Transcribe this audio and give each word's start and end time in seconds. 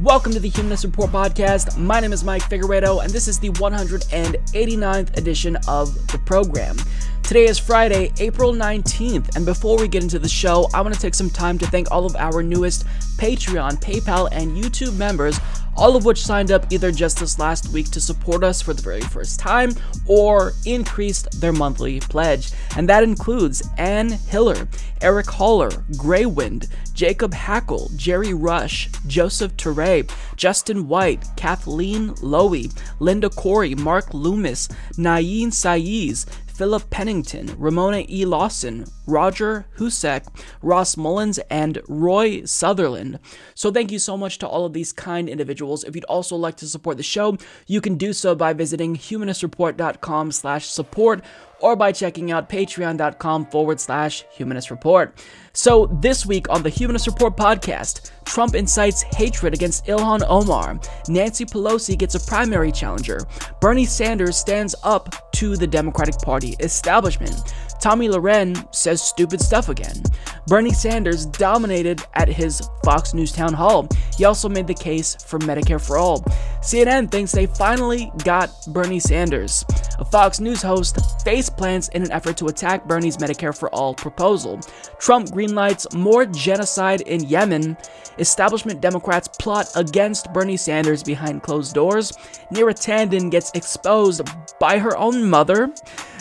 Welcome 0.00 0.32
to 0.32 0.40
the 0.40 0.48
Humanist 0.48 0.82
Report 0.82 1.10
podcast. 1.10 1.78
My 1.78 2.00
name 2.00 2.12
is 2.12 2.24
Mike 2.24 2.42
Figueredo, 2.42 3.04
and 3.04 3.12
this 3.12 3.28
is 3.28 3.38
the 3.38 3.50
189th 3.50 5.16
edition 5.16 5.56
of 5.68 5.94
the 6.08 6.18
program. 6.18 6.76
Today 7.24 7.46
is 7.46 7.58
Friday, 7.58 8.12
April 8.20 8.52
19th, 8.52 9.34
and 9.34 9.46
before 9.46 9.78
we 9.78 9.88
get 9.88 10.02
into 10.02 10.18
the 10.18 10.28
show, 10.28 10.68
I 10.74 10.82
want 10.82 10.94
to 10.94 11.00
take 11.00 11.14
some 11.14 11.30
time 11.30 11.56
to 11.56 11.66
thank 11.66 11.90
all 11.90 12.04
of 12.04 12.14
our 12.16 12.42
newest 12.42 12.86
Patreon, 13.16 13.80
PayPal, 13.80 14.28
and 14.30 14.54
YouTube 14.54 14.96
members 14.98 15.40
all 15.76 15.96
of 15.96 16.04
which 16.04 16.24
signed 16.24 16.50
up 16.50 16.66
either 16.70 16.90
just 16.92 17.18
this 17.18 17.38
last 17.38 17.68
week 17.70 17.90
to 17.90 18.00
support 18.00 18.44
us 18.44 18.62
for 18.62 18.74
the 18.74 18.82
very 18.82 19.00
first 19.00 19.40
time 19.40 19.72
or 20.06 20.52
increased 20.66 21.40
their 21.40 21.52
monthly 21.52 22.00
pledge. 22.00 22.52
And 22.76 22.88
that 22.88 23.02
includes 23.02 23.68
Ann 23.78 24.10
Hiller, 24.10 24.68
Eric 25.00 25.26
Haller, 25.26 25.70
Greywind, 25.70 26.68
Jacob 26.92 27.34
Hackle, 27.34 27.90
Jerry 27.96 28.34
Rush, 28.34 28.88
Joseph 29.06 29.56
Teray, 29.56 30.10
Justin 30.36 30.88
White, 30.88 31.24
Kathleen 31.36 32.10
Lowy, 32.16 32.72
Linda 33.00 33.28
Corey, 33.30 33.74
Mark 33.74 34.14
Loomis, 34.14 34.68
Nayin 34.96 35.48
Saiz, 35.48 36.26
Philip 36.54 36.88
Pennington, 36.90 37.52
Ramona 37.58 38.04
E. 38.08 38.24
Lawson, 38.24 38.84
Roger 39.06 39.66
Husek, 39.76 40.24
Ross 40.62 40.96
Mullins, 40.96 41.38
and 41.50 41.82
Roy 41.88 42.44
Sutherland. 42.44 43.18
So 43.54 43.72
thank 43.72 43.90
you 43.90 43.98
so 43.98 44.16
much 44.16 44.38
to 44.38 44.46
all 44.46 44.64
of 44.64 44.72
these 44.72 44.92
kind 44.92 45.28
individuals. 45.28 45.82
If 45.82 45.96
you'd 45.96 46.04
also 46.04 46.36
like 46.36 46.56
to 46.58 46.68
support 46.68 46.96
the 46.96 47.02
show, 47.02 47.36
you 47.66 47.80
can 47.80 47.96
do 47.96 48.12
so 48.12 48.36
by 48.36 48.52
visiting 48.52 48.96
humanistreport.com 48.96 50.30
slash 50.30 50.66
support 50.66 51.24
or 51.60 51.76
by 51.76 51.92
checking 51.92 52.30
out 52.32 52.48
patreon.com 52.48 53.46
forward 53.46 53.80
slash 53.80 54.24
humanist 54.30 54.70
report. 54.70 55.18
So, 55.52 55.86
this 56.00 56.26
week 56.26 56.48
on 56.50 56.64
the 56.64 56.68
Humanist 56.68 57.06
Report 57.06 57.36
podcast, 57.36 58.10
Trump 58.24 58.56
incites 58.56 59.02
hatred 59.02 59.54
against 59.54 59.86
Ilhan 59.86 60.24
Omar, 60.28 60.80
Nancy 61.08 61.44
Pelosi 61.44 61.96
gets 61.96 62.16
a 62.16 62.20
primary 62.20 62.72
challenger, 62.72 63.20
Bernie 63.60 63.84
Sanders 63.84 64.36
stands 64.36 64.74
up 64.82 65.30
to 65.32 65.56
the 65.56 65.66
Democratic 65.66 66.16
Party 66.18 66.56
establishment, 66.58 67.54
Tomi 67.84 68.08
Lahren 68.08 68.74
says 68.74 69.02
stupid 69.02 69.42
stuff 69.42 69.68
again. 69.68 70.02
Bernie 70.46 70.72
Sanders 70.72 71.26
dominated 71.26 72.02
at 72.14 72.28
his 72.28 72.66
Fox 72.82 73.12
News 73.12 73.30
town 73.30 73.52
hall. 73.52 73.86
He 74.16 74.24
also 74.24 74.48
made 74.48 74.66
the 74.66 74.72
case 74.72 75.14
for 75.16 75.38
Medicare 75.40 75.78
for 75.78 75.98
all. 75.98 76.20
CNN 76.62 77.10
thinks 77.10 77.30
they 77.30 77.44
finally 77.44 78.10
got 78.24 78.50
Bernie 78.68 79.00
Sanders. 79.00 79.66
A 79.98 80.04
Fox 80.06 80.40
News 80.40 80.62
host 80.62 80.98
face 81.24 81.50
plants 81.50 81.88
in 81.88 82.02
an 82.02 82.10
effort 82.10 82.38
to 82.38 82.46
attack 82.46 82.86
Bernie's 82.86 83.18
Medicare 83.18 83.56
for 83.56 83.68
all 83.68 83.92
proposal. 83.92 84.58
Trump 84.98 85.28
greenlights 85.28 85.94
more 85.94 86.24
genocide 86.24 87.02
in 87.02 87.24
Yemen. 87.24 87.76
Establishment 88.18 88.80
Democrats 88.80 89.28
plot 89.28 89.68
against 89.76 90.32
Bernie 90.32 90.56
Sanders 90.56 91.02
behind 91.02 91.42
closed 91.42 91.74
doors. 91.74 92.12
Neera 92.50 92.74
Tanden 92.74 93.30
gets 93.30 93.50
exposed 93.54 94.22
by 94.58 94.78
her 94.78 94.96
own 94.96 95.28
mother. 95.28 95.68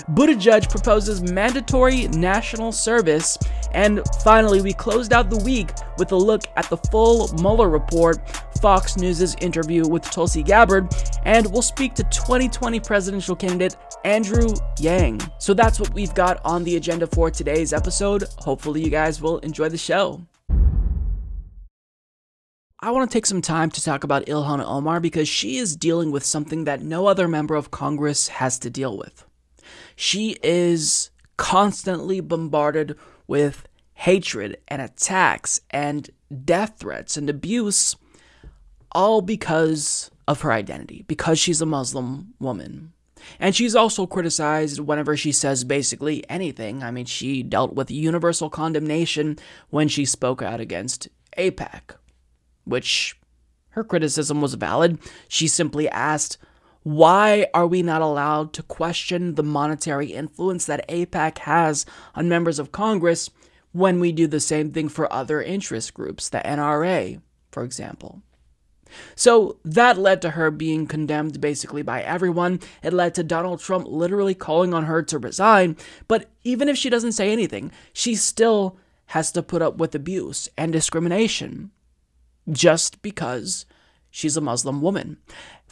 Buttigieg 0.09 0.69
proposes 0.69 1.21
mandatory 1.31 1.52
national 1.53 2.71
service. 2.71 3.37
And 3.73 4.01
finally, 4.23 4.61
we 4.61 4.73
closed 4.73 5.13
out 5.13 5.29
the 5.29 5.37
week 5.37 5.69
with 5.97 6.11
a 6.11 6.15
look 6.15 6.43
at 6.55 6.69
the 6.69 6.77
full 6.77 7.33
Mueller 7.41 7.69
report, 7.69 8.19
Fox 8.61 8.97
News' 8.97 9.35
interview 9.41 9.87
with 9.87 10.03
Tulsi 10.03 10.43
Gabbard, 10.43 10.93
and 11.25 11.51
we'll 11.51 11.61
speak 11.61 11.95
to 11.95 12.03
2020 12.03 12.79
presidential 12.79 13.35
candidate 13.35 13.75
Andrew 14.05 14.53
Yang. 14.79 15.21
So 15.39 15.53
that's 15.53 15.79
what 15.79 15.93
we've 15.93 16.13
got 16.13 16.39
on 16.45 16.63
the 16.63 16.75
agenda 16.75 17.07
for 17.07 17.29
today's 17.31 17.73
episode. 17.73 18.23
Hopefully, 18.37 18.83
you 18.83 18.89
guys 18.89 19.21
will 19.21 19.39
enjoy 19.39 19.69
the 19.69 19.77
show. 19.77 20.21
I 22.83 22.91
want 22.91 23.09
to 23.09 23.13
take 23.13 23.25
some 23.25 23.41
time 23.41 23.71
to 23.71 23.81
talk 23.81 24.03
about 24.03 24.25
Ilhan 24.25 24.61
Omar 24.61 24.99
because 24.99 25.29
she 25.29 25.57
is 25.57 25.75
dealing 25.75 26.11
with 26.11 26.25
something 26.25 26.65
that 26.65 26.81
no 26.81 27.07
other 27.07 27.29
member 27.29 27.55
of 27.55 27.71
Congress 27.71 28.27
has 28.27 28.59
to 28.59 28.69
deal 28.69 28.97
with. 28.97 29.25
She 29.95 30.35
is 30.43 31.09
constantly 31.37 32.19
bombarded 32.19 32.97
with 33.27 33.67
hatred 33.95 34.57
and 34.67 34.81
attacks 34.81 35.59
and 35.69 36.09
death 36.43 36.75
threats 36.77 37.17
and 37.17 37.29
abuse, 37.29 37.95
all 38.91 39.21
because 39.21 40.11
of 40.27 40.41
her 40.41 40.51
identity, 40.51 41.03
because 41.07 41.39
she's 41.39 41.61
a 41.61 41.65
Muslim 41.65 42.33
woman. 42.39 42.93
And 43.39 43.55
she's 43.55 43.75
also 43.75 44.05
criticized 44.05 44.79
whenever 44.79 45.15
she 45.15 45.31
says 45.31 45.63
basically 45.63 46.27
anything. 46.29 46.83
I 46.83 46.91
mean, 46.91 47.05
she 47.05 47.41
dealt 47.41 47.73
with 47.73 47.89
universal 47.89 48.49
condemnation 48.49 49.37
when 49.69 49.87
she 49.87 50.03
spoke 50.03 50.41
out 50.41 50.59
against 50.59 51.07
AIPAC 51.37 51.95
which 52.65 53.17
her 53.69 53.83
criticism 53.83 54.41
was 54.41 54.53
valid. 54.53 54.99
She 55.27 55.47
simply 55.47 55.89
asked, 55.89 56.37
why 56.83 57.47
are 57.53 57.67
we 57.67 57.81
not 57.81 58.01
allowed 58.01 58.53
to 58.53 58.63
question 58.63 59.35
the 59.35 59.43
monetary 59.43 60.07
influence 60.07 60.65
that 60.65 60.87
AIPAC 60.89 61.39
has 61.39 61.85
on 62.15 62.29
members 62.29 62.59
of 62.59 62.71
Congress 62.71 63.29
when 63.71 63.99
we 63.99 64.11
do 64.11 64.27
the 64.27 64.39
same 64.39 64.71
thing 64.71 64.89
for 64.89 65.11
other 65.11 65.41
interest 65.41 65.93
groups, 65.93 66.29
the 66.29 66.39
NRA, 66.39 67.21
for 67.51 67.63
example? 67.63 68.21
So 69.15 69.57
that 69.65 69.97
led 69.97 70.21
to 70.21 70.31
her 70.31 70.51
being 70.51 70.85
condemned 70.87 71.41
basically 71.41 71.81
by 71.81 72.01
everyone. 72.03 72.59
It 72.83 72.93
led 72.93 73.15
to 73.15 73.23
Donald 73.23 73.59
Trump 73.59 73.87
literally 73.87 74.35
calling 74.35 74.73
on 74.73 74.85
her 74.85 75.01
to 75.03 75.17
resign. 75.17 75.77
But 76.07 76.29
even 76.43 76.69
if 76.69 76.77
she 76.77 76.89
doesn't 76.89 77.13
say 77.13 77.31
anything, 77.31 77.71
she 77.91 78.15
still 78.15 78.77
has 79.07 79.31
to 79.31 79.43
put 79.43 79.61
up 79.61 79.77
with 79.77 79.95
abuse 79.95 80.49
and 80.57 80.71
discrimination 80.71 81.71
just 82.51 83.01
because 83.01 83.65
she's 84.09 84.37
a 84.37 84.41
Muslim 84.41 84.81
woman. 84.81 85.17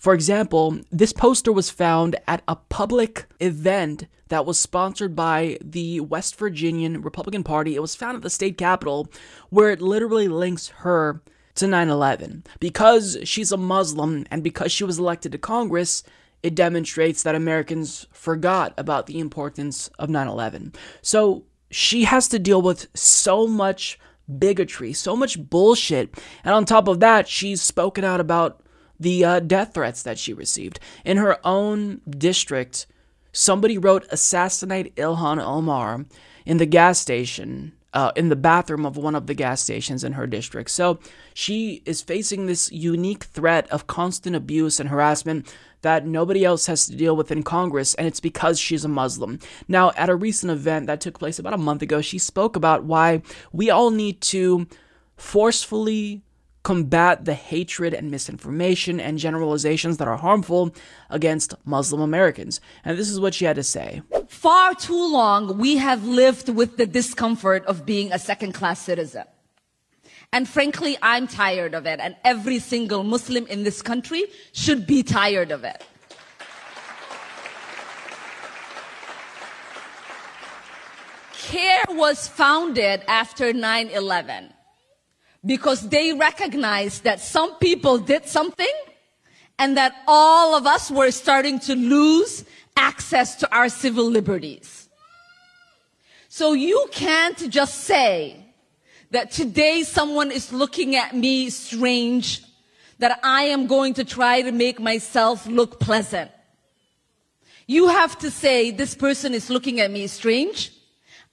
For 0.02 0.16
example, 0.16 0.80
this 0.92 1.14
poster 1.14 1.52
was 1.52 1.70
found 1.70 2.16
at 2.28 2.42
a 2.48 2.56
public 2.56 3.28
event 3.40 4.08
that 4.30 4.48
was 4.48 4.60
sponsored 4.60 5.16
by 5.16 5.60
the 5.64 6.00
West 6.00 6.38
Virginian 6.38 7.04
Republican 7.04 7.44
Party. 7.44 7.76
It 7.76 7.84
was 7.84 7.94
found 7.94 8.16
at 8.16 8.24
the 8.24 8.32
state 8.32 8.58
capitol 8.58 9.08
where 9.52 9.70
it 9.70 9.80
literally 9.80 10.28
links 10.28 10.70
her 10.70 11.22
to 11.54 11.68
9 11.68 11.90
11. 11.90 12.46
Because 12.60 13.20
she's 13.26 13.52
a 13.52 13.58
Muslim 13.58 14.26
and 14.32 14.44
because 14.44 14.72
she 14.72 14.84
was 14.84 14.98
elected 14.98 15.34
to 15.34 15.38
Congress, 15.38 16.02
it 16.42 16.56
demonstrates 16.56 17.22
that 17.22 17.36
Americans 17.36 18.08
forgot 18.12 18.74
about 18.80 19.06
the 19.06 19.20
importance 19.20 19.88
of 20.00 20.10
9 20.10 20.28
11. 20.28 20.74
So 21.04 21.44
she 21.70 22.06
has 22.06 22.28
to 22.30 22.40
deal 22.40 22.64
with 22.64 22.88
so 22.96 23.46
much 23.46 24.00
bigotry, 24.40 24.94
so 24.94 25.16
much 25.16 25.48
bullshit. 25.48 26.20
And 26.44 26.56
on 26.56 26.66
top 26.66 26.88
of 26.88 27.02
that, 27.02 27.28
she's 27.28 27.62
spoken 27.62 28.04
out 28.04 28.20
about 28.20 28.64
the 29.02 29.26
uh, 29.26 29.40
death 29.40 29.74
threats 29.74 30.04
that 30.04 30.20
she 30.20 30.34
received. 30.34 30.80
In 31.04 31.18
her 31.18 31.38
own 31.46 32.02
district, 32.08 32.86
somebody 33.34 33.78
wrote 33.78 34.06
assassinate 34.10 34.96
Ilhan 34.96 35.44
Omar 35.44 36.06
in 36.46 36.58
the 36.58 36.66
gas 36.66 37.00
station, 37.00 37.74
uh, 37.94 38.12
in 38.16 38.30
the 38.30 38.36
bathroom 38.36 38.86
of 38.86 38.98
one 38.98 39.16
of 39.16 39.28
the 39.28 39.34
gas 39.34 39.62
stations 39.62 40.04
in 40.04 40.14
her 40.14 40.28
district. 40.28 40.70
So 40.70 41.00
she 41.34 41.82
is 41.86 42.02
facing 42.02 42.46
this 42.46 42.72
unique 42.72 43.24
threat 43.24 43.70
of 43.70 43.88
constant 43.88 44.36
abuse 44.36 44.80
and 44.80 44.90
harassment 44.90 45.54
that 45.82 46.06
nobody 46.06 46.46
else 46.46 46.68
has 46.68 46.86
to 46.86 46.96
deal 46.96 47.16
with 47.16 47.32
in 47.32 47.42
Congress, 47.42 47.96
and 47.96 48.06
it's 48.06 48.20
because 48.20 48.60
she's 48.60 48.86
a 48.86 48.88
Muslim. 48.88 49.40
Now, 49.68 49.92
at 49.98 50.10
a 50.10 50.16
recent 50.16 50.52
event 50.52 50.86
that 50.86 51.02
took 51.02 51.18
place 51.18 51.40
about 51.40 51.54
a 51.54 51.58
month 51.58 51.82
ago, 51.82 52.02
she 52.02 52.20
spoke 52.20 52.56
about 52.56 52.84
why 52.84 53.24
we 53.52 53.72
all 53.72 53.90
need 53.90 54.22
to 54.22 54.68
forcefully 55.18 56.22
combat 56.64 57.26
the 57.26 57.34
hatred 57.34 57.94
and 57.94 58.12
misinformation 58.12 59.00
and 59.00 59.18
generalizations 59.18 59.98
that 59.98 60.08
are 60.08 60.18
harmful 60.18 60.74
against 61.10 61.56
Muslim 61.66 62.02
Americans. 62.02 62.62
And 62.86 62.98
this 62.98 63.10
is 63.10 63.20
what 63.20 63.34
she 63.34 63.46
had 63.46 63.56
to 63.56 63.64
say. 63.64 64.02
Far 64.28 64.76
too 64.76 65.12
long, 65.12 65.58
we 65.58 65.78
have 65.78 66.06
lived 66.06 66.50
with 66.50 66.78
the 66.78 66.86
discomfort 66.86 67.66
of 67.66 67.86
being 67.86 68.12
a 68.12 68.20
second 68.20 68.54
class 68.54 68.80
citizen. 68.80 69.24
And 70.34 70.48
frankly, 70.48 70.98
I'm 71.02 71.28
tired 71.28 71.74
of 71.74 71.86
it. 71.86 72.00
And 72.00 72.16
every 72.24 72.60
single 72.60 73.04
Muslim 73.04 73.48
in 73.48 73.64
this 73.64 73.82
country 73.82 74.24
should 74.54 74.88
be 74.88 75.04
tired 75.04 75.52
of 75.52 75.64
it. 75.64 75.84
CAIR 81.34 81.84
was 81.90 82.30
founded 82.30 83.04
after 83.08 83.52
9 83.52 83.90
11 83.90 84.54
because 85.46 85.90
they 85.90 86.14
recognized 86.14 87.04
that 87.04 87.20
some 87.20 87.56
people 87.56 87.98
did 87.98 88.28
something 88.28 88.74
and 89.58 89.78
that 89.78 89.94
all 90.08 90.56
of 90.56 90.66
us 90.66 90.92
were 90.92 91.12
starting 91.12 91.60
to 91.60 91.76
lose 91.76 92.46
access 92.76 93.36
to 93.36 93.56
our 93.56 93.70
civil 93.70 94.10
liberties. 94.10 94.90
So 96.30 96.54
you 96.54 96.88
can't 96.92 97.50
just 97.50 97.82
say 97.82 98.38
that 99.12 99.32
today 99.32 99.84
someone 99.84 100.32
is 100.32 100.54
looking 100.54 100.96
at 100.96 101.16
me 101.16 101.50
strange, 101.50 102.42
that 103.00 103.20
I 103.24 103.44
am 103.44 103.68
going 103.68 103.96
to 103.96 104.04
try 104.04 104.42
to 104.42 104.52
make 104.52 104.80
myself 104.80 105.46
look 105.46 105.80
pleasant. 105.80 106.32
You 107.68 107.88
have 107.88 108.18
to 108.20 108.32
say, 108.32 108.72
this 108.72 108.96
person 108.96 109.34
is 109.34 109.50
looking 109.50 109.80
at 109.80 109.92
me 109.92 110.08
strange. 110.08 110.72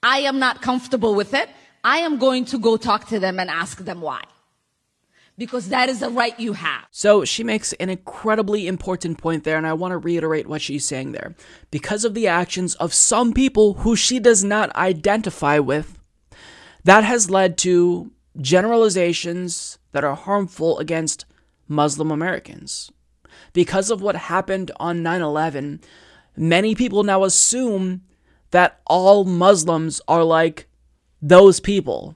I 0.03 0.19
am 0.19 0.39
not 0.39 0.61
comfortable 0.61 1.15
with 1.15 1.33
it. 1.33 1.49
I 1.83 1.99
am 1.99 2.17
going 2.17 2.45
to 2.45 2.57
go 2.57 2.77
talk 2.77 3.07
to 3.07 3.19
them 3.19 3.39
and 3.39 3.49
ask 3.49 3.79
them 3.79 4.01
why. 4.01 4.23
Because 5.37 5.69
that 5.69 5.87
is 5.87 6.01
a 6.01 6.09
right 6.09 6.37
you 6.37 6.53
have. 6.53 6.85
So 6.91 7.23
she 7.23 7.45
makes 7.45 7.71
an 7.73 7.89
incredibly 7.89 8.67
important 8.67 9.17
point 9.17 9.45
there, 9.45 9.57
and 9.57 9.65
I 9.65 9.71
want 9.73 9.93
to 9.93 9.97
reiterate 9.97 10.47
what 10.47 10.61
she's 10.61 10.83
saying 10.83 11.13
there. 11.13 11.33
Because 11.71 12.03
of 12.03 12.13
the 12.13 12.27
actions 12.27 12.75
of 12.75 12.93
some 12.93 13.31
people 13.31 13.75
who 13.75 13.95
she 13.95 14.19
does 14.19 14.43
not 14.43 14.75
identify 14.75 15.57
with, 15.59 15.97
that 16.83 17.05
has 17.05 17.29
led 17.29 17.57
to 17.59 18.11
generalizations 18.39 19.77
that 19.91 20.03
are 20.03 20.15
harmful 20.15 20.77
against 20.79 21.25
Muslim 21.67 22.11
Americans. 22.11 22.91
Because 23.53 23.89
of 23.89 24.01
what 24.01 24.15
happened 24.15 24.71
on 24.77 25.03
9 25.03 25.21
11, 25.21 25.81
many 26.35 26.75
people 26.75 27.03
now 27.03 27.23
assume 27.23 28.01
that 28.51 28.79
all 28.85 29.23
Muslims 29.23 30.01
are 30.07 30.23
like 30.23 30.68
those 31.21 31.59
people. 31.59 32.15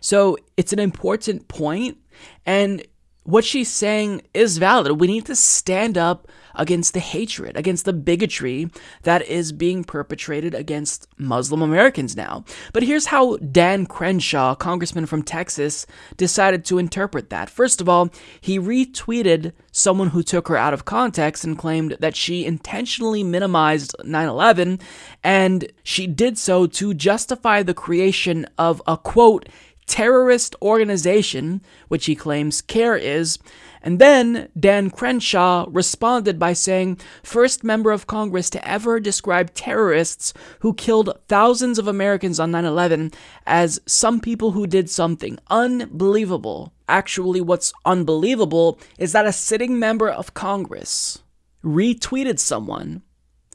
So 0.00 0.36
it's 0.56 0.72
an 0.72 0.78
important 0.78 1.48
point, 1.48 1.96
and 2.44 2.84
what 3.24 3.44
she's 3.44 3.70
saying 3.70 4.22
is 4.34 4.58
valid. 4.58 5.00
We 5.00 5.06
need 5.06 5.26
to 5.26 5.36
stand 5.36 5.96
up 5.96 6.28
against 6.54 6.94
the 6.94 7.00
hatred, 7.00 7.56
against 7.56 7.84
the 7.84 7.92
bigotry 7.92 8.70
that 9.02 9.26
is 9.26 9.52
being 9.52 9.84
perpetrated 9.84 10.54
against 10.54 11.06
Muslim 11.18 11.62
Americans 11.62 12.16
now. 12.16 12.44
But 12.72 12.82
here's 12.82 13.06
how 13.06 13.36
Dan 13.36 13.86
Crenshaw, 13.86 14.54
congressman 14.54 15.06
from 15.06 15.22
Texas, 15.22 15.86
decided 16.16 16.64
to 16.66 16.78
interpret 16.78 17.30
that. 17.30 17.50
First 17.50 17.80
of 17.80 17.88
all, 17.88 18.10
he 18.40 18.58
retweeted 18.58 19.52
someone 19.70 20.10
who 20.10 20.22
took 20.22 20.48
her 20.48 20.56
out 20.56 20.74
of 20.74 20.84
context 20.84 21.44
and 21.44 21.58
claimed 21.58 21.96
that 22.00 22.16
she 22.16 22.44
intentionally 22.44 23.22
minimized 23.22 23.94
9 24.04 24.28
11, 24.28 24.78
and 25.24 25.72
she 25.82 26.06
did 26.06 26.38
so 26.38 26.66
to 26.66 26.94
justify 26.94 27.62
the 27.62 27.74
creation 27.74 28.46
of 28.58 28.82
a 28.86 28.96
quote, 28.96 29.48
terrorist 29.86 30.54
organization, 30.62 31.60
which 31.88 32.06
he 32.06 32.14
claims 32.14 32.62
CAIR 32.62 32.96
is. 32.96 33.38
And 33.82 33.98
then 33.98 34.48
Dan 34.58 34.90
Crenshaw 34.90 35.66
responded 35.68 36.38
by 36.38 36.52
saying, 36.52 36.98
first 37.24 37.64
member 37.64 37.90
of 37.90 38.06
Congress 38.06 38.48
to 38.50 38.68
ever 38.68 39.00
describe 39.00 39.54
terrorists 39.54 40.32
who 40.60 40.72
killed 40.72 41.18
thousands 41.26 41.78
of 41.78 41.88
Americans 41.88 42.38
on 42.38 42.52
9 42.52 42.64
11 42.64 43.10
as 43.44 43.80
some 43.84 44.20
people 44.20 44.52
who 44.52 44.66
did 44.68 44.88
something 44.88 45.38
unbelievable. 45.50 46.72
Actually, 46.88 47.40
what's 47.40 47.72
unbelievable 47.84 48.78
is 48.98 49.12
that 49.12 49.26
a 49.26 49.32
sitting 49.32 49.78
member 49.78 50.08
of 50.08 50.34
Congress 50.34 51.22
retweeted 51.64 52.38
someone 52.38 53.02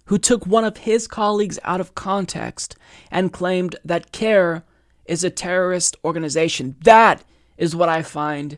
who 0.06 0.18
took 0.18 0.45
one 0.45 0.63
of 0.63 0.77
his 0.77 1.07
colleagues 1.07 1.59
out 1.63 1.81
of 1.81 1.95
context 1.95 2.75
and 3.12 3.33
claimed 3.33 3.75
that 3.83 4.12
CAIR 4.12 4.63
is 5.06 5.24
a 5.24 5.29
terrorist 5.29 5.95
organization. 6.03 6.75
That 6.83 7.24
is 7.57 7.75
what 7.75 7.89
I 7.89 8.01
find 8.01 8.57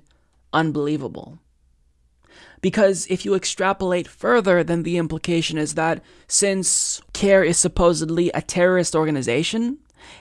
unbelievable. 0.54 1.40
Because 2.62 3.08
if 3.10 3.26
you 3.26 3.36
extrapolate 3.36 4.08
further, 4.08 4.64
then 4.64 4.84
the 4.84 4.98
implication 4.98 5.58
is 5.58 5.76
that 5.76 6.04
since 6.28 7.02
CAIR 7.14 7.44
is 7.44 7.58
supposedly 7.58 8.30
a 8.32 8.42
terrorist 8.42 8.96
organization, 8.96 9.78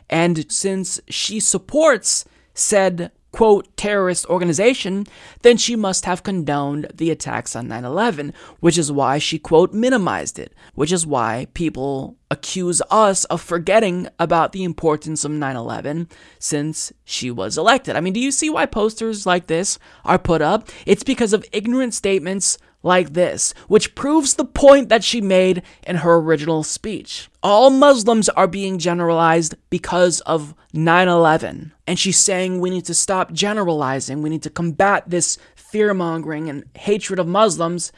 and 0.09 0.51
since 0.51 1.01
she 1.09 1.41
supports 1.41 2.25
said 2.55 3.13
quote, 3.33 3.77
terrorist 3.77 4.27
organization, 4.27 5.07
then 5.43 5.57
she 5.57 5.77
must 5.77 6.05
have 6.05 6.23
condoned 6.23 6.91
the 6.95 7.11
attacks 7.11 7.55
on 7.55 7.69
9 7.69 7.85
11, 7.85 8.33
which 8.61 8.79
is 8.79 8.91
why 8.91 9.19
she, 9.19 9.39
quote, 9.39 9.73
minimized 9.73 10.39
it, 10.39 10.55
which 10.75 10.93
is 10.93 11.07
why 11.07 11.47
people 11.55 12.17
accuse 12.31 12.83
us 12.91 13.25
of 13.27 13.41
forgetting 13.41 14.09
about 14.19 14.53
the 14.53 14.65
importance 14.65 15.25
of 15.25 15.31
9 15.31 15.57
11 15.57 16.09
since 16.39 16.93
she 17.05 17.31
was 17.31 17.57
elected. 17.57 17.97
I 17.97 18.01
mean, 18.01 18.13
do 18.13 18.21
you 18.21 18.31
see 18.31 18.51
why 18.51 18.67
posters 18.67 19.27
like 19.27 19.47
this 19.47 19.79
are 20.05 20.19
put 20.19 20.43
up? 20.43 20.69
It's 20.87 21.05
because 21.05 21.33
of 21.33 21.45
ignorant 21.53 21.95
statements 21.95 22.59
like 22.89 23.13
this, 23.13 23.55
which 23.69 23.95
proves 23.95 24.35
the 24.35 24.45
point 24.45 24.89
that 24.89 25.05
she 25.05 25.21
made 25.21 25.63
in 25.87 25.97
her 25.97 26.17
original 26.17 26.65
speech. 26.65 27.29
All 27.43 27.71
Muslims 27.71 28.29
are 28.31 28.49
being 28.49 28.79
generalized 28.79 29.55
because 29.71 30.21
of 30.23 30.55
9 30.73 31.07
11. 31.07 31.73
And 31.87 31.99
she's 31.99 32.19
saying 32.19 32.59
we 32.59 32.71
need 32.71 32.87
to 32.87 32.95
stop 32.95 33.33
generalizing, 33.33 34.23
we 34.23 34.31
need 34.31 34.43
to 34.43 34.51
combat 34.51 35.05
this 35.07 35.39
fear 35.55 35.95
mongering 35.95 36.49
and 36.49 36.65
hatred 36.75 37.21
of 37.21 37.29
Muslims. 37.29 37.93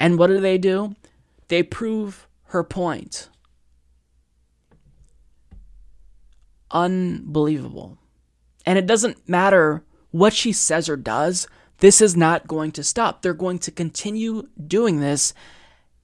And 0.00 0.18
what 0.18 0.28
do 0.28 0.40
they 0.40 0.58
do? 0.58 0.94
They 1.48 1.62
prove 1.62 2.26
her 2.44 2.64
point. 2.64 3.28
Unbelievable. 6.70 7.98
And 8.64 8.78
it 8.78 8.86
doesn't 8.86 9.28
matter 9.28 9.84
what 10.10 10.32
she 10.32 10.52
says 10.52 10.88
or 10.88 10.96
does, 10.96 11.46
this 11.78 12.00
is 12.00 12.16
not 12.16 12.46
going 12.46 12.72
to 12.72 12.84
stop. 12.84 13.22
They're 13.22 13.34
going 13.34 13.58
to 13.60 13.70
continue 13.70 14.48
doing 14.66 15.00
this, 15.00 15.34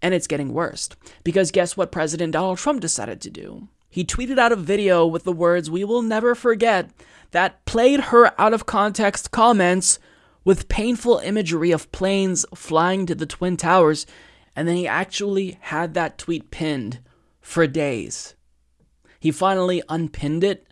and 0.02 0.14
it's 0.14 0.26
getting 0.26 0.52
worse. 0.52 0.88
Because 1.24 1.50
guess 1.50 1.76
what 1.76 1.92
President 1.92 2.32
Donald 2.32 2.58
Trump 2.58 2.80
decided 2.80 3.20
to 3.22 3.30
do? 3.30 3.68
He 3.88 4.04
tweeted 4.04 4.38
out 4.38 4.52
a 4.52 4.56
video 4.56 5.06
with 5.06 5.24
the 5.24 5.32
words, 5.32 5.70
We 5.70 5.84
will 5.84 6.02
never 6.02 6.34
forget, 6.34 6.90
that 7.32 7.64
played 7.64 8.00
her 8.00 8.32
out 8.40 8.54
of 8.54 8.66
context 8.66 9.30
comments 9.30 9.98
with 10.44 10.68
painful 10.68 11.18
imagery 11.18 11.70
of 11.70 11.90
planes 11.92 12.46
flying 12.54 13.06
to 13.06 13.14
the 13.14 13.26
Twin 13.26 13.56
Towers, 13.56 14.06
and 14.56 14.66
then 14.66 14.76
he 14.76 14.86
actually 14.86 15.58
had 15.60 15.94
that 15.94 16.18
tweet 16.18 16.50
pinned 16.50 17.00
for 17.40 17.66
days. 17.66 18.34
He 19.18 19.30
finally 19.30 19.82
unpinned 19.88 20.44
it 20.44 20.66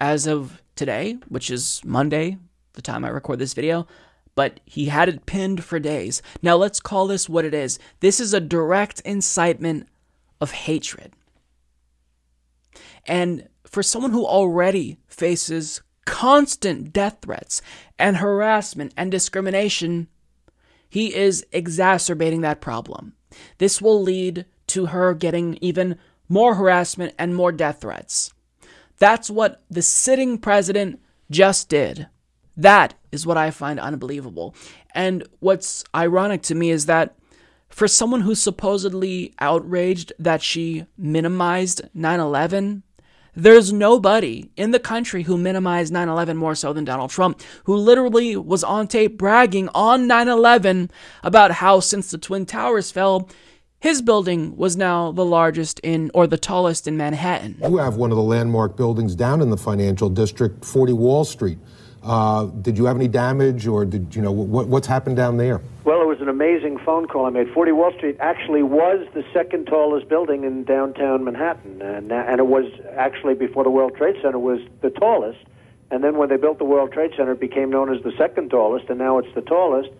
as 0.00 0.26
of 0.26 0.62
today, 0.74 1.18
which 1.28 1.50
is 1.50 1.80
Monday, 1.84 2.38
the 2.72 2.82
time 2.82 3.04
I 3.04 3.08
record 3.08 3.38
this 3.38 3.54
video 3.54 3.86
but 4.34 4.60
he 4.64 4.86
had 4.86 5.08
it 5.08 5.26
pinned 5.26 5.64
for 5.64 5.78
days. 5.78 6.22
Now 6.42 6.56
let's 6.56 6.80
call 6.80 7.06
this 7.06 7.28
what 7.28 7.44
it 7.44 7.54
is. 7.54 7.78
This 8.00 8.20
is 8.20 8.32
a 8.32 8.40
direct 8.40 9.00
incitement 9.04 9.88
of 10.40 10.52
hatred. 10.52 11.12
And 13.06 13.48
for 13.66 13.82
someone 13.82 14.12
who 14.12 14.26
already 14.26 14.98
faces 15.06 15.82
constant 16.04 16.92
death 16.92 17.18
threats 17.22 17.62
and 17.98 18.16
harassment 18.16 18.92
and 18.96 19.10
discrimination, 19.10 20.08
he 20.88 21.14
is 21.14 21.46
exacerbating 21.52 22.40
that 22.42 22.60
problem. 22.60 23.14
This 23.58 23.80
will 23.80 24.02
lead 24.02 24.44
to 24.68 24.86
her 24.86 25.14
getting 25.14 25.58
even 25.60 25.98
more 26.28 26.54
harassment 26.54 27.14
and 27.18 27.34
more 27.34 27.52
death 27.52 27.80
threats. 27.80 28.32
That's 28.98 29.30
what 29.30 29.62
the 29.70 29.82
sitting 29.82 30.38
president 30.38 31.00
just 31.30 31.68
did. 31.68 32.08
That 32.56 32.94
is 33.10 33.26
what 33.26 33.36
I 33.36 33.50
find 33.50 33.80
unbelievable. 33.80 34.54
And 34.94 35.26
what's 35.40 35.84
ironic 35.94 36.42
to 36.42 36.54
me 36.54 36.70
is 36.70 36.86
that 36.86 37.16
for 37.68 37.88
someone 37.88 38.20
who's 38.20 38.42
supposedly 38.42 39.34
outraged 39.40 40.12
that 40.18 40.42
she 40.42 40.86
minimized 40.98 41.82
9 41.94 42.20
11, 42.20 42.82
there's 43.34 43.72
nobody 43.72 44.50
in 44.56 44.72
the 44.72 44.78
country 44.78 45.22
who 45.22 45.38
minimized 45.38 45.90
9 45.90 46.08
11 46.08 46.36
more 46.36 46.54
so 46.54 46.74
than 46.74 46.84
Donald 46.84 47.10
Trump, 47.10 47.40
who 47.64 47.74
literally 47.74 48.36
was 48.36 48.62
on 48.62 48.88
tape 48.88 49.16
bragging 49.16 49.70
on 49.74 50.06
9 50.06 50.28
11 50.28 50.90
about 51.22 51.52
how 51.52 51.80
since 51.80 52.10
the 52.10 52.18
Twin 52.18 52.44
Towers 52.44 52.90
fell, 52.90 53.30
his 53.80 54.02
building 54.02 54.54
was 54.56 54.76
now 54.76 55.10
the 55.10 55.24
largest 55.24 55.80
in, 55.80 56.10
or 56.14 56.26
the 56.26 56.36
tallest 56.36 56.86
in 56.86 56.96
Manhattan. 56.96 57.56
You 57.62 57.78
have 57.78 57.96
one 57.96 58.10
of 58.10 58.16
the 58.16 58.22
landmark 58.22 58.76
buildings 58.76 59.16
down 59.16 59.40
in 59.40 59.50
the 59.50 59.56
financial 59.56 60.08
district, 60.10 60.64
40 60.64 60.92
Wall 60.92 61.24
Street. 61.24 61.58
Uh, 62.02 62.46
did 62.46 62.76
you 62.76 62.84
have 62.86 62.96
any 62.96 63.08
damage, 63.08 63.66
or 63.66 63.84
did 63.84 64.14
you 64.14 64.22
know 64.22 64.32
what, 64.32 64.66
what's 64.66 64.86
happened 64.86 65.16
down 65.16 65.36
there? 65.36 65.60
Well, 65.84 66.00
it 66.00 66.06
was 66.06 66.20
an 66.20 66.28
amazing 66.28 66.78
phone 66.78 67.06
call 67.06 67.26
I 67.26 67.30
made. 67.30 67.52
40 67.52 67.72
Wall 67.72 67.92
Street 67.96 68.16
actually 68.18 68.62
was 68.62 69.06
the 69.14 69.24
second 69.32 69.66
tallest 69.66 70.08
building 70.08 70.44
in 70.44 70.64
downtown 70.64 71.24
Manhattan, 71.24 71.80
and, 71.80 72.10
and 72.10 72.40
it 72.40 72.46
was 72.46 72.64
actually 72.96 73.34
before 73.34 73.62
the 73.62 73.70
World 73.70 73.94
Trade 73.96 74.16
Center 74.20 74.38
was 74.38 74.60
the 74.80 74.90
tallest. 74.90 75.38
And 75.90 76.02
then 76.02 76.16
when 76.16 76.28
they 76.28 76.36
built 76.36 76.58
the 76.58 76.64
World 76.64 76.92
Trade 76.92 77.12
Center, 77.16 77.32
it 77.32 77.40
became 77.40 77.70
known 77.70 77.94
as 77.94 78.02
the 78.02 78.12
second 78.16 78.50
tallest, 78.50 78.88
and 78.88 78.98
now 78.98 79.18
it's 79.18 79.32
the 79.34 79.42
tallest. 79.42 79.90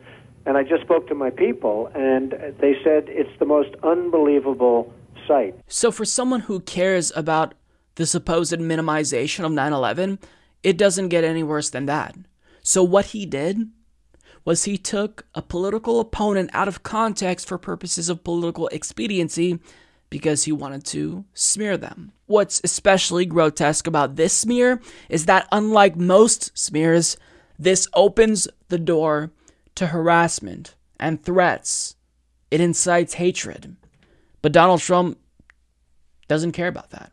And 0.46 0.56
I 0.56 0.64
just 0.64 0.82
spoke 0.82 1.06
to 1.08 1.14
my 1.14 1.30
people, 1.30 1.88
and 1.94 2.32
they 2.58 2.76
said 2.82 3.04
it's 3.08 3.38
the 3.38 3.44
most 3.44 3.70
unbelievable 3.82 4.92
sight. 5.28 5.54
So, 5.68 5.92
for 5.92 6.04
someone 6.04 6.40
who 6.40 6.60
cares 6.60 7.12
about 7.14 7.54
the 7.94 8.06
supposed 8.06 8.54
minimization 8.54 9.44
of 9.44 9.52
9 9.52 9.72
11, 9.72 10.18
it 10.62 10.78
doesn't 10.78 11.08
get 11.08 11.24
any 11.24 11.42
worse 11.42 11.70
than 11.70 11.86
that. 11.86 12.14
So, 12.62 12.82
what 12.82 13.06
he 13.06 13.26
did 13.26 13.68
was 14.44 14.64
he 14.64 14.76
took 14.78 15.26
a 15.34 15.42
political 15.42 16.00
opponent 16.00 16.50
out 16.52 16.68
of 16.68 16.82
context 16.82 17.48
for 17.48 17.58
purposes 17.58 18.08
of 18.08 18.24
political 18.24 18.68
expediency 18.68 19.58
because 20.10 20.44
he 20.44 20.52
wanted 20.52 20.84
to 20.84 21.24
smear 21.32 21.76
them. 21.76 22.12
What's 22.26 22.60
especially 22.64 23.24
grotesque 23.24 23.86
about 23.86 24.16
this 24.16 24.32
smear 24.32 24.80
is 25.08 25.26
that, 25.26 25.48
unlike 25.52 25.96
most 25.96 26.56
smears, 26.58 27.16
this 27.58 27.88
opens 27.94 28.48
the 28.68 28.78
door 28.78 29.30
to 29.76 29.88
harassment 29.88 30.74
and 30.98 31.22
threats. 31.22 31.96
It 32.50 32.60
incites 32.60 33.14
hatred. 33.14 33.76
But 34.42 34.52
Donald 34.52 34.80
Trump 34.80 35.18
doesn't 36.28 36.52
care 36.52 36.68
about 36.68 36.90
that. 36.90 37.12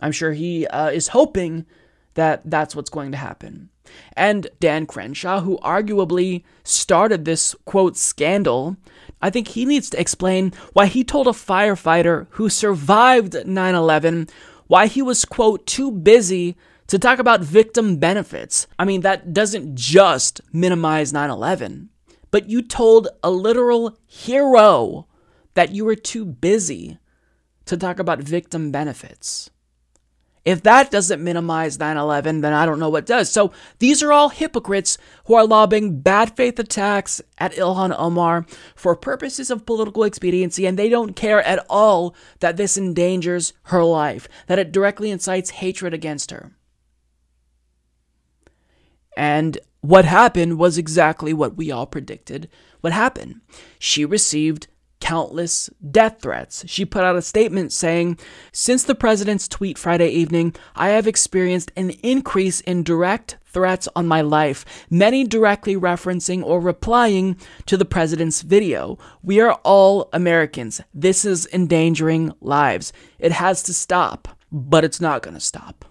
I'm 0.00 0.12
sure 0.12 0.32
he 0.32 0.66
uh, 0.66 0.90
is 0.90 1.08
hoping 1.08 1.66
that 2.14 2.42
that's 2.44 2.74
what's 2.74 2.90
going 2.90 3.12
to 3.12 3.18
happen. 3.18 3.70
And 4.16 4.48
Dan 4.60 4.86
Crenshaw, 4.86 5.40
who 5.40 5.58
arguably 5.58 6.42
started 6.62 7.24
this 7.24 7.54
quote 7.64 7.96
scandal, 7.96 8.76
I 9.20 9.30
think 9.30 9.48
he 9.48 9.64
needs 9.64 9.90
to 9.90 10.00
explain 10.00 10.52
why 10.72 10.86
he 10.86 11.04
told 11.04 11.26
a 11.26 11.30
firefighter 11.30 12.26
who 12.30 12.48
survived 12.48 13.46
9 13.46 13.74
11 13.74 14.28
why 14.66 14.86
he 14.86 15.02
was 15.02 15.24
quote 15.24 15.66
too 15.66 15.90
busy 15.90 16.56
to 16.86 16.98
talk 16.98 17.18
about 17.18 17.40
victim 17.40 17.96
benefits. 17.96 18.66
I 18.78 18.84
mean, 18.84 19.02
that 19.02 19.32
doesn't 19.32 19.74
just 19.74 20.40
minimize 20.52 21.12
9 21.12 21.30
11, 21.30 21.90
but 22.30 22.48
you 22.48 22.62
told 22.62 23.08
a 23.22 23.30
literal 23.30 23.96
hero 24.06 25.06
that 25.54 25.70
you 25.72 25.84
were 25.84 25.96
too 25.96 26.24
busy 26.24 26.98
to 27.66 27.76
talk 27.76 27.98
about 27.98 28.20
victim 28.20 28.70
benefits. 28.70 29.50
If 30.44 30.62
that 30.64 30.90
doesn't 30.90 31.24
minimize 31.24 31.78
9 31.78 31.96
11, 31.96 32.42
then 32.42 32.52
I 32.52 32.66
don't 32.66 32.78
know 32.78 32.90
what 32.90 33.06
does. 33.06 33.30
So 33.30 33.52
these 33.78 34.02
are 34.02 34.12
all 34.12 34.28
hypocrites 34.28 34.98
who 35.24 35.34
are 35.34 35.46
lobbing 35.46 36.00
bad 36.00 36.36
faith 36.36 36.58
attacks 36.58 37.22
at 37.38 37.54
Ilhan 37.54 37.94
Omar 37.98 38.44
for 38.74 38.94
purposes 38.94 39.50
of 39.50 39.64
political 39.64 40.04
expediency, 40.04 40.66
and 40.66 40.78
they 40.78 40.90
don't 40.90 41.16
care 41.16 41.42
at 41.42 41.64
all 41.70 42.14
that 42.40 42.58
this 42.58 42.76
endangers 42.76 43.54
her 43.64 43.82
life, 43.82 44.28
that 44.46 44.58
it 44.58 44.72
directly 44.72 45.10
incites 45.10 45.50
hatred 45.50 45.94
against 45.94 46.30
her. 46.30 46.52
And 49.16 49.58
what 49.80 50.04
happened 50.04 50.58
was 50.58 50.76
exactly 50.76 51.32
what 51.32 51.56
we 51.56 51.70
all 51.70 51.86
predicted 51.86 52.50
would 52.82 52.92
happen. 52.92 53.40
She 53.78 54.04
received 54.04 54.66
countless 55.04 55.68
death 55.90 56.22
threats. 56.22 56.64
She 56.66 56.86
put 56.86 57.04
out 57.04 57.14
a 57.14 57.20
statement 57.20 57.74
saying, 57.74 58.18
Since 58.52 58.84
the 58.84 58.94
president's 58.94 59.46
tweet 59.46 59.76
Friday 59.76 60.08
evening, 60.08 60.54
I 60.74 60.88
have 60.88 61.06
experienced 61.06 61.70
an 61.76 61.90
increase 62.02 62.62
in 62.62 62.84
direct 62.84 63.36
threats 63.44 63.86
on 63.94 64.06
my 64.06 64.22
life, 64.22 64.64
many 64.88 65.22
directly 65.22 65.76
referencing 65.76 66.42
or 66.42 66.58
replying 66.58 67.36
to 67.66 67.76
the 67.76 67.84
president's 67.84 68.40
video. 68.40 68.98
We 69.22 69.40
are 69.40 69.52
all 69.62 70.08
Americans. 70.14 70.80
This 70.94 71.26
is 71.26 71.46
endangering 71.52 72.32
lives. 72.40 72.90
It 73.18 73.32
has 73.32 73.62
to 73.64 73.74
stop, 73.74 74.26
but 74.50 74.84
it's 74.84 75.02
not 75.02 75.22
going 75.22 75.34
to 75.34 75.40
stop. 75.40 75.84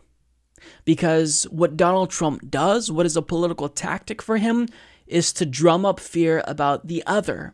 Because 0.85 1.43
what 1.51 1.77
Donald 1.77 2.09
Trump 2.09 2.49
does, 2.49 2.91
what 2.91 3.05
is 3.05 3.15
a 3.15 3.21
political 3.21 3.69
tactic 3.69 4.23
for 4.23 4.37
him, 4.37 4.67
is 5.05 5.31
to 5.33 5.45
drum 5.45 5.85
up 5.85 5.99
fear 5.99 6.43
about 6.47 6.87
the 6.87 7.03
other. 7.05 7.53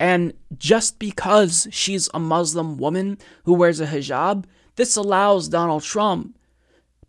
And 0.00 0.32
just 0.56 0.98
because 0.98 1.66
she's 1.70 2.08
a 2.14 2.18
Muslim 2.18 2.78
woman 2.78 3.18
who 3.44 3.54
wears 3.54 3.80
a 3.80 3.86
hijab, 3.86 4.44
this 4.76 4.96
allows 4.96 5.48
Donald 5.48 5.82
Trump 5.82 6.38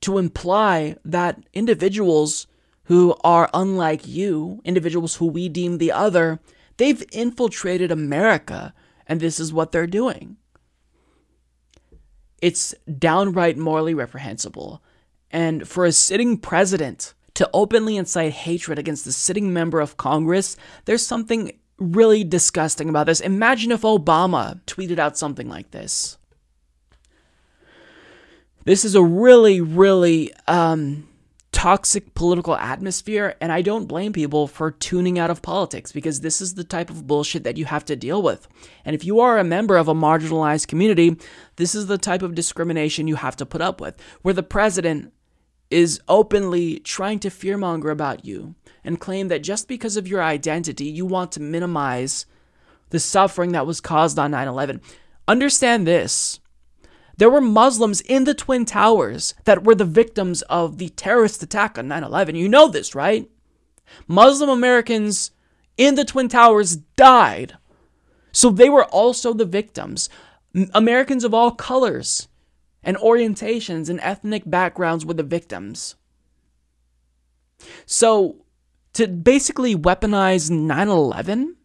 to 0.02 0.18
imply 0.18 0.96
that 1.06 1.44
individuals 1.54 2.48
who 2.86 3.16
are 3.24 3.50
unlike 3.54 4.08
you, 4.08 4.62
individuals 4.64 5.16
who 5.16 5.28
we 5.28 5.48
deem 5.50 5.78
the 5.78 5.92
other, 5.92 6.40
they've 6.78 7.04
infiltrated 7.12 7.92
America, 7.92 8.74
and 9.06 9.20
this 9.20 9.40
is 9.40 9.54
what 9.54 9.72
they're 9.72 9.86
doing. 9.86 10.38
It's 12.42 12.74
downright 12.98 13.58
morally 13.58 13.94
reprehensible. 13.94 14.82
And 15.30 15.68
for 15.68 15.86
a 15.86 15.92
sitting 15.92 16.38
president 16.38 17.14
to 17.36 17.50
openly 17.54 17.98
incite 17.98 18.32
hatred 18.32 18.80
against 18.80 19.06
a 19.06 19.12
sitting 19.12 19.54
member 19.54 19.80
of 19.80 19.98
Congress, 19.98 20.58
there's 20.86 21.06
something 21.06 21.60
really 21.80 22.24
disgusting 22.24 22.90
about 22.90 23.06
this. 23.06 23.20
Imagine 23.20 23.72
if 23.72 23.82
Obama 23.82 24.62
tweeted 24.66 25.00
out 25.00 25.18
something 25.18 25.50
like 25.50 25.72
this. 25.72 26.18
This 28.66 28.86
is 28.86 28.94
a 28.94 29.04
really, 29.04 29.62
really 29.62 30.34
um, 30.48 31.08
toxic 31.52 32.14
political 32.14 32.56
atmosphere, 32.56 33.36
and 33.42 33.52
I 33.52 33.62
don't 33.62 33.88
blame 33.88 34.14
people 34.14 34.48
for 34.48 34.70
tuning 34.70 35.18
out 35.18 35.30
of 35.30 35.42
politics 35.42 35.92
because 35.92 36.22
this 36.22 36.42
is 36.42 36.54
the 36.54 36.64
type 36.64 36.90
of 36.90 37.08
bullshit 37.08 37.44
that 37.44 37.58
you 37.58 37.66
have 37.66 37.86
to 37.86 37.96
deal 37.96 38.22
with. 38.22 38.48
And 38.86 38.96
if 38.96 39.04
you 39.04 39.20
are 39.20 39.40
a 39.40 39.44
member 39.44 39.78
of 39.78 39.88
a 39.88 39.94
marginalized 39.94 40.68
community, 40.68 41.18
this 41.56 41.74
is 41.74 41.88
the 41.88 41.98
type 41.98 42.22
of 42.22 42.36
discrimination 42.36 43.08
you 43.08 43.16
have 43.16 43.36
to 43.38 43.46
put 43.46 43.62
up 43.62 43.82
with, 43.82 44.00
where 44.22 44.34
the 44.34 44.44
president 44.44 45.14
is 45.70 46.02
openly 46.08 46.80
trying 46.80 47.20
to 47.20 47.30
fearmonger 47.30 47.92
about 47.92 48.26
you 48.26 48.56
and 48.84 49.00
claim 49.00 49.28
that 49.28 49.44
just 49.44 49.68
because 49.68 49.98
of 49.98 50.08
your 50.08 50.24
identity, 50.24 50.86
you 50.86 51.06
want 51.06 51.32
to 51.34 51.42
minimize 51.42 52.26
the 52.90 53.00
suffering 53.00 53.52
that 53.52 53.68
was 53.68 53.82
caused 53.82 54.18
on 54.18 54.32
9 54.32 54.48
11. 54.48 54.82
Understand 55.28 55.86
this. 55.86 56.40
There 57.18 57.30
were 57.30 57.42
Muslims 57.42 58.02
in 58.02 58.24
the 58.24 58.34
Twin 58.34 58.66
Towers 58.66 59.34
that 59.44 59.64
were 59.64 59.76
the 59.76 59.86
victims 59.86 60.42
of 60.44 60.78
the 60.78 60.90
terrorist 60.90 61.44
attack 61.44 61.78
on 61.78 61.88
9 61.88 62.04
11. 62.04 62.36
You 62.36 62.50
know 62.50 62.68
this, 62.68 62.96
right? 62.96 63.30
Muslim 64.08 64.50
Americans 64.50 65.32
in 65.78 65.96
the 65.96 66.06
Twin 66.06 66.30
Towers 66.30 66.78
died. 66.78 67.58
So 68.32 68.50
they 68.50 68.70
were 68.70 68.86
also 68.86 69.34
the 69.34 69.46
victims. 69.46 70.10
Americans 70.74 71.24
of 71.24 71.34
all 71.34 71.52
colors 71.52 72.28
and 72.84 72.98
orientations 72.98 73.90
and 73.90 74.00
ethnic 74.02 74.44
backgrounds 74.46 75.06
were 75.06 75.14
the 75.14 75.24
victims. 75.24 75.96
So 77.86 78.46
to 78.94 79.08
basically 79.08 79.76
weaponize 79.76 80.50
9 80.50 80.88
11 80.88 81.56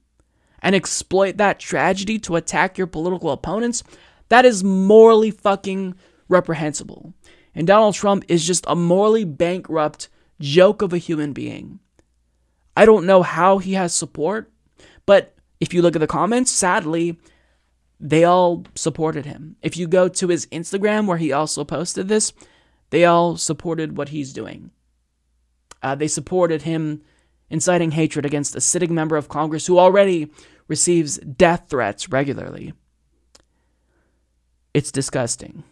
and 0.60 0.74
exploit 0.74 1.36
that 1.36 1.58
tragedy 1.58 2.18
to 2.20 2.36
attack 2.36 2.78
your 2.78 2.86
political 2.86 3.30
opponents, 3.30 3.82
that 4.28 4.44
is 4.44 4.64
morally 4.64 5.30
fucking 5.30 5.94
reprehensible. 6.28 7.14
And 7.54 7.66
Donald 7.66 7.94
Trump 7.94 8.24
is 8.28 8.46
just 8.46 8.64
a 8.66 8.74
morally 8.74 9.24
bankrupt 9.24 10.08
joke 10.40 10.82
of 10.82 10.92
a 10.92 10.98
human 10.98 11.32
being. 11.32 11.78
I 12.76 12.84
don't 12.84 13.06
know 13.06 13.22
how 13.22 13.58
he 13.58 13.74
has 13.74 13.94
support, 13.94 14.50
but 15.06 15.34
if 15.60 15.72
you 15.72 15.80
look 15.80 15.94
at 15.94 16.00
the 16.00 16.06
comments, 16.06 16.50
sadly, 16.50 17.18
they 18.00 18.24
all 18.24 18.64
supported 18.74 19.24
him. 19.26 19.56
If 19.62 19.76
you 19.76 19.86
go 19.86 20.08
to 20.08 20.28
his 20.28 20.46
Instagram 20.46 21.06
where 21.06 21.18
he 21.18 21.32
also 21.32 21.64
posted 21.64 22.08
this, 22.08 22.32
they 22.90 23.04
all 23.04 23.36
supported 23.36 23.96
what 23.96 24.10
he's 24.10 24.32
doing. 24.32 24.70
Uh, 25.82 25.94
they 25.94 26.08
supported 26.08 26.62
him 26.62 27.02
inciting 27.50 27.92
hatred 27.92 28.24
against 28.24 28.56
a 28.56 28.60
sitting 28.60 28.94
member 28.94 29.16
of 29.16 29.28
Congress 29.28 29.66
who 29.66 29.78
already 29.78 30.30
receives 30.68 31.18
death 31.18 31.66
threats 31.68 32.08
regularly. 32.08 32.72
It's 34.72 34.90
disgusting. 34.90 35.62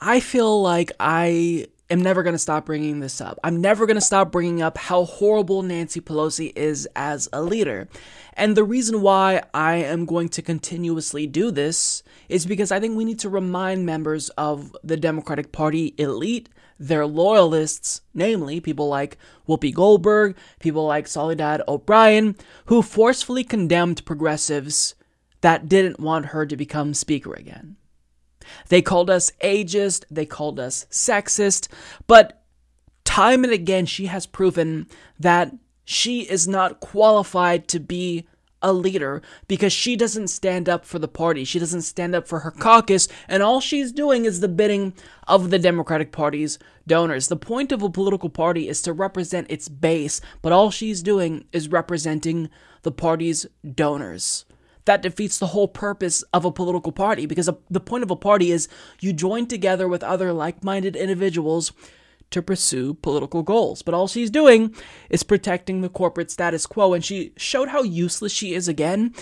I 0.00 0.20
feel 0.20 0.62
like 0.62 0.92
I 1.00 1.66
am 1.90 2.02
never 2.02 2.22
going 2.22 2.34
to 2.34 2.38
stop 2.38 2.66
bringing 2.66 3.00
this 3.00 3.20
up. 3.20 3.38
I'm 3.42 3.60
never 3.60 3.86
going 3.86 3.96
to 3.96 4.00
stop 4.00 4.30
bringing 4.30 4.60
up 4.62 4.78
how 4.78 5.04
horrible 5.04 5.62
Nancy 5.62 6.00
Pelosi 6.00 6.52
is 6.54 6.88
as 6.94 7.28
a 7.32 7.42
leader. 7.42 7.88
And 8.34 8.56
the 8.56 8.64
reason 8.64 9.00
why 9.00 9.42
I 9.54 9.76
am 9.76 10.04
going 10.04 10.28
to 10.30 10.42
continuously 10.42 11.26
do 11.26 11.50
this 11.50 12.02
is 12.28 12.46
because 12.46 12.70
I 12.70 12.80
think 12.80 12.96
we 12.96 13.04
need 13.04 13.18
to 13.20 13.28
remind 13.28 13.86
members 13.86 14.28
of 14.30 14.76
the 14.84 14.96
Democratic 14.96 15.50
Party 15.50 15.94
elite, 15.98 16.48
their 16.78 17.06
loyalists, 17.06 18.02
namely 18.14 18.60
people 18.60 18.88
like 18.88 19.18
Whoopi 19.48 19.74
Goldberg, 19.74 20.36
people 20.60 20.86
like 20.86 21.08
Soledad 21.08 21.62
O'Brien, 21.66 22.36
who 22.66 22.82
forcefully 22.82 23.44
condemned 23.44 24.04
progressives 24.04 24.94
that 25.40 25.68
didn't 25.68 26.00
want 26.00 26.26
her 26.26 26.44
to 26.46 26.56
become 26.56 26.94
Speaker 26.94 27.32
again. 27.34 27.77
They 28.68 28.82
called 28.82 29.10
us 29.10 29.30
ageist, 29.42 30.04
they 30.10 30.26
called 30.26 30.58
us 30.60 30.86
sexist, 30.90 31.68
but 32.06 32.42
time 33.04 33.44
and 33.44 33.52
again 33.52 33.86
she 33.86 34.06
has 34.06 34.26
proven 34.26 34.86
that 35.18 35.54
she 35.84 36.20
is 36.22 36.46
not 36.46 36.80
qualified 36.80 37.66
to 37.68 37.80
be 37.80 38.26
a 38.62 38.72
leader 38.72 39.22
because 39.46 39.72
she 39.72 39.96
doesn't 39.96 40.28
stand 40.28 40.68
up 40.68 40.84
for 40.84 40.98
the 40.98 41.08
party. 41.08 41.44
She 41.44 41.58
doesn't 41.58 41.82
stand 41.82 42.14
up 42.14 42.26
for 42.26 42.40
her 42.40 42.50
caucus, 42.50 43.08
and 43.28 43.42
all 43.42 43.60
she's 43.60 43.92
doing 43.92 44.24
is 44.24 44.40
the 44.40 44.48
bidding 44.48 44.94
of 45.26 45.50
the 45.50 45.58
Democratic 45.58 46.12
Party's 46.12 46.58
donors. 46.86 47.28
The 47.28 47.36
point 47.36 47.72
of 47.72 47.82
a 47.82 47.90
political 47.90 48.28
party 48.28 48.68
is 48.68 48.82
to 48.82 48.92
represent 48.92 49.50
its 49.50 49.68
base, 49.68 50.20
but 50.42 50.52
all 50.52 50.70
she's 50.70 51.02
doing 51.02 51.46
is 51.52 51.68
representing 51.68 52.50
the 52.82 52.92
party's 52.92 53.46
donors. 53.74 54.44
That 54.84 55.02
defeats 55.02 55.38
the 55.38 55.48
whole 55.48 55.68
purpose 55.68 56.22
of 56.32 56.44
a 56.44 56.52
political 56.52 56.92
party 56.92 57.26
because 57.26 57.50
the 57.70 57.80
point 57.80 58.02
of 58.02 58.10
a 58.10 58.16
party 58.16 58.50
is 58.50 58.68
you 59.00 59.12
join 59.12 59.46
together 59.46 59.86
with 59.86 60.02
other 60.02 60.32
like 60.32 60.64
minded 60.64 60.96
individuals 60.96 61.72
to 62.30 62.42
pursue 62.42 62.94
political 62.94 63.42
goals. 63.42 63.82
But 63.82 63.94
all 63.94 64.08
she's 64.08 64.30
doing 64.30 64.74
is 65.10 65.22
protecting 65.22 65.80
the 65.80 65.88
corporate 65.88 66.30
status 66.30 66.66
quo, 66.66 66.94
and 66.94 67.04
she 67.04 67.32
showed 67.36 67.68
how 67.68 67.82
useless 67.82 68.32
she 68.32 68.54
is 68.54 68.68
again 68.68 69.14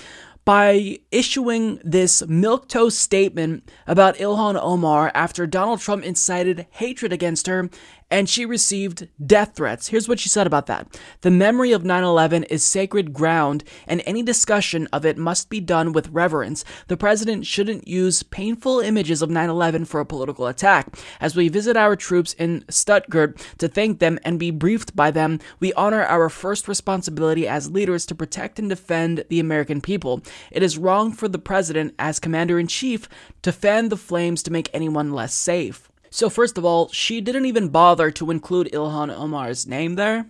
by 0.44 0.96
issuing 1.10 1.80
this 1.82 2.22
milquetoast 2.22 2.92
statement 2.92 3.68
about 3.88 4.16
Ilhan 4.16 4.56
Omar 4.62 5.10
after 5.12 5.44
Donald 5.44 5.80
Trump 5.80 6.04
incited 6.04 6.68
hatred 6.70 7.12
against 7.12 7.48
her 7.48 7.68
and 8.10 8.28
she 8.28 8.46
received 8.46 9.08
death 9.24 9.56
threats. 9.56 9.88
Here's 9.88 10.08
what 10.08 10.20
she 10.20 10.28
said 10.28 10.46
about 10.46 10.66
that. 10.66 10.98
The 11.22 11.30
memory 11.30 11.72
of 11.72 11.84
9 11.84 12.04
11 12.04 12.44
is 12.44 12.62
sacred 12.62 13.12
ground, 13.12 13.64
and 13.86 14.02
any 14.06 14.22
discussion 14.22 14.86
of 14.92 15.04
it 15.04 15.18
must 15.18 15.50
be 15.50 15.60
done 15.60 15.92
with 15.92 16.08
reverence. 16.10 16.64
The 16.86 16.96
president 16.96 17.46
shouldn't 17.46 17.88
use 17.88 18.22
painful 18.22 18.80
images 18.80 19.22
of 19.22 19.30
9 19.30 19.48
11 19.48 19.86
for 19.86 20.00
a 20.00 20.06
political 20.06 20.46
attack. 20.46 20.96
As 21.20 21.34
we 21.34 21.48
visit 21.48 21.76
our 21.76 21.96
troops 21.96 22.32
in 22.34 22.64
Stuttgart 22.68 23.44
to 23.58 23.68
thank 23.68 23.98
them 23.98 24.18
and 24.24 24.38
be 24.38 24.50
briefed 24.50 24.94
by 24.94 25.10
them, 25.10 25.40
we 25.58 25.72
honor 25.72 26.04
our 26.04 26.28
first 26.28 26.68
responsibility 26.68 27.48
as 27.48 27.70
leaders 27.70 28.06
to 28.06 28.14
protect 28.14 28.58
and 28.58 28.68
defend 28.68 29.24
the 29.28 29.40
American 29.40 29.80
people. 29.80 30.22
It 30.50 30.62
is 30.62 30.78
wrong 30.78 31.12
for 31.12 31.28
the 31.28 31.38
president, 31.38 31.94
as 31.98 32.20
commander 32.20 32.58
in 32.58 32.68
chief, 32.68 33.08
to 33.42 33.52
fan 33.52 33.88
the 33.88 33.96
flames 33.96 34.42
to 34.44 34.52
make 34.52 34.70
anyone 34.72 35.12
less 35.12 35.34
safe. 35.34 35.90
So, 36.10 36.30
first 36.30 36.56
of 36.56 36.64
all, 36.64 36.88
she 36.88 37.20
didn't 37.20 37.46
even 37.46 37.68
bother 37.68 38.10
to 38.12 38.30
include 38.30 38.70
Ilhan 38.72 39.14
Omar's 39.16 39.66
name 39.66 39.96
there. 39.96 40.26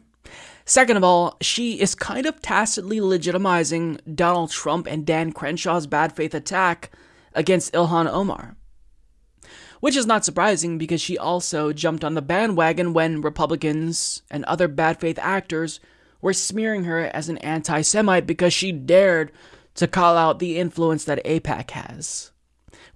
Second 0.64 0.96
of 0.96 1.04
all, 1.04 1.36
she 1.40 1.80
is 1.80 1.94
kind 1.94 2.26
of 2.26 2.42
tacitly 2.42 2.98
legitimizing 2.98 4.00
Donald 4.16 4.50
Trump 4.50 4.88
and 4.88 5.06
Dan 5.06 5.32
Crenshaw's 5.32 5.86
bad 5.86 6.14
faith 6.14 6.34
attack 6.34 6.90
against 7.34 7.72
Ilhan 7.72 8.10
Omar. 8.10 8.56
Which 9.78 9.94
is 9.94 10.06
not 10.06 10.24
surprising 10.24 10.78
because 10.78 11.00
she 11.00 11.16
also 11.16 11.72
jumped 11.72 12.02
on 12.02 12.14
the 12.14 12.22
bandwagon 12.22 12.94
when 12.94 13.20
Republicans 13.20 14.22
and 14.30 14.44
other 14.46 14.66
bad 14.66 14.98
faith 14.98 15.18
actors 15.20 15.78
were 16.20 16.32
smearing 16.32 16.84
her 16.84 17.04
as 17.14 17.28
an 17.28 17.38
anti 17.38 17.82
Semite 17.82 18.26
because 18.26 18.52
she 18.52 18.72
dared 18.72 19.30
to 19.74 19.86
call 19.86 20.16
out 20.16 20.38
the 20.40 20.58
influence 20.58 21.04
that 21.04 21.24
AIPAC 21.24 21.70
has 21.72 22.32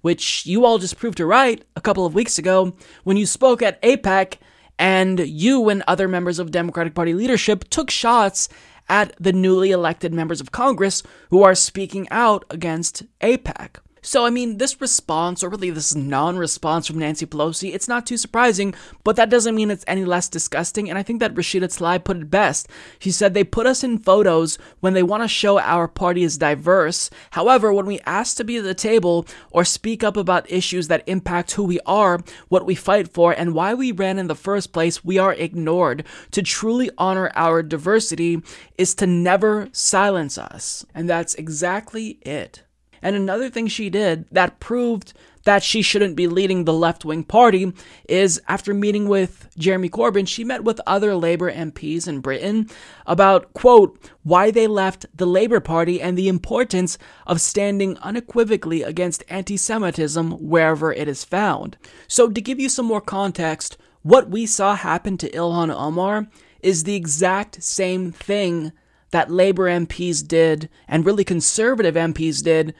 which 0.01 0.45
you 0.45 0.65
all 0.65 0.77
just 0.77 0.97
proved 0.97 1.17
to 1.17 1.25
right 1.25 1.63
a 1.75 1.81
couple 1.81 2.05
of 2.05 2.13
weeks 2.13 2.37
ago 2.37 2.73
when 3.03 3.17
you 3.17 3.25
spoke 3.25 3.61
at 3.61 3.81
AIPAC 3.81 4.35
and 4.77 5.19
you 5.19 5.69
and 5.69 5.83
other 5.87 6.07
members 6.07 6.39
of 6.39 6.51
Democratic 6.51 6.95
Party 6.95 7.13
leadership 7.13 7.65
took 7.69 7.89
shots 7.89 8.49
at 8.89 9.15
the 9.19 9.31
newly 9.31 9.71
elected 9.71 10.13
members 10.13 10.41
of 10.41 10.51
Congress 10.51 11.03
who 11.29 11.43
are 11.43 11.55
speaking 11.55 12.07
out 12.09 12.43
against 12.49 13.03
AIPAC. 13.21 13.77
So, 14.03 14.25
I 14.25 14.31
mean, 14.31 14.57
this 14.57 14.81
response, 14.81 15.43
or 15.43 15.49
really 15.49 15.69
this 15.69 15.93
non 15.93 16.35
response 16.35 16.87
from 16.87 16.97
Nancy 16.97 17.27
Pelosi, 17.27 17.71
it's 17.71 17.87
not 17.87 18.07
too 18.07 18.17
surprising, 18.17 18.73
but 19.03 19.15
that 19.15 19.29
doesn't 19.29 19.53
mean 19.53 19.69
it's 19.69 19.85
any 19.85 20.05
less 20.05 20.27
disgusting. 20.27 20.89
And 20.89 20.97
I 20.97 21.03
think 21.03 21.19
that 21.19 21.35
Rashida 21.35 21.65
Tlaib 21.65 22.03
put 22.03 22.17
it 22.17 22.31
best. 22.31 22.67
She 22.97 23.11
said 23.11 23.35
they 23.35 23.43
put 23.43 23.67
us 23.67 23.83
in 23.83 23.99
photos 23.99 24.57
when 24.79 24.93
they 24.93 25.03
want 25.03 25.21
to 25.21 25.27
show 25.27 25.59
our 25.59 25.87
party 25.87 26.23
is 26.23 26.39
diverse. 26.39 27.11
However, 27.31 27.71
when 27.71 27.85
we 27.85 27.99
ask 28.07 28.37
to 28.37 28.43
be 28.43 28.57
at 28.57 28.63
the 28.63 28.73
table 28.73 29.27
or 29.51 29.63
speak 29.63 30.03
up 30.03 30.17
about 30.17 30.51
issues 30.51 30.87
that 30.87 31.07
impact 31.07 31.51
who 31.51 31.63
we 31.63 31.79
are, 31.85 32.21
what 32.49 32.65
we 32.65 32.73
fight 32.73 33.07
for, 33.07 33.33
and 33.33 33.53
why 33.53 33.75
we 33.75 33.91
ran 33.91 34.17
in 34.17 34.25
the 34.25 34.33
first 34.33 34.73
place, 34.73 35.05
we 35.05 35.19
are 35.19 35.33
ignored. 35.33 36.05
To 36.31 36.41
truly 36.41 36.89
honor 36.97 37.31
our 37.35 37.61
diversity 37.61 38.41
is 38.79 38.95
to 38.95 39.05
never 39.05 39.69
silence 39.73 40.39
us. 40.39 40.87
And 40.95 41.07
that's 41.07 41.35
exactly 41.35 42.17
it. 42.23 42.63
And 43.01 43.15
another 43.15 43.49
thing 43.49 43.67
she 43.67 43.89
did 43.89 44.25
that 44.31 44.59
proved 44.59 45.13
that 45.43 45.63
she 45.63 45.81
shouldn't 45.81 46.15
be 46.15 46.27
leading 46.27 46.65
the 46.65 46.73
left 46.73 47.03
wing 47.03 47.23
party 47.23 47.73
is 48.07 48.39
after 48.47 48.73
meeting 48.73 49.07
with 49.07 49.49
Jeremy 49.57 49.89
Corbyn, 49.89 50.27
she 50.27 50.43
met 50.43 50.63
with 50.63 50.79
other 50.85 51.15
Labour 51.15 51.51
MPs 51.51 52.07
in 52.07 52.19
Britain 52.19 52.69
about, 53.05 53.53
quote, 53.53 53.97
why 54.23 54.51
they 54.51 54.67
left 54.67 55.05
the 55.15 55.25
Labour 55.25 55.59
Party 55.59 56.01
and 56.01 56.17
the 56.17 56.27
importance 56.27 56.97
of 57.25 57.41
standing 57.41 57.97
unequivocally 57.99 58.83
against 58.83 59.23
anti 59.29 59.57
Semitism 59.57 60.31
wherever 60.33 60.93
it 60.93 61.07
is 61.07 61.23
found. 61.23 61.77
So, 62.07 62.29
to 62.29 62.41
give 62.41 62.59
you 62.59 62.69
some 62.69 62.85
more 62.85 63.01
context, 63.01 63.77
what 64.03 64.29
we 64.29 64.45
saw 64.45 64.75
happen 64.75 65.17
to 65.17 65.29
Ilhan 65.31 65.73
Omar 65.73 66.27
is 66.61 66.83
the 66.83 66.95
exact 66.95 67.63
same 67.63 68.11
thing 68.11 68.71
that 69.11 69.29
Labour 69.29 69.67
MPs 69.67 70.25
did 70.25 70.69
and 70.87 71.05
really 71.05 71.23
conservative 71.23 71.95
MPs 71.95 72.43
did 72.43 72.73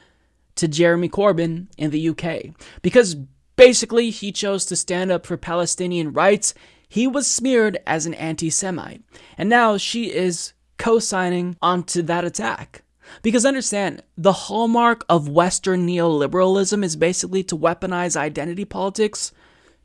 to 0.62 0.68
Jeremy 0.68 1.08
Corbyn 1.08 1.66
in 1.76 1.90
the 1.90 2.08
UK. 2.10 2.54
Because 2.82 3.16
basically, 3.56 4.10
he 4.10 4.30
chose 4.30 4.64
to 4.66 4.76
stand 4.76 5.10
up 5.10 5.26
for 5.26 5.36
Palestinian 5.36 6.12
rights. 6.12 6.54
He 6.88 7.08
was 7.08 7.26
smeared 7.26 7.80
as 7.84 8.06
an 8.06 8.14
anti 8.14 8.48
Semite. 8.48 9.02
And 9.36 9.48
now 9.48 9.76
she 9.76 10.12
is 10.12 10.52
co 10.78 11.00
signing 11.00 11.56
onto 11.60 12.00
that 12.02 12.24
attack. 12.24 12.84
Because 13.22 13.44
understand, 13.44 14.04
the 14.16 14.32
hallmark 14.32 15.04
of 15.08 15.28
Western 15.28 15.84
neoliberalism 15.84 16.84
is 16.84 16.94
basically 16.94 17.42
to 17.42 17.58
weaponize 17.58 18.16
identity 18.16 18.64
politics 18.64 19.32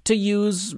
to 0.04 0.16
use 0.16 0.76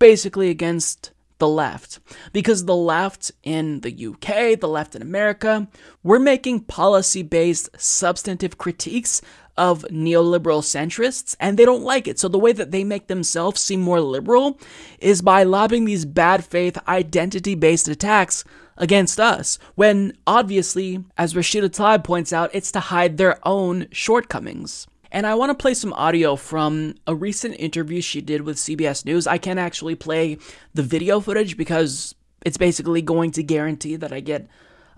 basically 0.00 0.50
against 0.50 1.12
the 1.38 1.48
left. 1.48 1.98
Because 2.32 2.64
the 2.64 2.76
left 2.76 3.32
in 3.42 3.80
the 3.80 4.06
UK, 4.06 4.58
the 4.58 4.68
left 4.68 4.94
in 4.94 5.02
America, 5.02 5.68
we're 6.02 6.18
making 6.18 6.60
policy 6.60 7.22
based 7.22 7.70
substantive 7.78 8.58
critiques 8.58 9.22
of 9.56 9.82
neoliberal 9.90 10.62
centrists, 10.62 11.34
and 11.40 11.58
they 11.58 11.64
don't 11.64 11.82
like 11.82 12.06
it. 12.06 12.18
So 12.18 12.28
the 12.28 12.38
way 12.38 12.52
that 12.52 12.70
they 12.70 12.84
make 12.84 13.08
themselves 13.08 13.60
seem 13.60 13.80
more 13.80 14.00
liberal 14.00 14.58
is 15.00 15.20
by 15.20 15.42
lobbing 15.42 15.84
these 15.84 16.04
bad 16.04 16.44
faith, 16.44 16.78
identity 16.86 17.56
based 17.56 17.88
attacks 17.88 18.44
against 18.76 19.18
us, 19.18 19.58
when 19.74 20.16
obviously, 20.26 21.04
as 21.16 21.34
Rashida 21.34 21.68
Tlaib 21.68 22.04
points 22.04 22.32
out, 22.32 22.50
it's 22.52 22.70
to 22.72 22.80
hide 22.80 23.16
their 23.16 23.40
own 23.46 23.88
shortcomings. 23.90 24.86
And 25.10 25.26
I 25.26 25.34
want 25.34 25.50
to 25.50 25.54
play 25.54 25.74
some 25.74 25.92
audio 25.94 26.36
from 26.36 26.94
a 27.06 27.14
recent 27.14 27.54
interview 27.58 28.00
she 28.00 28.20
did 28.20 28.42
with 28.42 28.56
CBS 28.56 29.04
News. 29.04 29.26
I 29.26 29.38
can't 29.38 29.58
actually 29.58 29.94
play 29.94 30.38
the 30.74 30.82
video 30.82 31.20
footage 31.20 31.56
because 31.56 32.14
it's 32.44 32.56
basically 32.58 33.02
going 33.02 33.30
to 33.32 33.42
guarantee 33.42 33.96
that 33.96 34.12
I 34.12 34.20
get 34.20 34.48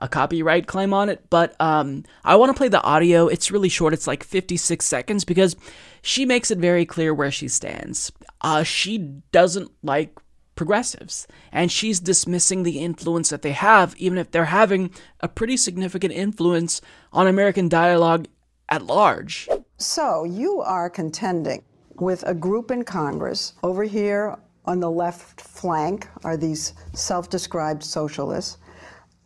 a 0.01 0.09
copyright 0.09 0.67
claim 0.67 0.93
on 0.93 1.09
it. 1.09 1.25
But 1.31 1.55
um, 1.61 2.05
I 2.25 2.37
want 2.37 2.51
to 2.51 2.59
play 2.59 2.69
the 2.69 2.83
audio. 2.83 3.29
It's 3.29 3.51
really 3.51 3.69
short, 3.69 3.93
it's 3.93 4.07
like 4.07 4.25
56 4.25 4.85
seconds 4.85 5.25
because 5.25 5.57
she 6.03 6.25
makes 6.25 6.51
it 6.51 6.59
very 6.59 6.85
clear 6.85 7.15
where 7.15 7.31
she 7.31 7.49
stands. 7.49 8.11
Uh, 8.41 8.63
she 8.63 8.99
doesn't 9.33 9.71
like 9.83 10.19
progressives, 10.55 11.27
and 11.53 11.73
she's 11.73 12.01
dismissing 12.01 12.63
the 12.63 12.81
influence 12.81 13.31
that 13.31 13.43
they 13.43 13.53
have, 13.53 13.95
even 13.97 14.19
if 14.19 14.31
they're 14.31 14.47
having 14.47 14.91
a 15.21 15.29
pretty 15.29 15.57
significant 15.57 16.13
influence 16.13 16.81
on 17.13 17.27
American 17.27 17.69
dialogue 17.69 18.27
at 18.69 18.85
large. 18.85 19.49
So 19.81 20.25
you 20.25 20.61
are 20.61 20.91
contending 20.91 21.63
with 21.95 22.23
a 22.27 22.35
group 22.35 22.71
in 22.71 22.85
Congress. 22.85 23.55
Over 23.63 23.85
here 23.85 24.37
on 24.67 24.79
the 24.79 24.91
left 24.91 25.41
flank 25.41 26.07
are 26.23 26.37
these 26.37 26.75
self 26.93 27.31
described 27.31 27.83
socialists. 27.83 28.59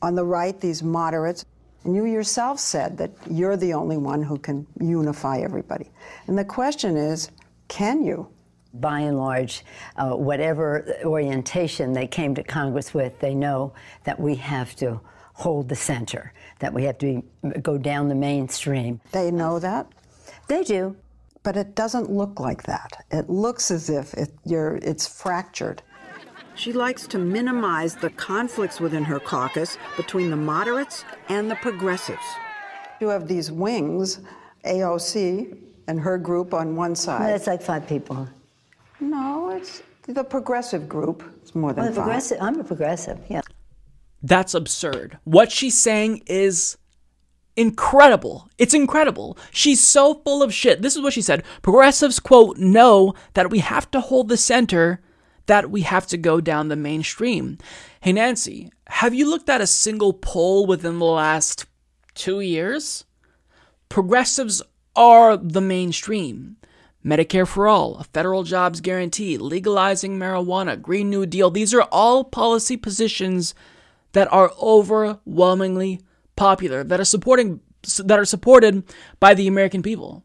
On 0.01 0.15
the 0.15 0.25
right, 0.25 0.59
these 0.61 0.81
moderates. 0.81 1.45
And 1.83 1.97
you 1.97 2.05
yourself 2.05 2.61
said 2.61 2.97
that 2.99 3.11
you're 3.29 3.57
the 3.57 3.75
only 3.75 3.97
one 3.97 4.23
who 4.23 4.39
can 4.39 4.65
unify 4.81 5.39
everybody. 5.39 5.91
And 6.29 6.39
the 6.39 6.45
question 6.45 6.97
is 6.97 7.33
can 7.67 8.05
you? 8.05 8.29
By 8.75 9.01
and 9.01 9.19
large, 9.19 9.65
uh, 9.97 10.13
whatever 10.13 10.99
orientation 11.05 11.93
they 11.93 12.07
came 12.07 12.33
to 12.37 12.45
Congress 12.45 12.95
with, 12.95 13.19
they 13.19 13.35
know 13.35 13.73
that 14.05 14.21
we 14.21 14.37
have 14.37 14.77
to 14.77 15.01
hold 15.33 15.69
the 15.69 15.77
center, 15.77 16.33
that 16.61 16.73
we 16.73 16.85
have 16.85 16.99
to 16.99 17.23
be, 17.43 17.59
go 17.61 17.77
down 17.77 18.09
the 18.09 18.15
mainstream. 18.15 19.01
They 19.11 19.33
know 19.33 19.59
that? 19.59 19.89
They 20.49 20.63
do. 20.63 20.97
But 21.43 21.57
it 21.57 21.75
doesn't 21.75 22.11
look 22.11 22.41
like 22.41 22.63
that. 22.63 23.05
It 23.11 23.29
looks 23.29 23.71
as 23.71 23.91
if 23.91 24.15
it, 24.15 24.33
it's 24.47 25.07
fractured. 25.07 25.83
She 26.55 26.73
likes 26.73 27.07
to 27.09 27.19
minimize 27.19 27.97
the 27.97 28.11
conflicts 28.11 28.81
within 28.81 29.05
her 29.05 29.21
caucus 29.21 29.77
between 29.97 30.31
the 30.31 30.37
moderates 30.37 31.05
and 31.29 31.51
the 31.51 31.57
progressives. 31.57 32.25
You 33.01 33.09
have 33.09 33.27
these 33.27 33.51
wings, 33.51 34.21
AOC 34.65 35.59
and 35.89 36.01
her 36.01 36.17
group 36.17 36.55
on 36.55 36.77
one 36.77 36.95
side. 36.95 37.33
That's 37.33 37.47
like 37.47 37.61
five 37.61 37.87
people. 37.87 38.29
No, 39.01 39.51
it's 39.51 39.83
the 40.07 40.25
progressive 40.25 40.89
group. 40.89 41.23
It's 41.43 41.55
more 41.55 41.73
than 41.73 41.85
well, 41.85 41.93
five. 41.93 42.03
Progressive, 42.05 42.39
I'm 42.41 42.61
a 42.61 42.65
progressive, 42.65 43.19
yeah. 43.29 43.43
That's 44.23 44.55
absurd. 44.55 45.19
What 45.25 45.53
she's 45.53 45.79
saying 45.79 46.23
is 46.27 46.79
incredible. 47.57 48.49
It's 48.59 48.75
incredible. 48.75 49.39
She's 49.51 49.81
so 49.81 50.15
full 50.25 50.43
of 50.43 50.53
shit. 50.53 50.83
This 50.83 50.97
is 50.97 51.03
what 51.03 51.13
she 51.13 51.23
said. 51.23 51.45
Progressives, 51.63 52.21
quote, 52.21 52.59
know 52.59 53.15
that 53.35 53.51
we 53.51 53.61
have 53.61 53.91
to 53.93 54.01
hold 54.01 54.29
the 54.29 54.37
center, 54.37 55.01
that 55.47 55.71
we 55.71 55.83
have 55.83 56.07
to 56.09 56.17
go 56.17 56.41
down 56.41 56.69
the 56.69 56.77
mainstream. 56.77 57.59
Hey, 58.01 58.13
Nancy, 58.13 58.71
have 58.89 59.15
you 59.15 59.29
looked 59.29 59.49
at 59.49 59.61
a 59.61 59.67
single 59.67 60.13
poll 60.13 60.67
within 60.67 60.99
the 60.99 61.05
last 61.05 61.67
two 62.15 62.41
years? 62.41 63.05
Progressives 63.89 64.63
are 64.97 65.37
the 65.37 65.61
mainstream. 65.61 66.57
Medicare 67.05 67.47
for 67.47 67.69
all, 67.69 67.97
a 67.97 68.05
federal 68.05 68.45
jobs 68.45 68.81
guarantee, 68.81 69.37
legalizing 69.37 70.19
marijuana, 70.19 70.81
Green 70.81 71.11
New 71.11 71.27
Deal. 71.27 71.51
These 71.51 71.75
are 71.75 71.83
all 71.93 72.25
policy 72.25 72.79
positions 72.79 73.55
that 74.13 74.33
are 74.33 74.53
overwhelmingly 74.59 76.01
popular, 76.37 76.85
that 76.85 77.01
are 77.01 77.05
supporting 77.05 77.61
that 77.99 78.19
are 78.19 78.25
supported 78.25 78.83
by 79.21 79.35
the 79.35 79.47
American 79.47 79.83
people. 79.83 80.25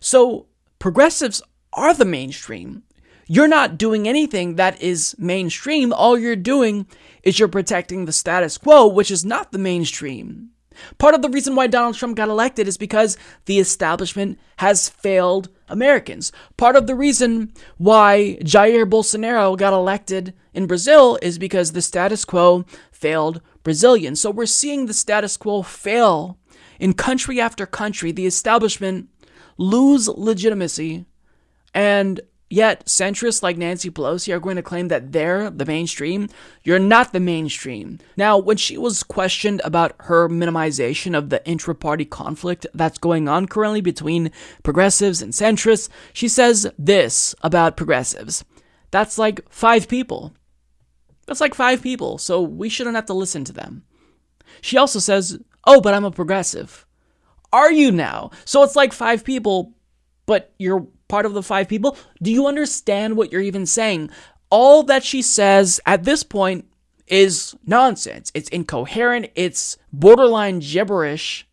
So, 0.00 0.46
progressives 0.78 1.42
are 1.72 1.94
the 1.94 2.04
mainstream. 2.04 2.82
You're 3.26 3.48
not 3.48 3.78
doing 3.78 4.06
anything 4.06 4.56
that 4.56 4.80
is 4.82 5.14
mainstream. 5.18 5.92
All 5.92 6.18
you're 6.18 6.36
doing 6.36 6.86
is 7.22 7.38
you're 7.38 7.48
protecting 7.48 8.04
the 8.04 8.12
status 8.12 8.58
quo, 8.58 8.86
which 8.86 9.10
is 9.10 9.24
not 9.24 9.52
the 9.52 9.58
mainstream. 9.58 10.50
Part 10.98 11.14
of 11.14 11.22
the 11.22 11.30
reason 11.30 11.54
why 11.54 11.68
Donald 11.68 11.94
Trump 11.94 12.16
got 12.16 12.28
elected 12.28 12.68
is 12.68 12.76
because 12.76 13.16
the 13.46 13.60
establishment 13.60 14.38
has 14.56 14.88
failed 14.88 15.48
Americans. 15.68 16.32
Part 16.56 16.76
of 16.76 16.86
the 16.86 16.96
reason 16.96 17.52
why 17.78 18.38
Jair 18.42 18.88
Bolsonaro 18.88 19.56
got 19.56 19.72
elected 19.72 20.34
in 20.52 20.66
Brazil 20.66 21.18
is 21.22 21.38
because 21.38 21.72
the 21.72 21.82
status 21.82 22.24
quo 22.24 22.64
failed 22.90 23.40
Brazilians. 23.64 24.20
So 24.20 24.30
we're 24.30 24.46
seeing 24.46 24.86
the 24.86 24.94
status 24.94 25.36
quo 25.36 25.62
fail 25.62 26.38
in 26.78 26.92
country 26.94 27.40
after 27.40 27.66
country. 27.66 28.12
The 28.12 28.26
establishment 28.26 29.08
lose 29.58 30.06
legitimacy 30.08 31.06
and 31.74 32.20
Yet, 32.50 32.86
centrists 32.86 33.42
like 33.42 33.56
Nancy 33.56 33.90
Pelosi 33.90 34.32
are 34.32 34.38
going 34.38 34.54
to 34.54 34.62
claim 34.62 34.86
that 34.86 35.10
they're 35.10 35.50
the 35.50 35.64
mainstream. 35.64 36.28
You're 36.62 36.78
not 36.78 37.12
the 37.12 37.18
mainstream. 37.18 37.98
Now, 38.16 38.38
when 38.38 38.58
she 38.58 38.78
was 38.78 39.02
questioned 39.02 39.60
about 39.64 39.96
her 40.00 40.28
minimization 40.28 41.18
of 41.18 41.30
the 41.30 41.44
intra 41.48 41.74
party 41.74 42.04
conflict 42.04 42.64
that's 42.72 42.98
going 42.98 43.28
on 43.28 43.48
currently 43.48 43.80
between 43.80 44.30
progressives 44.62 45.20
and 45.20 45.32
centrists, 45.32 45.88
she 46.12 46.28
says 46.28 46.70
this 46.78 47.34
about 47.42 47.76
progressives 47.76 48.44
that's 48.94 49.18
like 49.18 49.40
five 49.50 49.88
people. 49.88 50.32
That's 51.26 51.40
like 51.40 51.54
five 51.54 51.82
people, 51.82 52.18
so 52.18 52.42
we 52.42 52.68
shouldn't 52.68 52.96
have 52.96 53.06
to 53.06 53.14
listen 53.14 53.44
to 53.44 53.52
them. 53.52 53.84
She 54.60 54.76
also 54.76 54.98
says, 54.98 55.38
Oh, 55.66 55.80
but 55.80 55.94
I'm 55.94 56.04
a 56.04 56.10
progressive. 56.10 56.86
Are 57.52 57.72
you 57.72 57.90
now? 57.90 58.30
So 58.44 58.62
it's 58.62 58.76
like 58.76 58.92
five 58.92 59.24
people, 59.24 59.72
but 60.26 60.52
you're 60.58 60.86
part 61.08 61.26
of 61.26 61.34
the 61.34 61.42
five 61.42 61.68
people. 61.68 61.96
Do 62.22 62.30
you 62.30 62.46
understand 62.46 63.16
what 63.16 63.32
you're 63.32 63.40
even 63.40 63.66
saying? 63.66 64.10
All 64.50 64.82
that 64.84 65.04
she 65.04 65.22
says 65.22 65.80
at 65.86 66.04
this 66.04 66.22
point 66.22 66.66
is 67.06 67.54
nonsense. 67.66 68.30
It's 68.34 68.48
incoherent, 68.48 69.30
it's 69.34 69.76
borderline 69.92 70.58
gibberish, 70.60 71.46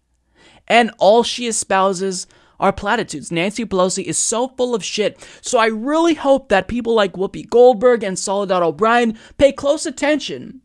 and 0.68 0.92
all 0.98 1.24
she 1.24 1.48
espouses 1.48 2.28
are 2.62 2.72
platitudes. 2.72 3.32
Nancy 3.32 3.66
Pelosi 3.66 4.04
is 4.04 4.18
so 4.18 4.48
full 4.50 4.74
of 4.74 4.86
shit. 4.86 5.20
So 5.42 5.58
I 5.58 5.66
really 5.66 6.14
hope 6.14 6.48
that 6.50 6.70
people 6.70 6.94
like 6.94 7.14
Whoopi 7.14 7.50
Goldberg 7.50 8.04
and 8.04 8.18
Soledad 8.18 8.62
O'Brien 8.64 9.18
pay 9.38 9.52
close 9.52 9.86
attention 9.86 10.62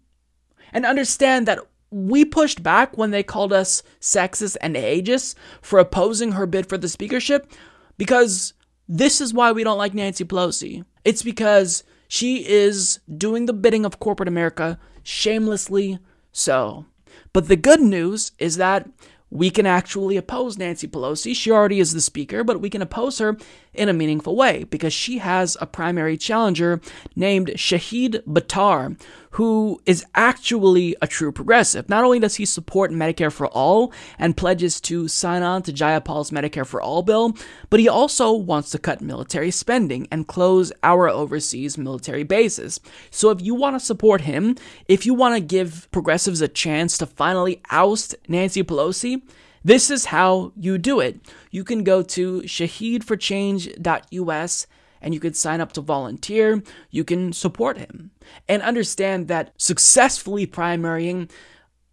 and 0.72 0.86
understand 0.86 1.48
that 1.48 1.58
we 1.90 2.24
pushed 2.24 2.62
back 2.62 2.98
when 2.98 3.10
they 3.10 3.22
called 3.22 3.52
us 3.52 3.82
sexist 4.00 4.56
and 4.60 4.76
ageist 4.76 5.34
for 5.62 5.78
opposing 5.78 6.32
her 6.32 6.46
bid 6.46 6.68
for 6.68 6.76
the 6.76 6.88
speakership 6.88 7.50
because 7.96 8.52
this 8.86 9.20
is 9.20 9.32
why 9.32 9.50
we 9.50 9.64
don't 9.64 9.78
like 9.78 9.94
Nancy 9.94 10.24
Pelosi. 10.24 10.84
It's 11.04 11.22
because 11.22 11.82
she 12.08 12.46
is 12.46 13.00
doing 13.16 13.46
the 13.46 13.52
bidding 13.52 13.86
of 13.86 13.98
corporate 13.98 14.28
America 14.28 14.78
shamelessly 15.02 15.98
so. 16.30 16.84
But 17.32 17.48
the 17.48 17.56
good 17.56 17.80
news 17.80 18.32
is 18.38 18.56
that 18.56 18.88
we 19.30 19.50
can 19.50 19.66
actually 19.66 20.16
oppose 20.16 20.56
Nancy 20.56 20.86
Pelosi. 20.86 21.34
She 21.34 21.50
already 21.50 21.80
is 21.80 21.92
the 21.92 22.00
speaker, 22.00 22.44
but 22.44 22.60
we 22.60 22.70
can 22.70 22.82
oppose 22.82 23.18
her 23.18 23.36
in 23.74 23.88
a 23.88 23.92
meaningful 23.92 24.36
way 24.36 24.64
because 24.64 24.92
she 24.92 25.18
has 25.18 25.56
a 25.60 25.66
primary 25.66 26.16
challenger 26.16 26.80
named 27.14 27.48
Shahid 27.56 28.22
Buttar, 28.24 28.98
who 29.36 29.80
is 29.84 30.04
actually 30.14 30.96
a 31.02 31.06
true 31.06 31.30
progressive. 31.30 31.90
Not 31.90 32.04
only 32.04 32.18
does 32.18 32.36
he 32.36 32.46
support 32.46 32.90
Medicare 32.90 33.30
for 33.30 33.48
all 33.48 33.92
and 34.18 34.34
pledges 34.34 34.80
to 34.82 35.08
sign 35.08 35.42
on 35.42 35.62
to 35.64 35.74
Jayapal's 35.74 36.30
Medicare 36.30 36.64
for 36.64 36.80
All 36.80 37.02
bill, 37.02 37.36
but 37.68 37.78
he 37.78 37.86
also 37.86 38.32
wants 38.32 38.70
to 38.70 38.78
cut 38.78 39.02
military 39.02 39.50
spending 39.50 40.08
and 40.10 40.26
close 40.26 40.72
our 40.82 41.10
overseas 41.10 41.76
military 41.76 42.22
bases. 42.22 42.80
So 43.10 43.28
if 43.28 43.42
you 43.42 43.54
want 43.54 43.76
to 43.76 43.80
support 43.80 44.22
him, 44.22 44.56
if 44.88 45.04
you 45.04 45.12
want 45.12 45.34
to 45.34 45.40
give 45.40 45.86
progressives 45.90 46.40
a 46.40 46.48
chance 46.48 46.96
to 46.96 47.04
finally 47.04 47.60
oust 47.70 48.14
Nancy 48.28 48.64
Pelosi, 48.64 49.20
this 49.62 49.90
is 49.90 50.06
how 50.06 50.52
you 50.56 50.78
do 50.78 51.00
it. 51.00 51.20
You 51.50 51.62
can 51.62 51.84
go 51.84 52.02
to 52.02 52.40
shahidforchange.us 52.40 54.66
and 55.06 55.14
you 55.14 55.20
can 55.20 55.34
sign 55.34 55.60
up 55.60 55.70
to 55.70 55.80
volunteer. 55.80 56.60
You 56.90 57.04
can 57.04 57.32
support 57.32 57.78
him 57.78 58.10
and 58.48 58.60
understand 58.60 59.28
that 59.28 59.52
successfully 59.56 60.48
primarying 60.48 61.30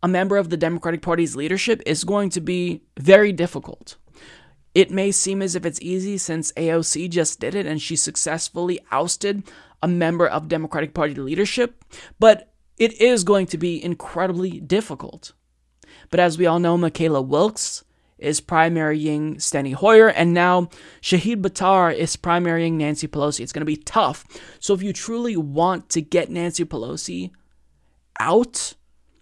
a 0.02 0.08
member 0.08 0.36
of 0.36 0.50
the 0.50 0.58
Democratic 0.58 1.04
Party's 1.04 1.36
leadership 1.36 1.84
is 1.86 2.04
going 2.04 2.32
to 2.32 2.42
be 2.42 2.82
very 3.00 3.32
difficult. 3.32 3.98
It 4.74 4.90
may 4.90 5.12
seem 5.12 5.44
as 5.44 5.56
if 5.56 5.64
it's 5.64 5.80
easy 5.80 6.18
since 6.18 6.52
AOC 6.54 7.08
just 7.12 7.40
did 7.40 7.54
it 7.54 7.68
and 7.68 7.80
she 7.80 7.96
successfully 7.96 8.80
ousted 8.92 9.44
a 9.84 9.88
member 9.88 10.28
of 10.28 10.48
Democratic 10.48 10.96
Party 10.96 11.14
leadership, 11.14 11.86
but 12.20 12.52
it 12.80 13.00
is 13.00 13.24
going 13.24 13.46
to 13.46 13.60
be 13.60 13.82
incredibly 13.84 14.60
difficult. 14.60 15.34
But 16.10 16.20
as 16.20 16.40
we 16.40 16.48
all 16.48 16.58
know, 16.58 16.80
Mckayla 16.80 17.24
Wilkes 17.28 17.84
is 18.24 18.42
primarying 18.42 19.36
Steny 19.36 19.74
Hoyer, 19.74 20.08
and 20.08 20.34
now 20.34 20.70
Shahid 21.02 21.42
Buttar 21.42 21.94
is 21.94 22.16
primarying 22.16 22.74
Nancy 22.74 23.08
Pelosi. 23.08 23.42
It's 23.42 23.52
going 23.52 23.62
to 23.62 23.66
be 23.66 23.78
tough. 23.78 24.26
So 24.60 24.74
if 24.74 24.82
you 24.82 24.94
truly 24.94 25.36
want 25.36 25.90
to 25.90 26.02
get 26.02 26.30
Nancy 26.30 26.66
Pelosi 26.66 27.32
out 28.20 28.74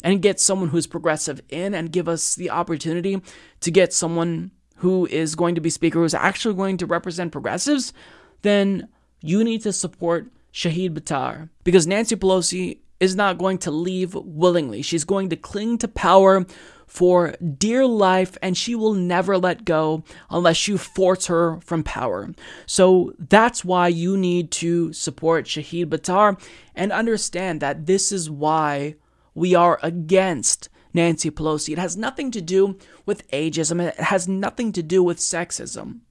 and 0.03 0.21
get 0.21 0.39
someone 0.39 0.69
who's 0.69 0.87
progressive 0.87 1.41
in 1.49 1.73
and 1.73 1.91
give 1.91 2.07
us 2.07 2.35
the 2.35 2.49
opportunity 2.49 3.21
to 3.61 3.71
get 3.71 3.93
someone 3.93 4.51
who 4.77 5.05
is 5.07 5.35
going 5.35 5.55
to 5.55 5.61
be 5.61 5.69
speaker 5.69 5.99
who's 5.99 6.13
actually 6.13 6.55
going 6.55 6.77
to 6.77 6.85
represent 6.85 7.31
progressives, 7.31 7.93
then 8.41 8.87
you 9.21 9.43
need 9.43 9.61
to 9.61 9.71
support 9.71 10.27
Shahid 10.53 10.97
Buttar 10.97 11.49
because 11.63 11.87
Nancy 11.87 12.15
Pelosi 12.15 12.79
is 13.01 13.15
not 13.15 13.39
going 13.39 13.57
to 13.57 13.71
leave 13.71 14.13
willingly. 14.13 14.81
She's 14.83 15.03
going 15.03 15.29
to 15.29 15.35
cling 15.35 15.79
to 15.79 15.87
power 15.89 16.45
for 16.85 17.31
dear 17.57 17.85
life, 17.85 18.37
and 18.41 18.55
she 18.55 18.75
will 18.75 18.93
never 18.93 19.37
let 19.37 19.65
go 19.65 20.03
unless 20.29 20.67
you 20.67 20.77
force 20.77 21.25
her 21.25 21.59
from 21.61 21.83
power. 21.83 22.29
So 22.65 23.13
that's 23.17 23.65
why 23.65 23.87
you 23.87 24.17
need 24.17 24.51
to 24.51 24.93
support 24.93 25.45
Shahid 25.45 25.87
Buttar 25.87 26.39
and 26.75 26.91
understand 26.91 27.59
that 27.61 27.87
this 27.87 28.11
is 28.11 28.29
why 28.29 28.95
we 29.33 29.55
are 29.55 29.79
against 29.81 30.69
Nancy 30.93 31.31
Pelosi. 31.31 31.73
It 31.73 31.79
has 31.79 31.97
nothing 31.97 32.29
to 32.31 32.41
do 32.41 32.77
with 33.05 33.29
ageism, 33.31 33.81
it 33.81 33.99
has 33.99 34.27
nothing 34.27 34.71
to 34.73 34.83
do 34.83 35.01
with 35.01 35.17
sexism. 35.17 36.01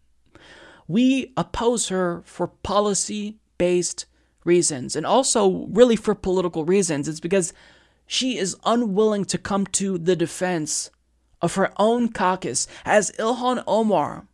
We 0.88 1.32
oppose 1.36 1.88
her 1.88 2.22
for 2.24 2.48
policy 2.48 3.38
based 3.58 4.06
reasons 4.44 4.96
and 4.96 5.06
also 5.06 5.66
really 5.70 5.96
for 5.96 6.14
political 6.14 6.64
reasons. 6.64 7.08
It's 7.08 7.20
because 7.20 7.52
she 8.06 8.38
is 8.38 8.56
unwilling 8.64 9.24
to 9.26 9.38
come 9.38 9.66
to 9.66 9.98
the 9.98 10.16
defense 10.16 10.90
of 11.42 11.54
her 11.54 11.72
own 11.78 12.12
caucus 12.12 12.66
as 12.84 13.12
Ilhan 13.12 13.62
Omar 13.66 14.26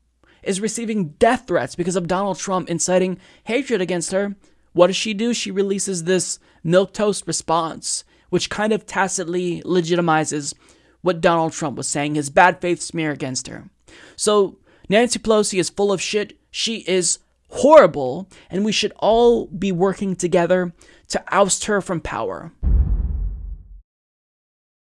is 0.43 0.61
receiving 0.61 1.09
death 1.19 1.47
threats 1.47 1.75
because 1.75 1.97
of 1.97 2.07
Donald 2.07 2.39
Trump 2.39 2.71
inciting 2.71 3.19
hatred 3.45 3.81
against 3.81 4.13
her. 4.13 4.37
What 4.73 4.89
does 4.89 4.97
she 4.97 5.15
do? 5.15 5.35
She 5.35 5.51
releases 5.51 6.05
this 6.05 6.39
milquetoast 6.65 7.27
response, 7.27 8.05
which 8.31 8.51
kind 8.51 8.73
of 8.73 8.87
tacitly 8.87 9.63
legitimizes 9.63 10.55
what 11.03 11.21
Donald 11.21 11.53
Trump 11.53 11.77
was 11.77 11.87
saying, 11.87 12.15
his 12.15 12.31
bad 12.31 12.61
faith 12.61 12.81
smear 12.81 13.13
against 13.13 13.49
her. 13.49 13.69
So 14.17 14.59
Nancy 14.89 15.19
Pelosi 15.19 15.59
is 15.59 15.71
full 15.71 15.93
of 15.93 16.01
shit. 16.01 16.39
She 16.51 16.79
is 16.89 17.19
horrible, 17.57 18.29
and 18.51 18.65
we 18.65 18.73
should 18.73 18.93
all 18.99 19.47
be 19.47 19.73
working 19.73 20.17
together 20.17 20.73
to 21.09 21.23
oust 21.29 21.67
her 21.67 21.81
from 21.81 22.01
power. 22.01 22.53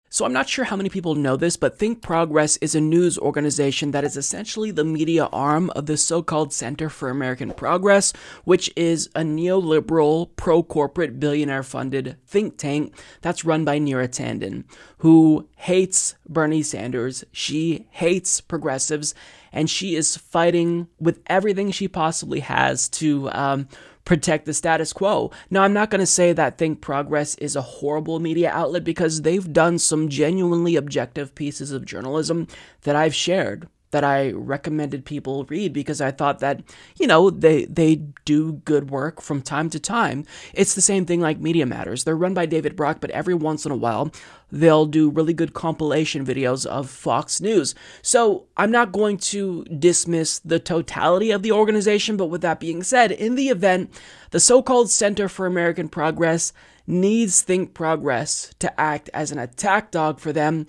So 0.09 0.25
I'm 0.25 0.33
not 0.33 0.49
sure 0.49 0.65
how 0.65 0.77
many 0.77 0.89
people 0.89 1.15
know 1.15 1.37
this, 1.37 1.59
but 1.59 1.79
Think 1.79 2.01
Progress 2.01 2.57
is 2.59 2.75
a 2.75 2.81
news 2.81 3.19
organization 3.19 3.91
that 3.91 4.05
is 4.05 4.17
essentially 4.17 4.71
the 4.71 4.85
media 4.85 5.29
arm 5.31 5.69
of 5.71 5.85
the 5.85 5.99
so-called 5.99 6.55
Center 6.55 6.89
for 6.89 7.11
American 7.11 7.53
Progress, 7.53 8.15
which 8.45 8.73
is 8.77 9.09
a 9.15 9.21
neoliberal, 9.21 10.31
pro-corporate, 10.37 11.21
billionaire-funded 11.21 12.17
think 12.25 12.57
tank 12.57 12.97
that's 13.21 13.45
run 13.45 13.67
by 13.67 13.79
Neera 13.79 14.09
Tanden, 14.09 14.65
who 14.99 15.51
hates 15.57 16.15
Bernie 16.27 16.63
Sanders. 16.63 17.25
She 17.33 17.87
hates 17.91 18.41
progressives, 18.41 19.15
and 19.57 19.71
she 19.71 19.97
is 19.97 20.19
fighting 20.19 20.87
with 21.01 21.23
everything 21.27 21.71
she 21.71 21.89
possibly 21.89 22.41
has 22.41 22.91
to 22.91 23.31
um, 23.31 23.67
protect 24.05 24.45
the 24.45 24.53
status 24.53 24.93
quo. 24.93 25.31
Now, 25.49 25.63
I'm 25.63 25.73
not 25.73 25.89
going 25.89 26.01
to 26.01 26.07
say 26.07 26.35
that 26.35 26.59
Think 26.59 26.83
Progress 26.83 27.37
is 27.37 27.57
a 27.57 27.63
horrible 27.63 28.21
media 28.21 28.51
outlet 28.51 28.85
because 28.85 29.23
they've 29.23 29.51
done 29.51 29.79
some 29.79 30.11
genuinely 30.11 30.77
objective 30.77 31.35
pieces 31.35 31.73
of 31.73 31.87
journalism 31.87 32.49
that 32.83 32.97
I've 32.97 33.15
shared. 33.15 33.67
That 33.91 34.05
I 34.05 34.33
recommended 34.33 35.05
people 35.05 35.45
read 35.45 35.73
because 35.73 36.01
I 36.01 36.11
thought 36.11 36.41
that, 36.41 36.63
you 36.99 37.07
know, 37.07 37.31
they 37.31 37.67
they 37.67 37.97
do 38.25 38.55
good 38.65 38.91
work 38.91 39.21
from 39.21 39.43
time 39.43 39.71
to 39.71 39.81
time. 39.81 40.25
It's 40.55 40.75
the 40.75 40.81
same 40.81 41.07
thing 41.07 41.21
like 41.21 41.39
Media 41.39 41.67
Matters. 41.67 42.05
They're 42.05 42.17
run 42.17 42.35
by 42.35 42.47
David 42.47 42.77
Brock, 42.77 42.99
but 43.01 43.11
every 43.11 43.35
once 43.35 43.65
in 43.65 43.73
a 43.73 43.77
while 43.77 44.13
they'll 44.53 44.87
do 44.87 45.11
really 45.11 45.33
good 45.33 45.55
compilation 45.55 46.25
videos 46.25 46.65
of 46.67 46.89
Fox 46.89 47.41
News. 47.41 47.75
So 48.03 48.47
I'm 48.57 48.71
not 48.71 48.93
going 48.93 49.19
to 49.19 49.65
dismiss 49.65 50.39
the 50.39 50.61
totality 50.61 51.33
of 51.33 51.43
the 51.43 51.53
organization, 51.53 52.17
but 52.17 52.27
with 52.27 52.43
that 52.43 52.61
being 52.61 52.83
said, 52.83 53.11
in 53.11 53.35
the 53.35 53.49
event 53.49 53.91
the 54.31 54.41
so-called 54.41 54.91
Center 54.91 55.29
for 55.29 55.47
American 55.47 55.89
Progress 55.89 56.53
needs 56.87 57.43
Think 57.43 57.75
Progress 57.75 58.55
to 58.59 58.81
act 58.81 59.11
as 59.13 59.33
an 59.33 59.39
attack 59.39 59.91
dog 59.91 60.21
for 60.21 60.33
them, 60.33 60.67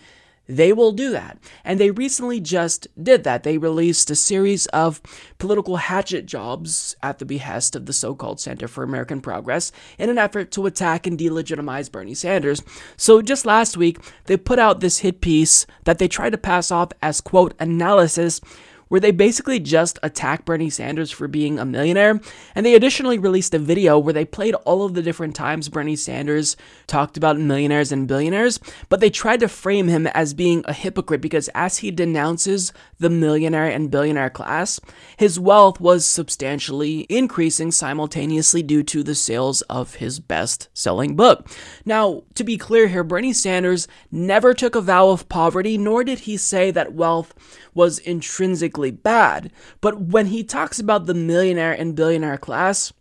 they 0.47 0.73
will 0.73 0.91
do 0.91 1.11
that. 1.11 1.37
And 1.63 1.79
they 1.79 1.91
recently 1.91 2.39
just 2.39 2.87
did 3.01 3.23
that. 3.23 3.43
They 3.43 3.57
released 3.57 4.09
a 4.09 4.15
series 4.15 4.65
of 4.67 5.01
political 5.37 5.77
hatchet 5.77 6.25
jobs 6.25 6.95
at 7.03 7.19
the 7.19 7.25
behest 7.25 7.75
of 7.75 7.85
the 7.85 7.93
so 7.93 8.15
called 8.15 8.39
Center 8.39 8.67
for 8.67 8.83
American 8.83 9.21
Progress 9.21 9.71
in 9.97 10.09
an 10.09 10.17
effort 10.17 10.51
to 10.51 10.65
attack 10.65 11.05
and 11.05 11.17
delegitimize 11.17 11.91
Bernie 11.91 12.13
Sanders. 12.13 12.61
So 12.95 13.21
just 13.21 13.45
last 13.45 13.77
week, 13.77 13.99
they 14.25 14.37
put 14.37 14.59
out 14.59 14.79
this 14.79 14.99
hit 14.99 15.21
piece 15.21 15.65
that 15.83 15.99
they 15.99 16.07
tried 16.07 16.31
to 16.31 16.37
pass 16.37 16.71
off 16.71 16.91
as, 17.01 17.21
quote, 17.21 17.53
analysis 17.59 18.41
where 18.87 19.01
they 19.01 19.11
basically 19.11 19.59
just 19.59 19.99
attack 20.03 20.45
Bernie 20.45 20.69
Sanders 20.69 21.11
for 21.11 21.27
being 21.27 21.59
a 21.59 21.65
millionaire. 21.65 22.19
And 22.55 22.65
they 22.65 22.75
additionally 22.75 23.19
released 23.19 23.53
a 23.53 23.59
video 23.59 23.97
where 23.99 24.13
they 24.13 24.25
played 24.25 24.55
all 24.55 24.85
of 24.85 24.93
the 24.93 25.01
different 25.01 25.35
times 25.35 25.69
Bernie 25.69 25.95
Sanders 25.95 26.55
talked 26.87 27.17
about 27.17 27.39
millionaires 27.39 27.91
and 27.91 28.07
billionaires, 28.07 28.59
but 28.89 28.99
they 28.99 29.09
tried 29.09 29.39
to 29.41 29.47
frame 29.47 29.87
him 29.87 30.07
as 30.07 30.33
being 30.33 30.63
a 30.65 30.73
hypocrite 30.73 31.21
because 31.21 31.49
as 31.49 31.77
he 31.79 31.91
denounces 31.91 32.73
the 32.99 33.09
millionaire 33.09 33.67
and 33.67 33.91
billionaire 33.91 34.29
class, 34.29 34.79
his 35.17 35.39
wealth 35.39 35.79
was 35.79 36.05
substantially 36.05 37.05
increasing 37.09 37.71
simultaneously 37.71 38.63
due 38.63 38.83
to 38.83 39.03
the 39.03 39.15
sales 39.15 39.61
of 39.63 39.95
his 39.95 40.19
best 40.19 40.69
selling 40.73 41.15
book. 41.15 41.47
Now, 41.85 42.23
to 42.35 42.43
be 42.43 42.57
clear 42.57 42.87
here, 42.87 43.03
Bernie 43.03 43.33
Sanders 43.33 43.87
never 44.11 44.53
took 44.53 44.75
a 44.75 44.81
vow 44.81 45.09
of 45.09 45.29
poverty, 45.29 45.77
nor 45.77 46.03
did 46.03 46.19
he 46.19 46.37
say 46.37 46.71
that 46.71 46.93
wealth 46.93 47.33
was 47.77 47.99
intrinsically 47.99 48.91
bad. 48.91 49.51
But 49.79 50.01
when 50.01 50.25
he 50.25 50.43
talks 50.43 50.79
about 50.79 51.05
the 51.05 51.13
millionaire 51.13 51.71
and 51.71 51.95
billionaire 51.95 52.37
class, 52.37 52.91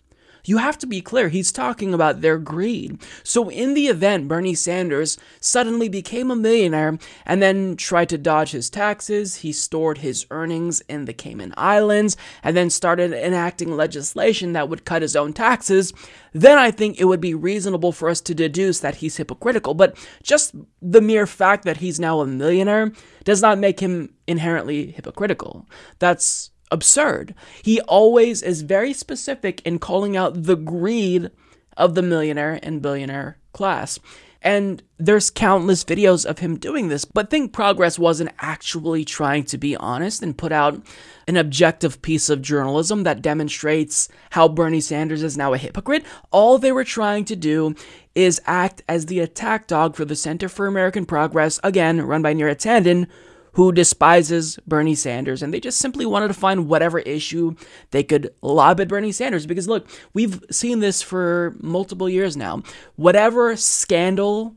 you 0.49 0.59
have 0.59 0.79
to 0.79 0.87
be 0.87 1.01
clear, 1.01 1.29
he's 1.29 1.53
talking 1.53 1.93
about 1.93 2.21
their 2.21 2.39
greed. 2.39 2.99
So, 3.23 3.49
in 3.49 3.75
the 3.75 3.89
event 3.89 4.29
Bernie 4.29 4.55
Sanders 4.55 5.19
suddenly 5.41 5.89
became 5.89 6.31
a 6.31 6.37
millionaire 6.37 6.99
and 7.25 7.43
then 7.43 7.77
tried 7.77 8.09
to 8.11 8.19
dodge 8.19 8.53
his 8.53 8.71
taxes, 8.71 9.37
he 9.37 9.53
stored 9.53 9.99
his 9.99 10.27
earnings 10.31 10.81
in 10.89 11.05
the 11.05 11.13
Cayman 11.13 11.55
Islands 11.57 12.17
and 12.43 12.57
then 12.57 12.71
started 12.71 13.13
enacting 13.13 13.77
legislation 13.77 14.53
that 14.53 14.69
would 14.69 14.85
cut 14.85 15.03
his 15.03 15.17
own 15.17 15.33
taxes, 15.33 15.93
then 16.33 16.59
I 16.59 16.71
think 16.71 17.01
it 17.01 17.07
would 17.07 17.21
be 17.21 17.35
reasonable 17.35 17.93
for 17.93 18.09
us 18.09 18.21
to 18.23 18.35
deduce 18.35 18.81
that 18.81 18.97
he's 18.97 19.17
hypocritical. 19.17 19.75
But 19.75 19.97
just 20.23 20.55
the 20.83 21.01
mere 21.01 21.27
fact 21.27 21.65
that 21.65 21.79
he's 21.79 21.99
now 21.99 22.21
a 22.21 22.27
millionaire 22.27 22.93
does 23.25 23.43
not 23.43 23.59
make 23.59 23.81
him 23.81 24.15
inherently 24.27 24.93
hypocritical. 24.93 25.67
That's 25.99 26.51
absurd. 26.71 27.35
He 27.63 27.81
always 27.83 28.43
is 28.43 28.63
very 28.63 28.93
specific 28.93 29.63
in 29.67 29.79
calling 29.79 30.17
out 30.17 30.45
the 30.45 30.57
greed 30.57 31.31
of 31.77 31.95
the 31.95 32.03
millionaire 32.03 32.59
and 32.63 32.83
billionaire 32.83 33.39
class. 33.53 33.99
And 34.43 34.81
there's 34.97 35.29
countless 35.29 35.83
videos 35.83 36.25
of 36.25 36.39
him 36.39 36.57
doing 36.57 36.89
this, 36.89 37.05
but 37.05 37.31
Think 37.31 37.53
Progress 37.53 37.99
wasn't 37.99 38.31
actually 38.39 39.05
trying 39.05 39.43
to 39.45 39.59
be 39.59 39.77
honest 39.77 40.23
and 40.23 40.39
put 40.39 40.53
out 40.53 40.81
an 41.27 41.37
objective 41.37 42.01
piece 42.01 42.31
of 42.31 42.43
journalism 42.43 43.03
that 43.03 43.23
demonstrates 43.23 44.09
how 44.31 44.47
Bernie 44.47 44.81
Sanders 44.81 45.25
is 45.25 45.37
now 45.37 45.53
a 45.53 45.59
hypocrite. 45.59 46.05
All 46.31 46.59
they 46.59 46.71
were 46.71 46.85
trying 46.85 47.25
to 47.25 47.35
do 47.35 47.75
is 48.15 48.41
act 48.47 48.83
as 48.89 49.07
the 49.07 49.19
attack 49.19 49.67
dog 49.67 49.97
for 49.97 50.05
the 50.05 50.15
Center 50.15 50.49
for 50.49 50.69
American 50.69 51.07
Progress, 51.07 51.59
again, 51.65 52.01
run 52.03 52.23
by 52.23 52.33
Neera 52.33 52.55
Tanden, 52.55 53.09
who 53.57 53.73
despises 53.73 54.59
Bernie 54.67 54.95
Sanders, 54.95 55.43
and 55.43 55.53
they 55.53 55.61
just 55.61 55.79
simply 55.79 56.05
wanted 56.05 56.29
to 56.29 56.35
find 56.35 56.69
whatever 56.69 56.99
issue 56.99 57.57
they 57.91 58.03
could 58.03 58.31
lob 58.43 58.79
at 58.81 58.89
Bernie 58.89 59.13
Sanders. 59.13 59.47
Because 59.47 59.67
look, 59.67 59.89
we've 60.13 60.45
seen 60.51 60.81
this 60.81 61.01
for 61.01 61.57
multiple 61.63 62.07
years 62.07 62.37
now. 62.37 62.63
Whatever 62.97 63.57
scandal, 63.57 64.55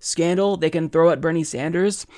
scandal 0.00 0.56
they 0.56 0.68
can 0.68 0.88
throw 0.90 1.10
at 1.10 1.20
Bernie 1.20 1.44
Sanders, 1.44 2.08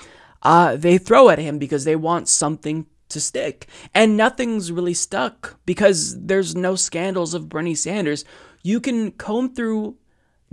uh, 0.42 0.74
they 0.74 0.96
throw 0.96 1.28
at 1.28 1.38
him 1.38 1.58
because 1.58 1.84
they 1.84 1.96
want 1.96 2.30
something 2.30 2.86
to 3.10 3.20
stick. 3.20 3.66
And 3.94 4.16
nothing's 4.16 4.72
really 4.72 4.94
stuck 4.94 5.60
because 5.66 6.18
there's 6.18 6.56
no 6.56 6.76
scandals 6.76 7.34
of 7.34 7.50
Bernie 7.50 7.74
Sanders. 7.74 8.24
You 8.62 8.80
can 8.80 9.10
comb 9.10 9.54
through 9.54 9.98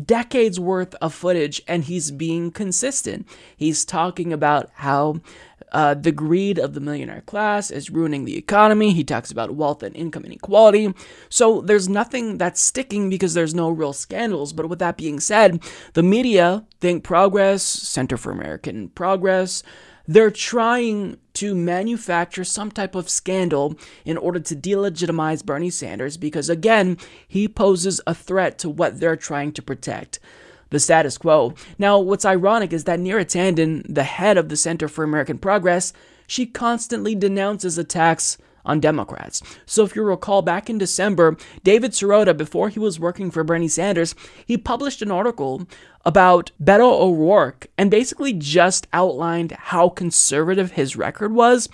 decades 0.04 0.60
worth 0.60 0.96
of 0.96 1.14
footage 1.14 1.62
and 1.68 1.84
he's 1.84 2.12
being 2.12 2.52
consistent. 2.52 3.28
He's 3.56 3.86
talking 3.86 4.32
about 4.32 4.70
how 4.76 5.22
uh, 5.72 5.94
the 5.94 6.12
greed 6.12 6.58
of 6.58 6.74
the 6.74 6.80
millionaire 6.80 7.22
class 7.22 7.72
is 7.72 7.90
ruining 7.90 8.26
the 8.26 8.38
economy. 8.38 8.94
He 8.94 9.04
talks 9.04 9.32
about 9.32 9.56
wealth 9.56 9.84
and 9.84 9.96
income 9.96 10.26
inequality. 10.26 10.94
So 11.30 11.62
there's 11.62 11.90
nothing 11.90 12.38
that's 12.38 12.62
sticking 12.62 13.10
because 13.10 13.34
there's 13.34 13.56
no 13.56 13.70
real 13.70 13.94
scandals. 13.94 14.54
But 14.54 14.70
with 14.70 14.80
that 14.80 14.98
being 14.98 15.20
said, 15.20 15.62
the 15.94 16.04
media, 16.04 16.66
Think 16.80 17.04
Progress, 17.04 17.64
Center 17.64 18.18
for 18.18 18.32
American 18.32 18.90
Progress, 18.90 19.64
they're 20.08 20.32
trying 20.32 21.18
to 21.36 21.54
manufacture 21.54 22.44
some 22.44 22.72
type 22.72 22.96
of 22.96 23.08
scandal 23.08 23.76
in 24.06 24.18
order 24.18 24.40
to 24.40 24.56
delegitimize 24.56 25.46
Bernie 25.46 25.70
Sanders 25.70 26.18
because, 26.18 26.50
again, 26.50 26.98
he 27.28 27.48
poses 27.48 28.02
a 28.08 28.16
threat 28.16 28.58
to 28.58 28.70
what 28.70 29.00
they're 29.00 29.16
trying 29.16 29.52
to 29.52 29.62
protect 29.62 30.20
the 30.70 30.80
status 30.80 31.18
quo. 31.18 31.54
Now, 31.78 32.00
what's 32.00 32.26
ironic 32.26 32.74
is 32.74 32.84
that 32.86 33.00
Neera 33.00 33.26
Tanden, 33.26 33.84
the 33.88 34.04
head 34.04 34.38
of 34.38 34.50
the 34.50 34.58
Center 34.58 34.88
for 34.88 35.04
American 35.04 35.38
Progress, 35.38 35.94
she 36.28 36.46
constantly 36.46 37.16
denounces 37.16 37.78
attacks 37.78 38.38
on 38.66 38.80
Democrats. 38.80 39.42
So 39.66 39.84
if 39.84 39.96
you 39.96 40.04
recall 40.04 40.42
back 40.42 40.70
in 40.70 40.78
December, 40.78 41.38
David 41.64 41.92
Sirota, 41.92 42.38
before 42.38 42.70
he 42.70 42.80
was 42.80 43.00
working 43.00 43.32
for 43.32 43.44
Bernie 43.44 43.68
Sanders, 43.68 44.14
he 44.46 44.58
published 44.58 45.02
an 45.02 45.12
article 45.12 45.68
about 46.06 46.52
Beto 46.62 47.02
O'Rourke 47.02 47.68
and 47.78 47.90
basically 47.90 48.34
just 48.34 48.88
outlined 48.94 49.52
how 49.52 49.90
conservative 49.90 50.74
his 50.74 50.96
record 50.96 51.34
was 51.34 51.68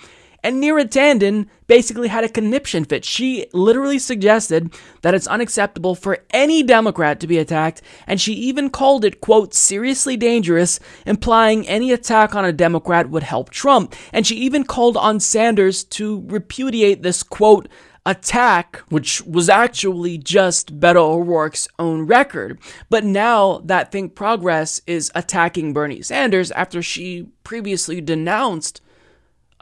and 0.46 0.62
Neera 0.62 0.86
Tanden 0.86 1.48
basically 1.66 2.08
had 2.08 2.24
a 2.24 2.30
conniption 2.30 2.86
fit. 2.86 3.04
She 3.04 3.48
literally 3.52 3.98
suggested 3.98 4.72
that 5.02 5.16
it's 5.16 5.26
unacceptable 5.26 5.96
for 5.96 6.20
any 6.30 6.62
Democrat 6.62 7.20
to 7.20 7.28
be 7.28 7.40
attacked, 7.40 7.82
and 8.06 8.22
she 8.22 8.34
even 8.34 8.70
called 8.70 9.04
it, 9.04 9.22
quote, 9.22 9.56
seriously 9.56 10.16
dangerous, 10.16 10.80
implying 11.08 11.68
any 11.68 11.92
attack 11.92 12.36
on 12.36 12.46
a 12.46 12.54
Democrat 12.54 13.10
would 13.10 13.24
help 13.24 13.50
Trump. 13.50 13.96
And 14.14 14.28
she 14.28 14.36
even 14.36 14.66
called 14.66 14.98
on 14.98 15.20
Sanders 15.20 15.84
to 15.86 16.24
repudiate 16.28 17.02
this, 17.02 17.24
quote, 17.24 17.68
attack, 18.06 18.84
which 18.90 19.24
was 19.24 19.50
actually 19.50 20.20
just 20.20 20.80
Beto 20.80 20.98
O'Rourke's 20.98 21.68
own 21.80 22.04
record. 22.04 22.60
But 22.92 23.04
now 23.04 23.62
that 23.66 23.92
Think 23.92 24.14
Progress 24.14 24.80
is 24.86 25.12
attacking 25.16 25.74
Bernie 25.74 26.04
Sanders 26.04 26.52
after 26.52 26.84
she 26.84 27.30
previously 27.44 28.00
denounced 28.00 28.80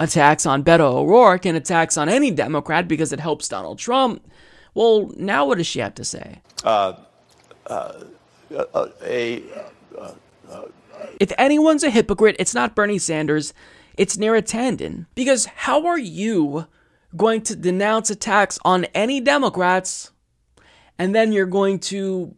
attacks 0.03 0.45
on 0.45 0.63
Beto 0.63 0.81
O'Rourke 0.81 1.45
and 1.45 1.57
attacks 1.57 1.97
on 1.97 2.09
any 2.09 2.31
Democrat 2.31 2.87
because 2.87 3.11
it 3.11 3.19
helps 3.19 3.47
Donald 3.47 3.79
Trump. 3.79 4.25
Well, 4.73 5.11
now 5.17 5.45
what 5.45 5.57
does 5.57 5.67
she 5.67 5.79
have 5.79 5.95
to 5.95 6.05
say? 6.05 6.41
Uh, 6.63 6.93
uh, 7.67 8.03
uh, 8.55 8.87
a, 9.03 9.43
uh, 9.97 10.11
uh, 10.49 10.61
if 11.19 11.31
anyone's 11.37 11.83
a 11.83 11.89
hypocrite, 11.89 12.35
it's 12.39 12.55
not 12.55 12.75
Bernie 12.75 12.97
Sanders, 12.97 13.53
it's 13.97 14.17
Neera 14.17 14.41
Tanden. 14.41 15.05
Because 15.15 15.45
how 15.45 15.85
are 15.85 15.99
you 15.99 16.67
going 17.15 17.41
to 17.43 17.55
denounce 17.55 18.09
attacks 18.09 18.57
on 18.65 18.85
any 18.95 19.21
Democrats 19.21 20.11
and 20.97 21.13
then 21.13 21.31
you're 21.31 21.45
going 21.45 21.79
to 21.79 22.35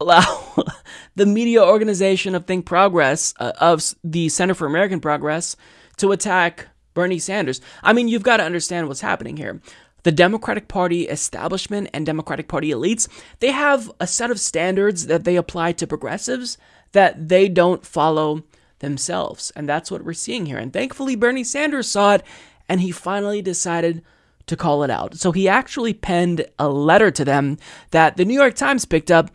allow 0.00 0.56
the 1.14 1.26
media 1.26 1.62
organization 1.62 2.34
of 2.34 2.46
Think 2.46 2.66
Progress, 2.66 3.34
uh, 3.38 3.52
of 3.60 3.94
the 4.02 4.28
Center 4.28 4.54
for 4.54 4.66
American 4.66 5.00
Progress, 5.00 5.56
to 6.00 6.12
attack 6.12 6.68
Bernie 6.94 7.18
Sanders. 7.18 7.60
I 7.82 7.92
mean, 7.92 8.08
you've 8.08 8.22
got 8.22 8.38
to 8.38 8.44
understand 8.44 8.88
what's 8.88 9.00
happening 9.00 9.36
here. 9.36 9.60
The 10.02 10.12
Democratic 10.12 10.66
Party 10.66 11.02
establishment 11.08 11.90
and 11.92 12.06
Democratic 12.06 12.48
Party 12.48 12.70
elites, 12.70 13.08
they 13.40 13.52
have 13.52 13.90
a 14.00 14.06
set 14.06 14.30
of 14.30 14.40
standards 14.40 15.06
that 15.06 15.24
they 15.24 15.36
apply 15.36 15.72
to 15.72 15.86
progressives 15.86 16.56
that 16.92 17.28
they 17.28 17.48
don't 17.48 17.84
follow 17.86 18.42
themselves. 18.78 19.52
And 19.54 19.68
that's 19.68 19.90
what 19.90 20.04
we're 20.04 20.14
seeing 20.14 20.46
here. 20.46 20.58
And 20.58 20.72
thankfully, 20.72 21.16
Bernie 21.16 21.44
Sanders 21.44 21.88
saw 21.88 22.14
it 22.14 22.22
and 22.68 22.80
he 22.80 22.90
finally 22.90 23.42
decided 23.42 24.02
to 24.46 24.56
call 24.56 24.82
it 24.82 24.90
out. 24.90 25.16
So 25.16 25.32
he 25.32 25.48
actually 25.48 25.94
penned 25.94 26.46
a 26.58 26.68
letter 26.68 27.10
to 27.10 27.24
them 27.24 27.58
that 27.90 28.16
the 28.16 28.24
New 28.24 28.34
York 28.34 28.54
Times 28.54 28.84
picked 28.84 29.10
up 29.10 29.30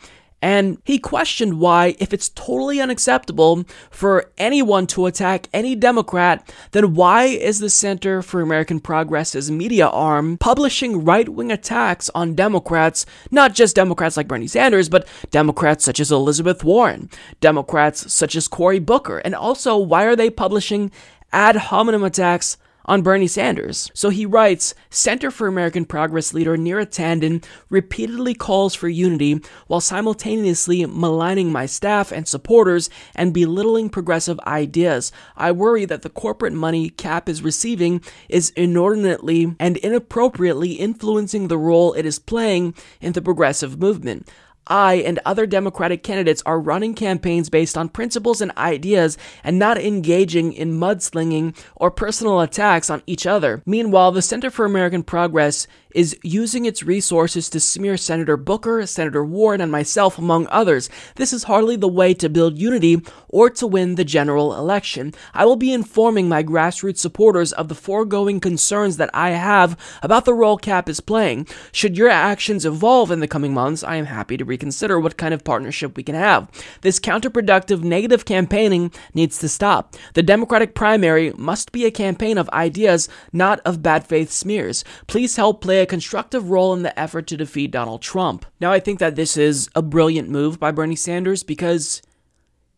And 0.45 0.77
he 0.83 0.99
questioned 0.99 1.59
why, 1.59 1.95
if 1.97 2.13
it's 2.13 2.29
totally 2.29 2.79
unacceptable 2.79 3.63
for 3.89 4.29
anyone 4.37 4.85
to 4.87 5.07
attack 5.07 5.49
any 5.51 5.73
Democrat, 5.73 6.47
then 6.69 6.93
why 6.93 7.23
is 7.23 7.57
the 7.57 7.69
Center 7.71 8.21
for 8.21 8.41
American 8.41 8.79
Progress's 8.79 9.49
media 9.49 9.87
arm 9.87 10.37
publishing 10.37 11.03
right 11.03 11.27
wing 11.27 11.51
attacks 11.51 12.11
on 12.13 12.35
Democrats, 12.35 13.07
not 13.31 13.55
just 13.55 13.75
Democrats 13.75 14.17
like 14.17 14.27
Bernie 14.27 14.45
Sanders, 14.45 14.87
but 14.87 15.07
Democrats 15.31 15.83
such 15.83 15.99
as 15.99 16.11
Elizabeth 16.11 16.63
Warren, 16.63 17.09
Democrats 17.41 18.13
such 18.13 18.35
as 18.35 18.47
Cory 18.47 18.77
Booker, 18.77 19.17
and 19.17 19.33
also 19.33 19.75
why 19.75 20.03
are 20.03 20.15
they 20.15 20.29
publishing 20.29 20.91
ad 21.33 21.55
hominem 21.55 22.03
attacks 22.03 22.57
on 22.85 23.01
Bernie 23.01 23.27
Sanders. 23.27 23.91
So 23.93 24.09
he 24.09 24.25
writes 24.25 24.73
Center 24.89 25.31
for 25.31 25.47
American 25.47 25.85
Progress 25.85 26.33
leader 26.33 26.57
Neera 26.57 26.85
Tanden 26.85 27.43
repeatedly 27.69 28.33
calls 28.33 28.75
for 28.75 28.87
unity 28.87 29.41
while 29.67 29.81
simultaneously 29.81 30.85
maligning 30.85 31.51
my 31.51 31.65
staff 31.65 32.11
and 32.11 32.27
supporters 32.27 32.89
and 33.15 33.33
belittling 33.33 33.89
progressive 33.89 34.39
ideas. 34.41 35.11
I 35.35 35.51
worry 35.51 35.85
that 35.85 36.03
the 36.03 36.09
corporate 36.09 36.53
money 36.53 36.89
CAP 36.89 37.27
is 37.29 37.41
receiving 37.41 38.01
is 38.29 38.51
inordinately 38.51 39.55
and 39.59 39.77
inappropriately 39.77 40.73
influencing 40.73 41.47
the 41.47 41.57
role 41.57 41.93
it 41.93 42.05
is 42.05 42.19
playing 42.19 42.75
in 43.01 43.13
the 43.13 43.21
progressive 43.21 43.79
movement. 43.79 44.29
I 44.67 44.95
and 44.95 45.19
other 45.25 45.45
Democratic 45.45 46.03
candidates 46.03 46.43
are 46.45 46.59
running 46.59 46.93
campaigns 46.93 47.49
based 47.49 47.77
on 47.77 47.89
principles 47.89 48.41
and 48.41 48.51
ideas 48.57 49.17
and 49.43 49.59
not 49.59 49.77
engaging 49.77 50.53
in 50.53 50.79
mudslinging 50.79 51.55
or 51.75 51.91
personal 51.91 52.41
attacks 52.41 52.89
on 52.89 53.03
each 53.05 53.25
other. 53.25 53.61
Meanwhile, 53.65 54.11
the 54.11 54.21
Center 54.21 54.49
for 54.49 54.65
American 54.65 55.03
Progress 55.03 55.67
is 55.95 56.15
using 56.21 56.65
its 56.65 56.83
resources 56.83 57.49
to 57.49 57.59
smear 57.59 57.95
Senator 57.95 58.35
Booker, 58.35 58.85
Senator 58.85 59.23
Warren, 59.23 59.61
and 59.61 59.71
myself, 59.71 60.17
among 60.19 60.45
others. 60.51 60.89
This 61.15 61.31
is 61.31 61.45
hardly 61.45 61.77
the 61.77 61.87
way 61.87 62.13
to 62.15 62.27
build 62.27 62.59
unity 62.59 63.01
or 63.29 63.49
to 63.51 63.65
win 63.65 63.95
the 63.95 64.03
general 64.03 64.53
election. 64.55 65.13
I 65.33 65.45
will 65.45 65.55
be 65.55 65.71
informing 65.71 66.27
my 66.27 66.43
grassroots 66.43 66.97
supporters 66.97 67.53
of 67.53 67.69
the 67.69 67.75
foregoing 67.75 68.41
concerns 68.41 68.97
that 68.97 69.09
I 69.13 69.29
have 69.29 69.79
about 70.03 70.25
the 70.25 70.33
role 70.33 70.57
CAP 70.57 70.89
is 70.89 70.99
playing. 70.99 71.47
Should 71.71 71.97
your 71.97 72.09
actions 72.09 72.65
evolve 72.65 73.09
in 73.09 73.21
the 73.21 73.27
coming 73.27 73.53
months, 73.53 73.83
I 73.83 73.95
am 73.95 74.05
happy 74.05 74.35
to 74.35 74.43
reconsider 74.45 74.99
what 74.99 75.17
kind 75.17 75.33
of 75.33 75.45
partnership 75.45 75.95
we 75.95 76.03
can 76.03 76.15
have. 76.15 76.49
This 76.81 76.99
counterproductive 76.99 77.83
negative 77.83 78.25
campaigning 78.25 78.91
needs 79.13 79.39
to 79.39 79.47
stop. 79.47 79.95
The 80.13 80.23
Democratic 80.23 80.75
primary 80.75 81.31
must 81.37 81.71
be 81.71 81.85
a 81.85 81.91
campaign 81.91 82.37
of 82.37 82.49
ideas, 82.49 83.07
not 83.31 83.61
of 83.61 83.81
bad 83.81 84.05
faith 84.05 84.29
smears. 84.29 84.83
Please 85.07 85.37
help 85.37 85.61
play 85.61 85.84
a 85.85 85.87
constructive 85.87 86.49
role 86.49 86.73
in 86.73 86.81
the 86.81 86.99
effort 86.99 87.27
to 87.27 87.37
defeat 87.37 87.69
Donald 87.69 88.01
Trump. 88.01 88.43
Now, 88.59 88.71
I 88.71 88.79
think 88.79 88.97
that 88.97 89.15
this 89.15 89.37
is 89.37 89.69
a 89.75 89.83
brilliant 89.83 90.29
move 90.29 90.59
by 90.59 90.71
Bernie 90.71 90.95
Sanders 90.95 91.43
because 91.43 92.01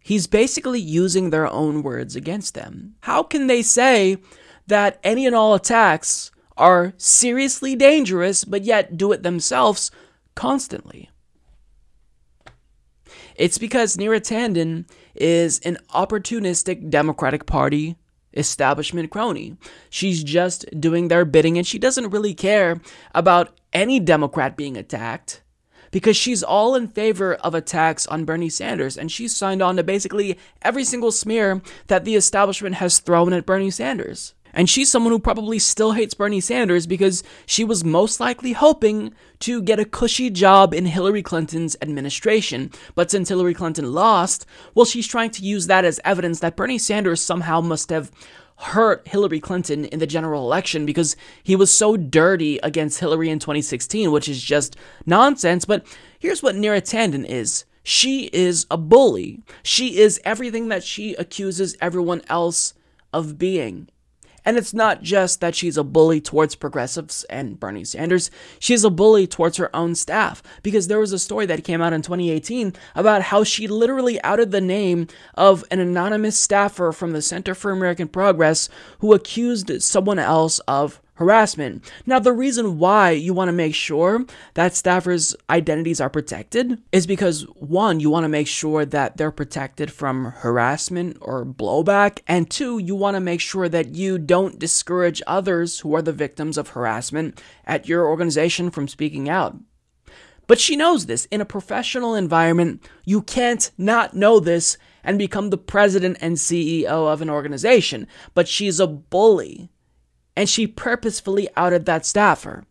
he's 0.02 0.28
basically 0.28 0.82
using 0.82 1.30
their 1.30 1.48
own 1.48 1.84
words 1.84 2.18
against 2.18 2.54
them. 2.54 2.96
How 3.02 3.24
can 3.24 3.48
they 3.48 3.62
say 3.62 4.18
that 4.68 5.00
any 5.06 5.26
and 5.26 5.34
all 5.34 5.56
attacks 5.56 6.32
are 6.58 6.94
seriously 6.98 7.78
dangerous, 7.78 8.44
but 8.44 8.66
yet 8.66 8.98
do 8.98 9.14
it 9.14 9.24
themselves 9.24 9.90
constantly? 10.36 11.10
It's 13.38 13.58
because 13.58 13.96
Neera 13.96 14.20
Tanden 14.20 14.86
is 15.16 15.60
an 15.60 15.78
opportunistic 15.94 16.90
Democratic 16.90 17.46
Party 17.46 17.96
establishment 18.38 19.10
crony. 19.10 19.58
She's 19.90 20.24
just 20.24 20.66
doing 20.80 21.08
their 21.08 21.26
bidding 21.26 21.58
and 21.58 21.66
she 21.66 21.80
doesn't 21.80 22.10
really 22.10 22.34
care 22.34 22.80
about 23.14 23.58
any 23.74 24.00
Democrat 24.00 24.56
being 24.56 24.78
attacked 24.78 25.42
because 25.92 26.18
she's 26.18 26.44
all 26.44 26.76
in 26.76 26.88
favor 26.88 27.36
of 27.36 27.56
attacks 27.56 28.06
on 28.08 28.26
Bernie 28.26 28.50
Sanders 28.50 28.98
and 28.98 29.12
she's 29.12 29.36
signed 29.36 29.62
on 29.62 29.78
to 29.78 29.84
basically 29.84 30.38
every 30.62 30.84
single 30.84 31.12
smear 31.12 31.62
that 31.88 32.06
the 32.06 32.16
establishment 32.16 32.76
has 32.76 33.00
thrown 33.00 33.34
at 33.34 33.46
Bernie 33.46 33.72
Sanders. 33.72 34.34
And 34.58 34.68
she's 34.68 34.90
someone 34.90 35.14
who 35.14 35.20
probably 35.20 35.60
still 35.60 35.92
hates 35.92 36.16
Bernie 36.16 36.42
Sanders 36.42 36.88
because 36.88 37.24
she 37.46 37.64
was 37.64 37.84
most 37.84 38.20
likely 38.20 38.54
hoping 38.54 39.14
to 39.42 39.62
get 39.62 39.80
a 39.80 39.86
cushy 39.86 40.32
job 40.32 40.74
in 40.74 40.88
Hillary 40.88 41.22
Clinton's 41.22 41.78
administration. 41.80 42.72
But 42.96 43.12
since 43.12 43.30
Hillary 43.30 43.54
Clinton 43.54 43.94
lost, 43.94 44.48
well, 44.74 44.84
she's 44.84 45.06
trying 45.06 45.30
to 45.30 45.44
use 45.44 45.68
that 45.68 45.86
as 45.86 46.00
evidence 46.04 46.40
that 46.40 46.56
Bernie 46.56 46.80
Sanders 46.80 47.22
somehow 47.22 47.62
must 47.62 47.92
have 47.92 48.10
hurt 48.56 49.08
Hillary 49.08 49.40
Clinton 49.40 49.86
in 49.86 50.00
the 50.00 50.08
general 50.08 50.44
election 50.44 50.88
because 50.88 51.16
he 51.44 51.56
was 51.56 51.70
so 51.70 51.96
dirty 51.96 52.58
against 52.64 53.00
Hillary 53.00 53.30
in 53.30 53.38
2016, 53.38 54.12
which 54.12 54.28
is 54.28 54.42
just 54.42 54.76
nonsense. 55.06 55.66
But 55.66 55.86
here's 56.18 56.42
what 56.42 56.56
Neera 56.56 56.82
Tanden 56.82 57.26
is. 57.26 57.66
She 57.84 58.32
is 58.34 58.66
a 58.72 58.78
bully. 58.78 59.44
She 59.62 60.00
is 60.00 60.20
everything 60.26 60.70
that 60.70 60.84
she 60.84 61.14
accuses 61.14 61.78
everyone 61.80 62.24
else 62.28 62.74
of 63.14 63.38
being. 63.38 63.90
And 64.48 64.56
it's 64.56 64.74
not 64.74 65.02
just 65.02 65.42
that 65.42 65.56
she's 65.56 65.76
a 65.76 65.84
bully 65.84 66.22
towards 66.22 66.56
progressives 66.56 67.26
and 67.26 67.60
Bernie 67.60 67.84
Sanders, 67.84 68.32
she's 68.60 68.86
a 68.86 68.90
bully 68.90 69.28
towards 69.28 69.58
her 69.58 69.70
own 69.76 69.94
staff. 69.94 70.42
Because 70.64 70.88
there 70.88 71.00
was 71.00 71.12
a 71.12 71.20
story 71.20 71.46
that 71.48 71.66
came 71.66 71.82
out 71.82 71.92
in 71.92 72.02
2018 72.02 72.72
about 72.96 73.24
how 73.24 73.44
she 73.44 73.68
literally 73.68 74.24
outed 74.24 74.52
the 74.52 74.62
name 74.62 75.08
of 75.34 75.66
an 75.70 75.82
anonymous 75.82 76.40
staffer 76.40 76.94
from 76.94 77.12
the 77.12 77.22
Center 77.22 77.54
for 77.54 77.72
American 77.72 78.08
Progress 78.08 78.70
who 79.00 79.14
accused 79.14 79.82
someone 79.84 80.18
else 80.18 80.60
of 80.60 81.02
harassment. 81.18 81.84
Now, 82.06 82.20
the 82.20 82.32
reason 82.32 82.78
why 82.78 83.12
you 83.12 83.34
want 83.34 83.50
to 83.50 83.54
make 83.54 83.76
sure 83.76 84.26
that 84.54 84.74
staffers' 84.74 85.36
identities 85.50 86.00
are 86.00 86.10
protected 86.10 86.82
is 86.92 87.08
because 87.08 87.44
one, 87.56 88.00
you 88.00 88.10
want 88.10 88.24
to 88.24 88.30
make 88.30 88.48
sure 88.48 88.86
that 88.86 89.18
they're 89.18 89.32
protected 89.32 89.92
from 89.92 90.26
harassment 90.26 91.18
or 91.22 91.46
blowback, 91.46 92.20
and 92.28 92.50
two, 92.50 92.78
you 92.78 92.96
want 92.96 93.16
to 93.16 93.20
make 93.20 93.42
sure 93.42 93.68
that 93.68 93.96
you 93.96 94.18
don't 94.18 94.60
discourage 94.60 95.22
others 95.26 95.80
who 95.80 95.96
are 95.96 96.02
the 96.04 96.14
victims 96.14 96.58
of 96.58 96.70
harassment 96.70 97.42
at 97.66 97.88
your 97.88 98.08
organization 98.08 98.70
from 98.70 98.88
speaking 98.88 99.28
out. 99.28 99.58
But 100.46 100.60
she 100.60 100.76
knows 100.76 101.08
this. 101.08 101.26
In 101.26 101.42
a 101.42 101.46
professional 101.46 102.16
environment, 102.16 102.88
you 103.06 103.22
can't 103.22 103.70
not 103.78 104.14
know 104.14 104.40
this 104.40 104.78
and 105.04 105.18
become 105.18 105.50
the 105.50 105.58
president 105.58 106.18
and 106.22 106.36
CEO 106.36 106.86
of 107.12 107.22
an 107.22 107.30
organization. 107.30 108.08
But 108.34 108.48
she's 108.48 108.80
a 108.80 108.88
bully 108.88 109.70
and 110.38 110.48
she 110.48 110.68
purposefully 110.68 111.50
outed 111.58 111.88
that 111.88 112.06
staffer. 112.06 112.64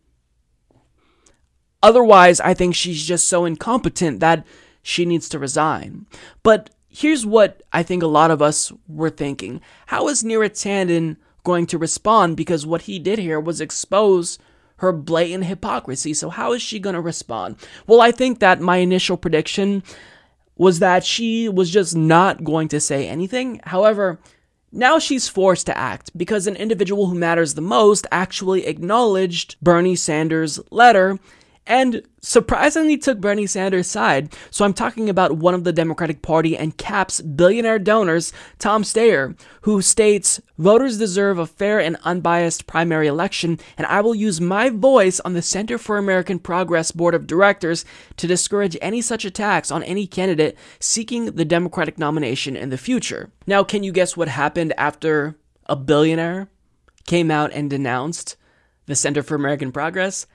Otherwise, 1.83 2.39
I 2.39 2.53
think 2.53 2.73
she's 2.73 3.03
just 3.03 3.27
so 3.27 3.43
incompetent 3.43 4.21
that 4.21 4.47
she 4.81 5.05
needs 5.05 5.27
to 5.29 5.37
resign. 5.37 6.07
But 6.43 6.69
here's 6.87 7.25
what 7.25 7.61
I 7.73 7.83
think 7.83 8.01
a 8.01 8.07
lot 8.07 8.31
of 8.31 8.41
us 8.41 8.71
were 8.87 9.09
thinking 9.09 9.59
How 9.87 10.07
is 10.07 10.23
Neera 10.23 10.49
Tanden 10.49 11.17
going 11.43 11.67
to 11.67 11.77
respond? 11.77 12.37
Because 12.37 12.65
what 12.65 12.83
he 12.83 12.99
did 12.99 13.19
here 13.19 13.39
was 13.39 13.59
expose 13.59 14.39
her 14.77 14.93
blatant 14.93 15.43
hypocrisy. 15.43 16.13
So, 16.13 16.29
how 16.29 16.53
is 16.53 16.61
she 16.61 16.79
going 16.79 16.95
to 16.95 17.01
respond? 17.01 17.57
Well, 17.85 17.99
I 17.99 18.11
think 18.11 18.39
that 18.39 18.61
my 18.61 18.77
initial 18.77 19.17
prediction 19.17 19.83
was 20.55 20.79
that 20.79 21.05
she 21.05 21.49
was 21.49 21.69
just 21.69 21.97
not 21.97 22.45
going 22.45 22.69
to 22.69 22.79
say 22.79 23.09
anything. 23.09 23.59
However, 23.65 24.19
now 24.71 24.99
she's 24.99 25.29
forced 25.29 25.65
to 25.65 25.77
act 25.77 26.15
because 26.17 26.47
an 26.47 26.55
individual 26.55 27.07
who 27.07 27.15
matters 27.15 27.53
the 27.53 27.61
most 27.61 28.05
actually 28.11 28.65
acknowledged 28.65 29.55
Bernie 29.61 29.95
Sanders' 29.95 30.59
letter 30.71 31.19
and 31.67 32.01
surprisingly 32.21 32.97
took 32.97 33.19
Bernie 33.19 33.45
Sanders' 33.45 33.89
side. 33.89 34.33
So 34.49 34.65
I'm 34.65 34.73
talking 34.73 35.09
about 35.09 35.37
one 35.37 35.53
of 35.53 35.63
the 35.63 35.73
Democratic 35.73 36.21
Party 36.21 36.57
and 36.57 36.77
CAP's 36.77 37.21
billionaire 37.21 37.79
donors, 37.79 38.33
Tom 38.59 38.83
Steyer, 38.83 39.39
who 39.61 39.81
states 39.81 40.41
voters 40.57 40.97
deserve 40.97 41.37
a 41.37 41.45
fair 41.45 41.79
and 41.79 41.97
unbiased 42.03 42.67
primary 42.67 43.07
election, 43.07 43.59
and 43.77 43.85
I 43.87 44.01
will 44.01 44.15
use 44.15 44.41
my 44.41 44.69
voice 44.69 45.19
on 45.19 45.33
the 45.33 45.41
Center 45.41 45.77
for 45.77 45.97
American 45.97 46.39
Progress 46.39 46.91
Board 46.91 47.13
of 47.13 47.27
Directors 47.27 47.85
to 48.17 48.27
discourage 48.27 48.77
any 48.81 49.01
such 49.01 49.25
attacks 49.25 49.71
on 49.71 49.83
any 49.83 50.07
candidate 50.07 50.57
seeking 50.79 51.25
the 51.25 51.45
Democratic 51.45 51.97
nomination 51.97 52.55
in 52.55 52.69
the 52.69 52.77
future. 52.77 53.31
Now, 53.45 53.63
can 53.63 53.83
you 53.83 53.91
guess 53.91 54.17
what 54.17 54.29
happened 54.29 54.73
after 54.77 55.37
a 55.65 55.75
billionaire 55.75 56.49
came 57.05 57.29
out 57.29 57.51
and 57.53 57.69
denounced 57.69 58.35
the 58.85 58.95
Center 58.95 59.21
for 59.21 59.35
American 59.35 59.71
Progress? 59.71 60.25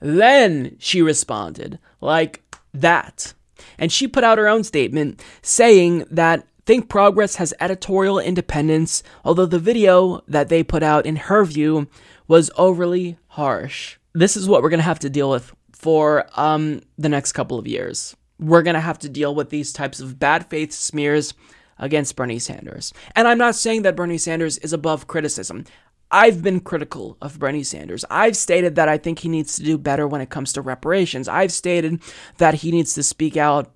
Then 0.00 0.76
she 0.78 1.02
responded, 1.02 1.78
like 2.00 2.42
that. 2.72 3.34
And 3.78 3.92
she 3.92 4.08
put 4.08 4.24
out 4.24 4.38
her 4.38 4.48
own 4.48 4.64
statement 4.64 5.22
saying 5.42 6.04
that 6.10 6.46
ThinkProgress 6.66 7.36
has 7.36 7.54
editorial 7.60 8.18
independence, 8.18 9.02
although 9.24 9.46
the 9.46 9.58
video 9.58 10.22
that 10.28 10.48
they 10.48 10.62
put 10.62 10.82
out, 10.82 11.06
in 11.06 11.16
her 11.16 11.44
view, 11.44 11.88
was 12.26 12.50
overly 12.58 13.18
harsh. 13.28 13.96
This 14.12 14.36
is 14.36 14.48
what 14.48 14.62
we're 14.62 14.68
to 14.78 14.84
have 14.84 14.98
to 15.00 15.10
deal 15.10 15.30
with 15.30 15.54
for 15.72 16.26
um, 16.38 16.82
the 16.98 17.08
next 17.08 17.32
couple 17.32 17.58
of 17.58 17.66
years. 17.66 18.14
We're 18.38 18.62
to 18.74 18.80
have 18.80 18.98
to 19.00 19.08
deal 19.08 19.34
with 19.34 19.50
these 19.50 19.72
types 19.72 19.98
of 19.98 20.18
bad 20.18 20.50
faith 20.50 20.72
smears 20.72 21.34
against 21.78 22.16
Bernie 22.16 22.38
Sanders. 22.38 22.92
And 23.16 23.26
I'm 23.26 23.38
not 23.38 23.54
saying 23.54 23.82
that 23.82 23.96
Bernie 23.96 24.18
Sanders 24.18 24.58
is 24.58 24.72
above 24.72 25.06
criticism. 25.06 25.64
I've 26.10 26.42
been 26.42 26.60
critical 26.60 27.16
of 27.20 27.38
Bernie 27.38 27.62
Sanders. 27.62 28.04
I've 28.10 28.36
stated 28.36 28.76
that 28.76 28.88
I 28.88 28.96
think 28.96 29.18
he 29.18 29.28
needs 29.28 29.56
to 29.56 29.62
do 29.62 29.76
better 29.76 30.06
when 30.06 30.20
it 30.20 30.30
comes 30.30 30.52
to 30.54 30.62
reparations. 30.62 31.28
I've 31.28 31.52
stated 31.52 32.00
that 32.38 32.54
he 32.54 32.70
needs 32.70 32.94
to 32.94 33.02
speak 33.02 33.36
out 33.36 33.70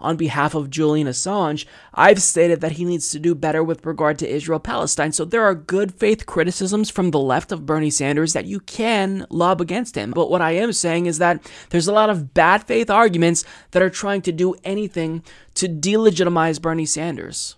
on 0.00 0.16
behalf 0.16 0.54
of 0.54 0.70
Julian 0.70 1.08
Assange, 1.08 1.66
I've 1.92 2.22
stated 2.22 2.60
that 2.60 2.72
he 2.72 2.84
needs 2.84 3.10
to 3.10 3.18
do 3.18 3.34
better 3.34 3.64
with 3.64 3.84
regard 3.84 4.18
to 4.20 4.28
Israel 4.28 4.60
Palestine. 4.60 5.12
So 5.12 5.24
there 5.24 5.44
are 5.44 5.54
good 5.54 5.92
faith 5.92 6.26
criticisms 6.26 6.88
from 6.88 7.10
the 7.10 7.18
left 7.18 7.50
of 7.50 7.66
Bernie 7.66 7.90
Sanders 7.90 8.32
that 8.32 8.44
you 8.44 8.60
can 8.60 9.26
lob 9.28 9.60
against 9.60 9.96
him. 9.96 10.12
But 10.12 10.30
what 10.30 10.42
I 10.42 10.52
am 10.52 10.72
saying 10.72 11.06
is 11.06 11.18
that 11.18 11.50
there's 11.70 11.88
a 11.88 11.92
lot 11.92 12.10
of 12.10 12.32
bad 12.32 12.64
faith 12.64 12.90
arguments 12.90 13.44
that 13.72 13.82
are 13.82 13.90
trying 13.90 14.22
to 14.22 14.32
do 14.32 14.54
anything 14.62 15.24
to 15.54 15.68
delegitimize 15.68 16.62
Bernie 16.62 16.86
Sanders. 16.86 17.56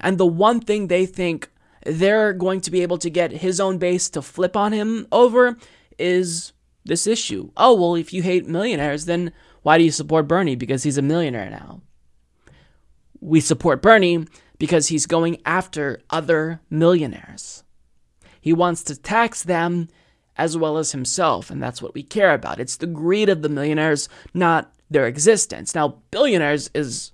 And 0.00 0.18
the 0.18 0.26
one 0.26 0.60
thing 0.60 0.86
they 0.86 1.06
think 1.06 1.50
they're 1.84 2.32
going 2.32 2.60
to 2.62 2.70
be 2.70 2.82
able 2.82 2.98
to 2.98 3.10
get 3.10 3.30
his 3.30 3.60
own 3.60 3.78
base 3.78 4.08
to 4.10 4.22
flip 4.22 4.56
on 4.56 4.72
him 4.72 5.06
over 5.12 5.56
is 5.98 6.52
this 6.84 7.06
issue. 7.06 7.50
Oh, 7.56 7.74
well, 7.74 7.94
if 7.94 8.12
you 8.12 8.22
hate 8.22 8.46
millionaires, 8.46 9.06
then 9.06 9.32
why 9.62 9.78
do 9.78 9.84
you 9.84 9.90
support 9.90 10.28
Bernie? 10.28 10.56
Because 10.56 10.82
he's 10.82 10.98
a 10.98 11.02
millionaire 11.02 11.50
now. 11.50 11.80
We 13.20 13.40
support 13.40 13.80
Bernie 13.80 14.26
because 14.58 14.88
he's 14.88 15.06
going 15.06 15.40
after 15.46 16.00
other 16.10 16.60
millionaires. 16.68 17.64
He 18.40 18.52
wants 18.52 18.82
to 18.84 19.00
tax 19.00 19.42
them 19.42 19.88
as 20.36 20.56
well 20.56 20.76
as 20.76 20.92
himself, 20.92 21.50
and 21.50 21.62
that's 21.62 21.80
what 21.80 21.94
we 21.94 22.02
care 22.02 22.34
about. 22.34 22.60
It's 22.60 22.76
the 22.76 22.86
greed 22.86 23.28
of 23.28 23.40
the 23.40 23.48
millionaires, 23.48 24.08
not 24.34 24.72
their 24.90 25.06
existence. 25.06 25.74
Now, 25.74 26.02
billionaires 26.10 26.70
is 26.74 27.12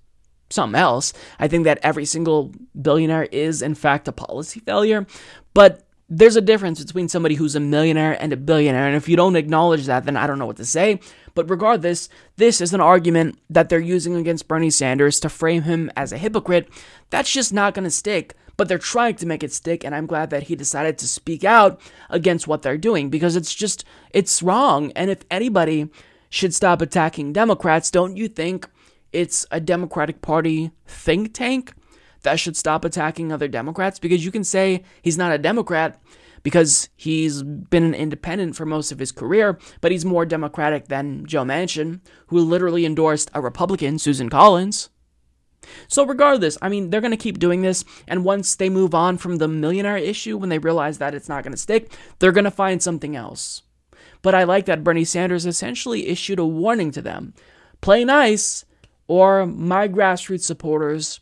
something 0.50 0.78
else. 0.78 1.12
I 1.38 1.48
think 1.48 1.64
that 1.64 1.78
every 1.82 2.04
single 2.04 2.52
billionaire 2.80 3.24
is, 3.24 3.62
in 3.62 3.74
fact, 3.74 4.08
a 4.08 4.12
policy 4.12 4.60
failure, 4.60 5.06
but 5.54 5.82
there's 6.12 6.34
a 6.34 6.40
difference 6.40 6.82
between 6.82 7.08
somebody 7.08 7.36
who's 7.36 7.54
a 7.54 7.60
millionaire 7.60 8.20
and 8.20 8.32
a 8.32 8.36
billionaire. 8.36 8.88
And 8.88 8.96
if 8.96 9.08
you 9.08 9.16
don't 9.16 9.36
acknowledge 9.36 9.86
that, 9.86 10.04
then 10.04 10.16
I 10.16 10.26
don't 10.26 10.40
know 10.40 10.46
what 10.46 10.56
to 10.56 10.64
say. 10.64 10.98
But 11.36 11.48
regardless, 11.48 12.08
this 12.34 12.60
is 12.60 12.74
an 12.74 12.80
argument 12.80 13.38
that 13.48 13.68
they're 13.68 13.78
using 13.78 14.16
against 14.16 14.48
Bernie 14.48 14.70
Sanders 14.70 15.20
to 15.20 15.28
frame 15.28 15.62
him 15.62 15.88
as 15.96 16.12
a 16.12 16.18
hypocrite. 16.18 16.68
That's 17.10 17.32
just 17.32 17.52
not 17.52 17.74
going 17.74 17.84
to 17.84 17.90
stick. 17.90 18.34
But 18.56 18.66
they're 18.66 18.76
trying 18.76 19.14
to 19.16 19.26
make 19.26 19.44
it 19.44 19.52
stick. 19.52 19.84
And 19.84 19.94
I'm 19.94 20.06
glad 20.06 20.30
that 20.30 20.44
he 20.44 20.56
decided 20.56 20.98
to 20.98 21.08
speak 21.08 21.44
out 21.44 21.80
against 22.10 22.48
what 22.48 22.62
they're 22.62 22.76
doing 22.76 23.08
because 23.08 23.36
it's 23.36 23.54
just, 23.54 23.84
it's 24.10 24.42
wrong. 24.42 24.90
And 24.96 25.12
if 25.12 25.24
anybody 25.30 25.90
should 26.28 26.54
stop 26.54 26.82
attacking 26.82 27.32
Democrats, 27.32 27.88
don't 27.90 28.16
you 28.16 28.26
think 28.26 28.68
it's 29.12 29.46
a 29.50 29.60
Democratic 29.60 30.22
Party 30.22 30.70
think 30.86 31.34
tank? 31.34 31.74
that 32.22 32.38
should 32.38 32.56
stop 32.56 32.84
attacking 32.84 33.32
other 33.32 33.48
Democrats 33.48 33.98
because 33.98 34.24
you 34.24 34.30
can 34.30 34.44
say 34.44 34.84
he's 35.02 35.18
not 35.18 35.32
a 35.32 35.38
Democrat 35.38 36.00
because 36.42 36.88
he's 36.96 37.42
been 37.42 37.84
an 37.84 37.94
independent 37.94 38.56
for 38.56 38.64
most 38.64 38.92
of 38.92 38.98
his 38.98 39.12
career, 39.12 39.58
but 39.80 39.92
he's 39.92 40.04
more 40.04 40.24
Democratic 40.24 40.88
than 40.88 41.26
Joe 41.26 41.44
Manchin, 41.44 42.00
who 42.28 42.38
literally 42.38 42.86
endorsed 42.86 43.30
a 43.34 43.42
Republican, 43.42 43.98
Susan 43.98 44.30
Collins. 44.30 44.88
So, 45.86 46.06
regardless, 46.06 46.56
I 46.62 46.70
mean, 46.70 46.88
they're 46.88 47.02
going 47.02 47.10
to 47.10 47.18
keep 47.18 47.38
doing 47.38 47.60
this, 47.60 47.84
and 48.08 48.24
once 48.24 48.56
they 48.56 48.70
move 48.70 48.94
on 48.94 49.18
from 49.18 49.36
the 49.36 49.48
millionaire 49.48 49.98
issue, 49.98 50.38
when 50.38 50.48
they 50.48 50.58
realize 50.58 50.96
that 50.98 51.14
it's 51.14 51.28
not 51.28 51.44
going 51.44 51.52
to 51.52 51.58
stick, 51.58 51.92
they're 52.18 52.32
going 52.32 52.44
to 52.44 52.50
find 52.50 52.82
something 52.82 53.14
else. 53.14 53.62
But 54.22 54.34
I 54.34 54.44
like 54.44 54.64
that 54.66 54.82
Bernie 54.82 55.04
Sanders 55.04 55.44
essentially 55.44 56.08
issued 56.08 56.38
a 56.38 56.46
warning 56.46 56.90
to 56.92 57.02
them 57.02 57.34
play 57.82 58.04
nice, 58.04 58.64
or 59.10 59.44
my 59.44 59.88
grassroots 59.88 60.44
supporters 60.44 61.18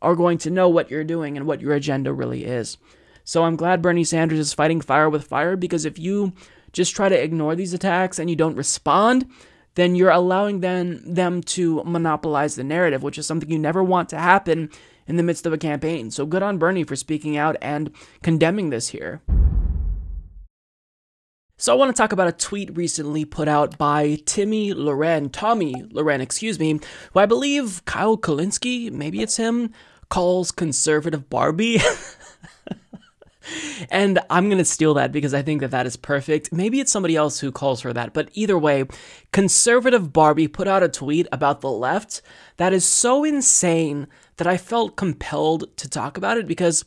are 0.00 0.16
going 0.16 0.38
to 0.38 0.48
know 0.48 0.70
what 0.70 0.90
you're 0.90 1.04
doing 1.04 1.36
and 1.36 1.46
what 1.46 1.60
your 1.60 1.74
agenda 1.74 2.10
really 2.10 2.46
is. 2.46 2.78
So 3.24 3.44
I'm 3.44 3.56
glad 3.56 3.82
Bernie 3.82 4.04
Sanders 4.04 4.38
is 4.38 4.54
fighting 4.54 4.80
fire 4.80 5.10
with 5.10 5.26
fire 5.26 5.54
because 5.54 5.84
if 5.84 5.98
you 5.98 6.32
just 6.72 6.96
try 6.96 7.10
to 7.10 7.22
ignore 7.22 7.54
these 7.54 7.74
attacks 7.74 8.18
and 8.18 8.30
you 8.30 8.36
don't 8.36 8.56
respond, 8.56 9.28
then 9.74 9.94
you're 9.94 10.08
allowing 10.08 10.60
them, 10.60 11.02
them 11.04 11.42
to 11.42 11.84
monopolize 11.84 12.54
the 12.54 12.64
narrative, 12.64 13.02
which 13.02 13.18
is 13.18 13.26
something 13.26 13.50
you 13.50 13.58
never 13.58 13.84
want 13.84 14.08
to 14.08 14.18
happen 14.18 14.70
in 15.06 15.16
the 15.16 15.22
midst 15.22 15.44
of 15.44 15.52
a 15.52 15.58
campaign. 15.58 16.10
So 16.10 16.24
good 16.24 16.42
on 16.42 16.56
Bernie 16.56 16.84
for 16.84 16.96
speaking 16.96 17.36
out 17.36 17.58
and 17.60 17.90
condemning 18.22 18.70
this 18.70 18.88
here. 18.88 19.20
So 21.58 21.72
I 21.72 21.76
want 21.76 21.94
to 21.94 21.98
talk 21.98 22.12
about 22.12 22.28
a 22.28 22.32
tweet 22.32 22.76
recently 22.76 23.24
put 23.24 23.48
out 23.48 23.78
by 23.78 24.16
Timmy 24.26 24.74
Loren, 24.74 25.30
Tommy 25.30 25.72
Lahren, 25.84 26.20
excuse 26.20 26.58
me, 26.58 26.78
who 27.14 27.20
I 27.20 27.24
believe 27.24 27.82
Kyle 27.86 28.18
Kulinski, 28.18 28.92
maybe 28.92 29.22
it's 29.22 29.38
him, 29.38 29.72
calls 30.10 30.50
conservative 30.50 31.30
Barbie. 31.30 31.80
and 33.90 34.18
I'm 34.28 34.50
going 34.50 34.58
to 34.58 34.66
steal 34.66 34.92
that 34.94 35.12
because 35.12 35.32
I 35.32 35.40
think 35.40 35.62
that 35.62 35.70
that 35.70 35.86
is 35.86 35.96
perfect. 35.96 36.52
Maybe 36.52 36.78
it's 36.78 36.92
somebody 36.92 37.16
else 37.16 37.40
who 37.40 37.50
calls 37.50 37.80
her 37.80 37.92
that, 37.94 38.12
but 38.12 38.28
either 38.34 38.58
way, 38.58 38.84
conservative 39.32 40.12
Barbie 40.12 40.48
put 40.48 40.68
out 40.68 40.82
a 40.82 40.90
tweet 40.90 41.26
about 41.32 41.62
the 41.62 41.70
left 41.70 42.20
that 42.58 42.74
is 42.74 42.84
so 42.84 43.24
insane 43.24 44.08
that 44.36 44.46
I 44.46 44.58
felt 44.58 44.96
compelled 44.96 45.74
to 45.78 45.88
talk 45.88 46.18
about 46.18 46.36
it 46.36 46.46
because 46.46 46.84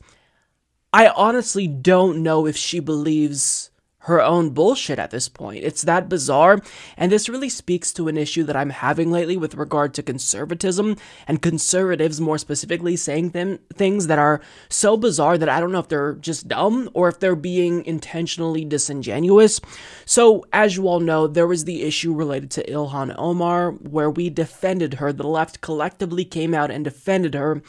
I 0.93 1.07
honestly 1.07 1.67
don't 1.67 2.22
know 2.22 2.45
if 2.45 2.55
she 2.55 2.80
believes 2.80 3.68
her 4.03 4.21
own 4.21 4.51
bullshit 4.51 4.97
at 4.97 5.11
this 5.11 5.27
point. 5.27 5.63
It's 5.63 5.81
that 5.83 6.07
bizarre, 6.07 6.61
and 6.95 7.11
this 7.11 7.27
really 7.27 7.49
speaks 7.49 7.91
to 7.93 8.07
an 8.07 8.17
issue 8.17 8.43
that 8.45 8.55
I'm 8.55 8.69
having 8.69 9.11
lately 9.11 9.35
with 9.35 9.55
regard 9.55 9.93
to 9.95 10.03
conservatism 10.03 10.95
and 11.27 11.41
conservatives 11.41 12.21
more 12.21 12.37
specifically 12.37 12.95
saying 12.95 13.31
them 13.31 13.59
things 13.73 14.07
that 14.07 14.17
are 14.17 14.39
so 14.69 14.95
bizarre 14.95 15.37
that 15.37 15.49
I 15.49 15.59
don't 15.59 15.71
know 15.71 15.79
if 15.79 15.89
they're 15.89 16.13
just 16.13 16.47
dumb 16.47 16.89
or 16.93 17.09
if 17.09 17.19
they're 17.19 17.35
being 17.35 17.85
intentionally 17.85 18.63
disingenuous. 18.63 19.59
So, 20.05 20.45
as 20.53 20.77
you 20.77 20.87
all 20.87 21.01
know, 21.01 21.27
there 21.27 21.47
was 21.47 21.65
the 21.65 21.83
issue 21.83 22.13
related 22.13 22.51
to 22.51 22.71
Ilhan 22.71 23.13
Omar 23.17 23.71
where 23.71 24.09
we 24.09 24.29
defended 24.29 24.95
her. 24.95 25.11
The 25.11 25.27
left 25.27 25.61
collectively 25.61 26.23
came 26.23 26.53
out 26.53 26.71
and 26.71 26.83
defended 26.85 27.33
her 27.33 27.61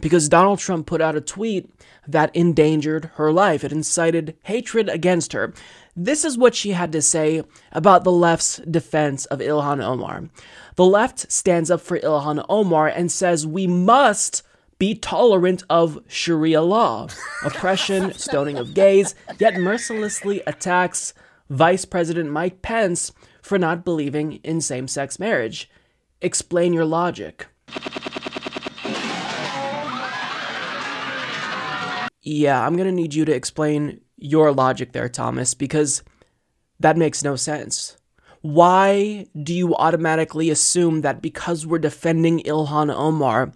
because 0.00 0.28
Donald 0.28 0.58
Trump 0.58 0.86
put 0.86 1.00
out 1.00 1.16
a 1.16 1.20
tweet 1.20 1.70
that 2.06 2.34
endangered 2.34 3.10
her 3.14 3.32
life. 3.32 3.64
It 3.64 3.72
incited 3.72 4.36
hatred 4.44 4.88
against 4.88 5.32
her. 5.32 5.52
This 5.96 6.24
is 6.24 6.38
what 6.38 6.54
she 6.54 6.70
had 6.70 6.92
to 6.92 7.02
say 7.02 7.42
about 7.72 8.04
the 8.04 8.12
left's 8.12 8.58
defense 8.58 9.24
of 9.26 9.40
Ilhan 9.40 9.82
Omar. 9.82 10.28
The 10.76 10.84
left 10.84 11.30
stands 11.30 11.70
up 11.70 11.80
for 11.80 11.98
Ilhan 11.98 12.44
Omar 12.48 12.86
and 12.88 13.10
says 13.10 13.46
we 13.46 13.66
must 13.66 14.42
be 14.78 14.94
tolerant 14.94 15.64
of 15.68 15.98
Sharia 16.06 16.62
law, 16.62 17.08
oppression, 17.44 18.12
stoning 18.14 18.56
of 18.58 18.74
gays, 18.74 19.14
yet 19.38 19.56
mercilessly 19.56 20.40
attacks 20.46 21.14
Vice 21.50 21.84
President 21.84 22.30
Mike 22.30 22.62
Pence 22.62 23.12
for 23.42 23.58
not 23.58 23.84
believing 23.84 24.34
in 24.44 24.60
same 24.60 24.86
sex 24.86 25.18
marriage. 25.18 25.68
Explain 26.20 26.72
your 26.72 26.84
logic. 26.84 27.46
Yeah, 32.30 32.62
I'm 32.62 32.76
gonna 32.76 32.92
need 32.92 33.14
you 33.14 33.24
to 33.24 33.32
explain 33.32 34.02
your 34.18 34.52
logic 34.52 34.92
there, 34.92 35.08
Thomas, 35.08 35.54
because 35.54 36.02
that 36.78 36.98
makes 36.98 37.24
no 37.24 37.36
sense. 37.36 37.96
Why 38.42 39.28
do 39.42 39.54
you 39.54 39.74
automatically 39.74 40.50
assume 40.50 41.00
that 41.00 41.22
because 41.22 41.66
we're 41.66 41.78
defending 41.78 42.40
Ilhan 42.40 42.94
Omar, 42.94 43.52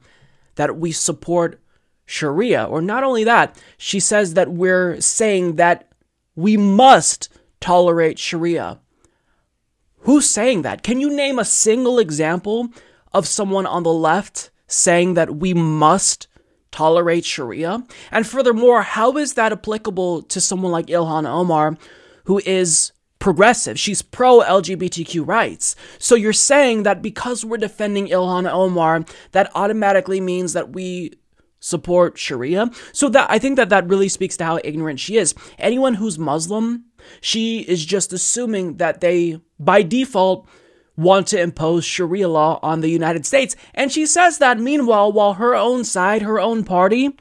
that 0.54 0.78
we 0.78 0.90
support 0.90 1.60
Sharia? 2.06 2.64
Or 2.64 2.80
not 2.80 3.04
only 3.04 3.24
that, 3.24 3.62
she 3.76 4.00
says 4.00 4.32
that 4.34 4.50
we're 4.50 4.98
saying 5.02 5.56
that 5.56 5.92
we 6.34 6.56
must 6.56 7.28
tolerate 7.60 8.18
Sharia. 8.18 8.80
Who's 9.98 10.30
saying 10.30 10.62
that? 10.62 10.82
Can 10.82 10.98
you 10.98 11.14
name 11.14 11.38
a 11.38 11.44
single 11.44 11.98
example 11.98 12.70
of 13.12 13.26
someone 13.28 13.66
on 13.66 13.82
the 13.82 13.92
left 13.92 14.50
saying 14.66 15.12
that 15.12 15.36
we 15.36 15.52
must 15.52 16.26
tolerate 16.72 17.24
Sharia? 17.24 17.84
And 18.10 18.26
furthermore, 18.26 18.82
how 18.82 19.16
is 19.16 19.34
that 19.34 19.52
applicable 19.52 20.22
to 20.22 20.40
someone 20.40 20.72
like 20.72 20.86
Ilhan 20.86 21.26
Omar, 21.26 21.78
who 22.24 22.40
is 22.44 22.92
progressive? 23.20 23.78
She's 23.78 24.02
pro 24.02 24.40
LGBTQ 24.40 25.26
rights. 25.26 25.76
So 25.98 26.16
you're 26.16 26.32
saying 26.32 26.82
that 26.82 27.02
because 27.02 27.44
we're 27.44 27.58
defending 27.58 28.08
Ilhan 28.08 28.50
Omar, 28.50 29.04
that 29.30 29.52
automatically 29.54 30.20
means 30.20 30.54
that 30.54 30.72
we 30.72 31.12
support 31.60 32.18
Sharia. 32.18 32.70
So 32.92 33.08
that 33.10 33.30
I 33.30 33.38
think 33.38 33.56
that 33.56 33.68
that 33.68 33.88
really 33.88 34.08
speaks 34.08 34.36
to 34.38 34.44
how 34.44 34.58
ignorant 34.64 34.98
she 34.98 35.16
is. 35.16 35.34
Anyone 35.58 35.94
who's 35.94 36.18
Muslim, 36.18 36.86
she 37.20 37.60
is 37.60 37.86
just 37.86 38.12
assuming 38.12 38.78
that 38.78 39.00
they 39.00 39.40
by 39.60 39.82
default 39.82 40.48
want 40.96 41.26
to 41.28 41.40
impose 41.40 41.84
Sharia 41.84 42.28
law 42.28 42.58
on 42.62 42.80
the 42.80 42.90
United 42.90 43.26
States. 43.26 43.56
And 43.74 43.90
she 43.90 44.06
says 44.06 44.38
that 44.38 44.58
meanwhile, 44.58 45.12
while 45.12 45.34
her 45.34 45.54
own 45.54 45.84
side, 45.84 46.22
her 46.22 46.38
own 46.38 46.64
party, 46.64 47.16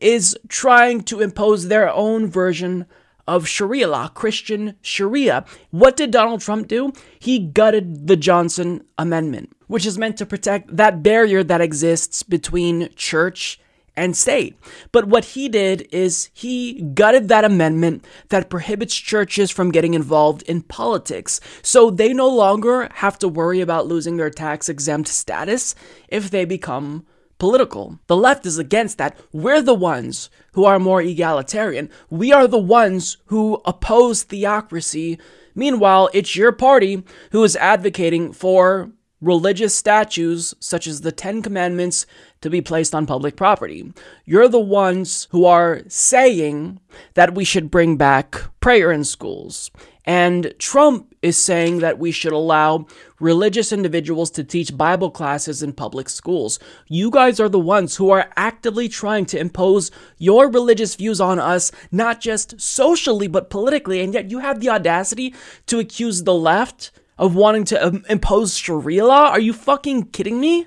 is 0.00 0.36
trying 0.48 1.02
to 1.02 1.20
impose 1.20 1.68
their 1.68 1.92
own 1.92 2.26
version 2.26 2.86
of 3.26 3.48
Sharia 3.48 3.88
law, 3.88 4.08
Christian 4.08 4.76
Sharia. 4.82 5.44
What 5.70 5.96
did 5.96 6.10
Donald 6.10 6.40
Trump 6.40 6.68
do? 6.68 6.92
He 7.18 7.38
gutted 7.38 8.06
the 8.06 8.16
Johnson 8.16 8.84
Amendment, 8.98 9.56
which 9.66 9.86
is 9.86 9.98
meant 9.98 10.18
to 10.18 10.26
protect 10.26 10.76
that 10.76 11.02
barrier 11.02 11.42
that 11.42 11.60
exists 11.60 12.22
between 12.22 12.90
church 12.96 13.58
and 13.96 14.16
state. 14.16 14.56
But 14.92 15.06
what 15.06 15.24
he 15.24 15.48
did 15.48 15.88
is 15.92 16.30
he 16.32 16.82
gutted 16.94 17.28
that 17.28 17.44
amendment 17.44 18.04
that 18.28 18.50
prohibits 18.50 18.94
churches 18.94 19.50
from 19.50 19.70
getting 19.70 19.94
involved 19.94 20.42
in 20.42 20.62
politics. 20.62 21.40
So 21.62 21.90
they 21.90 22.12
no 22.12 22.28
longer 22.28 22.88
have 22.94 23.18
to 23.20 23.28
worry 23.28 23.60
about 23.60 23.86
losing 23.86 24.16
their 24.16 24.30
tax 24.30 24.68
exempt 24.68 25.08
status 25.08 25.74
if 26.08 26.30
they 26.30 26.44
become 26.44 27.06
political. 27.38 27.98
The 28.06 28.16
left 28.16 28.46
is 28.46 28.58
against 28.58 28.98
that. 28.98 29.18
We're 29.32 29.62
the 29.62 29.74
ones 29.74 30.30
who 30.52 30.64
are 30.64 30.78
more 30.78 31.02
egalitarian. 31.02 31.90
We 32.10 32.32
are 32.32 32.46
the 32.46 32.58
ones 32.58 33.18
who 33.26 33.60
oppose 33.64 34.22
theocracy. 34.22 35.18
Meanwhile, 35.54 36.10
it's 36.12 36.36
your 36.36 36.52
party 36.52 37.04
who 37.32 37.44
is 37.44 37.56
advocating 37.56 38.32
for 38.32 38.90
religious 39.24 39.74
statues 39.74 40.54
such 40.60 40.86
as 40.86 41.00
the 41.00 41.12
Ten 41.12 41.42
Commandments 41.42 42.06
to 42.40 42.50
be 42.50 42.60
placed 42.60 42.94
on 42.94 43.06
public 43.06 43.36
property. 43.36 43.92
You're 44.24 44.48
the 44.48 44.60
ones 44.60 45.28
who 45.30 45.44
are 45.46 45.82
saying 45.88 46.80
that 47.14 47.34
we 47.34 47.44
should 47.44 47.70
bring 47.70 47.96
back 47.96 48.42
prayer 48.60 48.92
in 48.92 49.04
schools. 49.04 49.70
And 50.04 50.52
Trump 50.58 51.14
is 51.22 51.42
saying 51.42 51.78
that 51.78 51.98
we 51.98 52.12
should 52.12 52.32
allow 52.32 52.86
religious 53.18 53.72
individuals 53.72 54.30
to 54.32 54.44
teach 54.44 54.76
Bible 54.76 55.10
classes 55.10 55.62
in 55.62 55.72
public 55.72 56.10
schools. 56.10 56.58
You 56.88 57.10
guys 57.10 57.40
are 57.40 57.48
the 57.48 57.58
ones 57.58 57.96
who 57.96 58.10
are 58.10 58.30
actively 58.36 58.88
trying 58.88 59.24
to 59.26 59.38
impose 59.38 59.90
your 60.18 60.50
religious 60.50 60.94
views 60.94 61.22
on 61.22 61.38
us, 61.38 61.72
not 61.90 62.20
just 62.20 62.60
socially, 62.60 63.28
but 63.28 63.48
politically. 63.48 64.02
And 64.02 64.12
yet 64.12 64.30
you 64.30 64.40
have 64.40 64.60
the 64.60 64.68
audacity 64.68 65.34
to 65.66 65.78
accuse 65.78 66.24
the 66.24 66.34
left 66.34 66.90
of 67.18 67.34
wanting 67.34 67.64
to 67.64 67.86
um, 67.86 68.04
impose 68.08 68.56
Sharia 68.56 69.06
law? 69.06 69.28
Are 69.28 69.40
you 69.40 69.52
fucking 69.52 70.06
kidding 70.06 70.40
me? 70.40 70.66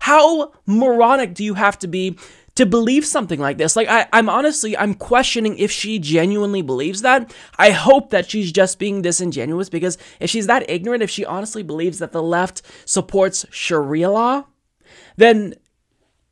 How 0.00 0.52
moronic 0.66 1.34
do 1.34 1.44
you 1.44 1.54
have 1.54 1.78
to 1.80 1.88
be 1.88 2.18
to 2.54 2.66
believe 2.66 3.04
something 3.04 3.40
like 3.40 3.58
this? 3.58 3.76
Like, 3.76 3.88
I, 3.88 4.06
I'm 4.12 4.28
honestly, 4.28 4.76
I'm 4.76 4.94
questioning 4.94 5.58
if 5.58 5.70
she 5.70 5.98
genuinely 5.98 6.62
believes 6.62 7.02
that. 7.02 7.34
I 7.58 7.70
hope 7.70 8.10
that 8.10 8.30
she's 8.30 8.52
just 8.52 8.78
being 8.78 9.02
disingenuous 9.02 9.68
because 9.68 9.98
if 10.20 10.30
she's 10.30 10.46
that 10.46 10.68
ignorant, 10.70 11.02
if 11.02 11.10
she 11.10 11.24
honestly 11.24 11.62
believes 11.62 11.98
that 11.98 12.12
the 12.12 12.22
left 12.22 12.62
supports 12.84 13.46
Sharia 13.50 14.10
law, 14.10 14.44
then 15.16 15.54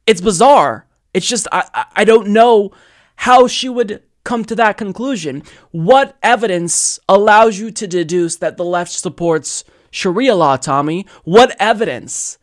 it's 0.07 0.21
bizarre. 0.21 0.87
It's 1.13 1.29
just, 1.29 1.47
I, 1.53 1.87
I 1.95 2.05
don't 2.05 2.29
know 2.29 2.73
how 3.17 3.47
she 3.47 3.69
would 3.69 4.03
come 4.25 4.45
to 4.47 4.55
that 4.57 4.77
conclusion? 4.77 5.43
What 5.71 6.17
evidence 6.23 6.99
allows 7.09 7.59
you 7.59 7.71
to 7.71 7.87
deduce 7.87 8.37
that 8.37 8.57
the 8.57 8.65
left 8.65 8.93
supports 8.93 9.65
Sharia 9.91 10.35
law, 10.35 10.57
Tommy? 10.57 11.07
What 11.25 11.55
evidence? 11.61 12.39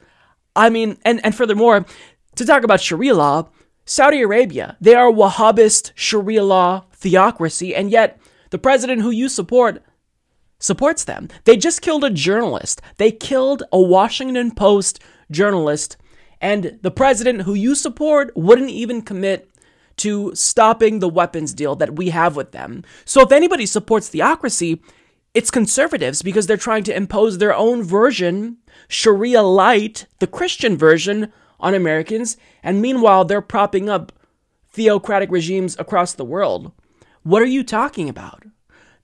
I 0.55 0.69
mean, 0.69 0.97
and, 1.03 1.19
and 1.23 1.35
furthermore, 1.35 1.85
to 2.35 2.45
talk 2.45 2.63
about 2.63 2.81
Sharia 2.81 3.13
law, 3.13 3.49
Saudi 3.85 4.21
Arabia, 4.21 4.77
they 4.79 4.95
are 4.95 5.11
Wahhabist 5.11 5.91
Sharia 5.95 6.43
law 6.43 6.85
theocracy, 6.93 7.75
and 7.75 7.91
yet 7.91 8.19
the 8.51 8.59
president 8.59 9.01
who 9.01 9.09
you 9.09 9.27
support 9.27 9.83
supports 10.59 11.03
them. 11.03 11.27
They 11.45 11.57
just 11.57 11.81
killed 11.81 12.03
a 12.03 12.09
journalist. 12.09 12.81
They 12.97 13.11
killed 13.11 13.63
a 13.71 13.81
Washington 13.81 14.51
Post 14.51 14.99
journalist, 15.31 15.97
and 16.39 16.79
the 16.81 16.91
president 16.91 17.41
who 17.41 17.53
you 17.53 17.75
support 17.75 18.31
wouldn't 18.35 18.69
even 18.69 19.01
commit 19.01 19.50
to 20.01 20.33
stopping 20.35 20.99
the 20.99 21.09
weapons 21.09 21.53
deal 21.53 21.75
that 21.75 21.95
we 21.95 22.09
have 22.09 22.35
with 22.35 22.51
them. 22.51 22.83
So 23.05 23.21
if 23.21 23.31
anybody 23.31 23.65
supports 23.65 24.09
theocracy, 24.09 24.81
it's 25.33 25.51
conservatives 25.51 26.21
because 26.21 26.47
they're 26.47 26.57
trying 26.57 26.83
to 26.85 26.95
impose 26.95 27.37
their 27.37 27.55
own 27.55 27.83
version, 27.83 28.57
Sharia 28.87 29.41
light, 29.41 30.07
the 30.19 30.27
Christian 30.27 30.77
version, 30.77 31.31
on 31.59 31.75
Americans, 31.75 32.37
and 32.63 32.81
meanwhile 32.81 33.23
they're 33.23 33.41
propping 33.41 33.87
up 33.87 34.11
theocratic 34.71 35.31
regimes 35.31 35.77
across 35.79 36.13
the 36.13 36.25
world. 36.25 36.71
What 37.23 37.41
are 37.41 37.45
you 37.45 37.63
talking 37.63 38.09
about? 38.09 38.43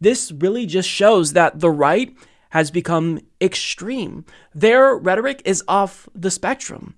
This 0.02 0.32
really 0.32 0.66
just 0.66 0.90
shows 0.90 1.34
that 1.34 1.60
the 1.60 1.70
right 1.70 2.16
has 2.50 2.72
become 2.72 3.20
extreme. 3.40 4.26
Their 4.56 4.96
rhetoric 4.96 5.42
is 5.46 5.64
off 5.68 6.10
the 6.16 6.32
spectrum. 6.32 6.96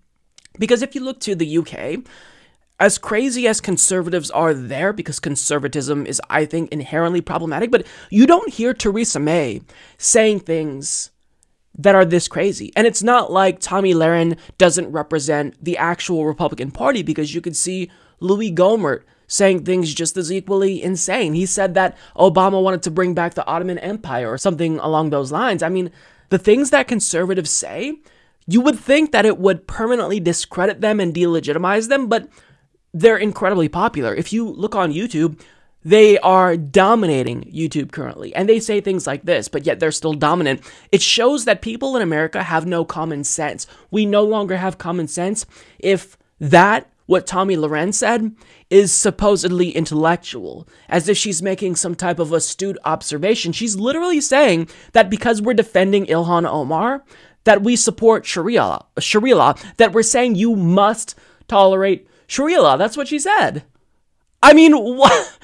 Because 0.58 0.82
if 0.82 0.96
you 0.96 1.02
look 1.02 1.20
to 1.22 1.36
the 1.36 1.58
UK, 1.58 2.06
as 2.80 2.98
crazy 2.98 3.48
as 3.48 3.60
conservatives 3.60 4.32
are 4.32 4.54
there, 4.54 4.94
because 4.94 5.20
conservatism 5.20 6.06
is, 6.06 6.22
I 6.30 6.46
think, 6.46 6.72
inherently 6.72 7.22
problematic, 7.22 7.72
but 7.72 7.86
you 8.10 8.26
don't 8.26 8.54
hear 8.54 8.74
Theresa 8.74 9.20
May 9.20 9.62
saying 9.98 10.42
things 10.42 11.12
that 11.78 11.96
are 11.96 12.06
this 12.06 12.28
crazy. 12.28 12.72
And 12.76 12.88
it's 12.88 13.04
not 13.04 13.32
like 13.32 13.60
Tommy 13.60 13.94
Lahren 13.94 14.38
doesn't 14.58 14.92
represent 14.92 15.64
the 15.64 15.78
actual 15.78 16.26
Republican 16.26 16.72
Party, 16.72 17.04
because 17.04 17.36
you 17.36 17.42
could 17.42 17.56
see 17.56 17.92
Louis 18.20 18.52
Gohmert 18.52 19.04
saying 19.28 19.64
things 19.64 19.94
just 19.94 20.18
as 20.18 20.32
equally 20.32 20.82
insane. 20.82 21.34
He 21.34 21.46
said 21.46 21.76
that 21.76 21.96
Obama 22.16 22.62
wanted 22.64 22.82
to 22.84 22.92
bring 22.92 23.14
back 23.14 23.36
the 23.36 23.46
Ottoman 23.46 23.78
Empire 23.78 24.28
or 24.28 24.38
something 24.38 24.80
along 24.80 25.12
those 25.12 25.32
lines. 25.32 25.62
I 25.62 25.70
mean, 25.70 25.92
the 26.30 26.40
things 26.40 26.72
that 26.72 26.88
conservatives 26.88 27.52
say, 27.52 28.00
you 28.48 28.62
would 28.62 28.80
think 28.80 29.12
that 29.12 29.28
it 29.28 29.38
would 29.38 29.68
permanently 29.68 30.20
discredit 30.20 30.82
them 30.82 31.00
and 31.00 31.14
delegitimize 31.14 31.90
them, 31.90 32.08
but 32.08 32.28
they're 32.94 33.18
incredibly 33.18 33.70
popular. 33.70 34.16
If 34.16 34.34
you 34.34 34.50
look 34.50 34.76
on 34.76 34.94
YouTube, 34.94 35.40
they 35.84 36.20
are 36.20 36.58
dominating 36.58 37.44
YouTube 37.44 37.92
currently. 37.92 38.36
And 38.36 38.50
they 38.50 38.60
say 38.60 38.82
things 38.82 39.08
like 39.08 39.24
this, 39.24 39.48
but 39.48 39.66
yet 39.66 39.80
they're 39.80 39.92
still 39.92 40.14
dominant. 40.14 40.62
It 40.92 41.02
shows 41.02 41.46
that 41.46 41.62
people 41.62 41.96
in 41.96 42.02
America 42.02 42.44
have 42.44 42.66
no 42.66 42.84
common 42.84 43.24
sense. 43.24 43.66
We 43.90 44.06
no 44.06 44.24
longer 44.24 44.58
have 44.58 44.78
common 44.78 45.08
sense 45.08 45.46
if 45.78 46.18
that, 46.40 46.90
what 47.06 47.26
Tommy 47.26 47.56
Lahren 47.56 47.94
said, 47.94 48.36
is 48.70 48.92
supposedly 48.92 49.72
intellectual, 49.72 50.68
as 50.90 51.08
if 51.08 51.18
she's 51.18 51.42
making 51.42 51.76
some 51.76 51.96
type 51.96 52.20
of 52.20 52.34
astute 52.34 52.78
observation. 52.84 53.52
She's 53.52 53.78
literally 53.78 54.22
saying 54.22 54.68
that 54.92 55.10
because 55.10 55.42
we're 55.42 55.54
defending 55.54 56.06
Ilhan 56.08 56.48
Omar, 56.48 57.04
that 57.46 57.64
we 57.64 57.76
support 57.78 58.26
Sharia, 58.26 58.80
Sharia 59.00 59.56
that 59.78 59.94
we're 59.94 60.04
saying 60.04 60.36
you 60.36 60.56
must 60.56 61.16
tolerate 61.48 62.08
Sharia 62.30 62.62
law. 62.62 62.78
That's 62.78 62.96
what 62.96 63.08
she 63.08 63.18
said. 63.18 63.64
I 64.42 64.54
mean, 64.54 64.74
what? 64.74 65.40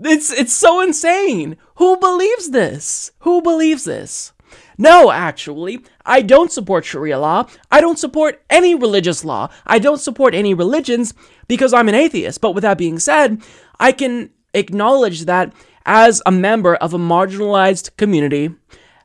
It's 0.00 0.32
it's 0.32 0.52
so 0.52 0.80
insane. 0.80 1.56
Who 1.76 1.96
believes 1.96 2.50
this? 2.50 3.10
Who 3.20 3.42
believes 3.42 3.84
this? 3.84 4.32
No, 4.78 5.10
actually, 5.10 5.80
I 6.06 6.22
don't 6.22 6.52
support 6.52 6.84
Sharia 6.84 7.18
law. 7.18 7.48
I 7.72 7.80
don't 7.80 7.98
support 7.98 8.40
any 8.48 8.76
religious 8.76 9.24
law. 9.24 9.48
I 9.66 9.80
don't 9.80 9.98
support 9.98 10.34
any 10.34 10.54
religions 10.54 11.14
because 11.48 11.72
I'm 11.72 11.88
an 11.88 11.96
atheist. 11.96 12.40
But 12.40 12.52
with 12.52 12.62
that 12.62 12.78
being 12.78 13.00
said, 13.00 13.42
I 13.80 13.90
can 13.90 14.30
acknowledge 14.54 15.24
that 15.24 15.52
as 15.84 16.22
a 16.24 16.30
member 16.30 16.76
of 16.76 16.94
a 16.94 16.98
marginalized 16.98 17.96
community, 17.96 18.54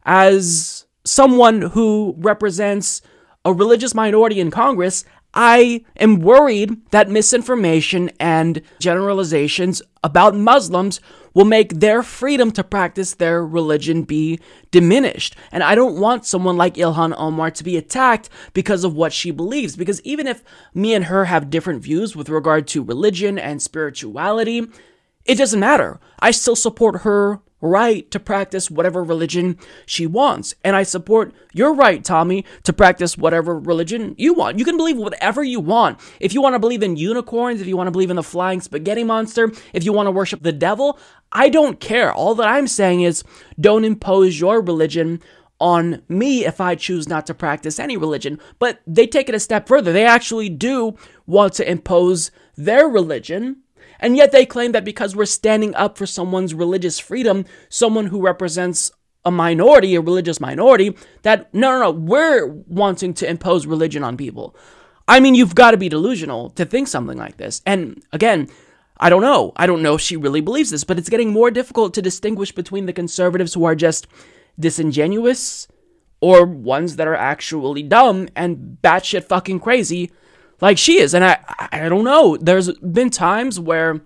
as 0.06 0.86
someone 1.04 1.62
who 1.62 2.14
represents 2.20 3.02
a 3.44 3.52
religious 3.52 3.96
minority 3.96 4.40
in 4.40 4.52
Congress, 4.52 5.06
I 5.34 5.84
am 5.98 6.20
worried 6.20 6.90
that 6.92 7.10
misinformation 7.10 8.12
and 8.20 8.62
generalizations 8.80 9.82
about 10.04 10.36
Muslims 10.36 11.00
will 11.34 11.46
make 11.46 11.80
their 11.80 12.04
freedom 12.04 12.52
to 12.52 12.64
practice 12.64 13.16
their 13.16 13.44
religion 13.44 14.04
be 14.04 14.40
diminished. 14.70 15.36
And 15.52 15.64
I 15.64 15.74
don't 15.74 16.00
want 16.00 16.26
someone 16.26 16.58
like 16.58 16.76
Ilhan 16.76 17.16
Omar 17.18 17.50
to 17.52 17.64
be 17.64 17.78
attacked 17.78 18.30
because 18.54 18.84
of 18.84 18.96
what 18.96 19.14
she 19.14 19.32
believes. 19.32 19.76
Because 19.76 20.02
even 20.02 20.28
if 20.28 20.44
me 20.76 20.94
and 20.94 21.06
her 21.06 21.26
have 21.26 21.50
different 21.50 21.82
views 21.82 22.16
with 22.16 22.30
regard 22.30 22.68
to 22.68 22.84
religion 22.84 23.40
and 23.40 23.62
spirituality, 23.62 24.68
it 25.26 25.36
doesn't 25.36 25.60
matter. 25.60 26.00
I 26.20 26.32
still 26.32 26.56
support 26.56 27.02
her 27.02 27.40
right 27.64 28.12
to 28.12 28.20
practice 28.20 28.70
whatever 28.70 29.04
religion 29.04 29.58
she 29.86 30.06
wants. 30.06 30.54
And 30.64 30.76
I 30.76 30.84
support 30.84 31.34
your 31.54 31.74
right, 31.74 32.04
Tommy, 32.04 32.46
to 32.64 32.74
practice 32.74 33.18
whatever 33.18 33.58
religion 33.58 34.14
you 34.18 34.34
want. 34.34 34.60
You 34.60 34.66
can 34.66 34.78
believe 34.78 34.98
whatever 34.98 35.44
you 35.44 35.62
want. 35.62 36.00
If 36.20 36.34
you 36.34 36.42
want 36.42 36.56
to 36.56 36.60
believe 36.60 36.84
in 36.84 36.98
unicorns, 36.98 37.62
if 37.62 37.68
you 37.68 37.78
want 37.78 37.88
to 37.88 37.92
believe 37.92 38.10
in 38.10 38.18
the 38.18 38.24
flying 38.24 38.60
spaghetti 38.60 39.04
monster, 39.04 39.52
if 39.72 39.86
you 39.86 39.94
want 39.94 40.08
to 40.08 40.12
worship 40.12 40.44
the 40.44 40.52
devil, 40.52 41.00
I 41.32 41.50
don't 41.50 41.80
care. 41.80 42.14
All 42.14 42.36
that 42.36 42.48
I'm 42.48 42.68
saying 42.68 43.02
is 43.02 43.24
don't 43.60 43.86
impose 43.86 44.40
your 44.40 44.62
religion 44.62 45.22
on 45.60 46.02
me 46.10 46.46
if 46.46 46.60
I 46.60 46.76
choose 46.76 47.08
not 47.08 47.26
to 47.28 47.34
practice 47.34 47.80
any 47.80 47.96
religion. 47.96 48.40
But 48.60 48.82
they 48.86 49.08
take 49.08 49.30
it 49.30 49.36
a 49.36 49.40
step 49.40 49.68
further. 49.70 49.94
They 49.94 50.06
actually 50.06 50.50
do 50.50 50.98
want 51.26 51.54
to 51.54 51.70
impose 51.70 52.30
their 52.58 52.88
religion 52.88 53.63
and 54.04 54.18
yet 54.18 54.34
they 54.34 54.46
claim 54.46 54.74
that 54.74 54.84
because 54.84 55.16
we're 55.16 55.26
standing 55.26 55.74
up 55.76 55.98
for 55.98 56.06
someone's 56.06 56.54
religious 56.54 57.00
freedom, 57.00 57.46
someone 57.70 58.08
who 58.08 58.22
represents 58.22 58.92
a 59.24 59.32
minority, 59.32 59.96
a 59.96 60.02
religious 60.02 60.42
minority, 60.42 60.96
that 61.22 61.52
no, 61.54 61.72
no, 61.72 61.80
no, 61.80 61.92
we're 61.92 62.48
wanting 62.48 63.14
to 63.14 63.30
impose 63.30 63.66
religion 63.66 64.04
on 64.04 64.18
people. 64.18 64.58
I 65.08 65.22
mean, 65.22 65.36
you've 65.36 65.56
got 65.56 65.72
to 65.72 65.78
be 65.78 65.88
delusional 65.88 66.50
to 66.52 66.66
think 66.66 66.90
something 66.90 67.18
like 67.18 67.38
this. 67.38 67.62
And 67.66 68.04
again, 68.12 68.50
I 68.98 69.10
don't 69.10 69.22
know. 69.22 69.54
I 69.56 69.68
don't 69.68 69.82
know 69.82 69.96
if 69.96 70.02
she 70.02 70.18
really 70.18 70.42
believes 70.42 70.70
this, 70.70 70.84
but 70.84 71.00
it's 71.00 71.10
getting 71.10 71.32
more 71.32 71.50
difficult 71.50 71.94
to 71.94 72.02
distinguish 72.02 72.52
between 72.52 72.86
the 72.86 72.94
conservatives 72.94 73.54
who 73.54 73.64
are 73.64 73.76
just 73.76 74.08
disingenuous 74.60 75.70
or 76.20 76.46
ones 76.46 76.98
that 76.98 77.08
are 77.08 77.16
actually 77.16 77.84
dumb 77.84 78.28
and 78.36 78.78
batshit 78.82 79.24
fucking 79.24 79.62
crazy 79.62 80.12
like 80.62 80.78
she 80.78 81.00
is. 81.00 81.14
And 81.14 81.24
I, 81.24 81.38
I 81.72 81.90
don't 81.90 82.04
know. 82.04 82.38
There's 82.38 82.72
been 82.80 83.10
times 83.10 83.60
where 83.60 84.02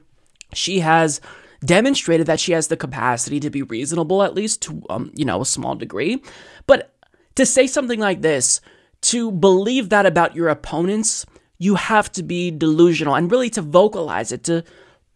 she 0.54 0.80
has 0.80 1.22
demonstrated 1.66 2.28
that 2.28 2.40
she 2.40 2.52
has 2.52 2.68
the 2.68 2.78
capacity 2.78 3.40
to 3.40 3.50
be 3.50 3.64
reasonable, 3.64 4.24
at 4.24 4.36
least 4.36 4.62
to, 4.64 4.82
um, 4.90 5.12
you 5.16 5.26
know, 5.26 5.42
a 5.42 5.46
small 5.46 5.76
degree. 5.76 6.22
But 6.68 6.94
to 7.36 7.46
say 7.46 7.68
something 7.68 8.00
like 8.00 8.22
this, 8.22 8.62
to 9.02 9.32
believe 9.32 9.90
that 9.90 10.06
about 10.06 10.36
your 10.36 10.50
opponents, 10.50 11.26
you 11.58 11.76
have 11.76 12.12
to 12.14 12.24
be 12.24 12.52
delusional 12.52 13.16
and 13.16 13.32
really 13.32 13.50
to 13.52 13.62
vocalize 13.62 14.32
it, 14.32 14.44
to 14.46 14.64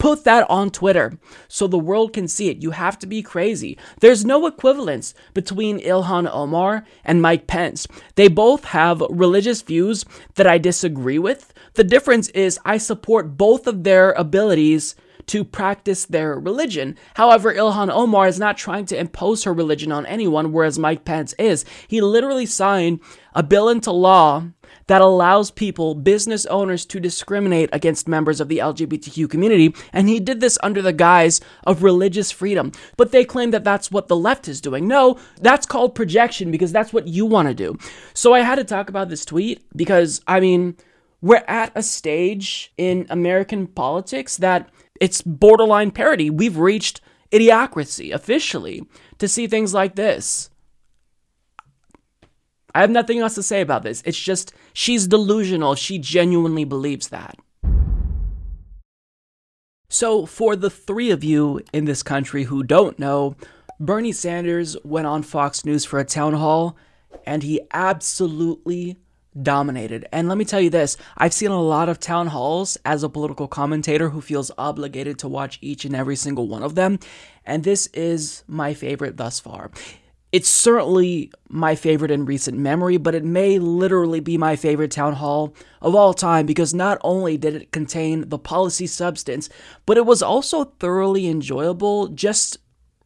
Put 0.02 0.24
that 0.24 0.50
on 0.50 0.72
Twitter 0.72 1.14
so 1.48 1.68
the 1.68 1.78
world 1.78 2.12
can 2.12 2.28
see 2.28 2.50
it. 2.50 2.64
You 2.64 2.72
have 2.72 2.98
to 3.00 3.06
be 3.06 3.22
crazy. 3.22 3.78
There's 4.00 4.26
no 4.26 4.48
equivalence 4.48 5.14
between 5.36 5.80
Ilhan 5.80 6.28
Omar 6.34 6.86
and 7.06 7.22
Mike 7.22 7.46
Pence. 7.46 7.88
They 8.16 8.28
both 8.28 8.64
have 8.64 9.04
religious 9.12 9.62
views 9.62 10.04
that 10.34 10.48
I 10.48 10.58
disagree 10.58 11.20
with. 11.20 11.54
The 11.76 11.84
difference 11.84 12.30
is 12.30 12.58
I 12.66 12.80
support 12.80 13.38
both 13.38 13.68
of 13.68 13.84
their 13.84 14.14
abilities 14.14 14.96
to 15.28 15.44
practice 15.44 16.06
their 16.06 16.34
religion. 16.40 16.98
However, 17.14 17.54
Ilhan 17.54 17.92
Omar 17.92 18.28
is 18.28 18.40
not 18.40 18.58
trying 18.58 18.88
to 18.88 18.98
impose 18.98 19.44
her 19.44 19.54
religion 19.54 19.92
on 19.92 20.08
anyone, 20.08 20.52
whereas 20.52 20.80
Mike 20.80 21.06
Pence 21.06 21.36
is. 21.38 21.64
He 21.88 22.02
literally 22.02 22.48
signed 22.48 23.02
a 23.36 23.44
bill 23.44 23.70
into 23.70 23.92
law 23.92 24.46
that 24.92 25.00
allows 25.00 25.52
people, 25.52 25.96
business 25.96 26.46
owners, 26.48 26.86
to 26.88 27.00
discriminate 27.00 27.70
against 27.72 28.10
members 28.10 28.42
of 28.42 28.50
the 28.50 28.58
LGBTQ 28.58 29.30
community. 29.30 29.74
And 29.94 30.10
he 30.10 30.20
did 30.20 30.42
this 30.42 30.58
under 30.62 30.82
the 30.82 30.92
guise 30.92 31.40
of 31.66 31.82
religious 31.82 32.30
freedom. 32.30 32.74
But 32.98 33.14
they 33.14 33.24
claim 33.24 33.52
that 33.52 33.64
that's 33.64 33.90
what 33.90 34.10
the 34.10 34.18
left 34.18 34.50
is 34.50 34.60
doing. 34.60 34.90
No, 34.90 35.18
that's 35.40 35.66
called 35.66 35.96
projection 35.96 36.52
because 36.52 36.74
that's 36.74 36.92
what 36.92 37.08
you 37.08 37.26
want 37.26 37.48
to 37.48 37.54
do. 37.54 37.78
So 38.14 38.34
I 38.34 38.42
had 38.42 38.56
to 38.56 38.66
talk 38.66 38.90
about 38.90 39.08
this 39.08 39.24
tweet 39.24 39.66
because, 39.78 40.22
I 40.28 40.42
mean, 40.42 40.76
we're 41.22 41.46
at 41.48 41.72
a 41.74 41.84
stage 41.84 42.74
in 42.78 43.08
American 43.10 43.68
politics 43.68 44.36
that 44.36 44.70
it's 45.00 45.22
borderline 45.22 45.92
parody. 45.92 46.30
We've 46.30 46.58
reached 46.58 47.00
idiocracy 47.32 48.14
officially 48.14 48.86
to 49.20 49.30
see 49.30 49.48
things 49.48 49.74
like 49.74 49.96
this. 49.96 50.51
I 52.74 52.82
have 52.82 52.90
nothing 52.90 53.20
else 53.20 53.36
to 53.36 53.44
say 53.44 53.62
about 53.62 53.84
this. 53.84 54.02
It's 54.06 54.20
just 54.20 54.54
she's 54.74 55.08
delusional. 55.08 55.76
She 55.76 55.98
genuinely 55.98 56.64
believes 56.64 57.10
that. 57.10 57.38
So, 59.90 60.26
for 60.26 60.56
the 60.56 60.70
three 60.70 61.12
of 61.12 61.22
you 61.22 61.62
in 61.74 61.84
this 61.84 62.02
country 62.02 62.46
who 62.46 62.64
don't 62.64 62.98
know, 62.98 63.36
Bernie 63.78 64.14
Sanders 64.14 64.78
went 64.86 65.06
on 65.06 65.22
Fox 65.22 65.66
News 65.66 65.84
for 65.84 66.00
a 66.00 66.06
town 66.06 66.34
hall 66.34 66.78
and 67.26 67.44
he 67.44 67.60
absolutely 67.74 68.98
dominated. 69.42 70.08
And 70.12 70.28
let 70.28 70.38
me 70.38 70.46
tell 70.46 70.62
you 70.62 70.70
this 70.70 70.98
I've 71.18 71.34
seen 71.34 71.52
a 71.52 71.62
lot 71.62 71.90
of 71.90 72.00
town 72.00 72.28
halls 72.28 72.78
as 72.86 73.04
a 73.04 73.10
political 73.10 73.48
commentator 73.48 74.10
who 74.10 74.22
feels 74.22 74.52
obligated 74.58 75.20
to 75.20 75.28
watch 75.28 75.58
each 75.62 75.86
and 75.86 75.96
every 75.96 76.16
single 76.16 76.48
one 76.48 76.64
of 76.64 76.76
them. 76.76 77.00
And 77.46 77.64
this 77.64 77.88
is 77.88 78.44
my 78.48 78.74
favorite 78.74 79.18
thus 79.18 79.40
far. 79.40 79.72
It's 80.32 80.50
certainly 80.50 81.32
my 81.50 81.76
favorite 81.76 82.12
in 82.12 82.26
recent 82.26 82.58
memory, 82.58 82.98
but 82.98 83.16
it 83.16 83.26
may 83.26 83.60
literally 83.60 84.22
be 84.22 84.38
my 84.38 84.56
favorite 84.56 84.92
town 84.92 85.14
hall 85.14 85.54
of 85.82 85.94
all 85.94 86.14
time 86.14 86.46
because 86.46 86.74
not 86.74 86.98
only 87.04 87.38
did 87.38 87.56
it 87.56 87.72
contain 87.72 88.30
the 88.30 88.40
policy 88.40 88.88
substance, 88.88 89.50
but 89.86 89.98
it 89.98 90.06
was 90.06 90.22
also 90.22 90.64
thoroughly 90.64 91.28
enjoyable 91.28 92.08
just 92.08 92.58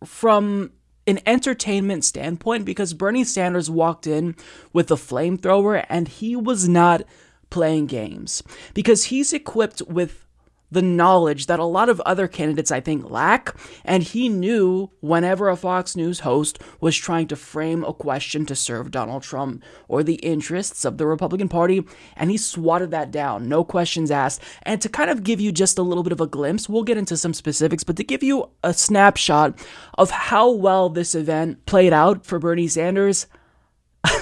from 0.04 0.72
an 1.08 1.20
entertainment 1.26 2.04
standpoint 2.04 2.66
because 2.66 2.94
Bernie 2.94 3.24
Sanders 3.24 3.70
walked 3.70 4.06
in 4.06 4.36
with 4.74 4.92
a 4.92 4.96
flamethrower 4.96 5.86
and 5.90 6.08
he 6.08 6.36
was 6.36 6.68
not 6.68 7.04
playing 7.50 7.86
games 7.86 8.44
because 8.74 9.06
he's 9.06 9.34
equipped 9.34 9.82
with 9.84 10.25
the 10.72 10.82
knowledge 10.82 11.46
that 11.46 11.60
a 11.60 11.66
lot 11.66 11.90
of 11.90 12.02
other 12.02 12.28
candidates, 12.28 12.72
I 12.72 12.80
think, 12.80 13.10
lack. 13.10 13.56
And 13.84 14.04
he 14.04 14.30
knew 14.30 14.90
whenever 15.00 15.50
a 15.50 15.56
Fox 15.56 15.96
News 15.96 16.22
host 16.22 16.60
was 16.82 16.96
trying 16.96 17.28
to 17.28 17.36
frame 17.36 17.84
a 17.84 17.94
question 17.94 18.46
to 18.48 18.56
serve 18.56 18.92
Donald 18.92 19.24
Trump 19.24 19.64
or 19.88 20.04
the 20.04 20.16
interests 20.16 20.86
of 20.86 20.98
the 20.98 21.08
Republican 21.08 21.50
Party, 21.50 21.84
and 22.16 22.32
he 22.32 22.38
swatted 22.38 22.92
that 22.92 23.12
down, 23.12 23.48
no 23.48 23.64
questions 23.64 24.12
asked. 24.12 24.42
And 24.64 24.82
to 24.82 24.90
kind 24.90 25.10
of 25.10 25.24
give 25.24 25.40
you 25.40 25.52
just 25.52 25.78
a 25.78 25.84
little 25.84 26.04
bit 26.04 26.14
of 26.14 26.22
a 26.22 26.28
glimpse, 26.28 26.68
we'll 26.68 26.84
get 26.84 26.98
into 26.98 27.18
some 27.18 27.34
specifics, 27.34 27.84
but 27.84 27.98
to 27.98 28.04
give 28.04 28.24
you 28.24 28.50
a 28.64 28.74
snapshot 28.74 29.58
of 29.98 30.12
how 30.12 30.50
well 30.50 30.90
this 30.90 31.16
event 31.16 31.66
played 31.66 31.94
out 31.94 32.26
for 32.26 32.40
Bernie 32.40 32.68
Sanders. 32.68 33.28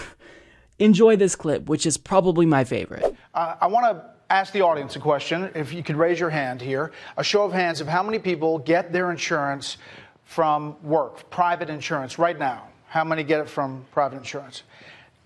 enjoy 0.79 1.15
this 1.15 1.35
clip, 1.35 1.67
which 1.69 1.85
is 1.85 1.97
probably 1.97 2.45
my 2.45 2.63
favorite. 2.63 3.15
Uh, 3.33 3.55
I 3.61 3.67
want 3.67 3.85
to 3.85 4.12
ask 4.29 4.53
the 4.53 4.61
audience 4.61 4.95
a 4.95 4.99
question. 4.99 5.51
If 5.55 5.73
you 5.73 5.83
could 5.83 5.95
raise 5.95 6.19
your 6.19 6.29
hand 6.29 6.61
here, 6.61 6.91
a 7.17 7.23
show 7.23 7.43
of 7.43 7.51
hands 7.51 7.81
of 7.81 7.87
how 7.87 8.03
many 8.03 8.19
people 8.19 8.59
get 8.59 8.91
their 8.91 9.11
insurance 9.11 9.77
from 10.25 10.75
work, 10.83 11.29
private 11.29 11.69
insurance, 11.69 12.17
right 12.17 12.37
now. 12.37 12.67
How 12.87 13.03
many 13.03 13.23
get 13.23 13.39
it 13.39 13.49
from 13.49 13.85
private 13.91 14.17
insurance? 14.17 14.63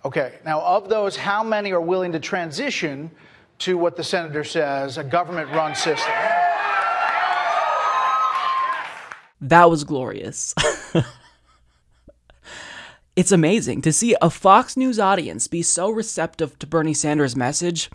Okay, 0.06 0.40
now 0.46 0.62
of 0.62 0.90
those, 0.90 1.18
how 1.18 1.44
many 1.44 1.72
are 1.72 1.82
willing 1.82 2.12
to 2.14 2.20
transition 2.20 3.12
to 3.60 3.78
what 3.78 3.96
the 3.96 4.04
senator 4.04 4.44
says, 4.44 4.98
a 4.98 5.04
government 5.04 5.50
run 5.52 5.76
system? 5.76 6.14
That 9.42 9.70
was 9.70 9.84
glorious. 9.84 10.56
it's 13.16 13.32
amazing 13.32 13.82
to 13.84 13.94
see 13.94 14.16
a 14.22 14.30
Fox 14.30 14.78
News 14.78 15.00
audience 15.00 15.48
be 15.48 15.62
so 15.62 15.90
receptive 15.90 16.58
to 16.60 16.68
Bernie 16.68 16.94
Sanders' 16.94 17.36
message 17.36 17.90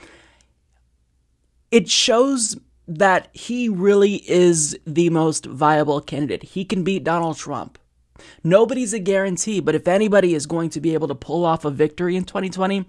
it 1.73 1.89
shows 1.89 2.57
that 2.87 3.29
he 3.33 3.69
really 3.69 4.17
is 4.31 4.79
the 4.87 5.09
most 5.11 5.47
viable 5.47 6.01
candidate. 6.01 6.51
He 6.51 6.65
can 6.65 6.85
beat 6.85 7.03
Donald 7.03 7.39
Trump. 7.39 7.79
Nobody's 8.45 8.93
a 8.93 8.99
guarantee, 8.99 9.59
but 9.59 9.75
if 9.75 9.89
anybody 9.89 10.35
is 10.35 10.47
going 10.47 10.71
to 10.71 10.81
be 10.81 10.95
able 10.95 11.09
to 11.09 11.15
pull 11.15 11.45
off 11.45 11.65
a 11.65 11.71
victory 11.71 12.15
in 12.15 12.25
2020, 12.25 12.85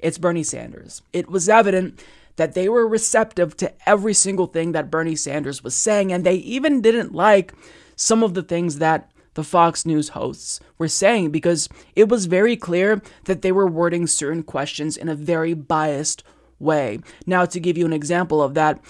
it's 0.00 0.18
Bernie 0.18 0.44
Sanders. 0.44 1.02
It 1.12 1.28
was 1.28 1.48
evident 1.48 2.02
that 2.36 2.54
they 2.54 2.68
were 2.68 2.86
receptive 2.86 3.56
to 3.56 3.72
every 3.86 4.14
single 4.14 4.46
thing 4.46 4.72
that 4.72 4.90
Bernie 4.90 5.16
Sanders 5.16 5.64
was 5.64 5.74
saying, 5.74 6.12
and 6.12 6.24
they 6.24 6.36
even 6.36 6.80
didn't 6.80 7.12
like 7.12 7.52
some 7.96 8.22
of 8.22 8.34
the 8.34 8.44
things 8.44 8.78
that 8.78 9.10
the 9.34 9.42
Fox 9.42 9.84
News 9.84 10.10
hosts 10.10 10.60
were 10.78 10.88
saying 10.88 11.30
because 11.30 11.68
it 11.96 12.08
was 12.08 12.26
very 12.26 12.56
clear 12.56 13.02
that 13.24 13.42
they 13.42 13.52
were 13.52 13.66
wording 13.66 14.06
certain 14.06 14.44
questions 14.44 14.96
in 14.96 15.08
a 15.08 15.14
very 15.14 15.54
biased 15.54 16.22
way. 16.58 17.00
Now, 17.26 17.44
to 17.46 17.60
give 17.60 17.76
you 17.78 17.86
an 17.86 17.92
example 17.92 18.42
of 18.42 18.54
that, 18.54 18.80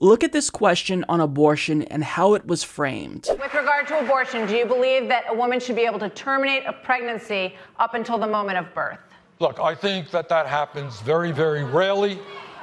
look 0.00 0.24
at 0.24 0.32
this 0.32 0.50
question 0.50 1.04
on 1.08 1.20
abortion 1.20 1.82
and 1.82 2.02
how 2.02 2.34
it 2.34 2.46
was 2.46 2.62
framed. 2.62 3.28
With 3.30 3.54
regard 3.54 3.86
to 3.88 4.00
abortion, 4.00 4.46
do 4.46 4.56
you 4.56 4.66
believe 4.66 5.08
that 5.08 5.24
a 5.28 5.34
woman 5.34 5.60
should 5.60 5.76
be 5.76 5.82
able 5.82 5.98
to 6.00 6.08
terminate 6.10 6.64
a 6.66 6.72
pregnancy 6.72 7.54
up 7.78 7.94
until 7.94 8.18
the 8.18 8.26
moment 8.26 8.58
of 8.58 8.72
birth? 8.74 8.98
Look, 9.38 9.58
I 9.58 9.74
think 9.74 10.10
that 10.10 10.28
that 10.28 10.46
happens 10.46 11.00
very, 11.00 11.32
very 11.32 11.64
rarely, 11.64 12.18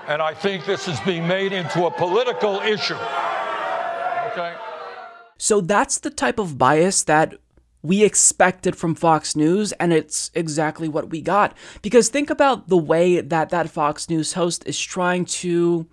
and 0.07 0.21
I 0.21 0.33
think 0.33 0.65
this 0.65 0.87
is 0.87 0.99
being 1.01 1.27
made 1.27 1.51
into 1.51 1.85
a 1.85 1.91
political 1.91 2.59
issue. 2.61 2.95
Okay? 4.31 4.55
So 5.37 5.61
that's 5.61 5.99
the 5.99 6.09
type 6.09 6.39
of 6.39 6.57
bias 6.57 7.03
that 7.03 7.35
we 7.81 8.03
expected 8.03 8.75
from 8.75 8.95
Fox 8.95 9.35
News, 9.35 9.71
and 9.73 9.93
it's 9.93 10.31
exactly 10.33 10.89
what 10.89 11.09
we 11.09 11.21
got. 11.21 11.55
Because 11.81 12.09
think 12.09 12.29
about 12.29 12.67
the 12.67 12.77
way 12.77 13.21
that 13.21 13.49
that 13.49 13.69
Fox 13.69 14.09
News 14.09 14.33
host 14.33 14.63
is 14.67 14.79
trying 14.79 15.25
to 15.25 15.87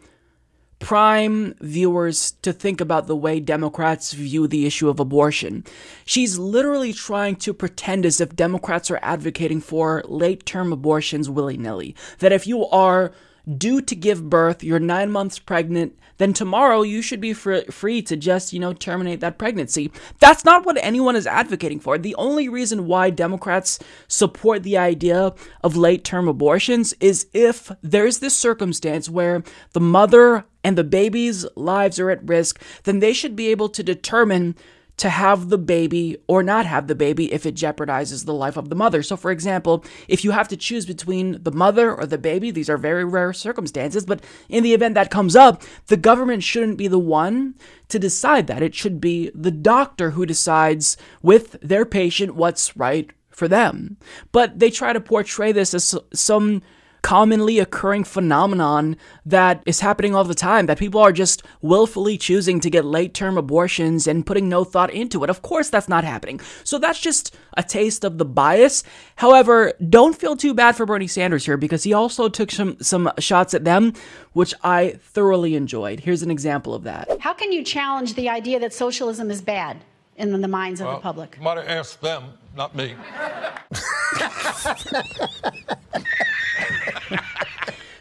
prime 0.79 1.55
viewers 1.61 2.33
to 2.43 2.53
think 2.53 2.81
about 2.81 3.07
the 3.07 3.17
way 3.17 3.41
Democrats 3.41 4.13
view 4.13 4.47
the 4.47 4.67
issue 4.67 4.89
of 4.89 5.01
abortion. 5.01 5.65
She's 6.05 6.39
literally 6.39 6.93
trying 6.93 7.37
to 7.37 7.55
pretend 7.55 8.05
as 8.05 8.21
if 8.21 8.37
Democrats 8.37 8.91
are 8.91 9.01
advocating 9.03 9.61
for 9.61 10.03
late 10.07 10.45
term 10.45 10.73
abortions 10.73 11.31
willy 11.31 11.57
nilly. 11.57 11.95
That 12.19 12.33
if 12.33 12.47
you 12.47 12.67
are 12.67 13.13
due 13.57 13.81
to 13.81 13.95
give 13.95 14.29
birth, 14.29 14.65
you're 14.65 14.81
nine 14.81 15.11
months 15.11 15.39
pregnant, 15.39 15.97
then 16.19 16.33
tomorrow 16.33 16.83
you 16.83 17.03
should 17.03 17.21
be 17.21 17.33
fr- 17.33 17.71
free 17.71 18.03
to 18.03 18.17
just, 18.17 18.53
you 18.53 18.59
know, 18.59 18.73
terminate 18.73 19.21
that 19.21 19.39
pregnancy. 19.39 19.93
That's 20.19 20.45
not 20.45 20.65
what 20.65 20.79
anyone 20.81 21.17
is 21.17 21.27
advocating 21.27 21.79
for. 21.79 21.99
The 21.99 22.15
only 22.17 22.49
reason 22.49 22.87
why 22.87 23.11
Democrats 23.11 23.79
support 24.09 24.63
the 24.63 24.79
idea 24.79 25.35
of 25.63 25.77
late 25.77 26.05
term 26.05 26.29
abortions 26.29 26.95
is 27.01 27.27
if 27.33 27.71
there's 27.83 28.19
this 28.19 28.37
circumstance 28.37 29.09
where 29.09 29.43
the 29.73 29.81
mother 29.81 30.45
and 30.65 30.77
the 30.77 30.85
baby's 30.85 31.47
lives 31.55 32.01
are 32.01 32.11
at 32.11 32.27
risk, 32.29 32.61
then 32.85 32.99
they 32.99 33.13
should 33.13 33.37
be 33.37 33.49
able 33.49 33.69
to 33.69 33.83
determine 33.83 34.57
to 34.99 35.11
have 35.11 35.49
the 35.49 35.59
baby 35.59 36.17
or 36.27 36.43
not 36.43 36.67
have 36.67 36.87
the 36.87 36.95
baby 36.95 37.33
if 37.33 37.45
it 37.45 37.55
jeopardizes 37.55 38.25
the 38.25 38.35
life 38.35 38.57
of 38.57 38.71
the 38.71 38.75
mother. 38.75 39.03
So, 39.03 39.17
for 39.17 39.31
example, 39.31 39.85
if 40.09 40.25
you 40.25 40.31
have 40.31 40.49
to 40.49 40.57
choose 40.57 40.87
between 40.87 41.43
the 41.43 41.53
mother 41.53 41.95
or 41.95 42.07
the 42.07 42.19
baby, 42.19 42.51
these 42.51 42.71
are 42.71 42.79
very 42.79 43.05
rare 43.05 43.33
circumstances, 43.33 44.07
but 44.07 44.25
in 44.49 44.63
the 44.63 44.75
event 44.75 44.95
that 44.95 45.11
comes 45.11 45.37
up, 45.37 45.63
the 45.89 45.97
government 45.97 46.43
shouldn't 46.43 46.79
be 46.79 46.89
the 46.89 46.99
one 46.99 47.55
to 47.89 47.99
decide 47.99 48.47
that. 48.47 48.63
It 48.63 48.75
should 48.75 49.01
be 49.01 49.31
the 49.35 49.51
doctor 49.51 50.13
who 50.13 50.27
decides 50.27 50.97
with 51.23 51.53
their 51.61 51.85
patient 51.85 52.35
what's 52.35 52.77
right 52.77 53.11
for 53.31 53.49
them. 53.49 53.99
But 54.33 54.59
they 54.59 54.71
try 54.71 54.93
to 54.95 55.01
portray 55.01 55.53
this 55.53 55.75
as 55.75 55.95
some 56.13 56.63
commonly 57.07 57.61
occurring 57.61 58.03
phenomenon 58.03 58.97
that 59.25 59.63
is 59.65 59.79
happening 59.79 60.13
all 60.13 60.25
the 60.25 60.35
time 60.35 60.67
that 60.67 60.77
people 60.77 61.01
are 61.01 61.13
just 61.13 61.41
willfully 61.63 62.19
choosing 62.19 62.59
to 62.59 62.69
get 62.69 62.85
late 62.85 63.15
term 63.15 63.39
abortions 63.39 64.09
and 64.09 64.27
putting 64.27 64.49
no 64.49 64.65
thought 64.65 64.91
into 64.91 65.23
it. 65.23 65.31
Of 65.31 65.41
course, 65.41 65.71
that's 65.71 65.89
not 65.89 66.03
happening. 66.03 66.41
So 66.65 66.81
that's 66.81 66.99
just 66.99 67.33
a 67.57 67.63
taste 67.63 68.03
of 68.03 68.19
the 68.19 68.25
bias. 68.25 68.83
However, 69.15 69.73
don't 69.89 70.19
feel 70.19 70.35
too 70.35 70.53
bad 70.53 70.75
for 70.75 70.85
Bernie 70.85 71.07
Sanders 71.07 71.47
here 71.47 71.57
because 71.57 71.85
he 71.85 71.93
also 71.93 72.29
took 72.29 72.51
some, 72.51 72.77
some 72.83 73.13
shots 73.21 73.55
at 73.55 73.63
them, 73.63 73.93
which 74.33 74.53
I 74.65 74.99
thoroughly 75.01 75.55
enjoyed. 75.55 76.01
Here's 76.01 76.25
an 76.25 76.31
example 76.33 76.75
of 76.75 76.83
that. 76.83 77.09
How 77.21 77.35
can 77.35 77.53
you 77.53 77.63
challenge 77.63 78.15
the 78.15 78.29
idea 78.29 78.59
that 78.59 78.75
socialism 78.75 79.31
is 79.31 79.41
bad 79.41 79.77
in 80.17 80.41
the 80.41 80.49
minds 80.49 80.81
of 80.81 80.89
Well, 80.89 80.97
the 80.97 81.03
public? 81.03 81.41
Might 81.41 81.59
have 81.59 81.69
asked 81.69 82.01
them, 82.01 82.33
not 82.57 82.75
me. 82.75 82.95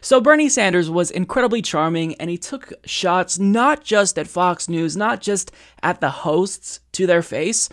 So 0.05 0.21
Bernie 0.21 0.49
Sanders 0.49 0.87
was 0.87 1.09
incredibly 1.09 1.63
charming 1.63 2.13
and 2.17 2.29
he 2.29 2.37
took 2.37 2.71
shots 2.85 3.39
not 3.39 3.83
just 3.83 4.19
at 4.19 4.27
Fox 4.27 4.69
News, 4.69 4.95
not 4.95 5.19
just 5.19 5.51
at 5.81 5.99
the 5.99 6.11
hosts 6.11 6.79
to 6.91 7.07
their 7.07 7.23
face, 7.23 7.69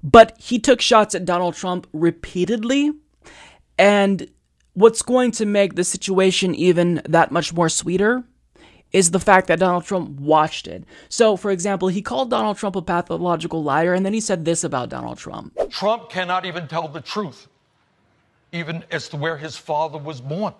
but 0.00 0.32
he 0.38 0.60
took 0.60 0.80
shots 0.80 1.16
at 1.16 1.24
Donald 1.24 1.56
Trump 1.56 1.88
repeatedly. 1.92 2.92
And 3.80 4.28
what's 4.74 5.02
going 5.02 5.32
to 5.32 5.44
make 5.44 5.74
the 5.74 5.82
situation 5.82 6.54
even 6.54 7.02
that 7.08 7.32
much 7.32 7.52
more 7.52 7.68
sweeter 7.68 8.22
is 8.92 9.10
the 9.10 9.20
fact 9.20 9.46
that 9.46 9.58
Donald 9.58 9.84
Trump 9.84 10.20
watched 10.20 10.66
it. 10.66 10.84
So, 11.08 11.36
for 11.36 11.50
example, 11.50 11.88
he 11.88 12.02
called 12.02 12.30
Donald 12.30 12.56
Trump 12.58 12.76
a 12.76 12.82
pathological 12.82 13.62
liar 13.62 13.94
and 13.94 14.04
then 14.04 14.12
he 14.12 14.20
said 14.20 14.44
this 14.44 14.64
about 14.64 14.88
Donald 14.88 15.18
Trump. 15.18 15.56
Trump 15.70 16.10
cannot 16.10 16.44
even 16.44 16.68
tell 16.68 16.88
the 16.88 17.00
truth, 17.00 17.48
even 18.52 18.84
as 18.90 19.08
to 19.08 19.16
where 19.16 19.36
his 19.36 19.56
father 19.56 19.98
was 19.98 20.20
born. 20.20 20.54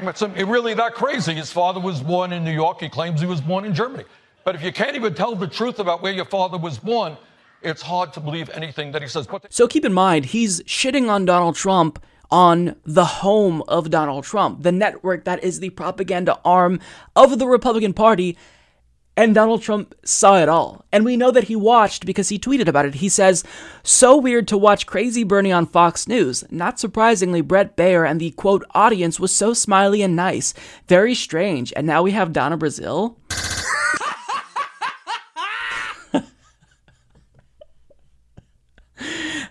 It's 0.00 0.22
really 0.22 0.74
that 0.74 0.94
crazy. 0.94 1.34
His 1.34 1.52
father 1.52 1.80
was 1.80 2.00
born 2.00 2.32
in 2.32 2.44
New 2.44 2.52
York. 2.52 2.80
He 2.80 2.88
claims 2.88 3.20
he 3.20 3.26
was 3.26 3.40
born 3.40 3.64
in 3.64 3.74
Germany. 3.74 4.04
But 4.44 4.54
if 4.54 4.62
you 4.62 4.72
can't 4.72 4.94
even 4.94 5.14
tell 5.14 5.34
the 5.34 5.46
truth 5.46 5.78
about 5.78 6.02
where 6.02 6.12
your 6.12 6.24
father 6.26 6.58
was 6.58 6.78
born, 6.78 7.16
it's 7.62 7.80
hard 7.80 8.12
to 8.12 8.20
believe 8.20 8.50
anything 8.50 8.92
that 8.92 9.02
he 9.02 9.08
says. 9.08 9.26
But 9.26 9.52
So 9.52 9.66
keep 9.66 9.84
in 9.84 9.92
mind, 9.92 10.26
he's 10.26 10.60
shitting 10.62 11.08
on 11.08 11.24
Donald 11.24 11.56
Trump 11.56 12.04
on 12.30 12.76
the 12.84 13.04
home 13.04 13.62
of 13.68 13.90
Donald 13.90 14.24
Trump, 14.24 14.62
the 14.62 14.72
network 14.72 15.24
that 15.24 15.42
is 15.44 15.60
the 15.60 15.70
propaganda 15.70 16.38
arm 16.44 16.80
of 17.14 17.38
the 17.38 17.46
Republican 17.46 17.92
Party. 17.92 18.36
And 19.16 19.32
Donald 19.32 19.62
Trump 19.62 19.94
saw 20.04 20.38
it 20.38 20.48
all. 20.48 20.84
And 20.90 21.04
we 21.04 21.16
know 21.16 21.30
that 21.30 21.44
he 21.44 21.54
watched 21.54 22.04
because 22.04 22.30
he 22.30 22.38
tweeted 22.38 22.66
about 22.66 22.84
it. 22.84 22.96
He 22.96 23.08
says, 23.08 23.44
So 23.84 24.16
weird 24.16 24.48
to 24.48 24.58
watch 24.58 24.86
Crazy 24.86 25.22
Bernie 25.22 25.52
on 25.52 25.66
Fox 25.66 26.08
News. 26.08 26.42
Not 26.50 26.80
surprisingly, 26.80 27.40
Bret 27.40 27.76
Baier 27.76 28.08
and 28.08 28.20
the 28.20 28.32
quote 28.32 28.64
audience 28.74 29.20
was 29.20 29.32
so 29.32 29.54
smiley 29.54 30.02
and 30.02 30.16
nice. 30.16 30.52
Very 30.88 31.14
strange. 31.14 31.72
And 31.76 31.86
now 31.86 32.02
we 32.02 32.10
have 32.10 32.32
Donna 32.32 32.58
Brazile. 32.58 33.14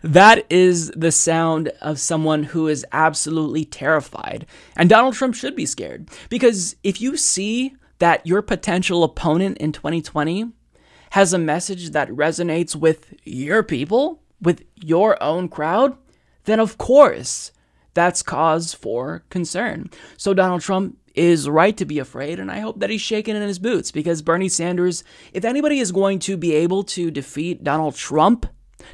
That 0.04 0.46
is 0.52 0.92
the 0.92 1.14
sound 1.14 1.70
of 1.82 2.00
someone 2.00 2.44
who 2.44 2.68
is 2.68 2.86
absolutely 2.92 3.64
terrified. 3.64 4.46
And 4.76 4.90
Donald 4.90 5.14
Trump 5.14 5.34
should 5.34 5.56
be 5.56 5.66
scared. 5.66 6.10
Because 6.30 6.76
if 6.84 7.00
you 7.00 7.16
see 7.16 7.76
that 8.00 8.28
your 8.28 8.42
potential 8.42 9.06
opponent 9.06 9.58
in 9.60 9.72
2020 9.72 10.52
has 11.12 11.32
a 11.32 11.38
message 11.38 11.92
that 11.92 12.10
resonates 12.10 12.76
with 12.76 13.14
your 13.24 13.64
people, 13.64 14.22
with 14.42 14.64
your 14.76 15.22
own 15.24 15.48
crowd, 15.48 15.96
then 16.44 16.60
of 16.60 16.78
course 16.78 17.54
that's 17.94 18.24
cause 18.24 18.74
for 18.74 19.24
concern. 19.30 19.90
So 20.18 20.34
Donald 20.34 20.62
Trump 20.62 20.98
is 21.16 21.48
right 21.48 21.78
to 21.78 21.86
be 21.86 22.00
afraid, 22.00 22.40
and 22.40 22.52
I 22.52 22.60
hope 22.60 22.80
that 22.80 22.90
he's 22.90 23.02
shaking 23.02 23.36
in 23.36 23.42
his 23.44 23.60
boots 23.60 23.92
because 23.92 24.24
Bernie 24.24 24.50
Sanders, 24.50 25.04
if 25.32 25.46
anybody 25.46 25.80
is 25.80 25.92
going 25.92 26.20
to 26.20 26.36
be 26.36 26.54
able 26.56 26.84
to 26.86 27.12
defeat 27.12 27.64
Donald 27.64 27.96
Trump, 27.96 28.48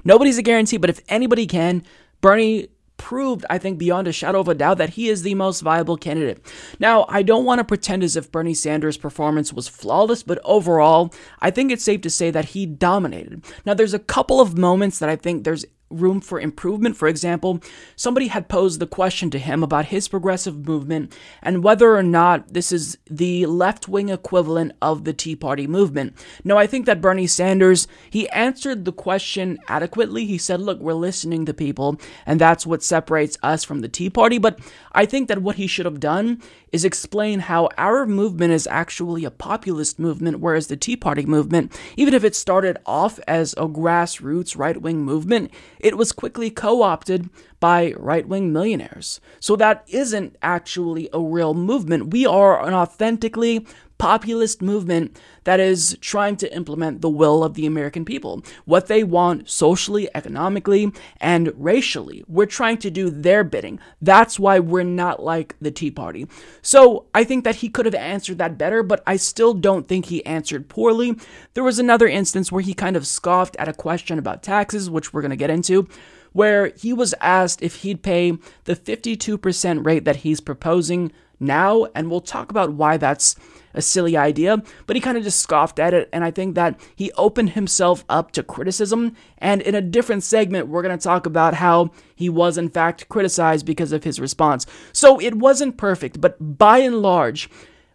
nobody's 0.03 0.37
a 0.37 0.43
guarantee, 0.43 0.77
but 0.77 0.89
if 0.89 1.01
anybody 1.09 1.47
can, 1.47 1.83
Bernie 2.21 2.69
proved, 2.99 3.45
I 3.49 3.57
think, 3.57 3.79
beyond 3.79 4.07
a 4.07 4.11
shadow 4.11 4.41
of 4.41 4.47
a 4.47 4.53
doubt 4.53 4.77
that 4.77 4.91
he 4.91 5.09
is 5.09 5.23
the 5.23 5.33
most 5.33 5.61
viable 5.61 5.97
candidate. 5.97 6.45
Now, 6.79 7.05
I 7.09 7.23
don't 7.23 7.45
want 7.45 7.59
to 7.59 7.63
pretend 7.63 8.03
as 8.03 8.15
if 8.15 8.31
Bernie 8.31 8.53
Sanders' 8.53 8.97
performance 8.97 9.51
was 9.51 9.67
flawless, 9.67 10.21
but 10.21 10.39
overall, 10.43 11.13
I 11.39 11.49
think 11.49 11.71
it's 11.71 11.83
safe 11.83 12.01
to 12.01 12.09
say 12.09 12.29
that 12.29 12.45
he 12.45 12.65
dominated. 12.65 13.43
Now, 13.65 13.73
there's 13.73 13.93
a 13.93 13.99
couple 13.99 14.39
of 14.41 14.57
moments 14.57 14.99
that 14.99 15.09
I 15.09 15.15
think 15.15 15.43
there's 15.45 15.65
room 15.89 16.21
for 16.21 16.39
improvement. 16.39 16.95
For 16.95 17.07
example, 17.07 17.59
somebody 17.95 18.27
had 18.27 18.47
posed 18.49 18.79
the 18.79 18.87
question 18.87 19.29
to 19.31 19.39
him 19.39 19.63
about 19.63 19.85
his 19.85 20.07
progressive 20.07 20.67
movement 20.67 21.15
and 21.41 21.63
whether 21.63 21.95
or 21.95 22.03
not 22.03 22.53
this 22.53 22.71
is 22.71 22.97
the 23.09 23.45
left 23.45 23.87
wing 23.87 24.09
equivalent 24.09 24.73
of 24.81 25.03
the 25.03 25.13
Tea 25.13 25.35
Party 25.35 25.67
movement. 25.67 26.13
Now, 26.43 26.57
I 26.57 26.67
think 26.67 26.85
that 26.85 27.01
Bernie 27.01 27.27
Sanders, 27.27 27.87
he 28.09 28.29
answered 28.29 28.85
the 28.85 28.91
question 28.91 29.59
adequately. 29.67 30.25
He 30.25 30.37
said, 30.37 30.61
look, 30.61 30.79
we're 30.79 30.93
listening 30.93 31.45
to 31.45 31.53
people, 31.53 31.99
and 32.25 32.39
that's 32.39 32.65
what 32.65 32.83
separates 32.83 33.37
us 33.43 33.63
from 33.63 33.81
the 33.81 33.89
Tea 33.89 34.09
Party. 34.09 34.37
But 34.37 34.59
I 34.91 35.05
think 35.05 35.27
that 35.27 35.41
what 35.41 35.55
he 35.55 35.67
should 35.67 35.85
have 35.85 35.99
done 35.99 36.41
is 36.71 36.85
explain 36.85 37.41
how 37.41 37.69
our 37.77 38.05
movement 38.05 38.53
is 38.53 38.67
actually 38.67 39.25
a 39.25 39.31
populist 39.31 39.99
movement, 39.99 40.39
whereas 40.39 40.67
the 40.67 40.77
Tea 40.77 40.95
Party 40.95 41.25
movement, 41.25 41.77
even 41.97 42.13
if 42.13 42.23
it 42.23 42.35
started 42.35 42.77
off 42.85 43.19
as 43.27 43.53
a 43.53 43.67
grassroots 43.67 44.57
right 44.57 44.81
wing 44.81 45.03
movement, 45.03 45.51
it 45.79 45.97
was 45.97 46.11
quickly 46.11 46.49
co 46.49 46.81
opted 46.81 47.29
by 47.59 47.93
right 47.97 48.27
wing 48.27 48.53
millionaires. 48.53 49.19
So 49.39 49.55
that 49.57 49.83
isn't 49.87 50.35
actually 50.41 51.09
a 51.13 51.19
real 51.19 51.53
movement. 51.53 52.11
We 52.11 52.25
are 52.25 52.65
an 52.65 52.73
authentically 52.73 53.65
populist 53.99 54.61
movement 54.61 55.19
that 55.43 55.59
is 55.59 55.97
trying 56.01 56.37
to 56.37 56.55
implement 56.55 57.01
the 57.01 57.09
will 57.09 57.43
of 57.43 57.53
the 57.53 57.65
American 57.65 58.05
people, 58.05 58.41
what 58.65 58.87
they 58.87 59.03
want 59.03 59.47
socially, 59.49 60.09
economically, 60.15 60.91
and 61.19 61.51
racially. 61.55 62.23
We're 62.27 62.45
trying 62.45 62.77
to 62.79 62.89
do 62.89 63.09
their 63.11 63.43
bidding. 63.43 63.79
That's 64.01 64.39
why 64.39 64.57
we're 64.59 64.83
not 64.83 65.21
like 65.21 65.55
the 65.61 65.69
Tea 65.69 65.91
Party. 65.91 66.27
So 66.61 67.05
I 67.13 67.23
think 67.23 67.43
that 67.43 67.57
he 67.57 67.69
could 67.69 67.85
have 67.85 67.93
answered 67.93 68.37
that 68.39 68.57
better, 68.57 68.81
but 68.81 69.03
I 69.05 69.17
still 69.17 69.53
don't 69.53 69.87
think 69.87 70.05
he 70.05 70.25
answered 70.25 70.69
poorly. 70.69 71.15
There 71.53 71.63
was 71.63 71.77
another 71.77 72.07
instance 72.07 72.51
where 72.51 72.63
he 72.63 72.73
kind 72.73 72.95
of 72.95 73.05
scoffed 73.05 73.57
at 73.57 73.67
a 73.67 73.73
question 73.73 74.17
about 74.17 74.41
taxes, 74.41 74.89
which 74.89 75.13
we're 75.13 75.21
going 75.21 75.29
to 75.31 75.35
get 75.35 75.51
into 75.51 75.87
where 76.31 76.67
he 76.77 76.93
was 76.93 77.15
asked 77.19 77.61
if 77.63 77.77
he'd 77.77 78.03
pay 78.03 78.37
the 78.65 78.75
52% 78.75 79.83
rate 79.83 80.05
that 80.05 80.17
he's 80.17 80.39
proposing 80.39 81.11
now, 81.39 81.85
and 81.95 82.09
we'll 82.09 82.21
talk 82.21 82.51
about 82.51 82.73
why 82.73 82.97
that's 82.97 83.35
a 83.73 83.81
silly 83.81 84.17
idea, 84.17 84.61
but 84.87 84.95
he 84.95 85.01
kind 85.01 85.17
of 85.17 85.23
just 85.23 85.39
scoffed 85.39 85.79
at 85.79 85.93
it, 85.93 86.09
and 86.11 86.23
I 86.23 86.31
think 86.31 86.55
that 86.55 86.79
he 86.95 87.11
opened 87.13 87.51
himself 87.51 88.03
up 88.09 88.31
to 88.31 88.43
criticism. 88.43 89.15
And 89.37 89.61
in 89.61 89.75
a 89.75 89.81
different 89.81 90.23
segment, 90.23 90.67
we're 90.67 90.81
going 90.81 90.97
to 90.97 91.03
talk 91.03 91.25
about 91.25 91.55
how 91.55 91.91
he 92.15 92.29
was, 92.29 92.57
in 92.57 92.69
fact, 92.69 93.09
criticized 93.09 93.65
because 93.65 93.91
of 93.91 94.03
his 94.03 94.19
response. 94.19 94.65
So 94.91 95.19
it 95.19 95.35
wasn't 95.35 95.77
perfect, 95.77 96.19
but 96.19 96.57
by 96.57 96.79
and 96.79 97.01
large, 97.01 97.49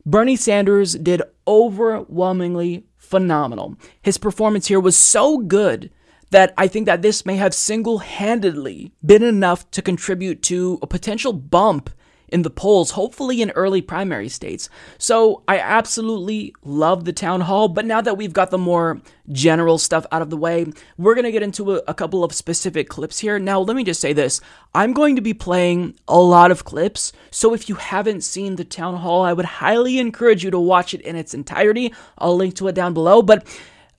Bernie 0.07 0.37
Sanders 0.37 0.95
did 0.95 1.23
overwhelmingly 1.47 2.85
phenomenal. 2.97 3.77
His 4.03 4.19
performance 4.19 4.67
here 4.67 4.81
was 4.81 4.97
so 4.97 5.39
good 5.39 5.91
that 6.31 6.53
I 6.59 6.67
think 6.67 6.87
that 6.87 7.03
this 7.03 7.25
may 7.25 7.37
have 7.37 7.55
single 7.55 7.99
handedly 7.99 8.93
been 9.05 9.23
enough 9.23 9.71
to 9.71 9.83
contribute 9.83 10.43
to 10.45 10.79
a 10.83 10.87
potential 10.87 11.33
bump 11.33 11.91
in 12.35 12.43
the 12.43 12.51
polls, 12.51 12.91
hopefully 12.91 13.41
in 13.41 13.53
early 13.53 13.81
primary 13.81 14.29
states. 14.29 14.69
So 14.99 15.45
I 15.47 15.61
absolutely 15.61 16.53
love 16.65 17.05
the 17.05 17.13
town 17.13 17.43
hall, 17.43 17.69
but 17.69 17.85
now 17.85 18.01
that 18.01 18.17
we've 18.17 18.33
got 18.33 18.51
the 18.51 18.59
more 18.59 19.01
general 19.31 19.79
stuff 19.79 20.05
out 20.11 20.21
of 20.21 20.31
the 20.31 20.37
way, 20.37 20.67
we're 20.99 21.15
going 21.15 21.27
to 21.27 21.31
get 21.31 21.45
into 21.45 21.77
a, 21.77 21.83
a, 21.87 21.95
couple 21.95 22.25
of 22.25 22.33
specific 22.33 22.89
clips 22.89 23.21
here. 23.21 23.39
Now, 23.39 23.61
let 23.61 23.77
me 23.77 23.85
just 23.85 24.01
say 24.01 24.13
this 24.13 24.41
I'm 24.75 24.93
going 24.93 25.15
to 25.15 25.23
be 25.23 25.33
playing 25.33 25.95
a 26.09 26.19
lot 26.19 26.51
of 26.51 26.65
clips, 26.65 27.13
so 27.31 27.55
if 27.55 27.69
you 27.69 27.77
haven't 27.77 28.23
seen 28.23 28.57
the 28.57 28.65
town 28.65 28.97
hall, 28.97 29.23
I 29.23 29.33
would 29.33 29.45
highly 29.45 30.01
encourage 30.01 30.43
you 30.43 30.51
to 30.51 30.59
watch 30.59 30.93
it 30.93 31.03
in 31.03 31.15
its 31.15 31.35
entirety. 31.35 31.95
I'll 32.19 32.37
link 32.37 32.57
to 32.57 32.67
it 32.67 32.75
down 32.75 32.95
below, 32.95 33.23
but 33.23 33.47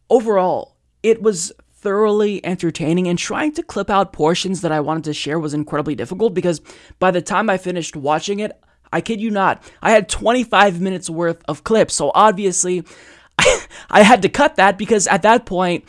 overall, 0.10 0.76
it 1.04 1.22
was 1.22 1.54
thoroughly 1.86 2.44
entertaining 2.44 3.08
and 3.08 3.20
trying 3.20 3.52
to 3.52 3.62
clip 3.62 3.92
out 3.92 4.12
portions 4.12 4.62
that 4.62 4.72
I 4.72 4.80
wanted 4.80 5.04
to 5.04 5.14
share 5.14 5.38
was 5.38 5.54
incredibly 5.54 5.94
difficult 5.94 6.34
because 6.34 6.60
by 6.98 7.12
the 7.12 7.22
time 7.22 7.48
I 7.48 7.60
finished 7.60 7.96
watching 7.96 8.40
it, 8.40 8.60
I 8.92 9.02
kid 9.02 9.22
you 9.22 9.30
not, 9.30 9.62
I 9.84 9.92
had 9.92 10.10
25 10.10 10.82
minutes 10.82 11.12
worth 11.12 11.44
of 11.48 11.64
clips. 11.64 11.94
So 11.94 12.12
obviously, 12.16 12.84
I 13.92 14.02
had 14.02 14.24
to 14.24 14.30
cut 14.30 14.56
that 14.56 14.80
because 14.80 15.06
at 15.06 15.22
that 15.22 15.46
point, 15.46 15.86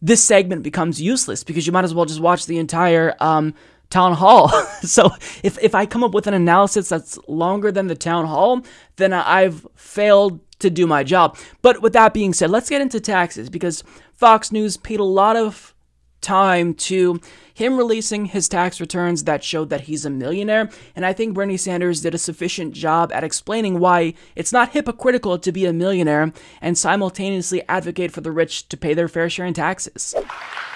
this 0.00 0.22
segment 0.22 0.62
becomes 0.62 1.02
useless 1.02 1.42
because 1.42 1.66
you 1.66 1.72
might 1.72 1.82
as 1.82 1.94
well 1.96 2.04
just 2.04 2.20
watch 2.20 2.46
the 2.46 2.58
entire 2.58 3.16
um, 3.18 3.52
town 3.90 4.12
hall. 4.12 4.50
so 4.82 5.10
if, 5.42 5.58
if 5.60 5.74
I 5.74 5.84
come 5.84 6.04
up 6.04 6.14
with 6.14 6.28
an 6.28 6.34
analysis 6.34 6.88
that's 6.88 7.18
longer 7.26 7.72
than 7.72 7.88
the 7.88 7.96
town 7.96 8.24
hall, 8.24 8.62
then 8.98 9.12
I've 9.12 9.66
failed 9.74 10.38
to 10.60 10.70
do 10.70 10.86
my 10.86 11.02
job. 11.02 11.36
But 11.60 11.82
with 11.82 11.94
that 11.94 12.14
being 12.14 12.34
said, 12.34 12.50
let's 12.50 12.70
get 12.70 12.80
into 12.80 13.00
taxes 13.00 13.50
because 13.50 13.82
Fox 14.20 14.52
News 14.52 14.76
paid 14.76 15.00
a 15.00 15.04
lot 15.04 15.34
of 15.34 15.74
time 16.20 16.74
to 16.74 17.18
him 17.54 17.78
releasing 17.78 18.26
his 18.26 18.50
tax 18.50 18.78
returns 18.78 19.24
that 19.24 19.42
showed 19.42 19.70
that 19.70 19.80
he's 19.82 20.04
a 20.04 20.10
millionaire, 20.10 20.68
and 20.94 21.06
I 21.06 21.14
think 21.14 21.32
Bernie 21.32 21.56
Sanders 21.56 22.02
did 22.02 22.14
a 22.14 22.18
sufficient 22.18 22.74
job 22.74 23.10
at 23.14 23.24
explaining 23.24 23.78
why 23.78 24.12
it's 24.36 24.52
not 24.52 24.72
hypocritical 24.72 25.38
to 25.38 25.50
be 25.50 25.64
a 25.64 25.72
millionaire 25.72 26.34
and 26.60 26.76
simultaneously 26.76 27.66
advocate 27.66 28.12
for 28.12 28.20
the 28.20 28.30
rich 28.30 28.68
to 28.68 28.76
pay 28.76 28.92
their 28.92 29.08
fair 29.08 29.30
share 29.30 29.46
in 29.46 29.54
taxes. 29.54 30.14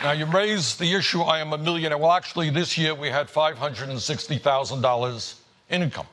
Now, 0.03 0.12
you 0.12 0.24
raised 0.24 0.80
the 0.80 0.95
issue 0.95 1.20
I 1.20 1.40
am 1.40 1.53
a 1.53 1.59
millionaire. 1.59 1.99
Well, 1.99 2.12
actually, 2.12 2.49
this 2.49 2.78
year 2.78 2.95
we 2.95 3.11
had 3.11 3.28
$560,000 3.28 5.34
income. 5.68 6.07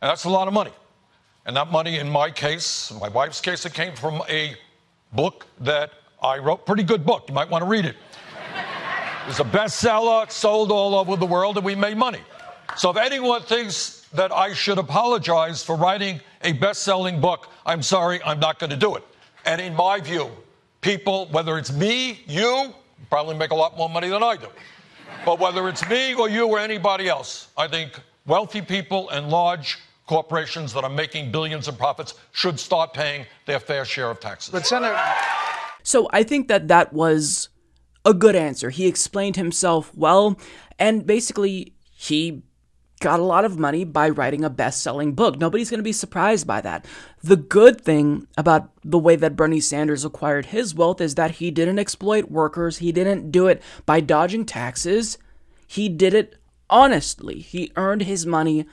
And 0.00 0.08
that's 0.08 0.24
a 0.24 0.30
lot 0.30 0.48
of 0.48 0.54
money. 0.54 0.72
And 1.44 1.54
that 1.58 1.70
money, 1.70 1.98
in 1.98 2.08
my 2.08 2.30
case, 2.30 2.90
my 2.98 3.10
wife's 3.10 3.42
case, 3.42 3.66
it 3.66 3.74
came 3.74 3.94
from 3.94 4.22
a 4.30 4.56
book 5.12 5.44
that 5.60 5.92
I 6.24 6.38
wrote. 6.38 6.64
Pretty 6.64 6.82
good 6.82 7.04
book. 7.04 7.24
You 7.28 7.34
might 7.34 7.50
want 7.50 7.62
to 7.62 7.68
read 7.68 7.84
it. 7.84 7.96
It 9.24 9.28
was 9.28 9.40
a 9.40 9.44
bestseller, 9.44 10.30
sold 10.30 10.72
all 10.72 10.94
over 10.94 11.16
the 11.16 11.26
world, 11.26 11.56
and 11.56 11.64
we 11.64 11.74
made 11.74 11.96
money. 11.96 12.20
So 12.76 12.90
if 12.90 12.96
anyone 12.96 13.42
thinks 13.42 14.06
that 14.12 14.32
I 14.32 14.52
should 14.52 14.78
apologize 14.78 15.62
for 15.62 15.76
writing 15.76 16.20
a 16.42 16.52
best 16.52 16.82
selling 16.82 17.20
book, 17.20 17.50
I'm 17.64 17.82
sorry, 17.82 18.22
I'm 18.22 18.40
not 18.40 18.58
going 18.58 18.70
to 18.70 18.76
do 18.76 18.96
it. 18.96 19.04
And 19.44 19.60
in 19.60 19.74
my 19.74 20.00
view, 20.00 20.30
people, 20.80 21.26
whether 21.26 21.58
it's 21.58 21.72
me, 21.72 22.20
you, 22.26 22.74
probably 23.10 23.36
make 23.36 23.50
a 23.50 23.54
lot 23.54 23.76
more 23.76 23.88
money 23.88 24.08
than 24.08 24.22
I 24.22 24.36
do. 24.36 24.48
But 25.24 25.38
whether 25.38 25.68
it's 25.68 25.88
me 25.88 26.14
or 26.14 26.28
you 26.28 26.46
or 26.46 26.58
anybody 26.58 27.08
else, 27.08 27.48
I 27.56 27.68
think 27.68 28.00
wealthy 28.26 28.62
people 28.62 29.10
and 29.10 29.28
large 29.28 29.78
corporations 30.06 30.72
that 30.74 30.84
are 30.84 30.90
making 30.90 31.32
billions 31.32 31.68
in 31.68 31.76
profits 31.76 32.14
should 32.32 32.58
start 32.58 32.92
paying 32.92 33.26
their 33.46 33.60
fair 33.60 33.84
share 33.84 34.10
of 34.10 34.20
taxes. 34.20 34.52
But 34.52 34.66
Senator. 34.66 34.98
So 35.84 36.08
I 36.12 36.24
think 36.24 36.48
that 36.48 36.66
that 36.66 36.92
was 36.92 37.50
a 38.04 38.12
good 38.12 38.34
answer. 38.34 38.70
He 38.70 38.86
explained 38.86 39.36
himself 39.36 39.94
well, 39.94 40.38
and 40.78 41.06
basically, 41.06 41.74
he 41.94 42.42
got 43.00 43.20
a 43.20 43.24
lot 43.24 43.44
of 43.44 43.58
money 43.58 43.84
by 43.84 44.08
writing 44.08 44.44
a 44.44 44.50
best 44.50 44.82
selling 44.82 45.12
book. 45.12 45.38
Nobody's 45.38 45.68
going 45.68 45.78
to 45.78 45.84
be 45.84 45.92
surprised 45.92 46.46
by 46.46 46.60
that. 46.62 46.86
The 47.22 47.36
good 47.36 47.80
thing 47.80 48.26
about 48.36 48.70
the 48.82 48.98
way 48.98 49.14
that 49.16 49.36
Bernie 49.36 49.60
Sanders 49.60 50.04
acquired 50.04 50.46
his 50.46 50.74
wealth 50.74 51.00
is 51.00 51.14
that 51.16 51.32
he 51.32 51.50
didn't 51.50 51.78
exploit 51.78 52.30
workers, 52.30 52.78
he 52.78 52.92
didn't 52.92 53.30
do 53.30 53.46
it 53.46 53.62
by 53.84 54.00
dodging 54.00 54.46
taxes, 54.46 55.18
he 55.66 55.88
did 55.88 56.14
it 56.14 56.36
honestly. 56.70 57.40
He 57.40 57.72
earned 57.76 58.02
his 58.02 58.24
money 58.24 58.66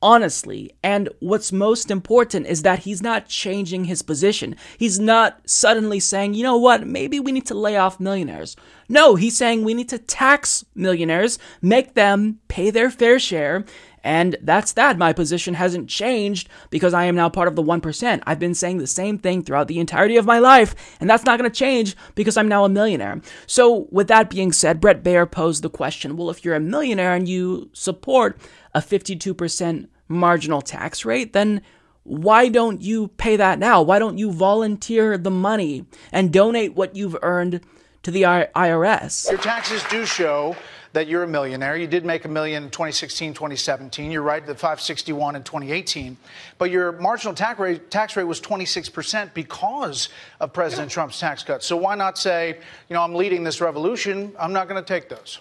honestly. 0.00 0.72
And 0.82 1.08
what's 1.20 1.52
most 1.52 1.90
important 1.90 2.46
is 2.46 2.62
that 2.62 2.80
he's 2.80 3.02
not 3.02 3.28
changing 3.28 3.84
his 3.84 4.02
position. 4.02 4.56
He's 4.76 4.98
not 4.98 5.40
suddenly 5.48 6.00
saying, 6.00 6.34
you 6.34 6.42
know 6.42 6.56
what, 6.56 6.86
maybe 6.86 7.20
we 7.20 7.32
need 7.32 7.46
to 7.46 7.54
lay 7.54 7.76
off 7.76 8.00
millionaires. 8.00 8.56
No, 8.88 9.16
he's 9.16 9.36
saying 9.36 9.64
we 9.64 9.74
need 9.74 9.88
to 9.90 9.98
tax 9.98 10.64
millionaires, 10.74 11.38
make 11.60 11.94
them 11.94 12.38
pay 12.48 12.70
their 12.70 12.90
fair 12.90 13.18
share. 13.18 13.64
And 14.04 14.36
that's 14.40 14.72
that. 14.72 14.96
My 14.96 15.12
position 15.12 15.54
hasn't 15.54 15.88
changed 15.88 16.48
because 16.70 16.94
I 16.94 17.04
am 17.04 17.16
now 17.16 17.28
part 17.28 17.48
of 17.48 17.56
the 17.56 17.62
1%. 17.62 18.22
I've 18.26 18.38
been 18.38 18.54
saying 18.54 18.78
the 18.78 18.86
same 18.86 19.18
thing 19.18 19.42
throughout 19.42 19.68
the 19.68 19.80
entirety 19.80 20.16
of 20.16 20.24
my 20.24 20.38
life, 20.38 20.74
and 21.00 21.10
that's 21.10 21.24
not 21.24 21.38
going 21.38 21.50
to 21.50 21.54
change 21.54 21.96
because 22.14 22.36
I'm 22.36 22.48
now 22.48 22.64
a 22.64 22.68
millionaire. 22.68 23.20
So, 23.46 23.88
with 23.90 24.08
that 24.08 24.30
being 24.30 24.52
said, 24.52 24.80
Bret 24.80 25.02
Baier 25.02 25.30
posed 25.30 25.62
the 25.62 25.68
question 25.68 26.16
well, 26.16 26.30
if 26.30 26.44
you're 26.44 26.54
a 26.54 26.60
millionaire 26.60 27.12
and 27.12 27.28
you 27.28 27.70
support 27.72 28.40
a 28.78 28.80
52% 28.80 29.88
marginal 30.06 30.62
tax 30.62 31.04
rate, 31.04 31.32
then 31.32 31.60
why 32.04 32.48
don't 32.48 32.80
you 32.80 33.08
pay 33.08 33.34
that 33.36 33.58
now? 33.58 33.82
Why 33.82 33.98
don't 33.98 34.18
you 34.18 34.30
volunteer 34.30 35.18
the 35.18 35.32
money 35.32 35.84
and 36.12 36.32
donate 36.32 36.74
what 36.74 36.94
you've 36.94 37.16
earned 37.20 37.60
to 38.04 38.12
the 38.12 38.22
IRS? 38.22 39.28
Your 39.28 39.40
taxes 39.40 39.82
do 39.90 40.06
show 40.06 40.54
that 40.92 41.08
you're 41.08 41.24
a 41.24 41.28
millionaire. 41.28 41.76
You 41.76 41.88
did 41.88 42.04
make 42.04 42.24
a 42.24 42.28
million 42.28 42.62
in 42.62 42.70
2016, 42.70 43.34
2017. 43.34 44.12
You're 44.12 44.22
right, 44.22 44.46
the 44.46 44.54
561 44.54 45.34
in 45.34 45.42
2018. 45.42 46.16
But 46.56 46.70
your 46.70 46.92
marginal 46.92 47.34
tax 47.34 47.58
rate, 47.58 47.90
tax 47.90 48.16
rate 48.16 48.24
was 48.24 48.40
26% 48.40 49.34
because 49.34 50.08
of 50.38 50.52
President 50.52 50.90
Trump's 50.90 51.18
tax 51.18 51.42
cuts. 51.42 51.66
So 51.66 51.76
why 51.76 51.96
not 51.96 52.16
say, 52.16 52.58
you 52.88 52.94
know, 52.94 53.02
I'm 53.02 53.14
leading 53.14 53.42
this 53.42 53.60
revolution. 53.60 54.32
I'm 54.38 54.52
not 54.52 54.68
going 54.68 54.82
to 54.82 54.86
take 54.86 55.08
those. 55.08 55.40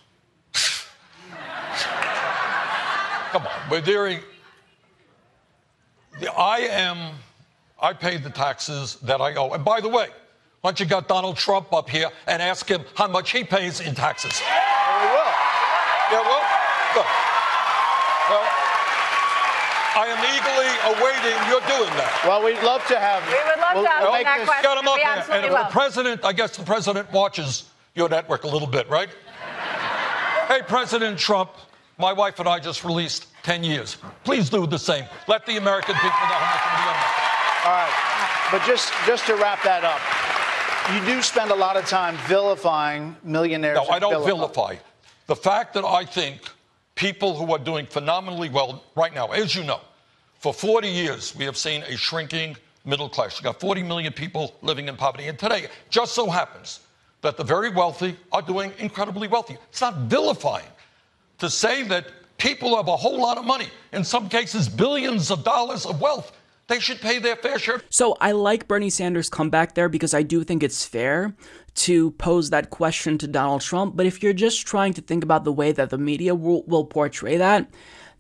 Come 3.32 3.44
on, 3.44 3.70
we're 3.70 3.82
doing. 3.82 4.20
I 6.38 6.60
am. 6.72 7.16
I 7.80 7.94
paid 7.94 8.24
the 8.24 8.30
taxes 8.30 8.96
that 9.04 9.22
I 9.22 9.36
owe. 9.36 9.52
And 9.52 9.64
by 9.64 9.82
the 9.82 9.90
way, 9.90 10.08
why 10.62 10.72
don't 10.72 10.80
you 10.80 10.86
get 10.86 11.08
Donald 11.08 11.38
Trump 11.38 11.72
up 11.72 11.90
here 11.90 12.10
and 12.26 12.42
ask 12.42 12.68
him 12.68 12.82
how 12.96 13.08
much 13.08 13.32
he 13.32 13.44
pays 13.44 13.80
in 13.82 13.94
taxes? 13.94 14.32
Oh, 14.42 14.98
we 15.02 15.08
will. 15.14 15.34
Yeah, 16.10 16.24
well, 16.26 16.44
good. 16.96 17.06
Well, 18.32 18.48
I 19.94 20.06
am 20.10 20.22
eagerly 20.34 20.72
awaiting 20.98 21.38
your 21.50 21.62
doing 21.70 21.94
that. 21.98 22.22
Well, 22.26 22.44
we'd 22.44 22.64
love 22.64 22.86
to 22.88 23.00
have. 23.00 23.24
You. 23.26 23.38
We 23.38 23.44
would 23.44 23.60
love 23.60 23.76
we'll, 23.76 23.84
to 23.84 23.90
have 23.90 24.04
we'll 24.04 24.24
that 24.24 24.46
question. 24.46 24.64
Get 24.64 24.78
him 24.78 24.88
up 24.88 24.96
We 24.96 25.02
here. 25.02 25.14
absolutely 25.18 25.36
And 25.38 25.46
if 25.46 25.52
will. 25.52 25.64
the 25.66 25.72
president, 25.72 26.26
I 26.26 26.34
guess 26.34 26.58
the 26.58 26.64
president 26.64 27.12
watches 27.12 27.66
your 27.94 28.10
network 28.10 28.44
a 28.44 28.48
little 28.48 28.68
bit, 28.68 28.90
right? 28.90 29.10
hey, 30.48 30.62
President 30.68 31.20
Trump, 31.20 31.52
my 31.98 32.14
wife 32.14 32.40
and 32.40 32.48
I 32.48 32.60
just 32.60 32.84
released 32.84 33.28
10 33.44 33.64
years. 33.64 33.98
Please 34.24 34.50
do 34.50 34.68
the 34.68 34.78
same. 34.78 35.06
Let 35.28 35.46
the 35.46 35.58
American 35.58 35.96
people 35.96 36.10
know 36.10 36.40
how 36.40 36.54
much 36.54 37.66
All 37.66 37.72
right. 37.72 38.50
But 38.52 38.66
just 38.66 38.94
just 39.06 39.26
to 39.26 39.36
wrap 39.36 39.62
that 39.64 39.84
up, 39.84 40.00
you 40.94 41.06
do 41.06 41.22
spend 41.22 41.52
a 41.52 41.56
lot 41.56 41.76
of 41.76 41.86
time 41.86 42.16
vilifying 42.28 43.16
millionaires. 43.24 43.78
No, 43.78 43.88
I 43.88 44.00
don't 44.00 44.24
vilify- 44.26 44.76
vilify. 44.76 44.76
The 45.26 45.36
fact 45.36 45.74
that 45.74 45.84
I 45.84 46.06
think 46.06 46.42
people 46.96 47.36
who 47.36 47.52
are 47.52 47.60
doing 47.60 47.86
phenomenally 47.86 48.50
well 48.50 48.84
right 48.96 49.14
now, 49.14 49.28
as 49.28 49.54
you 49.56 49.64
know, 49.64 49.82
for 50.40 50.54
40 50.54 50.88
years 50.88 51.36
we 51.36 51.44
have 51.46 51.58
seen 51.58 51.84
a 51.84 51.98
shrinking 51.98 52.56
middle 52.86 53.10
class. 53.10 53.38
You 53.38 53.44
got 53.44 53.60
40 53.60 53.84
million 53.84 54.14
people 54.14 54.56
living 54.62 54.88
in 54.88 54.96
poverty. 54.96 55.28
And 55.28 55.38
today, 55.38 55.68
just 55.90 56.14
so 56.14 56.30
happens 56.30 56.80
that 57.22 57.36
the 57.36 57.44
very 57.44 57.70
wealthy 57.70 58.16
are 58.32 58.42
doing 58.42 58.72
incredibly 58.78 59.28
wealthy. 59.28 59.58
It's 59.70 59.82
not 59.82 59.96
vilifying 60.08 60.68
to 61.40 61.50
say 61.50 61.84
that 61.84 62.08
people 62.38 62.76
have 62.76 62.88
a 62.88 62.98
whole 62.98 63.20
lot 63.20 63.38
of 63.38 63.46
money, 63.46 63.68
in 63.92 64.04
some 64.04 64.30
cases 64.30 64.70
billions 64.70 65.32
of 65.32 65.44
dollars 65.44 65.86
of 65.86 66.02
wealth, 66.02 66.32
they 66.68 66.80
should 66.80 67.00
pay 67.00 67.20
their 67.20 67.36
fair 67.36 67.60
share. 67.60 67.82
So 67.90 68.18
I 68.20 68.34
like 68.34 68.68
Bernie 68.68 68.90
Sanders' 68.90 69.30
comeback 69.30 69.76
there 69.76 69.90
because 69.90 70.14
I 70.14 70.24
do 70.24 70.44
think 70.44 70.64
it's 70.64 70.86
fair 70.86 71.34
to 71.76 72.12
pose 72.12 72.50
that 72.50 72.70
question 72.70 73.18
to 73.20 73.28
Donald 73.28 73.62
Trump. 73.62 73.96
But 73.96 74.06
if 74.06 74.22
you're 74.22 74.34
just 74.34 74.68
trying 74.68 74.94
to 74.94 75.02
think 75.02 75.24
about 75.24 75.44
the 75.46 75.54
way 75.54 75.72
that 75.72 75.90
the 75.90 75.98
media 75.98 76.36
will, 76.36 76.64
will 76.64 76.86
portray 76.86 77.38
that, 77.38 77.70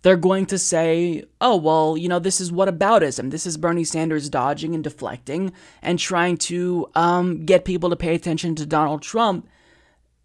they're 0.03 0.15
going 0.15 0.45
to 0.45 0.57
say, 0.57 1.25
oh, 1.41 1.57
well, 1.57 1.97
you 1.97 2.07
know, 2.07 2.19
this 2.19 2.39
is 2.39 2.51
what 2.51 2.69
whataboutism. 2.69 3.31
This 3.31 3.45
is 3.45 3.57
Bernie 3.57 3.83
Sanders 3.83 4.29
dodging 4.29 4.75
and 4.75 4.83
deflecting 4.83 5.51
and 5.81 5.99
trying 5.99 6.37
to 6.37 6.89
um, 6.95 7.45
get 7.45 7.65
people 7.65 7.89
to 7.89 7.95
pay 7.95 8.15
attention 8.15 8.55
to 8.55 8.65
Donald 8.65 9.01
Trump 9.01 9.47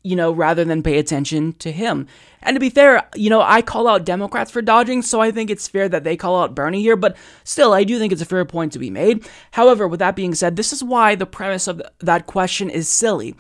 you 0.03 0.17
know, 0.17 0.33
rather 0.33 0.65
than 0.65 0.83
pay 0.83 0.99
attention 0.99 1.53
to 1.55 1.71
him. 1.71 2.07
And 2.43 2.57
to 2.57 2.61
be 2.61 2.71
fair, 2.71 3.09
you 3.15 3.31
know, 3.31 3.41
I 3.41 3.63
call 3.63 3.87
out 3.87 4.05
Democrats 4.05 4.51
for 4.51 4.63
dodging, 4.63 5.03
so 5.03 5.21
I 5.21 5.31
think 5.31 5.51
it's 5.51 5.69
fair 5.69 5.89
that 5.89 6.05
they 6.05 6.17
call 6.17 6.43
out 6.43 6.55
Bernie 6.55 6.83
here, 6.83 6.97
but 6.97 7.17
still, 7.45 7.73
I 7.73 7.85
do 7.85 7.99
think 7.99 8.13
it's 8.13 8.23
a 8.23 8.27
fair 8.27 8.45
point 8.45 8.73
to 8.73 8.79
be 8.79 8.91
made. 8.91 9.27
However, 9.53 9.87
with 9.87 10.01
that 10.01 10.17
being 10.17 10.35
said, 10.35 10.57
this 10.57 10.73
is 10.73 10.83
why 10.83 11.15
the 11.15 11.27
premise 11.27 11.69
of 11.69 11.81
that 12.01 12.27
question 12.27 12.69
is 12.69 12.89
silly. 12.89 13.37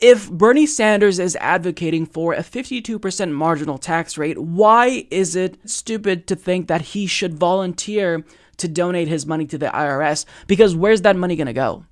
If 0.00 0.30
Bernie 0.30 0.66
Sanders 0.66 1.18
is 1.18 1.36
advocating 1.36 2.06
for 2.06 2.32
a 2.32 2.40
52% 2.40 3.32
marginal 3.32 3.76
tax 3.76 4.16
rate, 4.16 4.38
why 4.38 5.06
is 5.10 5.36
it 5.36 5.58
stupid 5.68 6.26
to 6.28 6.36
think 6.36 6.68
that 6.68 6.80
he 6.80 7.06
should 7.06 7.34
volunteer 7.34 8.24
to 8.56 8.66
donate 8.66 9.08
his 9.08 9.26
money 9.26 9.46
to 9.46 9.58
the 9.58 9.66
IRS? 9.66 10.24
Because 10.46 10.74
where's 10.74 11.02
that 11.02 11.16
money 11.16 11.36
going 11.36 11.48
to 11.48 11.52
go? 11.52 11.84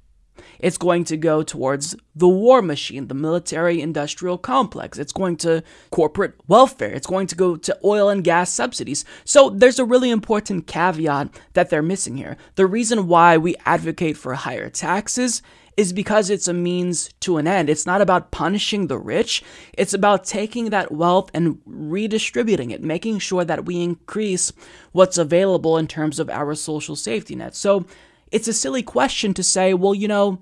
It's 0.60 0.78
going 0.78 1.04
to 1.04 1.16
go 1.16 1.42
towards 1.42 1.96
the 2.14 2.28
war 2.28 2.62
machine, 2.62 3.08
the 3.08 3.14
military 3.14 3.80
industrial 3.80 4.38
complex. 4.38 4.98
It's 4.98 5.12
going 5.12 5.36
to 5.38 5.62
corporate 5.90 6.34
welfare. 6.46 6.92
It's 6.92 7.06
going 7.06 7.26
to 7.28 7.36
go 7.36 7.56
to 7.56 7.78
oil 7.84 8.08
and 8.08 8.24
gas 8.24 8.52
subsidies. 8.52 9.04
So 9.24 9.50
there's 9.50 9.78
a 9.78 9.84
really 9.84 10.10
important 10.10 10.66
caveat 10.66 11.28
that 11.52 11.70
they're 11.70 11.82
missing 11.82 12.16
here. 12.16 12.36
The 12.56 12.66
reason 12.66 13.08
why 13.08 13.36
we 13.36 13.56
advocate 13.64 14.16
for 14.16 14.34
higher 14.34 14.70
taxes 14.70 15.42
is 15.78 15.92
because 15.92 16.28
it's 16.28 16.48
a 16.48 16.52
means 16.52 17.08
to 17.20 17.36
an 17.36 17.46
end. 17.46 17.70
It's 17.70 17.86
not 17.86 18.00
about 18.00 18.32
punishing 18.32 18.88
the 18.88 18.98
rich. 18.98 19.44
It's 19.74 19.94
about 19.94 20.24
taking 20.24 20.70
that 20.70 20.90
wealth 20.90 21.30
and 21.32 21.60
redistributing 21.64 22.72
it, 22.72 22.82
making 22.82 23.20
sure 23.20 23.44
that 23.44 23.64
we 23.64 23.80
increase 23.80 24.52
what's 24.90 25.18
available 25.18 25.78
in 25.78 25.86
terms 25.86 26.18
of 26.18 26.28
our 26.28 26.56
social 26.56 26.96
safety 26.96 27.36
net. 27.36 27.54
So 27.54 27.86
it's 28.32 28.48
a 28.48 28.52
silly 28.52 28.82
question 28.82 29.34
to 29.34 29.42
say, 29.42 29.74
well, 29.74 29.94
you 29.94 30.08
know, 30.08 30.40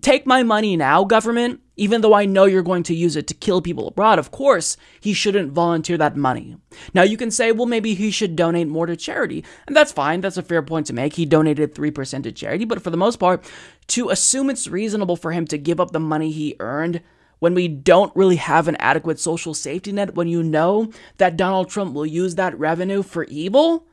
take 0.00 0.26
my 0.26 0.42
money 0.42 0.76
now, 0.76 1.04
government, 1.04 1.60
even 1.76 2.00
though 2.00 2.14
I 2.14 2.24
know 2.24 2.44
you're 2.44 2.62
going 2.62 2.82
to 2.84 2.94
use 2.94 3.16
it 3.16 3.26
to 3.28 3.34
kill 3.34 3.60
people 3.60 3.86
abroad. 3.88 4.18
Of 4.18 4.30
course, 4.30 4.76
he 5.00 5.12
shouldn't 5.12 5.52
volunteer 5.52 5.98
that 5.98 6.16
money. 6.16 6.56
Now, 6.94 7.02
you 7.02 7.16
can 7.16 7.30
say, 7.30 7.52
well, 7.52 7.66
maybe 7.66 7.94
he 7.94 8.10
should 8.10 8.36
donate 8.36 8.68
more 8.68 8.86
to 8.86 8.96
charity. 8.96 9.44
And 9.66 9.76
that's 9.76 9.92
fine. 9.92 10.20
That's 10.22 10.38
a 10.38 10.42
fair 10.42 10.62
point 10.62 10.86
to 10.86 10.92
make. 10.92 11.14
He 11.14 11.26
donated 11.26 11.74
3% 11.74 12.22
to 12.22 12.32
charity. 12.32 12.64
But 12.64 12.82
for 12.82 12.90
the 12.90 12.96
most 12.96 13.16
part, 13.16 13.44
to 13.88 14.08
assume 14.08 14.50
it's 14.50 14.68
reasonable 14.68 15.16
for 15.16 15.32
him 15.32 15.46
to 15.48 15.58
give 15.58 15.80
up 15.80 15.90
the 15.90 16.00
money 16.00 16.30
he 16.30 16.56
earned 16.60 17.02
when 17.38 17.52
we 17.52 17.68
don't 17.68 18.16
really 18.16 18.36
have 18.36 18.66
an 18.66 18.76
adequate 18.76 19.20
social 19.20 19.52
safety 19.52 19.92
net, 19.92 20.14
when 20.14 20.28
you 20.28 20.42
know 20.42 20.90
that 21.18 21.36
Donald 21.36 21.68
Trump 21.68 21.92
will 21.94 22.06
use 22.06 22.34
that 22.36 22.58
revenue 22.58 23.02
for 23.02 23.24
evil, 23.24 23.86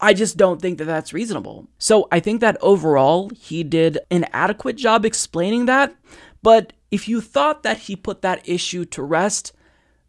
I 0.00 0.14
just 0.14 0.36
don't 0.36 0.60
think 0.62 0.78
that 0.78 0.86
that's 0.86 1.12
reasonable. 1.12 1.68
So 1.78 2.08
I 2.10 2.20
think 2.20 2.40
that 2.40 2.56
overall 2.62 3.30
he 3.36 3.62
did 3.62 3.98
an 4.10 4.24
adequate 4.32 4.76
job 4.76 5.04
explaining 5.04 5.66
that. 5.66 5.94
But 6.42 6.72
if 6.90 7.06
you 7.08 7.20
thought 7.20 7.62
that 7.64 7.78
he 7.78 7.96
put 7.96 8.22
that 8.22 8.48
issue 8.48 8.84
to 8.86 9.02
rest, 9.02 9.52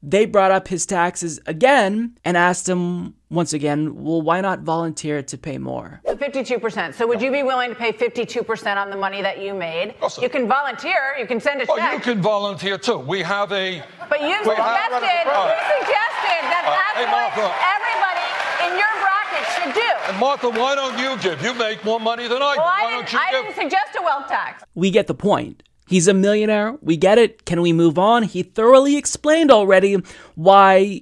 they 0.04 0.26
brought 0.26 0.50
up 0.52 0.68
his 0.70 0.86
taxes 0.86 1.40
again 1.46 2.18
and 2.26 2.36
asked 2.38 2.68
him 2.68 3.14
once 3.30 3.54
again, 3.54 4.02
well, 4.04 4.22
why 4.22 4.42
not 4.42 4.62
volunteer 4.62 5.22
to 5.22 5.38
pay 5.38 5.58
more? 5.58 6.02
52%. 6.08 6.94
So 6.96 7.06
would 7.08 7.22
you 7.22 7.32
be 7.32 7.44
willing 7.44 7.70
to 7.70 7.76
pay 7.76 7.92
52% 7.92 8.78
on 8.78 8.90
the 8.90 8.98
money 8.98 9.22
that 9.22 9.42
you 9.42 9.54
made? 9.54 9.94
Awesome. 10.02 10.24
You 10.24 10.30
can 10.30 10.48
volunteer, 10.48 11.16
you 11.20 11.28
can 11.28 11.40
send 11.40 11.62
a 11.62 11.66
Oh, 11.70 11.78
check. 11.78 11.94
you 11.94 12.00
can 12.00 12.22
volunteer 12.22 12.78
too. 12.78 12.98
We 12.98 13.22
have 13.22 13.52
a. 13.52 13.84
But 14.10 14.22
you 14.22 14.28
we 14.28 14.34
have- 14.34 14.44
suggested, 14.44 15.28
you 15.30 15.60
suggested 15.78 16.42
that 16.50 16.64
Uh, 16.66 16.72
that's 16.72 16.98
hey, 16.98 17.06
what 17.12 17.54
everybody 17.76 18.26
in 18.66 18.72
your 18.80 18.94
bracket 19.00 19.11
should 19.44 19.74
do. 19.74 19.82
And 20.08 20.18
Martha, 20.20 20.50
why 20.50 20.76
don't 20.76 20.98
you 21.00 21.18
give? 21.22 21.42
You 21.44 21.54
make 21.54 21.84
more 21.86 22.00
money 22.00 22.28
than 22.28 22.42
I 22.42 22.56
do. 22.56 22.60
Well, 22.62 22.66
why 22.68 22.86
I 22.86 22.90
don't 22.92 23.00
didn't, 23.06 23.14
you 23.14 23.20
I 23.20 23.32
give? 23.32 23.56
didn't 23.56 23.56
suggest 23.64 23.98
a 24.00 24.04
wealth 24.04 24.28
tax. 24.28 24.64
We 24.76 24.92
get 24.92 25.08
the 25.08 25.14
point. 25.14 25.64
He's 25.88 26.08
a 26.08 26.14
millionaire. 26.14 26.78
We 26.82 26.96
get 26.98 27.18
it. 27.18 27.46
Can 27.46 27.62
we 27.62 27.74
move 27.74 28.00
on? 28.00 28.24
He 28.24 28.44
thoroughly 28.44 28.96
explained 28.98 29.52
already 29.52 29.98
why 30.36 31.02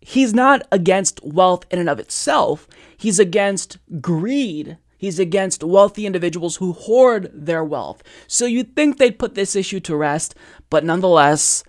he's 0.00 0.32
not 0.32 0.62
against 0.72 1.20
wealth 1.22 1.66
in 1.70 1.78
and 1.78 1.88
of 1.90 1.98
itself. 2.00 2.66
He's 2.96 3.18
against 3.18 3.78
greed. 4.00 4.78
He's 4.96 5.18
against 5.18 5.62
wealthy 5.64 6.06
individuals 6.06 6.56
who 6.56 6.72
hoard 6.72 7.30
their 7.34 7.64
wealth. 7.64 8.02
So 8.26 8.44
you'd 8.46 8.74
think 8.76 8.96
they'd 8.98 9.18
put 9.18 9.34
this 9.34 9.56
issue 9.56 9.80
to 9.80 9.96
rest, 9.96 10.34
but 10.68 10.84
nonetheless, 10.84 11.64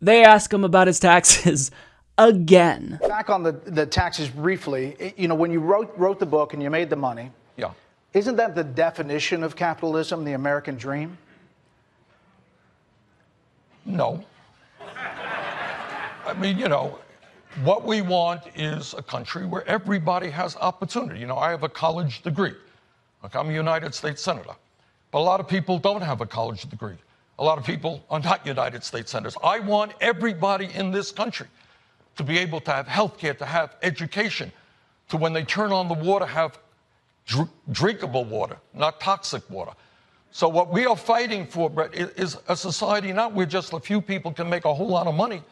they 0.00 0.22
ask 0.24 0.52
him 0.52 0.64
about 0.64 0.86
his 0.86 1.00
taxes 1.08 1.70
again. 2.18 2.98
Back 3.06 3.30
on 3.30 3.42
the, 3.42 3.52
the 3.52 3.86
taxes 3.86 4.28
briefly, 4.28 4.96
i- 5.00 5.14
you 5.16 5.28
know, 5.28 5.34
when 5.34 5.50
you 5.50 5.60
wrote, 5.60 5.92
wrote 5.96 6.18
the 6.18 6.26
book 6.26 6.54
and 6.54 6.62
you 6.62 6.70
made 6.70 6.90
the 6.90 6.96
money, 6.96 7.30
Yeah. 7.56 7.70
isn't 8.14 8.36
that 8.36 8.54
the 8.54 8.64
definition 8.64 9.42
of 9.42 9.56
capitalism, 9.56 10.24
the 10.24 10.32
American 10.32 10.76
dream? 10.76 11.18
No. 13.84 14.24
I 16.26 16.34
mean, 16.38 16.58
you 16.58 16.68
know, 16.68 16.98
what 17.62 17.84
we 17.84 18.02
want 18.02 18.42
is 18.56 18.94
a 18.94 19.02
country 19.02 19.46
where 19.46 19.66
everybody 19.68 20.28
has 20.30 20.56
opportunity. 20.56 21.20
You 21.20 21.26
know, 21.26 21.36
I 21.38 21.50
have 21.50 21.62
a 21.62 21.68
college 21.68 22.22
degree. 22.22 22.54
Like 23.22 23.36
I'm 23.36 23.48
a 23.48 23.52
United 23.52 23.94
States 23.94 24.22
Senator. 24.22 24.50
But 25.12 25.20
a 25.20 25.20
lot 25.20 25.38
of 25.40 25.46
people 25.48 25.78
don't 25.78 26.02
have 26.02 26.20
a 26.20 26.26
college 26.26 26.68
degree. 26.68 26.96
A 27.38 27.44
lot 27.44 27.58
of 27.58 27.64
people 27.64 28.02
are 28.10 28.18
not 28.18 28.44
United 28.46 28.82
States 28.82 29.12
Senators. 29.12 29.36
I 29.42 29.60
want 29.60 29.92
everybody 30.00 30.68
in 30.74 30.90
this 30.90 31.12
country 31.12 31.46
to 32.16 32.24
be 32.24 32.38
able 32.38 32.60
to 32.60 32.72
have 32.72 32.88
health 32.88 33.18
care, 33.18 33.34
to 33.34 33.44
have 33.44 33.76
education, 33.82 34.50
to 35.08 35.16
when 35.16 35.32
they 35.32 35.44
turn 35.44 35.72
on 35.72 35.88
the 35.88 35.94
water, 35.94 36.26
have 36.26 36.58
dr- 37.26 37.48
drinkable 37.70 38.24
water, 38.24 38.56
not 38.74 39.00
toxic 39.00 39.48
water. 39.50 39.72
So 40.30 40.48
what 40.48 40.72
we 40.72 40.86
are 40.86 40.96
fighting 40.96 41.46
for, 41.46 41.70
Bret, 41.70 41.94
is 41.94 42.36
a 42.48 42.56
society 42.56 43.12
not 43.12 43.32
where 43.32 43.46
just 43.46 43.72
a 43.72 43.80
few 43.80 44.00
people 44.00 44.32
can 44.32 44.50
make 44.50 44.64
a 44.64 44.74
whole 44.74 44.88
lot 44.88 45.06
of 45.06 45.14
money, 45.14 45.42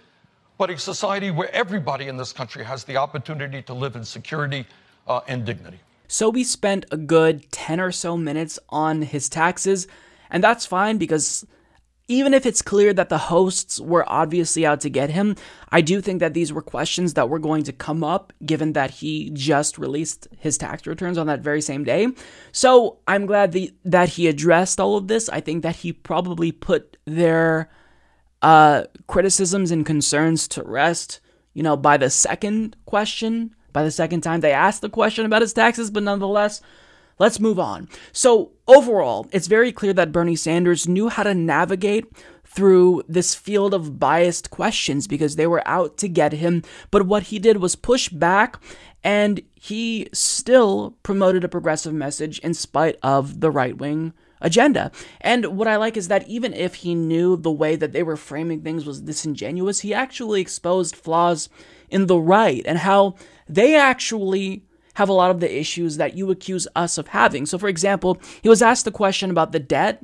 but 0.58 0.70
a 0.70 0.78
society 0.78 1.30
where 1.30 1.50
everybody 1.54 2.08
in 2.08 2.16
this 2.16 2.32
country 2.32 2.64
has 2.64 2.84
the 2.84 2.96
opportunity 2.96 3.62
to 3.62 3.74
live 3.74 3.96
in 3.96 4.04
security 4.04 4.66
uh, 5.06 5.20
and 5.28 5.44
dignity. 5.44 5.78
So 6.08 6.28
we 6.28 6.44
spent 6.44 6.86
a 6.90 6.96
good 6.96 7.50
10 7.50 7.80
or 7.80 7.92
so 7.92 8.16
minutes 8.16 8.58
on 8.68 9.02
his 9.02 9.28
taxes, 9.28 9.88
and 10.30 10.44
that's 10.44 10.66
fine 10.66 10.98
because 10.98 11.46
even 12.07 12.34
if 12.34 12.44
it's 12.44 12.61
clear 12.61 12.92
that 12.92 13.09
the 13.09 13.18
hosts 13.18 13.80
were 13.80 14.05
obviously 14.07 14.66
out 14.66 14.80
to 14.80 14.90
get 14.90 15.11
him, 15.11 15.36
I 15.70 15.80
do 15.80 16.00
think 16.00 16.20
that 16.20 16.34
these 16.34 16.52
were 16.52 16.61
questions 16.61 17.14
that 17.14 17.30
were 17.30 17.38
going 17.38 17.62
to 17.64 17.72
come 17.72 18.05
up 18.05 18.32
given 18.44 18.74
that 18.74 18.90
he 18.90 19.30
just 19.30 19.78
released 19.78 20.28
his 20.38 20.59
tax 20.59 20.86
returns 20.86 21.16
on 21.16 21.26
that 21.28 21.40
very 21.40 21.62
same 21.62 21.82
day. 21.82 22.09
So 22.52 22.98
I'm 23.09 23.24
glad 23.24 23.52
the, 23.52 23.72
that 23.84 24.11
he 24.11 24.28
addressed 24.28 24.80
all 24.80 24.96
of 24.98 25.09
this. 25.09 25.30
I 25.30 25.40
think 25.40 25.62
that 25.62 25.76
he 25.76 25.92
probably 25.92 26.52
put 26.52 26.98
their 27.07 27.70
uh, 28.42 28.84
criticisms 29.07 29.70
and 29.70 29.86
concerns 29.86 30.46
to 30.48 30.62
rest, 30.62 31.20
you 31.55 31.62
know, 31.62 31.76
by 31.76 31.96
the 31.96 32.11
second 32.11 32.76
question, 32.84 33.55
by 33.72 33.82
the 33.82 33.90
second 33.90 34.20
time 34.20 34.40
they 34.40 34.52
asked 34.52 34.82
the 34.82 34.90
question 34.90 35.24
about 35.24 35.40
his 35.40 35.55
taxes, 35.55 35.90
but 35.90 36.02
nonetheless, 36.02 36.61
let's 37.18 37.40
move 37.40 37.58
on. 37.58 37.88
So, 38.12 38.52
overall, 38.66 39.26
it's 39.32 39.46
very 39.46 39.72
clear 39.72 39.92
that 39.94 40.12
Bernie 40.12 40.36
Sanders 40.36 40.88
knew 40.88 41.08
how 41.08 41.22
to 41.22 41.34
navigate 41.34 42.06
through 42.44 43.02
this 43.08 43.34
field 43.34 43.74
of 43.74 43.98
biased 43.98 44.50
questions 44.50 45.06
because 45.06 45.36
they 45.36 45.46
were 45.46 45.66
out 45.66 45.96
to 45.98 46.08
get 46.08 46.32
him. 46.32 46.62
But 46.90 47.06
what 47.06 47.24
he 47.24 47.38
did 47.38 47.56
was 47.56 47.74
push 47.74 48.08
back 48.08 48.62
and 49.02 49.42
he 49.54 50.08
still 50.12 50.96
promoted 51.02 51.42
a 51.42 51.48
progressive 51.48 51.92
message 51.92 52.38
in 52.40 52.54
spite 52.54 52.96
of 53.02 53.40
the 53.40 53.50
right 53.50 53.76
wing 53.76 54.12
agenda. 54.40 54.92
And 55.20 55.58
what 55.58 55.66
I 55.66 55.76
like 55.76 55.96
is 55.96 56.08
that 56.08 56.28
even 56.28 56.52
if 56.52 56.76
he 56.76 56.94
knew 56.94 57.36
the 57.36 57.50
way 57.50 57.76
that 57.76 57.92
they 57.92 58.02
were 58.02 58.16
framing 58.16 58.62
things 58.62 58.84
was 58.84 59.00
disingenuous, 59.00 59.80
he 59.80 59.92
actually 59.92 60.40
exposed 60.40 60.94
flaws 60.94 61.48
in 61.90 62.06
the 62.06 62.18
right 62.18 62.62
and 62.66 62.78
how 62.78 63.16
they 63.48 63.74
actually 63.74 64.64
have 64.95 65.09
a 65.09 65.12
lot 65.12 65.30
of 65.30 65.40
the 65.40 65.59
issues 65.59 65.97
that 65.97 66.16
you 66.16 66.30
accuse 66.30 66.66
us 66.74 66.99
of 66.99 67.09
having. 67.09 67.47
So, 67.47 67.59
for 67.59 67.68
example, 67.68 68.20
he 68.42 68.49
was 68.49 68.62
asked 68.62 68.84
the 68.84 68.90
question 68.90 69.30
about 69.30 69.53
the 69.53 69.61
debt, 69.61 70.03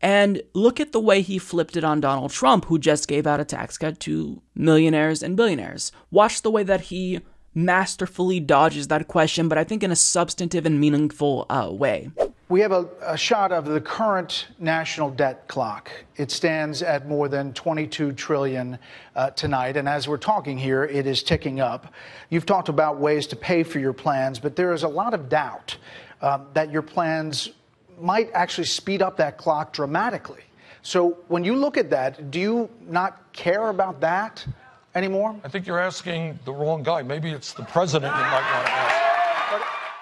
and 0.00 0.42
look 0.54 0.80
at 0.80 0.92
the 0.92 1.00
way 1.00 1.22
he 1.22 1.38
flipped 1.38 1.76
it 1.76 1.84
on 1.84 2.00
Donald 2.00 2.32
Trump, 2.32 2.66
who 2.66 2.78
just 2.78 3.08
gave 3.08 3.26
out 3.26 3.40
a 3.40 3.44
tax 3.44 3.78
cut 3.78 4.00
to 4.00 4.42
millionaires 4.54 5.22
and 5.22 5.36
billionaires. 5.36 5.92
Watch 6.10 6.42
the 6.42 6.50
way 6.50 6.62
that 6.62 6.82
he 6.82 7.20
masterfully 7.54 8.40
dodges 8.40 8.88
that 8.88 9.08
question, 9.08 9.48
but 9.48 9.58
I 9.58 9.64
think 9.64 9.82
in 9.82 9.90
a 9.90 9.96
substantive 9.96 10.66
and 10.66 10.80
meaningful 10.80 11.46
uh, 11.50 11.68
way. 11.70 12.10
We 12.50 12.62
have 12.62 12.72
a, 12.72 12.88
a 13.00 13.16
shot 13.16 13.52
of 13.52 13.64
the 13.64 13.80
current 13.80 14.48
national 14.58 15.10
debt 15.10 15.46
clock. 15.46 15.88
It 16.16 16.32
stands 16.32 16.82
at 16.82 17.06
more 17.06 17.28
than 17.28 17.52
22 17.52 18.10
trillion 18.14 18.76
uh, 19.14 19.30
tonight, 19.30 19.76
and 19.76 19.88
as 19.88 20.08
we're 20.08 20.16
talking 20.16 20.58
here, 20.58 20.82
it 20.82 21.06
is 21.06 21.22
ticking 21.22 21.60
up. 21.60 21.94
You've 22.28 22.46
talked 22.46 22.68
about 22.68 22.98
ways 22.98 23.28
to 23.28 23.36
pay 23.36 23.62
for 23.62 23.78
your 23.78 23.92
plans, 23.92 24.40
but 24.40 24.56
there 24.56 24.72
is 24.72 24.82
a 24.82 24.88
lot 24.88 25.14
of 25.14 25.28
doubt 25.28 25.76
um, 26.22 26.48
that 26.54 26.72
your 26.72 26.82
plans 26.82 27.50
might 28.00 28.28
actually 28.34 28.66
speed 28.66 29.00
up 29.00 29.16
that 29.18 29.38
clock 29.38 29.72
dramatically. 29.72 30.42
So 30.82 31.18
when 31.28 31.44
you 31.44 31.54
look 31.54 31.76
at 31.76 31.88
that, 31.90 32.32
do 32.32 32.40
you 32.40 32.70
not 32.80 33.32
care 33.32 33.68
about 33.68 34.00
that 34.00 34.44
anymore? 34.96 35.36
I 35.44 35.48
think 35.48 35.68
you're 35.68 35.78
asking 35.78 36.40
the 36.44 36.52
wrong 36.52 36.82
guy. 36.82 37.04
Maybe 37.04 37.30
it's 37.30 37.52
the 37.52 37.62
president 37.62 38.12
you 38.12 38.22
might 38.22 38.52
want 38.52 38.66
to 38.66 38.72
ask. 38.72 39.09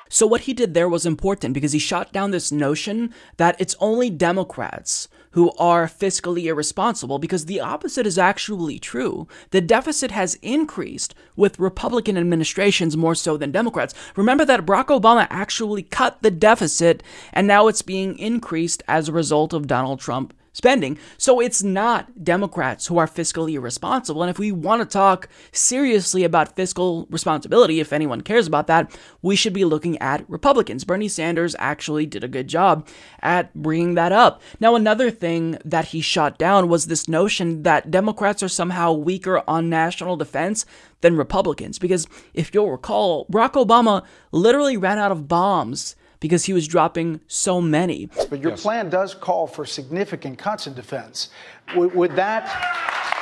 So, 0.08 0.26
what 0.26 0.42
he 0.42 0.54
did 0.54 0.74
there 0.74 0.88
was 0.88 1.06
important 1.06 1.54
because 1.54 1.72
he 1.72 1.78
shot 1.78 2.12
down 2.12 2.30
this 2.30 2.50
notion 2.50 3.12
that 3.36 3.56
it's 3.58 3.76
only 3.80 4.10
Democrats 4.10 5.08
who 5.32 5.52
are 5.58 5.86
fiscally 5.86 6.44
irresponsible, 6.44 7.18
because 7.18 7.44
the 7.44 7.60
opposite 7.60 8.06
is 8.06 8.18
actually 8.18 8.78
true. 8.78 9.28
The 9.50 9.60
deficit 9.60 10.10
has 10.10 10.34
increased 10.42 11.14
with 11.36 11.58
Republican 11.58 12.16
administrations 12.16 12.96
more 12.96 13.14
so 13.14 13.36
than 13.36 13.52
Democrats. 13.52 13.94
Remember 14.16 14.44
that 14.44 14.64
Barack 14.64 14.86
Obama 14.86 15.26
actually 15.30 15.82
cut 15.82 16.18
the 16.22 16.30
deficit, 16.30 17.02
and 17.32 17.46
now 17.46 17.68
it's 17.68 17.82
being 17.82 18.18
increased 18.18 18.82
as 18.88 19.08
a 19.08 19.12
result 19.12 19.52
of 19.52 19.66
Donald 19.66 20.00
Trump 20.00 20.34
spending. 20.52 20.98
So 21.16 21.40
it's 21.40 21.62
not 21.62 22.24
Democrats 22.24 22.86
who 22.86 22.98
are 22.98 23.06
fiscally 23.06 23.54
irresponsible. 23.54 24.22
And 24.22 24.30
if 24.30 24.38
we 24.38 24.52
want 24.52 24.82
to 24.82 24.86
talk 24.86 25.28
seriously 25.52 26.24
about 26.24 26.56
fiscal 26.56 27.06
responsibility, 27.10 27.80
if 27.80 27.92
anyone 27.92 28.20
cares 28.20 28.46
about 28.46 28.66
that, 28.66 28.96
we 29.22 29.36
should 29.36 29.52
be 29.52 29.64
looking 29.64 29.98
at 29.98 30.28
Republicans. 30.28 30.84
Bernie 30.84 31.08
Sanders 31.08 31.54
actually 31.58 32.06
did 32.06 32.24
a 32.24 32.28
good 32.28 32.48
job 32.48 32.86
at 33.20 33.54
bringing 33.54 33.94
that 33.94 34.12
up. 34.12 34.42
Now, 34.60 34.74
another 34.74 35.10
thing 35.10 35.58
that 35.64 35.86
he 35.86 36.00
shot 36.00 36.38
down 36.38 36.68
was 36.68 36.86
this 36.86 37.08
notion 37.08 37.62
that 37.62 37.90
Democrats 37.90 38.42
are 38.42 38.48
somehow 38.48 38.92
weaker 38.92 39.42
on 39.48 39.70
national 39.70 40.16
defense 40.16 40.64
than 41.00 41.16
Republicans. 41.16 41.78
Because 41.78 42.06
if 42.34 42.52
you'll 42.52 42.70
recall, 42.70 43.26
Barack 43.26 43.52
Obama 43.52 44.04
literally 44.32 44.76
ran 44.76 44.98
out 44.98 45.12
of 45.12 45.28
bombs 45.28 45.96
because 46.20 46.44
he 46.44 46.52
was 46.52 46.66
dropping 46.66 47.20
so 47.26 47.60
many. 47.60 48.08
But 48.28 48.40
your 48.40 48.56
plan 48.56 48.90
does 48.90 49.14
call 49.14 49.46
for 49.46 49.64
significant 49.64 50.38
cuts 50.38 50.66
in 50.66 50.74
defense. 50.74 51.30
Would, 51.76 51.94
would 51.94 52.16
that 52.16 52.44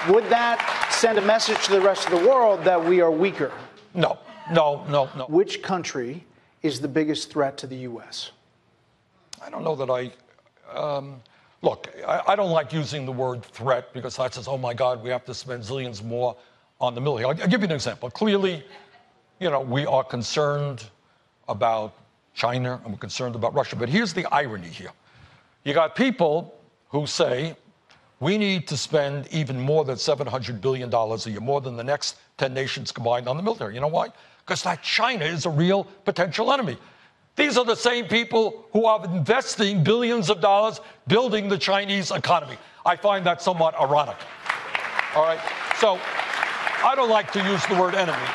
would 0.09 0.25
that 0.27 0.89
send 0.93 1.19
a 1.19 1.23
message 1.23 1.65
to 1.65 1.73
the 1.73 1.81
rest 1.81 2.09
of 2.09 2.21
the 2.21 2.29
world 2.29 2.63
that 2.65 2.83
we 2.83 3.01
are 3.01 3.11
weaker? 3.11 3.53
No, 3.95 4.19
no, 4.53 4.85
no, 4.89 5.09
no. 5.17 5.25
Which 5.27 5.63
country 5.63 6.25
is 6.63 6.81
the 6.81 6.89
biggest 6.89 7.31
threat 7.31 7.57
to 7.59 7.67
the 7.67 7.77
U.S.? 7.77 8.31
I 9.45 9.51
don't 9.51 9.65
know 9.65 9.75
that 9.75 9.91
I. 9.91 10.13
Um, 10.77 11.21
look, 11.63 11.89
I, 12.07 12.23
I, 12.29 12.37
don't 12.37 12.51
like 12.51 12.73
using 12.73 13.07
the 13.07 13.13
word 13.13 13.45
threat 13.45 13.93
because 13.93 14.17
that 14.17 14.35
says, 14.35 14.49
oh 14.49 14.59
my 14.59 14.75
God, 14.75 15.03
we 15.03 15.11
have 15.11 15.25
to 15.27 15.35
spend 15.35 15.63
zillions 15.63 16.03
more 16.03 16.37
on 16.81 16.95
the 16.95 17.01
military. 17.01 17.33
I'll, 17.33 17.43
I'll 17.43 17.49
give 17.49 17.61
you 17.61 17.67
an 17.67 17.73
example. 17.73 18.11
Clearly, 18.11 18.65
you 19.39 19.51
know, 19.51 19.61
we 19.61 19.87
are 19.87 20.03
concerned 20.03 20.85
about 21.49 21.95
China 22.37 22.81
and 22.85 22.93
we're 22.93 22.99
concerned 22.99 23.35
about 23.35 23.55
Russia. 23.55 23.75
But 23.75 23.89
here's 23.89 24.13
the 24.13 24.27
irony 24.27 24.69
here 24.69 24.93
you 25.65 25.75
got 25.75 25.97
people 25.97 26.55
who 26.91 27.07
say, 27.07 27.57
we 28.21 28.39
need 28.39 28.69
to 28.69 28.77
spend 28.77 29.27
even 29.33 29.61
more 29.61 29.85
than 29.85 29.97
$700 29.97 30.61
billion 30.61 30.95
a 30.95 31.17
year, 31.29 31.41
more 31.41 31.61
than 31.61 31.77
the 31.77 31.83
next 31.83 32.17
10 32.39 32.55
nations 32.55 32.93
combined 32.93 33.29
on 33.29 33.37
the 33.37 33.43
military. 33.43 33.75
You 33.75 33.81
know 33.81 33.89
why? 33.89 34.09
Because 34.45 34.63
that 34.63 34.83
China 34.83 35.25
is 35.25 35.45
a 35.45 35.51
real 35.51 35.85
potential 36.05 36.53
enemy. 36.53 36.79
These 37.35 37.59
are 37.59 37.65
the 37.65 37.75
same 37.75 38.07
people 38.07 38.67
who 38.73 38.87
are 38.87 39.05
investing 39.05 39.83
billions 39.83 40.31
of 40.31 40.41
dollars 40.41 40.81
building 41.07 41.49
the 41.49 41.59
Chinese 41.59 42.11
economy. 42.11 42.57
I 42.87 42.97
find 42.97 43.27
that 43.27 43.43
somewhat 43.43 43.75
ironic. 43.75 44.17
All 45.15 45.25
right? 45.25 45.41
So 45.79 45.99
I 46.85 46.95
don't 46.95 47.11
like 47.11 47.33
to 47.33 47.43
use 47.43 47.65
the 47.67 47.75
word 47.75 47.95
enemy. 47.95 48.27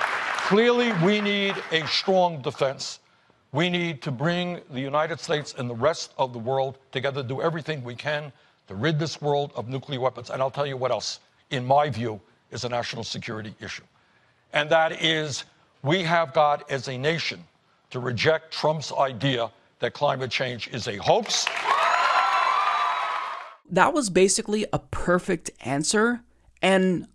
Clearly, 0.52 0.92
we 1.04 1.22
need 1.22 1.56
a 1.72 1.88
strong 1.88 2.42
defense. 2.42 3.00
We 3.54 3.70
need 3.70 4.02
to 4.04 4.12
bring 4.12 4.62
the 4.70 4.80
United 4.80 5.20
States 5.20 5.56
and 5.58 5.70
the 5.70 5.76
rest 5.76 6.14
of 6.18 6.32
the 6.32 6.40
world 6.40 6.78
together, 6.92 7.22
do 7.22 7.42
everything 7.42 7.84
we 7.84 7.96
can 7.96 8.32
to 8.68 8.76
rid 8.76 8.98
this 8.98 9.22
world 9.22 9.52
of 9.56 9.68
nuclear 9.68 10.00
weapons. 10.00 10.30
And 10.30 10.42
I'll 10.42 10.52
tell 10.52 10.66
you 10.66 10.78
what 10.78 10.92
else, 10.92 11.20
in 11.50 11.66
my 11.66 11.90
view, 11.90 12.22
is 12.52 12.64
a 12.64 12.70
national 12.70 13.04
security 13.04 13.54
issue. 13.60 13.84
And 14.54 14.70
that 14.70 15.04
is 15.04 15.44
we 15.84 16.04
have 16.04 16.34
got, 16.34 16.70
as 16.72 16.88
a 16.88 16.98
nation, 16.98 17.44
to 17.90 18.00
reject 18.00 18.54
Trump's 18.54 18.94
idea 18.94 19.52
that 19.80 19.94
climate 19.94 20.32
change 20.32 20.70
is 20.70 20.88
a 20.88 20.96
hoax. 20.98 21.46
That 23.70 23.94
was 23.94 24.10
basically 24.10 24.66
a 24.72 24.80
perfect 24.80 25.52
answer. 25.62 26.22
And 26.62 27.08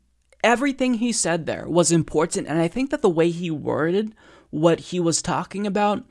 everything 0.45 0.95
he 0.95 1.13
said 1.13 1.47
there 1.47 1.67
was 1.67 1.93
important. 1.93 2.47
And 2.47 2.59
I 2.59 2.69
think 2.69 2.91
that 2.91 3.01
the 3.01 3.09
way 3.09 3.31
he 3.31 3.51
worded 3.51 4.15
what 4.51 4.81
he 4.81 5.01
was 5.01 5.23
talking 5.23 5.67
about, 5.67 6.05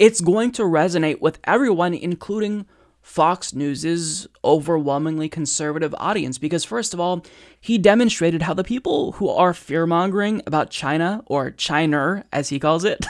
it's 0.00 0.22
going 0.22 0.50
to 0.52 0.62
resonate 0.62 1.20
with 1.20 1.38
everyone, 1.44 1.92
including 1.92 2.64
Fox 3.02 3.54
News's 3.54 4.26
overwhelmingly 4.42 5.28
conservative 5.28 5.94
audience 5.98 6.38
because, 6.38 6.64
first 6.64 6.94
of 6.94 7.00
all, 7.00 7.24
he 7.60 7.76
demonstrated 7.76 8.42
how 8.42 8.54
the 8.54 8.64
people 8.64 9.12
who 9.12 9.28
are 9.28 9.52
fear 9.52 9.86
mongering 9.86 10.42
about 10.46 10.70
China, 10.70 11.22
or 11.26 11.50
China 11.50 12.24
as 12.32 12.48
he 12.48 12.58
calls 12.58 12.82
it, 12.82 13.04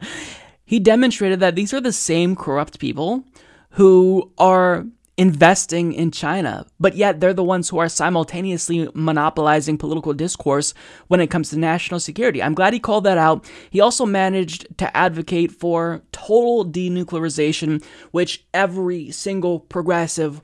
he 0.64 0.80
demonstrated 0.80 1.38
that 1.38 1.54
these 1.54 1.72
are 1.72 1.80
the 1.80 1.92
same 1.92 2.34
corrupt 2.34 2.80
people 2.80 3.22
who 3.70 4.32
are 4.36 4.86
investing 5.16 5.92
in 5.92 6.10
China, 6.10 6.66
but 6.80 6.96
yet 6.96 7.20
they're 7.20 7.32
the 7.32 7.44
ones 7.44 7.68
who 7.68 7.78
are 7.78 7.88
simultaneously 7.88 8.88
monopolizing 8.94 9.78
political 9.78 10.12
discourse 10.12 10.74
when 11.06 11.20
it 11.20 11.30
comes 11.30 11.50
to 11.50 11.58
national 11.58 12.00
security. 12.00 12.42
I'm 12.42 12.54
glad 12.54 12.72
he 12.72 12.80
called 12.80 13.04
that 13.04 13.18
out. 13.18 13.48
He 13.70 13.80
also 13.80 14.06
managed 14.06 14.76
to 14.78 14.96
advocate 14.96 15.52
for 15.52 16.02
total 16.10 16.64
denuclearization, 16.64 17.84
which 18.10 18.44
every 18.52 19.12
single 19.12 19.60
progressive 19.60 20.40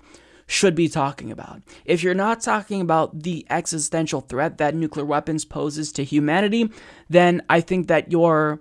should 0.46 0.74
be 0.74 0.88
talking 0.88 1.30
about. 1.30 1.62
If 1.84 2.02
you're 2.02 2.14
not 2.14 2.40
talking 2.40 2.80
about 2.80 3.22
the 3.22 3.46
existential 3.50 4.20
threat 4.20 4.58
that 4.58 4.74
nuclear 4.74 5.04
weapons 5.04 5.44
poses 5.44 5.92
to 5.92 6.04
humanity, 6.04 6.70
then 7.08 7.42
I 7.48 7.60
think 7.60 7.88
that 7.88 8.10
you're 8.10 8.60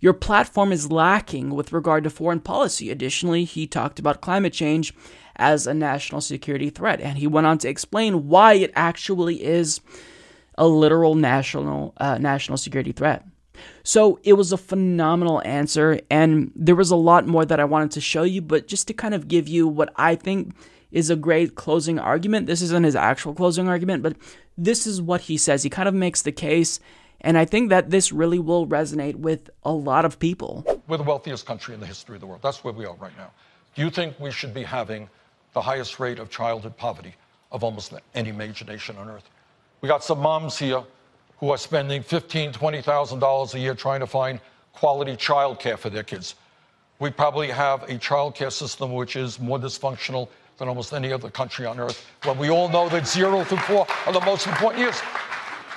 your 0.00 0.12
platform 0.12 0.70
is 0.70 0.92
lacking 0.92 1.50
with 1.50 1.72
regard 1.72 2.04
to 2.04 2.10
foreign 2.10 2.38
policy. 2.40 2.88
Additionally, 2.88 3.44
he 3.44 3.66
talked 3.66 3.98
about 3.98 4.20
climate 4.20 4.52
change 4.52 4.94
as 5.38 5.66
a 5.66 5.74
national 5.74 6.20
security 6.20 6.70
threat. 6.70 7.00
And 7.00 7.18
he 7.18 7.26
went 7.26 7.46
on 7.46 7.58
to 7.58 7.68
explain 7.68 8.28
why 8.28 8.54
it 8.54 8.72
actually 8.74 9.44
is 9.44 9.80
a 10.56 10.66
literal 10.66 11.14
national 11.14 11.94
uh, 11.98 12.18
national 12.18 12.58
security 12.58 12.92
threat. 12.92 13.24
So 13.82 14.20
it 14.22 14.34
was 14.34 14.52
a 14.52 14.56
phenomenal 14.56 15.42
answer, 15.44 16.00
and 16.10 16.52
there 16.54 16.76
was 16.76 16.90
a 16.90 16.96
lot 16.96 17.26
more 17.26 17.44
that 17.44 17.58
I 17.58 17.64
wanted 17.64 17.90
to 17.92 18.00
show 18.00 18.22
you, 18.22 18.40
but 18.40 18.68
just 18.68 18.86
to 18.88 18.94
kind 18.94 19.14
of 19.14 19.28
give 19.28 19.48
you 19.48 19.66
what 19.66 19.92
I 19.96 20.14
think 20.14 20.54
is 20.90 21.10
a 21.10 21.16
great 21.16 21.54
closing 21.54 21.98
argument. 21.98 22.46
This 22.46 22.62
isn't 22.62 22.84
his 22.84 22.96
actual 22.96 23.34
closing 23.34 23.68
argument, 23.68 24.02
but 24.02 24.16
this 24.56 24.86
is 24.86 25.02
what 25.02 25.22
he 25.22 25.36
says. 25.36 25.62
He 25.62 25.70
kind 25.70 25.88
of 25.88 25.94
makes 25.94 26.22
the 26.22 26.32
case, 26.32 26.80
and 27.20 27.36
I 27.36 27.44
think 27.44 27.70
that 27.70 27.90
this 27.90 28.12
really 28.12 28.38
will 28.38 28.66
resonate 28.66 29.16
with 29.16 29.50
a 29.64 29.72
lot 29.72 30.04
of 30.04 30.18
people. 30.18 30.64
We're 30.86 30.96
the 30.96 31.02
wealthiest 31.02 31.46
country 31.46 31.74
in 31.74 31.80
the 31.80 31.86
history 31.86 32.14
of 32.14 32.20
the 32.20 32.26
world. 32.26 32.42
That's 32.42 32.62
where 32.64 32.72
we 32.72 32.86
are 32.86 32.94
right 32.96 33.16
now. 33.16 33.30
Do 33.74 33.82
you 33.82 33.90
think 33.90 34.18
we 34.18 34.30
should 34.30 34.54
be 34.54 34.62
having 34.62 35.08
the 35.52 35.60
highest 35.60 35.98
rate 35.98 36.18
of 36.18 36.30
childhood 36.30 36.76
poverty 36.76 37.14
of 37.50 37.64
almost 37.64 37.94
any 38.14 38.32
major 38.32 38.64
nation 38.64 38.96
on 38.96 39.08
earth. 39.08 39.28
We 39.80 39.88
got 39.88 40.04
some 40.04 40.20
moms 40.20 40.58
here 40.58 40.82
who 41.38 41.50
are 41.50 41.58
spending 41.58 42.02
$15,000, 42.02 42.52
$20,000 42.52 43.54
a 43.54 43.58
year 43.58 43.74
trying 43.74 44.00
to 44.00 44.06
find 44.06 44.40
quality 44.72 45.12
childcare 45.16 45.78
for 45.78 45.90
their 45.90 46.02
kids. 46.02 46.34
We 46.98 47.10
probably 47.10 47.48
have 47.48 47.84
a 47.84 47.94
childcare 47.94 48.52
system 48.52 48.92
which 48.92 49.16
is 49.16 49.38
more 49.38 49.58
dysfunctional 49.58 50.28
than 50.58 50.68
almost 50.68 50.92
any 50.92 51.12
other 51.12 51.30
country 51.30 51.64
on 51.64 51.78
earth. 51.78 52.04
When 52.24 52.36
we 52.38 52.50
all 52.50 52.68
know 52.68 52.88
that 52.88 53.06
zero 53.06 53.44
through 53.44 53.58
four 53.58 53.86
are 54.06 54.12
the 54.12 54.20
most 54.20 54.46
important 54.48 54.82
years. 54.82 55.00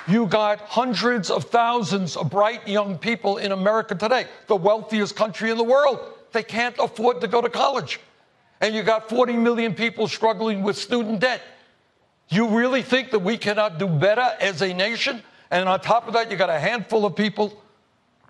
You 0.08 0.26
got 0.26 0.62
hundreds 0.62 1.30
of 1.30 1.44
thousands 1.44 2.18
of 2.18 2.32
bright 2.32 2.68
young 2.68 2.98
people 2.98 3.38
in 3.38 3.52
America 3.52 3.94
today, 3.94 4.26
the 4.48 4.56
wealthiest 4.56 5.16
country 5.16 5.52
in 5.52 5.58
the 5.58 5.64
world. 5.64 6.00
They 6.32 6.42
can't 6.42 6.76
afford 6.80 7.22
to 7.22 7.28
go 7.28 7.40
to 7.40 7.50
college 7.50 8.00
and 8.62 8.76
you 8.76 8.84
got 8.84 9.10
40 9.10 9.34
million 9.34 9.74
people 9.74 10.08
struggling 10.08 10.62
with 10.62 10.78
student 10.78 11.20
debt. 11.20 11.42
You 12.30 12.48
really 12.48 12.84
think 12.84 13.12
that 13.12 13.20
we 13.20 13.38
cannot 13.38 13.80
do 13.80 13.88
better 13.88 14.36
as 14.40 14.62
a 14.62 14.74
nation? 14.74 15.22
And 15.50 15.68
on 15.68 15.82
top 15.82 16.08
of 16.08 16.14
that, 16.14 16.32
you 16.32 16.38
got 16.38 16.50
a 16.50 16.60
handful 16.60 17.06
of 17.06 17.16
people 17.16 17.62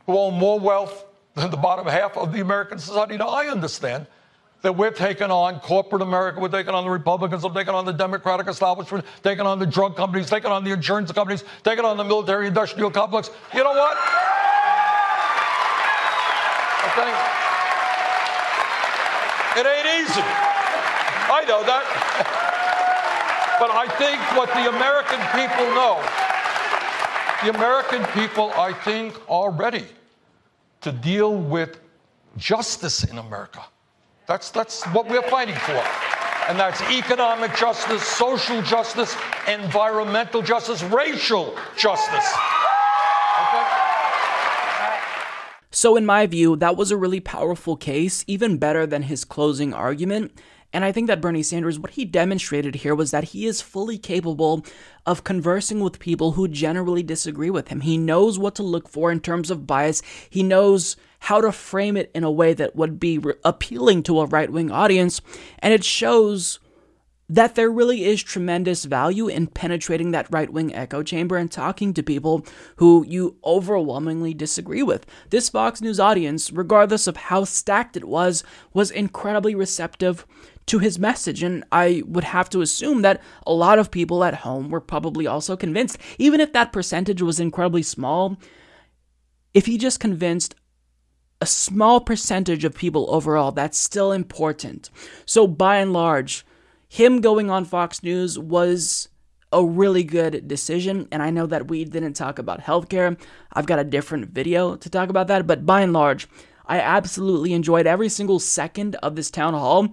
who 0.07 0.17
own 0.17 0.33
more 0.33 0.59
wealth 0.59 1.05
than 1.35 1.51
the 1.51 1.57
bottom 1.57 1.85
half 1.85 2.17
of 2.17 2.33
the 2.33 2.39
American 2.39 2.79
society. 2.79 3.17
Now, 3.17 3.27
I 3.27 3.47
understand 3.47 4.07
that 4.61 4.75
we're 4.75 4.91
taking 4.91 5.29
on 5.31 5.59
corporate 5.59 6.01
America, 6.01 6.39
we're 6.39 6.47
taking 6.47 6.73
on 6.73 6.83
the 6.83 6.89
Republicans, 6.89 7.43
we're 7.43 7.53
taking 7.53 7.73
on 7.73 7.85
the 7.85 7.91
Democratic 7.91 8.47
establishment, 8.47 9.05
taking 9.23 9.45
on 9.45 9.59
the 9.59 9.65
drug 9.65 9.95
companies, 9.95 10.29
taking 10.29 10.51
on 10.51 10.63
the 10.63 10.71
insurance 10.71 11.11
companies, 11.11 11.43
taking 11.63 11.83
on 11.83 11.97
the 11.97 12.03
military 12.03 12.47
industrial 12.47 12.91
complex. 12.91 13.31
You 13.53 13.63
know 13.63 13.71
what? 13.71 13.97
Okay. 16.91 17.40
It 19.57 19.65
ain't 19.65 19.87
easy. 19.99 20.23
I 20.23 21.43
know 21.47 21.63
that. 21.63 21.83
but 23.59 23.69
I 23.71 23.87
think 23.97 24.19
what 24.37 24.47
the 24.55 24.69
American 24.69 25.19
people 25.35 25.65
know, 25.75 25.99
the 27.43 27.49
American 27.57 28.05
people, 28.13 28.51
I 28.55 28.71
think, 28.71 29.19
are 29.29 29.51
ready 29.51 29.85
to 30.81 30.91
deal 30.91 31.35
with 31.35 31.79
justice 32.37 33.03
in 33.03 33.17
America. 33.17 33.61
That's, 34.25 34.51
that's 34.51 34.85
what 34.85 35.09
we're 35.09 35.29
fighting 35.29 35.55
for. 35.55 35.83
And 36.47 36.57
that's 36.57 36.81
economic 36.83 37.55
justice, 37.55 38.03
social 38.03 38.61
justice, 38.61 39.15
environmental 39.47 40.41
justice, 40.41 40.81
racial 40.83 41.55
justice. 41.77 42.33
So, 45.71 45.95
in 45.95 46.05
my 46.05 46.27
view, 46.27 46.57
that 46.57 46.75
was 46.75 46.91
a 46.91 46.97
really 46.97 47.21
powerful 47.21 47.77
case, 47.77 48.25
even 48.27 48.57
better 48.57 48.85
than 48.85 49.03
his 49.03 49.23
closing 49.23 49.73
argument. 49.73 50.37
And 50.73 50.85
I 50.85 50.91
think 50.91 51.07
that 51.07 51.21
Bernie 51.21 51.43
Sanders, 51.43 51.79
what 51.79 51.91
he 51.91 52.05
demonstrated 52.05 52.75
here 52.75 52.95
was 52.95 53.11
that 53.11 53.25
he 53.25 53.45
is 53.45 53.61
fully 53.61 53.97
capable 53.97 54.65
of 55.05 55.23
conversing 55.23 55.79
with 55.79 55.99
people 55.99 56.33
who 56.33 56.47
generally 56.47 57.03
disagree 57.03 57.49
with 57.49 57.69
him. 57.69 57.81
He 57.81 57.97
knows 57.97 58.39
what 58.39 58.55
to 58.55 58.63
look 58.63 58.87
for 58.87 59.11
in 59.11 59.19
terms 59.19 59.51
of 59.51 59.67
bias. 59.67 60.01
He 60.29 60.43
knows 60.43 60.95
how 61.19 61.41
to 61.41 61.51
frame 61.51 61.97
it 61.97 62.09
in 62.15 62.23
a 62.23 62.31
way 62.31 62.53
that 62.53 62.75
would 62.75 62.99
be 62.99 63.17
re- 63.17 63.33
appealing 63.43 64.03
to 64.03 64.21
a 64.21 64.25
right 64.25 64.51
wing 64.51 64.71
audience. 64.71 65.21
And 65.59 65.73
it 65.73 65.83
shows 65.83 66.59
that 67.31 67.55
there 67.55 67.71
really 67.71 68.03
is 68.03 68.21
tremendous 68.21 68.83
value 68.83 69.29
in 69.29 69.47
penetrating 69.47 70.11
that 70.11 70.27
right 70.31 70.51
wing 70.51 70.75
echo 70.75 71.01
chamber 71.01 71.37
and 71.37 71.49
talking 71.49 71.93
to 71.93 72.03
people 72.03 72.45
who 72.75 73.05
you 73.07 73.37
overwhelmingly 73.45 74.33
disagree 74.33 74.83
with. 74.83 75.05
This 75.29 75.47
Fox 75.47 75.79
News 75.79 75.97
audience, 75.97 76.51
regardless 76.51 77.07
of 77.07 77.15
how 77.15 77.45
stacked 77.45 77.95
it 77.95 78.03
was, 78.03 78.43
was 78.73 78.91
incredibly 78.91 79.55
receptive 79.55 80.27
to 80.65 80.79
his 80.79 80.99
message. 80.99 81.41
And 81.41 81.63
I 81.71 82.03
would 82.05 82.25
have 82.25 82.49
to 82.49 82.59
assume 82.59 83.01
that 83.03 83.21
a 83.47 83.53
lot 83.53 83.79
of 83.79 83.91
people 83.91 84.25
at 84.25 84.35
home 84.35 84.69
were 84.69 84.81
probably 84.81 85.25
also 85.25 85.55
convinced, 85.55 85.97
even 86.17 86.41
if 86.41 86.51
that 86.51 86.73
percentage 86.73 87.21
was 87.21 87.39
incredibly 87.39 87.83
small. 87.83 88.37
If 89.53 89.67
he 89.67 89.77
just 89.77 90.01
convinced 90.01 90.55
a 91.39 91.45
small 91.45 92.01
percentage 92.01 92.65
of 92.65 92.75
people 92.75 93.07
overall, 93.09 93.53
that's 93.53 93.77
still 93.77 94.11
important. 94.11 94.89
So, 95.25 95.47
by 95.47 95.77
and 95.77 95.93
large, 95.93 96.45
him 96.91 97.21
going 97.21 97.49
on 97.49 97.63
Fox 97.63 98.03
News 98.03 98.37
was 98.37 99.07
a 99.53 99.63
really 99.63 100.03
good 100.03 100.45
decision. 100.45 101.07
And 101.09 101.23
I 101.23 101.29
know 101.29 101.45
that 101.45 101.69
we 101.69 101.85
didn't 101.85 102.15
talk 102.15 102.37
about 102.37 102.59
healthcare. 102.59 103.17
I've 103.53 103.65
got 103.65 103.79
a 103.79 103.85
different 103.85 104.31
video 104.31 104.75
to 104.75 104.89
talk 104.89 105.07
about 105.07 105.27
that. 105.27 105.47
But 105.47 105.65
by 105.65 105.83
and 105.83 105.93
large, 105.93 106.27
I 106.65 106.81
absolutely 106.81 107.53
enjoyed 107.53 107.87
every 107.87 108.09
single 108.09 108.39
second 108.39 108.95
of 108.95 109.15
this 109.15 109.31
town 109.31 109.53
hall. 109.53 109.87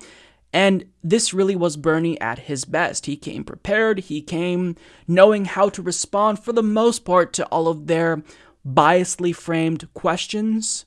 And 0.52 0.86
this 1.04 1.32
really 1.32 1.54
was 1.54 1.76
Bernie 1.76 2.20
at 2.20 2.40
his 2.40 2.64
best. 2.64 3.06
He 3.06 3.16
came 3.16 3.44
prepared, 3.44 4.00
he 4.00 4.20
came 4.20 4.74
knowing 5.06 5.44
how 5.44 5.68
to 5.68 5.82
respond 5.82 6.40
for 6.40 6.52
the 6.52 6.64
most 6.64 7.04
part 7.04 7.32
to 7.34 7.46
all 7.46 7.68
of 7.68 7.86
their 7.86 8.24
biasly 8.66 9.32
framed 9.32 9.86
questions. 9.94 10.84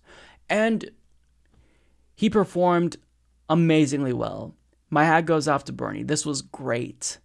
And 0.50 0.92
he 2.16 2.30
performed 2.30 2.98
amazingly 3.50 4.12
well. 4.12 4.56
My 4.94 5.06
hat 5.06 5.26
goes 5.26 5.48
off 5.48 5.64
to 5.66 5.74
Bernie. 5.74 6.04
This 6.04 6.26
was 6.26 6.42
great. 6.42 7.18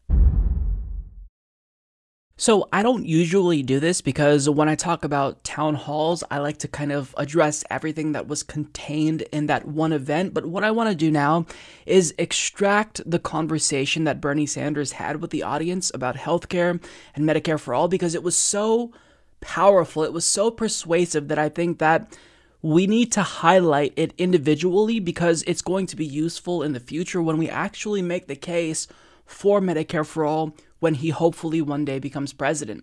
So, 2.38 2.68
I 2.70 2.82
don't 2.82 3.06
usually 3.06 3.62
do 3.62 3.80
this 3.80 4.02
because 4.02 4.48
when 4.48 4.68
I 4.68 4.74
talk 4.74 5.04
about 5.04 5.42
town 5.42 5.74
halls, 5.74 6.22
I 6.30 6.38
like 6.38 6.58
to 6.58 6.68
kind 6.68 6.92
of 6.92 7.14
address 7.16 7.64
everything 7.70 8.12
that 8.12 8.28
was 8.28 8.42
contained 8.42 9.22
in 9.32 9.46
that 9.46 9.66
one 9.66 9.92
event. 9.92 10.34
But 10.34 10.44
what 10.44 10.62
I 10.62 10.70
want 10.70 10.90
to 10.90 10.94
do 10.94 11.10
now 11.10 11.46
is 11.86 12.14
extract 12.18 13.00
the 13.10 13.18
conversation 13.18 14.04
that 14.04 14.20
Bernie 14.20 14.46
Sanders 14.46 14.92
had 14.92 15.22
with 15.22 15.30
the 15.30 15.42
audience 15.42 15.90
about 15.94 16.16
healthcare 16.16 16.80
and 17.14 17.24
Medicare 17.24 17.58
for 17.58 17.72
all 17.72 17.88
because 17.88 18.14
it 18.14 18.22
was 18.22 18.36
so 18.36 18.92
powerful, 19.40 20.04
it 20.04 20.12
was 20.12 20.26
so 20.26 20.50
persuasive 20.50 21.28
that 21.28 21.38
I 21.38 21.48
think 21.48 21.78
that 21.78 22.16
we 22.66 22.88
need 22.88 23.12
to 23.12 23.22
highlight 23.22 23.92
it 23.94 24.12
individually 24.18 24.98
because 24.98 25.44
it's 25.46 25.62
going 25.62 25.86
to 25.86 25.94
be 25.94 26.04
useful 26.04 26.64
in 26.64 26.72
the 26.72 26.80
future 26.80 27.22
when 27.22 27.38
we 27.38 27.48
actually 27.48 28.02
make 28.02 28.26
the 28.26 28.34
case 28.34 28.88
for 29.24 29.60
Medicare 29.60 30.04
for 30.04 30.24
all 30.24 30.56
when 30.80 30.94
he 30.94 31.10
hopefully 31.10 31.62
one 31.62 31.84
day 31.84 32.00
becomes 32.00 32.32
president. 32.32 32.82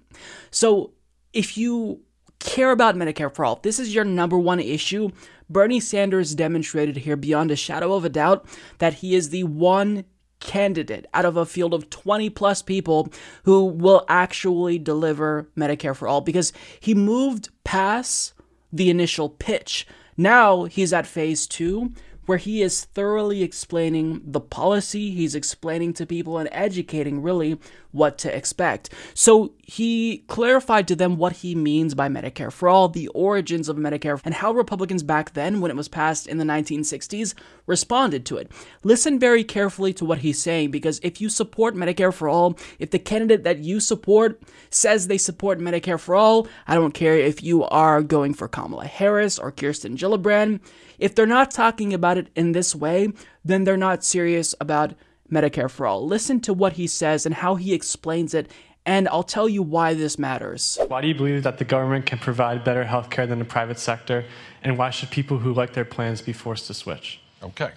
So, 0.52 0.94
if 1.34 1.58
you 1.58 2.00
care 2.40 2.72
about 2.72 2.96
Medicare 2.96 3.34
for 3.34 3.44
all, 3.44 3.60
this 3.62 3.78
is 3.78 3.94
your 3.94 4.06
number 4.06 4.40
one 4.40 4.62
issue, 4.62 5.12
Bernie 5.50 5.82
Sanders 5.82 6.34
demonstrated 6.34 6.96
here 6.96 7.18
beyond 7.18 7.52
a 7.52 7.58
shadow 7.58 7.94
of 7.94 8.06
a 8.06 8.10
doubt 8.10 8.46
that 8.78 8.94
he 8.94 9.16
is 9.16 9.32
the 9.32 9.44
one 9.44 10.06
candidate 10.40 11.08
out 11.14 11.26
of 11.26 11.36
a 11.36 11.46
field 11.46 11.74
of 11.74 11.90
20 11.90 12.30
plus 12.30 12.62
people 12.62 13.12
who 13.44 13.66
will 13.66 14.06
actually 14.08 14.80
deliver 14.80 15.50
Medicare 15.58 15.96
for 15.96 16.08
all 16.08 16.22
because 16.22 16.54
he 16.80 16.94
moved 16.94 17.50
past 17.66 18.34
the 18.74 18.90
initial 18.90 19.30
pitch. 19.30 19.88
Now 20.18 20.66
he's 20.66 20.92
at 20.92 21.08
phase 21.08 21.48
two, 21.48 21.94
where 22.26 22.38
he 22.38 22.62
is 22.62 22.86
thoroughly 22.86 23.44
explaining 23.44 24.22
the 24.26 24.40
policy, 24.40 25.12
he's 25.12 25.36
explaining 25.36 25.94
to 25.94 26.06
people 26.06 26.38
and 26.38 26.48
educating 26.52 27.22
really 27.22 27.60
what 27.92 28.18
to 28.18 28.36
expect. 28.36 28.90
So 29.14 29.54
he 29.62 30.24
clarified 30.28 30.88
to 30.88 30.96
them 30.96 31.18
what 31.18 31.34
he 31.38 31.54
means 31.54 31.94
by 31.94 32.08
Medicare 32.08 32.52
for 32.52 32.70
all, 32.70 32.88
the 32.88 33.10
origins 33.10 33.70
of 33.70 33.78
Medicare, 33.78 34.22
and 34.24 34.34
how 34.34 34.54
Republicans 34.54 35.04
back 35.04 35.34
then, 35.34 35.60
when 35.60 35.70
it 35.70 35.78
was 35.78 35.90
passed 35.90 36.28
in 36.28 36.38
the 36.38 36.46
1960s, 36.46 37.34
responded 37.66 38.26
to 38.26 38.38
it. 38.38 38.52
Listen 38.84 39.20
very 39.20 39.44
carefully 39.44 39.94
to 39.94 40.06
what 40.06 40.20
he's 40.20 40.42
saying 40.42 40.72
because 40.72 41.00
if 41.04 41.22
you 41.22 41.30
support 41.30 41.76
Medicare 41.76 42.14
for 42.14 42.28
all, 42.28 42.58
if 42.80 42.92
the 42.92 43.00
candidate 43.00 43.44
that 43.44 43.60
you 43.60 43.80
support 43.80 44.42
says 44.70 45.08
they 45.08 45.18
support 45.18 45.60
Medicare 45.60 46.00
for 46.00 46.16
all, 46.16 46.48
I 46.68 46.76
don't 46.76 46.94
care 46.94 47.18
if 47.18 47.42
you 47.44 47.64
are 47.66 48.02
going 48.02 48.34
for 48.34 48.48
Kamala 48.48 48.86
Harris 48.86 49.40
or 49.40 49.52
Kirsten 49.52 49.96
Gillibrand, 49.96 50.60
if 51.00 51.16
they're 51.16 51.26
not 51.26 51.52
talking 51.52 51.94
about 51.94 52.18
it 52.18 52.30
in 52.36 52.52
this 52.52 52.76
way, 52.76 53.12
then 53.44 53.64
they're 53.64 53.78
not 53.78 54.04
serious 54.04 54.54
about 54.60 54.94
Medicare 55.32 55.70
for 55.70 55.88
all. 55.88 56.06
Listen 56.06 56.40
to 56.42 56.54
what 56.54 56.74
he 56.74 56.88
says 56.88 57.26
and 57.26 57.36
how 57.36 57.56
he 57.56 57.74
explains 57.74 58.34
it, 58.34 58.52
and 58.86 59.08
I'll 59.08 59.24
tell 59.24 59.50
you 59.50 59.64
why 59.64 59.94
this 59.94 60.20
matters. 60.20 60.78
Why 60.88 61.02
do 61.02 61.08
you 61.08 61.16
believe 61.16 61.44
that 61.44 61.58
the 61.58 61.66
government 61.66 62.06
can 62.06 62.20
provide 62.20 62.64
better 62.64 62.84
health 62.84 63.10
care 63.10 63.26
than 63.26 63.40
the 63.40 63.46
private 63.46 63.80
sector, 63.80 64.26
and 64.62 64.78
why 64.78 64.90
should 64.90 65.10
people 65.10 65.40
who 65.40 65.54
like 65.54 65.74
their 65.74 65.86
plans 65.86 66.22
be 66.22 66.34
forced 66.34 66.68
to 66.68 66.74
switch? 66.74 67.23
Okay. 67.44 67.72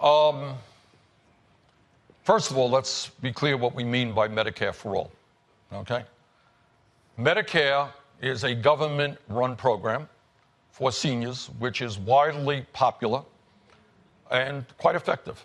Um, 0.00 0.54
first 2.22 2.50
of 2.50 2.56
all, 2.56 2.70
let's 2.70 3.08
be 3.08 3.32
clear 3.32 3.56
what 3.56 3.74
we 3.74 3.82
mean 3.82 4.12
by 4.12 4.28
Medicare 4.28 4.72
for 4.72 4.94
all. 4.94 5.10
Okay? 5.72 6.04
Medicare 7.18 7.88
is 8.20 8.44
a 8.44 8.54
government 8.54 9.18
run 9.28 9.56
program 9.56 10.08
for 10.70 10.92
seniors, 10.92 11.50
which 11.58 11.82
is 11.82 11.98
widely 11.98 12.64
popular 12.72 13.22
and 14.30 14.64
quite 14.78 14.94
effective. 14.94 15.44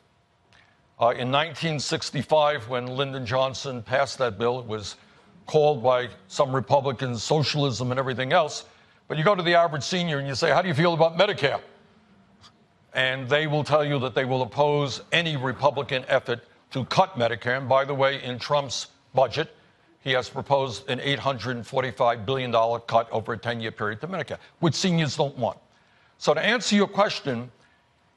Uh, 0.99 1.09
in 1.11 1.31
1965, 1.31 2.67
when 2.67 2.85
Lyndon 2.85 3.25
Johnson 3.25 3.81
passed 3.81 4.17
that 4.17 4.37
bill, 4.37 4.59
it 4.59 4.65
was 4.65 4.97
called 5.45 5.81
by 5.81 6.09
some 6.27 6.53
Republicans 6.53 7.23
socialism 7.23 7.91
and 7.91 7.99
everything 7.99 8.33
else. 8.33 8.65
But 9.07 9.17
you 9.17 9.23
go 9.23 9.33
to 9.33 9.41
the 9.41 9.55
average 9.55 9.83
senior 9.83 10.19
and 10.19 10.27
you 10.27 10.35
say, 10.35 10.51
How 10.51 10.61
do 10.61 10.67
you 10.67 10.73
feel 10.73 10.93
about 10.93 11.17
Medicare? 11.17 11.59
And 12.93 13.29
they 13.29 13.47
will 13.47 13.63
tell 13.63 13.85
you 13.85 13.99
that 13.99 14.15
they 14.15 14.25
will 14.25 14.41
oppose 14.41 15.01
any 15.11 15.37
Republican 15.37 16.03
effort 16.07 16.41
to 16.71 16.85
cut 16.85 17.17
Medicare. 17.17 17.57
And 17.57 17.69
by 17.69 17.85
the 17.85 17.93
way, 17.93 18.23
in 18.23 18.39
Trump's 18.39 18.87
budget, 19.13 19.55
he 20.01 20.11
has 20.11 20.29
proposed 20.29 20.89
an 20.89 20.99
$845 20.99 22.25
billion 22.25 22.51
cut 22.87 23.09
over 23.11 23.33
a 23.33 23.37
10 23.37 23.59
year 23.59 23.71
period 23.71 24.01
to 24.01 24.07
Medicare, 24.07 24.37
which 24.59 24.75
seniors 24.75 25.17
don't 25.17 25.37
want. 25.37 25.57
So, 26.17 26.33
to 26.33 26.41
answer 26.41 26.75
your 26.75 26.87
question, 26.87 27.51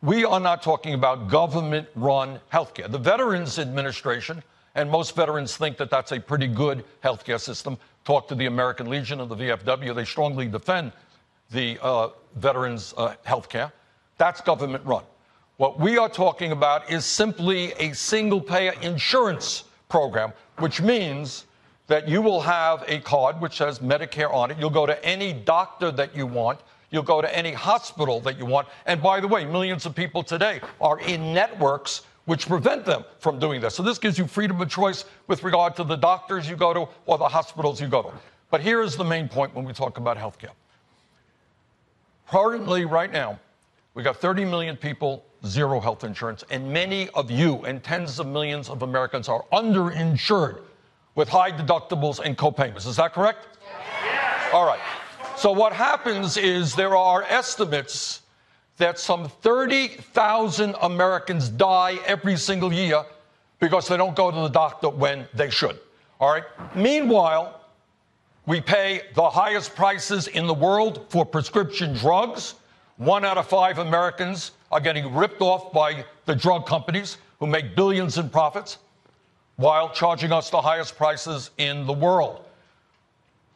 we 0.00 0.24
are 0.24 0.40
not 0.40 0.62
talking 0.62 0.94
about 0.94 1.28
government 1.28 1.88
run 1.94 2.40
healthcare. 2.52 2.90
The 2.90 2.98
Veterans 2.98 3.58
Administration, 3.58 4.42
and 4.74 4.90
most 4.90 5.14
veterans 5.14 5.56
think 5.56 5.76
that 5.76 5.90
that's 5.90 6.12
a 6.12 6.18
pretty 6.18 6.48
good 6.48 6.84
healthcare 7.04 7.40
system. 7.40 7.78
Talk 8.04 8.26
to 8.28 8.34
the 8.34 8.46
American 8.46 8.88
Legion 8.88 9.20
and 9.20 9.30
the 9.30 9.36
VFW, 9.36 9.94
they 9.94 10.04
strongly 10.04 10.48
defend 10.48 10.92
the 11.52 11.78
uh, 11.82 12.08
veterans' 12.36 12.94
uh, 12.96 13.14
healthcare. 13.24 13.70
That's 14.22 14.40
government 14.40 14.86
run. 14.86 15.02
What 15.56 15.80
we 15.80 15.98
are 15.98 16.08
talking 16.08 16.52
about 16.52 16.88
is 16.88 17.04
simply 17.04 17.72
a 17.72 17.92
single 17.92 18.40
payer 18.40 18.72
insurance 18.80 19.64
program, 19.88 20.32
which 20.58 20.80
means 20.80 21.46
that 21.88 22.06
you 22.06 22.22
will 22.22 22.40
have 22.40 22.84
a 22.86 23.00
card 23.00 23.40
which 23.40 23.56
says 23.56 23.80
Medicare 23.80 24.32
on 24.32 24.52
it. 24.52 24.58
You'll 24.60 24.70
go 24.70 24.86
to 24.86 25.04
any 25.04 25.32
doctor 25.32 25.90
that 25.90 26.14
you 26.14 26.24
want. 26.24 26.60
You'll 26.92 27.02
go 27.02 27.20
to 27.20 27.36
any 27.36 27.50
hospital 27.50 28.20
that 28.20 28.38
you 28.38 28.46
want. 28.46 28.68
And 28.86 29.02
by 29.02 29.18
the 29.18 29.26
way, 29.26 29.44
millions 29.44 29.86
of 29.86 29.94
people 29.96 30.22
today 30.22 30.60
are 30.80 31.00
in 31.00 31.34
networks 31.34 32.02
which 32.26 32.46
prevent 32.46 32.84
them 32.84 33.04
from 33.18 33.40
doing 33.40 33.60
this. 33.60 33.74
So 33.74 33.82
this 33.82 33.98
gives 33.98 34.18
you 34.18 34.28
freedom 34.28 34.60
of 34.60 34.70
choice 34.70 35.04
with 35.26 35.42
regard 35.42 35.74
to 35.74 35.82
the 35.82 35.96
doctors 35.96 36.48
you 36.48 36.54
go 36.54 36.72
to 36.72 36.86
or 37.06 37.18
the 37.18 37.26
hospitals 37.28 37.80
you 37.80 37.88
go 37.88 38.02
to. 38.02 38.12
But 38.52 38.60
here 38.60 38.82
is 38.82 38.96
the 38.96 39.02
main 39.02 39.28
point 39.28 39.52
when 39.52 39.64
we 39.64 39.72
talk 39.72 39.98
about 39.98 40.16
healthcare. 40.16 40.54
Currently, 42.28 42.84
right 42.84 43.10
now, 43.10 43.40
we 43.94 44.02
got 44.02 44.16
30 44.16 44.44
million 44.44 44.76
people, 44.76 45.24
zero 45.46 45.78
health 45.80 46.04
insurance, 46.04 46.44
and 46.50 46.72
many 46.72 47.08
of 47.10 47.30
you 47.30 47.56
and 47.64 47.82
tens 47.82 48.18
of 48.18 48.26
millions 48.26 48.68
of 48.68 48.82
Americans 48.82 49.28
are 49.28 49.44
underinsured 49.52 50.62
with 51.14 51.28
high 51.28 51.52
deductibles 51.52 52.20
and 52.20 52.38
copayments. 52.38 52.86
Is 52.86 52.96
that 52.96 53.12
correct? 53.12 53.46
Yes. 54.04 54.54
All 54.54 54.66
right. 54.66 54.80
So 55.36 55.52
what 55.52 55.72
happens 55.72 56.36
is 56.36 56.74
there 56.74 56.96
are 56.96 57.24
estimates 57.24 58.22
that 58.78 58.98
some 58.98 59.28
30,000 59.28 60.74
Americans 60.80 61.48
die 61.48 61.98
every 62.06 62.36
single 62.36 62.72
year 62.72 63.04
because 63.60 63.86
they 63.88 63.96
don't 63.96 64.16
go 64.16 64.30
to 64.30 64.40
the 64.40 64.48
doctor 64.48 64.88
when 64.88 65.28
they 65.34 65.50
should. 65.50 65.78
All 66.18 66.32
right. 66.32 66.44
Meanwhile, 66.74 67.60
we 68.46 68.60
pay 68.60 69.02
the 69.14 69.28
highest 69.28 69.76
prices 69.76 70.28
in 70.28 70.46
the 70.46 70.54
world 70.54 71.06
for 71.10 71.24
prescription 71.26 71.92
drugs. 71.92 72.54
One 72.96 73.24
out 73.24 73.38
of 73.38 73.48
five 73.48 73.78
Americans 73.78 74.52
are 74.70 74.80
getting 74.80 75.14
ripped 75.14 75.40
off 75.40 75.72
by 75.72 76.04
the 76.26 76.34
drug 76.34 76.66
companies 76.66 77.16
who 77.40 77.46
make 77.46 77.74
billions 77.74 78.18
in 78.18 78.28
profits 78.28 78.78
while 79.56 79.90
charging 79.90 80.32
us 80.32 80.50
the 80.50 80.60
highest 80.60 80.96
prices 80.96 81.50
in 81.58 81.86
the 81.86 81.92
world. 81.92 82.44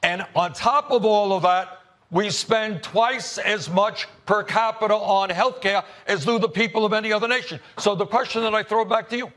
And 0.02 0.24
on 0.34 0.52
top 0.52 0.90
of 0.90 1.04
all 1.04 1.32
of 1.32 1.42
that, 1.42 1.80
we 2.10 2.30
spend 2.30 2.82
twice 2.82 3.38
as 3.38 3.68
much 3.68 4.06
per 4.26 4.42
capita 4.42 4.94
on 4.94 5.28
healthcare 5.30 5.84
as 6.06 6.24
do 6.24 6.38
the 6.38 6.48
people 6.48 6.84
of 6.84 6.92
any 6.92 7.12
other 7.12 7.26
nation. 7.26 7.58
So 7.78 7.94
the 7.94 8.06
question 8.06 8.42
that 8.42 8.54
I 8.54 8.62
throw 8.62 8.84
back 8.84 9.08
to 9.10 9.16
you 9.16 9.32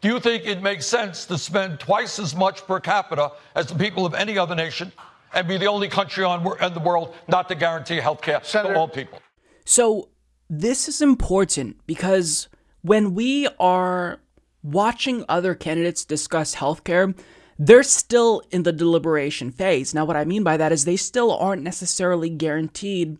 do 0.00 0.08
you 0.08 0.18
think 0.18 0.44
it 0.44 0.60
makes 0.60 0.84
sense 0.84 1.26
to 1.26 1.38
spend 1.38 1.78
twice 1.78 2.18
as 2.18 2.34
much 2.34 2.66
per 2.66 2.80
capita 2.80 3.30
as 3.54 3.66
the 3.66 3.76
people 3.76 4.04
of 4.04 4.14
any 4.14 4.36
other 4.36 4.54
nation 4.54 4.92
and 5.32 5.46
be 5.46 5.56
the 5.56 5.66
only 5.66 5.88
country 5.88 6.24
on, 6.24 6.44
in 6.60 6.74
the 6.74 6.80
world 6.80 7.14
not 7.28 7.48
to 7.48 7.54
guarantee 7.54 7.96
health 7.96 8.20
care 8.20 8.40
to 8.40 8.76
all 8.76 8.88
people? 8.88 9.20
So, 9.64 10.08
this 10.48 10.88
is 10.88 11.00
important 11.00 11.78
because 11.86 12.48
when 12.82 13.14
we 13.14 13.48
are 13.58 14.20
watching 14.62 15.24
other 15.28 15.54
candidates 15.54 16.04
discuss 16.04 16.56
healthcare, 16.56 17.16
they're 17.58 17.82
still 17.82 18.42
in 18.50 18.64
the 18.64 18.72
deliberation 18.72 19.50
phase. 19.50 19.94
Now, 19.94 20.04
what 20.04 20.16
I 20.16 20.24
mean 20.24 20.42
by 20.42 20.56
that 20.56 20.72
is 20.72 20.84
they 20.84 20.96
still 20.96 21.36
aren't 21.36 21.62
necessarily 21.62 22.28
guaranteed 22.28 23.18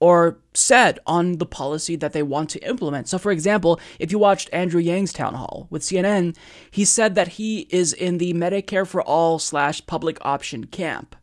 or 0.00 0.38
set 0.52 0.98
on 1.06 1.38
the 1.38 1.46
policy 1.46 1.94
that 1.94 2.12
they 2.12 2.24
want 2.24 2.50
to 2.50 2.68
implement. 2.68 3.08
So, 3.08 3.18
for 3.18 3.30
example, 3.30 3.78
if 4.00 4.10
you 4.10 4.18
watched 4.18 4.50
Andrew 4.52 4.80
Yang's 4.80 5.12
town 5.12 5.34
hall 5.34 5.68
with 5.70 5.82
CNN, 5.82 6.36
he 6.70 6.84
said 6.84 7.14
that 7.14 7.28
he 7.28 7.68
is 7.70 7.92
in 7.92 8.18
the 8.18 8.34
Medicare 8.34 8.86
for 8.86 9.00
all 9.02 9.38
slash 9.38 9.86
public 9.86 10.18
option 10.22 10.64
camp. 10.64 11.14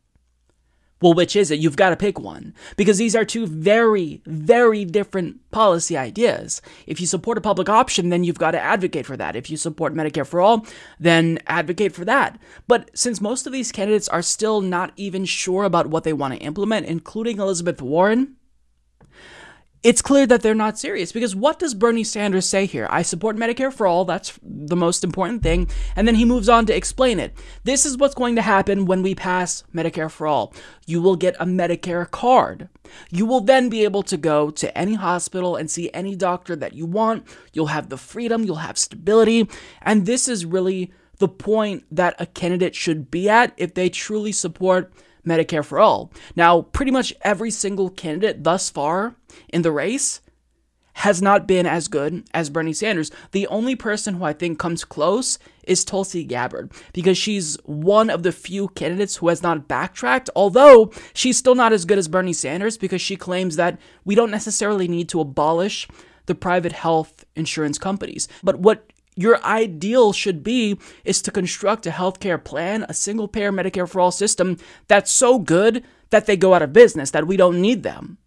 Well, 1.01 1.13
which 1.13 1.35
is 1.35 1.49
it? 1.49 1.59
You've 1.59 1.77
got 1.77 1.91
to 1.91 1.95
pick 1.95 2.19
one. 2.19 2.53
Because 2.75 2.97
these 2.97 3.15
are 3.15 3.23
two 3.23 3.47
very, 3.47 4.21
very 4.25 4.83
different 4.83 5.39
policy 5.51 5.95
ideas. 5.95 6.61
If 6.87 6.99
you 6.99 7.07
support 7.07 7.37
a 7.37 7.41
public 7.41 7.69
option, 7.69 8.09
then 8.09 8.23
you've 8.23 8.37
got 8.37 8.51
to 8.51 8.59
advocate 8.59 9.05
for 9.05 9.15
that. 9.15 9.35
If 9.35 9.49
you 9.49 9.55
support 9.55 9.93
Medicare 9.93 10.27
for 10.27 10.41
all, 10.41 10.65
then 10.99 11.39
advocate 11.47 11.93
for 11.93 12.03
that. 12.05 12.37
But 12.67 12.89
since 12.97 13.21
most 13.21 13.47
of 13.47 13.53
these 13.53 13.71
candidates 13.71 14.09
are 14.09 14.21
still 14.21 14.59
not 14.59 14.91
even 14.97 15.23
sure 15.23 15.63
about 15.63 15.87
what 15.87 16.03
they 16.03 16.13
want 16.13 16.33
to 16.33 16.39
implement, 16.41 16.85
including 16.87 17.39
Elizabeth 17.39 17.81
Warren, 17.81 18.35
it's 19.81 20.01
clear 20.01 20.27
that 20.27 20.41
they're 20.41 20.53
not 20.53 20.77
serious 20.77 21.13
because 21.13 21.35
what 21.35 21.57
does 21.57 21.73
Bernie 21.73 22.03
Sanders 22.03 22.45
say 22.45 22.65
here? 22.65 22.87
I 22.89 23.01
support 23.01 23.37
Medicare 23.37 23.71
for 23.71 23.87
all. 23.87 24.03
That's 24.03 24.37
the 24.43 24.75
most 24.75 25.05
important 25.05 25.41
thing. 25.41 25.69
And 25.95 26.05
then 26.05 26.15
he 26.15 26.25
moves 26.25 26.49
on 26.49 26.65
to 26.65 26.75
explain 26.75 27.17
it. 27.17 27.33
This 27.63 27.85
is 27.85 27.97
what's 27.97 28.15
going 28.15 28.35
to 28.35 28.41
happen 28.41 28.85
when 28.85 29.01
we 29.01 29.15
pass 29.15 29.63
Medicare 29.73 30.11
for 30.11 30.27
all. 30.27 30.53
You 30.85 31.01
will 31.01 31.15
get 31.15 31.35
a 31.39 31.45
Medicare 31.45 32.09
card. 32.09 32.67
You 33.09 33.25
will 33.25 33.39
then 33.39 33.69
be 33.69 33.85
able 33.85 34.03
to 34.03 34.17
go 34.17 34.49
to 34.51 34.77
any 34.77 34.95
hospital 34.95 35.55
and 35.55 35.71
see 35.71 35.89
any 35.93 36.15
doctor 36.15 36.57
that 36.57 36.73
you 36.73 36.85
want. 36.85 37.25
You'll 37.53 37.67
have 37.67 37.87
the 37.87 37.97
freedom, 37.97 38.43
you'll 38.43 38.55
have 38.55 38.77
stability. 38.77 39.47
And 39.81 40.05
this 40.05 40.27
is 40.27 40.45
really 40.45 40.91
the 41.19 41.29
point 41.29 41.85
that 41.91 42.15
a 42.19 42.25
candidate 42.25 42.75
should 42.75 43.09
be 43.09 43.29
at 43.29 43.53
if 43.55 43.73
they 43.73 43.89
truly 43.89 44.31
support 44.33 44.91
Medicare 45.25 45.65
for 45.65 45.79
all. 45.79 46.11
Now, 46.35 46.61
pretty 46.61 46.91
much 46.91 47.13
every 47.21 47.51
single 47.51 47.89
candidate 47.89 48.43
thus 48.43 48.69
far 48.69 49.15
in 49.49 49.61
the 49.61 49.71
race 49.71 50.21
has 50.93 51.21
not 51.21 51.47
been 51.47 51.65
as 51.65 51.87
good 51.87 52.27
as 52.33 52.49
Bernie 52.49 52.73
Sanders. 52.73 53.09
The 53.31 53.47
only 53.47 53.73
person 53.73 54.15
who 54.15 54.25
I 54.25 54.33
think 54.33 54.59
comes 54.59 54.83
close 54.83 55.39
is 55.65 55.85
Tulsi 55.85 56.25
Gabbard 56.25 56.73
because 56.91 57.17
she's 57.17 57.55
one 57.63 58.09
of 58.09 58.23
the 58.23 58.33
few 58.33 58.67
candidates 58.69 59.15
who 59.15 59.29
has 59.29 59.41
not 59.41 59.69
backtracked, 59.69 60.29
although 60.35 60.91
she's 61.13 61.37
still 61.37 61.55
not 61.55 61.71
as 61.71 61.85
good 61.85 61.97
as 61.97 62.09
Bernie 62.09 62.33
Sanders 62.33 62.77
because 62.77 63.01
she 63.01 63.15
claims 63.15 63.55
that 63.55 63.79
we 64.03 64.13
don't 64.13 64.31
necessarily 64.31 64.89
need 64.89 65.07
to 65.09 65.21
abolish 65.21 65.87
the 66.25 66.35
private 66.35 66.73
health 66.73 67.23
insurance 67.33 67.77
companies. 67.77 68.27
But 68.43 68.59
what 68.59 68.91
your 69.15 69.43
ideal 69.43 70.13
should 70.13 70.43
be 70.43 70.79
is 71.03 71.21
to 71.23 71.31
construct 71.31 71.85
a 71.85 71.91
healthcare 71.91 72.41
plan, 72.43 72.85
a 72.87 72.93
single 72.93 73.27
payer 73.27 73.51
Medicare 73.51 73.87
for 73.87 73.99
all 73.99 74.11
system 74.11 74.57
that's 74.87 75.11
so 75.11 75.39
good 75.39 75.83
that 76.09 76.25
they 76.25 76.37
go 76.37 76.53
out 76.53 76.61
of 76.61 76.73
business, 76.73 77.11
that 77.11 77.27
we 77.27 77.37
don't 77.37 77.61
need 77.61 77.83
them. 77.83 78.17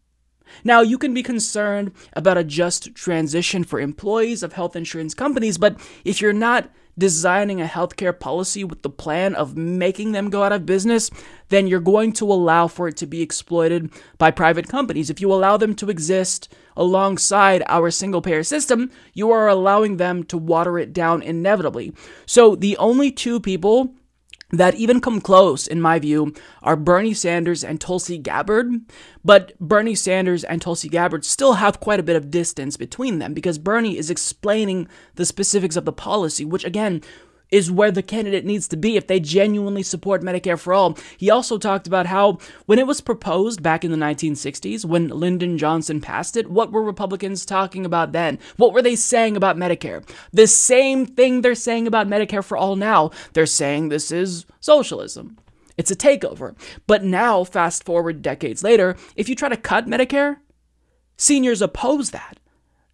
Now, 0.64 0.82
you 0.82 0.98
can 0.98 1.14
be 1.14 1.22
concerned 1.22 1.92
about 2.12 2.36
a 2.36 2.44
just 2.44 2.94
transition 2.94 3.64
for 3.64 3.80
employees 3.80 4.42
of 4.42 4.52
health 4.52 4.76
insurance 4.76 5.14
companies, 5.14 5.56
but 5.59 5.80
if 6.04 6.20
you're 6.20 6.32
not 6.32 6.70
designing 6.98 7.60
a 7.60 7.66
healthcare 7.66 8.19
policy 8.19 8.64
with 8.64 8.82
the 8.82 8.90
plan 8.90 9.35
of 9.35 9.56
making 9.56 10.12
them 10.12 10.31
go 10.31 10.43
out 10.43 10.52
of 10.52 10.66
business, 10.66 11.10
then 11.48 11.66
you're 11.66 11.81
going 11.81 12.12
to 12.12 12.31
allow 12.31 12.66
for 12.69 12.89
it 12.89 12.97
to 12.98 13.06
be 13.06 13.23
exploited 13.23 13.90
by 14.19 14.31
private 14.31 14.69
companies. 14.69 15.10
If 15.10 15.20
you 15.20 15.32
allow 15.32 15.56
them 15.56 15.74
to 15.77 15.90
exist 15.90 16.52
alongside 16.77 17.62
our 17.66 17.90
single 17.90 18.23
payer 18.23 18.43
system, 18.43 18.90
you 19.14 19.31
are 19.31 19.48
allowing 19.48 19.97
them 19.97 20.24
to 20.24 20.39
water 20.39 20.78
it 20.78 20.93
down 20.93 21.23
inevitably. 21.23 21.93
So 22.27 22.55
the 22.55 22.77
only 22.77 23.10
two 23.10 23.40
people 23.40 23.94
that 24.52 24.74
even 24.74 25.00
come 25.00 25.20
close, 25.20 25.66
in 25.66 25.80
my 25.80 25.98
view, 25.98 26.34
are 26.62 26.76
Bernie 26.76 27.14
Sanders 27.14 27.64
and 27.64 27.80
Tulsi 27.80 28.18
Gabbard. 28.18 28.82
But 29.24 29.58
Bernie 29.58 29.94
Sanders 29.94 30.44
and 30.44 30.60
Tulsi 30.60 30.88
Gabbard 30.88 31.24
still 31.24 31.54
have 31.54 31.80
quite 31.80 31.98
a 31.98 32.04
bit 32.04 32.16
of 32.16 32.30
distance 32.30 32.76
between 32.76 33.18
them 33.18 33.32
because 33.32 33.58
Bernie 33.58 33.96
is 33.96 34.10
explaining 34.10 34.88
the 35.14 35.24
specifics 35.24 35.76
of 35.76 35.86
the 35.86 35.92
policy, 35.92 36.44
which 36.44 36.64
again 36.64 37.02
is 37.52 37.70
where 37.70 37.92
the 37.92 38.02
candidate 38.02 38.44
needs 38.44 38.66
to 38.66 38.76
be 38.76 38.96
if 38.96 39.06
they 39.06 39.20
genuinely 39.20 39.82
support 39.82 40.22
Medicare 40.22 40.58
for 40.58 40.72
all. 40.72 40.98
He 41.18 41.30
also 41.30 41.58
talked 41.58 41.86
about 41.86 42.06
how 42.06 42.38
when 42.66 42.78
it 42.78 42.86
was 42.86 43.00
proposed 43.00 43.62
back 43.62 43.84
in 43.84 43.92
the 43.92 43.96
1960s, 43.96 44.84
when 44.84 45.08
Lyndon 45.08 45.58
Johnson 45.58 46.00
passed 46.00 46.36
it, 46.36 46.50
what 46.50 46.72
were 46.72 46.82
Republicans 46.82 47.44
talking 47.44 47.84
about 47.84 48.12
then? 48.12 48.38
What 48.56 48.72
were 48.72 48.82
they 48.82 48.96
saying 48.96 49.36
about 49.36 49.56
Medicare? 49.56 50.04
The 50.32 50.46
same 50.46 51.04
thing 51.04 51.42
they're 51.42 51.54
saying 51.54 51.86
about 51.86 52.08
Medicare 52.08 52.42
for 52.42 52.56
all 52.56 52.74
now. 52.74 53.10
They're 53.34 53.46
saying 53.46 53.88
this 53.88 54.10
is 54.10 54.46
socialism. 54.60 55.38
It's 55.76 55.90
a 55.90 55.96
takeover. 55.96 56.56
But 56.86 57.04
now, 57.04 57.44
fast 57.44 57.84
forward 57.84 58.22
decades 58.22 58.62
later, 58.62 58.96
if 59.16 59.28
you 59.28 59.34
try 59.34 59.48
to 59.50 59.56
cut 59.56 59.86
Medicare, 59.86 60.38
seniors 61.16 61.62
oppose 61.62 62.10
that. 62.10 62.38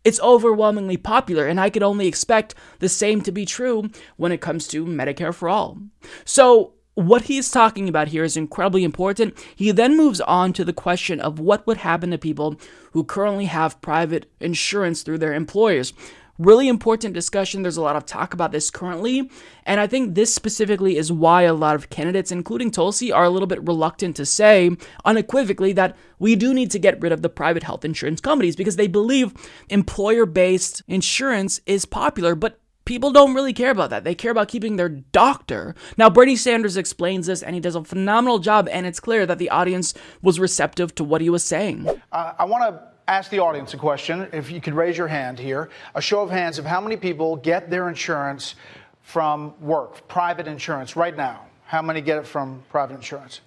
It's 0.05 0.20
overwhelmingly 0.20 0.97
popular, 0.97 1.47
and 1.47 1.61
I 1.61 1.70
could 1.70 1.83
only 1.83 2.07
expect 2.07 2.55
the 2.79 2.89
same 2.89 3.20
to 3.23 3.33
be 3.33 3.45
true 3.45 3.91
when 4.16 4.33
it 4.33 4.41
comes 4.41 4.69
to 4.69 4.87
Medicare 4.87 5.35
for 5.35 5.49
all. 5.49 5.79
So, 6.25 6.75
what 6.95 7.23
he's 7.23 7.51
talking 7.51 7.89
about 7.89 8.09
here 8.09 8.25
is 8.25 8.37
incredibly 8.37 8.83
important. 8.83 9.39
He 9.55 9.70
then 9.70 9.97
moves 9.97 10.20
on 10.23 10.53
to 10.55 10.65
the 10.65 10.73
question 10.73 11.20
of 11.20 11.39
what 11.39 11.65
would 11.65 11.77
happen 11.77 12.11
to 12.11 12.19
people 12.19 12.61
who 12.91 13.05
currently 13.05 13.45
have 13.45 13.81
private 13.81 14.29
insurance 14.41 15.03
through 15.03 15.19
their 15.19 15.33
employers. 15.33 15.93
Really 16.39 16.69
important 16.69 17.15
discussion. 17.15 17.62
There's 17.62 17.77
a 17.77 17.82
lot 17.82 17.97
of 17.97 18.06
talk 18.06 18.32
about 18.32 18.52
this 18.52 18.70
currently. 18.70 19.28
And 19.65 19.81
I 19.81 19.89
think 19.89 20.15
this 20.15 20.32
specifically 20.32 20.97
is 20.97 21.10
why 21.10 21.43
a 21.43 21.52
lot 21.52 21.74
of 21.74 21.90
candidates, 21.90 22.31
including 22.31 22.70
Tulsi, 22.70 23.10
are 23.10 23.24
a 23.24 23.31
little 23.31 23.48
bit 23.48 23.66
reluctant 23.66 24.15
to 24.16 24.24
say 24.24 24.70
unequivocally 25.05 25.73
that 25.73 25.97
we 26.20 26.36
do 26.36 26.55
need 26.55 26.70
to 26.70 26.78
get 26.78 27.01
rid 27.02 27.10
of 27.10 27.23
the 27.23 27.28
private 27.28 27.65
health 27.65 27.85
insurance 27.85 28.20
companies 28.20 28.55
because 28.55 28.77
they 28.77 28.86
believe 28.86 29.35
employer 29.69 30.27
based 30.27 30.82
insurance 30.86 31.60
is 31.66 31.85
popular. 31.85 32.36
But 32.36 32.60
people 32.85 33.10
don't 33.10 33.35
really 33.35 33.52
care 33.52 33.70
about 33.73 33.90
that. 33.90 34.05
They 34.05 34.15
care 34.15 34.31
about 34.31 34.48
keeping 34.48 34.77
their 34.77 34.89
doctor. 34.89 35.74
Now, 35.97 36.09
Bernie 36.09 36.36
Sanders 36.36 36.77
explains 36.77 37.27
this 37.27 37.43
and 37.43 37.55
he 37.55 37.60
does 37.60 37.74
a 37.74 37.82
phenomenal 37.82 38.39
job, 38.39 38.69
and 38.70 38.86
it's 38.86 39.01
clear 39.01 39.27
that 39.27 39.39
the 39.39 39.51
audience 39.51 39.93
was 40.23 40.39
receptive 40.39 40.94
to 40.94 41.05
what 41.05 41.20
he 41.20 41.31
was 41.31 41.43
saying. 41.43 41.86
Uh, 42.12 42.32
I 42.39 42.44
want 42.44 42.62
to 42.62 42.98
ask 43.09 43.30
the 43.30 43.39
audience 43.40 43.74
a 43.74 43.78
question. 43.78 44.28
If 44.32 44.51
you 44.51 44.60
could 44.60 44.74
raise 44.74 44.97
your 44.97 45.09
hand 45.09 45.39
here, 45.39 45.70
a 45.94 46.01
show 46.01 46.20
of 46.20 46.30
hands 46.30 46.59
of 46.59 46.66
how 46.66 46.80
many 46.80 46.97
people 46.97 47.36
get 47.36 47.70
their 47.70 47.89
insurance 47.89 48.55
from 49.02 49.55
work, 49.60 50.06
private 50.06 50.47
insurance, 50.47 50.94
right 50.94 51.16
now. 51.16 51.47
How 51.64 51.82
many 51.82 52.01
get 52.01 52.18
it 52.18 52.26
from 52.26 52.62
private 52.68 52.94
insurance? 52.94 53.40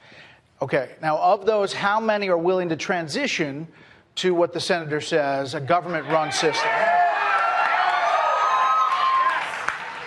Okay, 0.62 0.92
now 1.02 1.18
of 1.18 1.46
those, 1.46 1.74
how 1.74 2.00
many 2.00 2.30
are 2.30 2.38
willing 2.38 2.70
to 2.70 2.76
transition 2.76 3.68
to 4.16 4.34
what 4.34 4.54
the 4.54 4.60
senator 4.60 5.00
says, 5.00 5.54
a 5.54 5.62
government 5.62 6.08
run 6.08 6.32
system? 6.32 6.70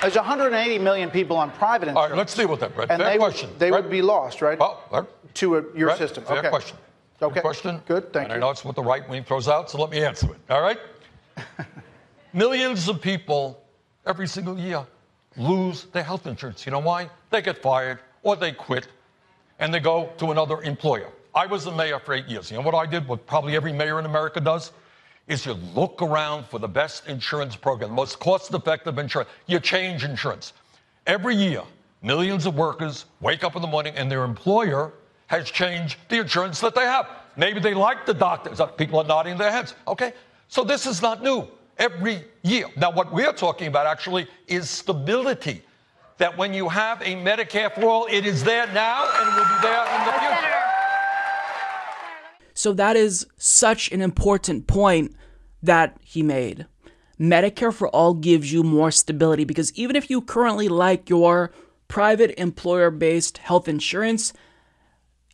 There's 0.00 0.16
180 0.16 0.78
million 0.80 1.10
people 1.10 1.36
on 1.36 1.50
private 1.52 1.88
insurance. 1.88 2.04
All 2.04 2.10
right, 2.10 2.18
let's 2.18 2.34
deal 2.34 2.48
with 2.48 2.60
that, 2.60 2.74
Bret. 2.74 2.90
And 2.90 3.00
Fair 3.00 3.12
they, 3.12 3.16
question. 3.16 3.50
They 3.58 3.70
Bret? 3.70 3.84
would 3.84 3.90
be 3.90 4.02
lost, 4.02 4.42
right? 4.42 4.58
Well, 4.58 5.08
to 5.34 5.56
a, 5.56 5.62
your 5.74 5.88
Bret, 5.88 5.98
system. 5.98 6.24
Fair 6.24 6.38
okay. 6.38 6.50
question. 6.50 6.76
Okay. 7.22 7.34
Good 7.34 7.40
question. 7.42 7.80
Good, 7.86 8.12
thank 8.12 8.24
and 8.24 8.32
you. 8.32 8.36
I 8.36 8.38
know 8.40 8.50
it's 8.50 8.64
what 8.64 8.76
the 8.76 8.82
right 8.82 9.08
wing 9.08 9.24
throws 9.24 9.48
out, 9.48 9.70
so 9.70 9.78
let 9.78 9.90
me 9.90 10.04
answer 10.04 10.26
it. 10.32 10.38
All 10.50 10.62
right? 10.62 10.78
Millions 12.32 12.88
of 12.88 13.00
people 13.00 13.64
every 14.06 14.26
single 14.26 14.58
year 14.58 14.84
lose 15.36 15.84
their 15.86 16.02
health 16.02 16.26
insurance. 16.26 16.66
You 16.66 16.72
know 16.72 16.80
why? 16.80 17.08
They 17.30 17.42
get 17.42 17.62
fired 17.62 18.00
or 18.22 18.36
they 18.36 18.52
quit 18.52 18.88
and 19.58 19.72
they 19.72 19.80
go 19.80 20.10
to 20.18 20.32
another 20.32 20.62
employer. 20.62 21.10
I 21.34 21.46
was 21.46 21.64
the 21.64 21.72
mayor 21.72 21.98
for 21.98 22.14
eight 22.14 22.26
years. 22.26 22.50
You 22.50 22.58
know 22.58 22.62
what 22.62 22.74
I 22.74 22.86
did? 22.86 23.08
What 23.08 23.26
probably 23.26 23.56
every 23.56 23.72
mayor 23.72 23.98
in 23.98 24.06
America 24.06 24.40
does? 24.40 24.72
Is 25.26 25.46
you 25.46 25.54
look 25.54 26.02
around 26.02 26.46
for 26.46 26.58
the 26.58 26.68
best 26.68 27.06
insurance 27.06 27.56
program, 27.56 27.90
the 27.90 27.96
most 27.96 28.18
cost 28.18 28.52
effective 28.52 28.98
insurance. 28.98 29.30
You 29.46 29.58
change 29.58 30.04
insurance. 30.04 30.52
Every 31.06 31.34
year, 31.34 31.62
millions 32.02 32.46
of 32.46 32.56
workers 32.56 33.06
wake 33.20 33.42
up 33.42 33.56
in 33.56 33.62
the 33.62 33.68
morning 33.68 33.94
and 33.96 34.10
their 34.10 34.24
employer 34.24 34.92
has 35.26 35.50
changed 35.50 35.96
the 36.08 36.20
insurance 36.20 36.60
that 36.60 36.74
they 36.74 36.84
have. 36.84 37.08
Maybe 37.36 37.60
they 37.60 37.74
like 37.74 38.06
the 38.06 38.14
doctors. 38.14 38.60
Uh, 38.60 38.66
People 38.66 39.00
are 39.00 39.06
nodding 39.06 39.36
their 39.36 39.50
heads. 39.50 39.74
Okay? 39.88 40.12
So 40.48 40.64
this 40.64 40.86
is 40.86 41.02
not 41.02 41.22
new. 41.22 41.48
Every 41.78 42.24
year. 42.42 42.68
Now, 42.76 42.92
what 42.92 43.12
we're 43.12 43.32
talking 43.32 43.66
about 43.66 43.86
actually 43.86 44.28
is 44.46 44.70
stability. 44.70 45.62
That 46.18 46.38
when 46.38 46.54
you 46.54 46.68
have 46.68 47.00
a 47.02 47.16
Medicare 47.16 47.74
for 47.74 47.86
all, 47.86 48.06
it 48.06 48.24
is 48.24 48.44
there 48.44 48.68
now 48.68 49.10
and 49.12 49.34
will 49.34 49.44
be 49.44 49.62
there 49.62 49.82
in 49.82 50.06
the 50.06 50.12
future. 50.12 50.60
So 52.54 52.72
that 52.74 52.94
is 52.94 53.26
such 53.36 53.90
an 53.90 54.00
important 54.00 54.68
point 54.68 55.16
that 55.60 55.96
he 56.00 56.22
made. 56.22 56.66
Medicare 57.18 57.72
for 57.72 57.88
all 57.88 58.14
gives 58.14 58.52
you 58.52 58.62
more 58.62 58.92
stability 58.92 59.44
because 59.44 59.72
even 59.74 59.96
if 59.96 60.08
you 60.08 60.20
currently 60.20 60.68
like 60.68 61.10
your 61.10 61.50
private 61.88 62.38
employer 62.40 62.90
based 62.90 63.38
health 63.38 63.66
insurance, 63.66 64.32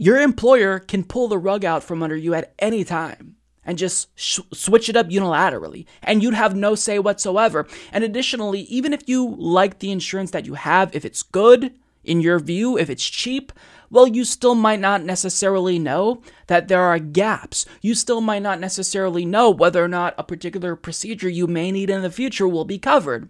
your 0.00 0.18
employer 0.18 0.78
can 0.78 1.04
pull 1.04 1.28
the 1.28 1.36
rug 1.36 1.62
out 1.62 1.84
from 1.84 2.02
under 2.02 2.16
you 2.16 2.32
at 2.32 2.54
any 2.58 2.84
time 2.84 3.36
and 3.66 3.76
just 3.76 4.08
sh- 4.18 4.40
switch 4.50 4.88
it 4.88 4.96
up 4.96 5.10
unilaterally, 5.10 5.84
and 6.02 6.22
you'd 6.22 6.32
have 6.32 6.56
no 6.56 6.74
say 6.74 6.98
whatsoever. 6.98 7.66
And 7.92 8.02
additionally, 8.02 8.62
even 8.62 8.94
if 8.94 9.06
you 9.06 9.36
like 9.36 9.78
the 9.78 9.90
insurance 9.90 10.30
that 10.30 10.46
you 10.46 10.54
have, 10.54 10.96
if 10.96 11.04
it's 11.04 11.22
good 11.22 11.74
in 12.02 12.22
your 12.22 12.38
view, 12.38 12.78
if 12.78 12.88
it's 12.88 13.06
cheap, 13.06 13.52
well, 13.90 14.06
you 14.06 14.24
still 14.24 14.54
might 14.54 14.80
not 14.80 15.04
necessarily 15.04 15.78
know 15.78 16.22
that 16.46 16.68
there 16.68 16.80
are 16.80 16.98
gaps. 16.98 17.66
You 17.82 17.94
still 17.94 18.22
might 18.22 18.40
not 18.40 18.58
necessarily 18.58 19.26
know 19.26 19.50
whether 19.50 19.84
or 19.84 19.88
not 19.88 20.14
a 20.16 20.24
particular 20.24 20.76
procedure 20.76 21.28
you 21.28 21.46
may 21.46 21.70
need 21.70 21.90
in 21.90 22.00
the 22.00 22.10
future 22.10 22.48
will 22.48 22.64
be 22.64 22.78
covered. 22.78 23.28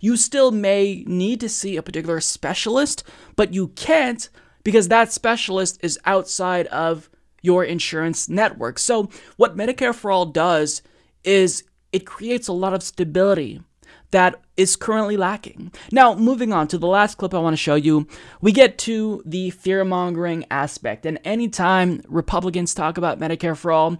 You 0.00 0.16
still 0.16 0.50
may 0.50 1.04
need 1.06 1.40
to 1.40 1.48
see 1.50 1.76
a 1.76 1.82
particular 1.82 2.22
specialist, 2.22 3.04
but 3.36 3.52
you 3.52 3.68
can't 3.68 4.30
because 4.64 4.88
that 4.88 5.12
specialist 5.12 5.78
is 5.82 5.98
outside 6.04 6.66
of 6.68 7.08
your 7.42 7.64
insurance 7.64 8.28
network. 8.28 8.78
So, 8.78 9.10
what 9.36 9.56
Medicare 9.56 9.94
for 9.94 10.10
All 10.10 10.26
does 10.26 10.82
is 11.22 11.64
it 11.92 12.06
creates 12.06 12.48
a 12.48 12.52
lot 12.52 12.74
of 12.74 12.82
stability 12.82 13.60
that 14.10 14.40
is 14.56 14.76
currently 14.76 15.16
lacking. 15.16 15.72
Now, 15.90 16.14
moving 16.14 16.52
on 16.52 16.68
to 16.68 16.78
the 16.78 16.86
last 16.86 17.16
clip 17.18 17.34
I 17.34 17.38
want 17.38 17.54
to 17.54 17.58
show 17.58 17.74
you, 17.74 18.06
we 18.40 18.52
get 18.52 18.78
to 18.78 19.22
the 19.26 19.50
fear 19.50 19.84
mongering 19.84 20.44
aspect. 20.50 21.04
And 21.04 21.18
anytime 21.24 22.00
Republicans 22.08 22.74
talk 22.74 22.96
about 22.96 23.18
Medicare 23.18 23.56
for 23.56 23.72
All, 23.72 23.98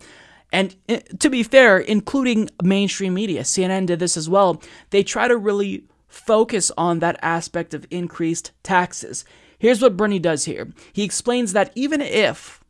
And 0.53 0.77
eh, 0.89 1.01
to 1.19 1.29
be 1.29 1.43
fair, 1.43 1.79
including 1.79 2.49
mainstream 2.63 3.15
media, 3.15 3.43
CNN 3.43 3.87
did 3.87 3.99
this 3.99 4.17
as 4.17 4.29
well. 4.29 4.63
They 4.91 5.03
try 5.03 5.27
to 5.27 5.37
really 5.37 5.85
focus 6.07 6.71
on 6.79 7.01
that 7.01 7.19
aspect 7.21 7.75
of 7.75 7.85
increased 7.91 8.53
taxes. 8.63 9.25
Here's 9.65 9.81
what 9.81 9.97
Bernie 9.97 10.19
does 10.19 10.45
here 10.45 10.71
he 10.93 11.05
explains 11.05 11.55
that 11.55 11.73
even 11.75 12.03
if 12.03 12.63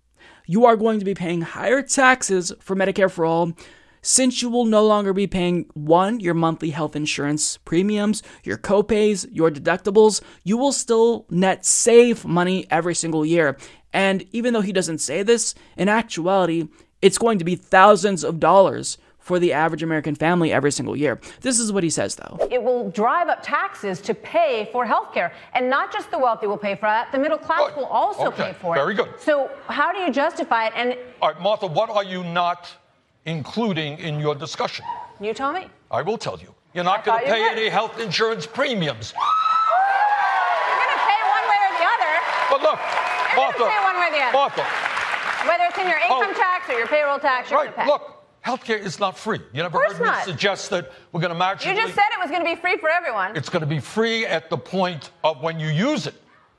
you 0.47 0.65
are 0.65 0.77
going 0.77 1.01
to 1.01 1.05
be 1.05 1.13
paying 1.13 1.41
higher 1.41 1.83
taxes 1.83 2.53
for 2.61 2.77
Medicare 2.77 3.11
for 3.11 3.25
all, 3.25 3.53
since 4.01 4.41
you 4.41 4.49
will 4.49 4.65
no 4.65 4.87
longer 4.87 5.13
be 5.13 5.27
paying 5.27 5.69
one, 5.75 6.21
your 6.21 6.35
monthly 6.35 6.71
health 6.71 6.95
insurance 6.95 7.57
premiums, 7.57 8.23
your 8.45 8.57
copays, 8.57 9.27
your 9.33 9.51
deductibles, 9.51 10.21
you 10.45 10.57
will 10.57 10.71
still 10.71 11.27
net 11.31 11.65
save 11.65 12.25
money 12.25 12.65
every 12.71 12.95
single 12.95 13.27
year. 13.27 13.59
And 13.93 14.25
even 14.31 14.55
though 14.55 14.61
he 14.61 14.73
doesn't 14.73 14.99
say 14.99 15.25
this, 15.25 15.57
in 15.77 15.89
actuality, 15.89 16.69
it's 17.03 17.19
going 17.19 17.41
to 17.41 17.45
be 17.45 17.57
thousands 17.57 18.23
of 18.23 18.39
dollars 18.39 18.99
for 19.25 19.39
the 19.39 19.55
average 19.55 19.83
American 19.83 20.15
family 20.15 20.53
every 20.53 20.71
single 20.71 20.95
year. 20.95 21.19
This 21.41 21.59
is 21.59 21.73
what 21.73 21.83
he 21.83 21.89
says, 21.89 22.15
though. 22.15 22.39
It 22.51 22.63
will 22.63 22.91
drive 22.91 23.29
up 23.29 23.43
taxes 23.43 24.01
to 24.03 24.13
pay 24.15 24.69
for 24.71 24.85
health 24.85 25.15
care. 25.15 25.33
And 25.55 25.71
not 25.71 25.91
just 25.91 26.11
the 26.11 26.19
wealthy 26.19 26.47
will 26.47 26.59
pay 26.59 26.75
for 26.75 26.83
that, 26.83 27.11
the 27.11 27.19
middle 27.19 27.39
class 27.39 27.61
Good. 27.71 27.77
will 27.79 27.87
also 27.87 28.27
Okay, 28.27 28.49
pay 28.49 28.53
for 28.53 28.77
it. 28.77 28.79
very 28.79 28.93
good. 28.95 29.09
So, 29.19 29.51
how 29.69 29.93
do 29.93 29.99
you 29.99 30.13
justify 30.13 30.67
it? 30.67 30.75
And 30.77 30.99
All 31.23 31.31
right, 31.31 31.41
Martha, 31.41 31.67
what 31.67 31.89
are 31.89 32.05
you 32.05 32.23
not 32.23 32.71
including 33.25 33.99
in 33.99 34.21
your 34.21 34.35
discussion? 34.35 34.85
you 35.21 35.33
tell 35.33 35.53
me. 35.55 35.69
I 35.91 36.03
will 36.03 36.19
tell 36.19 36.39
you. 36.39 36.55
You're 36.75 36.85
not 36.85 37.03
going 37.05 37.21
to 37.25 37.27
pay 37.31 37.49
any 37.51 37.69
health 37.71 37.99
insurance 38.01 38.47
premiums. 38.47 39.15
You're 39.17 40.81
going 40.85 40.93
to 40.99 41.05
pay 41.09 41.21
one 41.33 41.45
way 41.49 41.61
or 41.65 41.73
the 41.81 41.87
other. 41.97 42.13
But 42.51 42.61
look, 42.61 42.79
You're 43.33 43.41
Martha, 43.41 43.59
going 43.59 43.71
to 43.71 43.77
pay 43.79 43.85
one 43.89 43.97
way 44.01 44.09
or 44.09 44.13
the 44.13 44.23
other. 44.27 44.33
Martha, 44.37 44.65
Whether 45.49 45.65
it's 45.71 45.79
in 45.79 45.89
your 45.89 46.01
oh. 46.11 46.21
income 46.21 46.35
tax 46.35 46.69
or 46.69 46.77
your 46.77 46.89
payroll 46.89 47.19
tax, 47.19 47.49
you're 47.51 47.61
Oh. 47.61 47.63
right, 47.65 47.75
going 47.77 47.89
to 47.89 47.93
pay. 47.97 48.05
look, 48.05 48.14
healthcare 48.45 48.79
is 48.79 49.01
not 49.01 49.17
free. 49.17 49.41
You 49.53 49.63
never 49.63 49.79
heard 49.79 49.99
me 49.99 50.05
not. 50.07 50.25
suggest 50.25 50.71
that 50.71 50.93
we're 51.13 51.21
going 51.21 51.33
to 51.33 51.39
match. 51.39 51.67
you 51.67 51.75
just 51.75 51.95
said 51.95 52.05
it 52.13 52.21
was 52.21 52.31
going 52.31 52.45
to 52.45 52.49
be 52.55 52.61
free 52.61 52.77
for 52.77 52.91
everyone. 52.91 53.37
It's 53.37 53.49
going 53.49 53.61
to 53.63 53.67
be 53.67 53.81
free 53.81 54.27
at 54.27 54.51
the 54.51 54.59
point 54.59 55.11
of 55.23 55.43
when 55.43 55.59
you 55.59 55.69
use 55.69 56.07
it, 56.07 56.15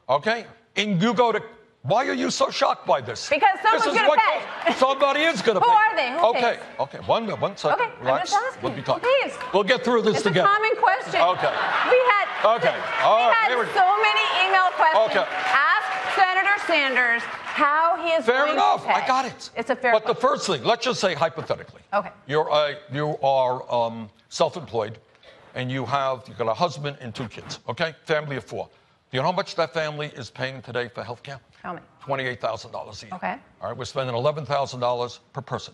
okay? 0.10 0.46
And 0.76 1.02
you 1.02 1.14
go 1.14 1.32
to... 1.32 1.42
Why 1.84 2.08
are 2.08 2.14
you 2.14 2.32
so 2.32 2.50
shocked 2.50 2.88
by 2.88 3.00
this? 3.00 3.30
Because 3.30 3.62
someone's 3.62 3.86
gonna 3.94 4.08
what 4.10 4.18
pay. 4.18 4.74
Somebody 4.82 5.22
is 5.22 5.44
going 5.44 5.54
to 5.54 5.64
Who 5.64 5.70
are 5.70 5.96
they? 5.96 6.10
Who 6.18 6.26
okay, 6.34 6.58
pays? 6.58 6.80
okay. 6.80 6.98
One 7.06 7.28
minute, 7.28 7.40
one 7.40 7.56
second. 7.56 7.94
Okay, 8.02 8.10
I'm 8.10 8.26
just 8.26 8.34
asking. 8.34 8.64
We'll 8.64 8.74
be 8.74 8.82
talking. 8.82 9.06
Please. 9.06 9.38
We'll 9.54 9.64
get 9.64 9.84
through 9.86 10.02
this 10.02 10.16
It's 10.16 10.24
together. 10.24 10.50
a 10.50 10.52
common 10.52 10.76
question. 10.82 11.22
Okay. 11.22 11.54
We 11.94 12.00
had 12.10 12.26
Okay. 12.58 12.78
All 13.06 13.26
we 13.26 13.34
right. 13.34 13.54
had 13.54 13.74
so 13.78 13.86
many 14.02 14.26
email 14.46 14.70
questions. 14.78 15.14
Okay. 15.14 15.26
Ask 15.30 15.95
Senator 16.16 16.58
Sanders 16.68 17.22
how 17.24 17.98
he 18.04 18.12
is 18.14 18.26
Fair 18.26 18.48
enough. 18.52 18.86
I 18.88 19.06
got 19.08 19.26
it. 19.26 19.50
It's 19.56 19.70
a 19.70 19.76
fair 19.76 19.94
But 19.94 20.06
the 20.06 20.16
first 20.16 20.48
thing, 20.48 20.64
let's 20.64 20.84
just 20.86 21.00
say 21.00 21.14
hypothetically, 21.14 21.82
Okay. 21.94 22.12
you're 22.28 22.50
a, 22.50 22.76
you 22.92 23.18
are 23.22 23.72
um, 23.74 24.10
self-employed, 24.30 24.98
and 25.56 25.72
you 25.72 25.86
have 25.86 26.24
you 26.28 26.34
got 26.34 26.48
a 26.48 26.54
husband 26.54 26.98
and 27.00 27.14
two 27.16 27.28
kids. 27.28 27.60
Okay, 27.70 27.96
family 28.06 28.36
of 28.36 28.44
four. 28.44 28.68
Do 29.12 29.18
you 29.18 29.22
know 29.22 29.30
how 29.32 29.36
much 29.36 29.56
that 29.56 29.74
family 29.74 30.08
is 30.16 30.30
paying 30.30 30.62
today 30.62 30.90
for 30.94 31.04
health 31.04 31.24
care? 31.24 31.40
Tell 31.62 31.74
me. 31.76 31.80
Twenty-eight 32.02 32.42
thousand 32.42 32.72
dollars 32.72 33.02
a 33.04 33.06
year. 33.06 33.16
Okay. 33.16 33.36
All 33.62 33.70
right, 33.70 33.78
we're 33.78 33.86
spending 33.86 34.16
eleven 34.16 34.46
thousand 34.46 34.80
dollars 34.82 35.20
per 35.34 35.42
person. 35.42 35.74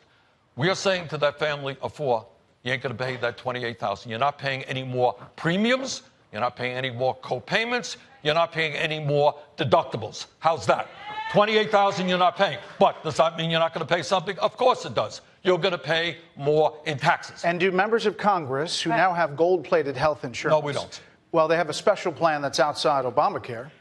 We 0.55 0.69
are 0.69 0.75
saying 0.75 1.07
to 1.09 1.17
that 1.19 1.39
family 1.39 1.77
of 1.81 1.93
four, 1.93 2.25
you 2.63 2.71
ain't 2.73 2.83
going 2.83 2.95
to 2.95 3.03
pay 3.03 3.17
that 3.17 3.37
twenty-eight 3.37 3.79
thousand. 3.79 4.11
You're 4.11 4.19
not 4.19 4.37
paying 4.37 4.63
any 4.63 4.83
more 4.83 5.15
premiums. 5.35 6.03
You're 6.31 6.41
not 6.41 6.55
paying 6.55 6.75
any 6.77 6.91
more 6.91 7.15
co-payments. 7.15 7.97
You're 8.23 8.35
not 8.35 8.51
paying 8.51 8.73
any 8.73 8.99
more 8.99 9.35
deductibles. 9.57 10.27
How's 10.39 10.65
that? 10.67 10.87
Twenty-eight 11.31 11.71
thousand 11.71 12.09
you're 12.09 12.17
not 12.17 12.35
paying. 12.35 12.59
But 12.79 13.03
does 13.03 13.17
that 13.17 13.37
mean 13.37 13.49
you're 13.49 13.59
not 13.59 13.73
going 13.73 13.85
to 13.87 13.93
pay 13.93 14.01
something? 14.03 14.37
Of 14.39 14.57
course 14.57 14.85
it 14.85 14.93
does. 14.93 15.21
You're 15.43 15.57
going 15.57 15.71
to 15.71 15.77
pay 15.77 16.17
more 16.35 16.77
in 16.85 16.97
taxes. 16.97 17.43
And 17.45 17.59
do 17.59 17.71
members 17.71 18.05
of 18.05 18.17
Congress 18.17 18.79
who 18.81 18.89
now 18.89 19.13
have 19.13 19.35
gold 19.35 19.63
plated 19.63 19.95
health 19.95 20.23
insurance? 20.23 20.53
No, 20.61 20.65
we 20.65 20.73
don't. 20.73 21.01
Well, 21.31 21.47
they 21.47 21.55
have 21.55 21.69
a 21.69 21.73
special 21.73 22.11
plan 22.11 22.41
that's 22.41 22.59
outside 22.59 23.05
Obamacare. 23.05 23.71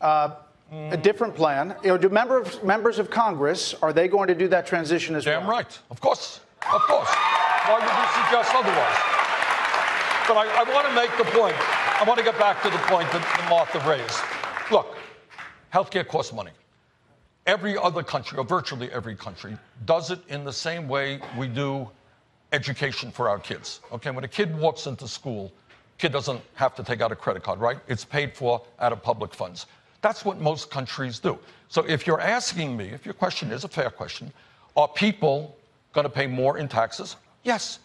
Uh, 0.00 0.34
A 0.70 0.96
different 0.96 1.34
plan. 1.34 1.74
You 1.82 1.88
know, 1.88 1.98
do 1.98 2.08
member 2.10 2.38
of, 2.38 2.62
members 2.62 2.98
of 2.98 3.08
Congress, 3.08 3.74
are 3.80 3.92
they 3.92 4.06
going 4.06 4.28
to 4.28 4.34
do 4.34 4.46
that 4.48 4.66
transition 4.66 5.16
as 5.16 5.24
well? 5.24 5.40
Damn 5.40 5.48
well? 5.48 5.56
right. 5.56 5.78
Of 5.90 6.00
course. 6.00 6.40
Of 6.72 6.82
course. 6.82 7.08
Why 7.08 7.74
would 7.80 7.88
you 7.88 8.08
suggest 8.22 8.54
otherwise? 8.54 9.17
But 10.28 10.36
I, 10.36 10.62
I 10.62 10.74
want 10.74 10.86
to 10.86 10.94
make 10.94 11.10
the 11.16 11.24
point. 11.24 11.56
I 12.00 12.04
want 12.06 12.18
to 12.18 12.24
get 12.24 12.38
back 12.38 12.62
to 12.62 12.70
the 12.70 12.78
point 12.78 13.10
that, 13.12 13.22
that 13.22 13.46
Martha 13.48 13.80
raised. 13.88 14.20
Look, 14.70 14.96
healthcare 15.72 16.06
costs 16.06 16.32
money. 16.32 16.52
Every 17.46 17.78
other 17.78 18.02
country, 18.02 18.38
or 18.38 18.44
virtually 18.44 18.92
every 18.92 19.16
country, 19.16 19.56
does 19.86 20.10
it 20.10 20.20
in 20.28 20.44
the 20.44 20.52
same 20.52 20.86
way 20.86 21.20
we 21.38 21.48
do 21.48 21.88
education 22.52 23.10
for 23.10 23.28
our 23.28 23.38
kids. 23.38 23.80
Okay, 23.92 24.10
when 24.10 24.24
a 24.24 24.28
kid 24.28 24.56
walks 24.58 24.86
into 24.86 25.06
school, 25.06 25.52
kid 25.98 26.12
doesn't 26.12 26.40
have 26.54 26.74
to 26.76 26.82
take 26.82 27.00
out 27.00 27.12
a 27.12 27.16
credit 27.16 27.42
card, 27.42 27.60
right? 27.60 27.78
It's 27.88 28.04
paid 28.04 28.34
for 28.34 28.62
out 28.80 28.92
of 28.92 29.02
public 29.02 29.34
funds. 29.34 29.66
That's 30.00 30.24
what 30.24 30.40
most 30.40 30.70
countries 30.70 31.18
do. 31.18 31.38
So 31.68 31.82
if 31.86 32.06
you're 32.06 32.20
asking 32.20 32.76
me, 32.76 32.86
if 32.88 33.04
your 33.04 33.14
question 33.14 33.50
is 33.50 33.64
a 33.64 33.68
fair 33.68 33.90
question, 33.90 34.32
are 34.76 34.88
people 34.88 35.56
going 35.92 36.04
to 36.04 36.10
pay 36.10 36.26
more 36.26 36.58
in 36.58 36.68
taxes? 36.68 37.16
Yes. 37.42 37.80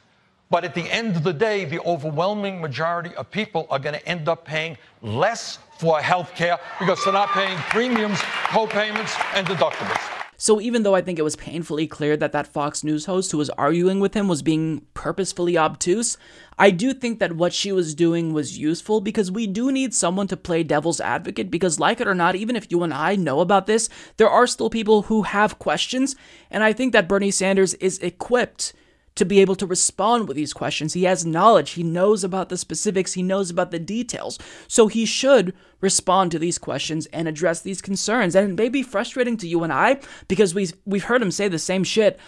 But 0.54 0.64
at 0.64 0.76
the 0.76 0.88
end 0.92 1.16
of 1.16 1.24
the 1.24 1.34
day, 1.34 1.66
the 1.66 1.80
overwhelming 1.80 2.62
majority 2.62 3.10
of 3.16 3.32
people 3.32 3.66
are 3.72 3.80
going 3.80 3.96
to 3.96 4.08
end 4.08 4.30
up 4.30 4.46
paying 4.46 4.78
less 5.02 5.58
for 5.80 6.00
health 6.00 6.36
care 6.36 6.60
because 6.78 7.04
they're 7.04 7.12
not 7.12 7.30
paying 7.30 7.58
premiums, 7.72 8.22
co-payments, 8.22 9.16
and 9.34 9.48
deductibles. 9.48 10.00
So 10.38 10.62
even 10.62 10.84
though 10.84 10.94
I 10.94 11.02
think 11.02 11.18
it 11.18 11.24
was 11.24 11.36
painfully 11.36 11.88
clear 11.88 12.16
that 12.18 12.34
that 12.34 12.46
Fox 12.46 12.84
News 12.84 13.06
host 13.06 13.32
who 13.32 13.40
was 13.40 13.50
arguing 13.50 14.00
with 14.00 14.14
him 14.14 14.28
was 14.28 14.44
being 14.44 14.86
purposefully 14.94 15.58
obtuse, 15.58 16.20
I 16.60 16.70
do 16.70 16.94
think 16.94 17.18
that 17.18 17.34
what 17.34 17.52
she 17.52 17.72
was 17.72 17.96
doing 17.96 18.32
was 18.32 18.60
useful 18.60 19.02
because 19.02 19.32
we 19.32 19.48
do 19.48 19.72
need 19.72 19.96
someone 19.96 20.28
to 20.28 20.38
play 20.38 20.62
devil's 20.62 21.02
advocate 21.02 21.50
because 21.50 21.80
like 21.80 22.00
it 22.00 22.08
or 22.08 22.14
not, 22.14 22.36
even 22.36 22.56
if 22.56 22.70
you 22.70 22.84
and 22.84 22.94
I 22.94 23.16
know 23.16 23.40
about 23.40 23.66
this, 23.66 23.90
there 24.18 24.30
are 24.30 24.46
still 24.46 24.70
people 24.70 25.04
who 25.04 25.24
have 25.24 25.58
questions, 25.58 26.16
and 26.52 26.64
I 26.64 26.74
think 26.74 26.94
that 26.94 27.08
Bernie 27.08 27.32
Sanders 27.32 27.74
is 27.76 27.98
equipped 27.98 28.74
to 29.16 29.26
be 29.26 29.40
able 29.40 29.56
to 29.56 29.66
respond 29.66 30.28
with 30.28 30.36
these 30.36 30.54
questions. 30.54 30.94
He 30.94 31.04
has 31.04 31.26
knowledge, 31.26 31.72
he 31.72 31.84
knows 31.84 32.24
about 32.24 32.50
the 32.50 32.58
specifics, 32.58 33.14
he 33.14 33.24
knows 33.24 33.50
about 33.50 33.72
the 33.72 33.80
details. 33.80 34.40
So 34.68 34.88
he 34.88 35.06
should 35.06 35.54
respond 35.82 36.32
to 36.32 36.40
these 36.40 36.58
questions 36.58 37.06
and 37.08 37.28
address 37.28 37.62
these 37.62 37.82
concerns. 37.82 38.36
And 38.36 38.52
it 38.52 38.62
may 38.62 38.70
be 38.70 38.84
frustrating 38.84 39.38
to 39.38 39.48
you 39.48 39.64
and 39.64 39.74
I 39.74 40.00
because 40.28 40.56
we've 40.56 40.74
we've 40.86 41.04
heard 41.06 41.22
him 41.22 41.32
say 41.32 41.48
the 41.48 41.60
same 41.60 41.84
shit 41.84 42.20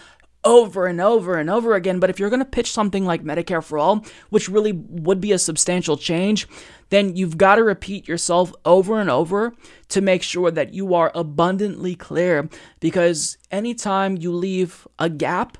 over 0.46 0.86
and 0.86 1.00
over 1.00 1.36
and 1.36 1.50
over 1.50 1.74
again. 1.74 1.98
But 1.98 2.08
if 2.08 2.18
you're 2.18 2.30
going 2.30 2.40
to 2.40 2.46
pitch 2.46 2.70
something 2.70 3.04
like 3.04 3.24
Medicare 3.24 3.62
for 3.62 3.78
All, 3.78 4.04
which 4.30 4.48
really 4.48 4.72
would 4.72 5.20
be 5.20 5.32
a 5.32 5.38
substantial 5.38 5.96
change, 5.96 6.46
then 6.90 7.16
you've 7.16 7.36
got 7.36 7.56
to 7.56 7.64
repeat 7.64 8.06
yourself 8.06 8.52
over 8.64 9.00
and 9.00 9.10
over 9.10 9.52
to 9.88 10.00
make 10.00 10.22
sure 10.22 10.52
that 10.52 10.72
you 10.72 10.94
are 10.94 11.10
abundantly 11.14 11.96
clear. 11.96 12.48
Because 12.78 13.36
anytime 13.50 14.16
you 14.16 14.32
leave 14.32 14.86
a 15.00 15.10
gap, 15.10 15.58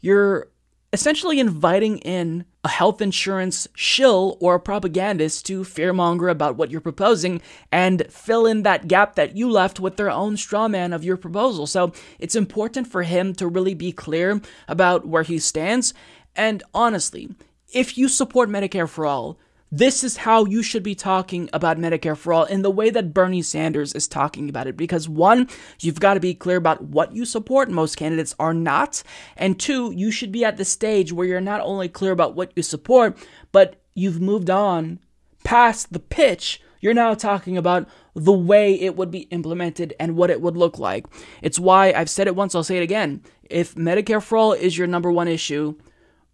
you're 0.00 0.46
essentially 0.92 1.38
inviting 1.38 1.98
in 1.98 2.44
a 2.64 2.68
health 2.68 3.00
insurance 3.00 3.68
shill 3.74 4.36
or 4.40 4.56
a 4.56 4.60
propagandist 4.60 5.46
to 5.46 5.62
fearmonger 5.62 6.30
about 6.30 6.56
what 6.56 6.70
you're 6.70 6.80
proposing 6.80 7.40
and 7.72 8.06
fill 8.10 8.44
in 8.44 8.62
that 8.64 8.88
gap 8.88 9.14
that 9.14 9.36
you 9.36 9.50
left 9.50 9.80
with 9.80 9.96
their 9.96 10.10
own 10.10 10.36
straw 10.36 10.68
man 10.68 10.92
of 10.92 11.04
your 11.04 11.16
proposal. 11.16 11.66
So 11.66 11.92
it's 12.18 12.34
important 12.34 12.86
for 12.86 13.02
him 13.02 13.34
to 13.34 13.46
really 13.46 13.74
be 13.74 13.92
clear 13.92 14.40
about 14.68 15.06
where 15.06 15.22
he 15.22 15.38
stands. 15.38 15.94
And 16.36 16.62
honestly, 16.74 17.30
if 17.72 17.96
you 17.96 18.08
support 18.08 18.48
Medicare 18.48 18.88
for 18.88 19.06
all, 19.06 19.38
this 19.72 20.02
is 20.02 20.16
how 20.18 20.44
you 20.44 20.62
should 20.62 20.82
be 20.82 20.94
talking 20.94 21.48
about 21.52 21.78
Medicare 21.78 22.16
for 22.16 22.32
all 22.32 22.44
in 22.44 22.62
the 22.62 22.70
way 22.70 22.90
that 22.90 23.14
Bernie 23.14 23.42
Sanders 23.42 23.94
is 23.94 24.08
talking 24.08 24.48
about 24.48 24.66
it. 24.66 24.76
Because 24.76 25.08
one, 25.08 25.48
you've 25.78 26.00
got 26.00 26.14
to 26.14 26.20
be 26.20 26.34
clear 26.34 26.56
about 26.56 26.82
what 26.82 27.14
you 27.14 27.24
support. 27.24 27.70
Most 27.70 27.96
candidates 27.96 28.34
are 28.38 28.54
not. 28.54 29.02
And 29.36 29.58
two, 29.60 29.92
you 29.92 30.10
should 30.10 30.32
be 30.32 30.44
at 30.44 30.56
the 30.56 30.64
stage 30.64 31.12
where 31.12 31.26
you're 31.26 31.40
not 31.40 31.60
only 31.60 31.88
clear 31.88 32.12
about 32.12 32.34
what 32.34 32.52
you 32.56 32.62
support, 32.62 33.16
but 33.52 33.80
you've 33.94 34.20
moved 34.20 34.50
on 34.50 34.98
past 35.44 35.92
the 35.92 36.00
pitch. 36.00 36.60
You're 36.80 36.94
now 36.94 37.14
talking 37.14 37.56
about 37.56 37.88
the 38.14 38.32
way 38.32 38.74
it 38.74 38.96
would 38.96 39.10
be 39.10 39.20
implemented 39.20 39.94
and 40.00 40.16
what 40.16 40.30
it 40.30 40.40
would 40.40 40.56
look 40.56 40.78
like. 40.78 41.06
It's 41.42 41.60
why 41.60 41.92
I've 41.92 42.10
said 42.10 42.26
it 42.26 42.34
once, 42.34 42.54
I'll 42.54 42.64
say 42.64 42.78
it 42.78 42.82
again. 42.82 43.22
If 43.44 43.74
Medicare 43.74 44.22
for 44.22 44.38
all 44.38 44.52
is 44.52 44.76
your 44.76 44.86
number 44.86 45.12
one 45.12 45.28
issue, 45.28 45.76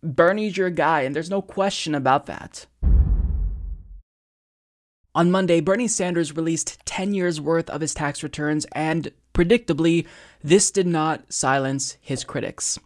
Bernie's 0.03 0.57
your 0.57 0.71
guy, 0.71 1.03
and 1.03 1.15
there's 1.15 1.31
no 1.31 1.43
question 1.43 1.95
about 1.95 2.27
that. 2.27 2.67
On 5.17 5.31
Monday, 5.31 5.61
Bernie 5.61 5.89
Sanders 5.89 6.37
released 6.37 6.79
10 6.85 7.15
years 7.15 7.41
worth 7.41 7.71
of 7.71 7.81
his 7.81 7.95
tax 7.95 8.23
returns, 8.23 8.67
and 8.73 9.11
predictably, 9.33 10.07
this 10.45 10.71
did 10.71 10.87
not 10.87 11.33
silence 11.33 11.97
his 12.03 12.23
critics. 12.23 12.79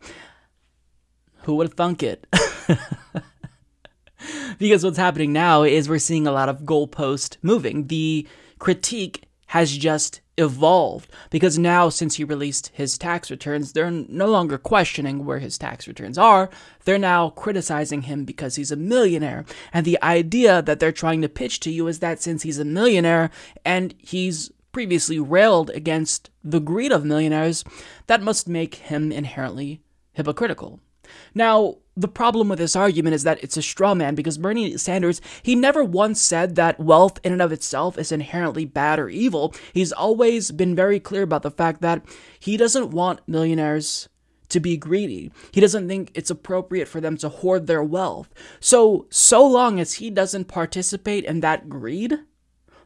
Who 1.42 1.56
would 1.56 1.66
have 1.66 1.74
thunk 1.74 2.04
it? 2.04 2.28
because 4.60 4.84
what's 4.84 4.96
happening 4.96 5.32
now 5.32 5.64
is 5.64 5.88
we're 5.88 5.98
seeing 5.98 6.28
a 6.28 6.32
lot 6.32 6.48
of 6.48 6.60
goalpost 6.60 7.36
moving. 7.42 7.88
The 7.88 8.28
critique 8.60 9.24
has 9.46 9.76
just 9.76 10.20
evolved 10.40 11.10
because 11.30 11.58
now, 11.58 11.88
since 11.88 12.16
he 12.16 12.24
released 12.24 12.70
his 12.74 12.98
tax 12.98 13.30
returns, 13.30 13.72
they're 13.72 13.90
no 13.90 14.26
longer 14.26 14.58
questioning 14.58 15.24
where 15.24 15.38
his 15.38 15.58
tax 15.58 15.86
returns 15.86 16.18
are. 16.18 16.50
They're 16.84 16.98
now 16.98 17.30
criticizing 17.30 18.02
him 18.02 18.24
because 18.24 18.56
he's 18.56 18.72
a 18.72 18.76
millionaire. 18.76 19.44
And 19.72 19.86
the 19.86 20.02
idea 20.02 20.62
that 20.62 20.80
they're 20.80 20.92
trying 20.92 21.22
to 21.22 21.28
pitch 21.28 21.60
to 21.60 21.70
you 21.70 21.86
is 21.86 22.00
that 22.00 22.20
since 22.20 22.42
he's 22.42 22.58
a 22.58 22.64
millionaire 22.64 23.30
and 23.64 23.94
he's 23.98 24.50
previously 24.72 25.18
railed 25.18 25.70
against 25.70 26.30
the 26.42 26.60
greed 26.60 26.92
of 26.92 27.04
millionaires, 27.04 27.64
that 28.06 28.22
must 28.22 28.48
make 28.48 28.76
him 28.76 29.12
inherently 29.12 29.82
hypocritical. 30.12 30.80
Now, 31.34 31.76
the 31.96 32.08
problem 32.08 32.48
with 32.48 32.58
this 32.58 32.76
argument 32.76 33.14
is 33.14 33.24
that 33.24 33.42
it's 33.42 33.56
a 33.56 33.62
straw 33.62 33.94
man 33.94 34.14
because 34.14 34.38
Bernie 34.38 34.76
Sanders, 34.76 35.20
he 35.42 35.54
never 35.54 35.84
once 35.84 36.20
said 36.20 36.54
that 36.54 36.80
wealth 36.80 37.18
in 37.22 37.32
and 37.32 37.42
of 37.42 37.52
itself 37.52 37.98
is 37.98 38.12
inherently 38.12 38.64
bad 38.64 38.98
or 38.98 39.08
evil. 39.08 39.54
He's 39.72 39.92
always 39.92 40.50
been 40.50 40.74
very 40.74 40.98
clear 41.00 41.22
about 41.22 41.42
the 41.42 41.50
fact 41.50 41.82
that 41.82 42.02
he 42.38 42.56
doesn't 42.56 42.90
want 42.90 43.20
millionaires 43.26 44.08
to 44.48 44.60
be 44.60 44.76
greedy. 44.76 45.30
He 45.52 45.60
doesn't 45.60 45.88
think 45.88 46.10
it's 46.14 46.30
appropriate 46.30 46.88
for 46.88 47.00
them 47.00 47.16
to 47.18 47.28
hoard 47.28 47.66
their 47.66 47.84
wealth. 47.84 48.28
So, 48.60 49.06
so 49.10 49.46
long 49.46 49.78
as 49.78 49.94
he 49.94 50.10
doesn't 50.10 50.46
participate 50.46 51.24
in 51.24 51.40
that 51.40 51.68
greed, 51.68 52.18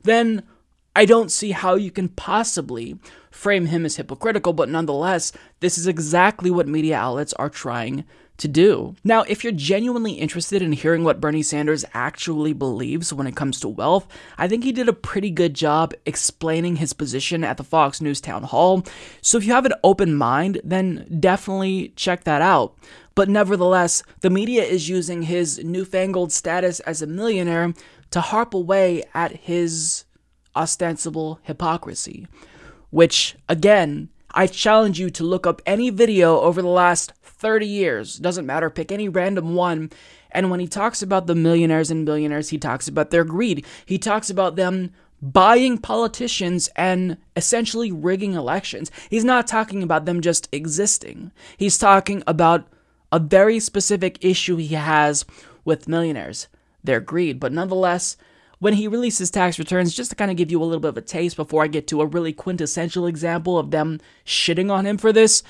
then 0.03 0.43
I 0.97 1.05
don't 1.05 1.33
see 1.33 1.51
how 1.51 1.75
you 1.75 1.91
can 1.91 2.09
possibly 2.09 2.99
frame 3.31 3.67
him 3.67 3.85
as 3.85 3.97
hypocritical, 3.97 4.53
but 4.53 4.69
nonetheless, 4.69 5.33
this 5.61 5.77
is 5.77 5.87
exactly 5.87 6.51
what 6.51 6.69
media 6.69 6.97
outlets 6.97 7.33
are 7.35 7.51
trying 7.51 8.05
to 8.37 8.49
do. 8.49 8.95
Now, 9.05 9.23
if 9.23 9.45
you're 9.45 9.53
genuinely 9.53 10.13
interested 10.13 10.61
in 10.61 10.73
hearing 10.73 11.05
what 11.05 11.21
Bernie 11.21 11.43
Sanders 11.43 11.85
actually 11.95 12.53
believes 12.53 13.13
when 13.13 13.27
it 13.27 13.37
comes 13.37 13.61
to 13.61 13.69
wealth, 13.69 14.09
I 14.39 14.49
think 14.49 14.65
he 14.65 14.73
did 14.73 14.89
a 14.89 14.93
pretty 14.93 15.31
good 15.31 15.55
job 15.55 15.95
explaining 16.05 16.77
his 16.77 16.93
position 16.93 17.45
at 17.45 17.57
the 17.57 17.65
Fox 17.65 18.01
News 18.01 18.21
town 18.21 18.45
hall. 18.45 18.85
So 19.21 19.39
if 19.39 19.45
you 19.45 19.53
have 19.53 19.67
an 19.67 19.75
open 19.85 20.15
mind, 20.15 20.61
then 20.65 21.07
definitely 21.21 21.93
check 21.97 22.25
that 22.25 22.43
out. 22.43 22.77
But 23.15 23.29
nevertheless, 23.29 24.03
the 24.21 24.31
media 24.31 24.65
is 24.65 24.89
using 24.89 25.23
his 25.23 25.63
newfangled 25.63 26.33
status 26.33 26.81
as 26.81 27.03
a 27.03 27.07
millionaire 27.07 27.73
to 28.11 28.21
harp 28.21 28.55
away 28.55 29.05
at 29.15 29.33
his 29.33 30.04
ostensible 30.57 31.41
hypocrisy. 31.43 32.27
Which, 32.91 33.37
again, 33.49 34.09
I 34.31 34.47
challenge 34.47 34.99
you 34.99 35.11
to 35.11 35.25
look 35.25 35.47
up 35.47 35.63
any 35.67 35.91
video 35.91 36.41
over 36.41 36.63
the 36.63 36.69
last 36.69 37.13
30 37.23 37.67
years. 37.67 38.17
Doesn't 38.19 38.47
matter, 38.47 38.71
pick 38.71 38.91
any 38.91 39.09
random 39.09 39.55
one. 39.55 39.91
And 40.31 40.51
when 40.51 40.61
he 40.61 40.67
talks 40.67 41.03
about 41.03 41.27
the 41.27 41.35
millionaires 41.35 41.91
and 41.91 42.05
billionaires, 42.05 42.49
he 42.51 42.59
talks 42.59 42.89
about 42.89 43.11
their 43.11 43.25
greed. 43.25 43.65
He 43.87 43.99
talks 43.99 44.31
about 44.31 44.57
them 44.57 44.93
buying 45.23 45.79
politicians 45.79 46.69
and 46.77 47.17
essentially 47.37 47.91
rigging 47.91 48.35
elections. 48.35 48.91
He's 49.09 49.25
not 49.25 49.47
talking 49.47 49.83
about 49.83 50.05
them 50.05 50.21
just 50.21 50.49
existing. 50.53 51.33
He's 51.57 51.79
talking 51.79 52.23
about 52.27 52.67
a 53.11 53.19
very 53.19 53.61
specific 53.61 54.23
issue 54.25 54.57
he 54.57 54.75
has 54.75 55.25
with 55.65 55.89
millionaires 55.89 56.49
their 56.83 57.01
greed. 57.01 57.41
But 57.41 57.53
nonetheless, 57.53 58.17
when 58.65 58.73
he 58.73 58.89
releases 58.89 59.31
tax 59.31 59.59
returns, 59.59 59.95
just 59.95 60.09
to 60.09 60.17
kind 60.17 60.31
of 60.31 60.39
give 60.39 60.51
you 60.51 60.59
a 60.59 60.65
little 60.65 60.81
bit 60.81 60.89
of 60.89 60.97
a 60.97 61.03
taste 61.03 61.37
before 61.37 61.63
I 61.63 61.67
get 61.67 61.87
to 61.89 62.01
a 62.01 62.07
really 62.07 62.33
quintessential 62.33 63.07
example 63.07 63.59
of 63.59 63.73
them 63.73 64.01
shitting 64.25 64.73
on 64.73 64.87
him 64.87 64.97
for 64.97 65.13
this, 65.13 65.43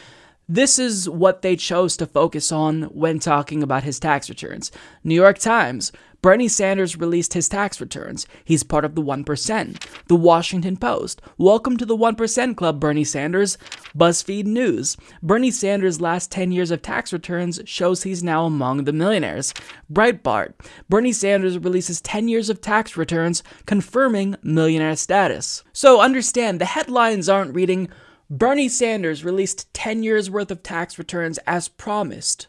this 0.49 0.81
is 0.81 1.09
what 1.09 1.41
they 1.41 1.55
chose 1.55 1.97
to 1.99 2.07
focus 2.07 2.51
on 2.51 2.83
when 2.87 3.21
talking 3.21 3.63
about 3.63 3.85
his 3.85 4.01
tax 4.01 4.29
returns. 4.29 4.73
New 5.05 5.15
York 5.15 5.39
Times. 5.39 5.93
Bernie 6.25 6.49
Sanders 6.49 6.97
released 6.97 7.35
his 7.35 7.51
tax 7.51 7.83
returns. 7.83 8.27
He's 8.47 8.63
part 8.63 8.87
of 8.87 8.95
the 8.95 9.03
1%. 9.03 9.87
The 10.07 10.17
Washington 10.17 10.79
Post. 10.79 11.21
Welcome 11.37 11.77
to 11.77 11.85
the 11.85 11.99
1% 11.99 12.57
Club, 12.57 12.81
Bernie 12.81 13.05
Sanders. 13.05 13.59
BuzzFeed 13.95 14.47
News. 14.47 14.97
Bernie 15.23 15.51
Sanders' 15.51 16.01
last 16.01 16.33
10 16.33 16.51
years 16.51 16.71
of 16.71 16.81
tax 16.81 17.13
returns 17.13 17.61
shows 17.67 18.05
he's 18.05 18.23
now 18.23 18.47
among 18.47 18.85
the 18.85 18.93
millionaires. 18.95 19.53
Breitbart. 19.93 20.55
Bernie 20.89 21.13
Sanders 21.13 21.59
releases 21.59 22.01
10 22.01 22.29
years 22.29 22.49
of 22.49 22.63
tax 22.63 22.97
returns, 22.97 23.43
confirming 23.67 24.35
millionaire 24.43 24.97
status. 24.97 25.63
So 25.75 26.01
understand, 26.01 26.59
the 26.59 26.65
headlines 26.65 27.29
aren't 27.29 27.55
reading 27.55 27.91
Bernie 28.31 28.71
Sanders 28.71 29.27
released 29.27 29.75
10 29.75 30.03
years 30.03 30.31
worth 30.31 30.51
of 30.51 30.63
tax 30.63 30.99
returns 30.99 31.37
as 31.47 31.69
promised. 31.69 32.47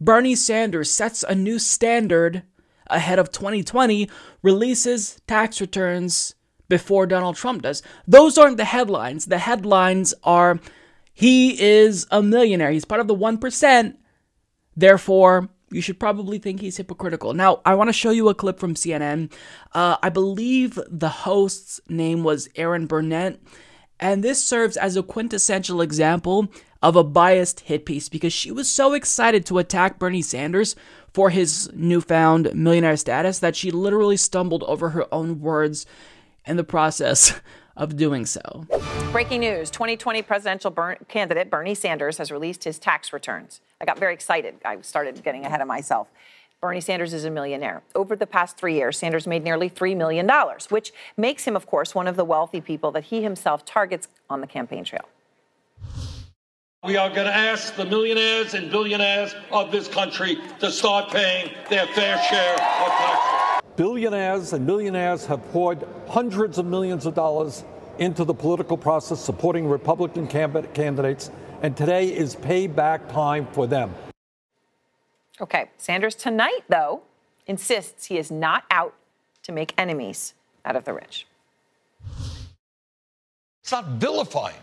Bernie 0.00 0.34
Sanders 0.34 0.90
sets 0.90 1.22
a 1.22 1.36
new 1.36 1.60
standard 1.60 2.42
ahead 2.92 3.18
of 3.18 3.32
2020, 3.32 4.08
releases 4.42 5.20
tax 5.26 5.60
returns 5.60 6.34
before 6.68 7.06
Donald 7.06 7.36
Trump 7.36 7.62
does. 7.62 7.82
Those 8.06 8.38
aren't 8.38 8.56
the 8.56 8.64
headlines. 8.64 9.26
The 9.26 9.38
headlines 9.38 10.14
are 10.24 10.60
he 11.12 11.60
is 11.60 12.06
a 12.10 12.22
millionaire. 12.22 12.70
He's 12.70 12.84
part 12.84 13.00
of 13.00 13.08
the 13.08 13.14
1%. 13.14 13.96
Therefore, 14.74 15.50
you 15.70 15.80
should 15.80 16.00
probably 16.00 16.38
think 16.38 16.60
he's 16.60 16.76
hypocritical. 16.76 17.34
Now, 17.34 17.60
I 17.64 17.74
want 17.74 17.88
to 17.88 17.92
show 17.92 18.10
you 18.10 18.28
a 18.28 18.34
clip 18.34 18.58
from 18.58 18.74
CNN. 18.74 19.32
Uh, 19.72 19.96
I 20.02 20.08
believe 20.08 20.78
the 20.88 21.08
host's 21.08 21.80
name 21.88 22.24
was 22.24 22.48
Erin 22.56 22.86
Burnett. 22.86 23.40
And 24.00 24.24
this 24.24 24.42
serves 24.42 24.76
as 24.76 24.96
a 24.96 25.02
quintessential 25.02 25.80
example 25.80 26.48
of 26.82 26.96
a 26.96 27.04
biased 27.04 27.60
hit 27.60 27.86
piece 27.86 28.08
because 28.08 28.32
she 28.32 28.50
was 28.50 28.68
so 28.68 28.94
excited 28.94 29.46
to 29.46 29.58
attack 29.58 29.98
Bernie 29.98 30.22
Sanders 30.22 30.74
for 31.12 31.30
his 31.30 31.70
newfound 31.74 32.54
millionaire 32.54 32.96
status 32.96 33.38
that 33.40 33.54
she 33.54 33.70
literally 33.70 34.16
stumbled 34.16 34.62
over 34.64 34.90
her 34.90 35.12
own 35.12 35.40
words 35.40 35.86
in 36.46 36.56
the 36.56 36.64
process 36.64 37.40
of 37.76 37.96
doing 37.96 38.26
so. 38.26 38.66
Breaking 39.12 39.40
news 39.40 39.70
2020 39.70 40.22
presidential 40.22 40.70
candidate 41.08 41.50
Bernie 41.50 41.74
Sanders 41.74 42.18
has 42.18 42.30
released 42.30 42.64
his 42.64 42.78
tax 42.78 43.12
returns. 43.12 43.60
I 43.80 43.84
got 43.84 43.98
very 43.98 44.14
excited. 44.14 44.56
I 44.64 44.80
started 44.82 45.22
getting 45.22 45.44
ahead 45.44 45.60
of 45.60 45.66
myself. 45.66 46.08
Bernie 46.60 46.80
Sanders 46.80 47.12
is 47.12 47.24
a 47.24 47.30
millionaire. 47.30 47.82
Over 47.94 48.14
the 48.14 48.26
past 48.26 48.56
three 48.56 48.74
years, 48.74 48.96
Sanders 48.96 49.26
made 49.26 49.42
nearly 49.42 49.68
$3 49.68 49.96
million, 49.96 50.30
which 50.68 50.92
makes 51.16 51.44
him, 51.44 51.56
of 51.56 51.66
course, 51.66 51.92
one 51.92 52.06
of 52.06 52.14
the 52.14 52.24
wealthy 52.24 52.60
people 52.60 52.92
that 52.92 53.04
he 53.04 53.20
himself 53.20 53.64
targets 53.64 54.06
on 54.30 54.40
the 54.40 54.46
campaign 54.46 54.84
trail. 54.84 55.08
We 56.84 56.96
are 56.96 57.08
going 57.10 57.28
to 57.28 57.32
ask 57.32 57.76
the 57.76 57.84
millionaires 57.84 58.54
and 58.54 58.68
billionaires 58.68 59.36
of 59.52 59.70
this 59.70 59.86
country 59.86 60.38
to 60.58 60.68
start 60.68 61.12
paying 61.12 61.52
their 61.70 61.86
fair 61.86 62.20
share 62.24 62.54
of 62.54 62.58
taxes. 62.58 63.70
Billionaires 63.76 64.52
and 64.52 64.66
millionaires 64.66 65.24
have 65.26 65.40
poured 65.52 65.86
hundreds 66.08 66.58
of 66.58 66.66
millions 66.66 67.06
of 67.06 67.14
dollars 67.14 67.62
into 67.98 68.24
the 68.24 68.34
political 68.34 68.76
process 68.76 69.20
supporting 69.20 69.68
Republican 69.68 70.26
candidates, 70.26 71.30
and 71.62 71.76
today 71.76 72.08
is 72.08 72.34
payback 72.34 73.08
time 73.12 73.46
for 73.52 73.68
them. 73.68 73.94
Okay, 75.40 75.70
Sanders 75.78 76.16
tonight, 76.16 76.64
though, 76.68 77.02
insists 77.46 78.06
he 78.06 78.18
is 78.18 78.32
not 78.32 78.64
out 78.72 78.94
to 79.44 79.52
make 79.52 79.72
enemies 79.78 80.34
out 80.64 80.74
of 80.74 80.84
the 80.84 80.92
rich. 80.92 81.28
It's 83.62 83.70
not 83.70 83.86
vilifying 83.86 84.56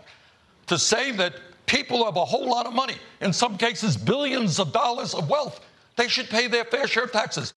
to 0.66 0.78
say 0.78 1.12
that 1.12 1.32
people 1.70 2.04
have 2.04 2.16
a 2.16 2.24
whole 2.24 2.50
lot 2.50 2.66
of 2.66 2.74
money, 2.74 2.96
in 3.20 3.32
some 3.32 3.56
cases, 3.56 3.96
billions 3.96 4.58
of 4.58 4.72
dollars 4.72 5.14
of 5.14 5.30
wealth. 5.30 5.64
They 5.96 6.08
should 6.08 6.28
pay 6.28 6.48
their 6.48 6.64
fair 6.64 6.88
share 6.88 7.04
of 7.04 7.12
taxes. 7.12 7.54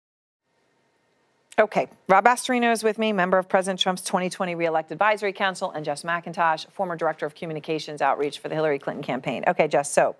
Okay, 1.59 1.89
Rob 2.09 2.25
Astorino 2.25 2.73
is 2.73 2.83
with 2.83 2.99
me, 2.99 3.13
member 3.13 3.39
of 3.39 3.49
President 3.49 3.79
Trump's 3.79 4.03
2020 4.03 4.55
Reelect 4.57 4.91
Advisory 4.91 5.33
Council, 5.33 5.71
and 5.71 5.85
Jess 5.85 6.03
McIntosh, 6.03 6.69
former 6.71 6.97
director 6.97 7.25
of 7.25 7.35
communications 7.35 8.03
outreach 8.03 8.41
for 8.41 8.49
the 8.49 8.55
Hillary 8.55 8.79
Clinton 8.79 9.05
campaign. 9.05 9.45
Okay, 9.47 9.69
Jess, 9.69 9.93
so 9.93 10.17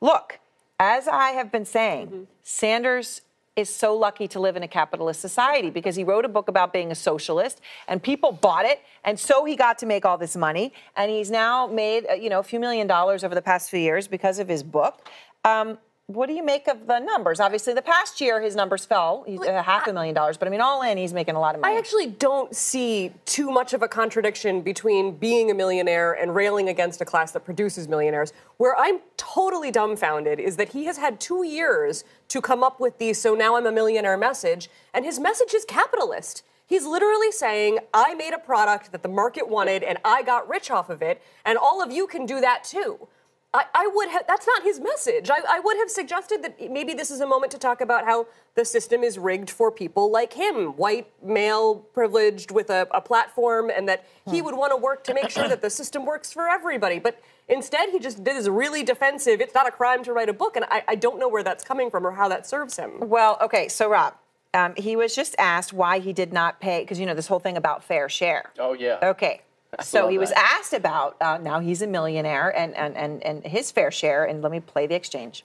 look, 0.00 0.40
as 0.80 1.06
I 1.06 1.30
have 1.30 1.52
been 1.52 1.66
saying, 1.66 2.06
mm-hmm. 2.06 2.22
Sanders 2.42 3.20
is 3.56 3.72
so 3.72 3.96
lucky 3.96 4.26
to 4.26 4.40
live 4.40 4.56
in 4.56 4.64
a 4.64 4.68
capitalist 4.68 5.20
society 5.20 5.70
because 5.70 5.94
he 5.94 6.02
wrote 6.02 6.24
a 6.24 6.28
book 6.28 6.48
about 6.48 6.72
being 6.72 6.90
a 6.90 6.94
socialist 6.94 7.60
and 7.86 8.02
people 8.02 8.32
bought 8.32 8.64
it 8.64 8.80
and 9.04 9.18
so 9.18 9.44
he 9.44 9.54
got 9.54 9.78
to 9.78 9.86
make 9.86 10.04
all 10.04 10.18
this 10.18 10.36
money 10.36 10.72
and 10.96 11.08
he's 11.10 11.30
now 11.30 11.66
made 11.68 12.04
uh, 12.10 12.14
you 12.14 12.28
know 12.28 12.40
a 12.40 12.42
few 12.42 12.58
million 12.58 12.86
dollars 12.86 13.22
over 13.22 13.34
the 13.34 13.42
past 13.42 13.70
few 13.70 13.78
years 13.78 14.08
because 14.08 14.40
of 14.40 14.48
his 14.48 14.64
book 14.64 15.08
um, 15.44 15.78
what 16.06 16.26
do 16.26 16.34
you 16.34 16.44
make 16.44 16.68
of 16.68 16.86
the 16.86 16.98
numbers? 16.98 17.40
Obviously, 17.40 17.72
the 17.72 17.80
past 17.80 18.20
year 18.20 18.42
his 18.42 18.54
numbers 18.54 18.84
fell, 18.84 19.24
he's 19.26 19.40
a 19.40 19.62
half 19.62 19.86
a 19.86 19.92
million 19.92 20.14
dollars, 20.14 20.36
but 20.36 20.46
I 20.46 20.50
mean, 20.50 20.60
all 20.60 20.82
in, 20.82 20.98
he's 20.98 21.14
making 21.14 21.34
a 21.34 21.40
lot 21.40 21.54
of 21.54 21.62
money. 21.62 21.74
I 21.74 21.78
actually 21.78 22.08
don't 22.08 22.54
see 22.54 23.10
too 23.24 23.50
much 23.50 23.72
of 23.72 23.82
a 23.82 23.88
contradiction 23.88 24.60
between 24.60 25.16
being 25.16 25.50
a 25.50 25.54
millionaire 25.54 26.12
and 26.12 26.34
railing 26.34 26.68
against 26.68 27.00
a 27.00 27.06
class 27.06 27.32
that 27.32 27.46
produces 27.46 27.88
millionaires. 27.88 28.34
Where 28.58 28.78
I'm 28.78 29.00
totally 29.16 29.70
dumbfounded 29.70 30.40
is 30.40 30.56
that 30.56 30.68
he 30.68 30.84
has 30.84 30.98
had 30.98 31.20
two 31.20 31.42
years 31.42 32.04
to 32.34 32.40
come 32.40 32.64
up 32.64 32.80
with 32.80 32.98
the 32.98 33.12
so 33.12 33.36
now 33.36 33.54
I'm 33.54 33.64
a 33.64 33.70
millionaire 33.70 34.16
message, 34.16 34.68
and 34.92 35.04
his 35.04 35.20
message 35.20 35.54
is 35.54 35.64
capitalist. 35.64 36.42
He's 36.66 36.84
literally 36.84 37.30
saying, 37.30 37.78
I 37.94 38.14
made 38.14 38.34
a 38.34 38.38
product 38.38 38.90
that 38.90 39.04
the 39.04 39.08
market 39.08 39.48
wanted 39.48 39.84
and 39.84 39.98
I 40.04 40.24
got 40.24 40.48
rich 40.48 40.68
off 40.68 40.90
of 40.90 41.00
it, 41.00 41.22
and 41.44 41.56
all 41.56 41.80
of 41.80 41.92
you 41.92 42.08
can 42.08 42.26
do 42.26 42.40
that 42.40 42.64
too. 42.64 43.06
I, 43.54 43.66
I 43.72 43.86
would 43.94 44.08
have, 44.08 44.24
that's 44.26 44.48
not 44.48 44.64
his 44.64 44.80
message. 44.80 45.30
I, 45.30 45.38
I 45.48 45.60
would 45.60 45.76
have 45.76 45.88
suggested 45.88 46.42
that 46.42 46.72
maybe 46.72 46.92
this 46.92 47.12
is 47.12 47.20
a 47.20 47.26
moment 47.26 47.52
to 47.52 47.58
talk 47.58 47.80
about 47.80 48.04
how 48.04 48.26
the 48.56 48.64
system 48.64 49.04
is 49.04 49.16
rigged 49.16 49.48
for 49.48 49.70
people 49.70 50.10
like 50.10 50.32
him, 50.32 50.76
white, 50.76 51.06
male, 51.22 51.76
privileged 51.76 52.50
with 52.50 52.68
a, 52.68 52.88
a 52.90 53.00
platform, 53.00 53.70
and 53.70 53.88
that 53.88 54.06
he 54.28 54.40
hmm. 54.40 54.46
would 54.46 54.56
want 54.56 54.72
to 54.72 54.76
work 54.76 55.04
to 55.04 55.14
make 55.14 55.30
sure 55.30 55.46
that 55.46 55.62
the 55.62 55.70
system 55.70 56.04
works 56.04 56.32
for 56.32 56.48
everybody. 56.48 56.98
But 56.98 57.20
instead, 57.48 57.90
he 57.90 57.98
just 57.98 58.24
did 58.24 58.36
this 58.36 58.48
really 58.48 58.82
defensive, 58.82 59.40
it's 59.40 59.54
not 59.54 59.66
a 59.66 59.70
crime 59.70 60.02
to 60.04 60.12
write 60.12 60.28
a 60.28 60.32
book, 60.32 60.56
and 60.56 60.64
I, 60.68 60.82
I 60.88 60.94
don't 60.94 61.18
know 61.18 61.28
where 61.28 61.42
that's 61.42 61.64
coming 61.64 61.90
from 61.90 62.06
or 62.06 62.12
how 62.12 62.28
that 62.28 62.46
serves 62.46 62.76
him. 62.76 62.92
Well, 63.00 63.38
okay, 63.40 63.68
so 63.68 63.90
Rob, 63.90 64.14
um, 64.54 64.74
he 64.76 64.96
was 64.96 65.14
just 65.14 65.34
asked 65.38 65.72
why 65.72 65.98
he 65.98 66.12
did 66.12 66.32
not 66.32 66.60
pay, 66.60 66.80
because 66.80 66.98
you 66.98 67.06
know 67.06 67.14
this 67.14 67.26
whole 67.26 67.40
thing 67.40 67.56
about 67.56 67.82
fair 67.82 68.08
share. 68.08 68.50
Oh, 68.58 68.72
yeah. 68.72 68.98
Okay. 69.02 69.42
I 69.78 69.82
So 69.82 70.02
love 70.02 70.10
he 70.10 70.18
was 70.18 70.30
asked 70.32 70.72
about 70.72 71.16
uh, 71.20 71.38
now 71.38 71.58
he's 71.60 71.82
a 71.82 71.86
millionaire 71.86 72.56
and, 72.56 72.74
and, 72.76 72.96
and, 72.96 73.22
and 73.24 73.44
his 73.44 73.70
fair 73.70 73.90
share. 73.90 74.24
And 74.24 74.42
let 74.42 74.52
me 74.52 74.60
play 74.60 74.86
the 74.86 74.94
exchange. 74.94 75.44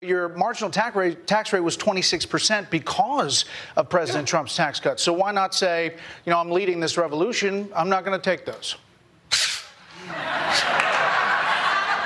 Your 0.00 0.30
marginal 0.30 0.70
tax 0.70 0.96
rate, 0.96 1.26
tax 1.26 1.52
rate 1.52 1.60
was 1.60 1.76
26% 1.76 2.70
because 2.70 3.44
of 3.76 3.88
President 3.88 4.26
Trump's 4.26 4.56
tax 4.56 4.80
cuts. 4.80 5.02
So 5.02 5.12
why 5.12 5.30
not 5.30 5.54
say, 5.54 5.94
you 6.24 6.30
know, 6.32 6.38
I'm 6.38 6.50
leading 6.50 6.80
this 6.80 6.96
revolution, 6.96 7.68
I'm 7.74 7.88
not 7.88 8.04
going 8.04 8.18
to 8.18 8.22
take 8.22 8.44
those? 8.44 8.76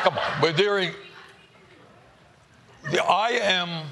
Come 0.03 0.19
on, 0.19 0.41
but 0.41 0.57
there, 0.57 0.93
the, 2.93 3.05
I 3.05 3.31
am, 3.43 3.87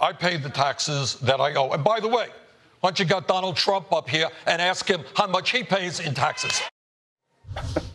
I 0.00 0.12
pay 0.12 0.36
the 0.36 0.50
taxes 0.50 1.16
that 1.20 1.40
I 1.40 1.54
owe. 1.54 1.70
And 1.70 1.84
by 1.84 2.00
the 2.00 2.08
way, 2.08 2.28
why 2.80 2.90
don't 2.90 2.98
you 2.98 3.04
got 3.04 3.28
Donald 3.28 3.56
Trump 3.56 3.92
up 3.92 4.08
here 4.08 4.28
and 4.46 4.60
ask 4.60 4.88
him 4.88 5.02
how 5.16 5.26
much 5.26 5.50
he 5.50 5.62
pays 5.62 6.00
in 6.00 6.12
taxes? 6.14 6.60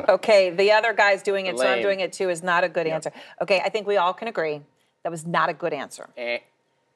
Okay, 0.08 0.50
the 0.52 0.72
other 0.72 0.94
guy's 0.94 1.22
doing 1.22 1.48
it, 1.48 1.58
so 1.60 1.68
I'm 1.68 1.82
doing 1.82 2.00
it 2.00 2.14
too, 2.14 2.30
is 2.30 2.42
not 2.42 2.64
a 2.64 2.70
good 2.70 2.88
answer. 2.88 3.12
Okay, 3.42 3.60
I 3.64 3.70
think 3.70 3.86
we 3.88 3.98
all 3.98 4.14
can 4.14 4.28
agree 4.30 4.62
that 5.04 5.12
was 5.12 5.26
not 5.26 5.50
a 5.50 5.54
good 5.54 5.74
answer. 5.74 6.10
Eh, 6.18 6.40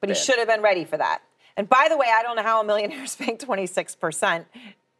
But 0.00 0.08
he 0.08 0.14
should 0.14 0.38
have 0.38 0.48
been 0.48 0.62
ready 0.62 0.84
for 0.84 0.96
that. 0.96 1.20
And 1.56 1.68
by 1.68 1.86
the 1.88 1.96
way, 1.96 2.06
I 2.12 2.22
don't 2.22 2.36
know 2.36 2.42
how 2.42 2.60
a 2.60 2.64
millionaire 2.64 3.04
is 3.04 3.14
paying 3.16 3.36
26%. 3.36 4.46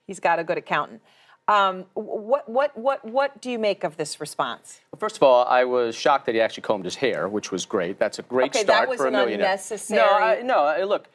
He's 0.07 0.21
got 0.21 0.39
a 0.39 0.45
good 0.45 0.59
accountant. 0.59 1.01
Um, 1.47 1.85
what, 1.93 2.49
what, 2.49 2.77
what, 2.77 3.05
what 3.05 3.41
do 3.43 3.51
you 3.51 3.59
make 3.59 3.85
of 3.85 3.97
this 3.99 4.19
response? 4.19 4.81
Well, 4.91 4.99
first 4.99 5.17
of 5.17 5.23
all, 5.23 5.45
I 5.45 5.65
was 5.65 5.95
shocked 5.95 6.25
that 6.27 6.35
he 6.35 6.41
actually 6.41 6.63
combed 6.63 6.87
his 6.87 6.95
hair, 6.95 7.29
which 7.29 7.53
was 7.53 7.67
great. 7.67 7.99
That's 7.99 8.19
a 8.19 8.23
great 8.23 8.47
Okay, 8.55 8.65
that 8.65 8.73
start 8.75 8.89
was 8.89 8.97
for 8.99 9.09
a 9.09 9.11
millionaire. 9.11 9.47
unnecessary- 9.47 10.01
No, 10.01 10.07
I, 10.15 10.43
no. 10.43 10.59
I- 10.65 10.85
Look, 10.85 11.09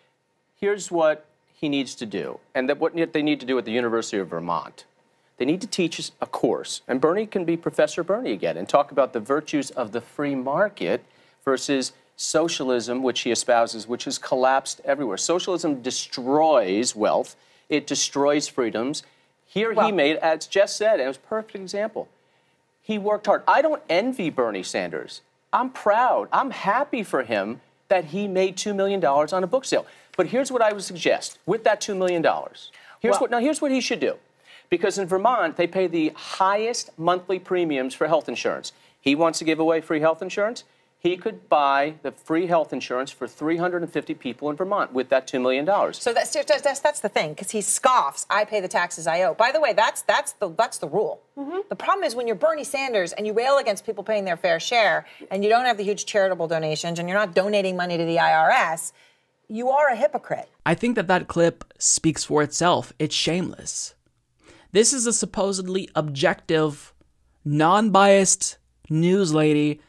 here's 0.60 0.92
what 0.92 1.26
he 1.54 1.68
needs 1.68 1.96
to 1.96 2.06
do, 2.06 2.40
and 2.54 2.70
that 2.70 2.78
what 2.80 2.94
they 3.12 3.22
need 3.24 3.40
to 3.40 3.46
do 3.46 3.58
at 3.58 3.66
the 3.66 3.72
University 3.72 4.18
of 4.20 4.28
Vermont. 4.30 4.86
They 5.38 5.46
need 5.46 5.62
to 5.62 5.68
teach 5.68 6.12
a 6.22 6.26
course, 6.28 6.82
and 6.88 7.02
Bernie 7.02 7.26
can 7.26 7.44
be 7.44 7.58
Professor 7.58 8.04
Bernie 8.04 8.32
again 8.34 8.56
and 8.58 8.68
talk 8.70 8.92
about 8.92 9.14
the 9.14 9.20
virtues 9.20 9.72
of 9.72 9.94
the 9.94 10.02
free 10.02 10.36
market 10.36 11.04
versus 11.44 11.94
socialism, 12.18 13.02
which 13.02 13.22
he 13.22 13.32
espouses, 13.32 13.88
which 13.88 14.04
has 14.04 14.18
collapsed 14.18 14.80
everywhere. 14.86 15.18
Socialism 15.18 15.82
destroys 15.82 16.96
wealth, 16.96 17.36
it 17.68 17.88
destroys 17.88 18.48
freedoms. 18.48 19.02
Here 19.50 19.74
he 19.74 19.92
made, 19.92 20.18
as 20.18 20.46
Jess 20.46 20.76
said, 20.76 20.94
and 20.94 21.02
it 21.02 21.08
was 21.08 21.18
a 21.18 21.22
perfect 21.22 21.56
example. 21.56 22.08
He 22.84 23.00
worked 23.00 23.26
hard. 23.26 23.42
I 23.48 23.64
don't 23.64 23.82
envy 23.90 24.30
Bernie 24.30 24.62
Sanders. 24.62 25.22
I'm 25.52 25.72
proud. 25.72 26.30
I'm 26.32 26.52
happy 26.52 27.02
for 27.02 27.24
him 27.24 27.60
that 27.88 28.06
he 28.06 28.28
made 28.28 28.58
$2 28.58 28.76
million 28.76 29.04
on 29.04 29.44
a 29.44 29.48
book 29.48 29.66
sale. 29.66 29.88
But 30.16 30.28
here's 30.28 30.52
what 30.52 30.62
I 30.62 30.72
would 30.72 30.84
suggest 30.84 31.40
with 31.48 31.64
that 31.64 31.82
$2 31.82 31.98
million. 31.98 32.24
Here's 32.24 33.14
Well- 33.14 33.22
what, 33.22 33.32
now, 33.32 33.40
here's 33.40 33.60
what 33.60 33.72
he 33.72 33.82
should 33.82 34.00
do. 34.00 34.18
Because 34.70 35.00
in 35.00 35.08
Vermont, 35.08 35.58
they 35.58 35.66
pay 35.66 35.88
the 35.88 36.12
highest 36.16 36.92
monthly 36.96 37.40
premiums 37.40 37.96
for 37.96 38.08
health 38.08 38.30
insurance. 38.30 38.72
He 39.02 39.16
wants 39.16 39.40
to 39.40 39.46
give 39.46 39.58
away 39.58 39.82
free 39.82 40.00
health 40.00 40.22
insurance. 40.22 40.64
He 41.02 41.16
could 41.16 41.48
buy 41.48 41.96
the 42.04 42.12
free 42.12 42.48
health 42.48 42.74
insurance 42.74 43.10
for 43.10 43.26
350 43.26 44.14
people 44.16 44.50
in 44.50 44.58
Vermont 44.58 44.92
with 44.92 45.08
that 45.10 45.28
$2 45.28 45.42
million. 45.42 45.66
So 45.94 46.14
that's 46.14 46.34
that's, 46.34 46.62
that's, 46.62 46.82
that's 46.82 47.00
the 47.00 47.08
thing, 47.08 47.30
because 47.30 47.52
he 47.52 47.62
scoffs. 47.62 48.26
I 48.30 48.44
pay 48.44 48.60
the 48.60 48.68
taxes 48.68 49.08
I 49.08 49.24
owe. 49.24 49.34
By 49.34 49.54
the 49.54 49.62
way, 49.62 49.72
that's 49.72 50.02
that's 50.02 50.34
the 50.34 50.50
that's 50.50 50.78
the 50.78 50.90
rule. 50.90 51.22
Mm-hmm. 51.38 51.60
The 51.70 51.76
problem 51.78 52.04
is 52.04 52.16
when 52.16 52.28
you're 52.28 52.36
Bernie 52.36 52.66
Sanders 52.66 53.14
and 53.14 53.26
you 53.26 53.32
rail 53.32 53.60
against 53.60 53.86
people 53.86 54.04
paying 54.04 54.26
their 54.26 54.36
fair 54.36 54.60
share, 54.60 55.06
and 55.32 55.42
you 55.42 55.50
don't 55.50 55.66
have 55.66 55.78
the 55.78 55.84
huge 55.84 56.06
charitable 56.06 56.50
donations, 56.50 57.00
and 57.00 57.08
you're 57.08 57.18
not 57.18 57.34
donating 57.34 57.78
money 57.78 57.98
to 57.98 58.04
the 58.04 58.18
IRS, 58.18 58.92
you 59.48 59.70
are 59.70 59.88
a 59.88 59.96
hypocrite. 59.96 60.50
I 60.66 60.76
think 60.76 60.98
that 60.98 61.08
that 61.08 61.30
clip 61.30 61.64
speaks 61.78 62.26
for 62.26 62.44
itself. 62.44 62.92
It's 63.00 63.16
shameless. 63.16 63.96
This 64.74 64.92
is 64.92 65.08
a 65.08 65.14
supposedly 65.14 65.90
objective, 65.96 66.94
non 67.46 67.90
biased 67.90 68.58
news 68.90 69.34
lady, 69.34 69.80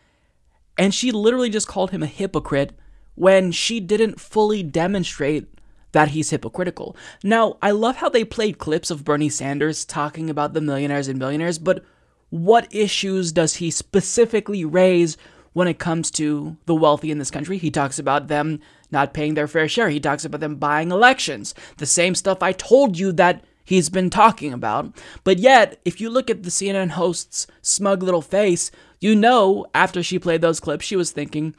and 0.80 0.94
she 0.94 1.12
literally 1.12 1.50
just 1.50 1.68
called 1.68 1.90
him 1.90 2.02
a 2.02 2.06
hypocrite 2.06 2.72
when 3.14 3.52
she 3.52 3.80
didn't 3.80 4.18
fully 4.18 4.62
demonstrate 4.62 5.46
that 5.92 6.08
he's 6.08 6.30
hypocritical. 6.30 6.96
Now, 7.22 7.58
I 7.60 7.70
love 7.72 7.96
how 7.96 8.08
they 8.08 8.24
played 8.24 8.56
clips 8.56 8.90
of 8.90 9.04
Bernie 9.04 9.28
Sanders 9.28 9.84
talking 9.84 10.30
about 10.30 10.54
the 10.54 10.62
millionaires 10.62 11.06
and 11.06 11.18
billionaires, 11.18 11.58
but 11.58 11.84
what 12.30 12.74
issues 12.74 13.30
does 13.30 13.56
he 13.56 13.70
specifically 13.70 14.64
raise 14.64 15.18
when 15.52 15.68
it 15.68 15.78
comes 15.78 16.10
to 16.12 16.56
the 16.64 16.74
wealthy 16.74 17.10
in 17.10 17.18
this 17.18 17.30
country? 17.30 17.58
He 17.58 17.70
talks 17.70 17.98
about 17.98 18.28
them 18.28 18.58
not 18.90 19.12
paying 19.12 19.34
their 19.34 19.48
fair 19.48 19.68
share. 19.68 19.90
He 19.90 20.00
talks 20.00 20.24
about 20.24 20.40
them 20.40 20.56
buying 20.56 20.90
elections. 20.90 21.54
The 21.76 21.84
same 21.84 22.14
stuff 22.14 22.42
I 22.42 22.52
told 22.52 22.98
you 22.98 23.12
that 23.12 23.44
he's 23.70 23.88
been 23.88 24.10
talking 24.10 24.52
about. 24.52 24.92
But 25.22 25.38
yet, 25.38 25.80
if 25.84 26.00
you 26.00 26.10
look 26.10 26.28
at 26.28 26.42
the 26.42 26.50
CNN 26.50 26.90
host's 26.90 27.46
smug 27.62 28.02
little 28.02 28.20
face, 28.20 28.72
you 28.98 29.14
know 29.14 29.64
after 29.72 30.02
she 30.02 30.18
played 30.18 30.40
those 30.40 30.58
clips, 30.58 30.84
she 30.84 30.96
was 30.96 31.12
thinking, 31.12 31.54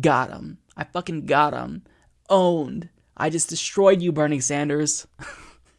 got 0.00 0.30
him. 0.30 0.58
I 0.76 0.84
fucking 0.84 1.26
got 1.26 1.54
him. 1.54 1.82
Owned. 2.30 2.88
I 3.16 3.30
just 3.30 3.48
destroyed 3.48 4.00
you, 4.00 4.12
Bernie 4.12 4.38
Sanders. 4.38 5.08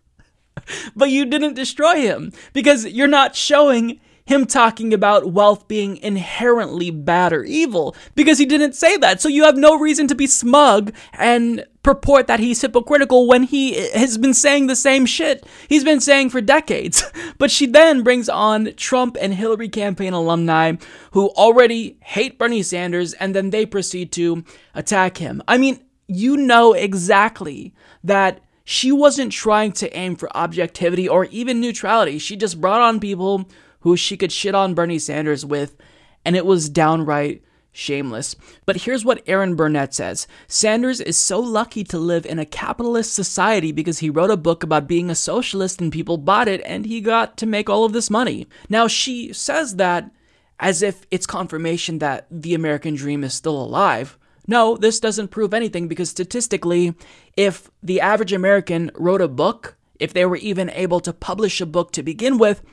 but 0.95 1.09
you 1.09 1.26
didn't 1.26 1.53
destroy 1.53 2.01
him 2.01 2.34
because 2.51 2.85
you're 2.85 3.07
not 3.07 3.38
showing 3.38 4.01
him 4.27 4.45
talking 4.45 4.93
about 4.93 5.31
wealth 5.31 5.67
being 5.67 5.97
inherently 5.97 6.91
bad 6.91 7.33
or 7.33 7.43
evil 7.43 7.95
because 8.13 8.37
he 8.37 8.45
didn't 8.45 8.73
say 8.73 8.97
that. 8.97 9.21
So 9.21 9.29
you 9.29 9.43
have 9.45 9.57
no 9.57 9.79
reason 9.79 10.07
to 10.09 10.15
be 10.15 10.27
smug 10.27 10.93
and 11.13 11.65
purport 11.81 12.27
that 12.27 12.41
he's 12.41 12.61
hypocritical 12.61 13.27
when 13.27 13.43
he 13.43 13.73
has 13.91 14.17
been 14.17 14.33
saying 14.33 14.67
the 14.67 14.75
same 14.75 15.05
shit 15.05 15.45
he's 15.69 15.85
been 15.85 16.01
saying 16.01 16.29
for 16.29 16.41
decades. 16.41 17.03
But 17.39 17.51
she 17.51 17.67
then 17.67 18.01
brings 18.01 18.29
on 18.29 18.73
Trump 18.77 19.15
and 19.19 19.33
Hillary 19.33 19.69
campaign 19.69 20.13
alumni 20.13 20.73
who 21.11 21.29
already 21.29 21.97
hate 22.01 22.39
Bernie 22.39 22.63
Sanders 22.63 23.13
and 23.13 23.35
then 23.35 23.51
they 23.51 23.65
proceed 23.65 24.11
to 24.13 24.43
attack 24.73 25.17
him. 25.17 25.43
I 25.47 25.57
mean, 25.59 25.79
you 26.07 26.35
know 26.35 26.73
exactly 26.73 27.75
that 28.03 28.41
she 28.63 28.91
wasn't 28.91 29.31
trying 29.31 29.71
to 29.73 29.95
aim 29.95 30.15
for 30.15 30.35
objectivity 30.35 31.07
or 31.07 31.25
even 31.25 31.61
neutrality. 31.61 32.17
She 32.17 32.35
just 32.35 32.59
brought 32.59 32.81
on 32.81 32.99
people 32.99 33.47
who 33.79 33.95
she 33.97 34.17
could 34.17 34.31
shit 34.31 34.55
on 34.55 34.73
Bernie 34.73 34.99
Sanders 34.99 35.45
with, 35.45 35.77
and 36.25 36.35
it 36.35 36.45
was 36.45 36.69
downright 36.69 37.43
shameless. 37.77 38.35
But 38.65 38.77
here's 38.77 39.05
what 39.05 39.21
Erin 39.27 39.55
Burnett 39.55 39.93
says 39.93 40.27
Sanders 40.47 40.99
is 40.99 41.17
so 41.17 41.39
lucky 41.39 41.83
to 41.85 41.97
live 41.97 42.25
in 42.25 42.39
a 42.39 42.45
capitalist 42.45 43.13
society 43.13 43.71
because 43.71 43.99
he 43.99 44.09
wrote 44.09 44.31
a 44.31 44.37
book 44.37 44.63
about 44.63 44.87
being 44.87 45.09
a 45.09 45.15
socialist 45.15 45.79
and 45.79 45.91
people 45.91 46.17
bought 46.17 46.47
it 46.47 46.61
and 46.65 46.85
he 46.85 46.99
got 47.01 47.37
to 47.37 47.45
make 47.45 47.69
all 47.69 47.85
of 47.85 47.93
this 47.93 48.09
money. 48.09 48.47
Now, 48.67 48.87
she 48.87 49.31
says 49.31 49.75
that 49.75 50.11
as 50.59 50.81
if 50.81 51.05
it's 51.11 51.27
confirmation 51.27 51.99
that 51.99 52.25
the 52.31 52.55
American 52.55 52.95
dream 52.95 53.23
is 53.23 53.33
still 53.33 53.61
alive. 53.61 54.17
No, 54.47 54.75
this 54.75 54.99
doesn't 54.99 55.27
prove 55.27 55.53
anything 55.53 55.87
because 55.87 56.09
statistically, 56.09 56.95
if 57.35 57.69
the 57.83 58.01
average 58.01 58.33
American 58.33 58.89
wrote 58.95 59.21
a 59.21 59.27
book, 59.27 59.77
if 59.99 60.13
they 60.13 60.25
were 60.25 60.37
even 60.37 60.69
able 60.71 60.99
to 61.01 61.13
publish 61.13 61.61
a 61.61 61.65
book 61.65 61.91
to 61.91 62.01
begin 62.01 62.37
with, 62.37 62.63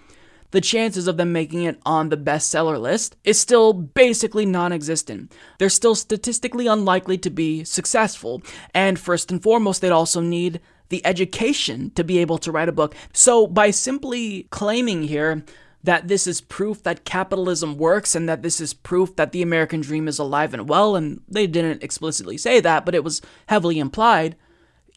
the 0.50 0.60
chances 0.60 1.08
of 1.08 1.16
them 1.16 1.32
making 1.32 1.62
it 1.64 1.80
on 1.84 2.08
the 2.08 2.16
bestseller 2.16 2.80
list 2.80 3.16
is 3.24 3.40
still 3.40 3.72
basically 3.72 4.46
non 4.46 4.72
existent. 4.72 5.32
They're 5.58 5.68
still 5.68 5.94
statistically 5.94 6.66
unlikely 6.66 7.18
to 7.18 7.30
be 7.30 7.64
successful. 7.64 8.42
And 8.72 8.98
first 8.98 9.30
and 9.30 9.42
foremost, 9.42 9.80
they'd 9.80 9.90
also 9.90 10.20
need 10.20 10.60
the 10.90 11.04
education 11.04 11.90
to 11.90 12.04
be 12.04 12.18
able 12.18 12.38
to 12.38 12.52
write 12.52 12.68
a 12.68 12.72
book. 12.72 12.94
So 13.12 13.46
by 13.46 13.70
simply 13.70 14.46
claiming 14.50 15.04
here 15.04 15.44
that 15.82 16.08
this 16.08 16.26
is 16.26 16.40
proof 16.40 16.82
that 16.82 17.04
capitalism 17.04 17.76
works 17.76 18.14
and 18.14 18.28
that 18.28 18.42
this 18.42 18.60
is 18.60 18.72
proof 18.72 19.16
that 19.16 19.32
the 19.32 19.42
American 19.42 19.80
dream 19.80 20.08
is 20.08 20.18
alive 20.18 20.54
and 20.54 20.68
well, 20.68 20.96
and 20.96 21.20
they 21.28 21.46
didn't 21.46 21.82
explicitly 21.82 22.38
say 22.38 22.60
that, 22.60 22.84
but 22.84 22.94
it 22.94 23.04
was 23.04 23.20
heavily 23.46 23.78
implied 23.78 24.36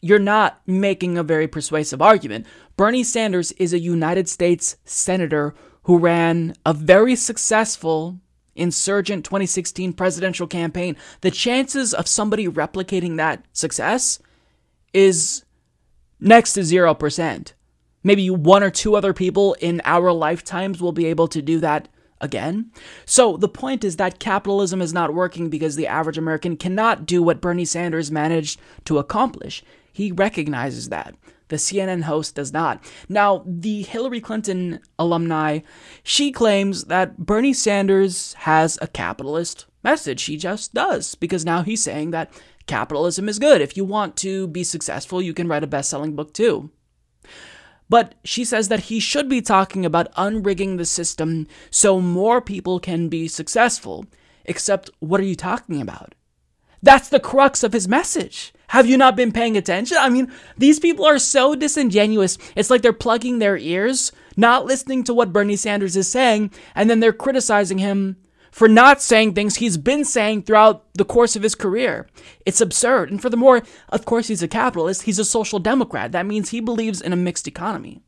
you're 0.00 0.18
not 0.18 0.60
making 0.66 1.18
a 1.18 1.22
very 1.22 1.48
persuasive 1.48 2.00
argument. 2.00 2.46
Bernie 2.76 3.02
Sanders 3.02 3.52
is 3.52 3.72
a 3.72 3.78
United 3.78 4.28
States 4.28 4.76
Senator 4.84 5.54
who 5.82 5.98
ran 5.98 6.54
a 6.64 6.72
very 6.72 7.16
successful 7.16 8.20
insurgent 8.54 9.24
2016 9.24 9.92
presidential 9.92 10.46
campaign. 10.46 10.96
The 11.22 11.30
chances 11.30 11.94
of 11.94 12.06
somebody 12.06 12.46
replicating 12.46 13.16
that 13.16 13.44
success 13.52 14.18
is 14.92 15.44
next 16.20 16.54
to 16.54 16.60
0%. 16.60 17.52
Maybe 18.02 18.30
one 18.30 18.62
or 18.62 18.70
two 18.70 18.96
other 18.96 19.12
people 19.12 19.54
in 19.60 19.80
our 19.84 20.12
lifetimes 20.12 20.80
will 20.80 20.92
be 20.92 21.06
able 21.06 21.28
to 21.28 21.42
do 21.42 21.58
that 21.60 21.88
again. 22.20 22.70
So 23.04 23.36
the 23.36 23.48
point 23.48 23.84
is 23.84 23.96
that 23.96 24.18
capitalism 24.18 24.80
is 24.80 24.92
not 24.92 25.14
working 25.14 25.50
because 25.50 25.76
the 25.76 25.86
average 25.86 26.18
American 26.18 26.56
cannot 26.56 27.06
do 27.06 27.22
what 27.22 27.40
Bernie 27.40 27.64
Sanders 27.64 28.10
managed 28.10 28.60
to 28.84 28.98
accomplish. 28.98 29.62
He 29.98 30.12
recognizes 30.12 30.90
that. 30.90 31.16
The 31.48 31.56
CNN 31.56 32.02
host 32.02 32.36
does 32.36 32.52
not. 32.52 32.80
Now, 33.08 33.42
the 33.44 33.82
Hillary 33.82 34.20
Clinton 34.20 34.78
alumni, 34.96 35.58
she 36.04 36.30
claims 36.30 36.84
that 36.84 37.18
Bernie 37.18 37.52
Sanders 37.52 38.34
has 38.34 38.78
a 38.80 38.86
capitalist 38.86 39.66
message. 39.82 40.22
He 40.22 40.36
just 40.36 40.72
does, 40.72 41.16
because 41.16 41.44
now 41.44 41.62
he's 41.62 41.82
saying 41.82 42.12
that 42.12 42.30
capitalism 42.68 43.28
is 43.28 43.40
good. 43.40 43.60
If 43.60 43.76
you 43.76 43.84
want 43.84 44.16
to 44.18 44.46
be 44.46 44.62
successful, 44.62 45.20
you 45.20 45.34
can 45.34 45.48
write 45.48 45.64
a 45.64 45.66
best 45.66 45.90
selling 45.90 46.14
book 46.14 46.32
too. 46.32 46.70
But 47.88 48.14
she 48.22 48.44
says 48.44 48.68
that 48.68 48.84
he 48.84 49.00
should 49.00 49.28
be 49.28 49.42
talking 49.42 49.84
about 49.84 50.14
unrigging 50.14 50.78
the 50.78 50.84
system 50.84 51.48
so 51.72 52.00
more 52.00 52.40
people 52.40 52.78
can 52.78 53.08
be 53.08 53.26
successful. 53.26 54.06
Except, 54.44 54.90
what 55.00 55.18
are 55.18 55.24
you 55.24 55.34
talking 55.34 55.80
about? 55.80 56.14
That's 56.80 57.08
the 57.08 57.18
crux 57.18 57.64
of 57.64 57.72
his 57.72 57.88
message. 57.88 58.52
Have 58.68 58.86
you 58.86 58.96
not 58.96 59.16
been 59.16 59.32
paying 59.32 59.56
attention? 59.56 59.96
I 59.98 60.08
mean, 60.08 60.30
these 60.56 60.78
people 60.78 61.04
are 61.04 61.18
so 61.18 61.54
disingenuous. 61.54 62.38
It's 62.54 62.70
like 62.70 62.82
they're 62.82 62.92
plugging 62.92 63.38
their 63.38 63.56
ears, 63.56 64.12
not 64.36 64.66
listening 64.66 65.04
to 65.04 65.14
what 65.14 65.32
Bernie 65.32 65.56
Sanders 65.56 65.96
is 65.96 66.10
saying, 66.10 66.50
and 66.74 66.88
then 66.88 67.00
they're 67.00 67.12
criticizing 67.12 67.78
him 67.78 68.16
for 68.50 68.68
not 68.68 69.00
saying 69.00 69.34
things 69.34 69.56
he's 69.56 69.76
been 69.76 70.04
saying 70.04 70.42
throughout 70.42 70.84
the 70.94 71.04
course 71.04 71.34
of 71.36 71.42
his 71.42 71.54
career. 71.54 72.08
It's 72.44 72.60
absurd. 72.60 73.10
And 73.10 73.20
furthermore, 73.20 73.62
of 73.88 74.04
course, 74.04 74.28
he's 74.28 74.42
a 74.42 74.48
capitalist, 74.48 75.02
he's 75.02 75.18
a 75.18 75.24
social 75.24 75.58
democrat. 75.58 76.12
That 76.12 76.26
means 76.26 76.50
he 76.50 76.60
believes 76.60 77.00
in 77.00 77.12
a 77.12 77.16
mixed 77.16 77.48
economy. 77.48 78.00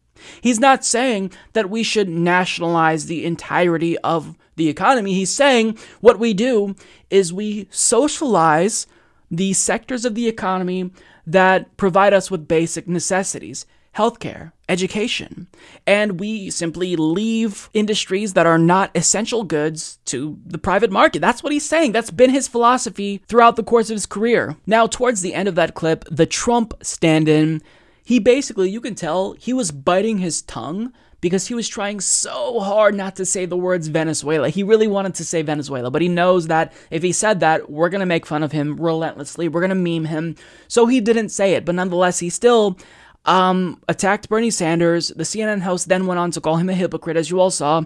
He's 0.42 0.60
not 0.60 0.84
saying 0.84 1.32
that 1.54 1.70
we 1.70 1.82
should 1.82 2.08
nationalize 2.08 3.06
the 3.06 3.24
entirety 3.24 3.96
of 3.98 4.36
the 4.56 4.68
economy. 4.68 5.14
He's 5.14 5.30
saying 5.30 5.78
what 6.00 6.18
we 6.18 6.34
do 6.34 6.74
is 7.08 7.32
we 7.32 7.68
socialize 7.70 8.86
the 9.30 9.52
sectors 9.52 10.04
of 10.04 10.14
the 10.14 10.28
economy 10.28 10.90
that 11.26 11.76
provide 11.76 12.12
us 12.12 12.30
with 12.30 12.48
basic 12.48 12.88
necessities 12.88 13.66
healthcare, 13.96 14.52
education, 14.68 15.48
and 15.86 16.20
we 16.20 16.48
simply 16.48 16.94
leave 16.94 17.68
industries 17.74 18.34
that 18.34 18.46
are 18.46 18.58
not 18.58 18.90
essential 18.94 19.42
goods 19.42 19.98
to 20.04 20.38
the 20.46 20.58
private 20.58 20.92
market. 20.92 21.20
That's 21.20 21.42
what 21.42 21.52
he's 21.52 21.68
saying. 21.68 21.92
That's 21.92 22.10
been 22.12 22.30
his 22.30 22.46
philosophy 22.46 23.22
throughout 23.26 23.56
the 23.56 23.64
course 23.64 23.90
of 23.90 23.96
his 23.96 24.06
career. 24.06 24.56
Now, 24.66 24.86
towards 24.86 25.22
the 25.22 25.34
end 25.34 25.48
of 25.48 25.56
that 25.56 25.74
clip, 25.74 26.04
the 26.10 26.26
Trump 26.26 26.74
stand 26.82 27.28
in, 27.28 27.62
he 28.04 28.20
basically, 28.20 28.70
you 28.70 28.80
can 28.80 28.94
tell, 28.94 29.32
he 29.32 29.52
was 29.52 29.72
biting 29.72 30.18
his 30.18 30.42
tongue 30.42 30.92
because 31.20 31.46
he 31.46 31.54
was 31.54 31.68
trying 31.68 32.00
so 32.00 32.60
hard 32.60 32.94
not 32.94 33.16
to 33.16 33.24
say 33.24 33.44
the 33.44 33.56
words 33.56 33.88
Venezuela. 33.88 34.48
He 34.48 34.62
really 34.62 34.88
wanted 34.88 35.14
to 35.16 35.24
say 35.24 35.42
Venezuela, 35.42 35.90
but 35.90 36.02
he 36.02 36.08
knows 36.08 36.46
that 36.46 36.72
if 36.90 37.02
he 37.02 37.12
said 37.12 37.40
that, 37.40 37.70
we're 37.70 37.88
going 37.88 38.00
to 38.00 38.06
make 38.06 38.26
fun 38.26 38.42
of 38.42 38.52
him 38.52 38.76
relentlessly. 38.80 39.48
We're 39.48 39.60
going 39.60 39.70
to 39.70 39.74
meme 39.74 40.06
him. 40.06 40.36
So 40.68 40.86
he 40.86 41.00
didn't 41.00 41.28
say 41.30 41.54
it, 41.54 41.64
but 41.64 41.74
nonetheless, 41.74 42.18
he 42.18 42.30
still 42.30 42.78
um, 43.26 43.80
attacked 43.88 44.28
Bernie 44.28 44.50
Sanders. 44.50 45.08
The 45.08 45.24
CNN 45.24 45.60
host 45.60 45.88
then 45.88 46.06
went 46.06 46.20
on 46.20 46.30
to 46.32 46.40
call 46.40 46.56
him 46.56 46.70
a 46.70 46.74
hypocrite, 46.74 47.16
as 47.16 47.30
you 47.30 47.40
all 47.40 47.50
saw. 47.50 47.82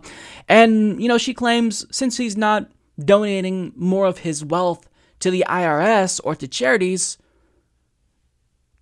And, 0.48 1.02
you 1.02 1.08
know, 1.08 1.18
she 1.18 1.34
claims 1.34 1.86
since 1.90 2.16
he's 2.16 2.36
not 2.36 2.70
donating 3.02 3.72
more 3.74 4.06
of 4.06 4.18
his 4.18 4.44
wealth 4.44 4.88
to 5.20 5.30
the 5.30 5.44
IRS 5.48 6.20
or 6.22 6.36
to 6.36 6.46
charities, 6.46 7.18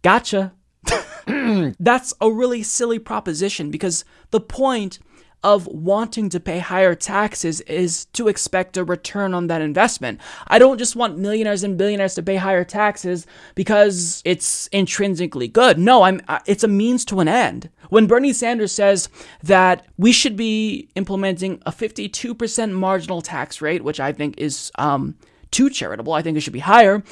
gotcha. 0.03 0.53
That's 1.79 2.15
a 2.21 2.31
really 2.31 2.63
silly 2.63 2.99
proposition 2.99 3.71
because 3.71 4.05
the 4.31 4.41
point 4.41 4.99
of 5.45 5.67
wanting 5.67 6.29
to 6.29 6.39
pay 6.39 6.61
higher 6.61 6.95
taxes 6.95 7.61
is 7.63 8.05
to 8.07 8.29
expect 8.29 8.77
a 8.77 8.85
return 8.85 9.35
on 9.35 9.49
that 9.49 9.61
investment. 9.61 10.21
I 10.47 10.59
don't 10.59 10.79
just 10.79 10.95
want 10.95 11.19
millionaires 11.19 11.65
and 11.65 11.77
billionaires 11.77 12.15
to 12.15 12.23
pay 12.23 12.37
higher 12.37 12.65
taxes 12.65 13.27
because 13.55 14.23
it's 14.25 14.69
intrinsically 14.69 15.49
good. 15.49 15.79
No, 15.79 16.03
I'm 16.03 16.21
uh, 16.29 16.39
it's 16.47 16.63
a 16.63 16.69
means 16.69 17.05
to 17.07 17.21
an 17.21 17.29
end. 17.29 17.71
When 17.89 18.07
Bernie 18.07 18.33
Sanders 18.33 18.73
says 18.73 19.09
that 19.43 19.87
we 19.99 20.13
should 20.13 20.37
be 20.37 20.89
implementing 20.95 21.61
a 21.67 21.73
52% 21.73 22.73
marginal 22.73 23.21
tax 23.21 23.61
rate, 23.61 23.85
which 23.85 24.01
I 24.01 24.13
think 24.13 24.39
is 24.39 24.71
um, 24.79 25.17
too 25.51 25.69
charitable, 25.69 26.13
I 26.13 26.23
think 26.23 26.37
it 26.37 26.41
should 26.41 26.53
be 26.53 26.61
higher. 26.61 27.03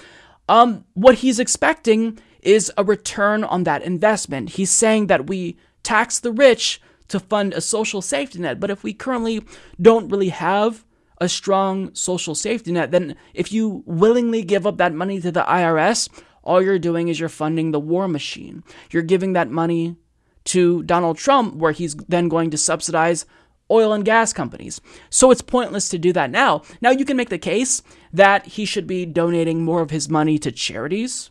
Um, 0.49 0.85
what 0.95 1.17
he's 1.17 1.39
expecting 1.39 2.19
is 2.43 2.73
a 2.77 2.85
return 2.85 3.45
on 3.45 3.65
that 3.65 3.83
investment. 3.83 4.51
He's 4.51 4.71
saying 4.71 5.07
that 5.09 5.27
we 5.27 5.59
tax 5.83 6.19
the 6.19 6.33
rich 6.33 6.81
to 7.09 7.21
fund 7.21 7.53
a 7.53 7.61
social 7.61 8.03
safety 8.03 8.39
net. 8.39 8.61
But 8.61 8.71
if 8.71 8.83
we 8.83 8.95
currently 8.95 9.45
don't 9.81 10.09
really 10.09 10.29
have 10.29 10.85
a 11.21 11.29
strong 11.29 11.95
social 11.95 12.35
safety 12.35 12.73
net, 12.73 12.93
then 12.93 13.17
if 13.35 13.53
you 13.53 13.83
willingly 13.85 14.43
give 14.43 14.67
up 14.67 14.79
that 14.79 14.95
money 14.95 15.21
to 15.21 15.31
the 15.31 15.43
IRS, 15.43 16.09
all 16.43 16.63
you're 16.63 16.79
doing 16.79 17.09
is 17.09 17.21
you're 17.21 17.29
funding 17.29 17.71
the 17.71 17.81
war 17.81 18.09
machine. 18.09 18.65
You're 18.91 19.03
giving 19.03 19.35
that 19.35 19.51
money 19.51 19.97
to 20.45 20.83
Donald 20.85 21.19
Trump, 21.19 21.57
where 21.57 21.73
he's 21.73 21.95
then 21.95 22.29
going 22.29 22.51
to 22.51 22.59
subsidize 22.59 23.27
oil 23.71 23.93
and 23.93 24.05
gas 24.05 24.33
companies. 24.33 24.81
So 25.11 25.31
it's 25.31 25.43
pointless 25.43 25.89
to 25.91 25.99
do 25.99 26.13
that 26.15 26.31
now. 26.31 26.63
Now, 26.81 26.91
you 26.91 27.05
can 27.05 27.17
make 27.17 27.29
the 27.29 27.39
case 27.39 27.83
that 28.13 28.47
he 28.47 28.65
should 28.65 28.87
be 28.87 29.05
donating 29.05 29.63
more 29.63 29.83
of 29.83 29.91
his 29.91 30.09
money 30.09 30.39
to 30.39 30.51
charities 30.51 31.31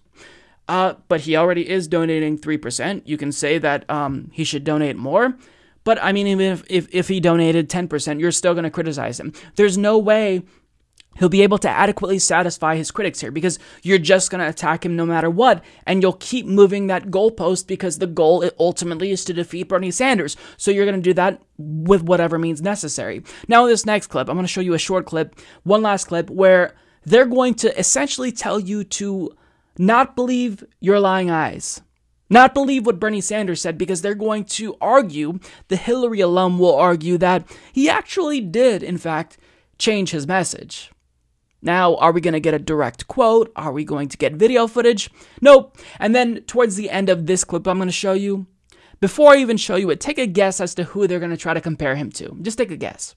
uh, 0.69 0.93
but 1.07 1.21
he 1.21 1.35
already 1.35 1.67
is 1.67 1.87
donating 1.87 2.37
3%. 2.37 3.01
You 3.03 3.17
can 3.17 3.31
say 3.31 3.57
that 3.57 3.89
um, 3.89 4.29
he 4.31 4.43
should 4.43 4.63
donate 4.63 4.95
more. 4.95 5.35
But 5.83 5.97
I 6.01 6.11
mean, 6.11 6.27
even 6.27 6.53
if, 6.53 6.63
if, 6.69 6.87
if 6.93 7.07
he 7.07 7.19
donated 7.19 7.69
10%, 7.69 8.19
you're 8.19 8.31
still 8.31 8.53
going 8.53 8.65
to 8.65 8.69
criticize 8.69 9.19
him. 9.19 9.33
There's 9.55 9.79
no 9.79 9.97
way 9.97 10.43
he'll 11.17 11.27
be 11.27 11.41
able 11.41 11.57
to 11.57 11.69
adequately 11.69 12.19
satisfy 12.19 12.75
his 12.75 12.91
critics 12.91 13.19
here 13.19 13.31
because 13.31 13.57
you're 13.81 13.97
just 13.97 14.29
going 14.29 14.41
to 14.41 14.47
attack 14.47 14.85
him 14.85 14.95
no 14.95 15.07
matter 15.07 15.27
what. 15.27 15.63
And 15.87 16.03
you'll 16.03 16.13
keep 16.13 16.45
moving 16.45 16.85
that 16.85 17.07
goalpost 17.07 17.65
because 17.65 17.97
the 17.97 18.05
goal 18.05 18.47
ultimately 18.59 19.09
is 19.09 19.25
to 19.25 19.33
defeat 19.33 19.69
Bernie 19.69 19.89
Sanders. 19.89 20.37
So 20.57 20.69
you're 20.69 20.85
going 20.85 21.01
to 21.01 21.09
do 21.09 21.15
that 21.15 21.41
with 21.57 22.03
whatever 22.03 22.37
means 22.37 22.61
necessary. 22.61 23.23
Now, 23.47 23.63
in 23.63 23.71
this 23.71 23.87
next 23.87 24.07
clip, 24.07 24.29
I'm 24.29 24.35
going 24.35 24.45
to 24.45 24.51
show 24.51 24.61
you 24.61 24.75
a 24.75 24.79
short 24.79 25.07
clip, 25.07 25.39
one 25.63 25.81
last 25.81 26.05
clip, 26.05 26.29
where 26.29 26.75
they're 27.05 27.25
going 27.25 27.55
to 27.55 27.79
essentially 27.79 28.31
tell 28.31 28.59
you 28.59 28.83
to 28.83 29.35
not 29.79 30.15
believe 30.15 30.63
your 30.79 30.99
lying 30.99 31.31
eyes. 31.31 31.81
Not 32.29 32.53
believe 32.53 32.85
what 32.85 32.99
Bernie 32.99 33.21
Sanders 33.21 33.61
said 33.61 33.77
because 33.77 34.03
they're 34.03 34.13
going 34.13 34.45
to 34.45 34.75
argue, 34.79 35.39
the 35.69 35.77
Hillary 35.77 36.19
alum 36.19 36.59
will 36.59 36.75
argue 36.75 37.17
that 37.17 37.49
he 37.73 37.89
actually 37.89 38.39
did, 38.41 38.83
in 38.83 38.97
fact, 38.99 39.37
change 39.79 40.11
his 40.11 40.27
message. 40.27 40.91
Now, 41.61 41.95
are 41.95 42.11
we 42.11 42.21
going 42.21 42.33
to 42.33 42.39
get 42.39 42.53
a 42.53 42.59
direct 42.59 43.07
quote? 43.07 43.51
Are 43.55 43.71
we 43.71 43.83
going 43.83 44.09
to 44.09 44.17
get 44.17 44.33
video 44.33 44.67
footage? 44.67 45.09
Nope. 45.41 45.77
And 45.97 46.13
then 46.13 46.41
towards 46.41 46.75
the 46.75 46.89
end 46.89 47.09
of 47.09 47.25
this 47.25 47.43
clip, 47.43 47.67
I'm 47.67 47.77
going 47.77 47.87
to 47.87 47.93
show 47.93 48.13
you. 48.13 48.47
Before 48.99 49.31
I 49.31 49.37
even 49.37 49.57
show 49.57 49.77
you 49.77 49.89
it, 49.91 50.01
take 50.01 50.17
a 50.17 50.27
guess 50.27 50.59
as 50.59 50.75
to 50.75 50.83
who 50.83 51.07
they're 51.07 51.19
going 51.19 51.31
to 51.31 51.37
try 51.37 51.53
to 51.53 51.61
compare 51.61 51.95
him 51.95 52.11
to. 52.11 52.37
Just 52.41 52.57
take 52.57 52.69
a 52.69 52.77
guess. 52.77 53.15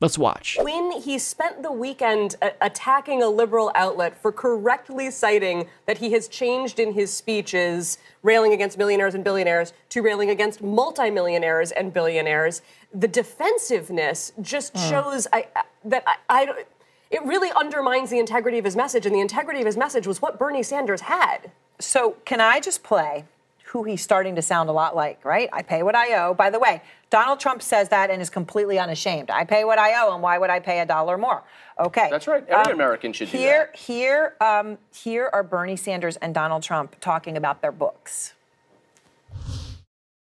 Let's 0.00 0.16
watch. 0.16 0.56
When 0.60 0.92
he 0.92 1.18
spent 1.18 1.62
the 1.64 1.72
weekend 1.72 2.36
a- 2.40 2.52
attacking 2.60 3.20
a 3.20 3.28
liberal 3.28 3.72
outlet 3.74 4.16
for 4.22 4.30
correctly 4.30 5.10
citing 5.10 5.68
that 5.86 5.98
he 5.98 6.12
has 6.12 6.28
changed 6.28 6.78
in 6.78 6.92
his 6.92 7.12
speeches, 7.12 7.98
railing 8.22 8.52
against 8.52 8.78
millionaires 8.78 9.14
and 9.16 9.24
billionaires, 9.24 9.72
to 9.88 10.00
railing 10.02 10.30
against 10.30 10.62
multimillionaires 10.62 11.72
and 11.72 11.92
billionaires, 11.92 12.62
the 12.94 13.08
defensiveness 13.08 14.32
just 14.40 14.72
Hmm. 14.76 14.88
shows 14.88 15.26
I, 15.32 15.48
I- 15.56 15.62
that 15.86 16.04
I, 16.06 16.16
I. 16.28 16.64
It 17.10 17.24
really 17.24 17.50
undermines 17.52 18.10
the 18.10 18.18
integrity 18.18 18.58
of 18.58 18.64
his 18.66 18.76
message, 18.76 19.04
and 19.06 19.14
the 19.14 19.20
integrity 19.20 19.60
of 19.60 19.66
his 19.66 19.78
message 19.78 20.06
was 20.06 20.20
what 20.22 20.38
Bernie 20.38 20.62
Sanders 20.62 21.00
had. 21.00 21.50
So, 21.80 22.16
can 22.24 22.40
I 22.40 22.60
just 22.60 22.82
play 22.82 23.24
who 23.68 23.84
he's 23.84 24.00
starting 24.02 24.34
to 24.34 24.42
sound 24.42 24.70
a 24.70 24.72
lot 24.72 24.96
like, 24.96 25.22
right? 25.24 25.48
I 25.52 25.62
pay 25.62 25.82
what 25.82 25.94
I 25.94 26.14
owe. 26.14 26.32
By 26.32 26.48
the 26.48 26.58
way, 26.58 26.80
Donald 27.10 27.38
Trump 27.38 27.60
says 27.60 27.90
that 27.90 28.10
and 28.10 28.22
is 28.22 28.30
completely 28.30 28.78
unashamed. 28.78 29.30
I 29.30 29.44
pay 29.44 29.64
what 29.64 29.78
I 29.78 30.02
owe, 30.02 30.14
and 30.14 30.22
why 30.22 30.38
would 30.38 30.48
I 30.48 30.58
pay 30.58 30.80
a 30.80 30.86
dollar 30.86 31.18
more? 31.18 31.42
Okay. 31.78 32.08
That's 32.10 32.26
right. 32.26 32.44
Every 32.48 32.72
Um, 32.72 32.78
American 32.78 33.12
should 33.12 33.30
do 33.30 33.36
here, 33.36 33.68
that. 33.70 33.76
Here, 33.78 34.34
um, 34.40 34.78
here 34.94 35.28
are 35.32 35.42
Bernie 35.42 35.76
Sanders 35.76 36.16
and 36.16 36.34
Donald 36.34 36.62
Trump 36.62 36.96
talking 37.00 37.36
about 37.36 37.60
their 37.60 37.72
books. 37.72 38.32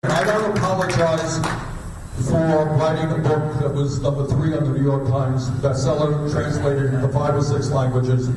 I 0.04 0.24
don't 0.24 0.56
apologize 0.58 1.38
for 2.28 2.64
writing 2.80 3.10
a 3.12 3.18
book 3.18 3.60
that 3.60 3.72
was 3.72 4.00
number 4.02 4.26
three 4.26 4.54
on 4.56 4.64
the 4.64 4.70
New 4.78 4.82
York 4.84 5.06
Times 5.08 5.48
bestseller, 5.62 6.30
translated 6.32 6.92
into 6.94 7.08
five 7.08 7.34
or 7.36 7.42
six 7.42 7.70
languages. 7.70 8.28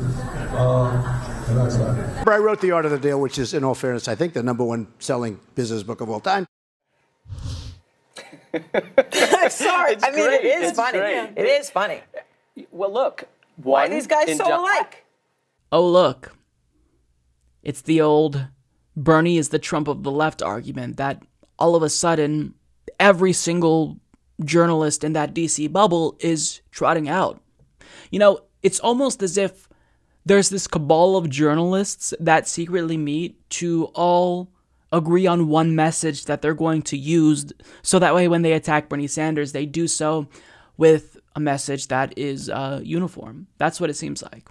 Uh, 0.54 1.33
and 1.48 1.58
that's 1.58 1.78
that. 1.78 2.28
I 2.28 2.38
wrote 2.38 2.62
The 2.62 2.72
Art 2.72 2.86
of 2.86 2.92
the 2.92 3.00
Deal, 3.00 3.20
which 3.20 3.38
is, 3.38 3.54
in 3.54 3.64
all 3.64 3.76
fairness, 3.76 4.08
I 4.08 4.16
think 4.16 4.34
the 4.34 4.44
number 4.44 4.64
one 4.64 4.88
selling 5.00 5.40
business 5.56 5.84
book 5.84 6.02
of 6.02 6.10
all 6.10 6.20
time. 6.20 6.46
Sorry, 9.50 9.96
I 10.04 10.12
mean 10.12 10.26
great. 10.26 10.42
it 10.42 10.46
is 10.46 10.70
It's 10.70 10.78
funny. 10.78 11.00
great. 11.00 11.30
It 11.36 11.46
is 11.46 11.70
funny. 11.70 12.02
Well, 12.72 12.92
look. 12.94 13.26
Why 13.58 13.86
are 13.86 13.90
these 13.90 14.08
guys 14.08 14.30
so 14.38 14.38
Don- 14.46 14.60
alike? 14.60 15.06
Oh, 15.72 15.88
look. 15.88 16.34
It's 17.64 17.82
the 17.82 18.02
old 18.02 18.48
Bernie 18.96 19.38
is 19.38 19.50
the 19.50 19.60
Trump 19.60 19.88
of 19.88 20.04
the 20.04 20.12
left 20.12 20.42
argument 20.42 20.98
that 20.98 21.24
all 21.58 21.76
of 21.76 21.82
a 21.84 21.90
sudden 21.90 22.54
every 23.00 23.34
single 23.34 23.98
journalist 24.44 25.04
in 25.04 25.14
that 25.14 25.34
DC 25.34 25.72
bubble 25.72 26.16
is 26.20 26.62
trotting 26.72 27.08
out. 27.10 27.42
You 28.12 28.20
know, 28.20 28.40
it's 28.62 28.80
almost 28.80 29.24
as 29.24 29.38
if 29.38 29.68
there's 30.26 30.50
this 30.50 30.68
cabal 30.68 31.18
of 31.18 31.30
journalists 31.30 32.14
that 32.20 32.48
secretly 32.48 32.98
meet 32.98 33.50
to 33.50 33.86
all 33.94 34.50
agree 34.92 35.26
on 35.26 35.48
one 35.48 35.76
message 35.76 36.26
that 36.26 36.42
they're 36.42 36.54
going 36.54 36.82
to 36.84 36.98
use 36.98 37.52
so 37.82 38.00
that 38.00 38.14
way 38.14 38.28
when 38.28 38.44
they 38.44 38.54
attack 38.54 38.90
Bernie 38.90 39.08
Sanders, 39.08 39.52
they 39.52 39.66
do 39.66 39.88
so 39.88 40.28
with 40.78 41.18
a 41.36 41.40
message 41.40 41.88
that 41.88 42.18
is 42.18 42.50
uh, 42.50 42.80
uniform. 42.84 43.48
That's 43.58 43.82
what 43.82 43.90
it 43.90 43.96
seems 43.96 44.22
like. 44.22 44.48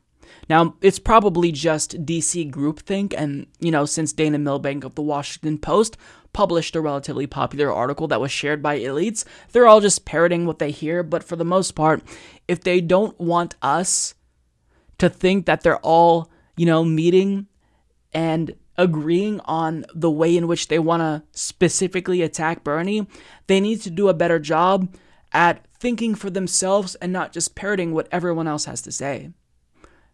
Now, 0.49 0.75
it's 0.81 0.99
probably 0.99 1.53
just 1.53 2.05
DC 2.05 2.51
groupthink, 2.51 3.15
and, 3.17 3.47
you 3.61 3.71
know, 3.71 3.85
since 3.85 4.13
Dana 4.13 4.39
Milbank 4.39 4.83
of 4.83 4.97
the 4.97 5.03
Washington 5.03 5.59
Post 5.59 5.97
published 6.33 6.75
a 6.75 6.81
relatively 6.81 7.27
popular 7.27 7.73
article 7.73 8.09
that 8.09 8.21
was 8.21 8.33
shared 8.33 8.63
by 8.63 8.79
elites, 8.79 9.25
they're 9.53 9.69
all 9.69 9.81
just 9.81 10.05
parroting 10.05 10.47
what 10.47 10.59
they 10.59 10.71
hear, 10.71 11.03
but 11.03 11.23
for 11.23 11.37
the 11.37 11.45
most 11.45 11.73
part, 11.73 12.03
if 12.49 12.63
they 12.63 12.81
don't 12.81 13.19
want 13.21 13.55
us 13.63 14.15
to 15.03 15.11
think 15.11 15.47
that 15.47 15.63
they're 15.63 15.79
all, 15.79 16.31
you 16.57 16.65
know, 16.65 16.85
meeting 16.85 17.49
and 18.13 18.55
agreeing 18.79 19.41
on 19.41 19.85
the 19.93 20.09
way 20.09 20.37
in 20.37 20.47
which 20.47 20.69
they 20.69 20.79
want 20.79 21.01
to 21.01 21.25
specifically 21.33 22.23
attack 22.23 22.63
Bernie, 22.63 23.09
they 23.49 23.59
need 23.59 23.81
to 23.81 23.91
do 23.91 24.09
a 24.09 24.15
better 24.15 24.39
job 24.39 24.95
at 25.33 25.67
thinking 25.81 26.15
for 26.15 26.31
themselves 26.31 26.95
and 26.97 27.13
not 27.13 27.33
just 27.33 27.57
parroting 27.57 27.93
what 27.93 28.07
everyone 28.13 28.47
else 28.47 28.67
has 28.67 28.81
to 28.83 28.93
say. 28.93 29.31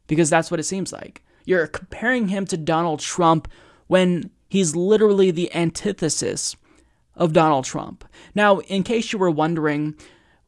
Because 0.06 0.31
that's 0.31 0.51
what 0.51 0.59
it 0.59 0.65
seems 0.65 0.90
like. 0.90 1.23
You're 1.44 1.66
comparing 1.66 2.28
him 2.28 2.47
to 2.47 2.56
Donald 2.56 3.01
Trump 3.01 3.47
when 3.89 4.31
he's 4.48 4.74
literally 4.74 5.31
the 5.31 5.55
antithesis 5.55 6.56
of 7.15 7.35
Donald 7.35 7.66
Trump. 7.66 8.06
Now, 8.35 8.60
in 8.60 8.85
case 8.85 9.12
you 9.12 9.19
were 9.19 9.31
wondering 9.31 9.97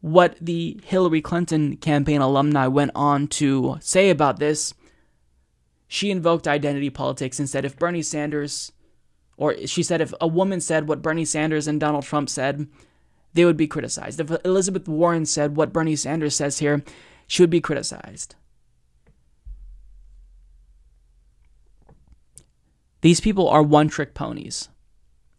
what 0.01 0.37
the 0.41 0.81
Hillary 0.85 1.21
Clinton 1.21 1.77
campaign 1.77 2.21
alumni 2.21 2.67
went 2.67 2.93
on 2.95 3.27
to 3.29 3.77
say 3.81 4.11
about 4.11 4.39
this, 4.39 4.75
she 5.89 6.11
invoked 6.11 6.49
identity 6.49 6.91
politics 6.91 7.39
and 7.39 7.49
said 7.49 7.65
if 7.65 7.79
Bernie 7.79 8.03
Sanders, 8.03 8.73
or 9.37 9.67
she 9.67 9.83
said 9.83 10.01
if 10.01 10.15
a 10.21 10.27
woman 10.27 10.61
said 10.61 10.89
what 10.89 11.03
Bernie 11.03 11.25
Sanders 11.25 11.67
and 11.67 11.81
Donald 11.81 12.05
Trump 12.05 12.31
said, 12.31 12.67
they 13.35 13.45
would 13.45 13.57
be 13.57 13.67
criticized. 13.67 14.21
If 14.21 14.31
Elizabeth 14.45 14.89
Warren 14.89 15.27
said 15.27 15.57
what 15.57 15.73
Bernie 15.73 15.97
Sanders 15.97 16.35
says 16.35 16.59
here, 16.59 16.83
she 17.27 17.43
would 17.43 17.51
be 17.51 17.61
criticized. 17.61 18.35
These 23.03 23.21
people 23.21 23.49
are 23.49 23.63
one 23.63 23.89
trick 23.89 24.15
ponies. 24.15 24.69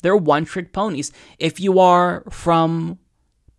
They're 0.01 0.17
one 0.17 0.45
trick 0.45 0.73
ponies. 0.73 1.11
If 1.37 1.59
you 1.59 1.79
are 1.79 2.23
from 2.29 2.97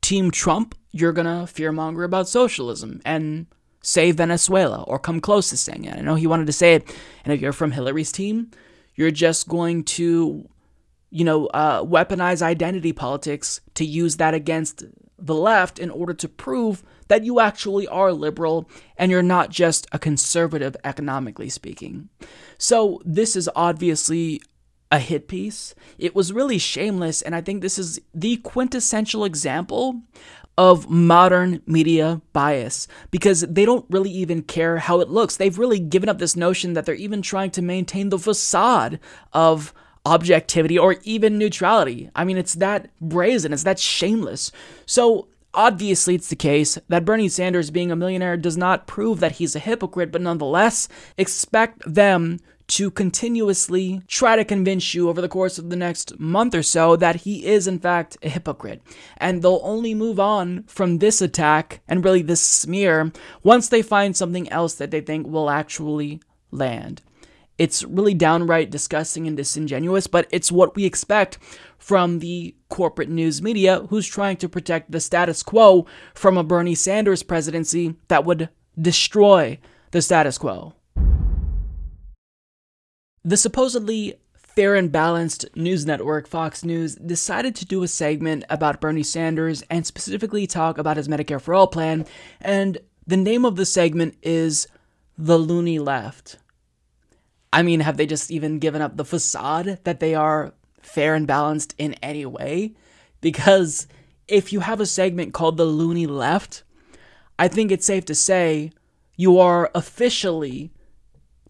Team 0.00 0.30
Trump, 0.30 0.74
you're 0.92 1.12
to 1.12 1.30
fearmonger 1.52 2.04
about 2.04 2.28
socialism 2.28 3.00
and 3.04 3.46
say 3.82 4.12
Venezuela 4.12 4.82
or 4.82 4.98
come 4.98 5.20
close 5.20 5.50
to 5.50 5.56
saying 5.56 5.84
it. 5.84 5.96
I 5.96 6.02
know 6.02 6.14
he 6.14 6.26
wanted 6.26 6.46
to 6.46 6.52
say 6.52 6.74
it. 6.74 6.94
And 7.24 7.32
if 7.32 7.40
you're 7.40 7.52
from 7.52 7.72
Hillary's 7.72 8.12
team, 8.12 8.50
you're 8.94 9.10
just 9.10 9.48
going 9.48 9.84
to, 9.84 10.48
you 11.10 11.24
know, 11.24 11.46
uh, 11.46 11.82
weaponize 11.82 12.42
identity 12.42 12.92
politics 12.92 13.60
to 13.74 13.84
use 13.84 14.16
that 14.18 14.34
against 14.34 14.84
the 15.18 15.34
left 15.34 15.78
in 15.78 15.90
order 15.90 16.14
to 16.14 16.28
prove 16.28 16.82
that 17.08 17.24
you 17.24 17.40
actually 17.40 17.86
are 17.88 18.12
liberal 18.12 18.68
and 18.96 19.10
you're 19.10 19.22
not 19.22 19.50
just 19.50 19.86
a 19.92 19.98
conservative 19.98 20.76
economically 20.84 21.48
speaking. 21.48 22.08
So 22.58 23.00
this 23.04 23.36
is 23.36 23.48
obviously 23.54 24.42
a 24.90 24.98
hit 24.98 25.26
piece. 25.26 25.74
It 25.98 26.14
was 26.14 26.32
really 26.32 26.58
shameless, 26.58 27.22
and 27.22 27.34
I 27.34 27.40
think 27.40 27.62
this 27.62 27.78
is 27.78 27.98
the 28.12 28.36
quintessential 28.38 29.24
example 29.24 30.02
of 30.58 30.90
modern 30.90 31.62
media 31.66 32.20
bias 32.32 32.86
because 33.10 33.40
they 33.42 33.64
don't 33.64 33.86
really 33.88 34.10
even 34.10 34.42
care 34.42 34.78
how 34.78 35.00
it 35.00 35.08
looks. 35.08 35.36
They've 35.36 35.58
really 35.58 35.78
given 35.78 36.08
up 36.08 36.18
this 36.18 36.36
notion 36.36 36.74
that 36.74 36.84
they're 36.84 36.94
even 36.94 37.22
trying 37.22 37.50
to 37.52 37.62
maintain 37.62 38.10
the 38.10 38.18
facade 38.18 39.00
of 39.32 39.72
objectivity 40.04 40.78
or 40.78 40.96
even 41.04 41.38
neutrality. 41.38 42.10
I 42.14 42.24
mean, 42.24 42.36
it's 42.36 42.54
that 42.54 42.90
brazen, 43.00 43.52
it's 43.52 43.62
that 43.62 43.78
shameless. 43.78 44.52
So, 44.84 45.28
obviously, 45.54 46.14
it's 46.14 46.28
the 46.28 46.36
case 46.36 46.78
that 46.88 47.04
Bernie 47.04 47.28
Sanders 47.28 47.70
being 47.70 47.92
a 47.92 47.96
millionaire 47.96 48.36
does 48.36 48.56
not 48.56 48.86
prove 48.86 49.20
that 49.20 49.32
he's 49.32 49.54
a 49.54 49.60
hypocrite, 49.60 50.10
but 50.10 50.22
nonetheless, 50.22 50.88
expect 51.16 51.82
them 51.86 52.40
to 52.72 52.90
continuously 52.90 54.00
try 54.08 54.34
to 54.34 54.46
convince 54.46 54.94
you 54.94 55.10
over 55.10 55.20
the 55.20 55.28
course 55.28 55.58
of 55.58 55.68
the 55.68 55.76
next 55.76 56.18
month 56.18 56.54
or 56.54 56.62
so 56.62 56.96
that 56.96 57.16
he 57.16 57.44
is, 57.44 57.66
in 57.66 57.78
fact, 57.78 58.16
a 58.22 58.30
hypocrite. 58.30 58.80
And 59.18 59.42
they'll 59.42 59.60
only 59.62 59.92
move 59.94 60.18
on 60.18 60.62
from 60.64 60.96
this 60.98 61.20
attack 61.20 61.82
and 61.86 62.02
really 62.02 62.22
this 62.22 62.40
smear 62.40 63.12
once 63.42 63.68
they 63.68 63.82
find 63.82 64.16
something 64.16 64.48
else 64.48 64.72
that 64.76 64.90
they 64.90 65.02
think 65.02 65.26
will 65.26 65.50
actually 65.50 66.22
land. 66.50 67.02
It's 67.58 67.84
really 67.84 68.14
downright 68.14 68.70
disgusting 68.70 69.26
and 69.26 69.36
disingenuous, 69.36 70.06
but 70.06 70.26
it's 70.30 70.50
what 70.50 70.74
we 70.74 70.86
expect 70.86 71.38
from 71.76 72.20
the 72.20 72.56
corporate 72.70 73.10
news 73.10 73.42
media 73.42 73.80
who's 73.90 74.06
trying 74.06 74.38
to 74.38 74.48
protect 74.48 74.90
the 74.90 74.98
status 74.98 75.42
quo 75.42 75.84
from 76.14 76.38
a 76.38 76.42
Bernie 76.42 76.74
Sanders 76.74 77.22
presidency 77.22 77.96
that 78.08 78.24
would 78.24 78.48
destroy 78.80 79.58
the 79.90 80.00
status 80.00 80.38
quo. 80.38 80.72
The 83.24 83.36
supposedly 83.36 84.14
fair 84.34 84.74
and 84.74 84.90
balanced 84.90 85.46
news 85.54 85.86
network 85.86 86.26
Fox 86.26 86.64
News 86.64 86.96
decided 86.96 87.54
to 87.56 87.64
do 87.64 87.82
a 87.82 87.88
segment 87.88 88.44
about 88.50 88.80
Bernie 88.80 89.04
Sanders 89.04 89.62
and 89.70 89.86
specifically 89.86 90.46
talk 90.46 90.76
about 90.76 90.96
his 90.96 91.08
Medicare 91.08 91.40
for 91.40 91.54
All 91.54 91.68
plan, 91.68 92.04
and 92.40 92.78
the 93.06 93.16
name 93.16 93.44
of 93.44 93.56
the 93.56 93.64
segment 93.64 94.16
is 94.22 94.66
The 95.16 95.38
Loony 95.38 95.78
Left. 95.78 96.38
I 97.52 97.62
mean, 97.62 97.80
have 97.80 97.96
they 97.96 98.06
just 98.06 98.30
even 98.30 98.58
given 98.58 98.82
up 98.82 98.96
the 98.96 99.04
facade 99.04 99.78
that 99.84 100.00
they 100.00 100.14
are 100.14 100.54
fair 100.80 101.14
and 101.14 101.26
balanced 101.26 101.74
in 101.78 101.94
any 102.02 102.26
way? 102.26 102.74
Because 103.20 103.86
if 104.26 104.52
you 104.52 104.60
have 104.60 104.80
a 104.80 104.86
segment 104.86 105.32
called 105.32 105.56
The 105.56 105.64
Loony 105.64 106.06
Left, 106.06 106.64
I 107.38 107.48
think 107.48 107.70
it's 107.70 107.86
safe 107.86 108.04
to 108.06 108.14
say 108.14 108.72
you 109.16 109.38
are 109.38 109.70
officially 109.74 110.72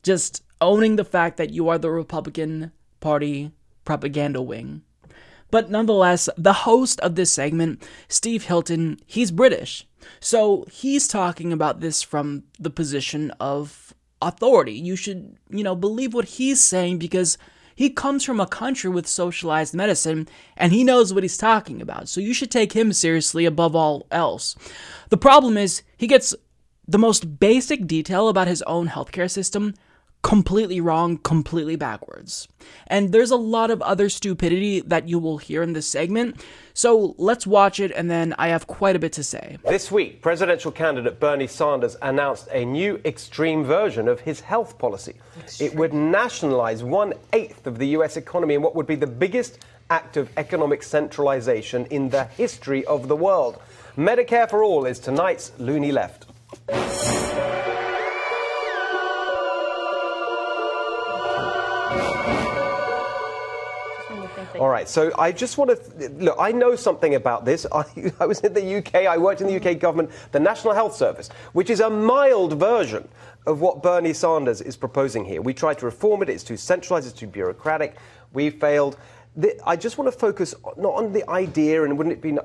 just 0.02 0.41
owning 0.62 0.96
the 0.96 1.04
fact 1.04 1.36
that 1.36 1.50
you 1.50 1.68
are 1.68 1.78
the 1.78 1.90
Republican 1.90 2.72
Party 3.00 3.52
propaganda 3.84 4.40
wing. 4.40 4.82
But 5.50 5.70
nonetheless, 5.70 6.30
the 6.38 6.52
host 6.52 6.98
of 7.00 7.14
this 7.14 7.30
segment, 7.30 7.82
Steve 8.08 8.44
Hilton, 8.44 8.98
he's 9.04 9.30
British. 9.30 9.86
So 10.18 10.64
he's 10.70 11.06
talking 11.06 11.52
about 11.52 11.80
this 11.80 12.02
from 12.02 12.44
the 12.58 12.70
position 12.70 13.30
of 13.32 13.92
authority. 14.22 14.72
You 14.72 14.96
should, 14.96 15.36
you 15.50 15.62
know, 15.62 15.74
believe 15.74 16.14
what 16.14 16.24
he's 16.24 16.60
saying 16.60 16.98
because 16.98 17.36
he 17.74 17.90
comes 17.90 18.24
from 18.24 18.40
a 18.40 18.46
country 18.46 18.88
with 18.88 19.06
socialized 19.06 19.74
medicine 19.74 20.28
and 20.56 20.72
he 20.72 20.84
knows 20.84 21.12
what 21.12 21.24
he's 21.24 21.36
talking 21.36 21.82
about. 21.82 22.08
So 22.08 22.20
you 22.20 22.32
should 22.32 22.50
take 22.50 22.72
him 22.72 22.92
seriously 22.92 23.44
above 23.44 23.76
all 23.76 24.06
else. 24.10 24.56
The 25.10 25.18
problem 25.18 25.58
is, 25.58 25.82
he 25.96 26.06
gets 26.06 26.34
the 26.86 26.98
most 26.98 27.38
basic 27.38 27.86
detail 27.86 28.28
about 28.28 28.48
his 28.48 28.62
own 28.62 28.88
healthcare 28.88 29.30
system 29.30 29.74
completely 30.22 30.80
wrong, 30.80 31.18
completely 31.18 31.76
backwards. 31.76 32.48
And 32.86 33.12
there's 33.12 33.30
a 33.30 33.36
lot 33.36 33.70
of 33.70 33.82
other 33.82 34.08
stupidity 34.08 34.80
that 34.80 35.08
you 35.08 35.18
will 35.18 35.38
hear 35.38 35.62
in 35.62 35.72
this 35.72 35.86
segment. 35.86 36.42
So 36.74 37.14
let's 37.18 37.46
watch 37.46 37.80
it, 37.80 37.90
and 37.90 38.10
then 38.10 38.34
I 38.38 38.48
have 38.48 38.66
quite 38.66 38.96
a 38.96 38.98
bit 38.98 39.12
to 39.14 39.24
say. 39.24 39.58
This 39.64 39.90
week, 39.90 40.22
presidential 40.22 40.70
candidate 40.72 41.20
Bernie 41.20 41.46
Sanders 41.46 41.96
announced 42.00 42.48
a 42.50 42.64
new 42.64 43.00
extreme 43.04 43.64
version 43.64 44.08
of 44.08 44.20
his 44.20 44.40
health 44.40 44.78
policy. 44.78 45.14
Extreme. 45.38 45.70
It 45.70 45.76
would 45.76 45.92
nationalize 45.92 46.82
one 46.82 47.12
eighth 47.32 47.66
of 47.66 47.78
the 47.78 47.88
U.S. 47.88 48.16
economy 48.16 48.54
in 48.54 48.62
what 48.62 48.74
would 48.74 48.86
be 48.86 48.94
the 48.94 49.06
biggest 49.06 49.58
act 49.90 50.16
of 50.16 50.30
economic 50.38 50.82
centralization 50.82 51.84
in 51.86 52.08
the 52.08 52.24
history 52.24 52.84
of 52.86 53.08
the 53.08 53.16
world. 53.16 53.60
Medicare 53.96 54.48
for 54.48 54.64
All 54.64 54.86
is 54.86 54.98
tonight's 54.98 55.52
loony 55.58 55.92
left. 55.92 56.26
All 64.58 64.68
right, 64.68 64.88
so 64.88 65.12
I 65.18 65.32
just 65.32 65.58
want 65.58 65.70
to 65.70 66.08
look. 66.18 66.36
I 66.38 66.52
know 66.52 66.76
something 66.76 67.14
about 67.14 67.44
this. 67.44 67.66
I, 67.72 67.84
I, 68.20 68.26
was 68.26 68.40
in 68.40 68.52
the 68.52 68.76
UK. 68.78 68.94
I 69.06 69.18
worked 69.18 69.40
in 69.40 69.46
the 69.46 69.56
UK 69.56 69.78
government, 69.78 70.10
the 70.32 70.40
National 70.40 70.74
Health 70.74 70.94
Service, 70.94 71.28
which 71.52 71.70
is 71.70 71.80
a 71.80 71.90
mild 71.90 72.58
version 72.58 73.08
of 73.46 73.60
what 73.60 73.82
Bernie 73.82 74.12
Sanders 74.12 74.60
is 74.60 74.76
proposing 74.76 75.24
here. 75.24 75.42
We 75.42 75.54
tried 75.54 75.78
to 75.78 75.86
reform 75.86 76.22
it. 76.22 76.28
It's 76.28 76.44
too 76.44 76.56
centralised. 76.56 77.06
It's 77.06 77.18
too 77.18 77.26
bureaucratic. 77.26 77.96
We 78.32 78.50
failed. 78.50 78.96
The, 79.36 79.58
I 79.66 79.76
just 79.76 79.98
want 79.98 80.12
to 80.12 80.18
focus 80.18 80.54
not 80.76 80.94
on 80.94 81.12
the 81.12 81.28
idea 81.28 81.84
and 81.84 81.96
wouldn't 81.96 82.12
it 82.12 82.22
be. 82.22 82.36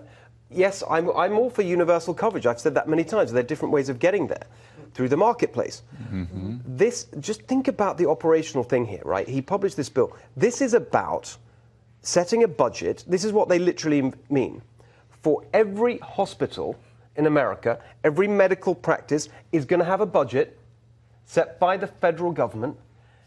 Yes, 0.50 0.82
I'm, 0.90 1.10
I'm 1.12 1.38
all 1.38 1.50
for 1.50 1.62
universal 1.62 2.14
coverage. 2.14 2.46
I've 2.46 2.60
said 2.60 2.74
that 2.76 2.88
many 2.88 3.04
times. 3.04 3.34
There 3.34 3.44
are 3.44 3.48
different 3.48 3.74
ways 3.74 3.90
of 3.90 4.00
getting 4.00 4.28
there 4.28 4.46
through 4.94 5.10
the 5.10 5.18
marketplace. 5.18 5.84
Mm-hmm. 6.12 6.58
This, 6.66 7.08
just 7.20 7.44
think 7.44 7.68
about 7.68 7.98
the 7.98 8.10
operational 8.10 8.64
thing 8.64 8.86
here, 8.86 9.02
right? 9.04 9.28
He 9.28 9.42
published 9.42 9.76
this 9.76 9.90
bill. 9.90 10.16
This 10.38 10.62
is 10.62 10.74
about 10.74 11.36
setting 12.08 12.44
a 12.44 12.48
budget, 12.48 13.04
this 13.06 13.26
is 13.26 13.34
what 13.34 13.50
they 13.50 13.60
literally 13.60 14.14
mean 14.30 14.62
for 15.22 15.44
every 15.54 15.98
hospital 15.98 16.78
in 17.18 17.26
America, 17.26 17.80
every 18.06 18.30
medical 18.30 18.74
practice 18.74 19.28
is 19.52 19.66
going 19.66 19.82
to 19.82 19.86
have 19.86 20.00
a 20.00 20.06
budget 20.06 20.58
set 21.26 21.60
by 21.60 21.76
the 21.76 21.88
federal 21.88 22.32
government. 22.32 22.78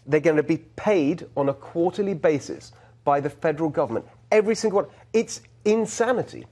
They're 0.06 0.20
going 0.20 0.38
to 0.38 0.42
be 0.42 0.56
paid 0.76 1.26
on 1.36 1.50
a 1.50 1.52
quarterly 1.52 2.14
basis 2.14 2.72
by 3.04 3.20
the 3.20 3.28
federal 3.28 3.68
government. 3.68 4.06
Every 4.32 4.54
single 4.54 4.80
one. 4.80 4.90
It's 5.12 5.42
insanity. 5.66 6.46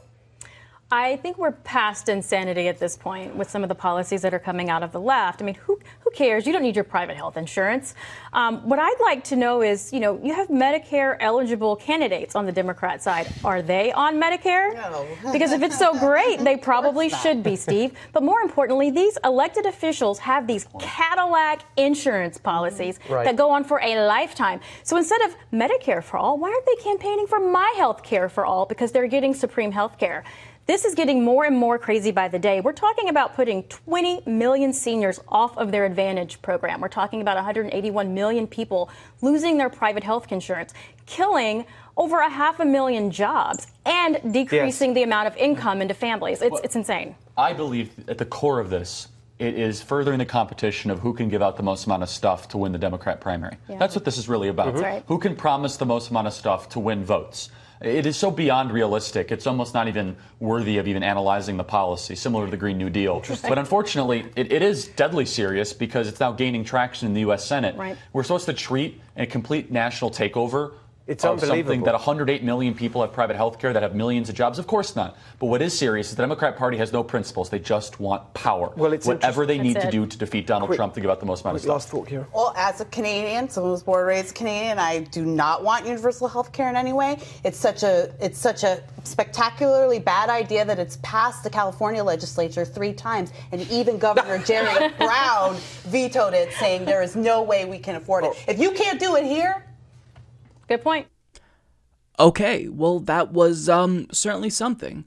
I 0.91 1.17
think 1.17 1.37
we're 1.37 1.53
past 1.53 2.09
insanity 2.09 2.67
at 2.67 2.79
this 2.79 2.97
point 2.97 3.37
with 3.37 3.51
some 3.51 3.63
of 3.63 3.69
the 3.69 3.75
policies 3.75 4.23
that 4.23 4.33
are 4.33 4.39
coming 4.39 4.71
out 4.71 4.83
of 4.83 4.91
the 4.91 5.01
left. 5.01 5.43
I 5.43 5.45
mean, 5.45 5.57
who, 5.57 5.79
who 6.01 6.11
cares? 6.13 6.47
You 6.47 6.53
don't 6.55 6.63
need 6.63 6.77
your 6.77 6.85
private 6.85 7.15
health 7.15 7.37
insurance. 7.37 7.95
Um, 8.33 8.67
what 8.67 8.79
I'd 8.79 8.97
like 9.03 9.23
to 9.25 9.37
know 9.37 9.61
is, 9.61 9.93
you 9.93 10.01
know, 10.01 10.19
you 10.25 10.33
have 10.33 10.49
Medicare 10.49 11.19
eligible 11.21 11.77
candidates 11.77 12.35
on 12.35 12.47
the 12.47 12.53
Democrat 12.53 13.03
side. 13.03 13.27
Are 13.45 13.61
they 13.61 13.93
on 13.93 14.19
Medicare? 14.19 14.73
No. 14.75 15.07
because 15.33 15.53
if 15.53 15.61
it's 15.61 15.79
so 15.79 15.93
great, 15.99 16.39
they 16.39 16.57
probably 16.57 17.11
should 17.11 17.43
be, 17.43 17.55
Steve. 17.55 17.93
But 18.15 18.23
more 18.23 18.41
importantly, 18.41 18.91
these 18.91 19.19
elected 19.25 19.67
officials 19.67 20.19
have 20.21 20.47
these 20.47 20.67
Cadillac 20.81 21.65
insurance 21.77 22.39
policies 22.39 22.99
Right. 23.11 23.27
that 23.27 23.37
go 23.37 23.51
on 23.51 23.63
for 23.63 23.79
a 23.83 24.07
lifetime. 24.07 24.61
So 24.85 24.97
instead 24.97 25.21
of 25.21 25.37
Medicare 25.53 26.03
for 26.03 26.17
all, 26.17 26.39
why 26.39 26.49
aren't 26.49 26.65
they 26.65 26.83
campaigning 26.83 27.27
for 27.27 27.41
my 27.41 27.75
health 27.77 28.03
care 28.03 28.31
for 28.31 28.47
all? 28.47 28.65
Because 28.65 28.91
they're 28.91 29.07
getting 29.07 29.35
supreme 29.35 29.71
health 29.73 29.99
care. 29.99 30.25
This 30.69 30.85
is 30.85 30.95
getting 30.95 31.25
more 31.25 31.47
and 31.47 31.57
more 31.57 31.79
crazy 31.79 32.11
by 32.11 32.29
the 32.29 32.39
day. 32.39 32.61
We're 32.61 32.75
talking 32.75 33.09
about 33.09 33.35
putting 33.35 33.63
20 33.63 34.25
million 34.27 34.75
seniors 34.75 35.19
off 35.27 35.57
of 35.57 35.73
their 35.73 35.87
Advantage 35.87 36.43
program. 36.43 36.83
We're 36.83 36.89
talking 36.89 37.23
about 37.23 37.37
181 37.37 38.13
million 38.13 38.47
people 38.47 38.91
losing 39.23 39.57
their 39.57 39.71
private 39.71 40.05
health 40.05 40.31
insurance, 40.31 40.75
killing 41.07 41.65
over 41.97 42.19
a 42.21 42.29
half 42.29 42.61
a 42.61 42.67
million 42.67 43.11
jobs, 43.11 43.69
and 43.87 44.21
decreasing 44.31 44.93
the 44.93 45.03
amount 45.05 45.27
of 45.27 45.35
income 45.39 45.81
into 45.81 45.95
families. 45.95 46.43
It's, 46.43 46.61
it's 46.63 46.77
insane. 46.77 47.15
I 47.35 47.55
believe 47.55 47.91
at 48.07 48.19
the 48.19 48.27
core 48.27 48.61
of 48.61 48.69
this, 48.69 49.09
it 49.39 49.55
is 49.55 49.81
furthering 49.81 50.19
the 50.19 50.27
competition 50.27 50.91
of 50.91 50.99
who 50.99 51.15
can 51.15 51.31
give 51.31 51.41
out 51.41 51.57
the 51.57 51.63
most 51.63 51.87
amount 51.87 52.03
of 52.03 52.11
stuff 52.11 52.47
to 52.49 52.59
win 52.59 52.73
the 52.73 52.79
Democrat 52.79 53.23
primary. 53.23 53.57
Yeah. 53.71 53.79
That's 53.79 53.95
what 53.95 54.05
this 54.05 54.19
is 54.19 54.29
really 54.29 54.49
about. 54.49 54.75
Mhm. 54.75 54.83
Right. 54.83 55.03
Who 55.07 55.19
can 55.19 55.35
promise 55.35 55.79
the 55.79 55.87
most 55.87 56.11
amount 56.11 56.27
of 56.27 56.35
stuff 56.35 56.69
to 56.71 56.79
win 56.79 57.07
votes? 57.07 57.49
It 57.81 58.07
is 58.07 58.17
so 58.17 58.31
beyond 58.31 58.73
realistic. 58.73 59.31
It's 59.31 59.47
almost 59.47 59.75
not 59.75 59.89
even 59.89 60.17
worthy 60.41 60.79
of 60.79 60.89
even 60.89 61.03
analyzing 61.03 61.57
the 61.57 61.65
policy, 61.65 62.15
similar 62.15 62.47
to 62.47 62.51
the 62.51 62.57
Green 62.57 62.79
New 62.79 62.91
Deal. 62.91 63.23
But 63.43 63.59
unfortunately, 63.59 64.27
it, 64.35 64.53
it 64.53 64.63
is 64.63 64.89
deadly 64.89 65.25
serious 65.25 65.73
because 65.73 66.09
it's 66.09 66.21
now 66.21 66.33
gaining 66.33 66.65
traction 66.65 67.07
in 67.07 67.15
the 67.15 67.21
U.S. 67.21 67.45
Senate. 67.45 67.77
Right. 67.77 67.97
We're 68.13 68.25
supposed 68.25 68.47
to 68.47 68.53
treat 68.53 69.01
a 69.17 69.27
complete 69.27 69.71
national 69.71 70.11
takeover 70.11 70.73
It's 71.09 71.25
of 71.25 71.41
something 71.41 71.51
unbelievable. 71.51 71.87
that 71.87 71.95
108 71.95 72.45
million 72.45 72.75
people 72.75 73.01
have 73.01 73.13
private 73.15 73.35
health 73.35 73.59
care 73.59 73.73
that 73.73 73.83
have 73.83 73.95
millions 73.95 74.29
of 74.29 74.35
jobs? 74.35 74.59
Of 74.59 74.67
course 74.67 74.95
not. 74.95 75.17
But 75.39 75.47
what 75.47 75.63
is 75.63 75.77
serious 75.77 76.11
is 76.11 76.17
the 76.17 76.23
Democrat 76.23 76.57
Party 76.59 76.77
has 76.77 76.93
no 76.93 77.03
principles. 77.03 77.49
They 77.49 77.59
just 77.59 77.99
want 77.99 78.35
power. 78.35 78.73
Well, 78.77 78.93
it's 78.93 79.07
Whatever 79.07 79.47
they 79.47 79.55
interesting- 79.55 79.63
need 79.63 79.75
to 79.75 79.81
That's 79.81 79.93
do 79.93 80.07
to 80.07 80.19
defeat 80.19 80.47
Donald 80.47 80.69
Quick- 80.69 80.77
Trump 80.77 80.93
to 80.95 81.01
give 81.01 81.09
out 81.11 81.19
the 81.21 81.27
most 81.27 81.45
amount 81.45 81.57
of 81.57 81.63
stuff. 81.63 81.73
Last 81.73 81.89
thought, 81.89 82.09
Kira. 82.09 82.27
Well, 82.35 82.53
as 82.57 82.81
a 82.83 82.85
Canadian, 82.85 83.49
someone 83.49 83.69
who 83.71 83.73
was 83.73 83.83
born 83.83 84.01
and 84.01 84.09
raised 84.09 84.35
Canadian, 84.35 84.79
I 84.79 85.01
do 85.01 85.25
not 85.25 85.65
want 85.65 85.87
universal 85.87 86.29
health 86.29 86.53
care 86.53 86.69
in 86.69 86.77
any 86.77 86.93
way. 86.93 87.17
It's 87.43 87.59
such 87.59 87.83
a 87.83 88.13
it's 88.21 88.39
such 88.39 88.63
a 88.63 88.83
spectacularly 89.05 89.99
bad 89.99 90.29
idea 90.29 90.65
that 90.65 90.79
it's 90.79 90.99
passed 91.03 91.43
the 91.43 91.51
California 91.51 92.05
legislature 92.05 92.65
three 92.65 92.93
times, 92.93 93.33
and 93.53 93.63
even 93.71 93.97
Governor 93.99 94.39
Jerry 94.45 94.91
Brown 94.99 95.57
vetoed 95.85 96.35
it, 96.35 96.53
saying 96.55 96.85
there 96.85 97.03
is 97.03 97.17
no 97.17 97.43
way 97.43 97.65
we 97.65 97.79
can 97.79 97.97
afford 97.97 98.25
it. 98.25 98.33
Oh. 98.35 98.39
If 98.53 98.59
you 98.59 98.73
can't 98.73 99.01
do 99.01 99.17
it 99.17 99.25
here, 99.25 99.65
Good 100.69 100.83
point. 100.83 101.07
Okay, 102.19 102.69
well 102.69 103.01
that 103.01 103.33
was 103.33 103.69
um 103.69 104.07
certainly 104.13 104.51
something. 104.51 105.07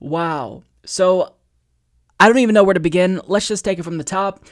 wow. 0.00 0.62
So 0.84 1.34
I 2.20 2.28
don't 2.28 2.38
even 2.38 2.54
know 2.54 2.64
where 2.64 2.74
to 2.74 2.80
begin. 2.80 3.20
Let's 3.26 3.48
just 3.48 3.64
take 3.64 3.78
it 3.78 3.84
from 3.84 3.98
the 3.98 4.04
top. 4.04 4.44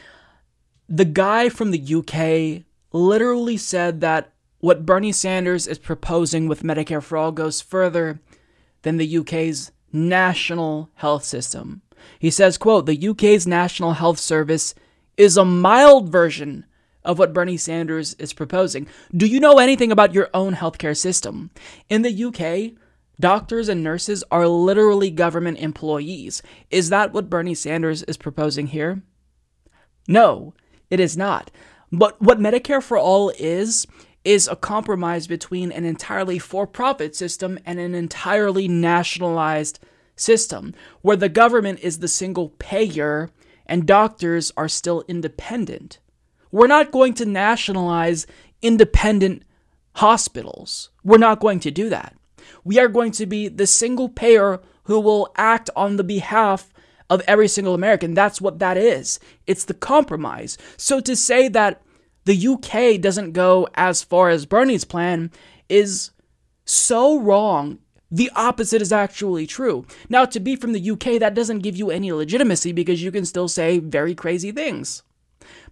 The 0.89 1.05
guy 1.05 1.49
from 1.49 1.71
the 1.71 1.95
UK 1.95 2.65
literally 2.93 3.57
said 3.57 4.01
that 4.01 4.33
what 4.61 4.87
Bernie 4.87 5.13
Sanders 5.13 5.67
is 5.67 5.79
proposing 5.79 6.49
with 6.49 6.63
Medicare 6.63 7.03
for 7.03 7.19
All 7.19 7.33
goes 7.33 7.61
further 7.61 8.21
than 8.83 8.97
the 8.97 9.19
UK's 9.19 9.73
national 9.93 10.91
health 10.95 11.25
system. 11.25 11.83
He 12.19 12.31
says, 12.31 12.59
quote, 12.59 12.87
the 12.87 13.09
UK's 13.09 13.47
National 13.47 13.93
Health 13.95 14.19
Service 14.19 14.75
is 15.17 15.37
a 15.37 15.45
mild 15.45 16.11
version 16.11 16.65
of 17.05 17.19
what 17.19 17.33
Bernie 17.33 17.57
Sanders 17.57 18.15
is 18.15 18.33
proposing. 18.33 18.87
Do 19.15 19.27
you 19.27 19.39
know 19.39 19.59
anything 19.59 19.93
about 19.93 20.15
your 20.15 20.31
own 20.33 20.55
healthcare 20.55 20.97
system? 20.97 21.51
In 21.89 22.03
the 22.03 22.25
UK, 22.25 22.79
doctors 23.21 23.69
and 23.69 23.83
nurses 23.83 24.25
are 24.31 24.49
literally 24.49 25.11
government 25.11 25.59
employees. 25.59 26.43
Is 26.71 26.89
that 26.89 27.13
what 27.13 27.31
Bernie 27.31 27.55
Sanders 27.55 28.03
is 28.05 28.17
proposing 28.17 28.69
here? 28.69 29.03
No, 30.09 30.55
it 30.91 31.01
is 31.01 31.17
not. 31.17 31.51
But 31.93 32.21
what 32.21 32.41
Medicare 32.41 32.83
for 32.83 32.99
All 32.99 33.31
is, 33.39 33.87
is 34.25 34.49
a 34.49 34.57
compromise 34.57 35.27
between 35.27 35.71
an 35.71 35.85
entirely 35.85 36.39
for 36.39 36.67
profit 36.67 37.15
system 37.15 37.59
and 37.67 37.79
an 37.79 37.95
entirely 37.95 38.67
nationalized 38.67 39.79
system, 40.17 40.75
where 41.03 41.17
the 41.17 41.29
government 41.29 41.81
is 41.81 41.99
the 41.99 42.09
single 42.09 42.51
payer 42.51 43.31
and 43.67 43.87
doctors 43.87 44.53
are 44.57 44.69
still 44.69 45.05
independent. 45.09 45.99
We're 46.51 46.67
not 46.67 46.93
going 46.93 47.15
to 47.15 47.27
nationalize 47.27 48.27
independent 48.63 49.43
hospitals. 49.97 50.91
We're 51.03 51.19
not 51.19 51.41
going 51.41 51.61
to 51.61 51.71
do 51.71 51.89
that. 51.89 52.17
We 52.63 52.79
are 52.79 52.89
going 52.89 53.13
to 53.13 53.27
be 53.27 53.49
the 53.49 53.67
single 53.67 54.09
payer 54.09 54.61
who 54.85 55.01
will 55.01 55.33
act 55.37 55.71
on 55.75 55.97
the 55.97 56.05
behalf 56.05 56.73
of 57.11 57.23
every 57.27 57.49
single 57.49 57.75
American. 57.75 58.15
That's 58.15 58.41
what 58.41 58.59
that 58.59 58.77
is. 58.77 59.19
It's 59.47 59.65
the 59.65 59.75
compromise. 59.75 60.57
So 60.77 61.01
to 61.01 61.17
say 61.17 61.49
that 61.49 61.83
the 62.25 62.49
UK 62.49 63.01
doesn't 63.01 63.33
go 63.33 63.69
as 63.75 64.03
far 64.03 64.31
as 64.31 64.47
Bernie's 64.47 64.85
plan 64.85 65.31
is 65.69 66.11
so 66.65 67.19
wrong. 67.19 67.79
The 68.15 68.31
opposite 68.37 68.81
is 68.81 68.93
actually 68.93 69.45
true. 69.45 69.87
Now, 70.09 70.25
to 70.25 70.39
be 70.39 70.55
from 70.55 70.73
the 70.73 70.91
UK, 70.93 71.19
that 71.19 71.35
doesn't 71.35 71.65
give 71.65 71.77
you 71.77 71.91
any 71.91 72.13
legitimacy 72.13 72.71
because 72.71 73.03
you 73.03 73.11
can 73.11 73.25
still 73.25 73.49
say 73.49 73.81
very 73.81 74.15
crazy 74.15 74.53
things. 74.53 75.03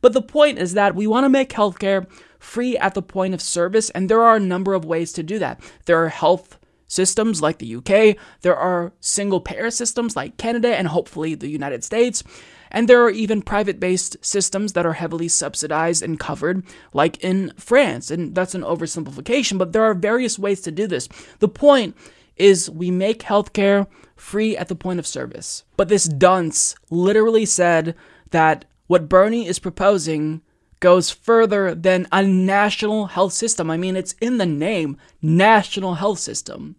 But 0.01 0.12
the 0.12 0.23
point 0.23 0.59
is 0.59 0.73
that 0.73 0.97
we 0.97 1.06
want 1.06 1.24
to 1.24 1.28
make 1.28 1.51
healthcare 1.51 2.10
free 2.40 2.77
at 2.78 2.94
the 2.94 3.01
point 3.01 3.32
of 3.32 3.40
service, 3.40 3.90
and 3.90 4.09
there 4.09 4.24
are 4.24 4.35
a 4.35 4.40
number 4.40 4.74
of 4.74 4.85
ways 4.85 5.12
to 5.12 5.23
do 5.23 5.39
that. 5.39 5.60
There 5.85 6.02
are 6.02 6.09
health 6.09 6.59
systems 6.89 7.40
like 7.40 7.59
the 7.59 7.77
UK, 7.77 8.16
there 8.40 8.56
are 8.56 8.93
single 8.98 9.40
payer 9.40 9.70
systems 9.70 10.16
like 10.16 10.36
Canada 10.36 10.77
and 10.77 10.89
hopefully 10.89 11.36
the 11.36 11.48
United 11.48 11.85
States, 11.85 12.24
and 12.73 12.89
there 12.89 13.05
are 13.05 13.10
even 13.10 13.40
private 13.40 13.78
based 13.78 14.16
systems 14.20 14.73
that 14.73 14.85
are 14.85 14.94
heavily 14.94 15.28
subsidized 15.28 16.02
and 16.02 16.19
covered, 16.19 16.64
like 16.93 17.23
in 17.23 17.52
France. 17.56 18.10
And 18.10 18.35
that's 18.35 18.56
an 18.56 18.62
oversimplification, 18.62 19.59
but 19.59 19.73
there 19.73 19.85
are 19.85 19.94
various 19.94 20.40
ways 20.40 20.60
to 20.62 20.73
do 20.73 20.89
this. 20.89 21.09
The 21.39 21.48
point 21.48 21.94
is 22.43 22.69
we 22.69 22.90
make 22.90 23.20
healthcare 23.20 23.86
free 24.16 24.56
at 24.56 24.66
the 24.66 24.74
point 24.74 24.98
of 24.98 25.06
service. 25.06 25.62
But 25.77 25.89
this 25.89 26.05
dunce 26.05 26.74
literally 26.90 27.47
said 27.47 27.94
that 28.31 28.64
what 28.89 29.09
Bernie 29.09 29.47
is 29.47 29.60
proposing 29.60 30.43
goes 30.81 31.09
further 31.09 31.73
than 31.73 32.09
a 32.10 32.24
national 32.24 33.06
health 33.06 33.32
system. 33.32 33.70
I 33.70 33.77
mean, 33.77 33.94
it's 33.97 34.16
in 34.20 34.39
the 34.39 34.47
name, 34.47 34.97
national 35.23 35.94
health 35.94 36.19
system. 36.19 36.74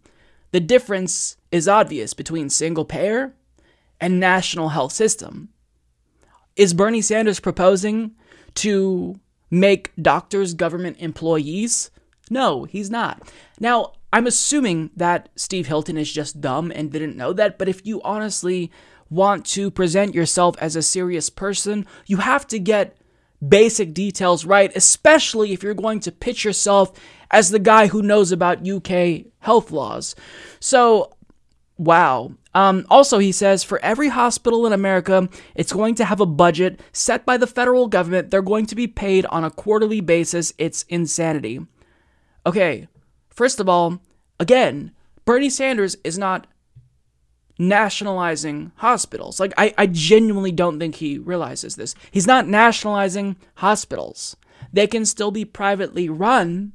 The 0.51 0.59
difference 0.59 1.37
is 1.49 1.69
obvious 1.69 2.13
between 2.13 2.49
single 2.49 2.83
payer 2.83 3.33
and 4.01 4.19
national 4.19 4.69
health 4.69 4.91
system. 4.91 5.47
Is 6.57 6.73
Bernie 6.73 7.01
Sanders 7.01 7.39
proposing 7.39 8.11
to 8.55 9.17
make 9.49 9.93
doctors 9.99 10.53
government 10.53 10.97
employees? 10.99 11.89
No, 12.29 12.65
he's 12.65 12.89
not. 12.89 13.31
Now, 13.61 13.93
I'm 14.13 14.27
assuming 14.27 14.91
that 14.95 15.29
Steve 15.35 15.65
Hilton 15.65 15.97
is 15.97 16.11
just 16.11 16.39
dumb 16.39 16.71
and 16.73 16.91
didn't 16.91 17.17
know 17.17 17.33
that, 17.33 17.57
but 17.57 17.67
if 17.67 17.83
you 17.83 17.99
honestly 18.03 18.71
want 19.09 19.43
to 19.47 19.71
present 19.71 20.13
yourself 20.13 20.55
as 20.59 20.75
a 20.75 20.83
serious 20.83 21.31
person, 21.31 21.87
you 22.05 22.17
have 22.17 22.45
to 22.47 22.59
get 22.59 22.95
basic 23.45 23.91
details 23.91 24.45
right, 24.45 24.71
especially 24.75 25.51
if 25.51 25.63
you're 25.63 25.73
going 25.73 25.99
to 26.01 26.11
pitch 26.11 26.45
yourself 26.45 26.91
as 27.31 27.49
the 27.49 27.57
guy 27.57 27.87
who 27.87 28.03
knows 28.03 28.31
about 28.31 28.69
UK 28.69 29.25
health 29.39 29.71
laws. 29.71 30.15
So, 30.59 31.15
wow. 31.79 32.33
Um, 32.53 32.85
also, 32.91 33.17
he 33.17 33.31
says 33.31 33.63
for 33.63 33.79
every 33.83 34.09
hospital 34.09 34.67
in 34.67 34.73
America, 34.73 35.27
it's 35.55 35.73
going 35.73 35.95
to 35.95 36.05
have 36.05 36.21
a 36.21 36.27
budget 36.27 36.81
set 36.91 37.25
by 37.25 37.37
the 37.37 37.47
federal 37.47 37.87
government. 37.87 38.29
They're 38.29 38.43
going 38.43 38.67
to 38.67 38.75
be 38.75 38.85
paid 38.85 39.25
on 39.25 39.43
a 39.43 39.49
quarterly 39.49 40.01
basis. 40.01 40.53
It's 40.59 40.83
insanity. 40.83 41.65
Okay, 42.45 42.87
first 43.35 43.59
of 43.59 43.69
all, 43.69 43.99
again, 44.39 44.91
Bernie 45.25 45.49
Sanders 45.49 45.95
is 46.03 46.17
not 46.17 46.47
nationalizing 47.59 48.71
hospitals. 48.77 49.39
Like, 49.39 49.53
I, 49.57 49.73
I 49.77 49.87
genuinely 49.87 50.51
don't 50.51 50.79
think 50.79 50.95
he 50.95 51.17
realizes 51.17 51.75
this. 51.75 51.95
He's 52.11 52.27
not 52.27 52.47
nationalizing 52.47 53.37
hospitals. 53.55 54.35
They 54.71 54.87
can 54.87 55.05
still 55.05 55.31
be 55.31 55.45
privately 55.45 56.09
run, 56.09 56.73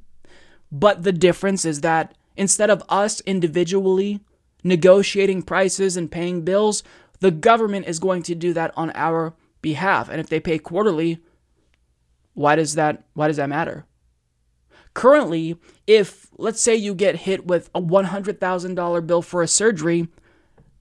But 0.71 1.03
the 1.03 1.11
difference 1.11 1.65
is 1.65 1.81
that 1.81 2.15
instead 2.37 2.69
of 2.69 2.83
us 2.89 3.21
individually 3.21 4.21
negotiating 4.63 5.43
prices 5.43 5.97
and 5.97 6.11
paying 6.11 6.43
bills, 6.43 6.83
the 7.19 7.31
government 7.31 7.87
is 7.87 7.99
going 7.99 8.23
to 8.23 8.35
do 8.35 8.53
that 8.53 8.71
on 8.77 8.91
our 8.95 9.33
behalf. 9.61 10.09
And 10.09 10.19
if 10.19 10.29
they 10.29 10.39
pay 10.39 10.59
quarterly, 10.59 11.19
why 12.33 12.55
does 12.55 12.75
that 12.75 13.03
why 13.13 13.27
does 13.27 13.37
that 13.37 13.49
matter? 13.49 13.85
Currently, 14.99 15.55
if 15.87 16.27
let's 16.37 16.59
say 16.59 16.75
you 16.75 16.93
get 16.93 17.15
hit 17.15 17.47
with 17.47 17.69
a 17.73 17.81
$100,000 17.81 19.07
bill 19.07 19.21
for 19.21 19.41
a 19.41 19.47
surgery, 19.47 20.09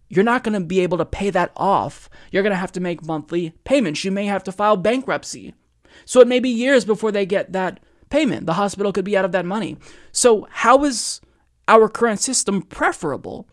you're 0.09 0.24
not 0.24 0.43
going 0.43 0.61
to 0.61 0.66
be 0.66 0.81
able 0.81 0.99
to 0.99 1.05
pay 1.05 1.31
that 1.31 1.53
off. 1.55 2.11
You're 2.32 2.43
going 2.43 2.51
to 2.51 2.57
have 2.57 2.73
to 2.73 2.81
make 2.81 3.07
monthly 3.07 3.51
payments. 3.62 4.05
You 4.05 4.11
may 4.11 4.27
have 4.27 4.43
to 4.43 4.51
file 4.51 4.77
bankruptcy. 4.77 5.55
So 6.05 6.20
it 6.20 6.27
may 6.27 6.40
be 6.40 6.49
years 6.49 6.85
before 6.85 7.12
they 7.12 7.27
get 7.27 7.53
that 7.53 7.78
payment. 8.11 8.47
The 8.47 8.55
hospital 8.55 8.93
could 8.93 9.05
be 9.05 9.16
out 9.16 9.24
of 9.24 9.31
that 9.31 9.47
money. 9.47 9.77
So, 10.11 10.49
how 10.51 10.82
is 10.82 11.20
our 11.69 11.89
current 11.89 12.19
system 12.19 12.62
preferable? 12.62 13.49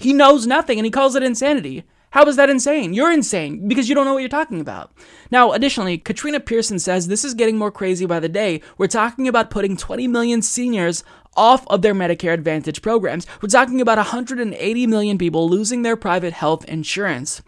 He 0.00 0.12
knows 0.12 0.48
nothing 0.48 0.80
and 0.80 0.84
he 0.84 0.90
calls 0.90 1.14
it 1.14 1.22
insanity. 1.22 1.84
How 2.12 2.24
is 2.26 2.36
that 2.36 2.50
insane? 2.50 2.92
You're 2.92 3.10
insane 3.10 3.66
because 3.66 3.88
you 3.88 3.94
don't 3.94 4.04
know 4.04 4.12
what 4.12 4.20
you're 4.20 4.28
talking 4.28 4.60
about. 4.60 4.92
Now, 5.30 5.52
additionally, 5.52 5.96
Katrina 5.96 6.40
Pearson 6.40 6.78
says 6.78 7.08
this 7.08 7.24
is 7.24 7.32
getting 7.32 7.56
more 7.56 7.70
crazy 7.70 8.04
by 8.04 8.20
the 8.20 8.28
day. 8.28 8.60
We're 8.76 8.86
talking 8.86 9.28
about 9.28 9.48
putting 9.48 9.78
20 9.78 10.06
million 10.08 10.42
seniors 10.42 11.04
off 11.38 11.66
of 11.68 11.80
their 11.80 11.94
Medicare 11.94 12.34
Advantage 12.34 12.82
programs. 12.82 13.26
We're 13.40 13.48
talking 13.48 13.80
about 13.80 13.96
180 13.96 14.86
million 14.86 15.16
people 15.16 15.48
losing 15.48 15.80
their 15.80 15.96
private 15.96 16.34
health 16.34 16.66
insurance. 16.66 17.40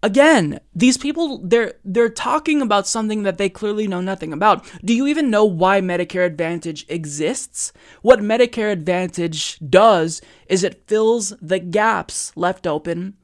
Again, 0.00 0.60
these 0.72 0.96
people 0.96 1.38
they're 1.42 1.74
they're 1.84 2.08
talking 2.08 2.62
about 2.62 2.86
something 2.86 3.24
that 3.24 3.36
they 3.36 3.48
clearly 3.48 3.88
know 3.88 4.00
nothing 4.00 4.32
about. 4.32 4.64
Do 4.84 4.94
you 4.94 5.08
even 5.08 5.28
know 5.28 5.44
why 5.44 5.80
Medicare 5.80 6.24
Advantage 6.24 6.86
exists? 6.88 7.72
What 8.02 8.20
Medicare 8.20 8.70
Advantage 8.70 9.58
does 9.58 10.22
is 10.46 10.62
it 10.62 10.86
fills 10.86 11.30
the 11.42 11.58
gaps 11.58 12.30
left 12.36 12.68
open 12.68 13.16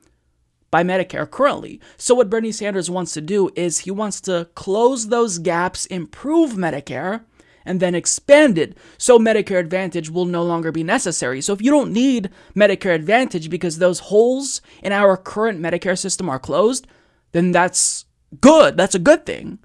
by 0.73 0.83
Medicare 0.83 1.31
currently. 1.31 1.81
So, 1.97 2.17
what 2.17 2.31
Bernie 2.31 2.51
Sanders 2.51 2.91
wants 2.91 3.13
to 3.13 3.21
do 3.21 3.51
is 3.55 3.81
he 3.81 3.93
wants 3.93 4.21
to 4.23 4.49
close 4.57 5.07
those 5.09 5.39
gaps, 5.39 5.87
improve 5.87 6.55
Medicare, 6.55 7.25
and 7.65 7.79
then 7.79 7.95
expand 7.95 8.59
it 8.59 8.77
so 8.99 9.21
Medicare 9.21 9.61
Advantage 9.61 10.11
will 10.11 10.25
no 10.25 10.43
longer 10.43 10.73
be 10.73 10.83
necessary. 10.83 11.41
So, 11.43 11.53
if 11.53 11.63
you 11.63 11.71
don't 11.71 11.93
need 11.93 12.31
Medicare 12.57 12.95
Advantage 12.95 13.51
because 13.51 13.79
those 13.79 14.01
holes 14.01 14.63
in 14.83 14.91
our 14.93 15.17
current 15.17 15.61
Medicare 15.61 15.99
system 15.99 16.29
are 16.29 16.41
closed, 16.41 16.89
then 17.33 17.53
that's 17.53 18.07
good. 18.41 18.77
That's 18.77 18.97
a 18.97 18.99
good 18.99 19.27
thing. 19.27 19.59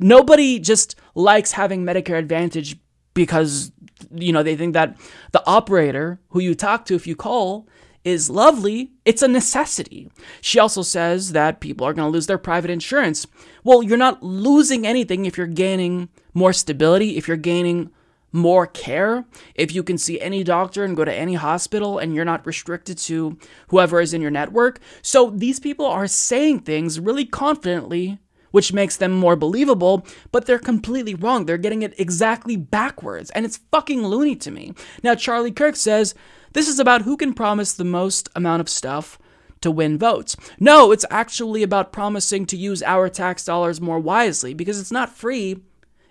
Nobody 0.00 0.58
just 0.58 0.96
likes 1.14 1.52
having 1.52 1.84
Medicare 1.84 2.18
Advantage 2.18 2.76
because 3.14 3.70
you 4.12 4.32
know 4.32 4.42
they 4.42 4.56
think 4.56 4.74
that 4.74 4.96
the 5.32 5.44
operator 5.46 6.20
who 6.30 6.40
you 6.40 6.54
talk 6.54 6.84
to 6.86 6.94
if 6.94 7.06
you 7.06 7.16
call 7.16 7.68
is 8.04 8.30
lovely, 8.30 8.92
it's 9.04 9.22
a 9.22 9.28
necessity. 9.28 10.10
She 10.40 10.58
also 10.58 10.82
says 10.82 11.32
that 11.32 11.60
people 11.60 11.86
are 11.86 11.92
going 11.92 12.06
to 12.06 12.12
lose 12.12 12.26
their 12.26 12.38
private 12.38 12.70
insurance. 12.70 13.26
Well, 13.64 13.82
you're 13.82 13.96
not 13.96 14.22
losing 14.22 14.86
anything 14.86 15.26
if 15.26 15.36
you're 15.36 15.46
gaining 15.46 16.08
more 16.34 16.52
stability, 16.52 17.16
if 17.16 17.28
you're 17.28 17.36
gaining 17.36 17.90
more 18.32 18.66
care, 18.66 19.24
if 19.54 19.74
you 19.74 19.82
can 19.82 19.98
see 19.98 20.20
any 20.20 20.44
doctor 20.44 20.84
and 20.84 20.96
go 20.96 21.04
to 21.04 21.14
any 21.14 21.34
hospital 21.34 21.98
and 21.98 22.14
you're 22.14 22.24
not 22.24 22.46
restricted 22.46 22.98
to 22.98 23.38
whoever 23.68 24.00
is 24.00 24.12
in 24.12 24.20
your 24.20 24.30
network. 24.30 24.80
So 25.02 25.30
these 25.30 25.58
people 25.58 25.86
are 25.86 26.06
saying 26.06 26.60
things 26.60 27.00
really 27.00 27.24
confidently 27.24 28.18
which 28.58 28.72
makes 28.72 28.96
them 28.96 29.12
more 29.12 29.36
believable, 29.36 30.04
but 30.32 30.46
they're 30.46 30.58
completely 30.58 31.14
wrong. 31.14 31.46
They're 31.46 31.56
getting 31.56 31.82
it 31.82 31.94
exactly 31.96 32.56
backwards, 32.56 33.30
and 33.30 33.46
it's 33.46 33.60
fucking 33.70 34.04
loony 34.04 34.34
to 34.34 34.50
me. 34.50 34.74
Now, 35.00 35.14
Charlie 35.14 35.52
Kirk 35.52 35.76
says 35.76 36.12
this 36.54 36.66
is 36.66 36.80
about 36.80 37.02
who 37.02 37.16
can 37.16 37.34
promise 37.34 37.72
the 37.72 37.84
most 37.84 38.28
amount 38.34 38.60
of 38.60 38.68
stuff 38.68 39.16
to 39.60 39.70
win 39.70 39.96
votes. 39.96 40.34
No, 40.58 40.90
it's 40.90 41.04
actually 41.08 41.62
about 41.62 41.92
promising 41.92 42.46
to 42.46 42.56
use 42.56 42.82
our 42.82 43.08
tax 43.08 43.44
dollars 43.44 43.80
more 43.80 44.00
wisely 44.00 44.54
because 44.54 44.80
it's 44.80 44.90
not 44.90 45.16
free 45.16 45.62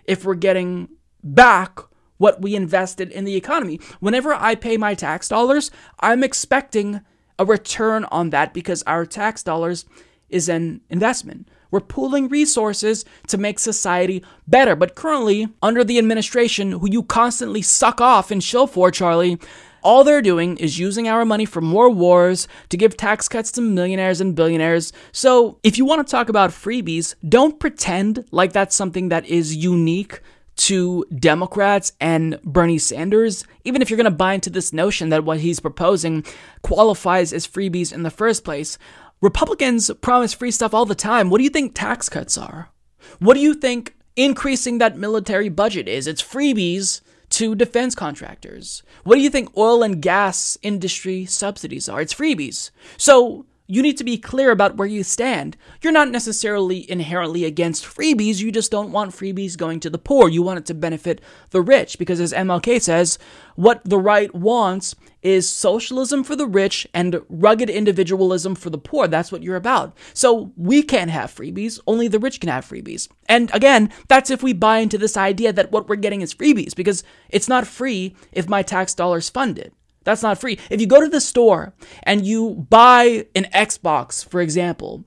if 0.04 0.24
we're 0.24 0.34
getting 0.34 0.88
back 1.22 1.80
what 2.16 2.40
we 2.40 2.56
invested 2.56 3.10
in 3.10 3.26
the 3.26 3.36
economy. 3.36 3.78
Whenever 4.00 4.32
I 4.32 4.54
pay 4.54 4.78
my 4.78 4.94
tax 4.94 5.28
dollars, 5.28 5.70
I'm 6.00 6.24
expecting 6.24 7.02
a 7.38 7.44
return 7.44 8.06
on 8.06 8.30
that 8.30 8.54
because 8.54 8.82
our 8.84 9.04
tax 9.04 9.42
dollars 9.42 9.84
is 10.30 10.48
an 10.48 10.80
investment. 10.88 11.46
We're 11.70 11.80
pooling 11.80 12.28
resources 12.28 13.04
to 13.28 13.38
make 13.38 13.58
society 13.58 14.24
better. 14.46 14.74
But 14.76 14.94
currently, 14.94 15.48
under 15.62 15.84
the 15.84 15.98
administration, 15.98 16.72
who 16.72 16.90
you 16.90 17.02
constantly 17.02 17.62
suck 17.62 18.00
off 18.00 18.30
and 18.30 18.42
shill 18.42 18.66
for, 18.66 18.90
Charlie, 18.90 19.38
all 19.82 20.04
they're 20.04 20.22
doing 20.22 20.56
is 20.56 20.78
using 20.78 21.08
our 21.08 21.24
money 21.24 21.44
for 21.44 21.60
more 21.60 21.88
wars 21.90 22.48
to 22.68 22.76
give 22.76 22.96
tax 22.96 23.28
cuts 23.28 23.52
to 23.52 23.60
millionaires 23.60 24.20
and 24.20 24.34
billionaires. 24.34 24.92
So, 25.12 25.58
if 25.62 25.78
you 25.78 25.84
want 25.84 26.06
to 26.06 26.10
talk 26.10 26.28
about 26.28 26.50
freebies, 26.50 27.14
don't 27.28 27.60
pretend 27.60 28.24
like 28.30 28.52
that's 28.52 28.74
something 28.74 29.08
that 29.10 29.26
is 29.26 29.54
unique 29.54 30.20
to 30.56 31.04
Democrats 31.14 31.92
and 32.00 32.40
Bernie 32.42 32.78
Sanders, 32.78 33.44
even 33.64 33.80
if 33.80 33.88
you're 33.88 33.96
going 33.96 34.04
to 34.04 34.10
buy 34.10 34.34
into 34.34 34.50
this 34.50 34.72
notion 34.72 35.08
that 35.10 35.24
what 35.24 35.38
he's 35.38 35.60
proposing 35.60 36.24
qualifies 36.62 37.32
as 37.32 37.46
freebies 37.46 37.92
in 37.92 38.02
the 38.02 38.10
first 38.10 38.44
place. 38.44 38.76
Republicans 39.20 39.90
promise 40.00 40.32
free 40.32 40.50
stuff 40.50 40.72
all 40.72 40.84
the 40.84 40.94
time. 40.94 41.28
What 41.28 41.38
do 41.38 41.44
you 41.44 41.50
think 41.50 41.74
tax 41.74 42.08
cuts 42.08 42.38
are? 42.38 42.70
What 43.18 43.34
do 43.34 43.40
you 43.40 43.54
think 43.54 43.96
increasing 44.16 44.78
that 44.78 44.96
military 44.96 45.48
budget 45.48 45.88
is? 45.88 46.06
It's 46.06 46.22
freebies 46.22 47.00
to 47.30 47.54
defense 47.54 47.94
contractors. 47.94 48.82
What 49.04 49.16
do 49.16 49.20
you 49.20 49.30
think 49.30 49.56
oil 49.56 49.82
and 49.82 50.00
gas 50.00 50.56
industry 50.62 51.26
subsidies 51.26 51.88
are? 51.88 52.00
It's 52.00 52.14
freebies. 52.14 52.70
So 52.96 53.46
you 53.70 53.82
need 53.82 53.98
to 53.98 54.04
be 54.04 54.16
clear 54.16 54.50
about 54.50 54.76
where 54.76 54.88
you 54.88 55.04
stand. 55.04 55.56
You're 55.82 55.92
not 55.92 56.10
necessarily 56.10 56.90
inherently 56.90 57.44
against 57.44 57.84
freebies, 57.84 58.40
you 58.40 58.50
just 58.50 58.70
don't 58.70 58.92
want 58.92 59.12
freebies 59.12 59.58
going 59.58 59.78
to 59.80 59.90
the 59.90 59.98
poor. 59.98 60.28
You 60.28 60.42
want 60.42 60.58
it 60.58 60.66
to 60.66 60.74
benefit 60.74 61.20
the 61.50 61.60
rich 61.60 61.98
because, 61.98 62.18
as 62.18 62.32
MLK 62.32 62.80
says, 62.80 63.18
what 63.56 63.82
the 63.84 63.98
right 63.98 64.34
wants 64.34 64.94
is 65.20 65.48
socialism 65.48 66.24
for 66.24 66.34
the 66.34 66.46
rich 66.46 66.86
and 66.94 67.20
rugged 67.28 67.68
individualism 67.68 68.54
for 68.54 68.70
the 68.70 68.78
poor. 68.78 69.06
That's 69.06 69.30
what 69.30 69.42
you're 69.42 69.56
about. 69.56 69.94
So 70.14 70.52
we 70.56 70.82
can't 70.82 71.10
have 71.10 71.34
freebies, 71.34 71.78
only 71.86 72.08
the 72.08 72.18
rich 72.18 72.40
can 72.40 72.48
have 72.48 72.64
freebies. 72.64 73.08
And 73.28 73.54
again, 73.54 73.92
that's 74.08 74.30
if 74.30 74.42
we 74.42 74.54
buy 74.54 74.78
into 74.78 74.96
this 74.96 75.16
idea 75.16 75.52
that 75.52 75.72
what 75.72 75.88
we're 75.88 75.96
getting 75.96 76.22
is 76.22 76.34
freebies 76.34 76.74
because 76.74 77.04
it's 77.28 77.48
not 77.48 77.66
free 77.66 78.16
if 78.32 78.48
my 78.48 78.62
tax 78.62 78.94
dollars 78.94 79.28
fund 79.28 79.58
it. 79.58 79.74
That's 80.04 80.22
not 80.22 80.38
free. 80.38 80.58
If 80.70 80.80
you 80.80 80.86
go 80.86 81.00
to 81.00 81.08
the 81.08 81.20
store 81.20 81.74
and 82.02 82.26
you 82.26 82.66
buy 82.70 83.26
an 83.34 83.44
Xbox, 83.52 84.26
for 84.26 84.40
example, 84.40 85.04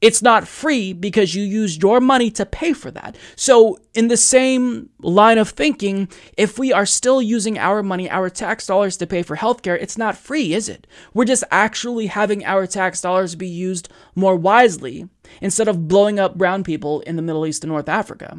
it's 0.00 0.22
not 0.22 0.46
free 0.46 0.92
because 0.92 1.34
you 1.34 1.42
used 1.42 1.82
your 1.82 2.00
money 2.00 2.30
to 2.32 2.46
pay 2.46 2.72
for 2.72 2.90
that. 2.92 3.16
So, 3.34 3.78
in 3.94 4.08
the 4.08 4.16
same 4.16 4.90
line 5.00 5.38
of 5.38 5.50
thinking, 5.50 6.08
if 6.36 6.56
we 6.56 6.72
are 6.72 6.86
still 6.86 7.20
using 7.20 7.58
our 7.58 7.82
money, 7.82 8.08
our 8.08 8.30
tax 8.30 8.66
dollars 8.66 8.96
to 8.98 9.08
pay 9.08 9.22
for 9.22 9.36
healthcare, 9.36 9.76
it's 9.80 9.98
not 9.98 10.16
free, 10.16 10.54
is 10.54 10.68
it? 10.68 10.86
We're 11.14 11.24
just 11.24 11.44
actually 11.50 12.06
having 12.06 12.44
our 12.44 12.66
tax 12.66 13.00
dollars 13.00 13.34
be 13.34 13.48
used 13.48 13.88
more 14.14 14.36
wisely 14.36 15.08
instead 15.40 15.66
of 15.66 15.88
blowing 15.88 16.20
up 16.20 16.38
brown 16.38 16.62
people 16.62 17.00
in 17.00 17.16
the 17.16 17.22
Middle 17.22 17.44
East 17.44 17.64
and 17.64 17.72
North 17.72 17.88
Africa. 17.88 18.38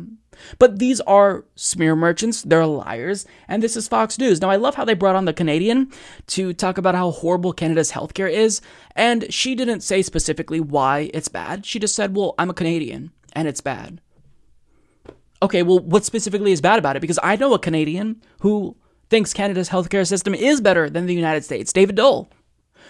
But 0.57 0.79
these 0.79 1.01
are 1.01 1.45
smear 1.55 1.95
merchants, 1.95 2.41
they're 2.43 2.65
liars, 2.65 3.25
and 3.47 3.61
this 3.61 3.75
is 3.75 3.87
Fox 3.87 4.17
News. 4.17 4.41
Now, 4.41 4.49
I 4.49 4.55
love 4.55 4.75
how 4.75 4.85
they 4.85 4.93
brought 4.93 5.15
on 5.15 5.25
the 5.25 5.33
Canadian 5.33 5.91
to 6.27 6.53
talk 6.53 6.77
about 6.77 6.95
how 6.95 7.11
horrible 7.11 7.53
Canada's 7.53 7.91
healthcare 7.91 8.31
is, 8.31 8.61
and 8.95 9.31
she 9.33 9.55
didn't 9.55 9.81
say 9.81 10.01
specifically 10.01 10.59
why 10.59 11.09
it's 11.13 11.27
bad. 11.27 11.65
She 11.65 11.79
just 11.79 11.95
said, 11.95 12.15
Well, 12.15 12.35
I'm 12.37 12.49
a 12.49 12.53
Canadian, 12.53 13.11
and 13.33 13.47
it's 13.47 13.61
bad. 13.61 14.01
Okay, 15.41 15.63
well, 15.63 15.79
what 15.79 16.03
specifically 16.03 16.51
is 16.51 16.61
bad 16.61 16.79
about 16.79 16.97
it? 16.97 16.99
Because 16.99 17.19
I 17.23 17.35
know 17.37 17.53
a 17.53 17.59
Canadian 17.59 18.21
who 18.41 18.75
thinks 19.09 19.33
Canada's 19.33 19.69
healthcare 19.69 20.07
system 20.07 20.35
is 20.35 20.61
better 20.61 20.89
than 20.89 21.05
the 21.05 21.13
United 21.13 21.45
States, 21.45 21.71
David 21.71 21.95
Doel. 21.95 22.27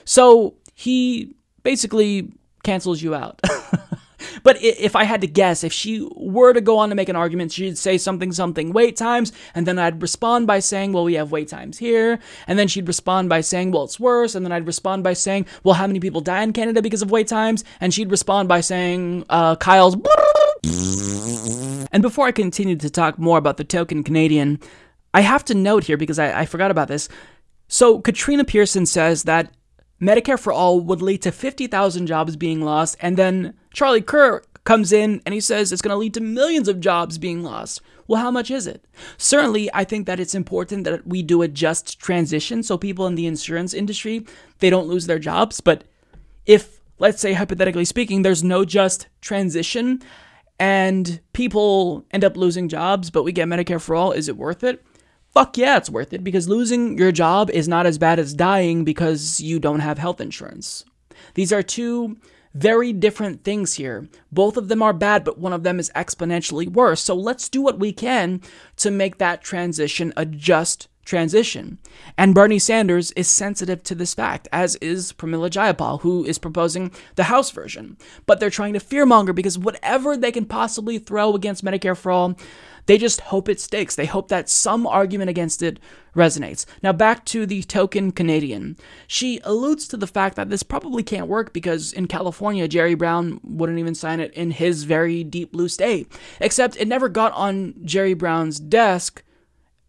So 0.04 0.56
he 0.74 1.36
basically 1.64 2.32
cancels 2.64 3.02
you 3.02 3.14
out. 3.14 3.40
But 4.44 4.62
if 4.62 4.96
I 4.96 5.04
had 5.04 5.22
to 5.22 5.28
guess, 5.28 5.64
if 5.64 5.74
she 5.74 6.08
were 6.16 6.54
to 6.54 6.62
go 6.62 6.78
on 6.78 6.90
to 6.90 6.96
make 6.96 7.10
an 7.10 7.16
argument, 7.16 7.52
she'd 7.52 7.78
say 7.78 7.98
something, 7.98 8.32
something, 8.32 8.74
wait 8.74 8.96
times, 8.96 9.32
and 9.56 9.66
then 9.66 9.80
I'd 9.80 10.02
respond 10.02 10.48
by 10.48 10.60
saying, 10.60 10.94
well, 10.94 11.04
we 11.04 11.16
have 11.16 11.32
wait 11.32 11.48
times 11.48 11.78
here. 11.78 12.20
And 12.48 12.58
then 12.58 12.68
she'd 12.68 12.88
respond 12.88 13.30
by 13.30 13.42
saying, 13.42 13.72
well, 13.72 13.84
it's 13.84 14.00
worse. 14.00 14.36
And 14.36 14.46
then 14.46 14.52
I'd 14.52 14.68
respond 14.68 15.04
by 15.04 15.14
saying, 15.14 15.46
well, 15.64 15.76
how 15.76 15.88
many 15.88 16.00
people 16.00 16.22
die 16.22 16.44
in 16.44 16.54
Canada 16.54 16.82
because 16.82 17.02
of 17.02 17.12
wait 17.12 17.28
times? 17.28 17.64
And 17.82 17.94
she'd 17.94 18.12
respond 18.12 18.50
by 18.50 18.62
saying, 18.62 19.26
uh, 19.30 19.56
Kyle's. 19.56 19.96
And 21.92 22.02
before 22.02 22.28
I 22.28 22.32
continue 22.32 22.76
to 22.76 22.90
talk 22.90 23.18
more 23.18 23.38
about 23.38 23.58
the 23.58 23.64
token 23.64 24.04
Canadian, 24.04 24.60
I 25.14 25.22
have 25.22 25.44
to 25.46 25.56
note 25.56 25.86
here 25.86 25.98
because 25.98 26.20
I, 26.20 26.42
I 26.42 26.46
forgot 26.46 26.72
about 26.72 26.88
this. 26.88 27.10
So 27.68 28.00
Katrina 28.00 28.44
Pearson 28.44 28.86
says 28.86 29.24
that 29.24 29.52
Medicare 30.02 30.40
for 30.40 30.54
all 30.54 30.80
would 30.80 31.02
lead 31.02 31.22
to 31.24 31.32
50,000 31.32 32.08
jobs 32.08 32.36
being 32.36 32.62
lost, 32.62 32.96
and 33.00 33.18
then 33.18 33.54
Charlie 33.74 34.02
Kirk 34.02 34.64
comes 34.64 34.92
in 34.92 35.22
and 35.26 35.34
he 35.34 35.40
says 35.40 35.72
it's 35.72 35.82
going 35.82 35.94
to 35.94 35.98
lead 35.98 36.14
to 36.14 36.22
millions 36.22 36.68
of 36.68 36.80
jobs 36.80 37.18
being 37.18 37.44
lost. 37.44 37.82
Well, 38.08 38.22
how 38.22 38.32
much 38.32 38.50
is 38.52 38.68
it? 38.68 38.86
Certainly, 39.18 39.70
I 39.74 39.84
think 39.84 40.06
that 40.08 40.20
it's 40.20 40.36
important 40.36 40.84
that 40.84 41.06
we 41.08 41.22
do 41.22 41.42
a 41.42 41.48
just 41.48 42.00
transition 42.00 42.64
so 42.64 42.78
people 42.78 43.06
in 43.08 43.16
the 43.16 43.28
insurance 43.28 43.74
industry, 43.74 44.26
they 44.60 44.70
don't 44.70 44.88
lose 44.88 45.08
their 45.08 45.20
jobs, 45.20 45.62
but 45.62 45.84
if 46.46 46.82
let's 46.98 47.22
say 47.22 47.34
hypothetically 47.34 47.86
speaking, 47.86 48.22
there's 48.22 48.44
no 48.44 48.66
just 48.66 49.08
transition 49.22 50.02
and 50.60 51.22
people 51.34 52.06
end 52.12 52.26
up 52.26 52.36
losing 52.36 52.68
jobs, 52.68 53.10
but 53.10 53.24
we 53.24 53.32
get 53.32 53.48
Medicare 53.48 53.82
for 53.82 53.96
all, 53.96 54.12
is 54.12 54.28
it 54.28 54.38
worth 54.38 54.64
it? 54.64 54.84
Fuck 55.32 55.58
yeah, 55.58 55.78
it's 55.78 55.90
worth 55.90 56.12
it 56.12 56.24
because 56.24 56.50
losing 56.50 56.98
your 56.98 57.12
job 57.12 57.50
is 57.52 57.68
not 57.68 57.86
as 57.86 57.98
bad 57.98 58.20
as 58.20 58.34
dying 58.34 58.84
because 58.84 59.40
you 59.40 59.60
don't 59.60 59.80
have 59.80 59.98
health 59.98 60.20
insurance. 60.20 60.84
These 61.36 61.54
are 61.54 61.64
two 61.64 62.18
very 62.54 62.94
different 62.94 63.44
things 63.44 63.76
here. 63.76 64.08
Both 64.32 64.58
of 64.58 64.68
them 64.68 64.82
are 64.82 64.94
bad, 64.94 65.24
but 65.24 65.38
one 65.38 65.54
of 65.54 65.64
them 65.64 65.80
is 65.80 65.92
exponentially 65.96 66.68
worse. 66.68 67.02
So 67.02 67.16
let's 67.16 67.50
do 67.50 67.62
what 67.62 67.80
we 67.80 67.94
can 67.94 68.42
to 68.78 68.92
make 68.92 69.18
that 69.18 69.42
transition 69.42 70.14
a 70.18 70.26
just 70.26 70.88
transition. 71.10 71.80
And 72.18 72.36
Bernie 72.36 72.60
Sanders 72.60 73.12
is 73.14 73.28
sensitive 73.28 73.82
to 73.84 73.96
this 73.96 74.14
fact, 74.14 74.48
as 74.52 74.76
is 74.76 75.12
Pramila 75.12 75.50
Jayapal, 75.50 76.02
who 76.02 76.24
is 76.24 76.38
proposing 76.38 76.92
the 77.16 77.24
House 77.24 77.50
version. 77.50 77.98
But 78.28 78.40
they're 78.40 78.52
trying 78.52 78.74
to 78.74 78.80
fearmonger 78.80 79.34
because 79.34 79.58
whatever 79.58 80.16
they 80.16 80.32
can 80.32 80.46
possibly 80.46 81.00
throw 81.00 81.34
against 81.34 81.66
Medicare 81.66 81.98
for 81.98 82.12
all, 82.12 82.38
they 82.90 82.98
just 82.98 83.22
hope 83.22 83.48
it 83.48 83.60
sticks. 83.60 83.96
They 83.96 84.08
hope 84.08 84.30
that 84.30 84.50
some 84.50 84.88
argument 84.88 85.30
against 85.30 85.62
it 85.62 85.80
resonates. 86.16 86.66
Now, 86.82 86.92
back 86.92 87.24
to 87.26 87.46
the 87.46 87.62
token 87.62 88.12
Canadian. 88.12 88.78
She 89.06 89.40
alludes 89.44 89.88
to 89.90 89.98
the 89.98 90.08
fact 90.08 90.36
that 90.38 90.50
this 90.50 90.64
probably 90.64 91.04
can't 91.04 91.28
work 91.28 91.54
because 91.54 91.94
in 91.94 92.08
California, 92.08 92.68
Jerry 92.68 92.96
Brown 92.96 93.42
wouldn't 93.44 93.78
even 93.78 93.94
sign 93.94 94.20
it 94.20 94.34
in 94.34 94.50
his 94.50 94.86
very 94.86 95.24
deep 95.24 95.52
blue 95.52 95.68
state. 95.68 96.12
Except 96.42 96.78
it 96.78 96.88
never 96.88 97.10
got 97.10 97.32
on 97.34 97.76
Jerry 97.86 98.16
Brown's 98.16 98.60
desk 98.60 99.24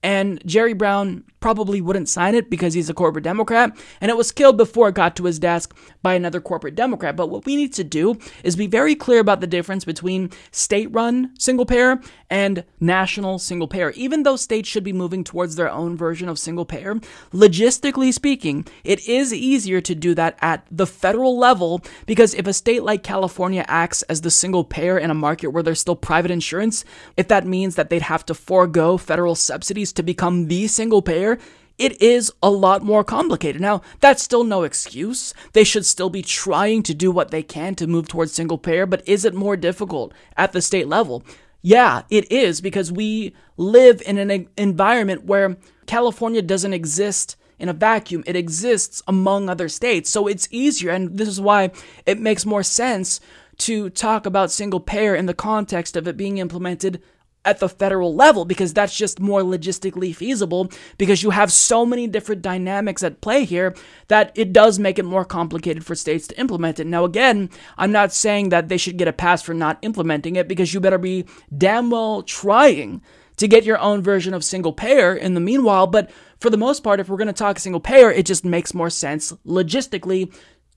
and 0.03 0.47
Jerry 0.47 0.75
Brown 0.75 1.25
probably 1.41 1.81
wouldn't 1.81 2.09
sign 2.09 2.35
it 2.35 2.51
because 2.51 2.75
he's 2.75 2.91
a 2.91 2.95
corporate 2.95 3.25
Democrat, 3.25 3.77
and 4.01 4.11
it 4.11 4.17
was 4.17 4.31
killed 4.31 4.57
before 4.57 4.89
it 4.89 4.95
got 4.95 5.17
to 5.17 5.25
his 5.25 5.39
desk 5.39 5.77
by 6.03 6.15
another 6.15 6.41
corporate 6.41 6.75
Democrat. 6.75 7.17
But 7.17 7.29
what 7.31 7.47
we 7.47 7.57
need 7.57 7.73
to 7.75 7.85
do 7.85 8.19
is 8.45 8.57
be 8.57 8.67
very 8.67 8.95
clear 8.95 9.21
about 9.21 9.41
the 9.41 9.47
difference 9.47 9.85
between 9.85 10.31
state 10.51 10.93
run 10.93 11.35
single 11.39 11.67
payer 11.67 12.01
and 12.29 12.65
national 12.79 13.39
single 13.39 13.69
payer. 13.69 13.91
Even 13.91 14.23
though 14.23 14.37
states 14.37 14.69
should 14.69 14.85
be 14.85 14.93
moving 14.93 15.25
towards 15.25 15.57
their 15.57 15.71
own 15.71 15.97
version 15.97 16.29
of 16.29 16.39
single 16.39 16.65
payer, 16.65 16.97
logistically 17.33 18.13
speaking, 18.13 18.67
it 18.85 19.07
is 19.09 19.33
easier 19.33 19.81
to 19.81 19.95
do 19.95 20.15
that 20.15 20.39
at 20.41 20.67
the 20.71 20.87
federal 20.87 21.39
level 21.39 21.83
because 22.07 22.35
if 22.35 22.47
a 22.47 22.53
state 22.53 22.83
like 22.83 23.03
California 23.03 23.65
acts 23.67 24.03
as 24.03 24.21
the 24.21 24.31
single 24.31 24.65
payer 24.65 24.99
in 24.99 25.11
a 25.11 25.15
market 25.15 25.49
where 25.49 25.63
there's 25.63 25.81
still 25.81 25.97
private 25.97 26.31
insurance, 26.31 26.85
if 27.17 27.29
that 27.29 27.47
means 27.47 27.75
that 27.75 27.91
they'd 27.91 28.03
have 28.03 28.25
to 28.27 28.35
forego 28.35 28.97
federal 28.97 29.35
subsidies 29.35 29.93
to 29.93 30.03
become 30.03 30.47
the 30.47 30.67
single 30.67 31.03
payer, 31.03 31.30
it 31.79 32.01
is 32.03 32.31
a 32.43 32.51
lot 32.51 32.83
more 32.83 33.03
complicated. 33.03 33.61
Now, 33.61 33.81
that's 34.01 34.23
still 34.23 34.45
no 34.45 34.65
excuse. 34.65 35.33
They 35.55 35.65
should 35.65 35.87
still 35.87 36.11
be 36.11 36.23
trying 36.23 36.83
to 36.85 36.95
do 36.95 37.11
what 37.11 37.31
they 37.31 37.43
can 37.43 37.75
to 37.77 37.87
move 37.87 38.07
towards 38.07 38.33
single 38.33 38.59
payer, 38.59 38.85
but 38.85 39.03
is 39.09 39.25
it 39.25 39.35
more 39.35 39.57
difficult 39.57 40.13
at 40.37 40.53
the 40.53 40.61
state 40.61 40.89
level? 40.89 41.25
Yeah, 41.63 42.03
it 42.11 42.31
is 42.31 42.61
because 42.61 42.93
we 42.93 43.35
live 43.57 44.03
in 44.07 44.19
an 44.19 44.49
environment 44.57 45.25
where 45.25 45.57
California 45.87 46.43
doesn't 46.43 46.75
exist 46.75 47.37
in 47.59 47.69
a 47.69 47.75
vacuum. 47.75 48.25
It 48.27 48.37
exists 48.37 49.03
among 49.07 49.49
other 49.49 49.69
states. 49.69 50.11
So 50.11 50.27
it's 50.27 50.49
easier, 50.51 50.91
and 50.91 51.17
this 51.17 51.29
is 51.29 51.41
why 51.41 51.71
it 52.07 52.19
makes 52.19 52.47
more 52.47 52.63
sense 52.63 53.21
to 53.59 53.91
talk 53.91 54.25
about 54.25 54.51
single 54.51 54.81
payer 54.81 55.15
in 55.15 55.27
the 55.27 55.35
context 55.35 55.97
of 55.97 56.09
it 56.09 56.17
being 56.17 56.39
implemented 56.39 57.03
at 57.45 57.59
the 57.59 57.69
federal 57.69 58.15
level 58.15 58.45
because 58.45 58.75
that's 58.75 58.95
just 58.95 59.19
more 59.19 59.41
logistically 59.41 60.15
feasible 60.15 60.71
because 60.99 61.23
you 61.23 61.31
have 61.31 61.51
so 61.51 61.87
many 61.87 62.07
different 62.07 62.43
dynamics 62.43 63.03
at 63.03 63.21
play 63.21 63.45
here 63.45 63.75
that 64.09 64.31
it 64.35 64.53
does 64.53 64.79
make 64.79 64.99
it 64.99 65.05
more 65.05 65.25
complicated 65.25 65.85
for 65.85 65.95
states 65.95 66.27
to 66.27 66.39
implement 66.39 66.79
it. 66.79 66.87
Now, 66.87 67.05
again, 67.05 67.49
I'm 67.79 67.93
not 67.93 68.13
saying 68.13 68.51
that 68.51 68.69
they 68.69 68.77
should 68.77 68.99
get 68.99 69.09
a 69.09 69.13
pass 69.13 69.43
for 69.43 69.55
not 69.55 69.79
implementing 69.83 70.37
it 70.37 70.49
because 70.49 70.75
you 70.75 70.81
better 70.81 70.99
be 70.99 71.25
damn 71.57 71.91
well 71.91 72.23
trying 72.23 73.01
to 73.39 73.49
get 73.49 73.65
your 73.65 73.79
own 73.79 74.03
version 74.03 74.35
of 74.35 74.45
single 74.45 74.73
payer 74.73 75.15
in 75.15 75.33
the 75.33 75.41
meanwhile. 75.41 75.87
But 75.87 76.11
for 76.41 76.51
the 76.51 76.59
most 76.59 76.85
part, 76.85 77.01
if 77.01 77.09
we're 77.09 77.17
going 77.17 77.27
to 77.27 77.33
talk 77.33 77.59
single 77.59 77.81
payer, 77.81 78.11
it 78.11 78.27
just 78.27 78.45
makes 78.45 78.75
more 78.75 78.91
sense 78.91 79.33
logistically 79.47 80.31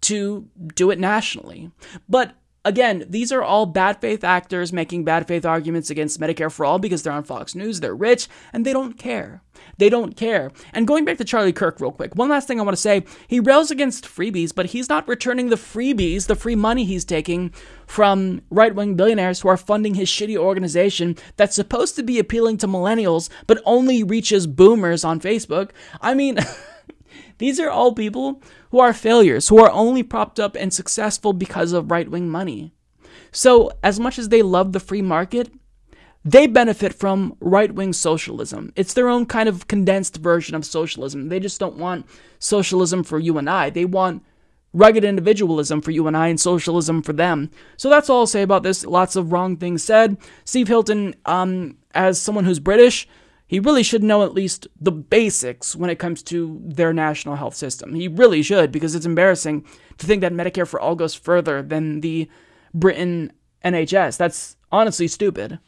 to 0.04 0.48
do 0.76 0.90
it 0.90 1.00
nationally. 1.00 1.72
But 2.08 2.36
Again, 2.66 3.04
these 3.10 3.34
are 3.34 3.44
all 3.44 3.66
bad 3.66 4.00
faith 4.00 4.24
actors 4.24 4.72
making 4.72 5.04
bad 5.04 5.28
faith 5.28 5.46
arguments 5.46 5.90
against 5.90 6.20
Medicare 6.20 6.52
for 6.52 6.66
all 6.66 6.80
because 6.80 7.04
they're 7.04 7.12
on 7.12 7.26
Fox 7.26 7.56
News, 7.56 7.82
they're 7.82 7.94
rich, 7.94 8.30
and 8.54 8.66
they 8.66 8.72
don't 8.72 8.98
care. 8.98 9.42
They 9.78 9.90
don't 9.90 10.16
care. 10.16 10.50
And 10.72 10.88
going 10.88 11.04
back 11.04 11.18
to 11.18 11.26
Charlie 11.26 11.52
Kirk 11.52 11.82
real 11.82 11.92
quick, 11.92 12.16
one 12.16 12.30
last 12.30 12.48
thing 12.48 12.60
I 12.60 12.64
want 12.64 12.76
to 12.76 12.82
say. 12.82 13.04
He 13.28 13.40
rails 13.40 13.70
against 13.70 14.06
freebies, 14.06 14.56
but 14.56 14.68
he's 14.68 14.88
not 14.88 15.08
returning 15.08 15.50
the 15.50 15.58
freebies, 15.58 16.28
the 16.28 16.36
free 16.36 16.56
money 16.56 16.86
he's 16.86 17.04
taking 17.04 17.52
from 17.86 18.42
right 18.50 18.74
wing 18.74 18.96
billionaires 18.96 19.42
who 19.42 19.50
are 19.50 19.58
funding 19.58 19.96
his 19.96 20.10
shitty 20.10 20.38
organization 20.38 21.18
that's 21.36 21.56
supposed 21.56 21.96
to 21.98 22.04
be 22.04 22.18
appealing 22.18 22.58
to 22.58 22.68
millennials, 22.68 23.30
but 23.46 23.62
only 23.66 24.04
reaches 24.04 24.48
boomers 24.48 25.04
on 25.04 25.20
Facebook. 25.20 25.72
I 26.02 26.14
mean, 26.14 26.38
these 27.38 27.60
are 27.60 27.70
all 27.70 27.94
people 27.94 28.42
who 28.72 28.80
are 28.80 28.94
failures, 28.94 29.48
who 29.48 29.60
are 29.60 29.72
only 29.72 30.04
propped 30.04 30.40
up 30.40 30.56
and 30.56 30.74
successful 30.74 31.34
because 31.34 31.74
of 31.74 31.92
right 31.92 32.10
wing 32.10 32.30
money. 32.30 32.74
So, 33.32 33.72
as 33.84 34.00
much 34.00 34.20
as 34.20 34.30
they 34.30 34.42
love 34.42 34.72
the 34.72 34.80
free 34.80 35.02
market, 35.02 35.52
they 36.26 36.48
benefit 36.48 36.94
from 36.94 37.36
right 37.40 37.74
wing 37.74 37.94
socialism. 37.94 38.72
It's 38.76 38.94
their 38.94 39.10
own 39.10 39.26
kind 39.26 39.50
of 39.50 39.68
condensed 39.68 40.18
version 40.18 40.56
of 40.56 40.66
socialism. 40.66 41.30
They 41.30 41.40
just 41.40 41.60
don't 41.60 41.78
want 41.78 42.06
socialism 42.40 43.04
for 43.04 43.20
you 43.20 43.38
and 43.38 43.50
I. 43.50 43.70
They 43.70 43.86
want 43.86 44.24
rugged 44.74 45.04
individualism 45.04 45.82
for 45.82 45.92
you 45.92 46.08
and 46.08 46.18
I 46.18 46.30
and 46.30 46.40
socialism 46.40 47.02
for 47.02 47.14
them. 47.14 47.52
So 47.78 47.90
that's 47.90 48.10
all 48.10 48.22
I'll 48.22 48.28
say 48.28 48.42
about 48.42 48.64
this. 48.64 48.86
Lots 48.86 49.16
of 49.16 49.32
wrong 49.32 49.58
things 49.58 49.84
said. 49.84 50.18
Steve 50.46 50.68
Hilton, 50.68 51.16
um, 51.26 51.78
as 51.94 52.20
someone 52.20 52.46
who's 52.46 52.60
British, 52.60 53.08
he 53.54 53.60
really 53.60 53.84
should 53.84 54.02
know 54.02 54.24
at 54.24 54.34
least 54.34 54.68
the 54.82 54.92
basics 54.92 55.76
when 55.76 55.92
it 55.92 56.00
comes 56.00 56.24
to 56.24 56.60
their 56.66 56.92
national 56.92 57.36
health 57.36 57.54
system. 57.54 57.94
He 57.94 58.08
really 58.08 58.42
should, 58.42 58.72
because 58.72 58.96
it's 58.96 59.06
embarrassing 59.06 59.64
to 60.00 60.08
think 60.08 60.22
that 60.22 60.34
Medicare 60.34 60.68
for 60.68 60.80
all 60.80 60.96
goes 60.96 61.14
further 61.14 61.62
than 61.62 62.02
the 62.02 62.28
Britain 62.74 63.32
NHS. 63.64 64.18
That's 64.18 64.58
honestly 64.72 65.08
stupid. 65.08 65.60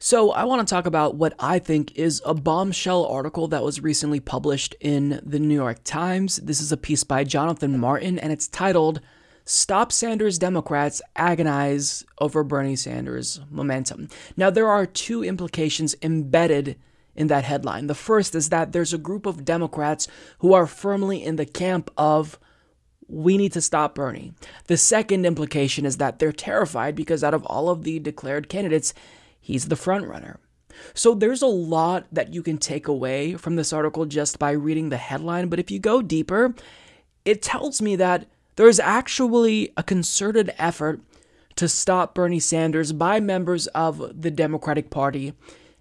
So, 0.00 0.32
I 0.32 0.42
want 0.42 0.66
to 0.66 0.74
talk 0.74 0.84
about 0.84 1.14
what 1.14 1.34
I 1.38 1.60
think 1.60 1.94
is 1.94 2.20
a 2.26 2.34
bombshell 2.34 3.06
article 3.06 3.46
that 3.46 3.62
was 3.62 3.78
recently 3.78 4.18
published 4.18 4.74
in 4.80 5.20
the 5.24 5.38
New 5.38 5.54
York 5.54 5.84
Times. 5.84 6.38
This 6.38 6.60
is 6.60 6.72
a 6.72 6.76
piece 6.76 7.04
by 7.04 7.22
Jonathan 7.22 7.78
Martin, 7.78 8.18
and 8.18 8.32
it's 8.32 8.48
titled 8.48 9.00
Stop 9.48 9.92
Sanders 9.92 10.40
Democrats 10.40 11.00
agonize 11.14 12.04
over 12.20 12.42
Bernie 12.42 12.74
Sanders 12.74 13.40
momentum. 13.48 14.08
Now, 14.36 14.50
there 14.50 14.66
are 14.66 14.86
two 14.86 15.22
implications 15.22 15.94
embedded 16.02 16.76
in 17.14 17.28
that 17.28 17.44
headline. 17.44 17.86
The 17.86 17.94
first 17.94 18.34
is 18.34 18.48
that 18.48 18.72
there's 18.72 18.92
a 18.92 18.98
group 18.98 19.24
of 19.24 19.44
Democrats 19.44 20.08
who 20.40 20.52
are 20.52 20.66
firmly 20.66 21.22
in 21.22 21.36
the 21.36 21.46
camp 21.46 21.92
of 21.96 22.40
we 23.06 23.36
need 23.36 23.52
to 23.52 23.60
stop 23.60 23.94
Bernie. 23.94 24.34
The 24.64 24.76
second 24.76 25.24
implication 25.24 25.86
is 25.86 25.98
that 25.98 26.18
they're 26.18 26.32
terrified 26.32 26.96
because 26.96 27.22
out 27.22 27.32
of 27.32 27.44
all 27.44 27.68
of 27.68 27.84
the 27.84 28.00
declared 28.00 28.48
candidates, 28.48 28.94
he's 29.40 29.68
the 29.68 29.76
frontrunner. 29.76 30.38
So 30.92 31.14
there's 31.14 31.40
a 31.40 31.46
lot 31.46 32.08
that 32.10 32.34
you 32.34 32.42
can 32.42 32.58
take 32.58 32.88
away 32.88 33.34
from 33.34 33.54
this 33.54 33.72
article 33.72 34.06
just 34.06 34.40
by 34.40 34.50
reading 34.50 34.88
the 34.88 34.96
headline, 34.96 35.48
but 35.48 35.60
if 35.60 35.70
you 35.70 35.78
go 35.78 36.02
deeper, 36.02 36.52
it 37.24 37.42
tells 37.42 37.80
me 37.80 37.94
that 37.94 38.26
there 38.56 38.68
is 38.68 38.80
actually 38.80 39.72
a 39.76 39.82
concerted 39.82 40.52
effort 40.58 41.00
to 41.56 41.68
stop 41.68 42.14
Bernie 42.14 42.40
Sanders 42.40 42.92
by 42.92 43.20
members 43.20 43.66
of 43.68 44.20
the 44.20 44.30
Democratic 44.30 44.90
Party 44.90 45.32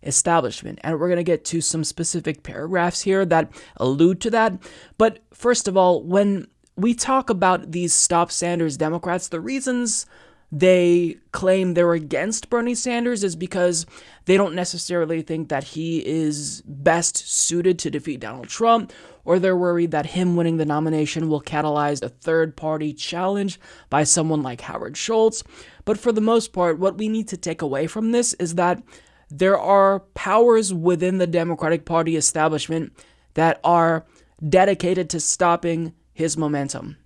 establishment. 0.04 0.80
And 0.84 1.00
we're 1.00 1.08
going 1.08 1.18
to 1.18 1.24
get 1.24 1.44
to 1.46 1.62
some 1.62 1.84
specific 1.84 2.44
paragraphs 2.44 3.02
here 3.02 3.26
that 3.26 3.52
allude 3.78 4.22
to 4.22 4.30
that. 4.32 4.58
But 4.98 5.20
first 5.34 5.68
of 5.68 5.76
all, 5.76 6.04
when 6.04 6.48
we 6.78 6.94
talk 6.94 7.30
about 7.30 7.72
these 7.72 7.94
Stop 7.94 8.32
Sanders 8.32 8.78
Democrats, 8.78 9.28
the 9.28 9.42
reasons 9.42 10.06
they 10.52 11.18
claim 11.32 11.74
they're 11.74 11.94
against 11.94 12.50
Bernie 12.50 12.76
Sanders 12.76 13.24
is 13.24 13.36
because 13.36 13.86
they 14.26 14.38
don't 14.38 14.56
necessarily 14.56 15.22
think 15.22 15.50
that 15.50 15.64
he 15.64 16.06
is 16.06 16.62
best 16.66 17.18
suited 17.18 17.80
to 17.80 17.92
defeat 17.92 18.20
Donald 18.20 18.48
Trump, 18.48 18.94
or 19.26 19.40
they're 19.40 19.58
worried 19.58 19.92
that 19.92 20.06
him 20.06 20.36
winning 20.36 20.58
the 20.58 20.66
nomination 20.66 21.30
will 21.30 21.42
catalyze 21.42 22.02
a 22.02 22.10
third 22.10 22.56
party 22.56 22.94
challenge 22.94 23.60
by 23.90 24.04
someone 24.04 24.44
like 24.44 24.62
Howard 24.62 24.96
Schultz. 24.96 25.44
But 25.84 25.98
for 26.00 26.12
the 26.12 26.22
most 26.22 26.54
part, 26.54 26.80
what 26.80 26.98
we 26.98 27.10
need 27.10 27.28
to 27.30 27.38
take 27.38 27.62
away 27.62 27.88
from 27.88 28.12
this 28.12 28.34
is 28.36 28.56
that 28.56 28.82
there 29.30 29.60
are 29.60 30.02
powers 30.14 30.74
within 30.74 31.18
the 31.18 31.28
Democratic 31.28 31.86
Party 31.86 32.16
establishment 32.16 32.94
that 33.34 33.60
are 33.64 34.06
dedicated 34.48 35.10
to 35.10 35.20
stopping 35.20 35.94
his 36.14 36.38
momentum. 36.38 36.98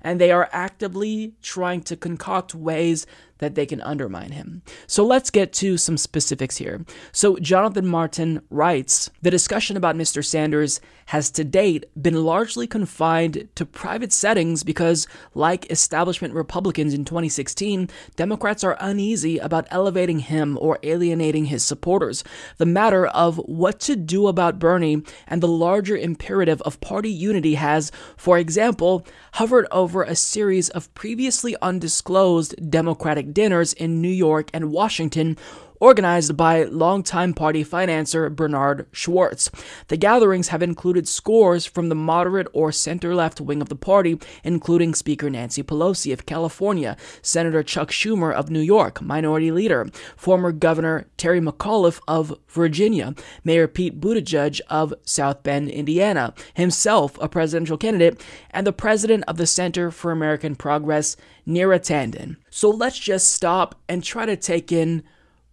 And 0.00 0.20
they 0.20 0.30
are 0.30 0.48
actively 0.52 1.34
trying 1.42 1.82
to 1.82 1.96
concoct 1.96 2.54
ways 2.54 3.06
that 3.38 3.54
they 3.54 3.66
can 3.66 3.80
undermine 3.80 4.32
him. 4.32 4.62
So 4.86 5.04
let's 5.04 5.30
get 5.30 5.52
to 5.54 5.76
some 5.76 5.96
specifics 5.96 6.56
here. 6.56 6.84
So 7.12 7.36
Jonathan 7.36 7.86
Martin 7.86 8.42
writes 8.50 9.10
The 9.22 9.30
discussion 9.30 9.76
about 9.76 9.96
Mr. 9.96 10.24
Sanders 10.24 10.80
has 11.06 11.30
to 11.30 11.44
date 11.44 11.86
been 12.00 12.24
largely 12.24 12.66
confined 12.66 13.48
to 13.54 13.64
private 13.64 14.12
settings 14.12 14.64
because, 14.64 15.06
like 15.34 15.70
establishment 15.70 16.34
Republicans 16.34 16.92
in 16.94 17.04
2016, 17.04 17.88
Democrats 18.16 18.64
are 18.64 18.76
uneasy 18.80 19.38
about 19.38 19.68
elevating 19.70 20.18
him 20.20 20.58
or 20.60 20.78
alienating 20.82 21.46
his 21.46 21.62
supporters. 21.62 22.24
The 22.58 22.66
matter 22.66 23.06
of 23.06 23.36
what 23.36 23.78
to 23.80 23.94
do 23.94 24.26
about 24.26 24.58
Bernie 24.58 25.02
and 25.28 25.40
the 25.40 25.48
larger 25.48 25.96
imperative 25.96 26.60
of 26.62 26.80
party 26.80 27.10
unity 27.10 27.54
has, 27.54 27.92
for 28.16 28.36
example, 28.38 29.06
hovered 29.34 29.66
over 29.70 30.02
a 30.02 30.16
series 30.16 30.68
of 30.70 30.92
previously 30.94 31.54
undisclosed 31.62 32.70
Democratic 32.70 33.25
dinners 33.32 33.72
in 33.72 34.00
New 34.00 34.08
York 34.08 34.50
and 34.52 34.70
Washington 34.70 35.36
organized 35.80 36.36
by 36.36 36.64
longtime 36.64 37.34
party 37.34 37.62
financier 37.62 38.28
Bernard 38.30 38.86
Schwartz. 38.92 39.50
The 39.88 39.96
gatherings 39.96 40.48
have 40.48 40.62
included 40.62 41.08
scores 41.08 41.66
from 41.66 41.88
the 41.88 41.94
moderate 41.94 42.48
or 42.52 42.72
center 42.72 43.14
left 43.14 43.40
wing 43.40 43.60
of 43.60 43.68
the 43.68 43.76
party, 43.76 44.18
including 44.44 44.94
Speaker 44.94 45.30
Nancy 45.30 45.62
Pelosi 45.62 46.12
of 46.12 46.26
California, 46.26 46.96
Senator 47.22 47.62
Chuck 47.62 47.90
Schumer 47.90 48.32
of 48.32 48.50
New 48.50 48.60
York, 48.60 49.00
Minority 49.02 49.50
Leader, 49.50 49.86
former 50.16 50.52
Governor 50.52 51.06
Terry 51.16 51.40
McAuliffe 51.40 52.00
of 52.08 52.38
Virginia, 52.48 53.14
Mayor 53.44 53.68
Pete 53.68 54.00
Buttigieg 54.00 54.60
of 54.68 54.94
South 55.04 55.42
Bend, 55.42 55.70
Indiana, 55.70 56.34
himself 56.54 57.18
a 57.20 57.28
presidential 57.28 57.76
candidate, 57.76 58.22
and 58.50 58.66
the 58.66 58.72
president 58.72 59.24
of 59.28 59.36
the 59.36 59.46
Center 59.46 59.90
for 59.90 60.10
American 60.10 60.54
Progress, 60.54 61.16
Neera 61.46 61.78
Tanden. 61.78 62.36
So 62.50 62.70
let's 62.70 62.98
just 62.98 63.32
stop 63.32 63.74
and 63.88 64.02
try 64.02 64.26
to 64.26 64.36
take 64.36 64.72
in 64.72 65.02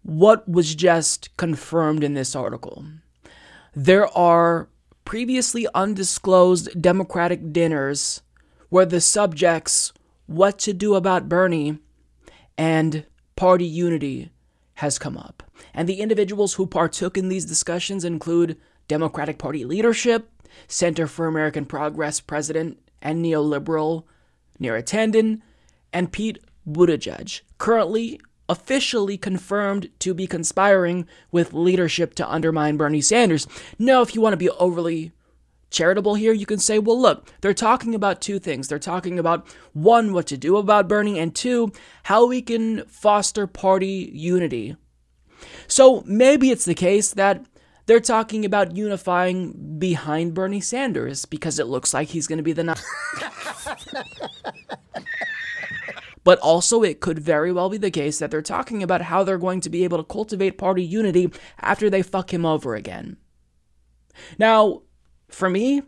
what 0.03 0.47
was 0.47 0.75
just 0.75 1.35
confirmed 1.37 2.03
in 2.03 2.13
this 2.13 2.35
article. 2.35 2.85
There 3.73 4.07
are 4.15 4.69
previously 5.05 5.67
undisclosed 5.73 6.81
Democratic 6.81 7.51
dinners 7.51 8.21
where 8.69 8.85
the 8.85 9.01
subjects, 9.01 9.93
what 10.25 10.59
to 10.59 10.73
do 10.73 10.95
about 10.95 11.29
Bernie, 11.29 11.79
and 12.57 13.05
party 13.35 13.65
unity 13.65 14.31
has 14.75 14.99
come 14.99 15.17
up. 15.17 15.43
And 15.73 15.87
the 15.87 16.01
individuals 16.01 16.55
who 16.55 16.67
partook 16.67 17.17
in 17.17 17.29
these 17.29 17.45
discussions 17.45 18.03
include 18.03 18.57
Democratic 18.87 19.37
Party 19.37 19.65
leadership, 19.65 20.29
Center 20.67 21.07
for 21.07 21.27
American 21.27 21.65
Progress 21.65 22.19
president 22.19 22.79
and 23.01 23.23
neoliberal 23.23 24.03
Neera 24.59 24.83
Tanden, 24.83 25.41
and 25.91 26.11
Pete 26.11 26.39
Buttigieg, 26.67 27.41
currently 27.57 28.19
officially 28.49 29.17
confirmed 29.17 29.89
to 29.99 30.13
be 30.13 30.27
conspiring 30.27 31.07
with 31.31 31.53
leadership 31.53 32.13
to 32.15 32.29
undermine 32.29 32.77
Bernie 32.77 33.01
Sanders. 33.01 33.47
Now, 33.79 34.01
if 34.01 34.13
you 34.13 34.21
want 34.21 34.33
to 34.33 34.37
be 34.37 34.49
overly 34.51 35.11
charitable 35.69 36.15
here, 36.15 36.33
you 36.33 36.45
can 36.45 36.59
say, 36.59 36.79
well, 36.79 36.99
look, 36.99 37.31
they're 37.41 37.53
talking 37.53 37.95
about 37.95 38.21
two 38.21 38.39
things. 38.39 38.67
They're 38.67 38.79
talking 38.79 39.17
about 39.17 39.47
one, 39.73 40.13
what 40.13 40.27
to 40.27 40.37
do 40.37 40.57
about 40.57 40.87
Bernie, 40.87 41.19
and 41.19 41.33
two, 41.33 41.71
how 42.03 42.27
we 42.27 42.41
can 42.41 42.85
foster 42.85 43.47
party 43.47 44.11
unity. 44.13 44.75
So 45.67 46.03
maybe 46.05 46.51
it's 46.51 46.65
the 46.65 46.75
case 46.75 47.13
that 47.13 47.45
they're 47.85 47.99
talking 47.99 48.45
about 48.45 48.75
unifying 48.75 49.77
behind 49.77 50.33
Bernie 50.33 50.61
Sanders 50.61 51.25
because 51.25 51.59
it 51.59 51.67
looks 51.67 51.93
like 51.93 52.09
he's 52.09 52.27
going 52.27 52.37
to 52.37 52.43
be 52.43 52.53
the. 52.53 52.63
But 56.23 56.39
also, 56.39 56.83
it 56.83 57.01
could 57.01 57.19
very 57.19 57.51
well 57.51 57.69
be 57.69 57.77
the 57.77 57.91
case 57.91 58.19
that 58.19 58.31
they're 58.31 58.41
talking 58.41 58.81
about 58.81 59.01
how 59.01 59.23
they're 59.23 59.37
going 59.37 59.61
to 59.61 59.69
be 59.69 59.83
able 59.83 59.97
to 59.97 60.03
cultivate 60.03 60.57
party 60.57 60.83
unity 60.83 61.31
after 61.59 61.89
they 61.89 62.01
fuck 62.01 62.33
him 62.33 62.45
over 62.45 62.75
again. 62.75 63.17
Now, 64.37 64.83
for 65.29 65.49
me, 65.49 65.81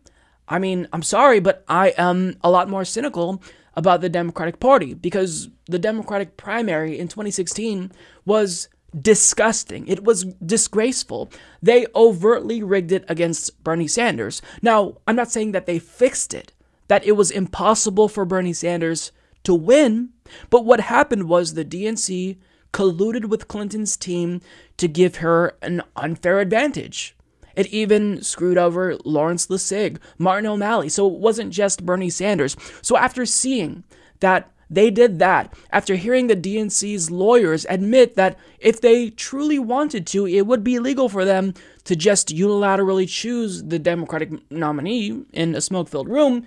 I 0.47 0.59
mean, 0.59 0.87
I'm 0.91 1.03
sorry, 1.03 1.39
but 1.39 1.63
I 1.67 1.93
am 1.97 2.37
a 2.43 2.49
lot 2.51 2.69
more 2.69 2.85
cynical 2.85 3.41
about 3.75 4.01
the 4.01 4.09
Democratic 4.09 4.59
Party 4.59 4.93
because 4.93 5.49
the 5.67 5.79
Democratic 5.79 6.37
primary 6.37 6.99
in 6.99 7.07
2016 7.07 7.91
was 8.25 8.69
disgusting. 8.99 9.87
It 9.87 10.03
was 10.03 10.23
disgraceful. 10.45 11.29
They 11.61 11.85
overtly 11.95 12.63
rigged 12.63 12.91
it 12.91 13.03
against 13.09 13.63
Bernie 13.63 13.87
Sanders. 13.87 14.41
Now, 14.61 14.97
I'm 15.07 15.15
not 15.15 15.31
saying 15.31 15.51
that 15.51 15.65
they 15.65 15.79
fixed 15.79 16.33
it, 16.33 16.53
that 16.87 17.05
it 17.05 17.13
was 17.13 17.31
impossible 17.31 18.07
for 18.07 18.25
Bernie 18.25 18.53
Sanders 18.53 19.11
to 19.43 19.53
win, 19.53 20.09
but 20.49 20.65
what 20.65 20.79
happened 20.81 21.29
was 21.29 21.53
the 21.53 21.65
DNC 21.65 22.37
colluded 22.73 23.25
with 23.25 23.47
Clinton's 23.47 23.95
team 23.95 24.41
to 24.77 24.87
give 24.87 25.17
her 25.17 25.55
an 25.61 25.81
unfair 25.95 26.39
advantage. 26.39 27.15
It 27.55 27.67
even 27.67 28.21
screwed 28.21 28.57
over 28.57 28.97
Lawrence 29.05 29.47
Lessig, 29.47 29.97
Martin 30.17 30.45
O'Malley. 30.45 30.89
So 30.89 31.07
it 31.07 31.19
wasn't 31.19 31.53
just 31.53 31.85
Bernie 31.85 32.09
Sanders. 32.09 32.57
So 32.81 32.97
after 32.97 33.25
seeing 33.25 33.85
that 34.19 34.51
they 34.69 34.89
did 34.91 35.19
that, 35.19 35.53
after 35.71 35.95
hearing 35.95 36.27
the 36.27 36.35
DNC's 36.35 37.11
lawyers 37.11 37.65
admit 37.69 38.15
that 38.15 38.37
if 38.59 38.81
they 38.81 39.09
truly 39.09 39.59
wanted 39.59 40.07
to, 40.07 40.27
it 40.27 40.47
would 40.47 40.63
be 40.63 40.79
legal 40.79 41.07
for 41.07 41.23
them 41.23 41.53
to 41.85 41.95
just 41.95 42.29
unilaterally 42.29 43.07
choose 43.07 43.63
the 43.63 43.79
Democratic 43.79 44.31
nominee 44.51 45.23
in 45.31 45.55
a 45.55 45.61
smoke 45.61 45.87
filled 45.87 46.09
room, 46.09 46.45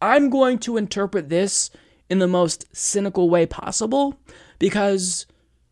I'm 0.00 0.30
going 0.30 0.58
to 0.60 0.76
interpret 0.76 1.28
this 1.28 1.70
in 2.10 2.18
the 2.18 2.26
most 2.26 2.66
cynical 2.76 3.30
way 3.30 3.46
possible 3.46 4.20
because 4.58 5.26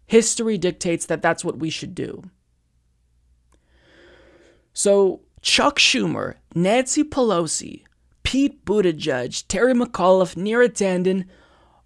history 0.06 0.56
dictates 0.56 1.04
that 1.06 1.20
that's 1.20 1.44
what 1.44 1.58
we 1.58 1.68
should 1.68 1.94
do. 1.94 2.22
So, 4.72 5.22
Chuck 5.42 5.78
Schumer, 5.78 6.36
Nancy 6.54 7.02
Pelosi, 7.02 7.82
Pete 8.22 8.64
Buttigieg, 8.64 9.44
Terry 9.48 9.74
McAuliffe, 9.74 10.36
Neera 10.36 10.68
Tanden 10.68 11.26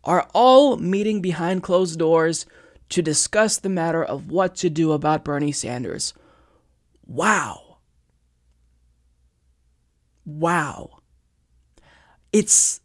are 0.05 0.29
all 0.35 0.77
meeting 0.77 1.23
behind 1.23 1.63
closed 1.63 1.99
doors 1.99 2.45
to 2.91 3.01
discuss 3.01 3.59
the 3.59 3.71
matter 3.71 4.05
of 4.05 4.31
what 4.31 4.55
to 4.57 4.69
do 4.69 4.93
about 4.93 5.25
Bernie 5.25 5.53
Sanders. 5.53 6.13
Wow. 7.07 7.79
Wow. 10.27 10.99
It's 12.33 12.82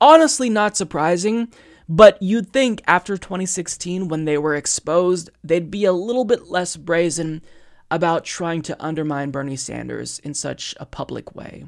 honestly 0.00 0.48
not 0.48 0.76
surprising, 0.76 1.52
but 1.88 2.22
you'd 2.22 2.52
think 2.52 2.82
after 2.86 3.16
2016, 3.16 4.08
when 4.08 4.24
they 4.24 4.38
were 4.38 4.54
exposed, 4.54 5.30
they'd 5.42 5.70
be 5.70 5.84
a 5.84 5.92
little 5.92 6.24
bit 6.24 6.48
less 6.48 6.76
brazen 6.76 7.42
about 7.90 8.24
trying 8.24 8.62
to 8.62 8.82
undermine 8.82 9.32
Bernie 9.32 9.56
Sanders 9.56 10.20
in 10.20 10.32
such 10.32 10.74
a 10.78 10.86
public 10.86 11.34
way. 11.34 11.66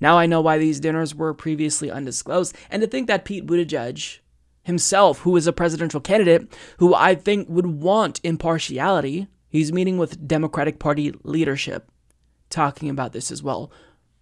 Now 0.00 0.18
I 0.18 0.26
know 0.26 0.40
why 0.40 0.58
these 0.58 0.80
dinners 0.80 1.14
were 1.14 1.34
previously 1.34 1.90
undisclosed, 1.90 2.56
and 2.70 2.82
to 2.82 2.88
think 2.88 3.06
that 3.06 3.24
Pete 3.24 3.46
Buttigieg 3.46 4.18
himself, 4.62 5.20
who 5.20 5.36
is 5.36 5.46
a 5.46 5.52
presidential 5.52 6.00
candidate, 6.00 6.52
who 6.78 6.94
I 6.94 7.14
think 7.14 7.48
would 7.48 7.66
want 7.66 8.20
impartiality, 8.24 9.28
he's 9.48 9.72
meeting 9.72 9.98
with 9.98 10.26
Democratic 10.26 10.78
Party 10.78 11.12
leadership, 11.22 11.88
talking 12.48 12.90
about 12.90 13.12
this 13.12 13.30
as 13.30 13.42
well 13.42 13.70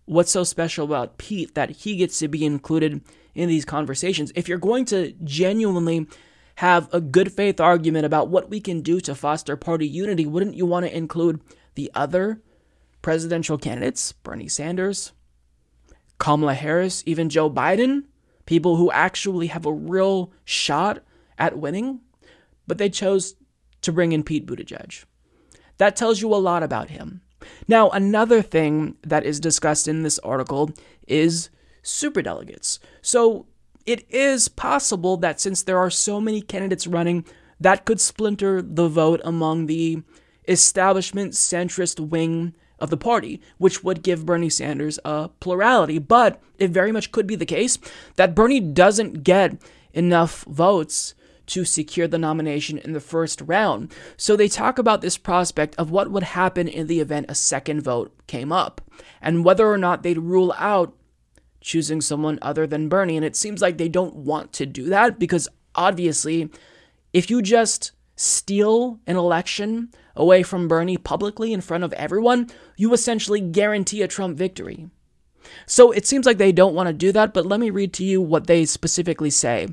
what's 0.08 0.30
so 0.30 0.42
special 0.42 0.86
about 0.86 1.18
Pete 1.18 1.54
that 1.54 1.70
he 1.70 1.96
gets 1.96 2.18
to 2.18 2.28
be 2.28 2.44
included 2.44 3.02
in 3.34 3.48
these 3.48 3.64
conversations? 3.64 4.32
If 4.34 4.48
you're 4.48 4.58
going 4.58 4.86
to 4.86 5.12
genuinely 5.22 6.06
have 6.56 6.88
a 6.92 7.00
good 7.00 7.32
faith 7.32 7.60
argument 7.60 8.06
about 8.06 8.28
what 8.28 8.50
we 8.50 8.60
can 8.60 8.80
do 8.80 9.00
to 9.00 9.14
foster 9.14 9.56
party 9.56 9.86
unity, 9.86 10.26
wouldn't 10.26 10.56
you 10.56 10.66
want 10.66 10.86
to 10.86 10.96
include 10.96 11.40
the 11.74 11.90
other 11.94 12.42
presidential 13.02 13.58
candidates, 13.58 14.12
Bernie 14.12 14.48
Sanders, 14.48 15.12
Kamala 16.18 16.54
Harris, 16.54 17.02
even 17.06 17.28
Joe 17.28 17.50
Biden, 17.50 18.04
people 18.46 18.76
who 18.76 18.90
actually 18.90 19.48
have 19.48 19.66
a 19.66 19.72
real 19.72 20.32
shot 20.44 21.04
at 21.38 21.58
winning? 21.58 22.00
But 22.66 22.78
they 22.78 22.88
chose 22.88 23.36
to 23.82 23.92
bring 23.92 24.12
in 24.12 24.24
Pete 24.24 24.46
Buttigieg. 24.46 25.04
That 25.76 25.96
tells 25.96 26.20
you 26.20 26.34
a 26.34 26.36
lot 26.36 26.62
about 26.62 26.90
him. 26.90 27.20
Now, 27.66 27.90
another 27.90 28.42
thing 28.42 28.96
that 29.02 29.24
is 29.24 29.40
discussed 29.40 29.88
in 29.88 30.02
this 30.02 30.18
article 30.20 30.70
is 31.06 31.50
superdelegates. 31.82 32.78
So, 33.02 33.46
it 33.86 34.04
is 34.10 34.48
possible 34.48 35.16
that 35.18 35.40
since 35.40 35.62
there 35.62 35.78
are 35.78 35.90
so 35.90 36.20
many 36.20 36.42
candidates 36.42 36.86
running, 36.86 37.24
that 37.60 37.84
could 37.84 38.00
splinter 38.00 38.62
the 38.62 38.88
vote 38.88 39.20
among 39.24 39.66
the 39.66 40.02
establishment 40.46 41.32
centrist 41.32 41.98
wing 41.98 42.54
of 42.78 42.90
the 42.90 42.96
party, 42.96 43.40
which 43.58 43.82
would 43.82 44.02
give 44.02 44.26
Bernie 44.26 44.50
Sanders 44.50 44.98
a 45.04 45.28
plurality. 45.40 45.98
But 45.98 46.40
it 46.58 46.70
very 46.70 46.92
much 46.92 47.12
could 47.12 47.26
be 47.26 47.34
the 47.34 47.46
case 47.46 47.78
that 48.16 48.34
Bernie 48.34 48.60
doesn't 48.60 49.24
get 49.24 49.60
enough 49.92 50.44
votes 50.44 51.14
to 51.48 51.64
secure 51.64 52.06
the 52.06 52.18
nomination 52.18 52.78
in 52.78 52.92
the 52.92 53.00
first 53.00 53.42
round. 53.44 53.92
So 54.16 54.36
they 54.36 54.48
talk 54.48 54.78
about 54.78 55.00
this 55.00 55.18
prospect 55.18 55.74
of 55.76 55.90
what 55.90 56.10
would 56.10 56.22
happen 56.22 56.68
in 56.68 56.86
the 56.86 57.00
event 57.00 57.26
a 57.28 57.34
second 57.34 57.82
vote 57.82 58.14
came 58.26 58.52
up, 58.52 58.80
and 59.20 59.44
whether 59.44 59.70
or 59.70 59.78
not 59.78 60.02
they'd 60.02 60.18
rule 60.18 60.54
out 60.56 60.94
choosing 61.60 62.00
someone 62.00 62.38
other 62.40 62.66
than 62.66 62.88
Bernie. 62.88 63.16
And 63.16 63.24
it 63.24 63.36
seems 63.36 63.60
like 63.60 63.78
they 63.78 63.88
don't 63.88 64.14
want 64.14 64.52
to 64.54 64.66
do 64.66 64.84
that 64.86 65.18
because 65.18 65.48
obviously, 65.74 66.50
if 67.12 67.30
you 67.30 67.42
just 67.42 67.92
steal 68.16 69.00
an 69.06 69.16
election 69.16 69.90
away 70.16 70.42
from 70.42 70.68
Bernie 70.68 70.96
publicly 70.96 71.52
in 71.52 71.60
front 71.60 71.84
of 71.84 71.92
everyone, 71.94 72.48
you 72.76 72.92
essentially 72.92 73.40
guarantee 73.40 74.02
a 74.02 74.08
Trump 74.08 74.36
victory. 74.36 74.88
So 75.66 75.92
it 75.92 76.06
seems 76.06 76.26
like 76.26 76.38
they 76.38 76.52
don't 76.52 76.74
want 76.74 76.88
to 76.88 76.92
do 76.92 77.12
that, 77.12 77.32
but 77.32 77.46
let 77.46 77.60
me 77.60 77.70
read 77.70 77.92
to 77.94 78.04
you 78.04 78.20
what 78.20 78.46
they 78.46 78.64
specifically 78.64 79.30
say. 79.30 79.68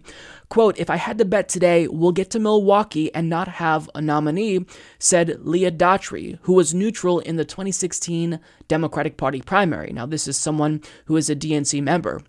Quote, 0.50 0.78
if 0.78 0.90
I 0.90 0.98
had 0.98 1.18
to 1.18 1.26
bet 1.26 1.50
today, 1.50 1.88
we'll 1.88 2.12
get 2.12 2.30
to 2.32 2.40
Milwaukee 2.40 3.14
and 3.14 3.30
not 3.30 3.48
have 3.48 3.90
a 3.96 4.02
nominee, 4.02 4.66
said 5.00 5.40
Leah 5.42 5.72
Daughtry, 5.72 6.38
who 6.44 6.54
was 6.54 6.74
neutral 6.74 7.20
in 7.20 7.36
the 7.36 7.46
2016 7.46 8.40
Democratic 8.68 9.18
Party 9.18 9.42
primary. 9.42 9.92
Now, 9.92 10.06
this 10.06 10.28
is 10.28 10.38
someone 10.38 10.82
who 11.06 11.18
is 11.18 11.30
a 11.30 11.36
DNC 11.36 11.82
member. 11.82 12.22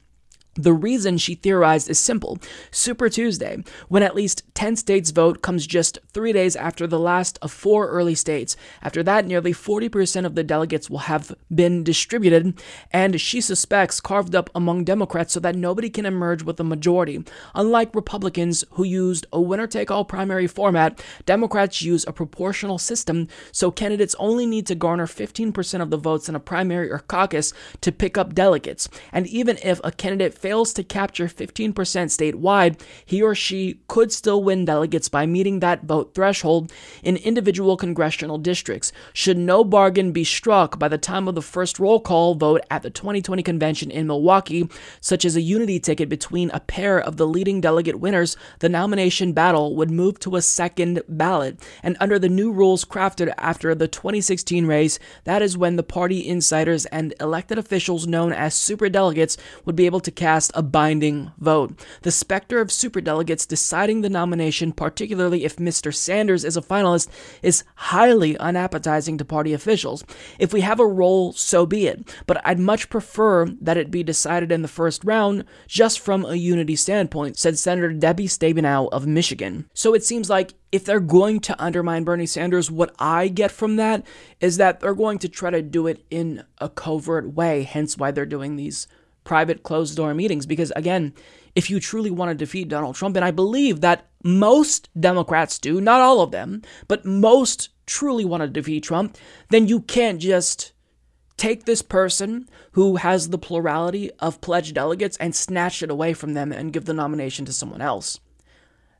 The 0.57 0.73
reason 0.73 1.19
she 1.19 1.35
theorized 1.35 1.91
is 1.91 1.99
simple. 1.99 2.39
Super 2.71 3.11
Tuesday, 3.11 3.63
when 3.89 4.03
at 4.03 4.15
least 4.15 4.43
10 4.55 4.77
states 4.77 5.11
vote, 5.11 5.43
comes 5.43 5.67
just 5.67 5.99
three 6.13 6.33
days 6.33 6.57
after 6.57 6.87
the 6.87 6.99
last 6.99 7.39
of 7.43 7.53
four 7.53 7.89
early 7.89 8.15
states. 8.15 8.57
After 8.83 9.03
that, 9.03 9.27
nearly 9.27 9.53
40% 9.53 10.25
of 10.25 10.35
the 10.35 10.43
delegates 10.43 10.89
will 10.89 11.01
have 11.01 11.35
been 11.55 11.85
distributed, 11.85 12.59
and 12.91 13.21
she 13.21 13.43
suspects 13.43 14.01
carved 14.01 14.35
up 14.35 14.49
among 14.55 14.85
Democrats 14.85 15.35
so 15.35 15.41
that 15.41 15.57
nobody 15.57 15.91
can 15.91 16.07
emerge 16.07 16.43
with 16.43 16.59
a 16.59 16.65
majority. 16.65 17.23
Unlike 17.55 17.95
Republicans, 17.95 18.65
who 18.71 18.85
used 18.85 19.27
a 19.33 19.41
winner 19.41 19.67
take 19.67 19.91
all 19.91 20.07
primary 20.07 20.47
format, 20.47 21.03
Democrats 21.27 21.83
use 21.83 22.07
a 22.07 22.13
proportional 22.13 22.79
system, 22.79 23.29
so 23.53 23.71
candidates 23.71 24.17
only 24.19 24.47
need 24.47 24.67
to 24.67 24.75
garner 24.75 25.07
15% 25.07 25.83
of 25.83 25.91
the 25.91 25.99
votes 25.99 26.31
in 26.31 26.35
a 26.35 26.41
primary 26.41 26.91
or 26.91 27.01
caucus 27.01 27.53
to 27.83 27.93
pick 27.93 28.17
up 28.17 28.35
delegates. 28.35 28.89
And 29.13 29.27
even 29.27 29.59
if 29.63 29.81
a 29.85 29.93
candidate 29.93 30.33
fails 30.47 30.73
to 30.73 30.85
capture 30.85 31.27
15% 31.27 31.75
statewide, 31.75 32.81
he 33.05 33.21
or 33.21 33.35
she 33.35 33.81
could 33.89 34.13
still 34.13 34.45
win 34.45 34.65
delegates 34.65 35.09
by 35.09 35.27
meeting 35.27 35.59
that 35.59 35.83
vote 35.83 36.15
threshold 36.15 36.73
in 37.03 37.17
individual 37.17 37.77
congressional 37.77 38.39
districts. 38.39 38.93
Should 39.13 39.39
no 39.39 39.65
bargain 39.65 40.13
be 40.13 40.23
struck 40.23 40.79
by 40.79 40.87
the 40.87 40.99
time 40.99 41.27
of 41.27 41.35
the 41.35 41.43
first 41.43 41.81
roll 41.81 41.99
call 41.99 42.37
vote 42.37 42.61
at 42.71 42.85
the 42.85 42.91
2020 42.91 43.43
convention 43.43 43.91
in 43.91 44.07
Milwaukee, 44.07 44.69
such 45.01 45.25
as 45.25 45.35
a 45.35 45.41
unity 45.41 45.81
ticket 45.81 46.09
between 46.09 46.53
a 46.53 46.61
pair 46.61 47.01
of 47.01 47.17
the 47.17 47.27
leading 47.27 47.61
delegate 47.61 47.99
winners, 47.99 48.37
the 48.61 48.69
nomination 48.69 49.33
battle 49.33 49.75
would 49.75 49.91
move 49.91 50.21
to 50.21 50.37
a 50.37 50.43
second 50.43 51.03
ballot. 51.09 51.59
And 51.83 51.97
under 51.99 52.21
the 52.21 52.29
new 52.29 52.53
rules 52.53 52.85
crafted 52.85 53.35
after 53.37 53.75
the 53.75 53.89
2016 53.89 54.65
race, 54.65 55.01
that 55.25 55.43
is 55.43 55.59
when 55.59 55.75
the 55.75 55.83
party 55.83 56.25
insiders 56.25 56.87
and 56.87 57.15
elected 57.21 57.59
officials 57.59 58.07
known 58.07 58.33
as 58.33 58.55
superdelegates 58.55 59.37
would 59.65 59.75
be 59.75 59.87
able 59.87 59.99
to 59.99 60.13
cast 60.13 60.36
cast 60.37 60.53
a 60.55 60.63
binding 60.63 61.33
vote. 61.39 61.83
The 62.03 62.11
specter 62.11 62.61
of 62.61 62.69
superdelegates 62.69 63.49
deciding 63.49 64.03
the 64.03 64.11
nomination, 64.11 64.71
particularly 64.71 65.47
if 65.47 65.57
Mr. 65.57 65.95
Sanders 65.95 66.45
is 66.45 66.59
a 66.59 66.61
finalist, 66.61 67.09
is 67.43 67.65
highly 67.77 68.37
unappetizing 68.37 69.17
to 69.17 69.25
party 69.25 69.55
officials. 69.55 70.05
If 70.39 70.53
we 70.53 70.61
have 70.61 70.79
a 70.79 70.87
role, 70.87 71.33
so 71.33 71.65
be 71.65 71.87
it, 71.87 72.15
but 72.27 72.47
I'd 72.47 72.59
much 72.59 72.91
prefer 72.91 73.47
that 73.63 73.79
it 73.79 73.91
be 73.91 74.03
decided 74.03 74.53
in 74.53 74.61
the 74.61 74.69
first 74.69 75.05
round 75.05 75.47
just 75.67 76.01
from 76.01 76.27
a 76.27 76.35
unity 76.35 76.77
standpoint, 76.77 77.39
said 77.39 77.59
Senator 77.59 77.95
Debbie 77.95 78.29
Stabenow 78.29 78.91
of 78.93 79.07
Michigan. 79.07 79.71
So 79.73 79.95
it 79.95 80.05
seems 80.05 80.29
like 80.29 80.53
if 80.71 80.85
they're 80.85 81.01
going 81.01 81.41
to 81.41 81.63
undermine 81.63 82.05
Bernie 82.05 82.27
Sanders, 82.27 82.71
what 82.71 82.95
I 82.99 83.29
get 83.29 83.51
from 83.51 83.77
that 83.77 84.05
is 84.39 84.59
that 84.59 84.81
they're 84.81 84.93
going 84.93 85.19
to 85.21 85.31
try 85.31 85.49
to 85.49 85.63
do 85.63 85.87
it 85.87 86.05
in 86.11 86.45
a 86.59 86.69
covert 86.69 87.33
way, 87.33 87.63
hence 87.63 87.97
why 87.97 88.11
they're 88.11 88.27
doing 88.27 88.57
these 88.57 88.87
private 89.27 89.63
closed 89.63 89.97
door 89.97 90.15
meetings 90.15 90.47
because 90.47 90.73
again 90.75 91.13
if 91.55 91.69
you 91.69 91.79
truly 91.81 92.11
want 92.11 92.31
to 92.31 92.35
defeat 92.35 92.69
Donald 92.69 92.95
Trump 92.95 93.17
and 93.17 93.25
I 93.25 93.31
believe 93.31 93.83
that 93.83 94.07
most 94.25 94.89
Democrats 94.99 95.59
do 95.59 95.81
not 95.83 96.01
all 96.01 96.23
of 96.23 96.31
them 96.31 96.63
but 96.89 97.05
most 97.05 97.69
truly 97.85 98.25
want 98.25 98.43
to 98.43 98.49
defeat 98.49 98.85
Trump 98.85 99.19
then 99.51 99.69
you 99.69 99.81
can't 99.81 100.21
just 100.21 100.73
take 101.37 101.65
this 101.65 101.83
person 101.83 102.49
who 102.73 102.97
has 102.97 103.29
the 103.29 103.39
plurality 103.39 104.11
of 104.21 104.41
pledged 104.41 104.75
delegates 104.75 105.17
and 105.19 105.35
snatch 105.35 105.83
it 105.83 105.91
away 105.91 106.13
from 106.13 106.35
them 106.35 106.53
and 106.53 106.73
give 106.73 106.87
the 106.87 106.95
nomination 106.95 107.45
to 107.45 107.53
someone 107.53 107.83
else. 107.83 108.21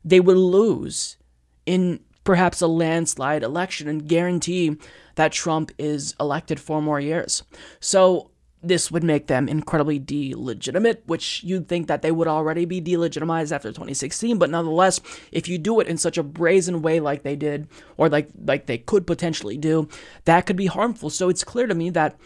They 0.03 0.19
would 0.19 0.37
lose 0.37 1.17
in 1.65 1.99
perhaps 2.23 2.61
a 2.61 2.67
landslide 2.67 3.43
election 3.43 3.87
and 3.87 4.07
guarantee 4.07 4.77
that 5.15 5.31
Trump 5.31 5.71
is 5.77 6.15
elected 6.19 6.59
for 6.59 6.81
more 6.81 6.99
years. 6.99 7.43
So 7.79 8.31
this 8.63 8.91
would 8.91 9.03
make 9.03 9.27
them 9.27 9.47
incredibly 9.47 9.99
delegitimate, 9.99 11.03
which 11.05 11.43
you'd 11.43 11.67
think 11.67 11.87
that 11.87 12.01
they 12.01 12.11
would 12.11 12.27
already 12.27 12.65
be 12.65 12.81
delegitimized 12.81 13.51
after 13.51 13.69
2016. 13.69 14.37
But 14.37 14.49
nonetheless, 14.49 14.99
if 15.31 15.47
you 15.47 15.57
do 15.57 15.79
it 15.79 15.87
in 15.87 15.97
such 15.97 16.17
a 16.17 16.23
brazen 16.23 16.81
way 16.81 16.99
like 16.99 17.23
they 17.23 17.35
did, 17.35 17.67
or 17.97 18.09
like 18.09 18.29
like 18.45 18.65
they 18.65 18.79
could 18.79 19.05
potentially 19.05 19.57
do, 19.57 19.87
that 20.25 20.45
could 20.45 20.55
be 20.55 20.65
harmful. 20.65 21.09
So 21.09 21.29
it's 21.29 21.43
clear 21.43 21.67
to 21.67 21.75
me 21.75 21.89
that 21.91 22.17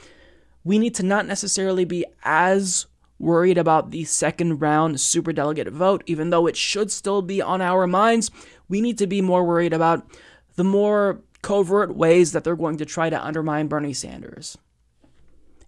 we 0.63 0.79
need 0.79 0.95
to 0.95 1.03
not 1.03 1.25
necessarily 1.25 1.85
be 1.85 2.05
as 2.23 2.85
worried 3.19 3.57
about 3.57 3.91
the 3.91 4.03
second 4.05 4.59
round 4.61 4.95
superdelegate 4.95 5.69
vote, 5.69 6.03
even 6.07 6.29
though 6.29 6.47
it 6.47 6.57
should 6.57 6.91
still 6.91 7.21
be 7.21 7.41
on 7.41 7.61
our 7.61 7.87
minds. 7.87 8.31
We 8.69 8.81
need 8.81 8.97
to 8.99 9.07
be 9.07 9.21
more 9.21 9.43
worried 9.43 9.73
about 9.73 10.07
the 10.55 10.63
more 10.63 11.21
covert 11.41 11.95
ways 11.95 12.31
that 12.31 12.43
they're 12.43 12.55
going 12.55 12.77
to 12.77 12.85
try 12.85 13.09
to 13.09 13.23
undermine 13.23 13.67
Bernie 13.67 13.93
Sanders. 13.93 14.57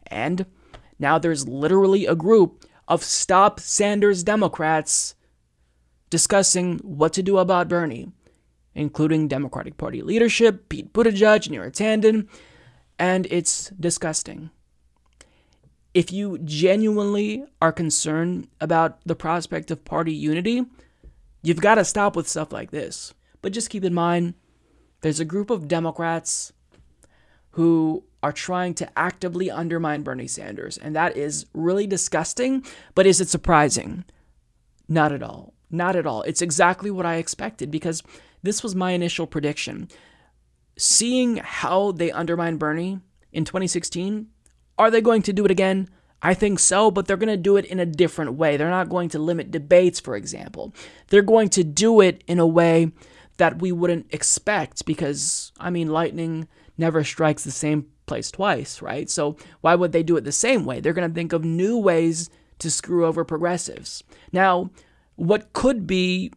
And 0.08 0.46
now 1.00 1.18
there's 1.18 1.48
literally 1.48 2.06
a 2.06 2.16
group 2.16 2.66
of 2.88 3.04
Stop 3.04 3.60
Sanders 3.60 4.24
Democrats 4.24 5.16
discussing 6.10 6.78
what 6.80 7.14
to 7.14 7.24
do 7.24 7.38
about 7.38 7.68
Bernie, 7.68 8.12
including 8.76 9.28
Democratic 9.28 9.78
Party 9.78 10.02
leadership, 10.02 10.70
Pete 10.70 10.94
Buttigieg, 10.94 11.50
Neera 11.50 11.72
Tanden, 11.72 12.28
and 13.00 13.26
it's 13.32 13.70
disgusting. 13.80 14.52
If 15.94 16.12
you 16.12 16.40
genuinely 16.40 17.46
are 17.62 17.72
concerned 17.72 18.48
about 18.60 19.00
the 19.06 19.16
prospect 19.16 19.72
of 19.72 19.86
party 19.86 20.14
unity, 20.14 20.66
you've 21.42 21.62
got 21.62 21.76
to 21.76 21.86
stop 21.86 22.16
with 22.16 22.28
stuff 22.28 22.52
like 22.52 22.72
this. 22.72 23.14
But 23.42 23.54
just 23.54 23.70
keep 23.70 23.84
in 23.84 23.94
mind, 23.94 24.36
there's 25.02 25.20
a 25.20 25.26
group 25.26 25.50
of 25.50 25.68
Democrats 25.68 26.54
who 27.52 28.04
are 28.24 28.32
trying 28.32 28.74
to 28.76 28.90
actively 28.98 29.52
undermine 29.52 30.02
Bernie 30.02 30.28
Sanders. 30.28 30.78
And 30.78 30.96
that 30.96 31.18
is 31.18 31.46
really 31.54 31.86
disgusting. 31.86 32.66
But 32.96 33.06
is 33.06 33.20
it 33.22 33.28
surprising? 33.28 34.06
Not 34.88 35.12
at 35.12 35.22
all. 35.22 35.54
Not 35.70 35.96
at 35.96 36.08
all. 36.08 36.22
It's 36.24 36.42
exactly 36.42 36.90
what 36.90 37.06
I 37.06 37.16
expected 37.16 37.70
because 37.70 38.02
this 38.42 38.64
was 38.64 38.76
my 38.76 38.92
initial 38.92 39.28
prediction. 39.28 39.90
Seeing 40.78 41.38
how 41.38 41.92
they 41.92 42.12
undermined 42.12 42.60
Bernie 42.60 43.00
in 43.32 43.44
2016, 43.44 44.28
are 44.78 44.90
they 44.90 45.02
going 45.02 45.22
to 45.24 45.34
do 45.34 45.46
it 45.46 45.52
again? 45.52 45.90
I 46.22 46.34
think 46.34 46.60
so, 46.60 46.90
but 46.90 47.06
they're 47.06 47.18
going 47.18 47.28
to 47.28 47.38
do 47.38 47.58
it 47.58 47.66
in 47.66 47.82
a 47.82 47.86
different 47.86 48.36
way. 48.36 48.56
They're 48.56 48.70
not 48.70 48.88
going 48.88 49.10
to 49.10 49.20
limit 49.20 49.52
debates, 49.52 50.00
for 50.00 50.16
example. 50.16 50.74
They're 51.10 51.22
going 51.22 51.50
to 51.50 51.64
do 51.66 52.00
it 52.00 52.24
in 52.28 52.40
a 52.40 52.48
way 52.48 52.92
that 53.38 53.60
we 53.60 53.74
wouldn't 53.74 54.14
expect 54.14 54.86
because, 54.86 55.52
I 55.60 55.70
mean, 55.70 55.90
lightning 55.90 56.48
never 56.78 57.04
strikes 57.04 57.44
the 57.44 57.52
same 57.52 57.88
place 58.06 58.32
twice, 58.32 58.82
right? 58.82 59.10
So 59.10 59.38
why 59.62 59.76
would 59.76 59.92
they 59.92 60.04
do 60.04 60.18
it 60.18 60.24
the 60.24 60.32
same 60.32 60.66
way? 60.66 60.80
They're 60.80 60.94
going 60.94 61.10
to 61.10 61.14
think 61.14 61.34
of 61.34 61.44
new 61.44 61.78
ways 61.78 62.30
to 62.60 62.72
screw 62.72 63.06
over 63.06 63.24
progressives. 63.24 64.04
Now, 64.32 64.72
what 65.16 65.54
could 65.54 65.86
be 65.88 66.32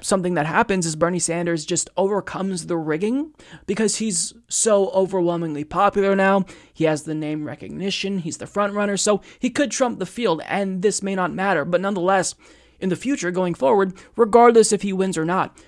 something 0.00 0.34
that 0.34 0.46
happens 0.46 0.86
is 0.86 0.96
Bernie 0.96 1.18
Sanders 1.18 1.66
just 1.66 1.90
overcomes 1.96 2.66
the 2.66 2.76
rigging 2.76 3.34
because 3.66 3.96
he's 3.96 4.32
so 4.48 4.90
overwhelmingly 4.90 5.64
popular 5.64 6.14
now. 6.14 6.44
He 6.72 6.84
has 6.84 7.02
the 7.02 7.14
name 7.14 7.44
recognition, 7.44 8.18
he's 8.18 8.38
the 8.38 8.46
front 8.46 8.74
runner, 8.74 8.96
so 8.96 9.20
he 9.38 9.50
could 9.50 9.70
trump 9.70 9.98
the 9.98 10.06
field 10.06 10.40
and 10.46 10.82
this 10.82 11.02
may 11.02 11.14
not 11.14 11.32
matter, 11.32 11.64
but 11.64 11.80
nonetheless, 11.80 12.34
in 12.80 12.90
the 12.90 12.96
future 12.96 13.32
going 13.32 13.54
forward, 13.54 13.92
regardless 14.16 14.72
if 14.72 14.82
he 14.82 14.92
wins 14.92 15.18
or 15.18 15.24
not, 15.24 15.58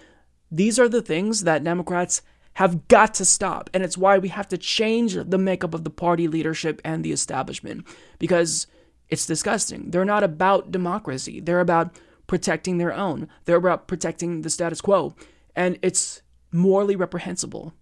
these 0.51 0.79
are 0.79 0.89
the 0.89 1.03
things 1.03 1.43
that 1.43 1.65
Democrats 1.65 2.23
have 2.61 2.89
got 2.89 3.15
to 3.15 3.25
stop. 3.25 3.71
And 3.73 3.83
it's 3.83 3.97
why 3.97 4.19
we 4.19 4.29
have 4.29 4.47
to 4.49 4.59
change 4.59 5.15
the 5.15 5.39
makeup 5.39 5.73
of 5.73 5.83
the 5.83 5.89
party 5.89 6.29
leadership 6.29 6.79
and 6.85 7.03
the 7.03 7.11
establishment 7.11 7.87
because 8.19 8.67
it's 9.09 9.25
disgusting. 9.25 9.91
They're 9.91 10.05
not 10.05 10.23
about 10.23 10.71
democracy, 10.71 11.41
they're 11.41 11.61
about 11.61 11.97
protecting 12.27 12.77
their 12.77 12.93
own, 12.93 13.29
they're 13.47 13.57
about 13.57 13.89
protecting 13.89 14.43
the 14.43 14.51
status 14.51 14.83
quo. 14.83 15.15
And 15.57 15.79
it's 15.81 16.21
morally 16.53 16.97
reprehensible. 16.97 17.73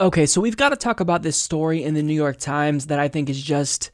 Okay, 0.00 0.24
so 0.24 0.40
we've 0.40 0.56
got 0.56 0.68
to 0.68 0.76
talk 0.76 1.00
about 1.00 1.24
this 1.24 1.36
story 1.36 1.82
in 1.82 1.94
the 1.94 2.04
New 2.04 2.14
York 2.14 2.38
Times 2.38 2.86
that 2.86 3.00
I 3.00 3.08
think 3.08 3.28
is 3.28 3.42
just 3.42 3.90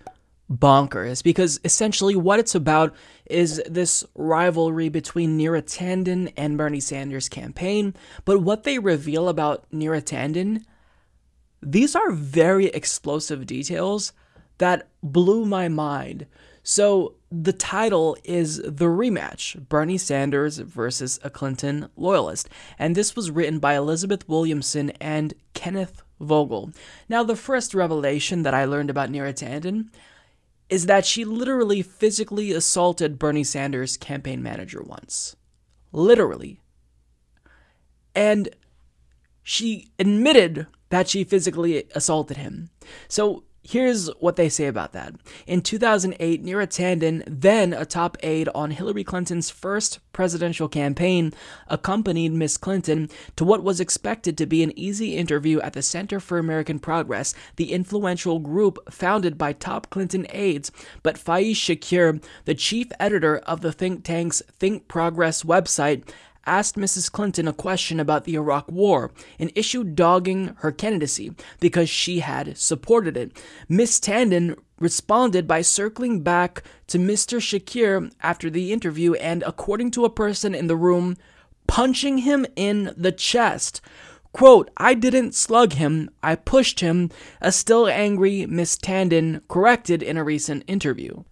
bonkers 0.51 1.23
because 1.23 1.59
essentially 1.65 2.15
what 2.15 2.39
it's 2.39 2.55
about 2.55 2.95
is 3.27 3.63
this 3.67 4.05
rivalry 4.15 4.89
between 4.89 5.39
Neera 5.39 5.63
Tanden 5.63 6.33
and 6.37 6.59
Bernie 6.59 6.81
Sanders' 6.81 7.29
campaign. 7.29 7.95
But 8.25 8.43
what 8.43 8.65
they 8.65 8.79
reveal 8.79 9.29
about 9.29 9.65
Neera 9.73 10.03
Tanden, 10.03 10.65
these 11.63 11.97
are 11.97 12.11
very 12.11 12.67
explosive 12.67 13.47
details 13.47 14.13
that 14.59 14.89
blew 15.03 15.47
my 15.47 15.69
mind. 15.69 16.27
So 16.63 17.17
the 17.31 17.53
title 17.53 18.17
is 18.25 18.59
The 18.59 18.87
Rematch 18.87 19.69
Bernie 19.69 19.99
Sanders 19.99 20.59
versus 20.59 21.19
a 21.23 21.31
Clinton 21.31 21.89
Loyalist. 21.97 22.49
And 22.79 22.95
this 22.95 23.17
was 23.17 23.31
written 23.31 23.59
by 23.59 23.75
Elizabeth 23.75 24.29
Williamson 24.29 24.91
and 25.01 25.35
Kenneth 25.53 26.03
Vogel. 26.21 26.71
Now, 27.09 27.23
the 27.23 27.37
first 27.37 27.75
revelation 27.75 28.45
that 28.45 28.55
I 28.55 28.65
learned 28.65 28.89
about 28.89 29.11
Neera 29.11 29.35
Tanden 29.35 29.91
is 30.69 30.87
that 30.87 31.05
she 31.05 31.25
literally 31.25 31.83
physically 31.83 32.53
assaulted 32.53 33.19
Bernie 33.19 33.45
Sanders' 33.45 33.97
campaign 33.97 34.43
manager 34.43 34.83
once. 34.83 35.37
Literally. 35.93 36.61
And 38.15 38.49
she 39.43 39.89
admitted 39.99 40.67
that 40.89 41.09
she 41.09 41.25
physically 41.25 41.85
assaulted 41.95 42.37
him. 42.37 42.71
So 43.09 43.45
Here's 43.67 44.09
what 44.21 44.37
they 44.37 44.51
say 44.51 44.67
about 44.67 44.93
that. 44.93 45.15
In 45.47 45.63
2008, 45.63 46.45
Neera 46.45 46.67
Tanden, 46.67 47.25
then 47.27 47.73
a 47.73 47.87
top 47.87 48.19
aide 48.23 48.51
on 48.55 48.73
Hillary 48.73 49.05
Clinton's 49.05 49.49
first 49.49 50.01
presidential 50.13 50.69
campaign, 50.69 51.33
accompanied 51.69 52.33
Miss 52.33 52.59
Clinton 52.59 53.09
to 53.37 53.45
what 53.45 53.65
was 53.65 53.81
expected 53.81 54.37
to 54.37 54.45
be 54.45 54.63
an 54.63 54.79
easy 54.79 55.17
interview 55.17 55.61
at 55.61 55.73
the 55.73 55.81
Center 55.81 56.21
for 56.21 56.39
American 56.39 56.79
Progress, 56.79 57.33
the 57.57 57.73
influential 57.73 58.39
group 58.39 58.79
founded 58.93 59.39
by 59.39 59.55
top 59.55 59.89
Clinton 59.89 60.27
aides. 60.29 60.71
But 61.03 61.17
Faiz 61.17 61.55
Shakir, 61.55 62.23
the 62.45 62.55
chief 62.55 62.89
editor 63.01 63.39
of 63.39 63.63
the 63.63 63.73
think 63.73 64.05
tank's 64.05 64.43
ThinkProgress 64.61 65.43
website, 65.43 66.07
asked 66.47 66.77
Mrs. 66.77 67.11
Clinton 67.11 67.49
a 67.49 67.53
question 67.53 68.01
about 68.01 68.25
the 68.25 68.35
Iraq 68.35 68.71
War, 68.71 69.11
an 69.39 69.51
issue 69.55 69.85
dogging 69.85 70.55
her 70.59 70.73
candidacy 70.73 71.33
because 71.61 71.89
she 71.89 72.21
had 72.21 72.57
supported 72.57 73.17
it. 73.17 73.37
Miss 73.69 73.99
Tanden 73.99 74.57
responded 74.79 75.47
by 75.47 75.63
circling 75.63 76.23
back 76.23 76.63
to 76.89 76.99
Mr. 76.99 77.39
Shakir 77.41 78.13
after 78.23 78.51
the 78.51 78.73
interview 78.73 79.15
and, 79.15 79.43
according 79.45 79.91
to 79.93 80.05
a 80.05 80.11
person 80.11 80.55
in 80.55 80.67
the 80.67 80.77
room, 80.77 81.17
punching 81.67 82.19
him 82.19 82.47
in 82.57 82.93
the 82.97 83.13
chest. 83.13 83.81
Quote, 84.33 84.71
I 84.77 84.95
didn't 84.95 85.35
slug 85.35 85.75
him, 85.75 86.11
I 86.23 86.35
pushed 86.35 86.81
him, 86.81 87.11
a 87.41 87.53
still 87.53 87.87
angry 87.87 88.47
Miss 88.47 88.77
Tanden 88.77 89.41
corrected 89.49 90.03
in 90.03 90.17
a 90.17 90.25
recent 90.25 90.65
interview. 90.67 91.23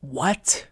What? 0.00 0.66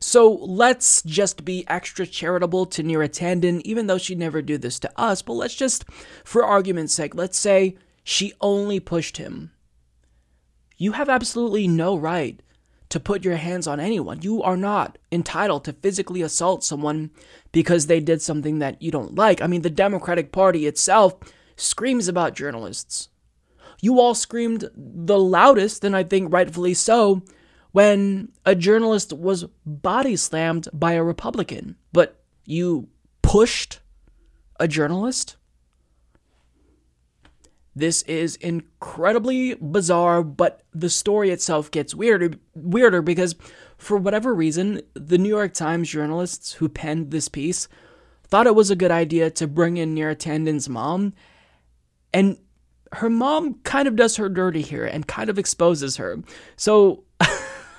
So 0.00 0.32
let's 0.32 1.02
just 1.02 1.44
be 1.44 1.68
extra 1.68 2.06
charitable 2.06 2.66
to 2.66 2.82
Neera 2.82 3.08
Tanden, 3.08 3.60
even 3.62 3.86
though 3.86 3.98
she'd 3.98 4.18
never 4.18 4.40
do 4.40 4.56
this 4.56 4.78
to 4.80 4.90
us. 4.98 5.20
But 5.20 5.34
let's 5.34 5.54
just, 5.54 5.84
for 6.24 6.42
argument's 6.42 6.94
sake, 6.94 7.14
let's 7.14 7.38
say 7.38 7.76
she 8.02 8.32
only 8.40 8.80
pushed 8.80 9.18
him. 9.18 9.50
You 10.78 10.92
have 10.92 11.10
absolutely 11.10 11.68
no 11.68 11.96
right 11.96 12.40
to 12.88 12.98
put 12.98 13.24
your 13.24 13.36
hands 13.36 13.66
on 13.66 13.78
anyone. 13.78 14.22
You 14.22 14.42
are 14.42 14.56
not 14.56 14.96
entitled 15.12 15.64
to 15.64 15.74
physically 15.74 16.22
assault 16.22 16.64
someone 16.64 17.10
because 17.52 17.86
they 17.86 18.00
did 18.00 18.22
something 18.22 18.58
that 18.58 18.80
you 18.80 18.90
don't 18.90 19.14
like. 19.14 19.42
I 19.42 19.46
mean, 19.46 19.62
the 19.62 19.70
Democratic 19.70 20.32
Party 20.32 20.66
itself 20.66 21.14
screams 21.56 22.08
about 22.08 22.34
journalists. 22.34 23.10
You 23.82 24.00
all 24.00 24.14
screamed 24.14 24.70
the 24.74 25.18
loudest, 25.18 25.84
and 25.84 25.94
I 25.94 26.02
think 26.04 26.32
rightfully 26.32 26.74
so, 26.74 27.22
when 27.72 28.30
a 28.44 28.54
journalist 28.54 29.12
was 29.12 29.44
body 29.64 30.16
slammed 30.16 30.68
by 30.72 30.92
a 30.92 31.02
Republican. 31.02 31.76
But 31.92 32.20
you 32.44 32.88
pushed 33.22 33.80
a 34.58 34.66
journalist? 34.66 35.36
This 37.74 38.02
is 38.02 38.36
incredibly 38.36 39.54
bizarre, 39.54 40.22
but 40.22 40.62
the 40.74 40.90
story 40.90 41.30
itself 41.30 41.70
gets 41.70 41.94
weirder 41.94 42.32
weirder 42.54 43.00
because 43.00 43.36
for 43.78 43.96
whatever 43.96 44.34
reason, 44.34 44.82
the 44.94 45.18
New 45.18 45.28
York 45.28 45.54
Times 45.54 45.88
journalists 45.88 46.52
who 46.54 46.68
penned 46.68 47.10
this 47.10 47.28
piece 47.28 47.68
thought 48.24 48.46
it 48.46 48.54
was 48.54 48.70
a 48.70 48.76
good 48.76 48.90
idea 48.90 49.30
to 49.30 49.46
bring 49.46 49.76
in 49.76 49.94
Neera 49.94 50.18
Tanden's 50.18 50.68
mom. 50.68 51.14
And 52.12 52.38
her 52.92 53.08
mom 53.08 53.54
kind 53.62 53.86
of 53.86 53.96
does 53.96 54.16
her 54.16 54.28
dirty 54.28 54.62
here 54.62 54.84
and 54.84 55.06
kind 55.06 55.30
of 55.30 55.38
exposes 55.38 55.96
her. 55.96 56.22
So 56.56 57.04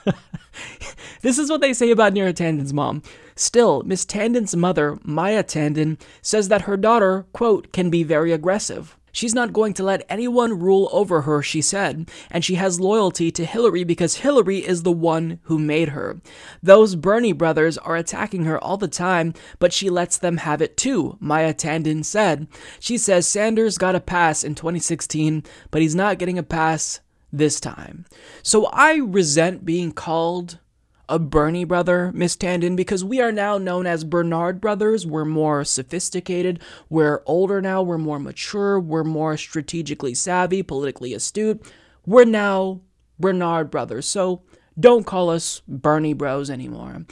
this 1.22 1.38
is 1.38 1.50
what 1.50 1.62
they 1.62 1.74
say 1.74 1.92
about 1.92 2.14
Neera 2.14 2.34
Tanden's 2.34 2.74
mom. 2.74 3.02
Still, 3.36 3.84
Miss 3.84 4.06
Tanden's 4.06 4.56
mother, 4.56 4.98
Maya 5.04 5.44
Tanden, 5.44 6.00
says 6.22 6.50
that 6.50 6.64
her 6.64 6.78
daughter, 6.78 7.26
quote, 7.34 7.72
can 7.72 7.90
be 7.90 8.04
very 8.04 8.32
aggressive. 8.32 8.98
She's 9.12 9.36
not 9.36 9.54
going 9.54 9.74
to 9.74 9.84
let 9.84 10.06
anyone 10.08 10.60
rule 10.60 10.88
over 10.92 11.22
her, 11.22 11.42
she 11.42 11.62
said, 11.62 12.10
and 12.30 12.46
she 12.46 12.56
has 12.56 12.80
loyalty 12.80 13.30
to 13.32 13.46
Hillary 13.46 13.84
because 13.84 14.18
Hillary 14.18 14.60
is 14.60 14.84
the 14.84 14.92
one 14.92 15.40
who 15.44 15.60
made 15.60 15.90
her. 15.90 16.22
Those 16.64 16.96
Bernie 16.96 17.34
brothers 17.34 17.78
are 17.78 17.98
attacking 17.98 18.46
her 18.46 18.62
all 18.64 18.78
the 18.78 18.88
time, 18.88 19.34
but 19.60 19.74
she 19.74 19.90
lets 19.90 20.18
them 20.18 20.38
have 20.38 20.62
it 20.62 20.78
too, 20.78 21.18
Maya 21.20 21.54
Tanden 21.54 22.06
said. 22.06 22.48
She 22.80 22.98
says 22.98 23.28
Sanders 23.28 23.78
got 23.78 23.96
a 23.96 24.00
pass 24.00 24.44
in 24.44 24.56
2016, 24.56 25.44
but 25.72 25.82
he's 25.82 25.96
not 25.96 26.18
getting 26.18 26.38
a 26.38 26.44
pass 26.44 27.02
this 27.32 27.60
time. 27.60 28.06
So 28.44 28.66
I 28.68 28.96
resent 28.96 29.66
being 29.66 29.92
called 29.92 30.60
a 31.10 31.20
Bernie 31.20 31.66
brother, 31.66 32.12
Miss 32.14 32.38
Tanden, 32.38 32.78
because 32.78 33.04
we 33.04 33.20
are 33.20 33.34
now 33.34 33.58
known 33.58 33.86
as 33.86 34.06
Bernard 34.06 34.62
brothers. 34.62 35.06
We're 35.06 35.26
more 35.26 35.66
sophisticated. 35.66 36.62
We're 36.90 37.22
older 37.26 37.62
now. 37.62 37.82
We're 37.82 37.98
more 37.98 38.20
mature. 38.20 38.80
We're 38.80 39.04
more 39.04 39.36
strategically 39.36 40.14
savvy, 40.14 40.64
politically 40.64 41.14
astute. 41.14 41.62
We're 42.06 42.26
now 42.26 42.82
Bernard 43.20 43.70
brothers. 43.70 44.06
So 44.06 44.44
don't 44.80 45.06
call 45.06 45.30
us 45.30 45.62
Bernie 45.68 46.14
bros 46.14 46.50
anymore. 46.50 47.06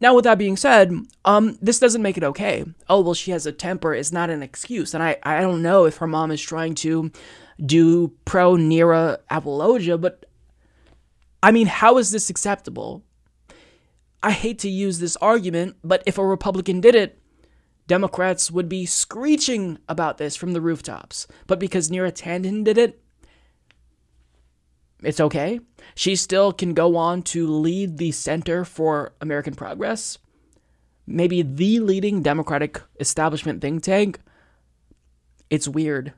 Now, 0.00 0.14
with 0.14 0.24
that 0.24 0.38
being 0.38 0.56
said, 0.56 0.94
um, 1.24 1.58
this 1.62 1.78
doesn't 1.78 2.02
make 2.02 2.16
it 2.16 2.24
okay. 2.24 2.64
Oh, 2.88 3.00
well, 3.00 3.14
she 3.14 3.30
has 3.30 3.46
a 3.46 3.52
temper 3.52 3.94
is 3.94 4.12
not 4.12 4.30
an 4.30 4.42
excuse. 4.42 4.92
And 4.92 5.02
I, 5.02 5.16
I 5.22 5.40
don't 5.40 5.62
know 5.62 5.84
if 5.84 5.96
her 5.98 6.06
mom 6.06 6.30
is 6.30 6.42
trying 6.42 6.74
to 6.76 7.10
do 7.64 8.12
pro 8.24 8.54
Neera 8.54 9.18
apologia, 9.30 9.96
but 9.96 10.26
I 11.42 11.50
mean, 11.50 11.66
how 11.66 11.98
is 11.98 12.10
this 12.10 12.28
acceptable? 12.28 13.02
I 14.22 14.32
hate 14.32 14.58
to 14.60 14.68
use 14.68 14.98
this 14.98 15.16
argument, 15.16 15.76
but 15.84 16.02
if 16.04 16.18
a 16.18 16.26
Republican 16.26 16.80
did 16.80 16.94
it, 16.94 17.18
Democrats 17.86 18.50
would 18.50 18.68
be 18.68 18.84
screeching 18.84 19.78
about 19.88 20.18
this 20.18 20.34
from 20.34 20.52
the 20.52 20.60
rooftops. 20.60 21.26
But 21.46 21.60
because 21.60 21.88
Neera 21.88 22.12
Tanden 22.12 22.64
did 22.64 22.76
it, 22.76 23.00
it's 25.02 25.20
okay. 25.20 25.60
She 25.94 26.16
still 26.16 26.52
can 26.52 26.74
go 26.74 26.96
on 26.96 27.22
to 27.24 27.46
lead 27.46 27.98
the 27.98 28.12
Center 28.12 28.64
for 28.64 29.12
American 29.20 29.54
Progress, 29.54 30.18
maybe 31.06 31.42
the 31.42 31.80
leading 31.80 32.22
Democratic 32.22 32.80
establishment 32.98 33.60
think 33.60 33.82
tank. 33.82 34.18
It's 35.50 35.68
weird 35.68 36.12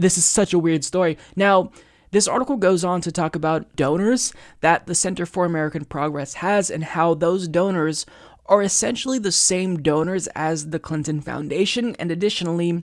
this 0.00 0.18
is 0.18 0.24
such 0.24 0.52
a 0.52 0.58
weird 0.58 0.84
story. 0.84 1.18
Now, 1.36 1.70
this 2.10 2.26
article 2.26 2.56
goes 2.56 2.84
on 2.84 3.00
to 3.02 3.12
talk 3.12 3.36
about 3.36 3.76
donors 3.76 4.32
that 4.60 4.86
the 4.86 4.94
Center 4.94 5.26
for 5.26 5.44
American 5.44 5.84
Progress 5.84 6.34
has 6.34 6.70
and 6.70 6.82
how 6.82 7.14
those 7.14 7.46
donors 7.46 8.06
are 8.46 8.62
essentially 8.62 9.18
the 9.18 9.30
same 9.30 9.80
donors 9.80 10.26
as 10.28 10.70
the 10.70 10.80
Clinton 10.80 11.20
Foundation. 11.20 11.94
And 11.96 12.10
additionally, 12.10 12.82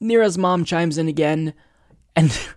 Neera's 0.00 0.36
mom 0.36 0.64
chimes 0.64 0.98
in 0.98 1.06
again 1.06 1.54
and 2.16 2.36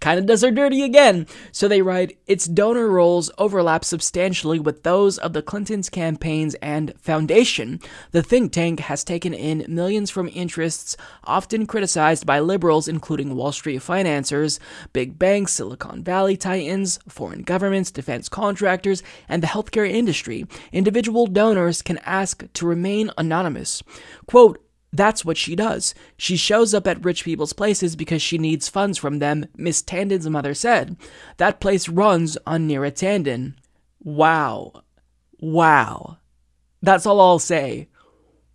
kind 0.00 0.18
of 0.18 0.26
does 0.26 0.42
her 0.42 0.50
dirty 0.50 0.82
again. 0.82 1.26
So 1.52 1.68
they 1.68 1.82
write, 1.82 2.18
its 2.26 2.46
donor 2.46 2.88
rolls 2.88 3.30
overlap 3.38 3.84
substantially 3.84 4.58
with 4.58 4.82
those 4.82 5.18
of 5.18 5.32
the 5.32 5.42
Clintons' 5.42 5.88
campaigns 5.88 6.54
and 6.56 6.94
foundation. 6.98 7.80
The 8.12 8.22
think 8.22 8.52
tank 8.52 8.80
has 8.80 9.04
taken 9.04 9.34
in 9.34 9.64
millions 9.68 10.10
from 10.10 10.30
interests 10.32 10.96
often 11.24 11.66
criticized 11.66 12.26
by 12.26 12.40
liberals, 12.40 12.88
including 12.88 13.34
Wall 13.34 13.52
Street 13.52 13.78
financiers, 13.78 14.60
big 14.92 15.18
banks, 15.18 15.52
Silicon 15.52 16.02
Valley 16.02 16.36
titans, 16.36 16.98
foreign 17.08 17.42
governments, 17.42 17.90
defense 17.90 18.28
contractors, 18.28 19.02
and 19.28 19.42
the 19.42 19.46
healthcare 19.46 19.88
industry. 19.88 20.46
Individual 20.72 21.26
donors 21.26 21.82
can 21.82 21.98
ask 21.98 22.44
to 22.52 22.66
remain 22.66 23.10
anonymous. 23.16 23.82
Quote, 24.26 24.62
that's 24.92 25.24
what 25.24 25.36
she 25.36 25.54
does. 25.54 25.94
She 26.16 26.36
shows 26.36 26.72
up 26.72 26.86
at 26.86 27.04
rich 27.04 27.24
people's 27.24 27.52
places 27.52 27.94
because 27.94 28.22
she 28.22 28.38
needs 28.38 28.68
funds 28.68 28.96
from 28.96 29.18
them, 29.18 29.46
Miss 29.56 29.82
Tanden's 29.82 30.28
mother 30.28 30.54
said. 30.54 30.96
That 31.36 31.60
place 31.60 31.88
runs 31.88 32.38
on 32.46 32.68
Neera 32.68 32.90
Tanden. 32.90 33.54
Wow. 34.02 34.82
Wow. 35.40 36.18
That's 36.80 37.06
all 37.06 37.20
I'll 37.20 37.38
say. 37.38 37.88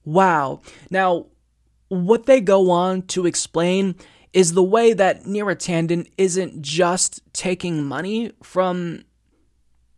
Wow. 0.06 0.62
Now, 0.90 1.28
what 1.90 2.26
they 2.26 2.42
go 2.42 2.72
on 2.72 3.04
to 3.04 3.26
explain 3.26 3.96
is 4.34 4.54
the 4.54 4.64
way 4.64 4.94
that 4.94 5.26
Neera 5.26 5.56
Tanden 5.56 6.10
isn't 6.18 6.62
just 6.62 7.22
taking 7.34 7.84
money 7.84 8.32
from 8.42 9.04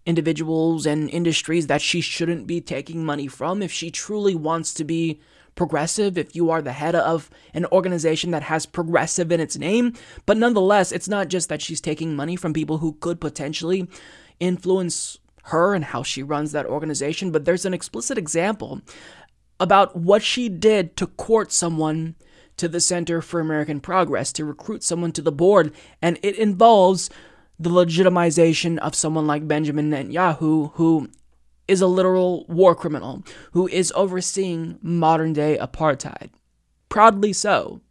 individuals 0.06 0.86
and 0.86 1.10
industries 1.10 1.68
that 1.68 1.82
she 1.82 2.02
shouldn't 2.02 2.46
be 2.46 2.60
taking 2.62 3.06
money 3.06 3.28
from 3.28 3.62
if 3.62 3.72
she 3.72 3.90
truly 3.90 4.36
wants 4.36 4.74
to 4.74 4.84
be 4.84 5.20
progressive 5.56 6.18
if 6.18 6.36
you 6.36 6.50
are 6.50 6.62
the 6.62 6.74
head 6.74 6.96
of 6.96 7.30
an 7.54 7.66
organization 7.68 8.32
that 8.32 8.44
has 8.44 8.66
progressive 8.66 9.32
in 9.32 9.40
its 9.40 9.58
name. 9.58 9.94
But 10.26 10.38
nonetheless, 10.38 10.92
it's 10.92 11.08
not 11.08 11.30
just 11.30 11.50
that 11.50 11.62
she's 11.62 11.82
taking 11.82 12.16
money 12.16 12.36
from 12.36 12.54
people 12.54 12.80
who 12.80 12.94
could 12.94 13.20
potentially 13.20 13.88
influence 14.40 15.18
her 15.46 15.74
and 15.74 15.86
how 15.86 16.04
she 16.04 16.24
runs 16.24 16.52
that 16.52 16.66
organization, 16.66 17.32
but 17.32 17.46
there's 17.46 17.66
an 17.66 17.74
explicit 17.74 18.18
example 18.18 18.82
about 19.60 19.96
what 19.96 20.24
she 20.24 20.50
did 20.50 20.98
to 20.98 21.08
court 21.08 21.52
someone 21.52 22.16
to 22.58 22.68
the 22.68 22.80
Center 22.80 23.22
for 23.22 23.40
American 23.40 23.80
Progress, 23.80 24.32
to 24.34 24.46
recruit 24.46 24.84
someone 24.84 25.12
to 25.12 25.22
the 25.22 25.32
board, 25.32 25.74
and 26.02 26.18
it 26.24 26.38
involves 26.38 27.10
the 27.60 27.70
legitimization 27.70 28.78
of 28.80 28.96
someone 28.96 29.28
like 29.28 29.48
Benjamin 29.48 29.92
Netanyahu, 29.92 30.74
who 30.74 31.10
is 31.68 31.82
a 31.82 31.88
literal 31.88 32.46
war 32.48 32.76
criminal, 32.76 33.24
who 33.52 33.68
is 33.68 33.94
overseeing 33.96 34.78
modern 34.82 35.34
day 35.34 35.58
apartheid. 35.60 36.30
Proudly 36.90 37.34
so. 37.34 37.82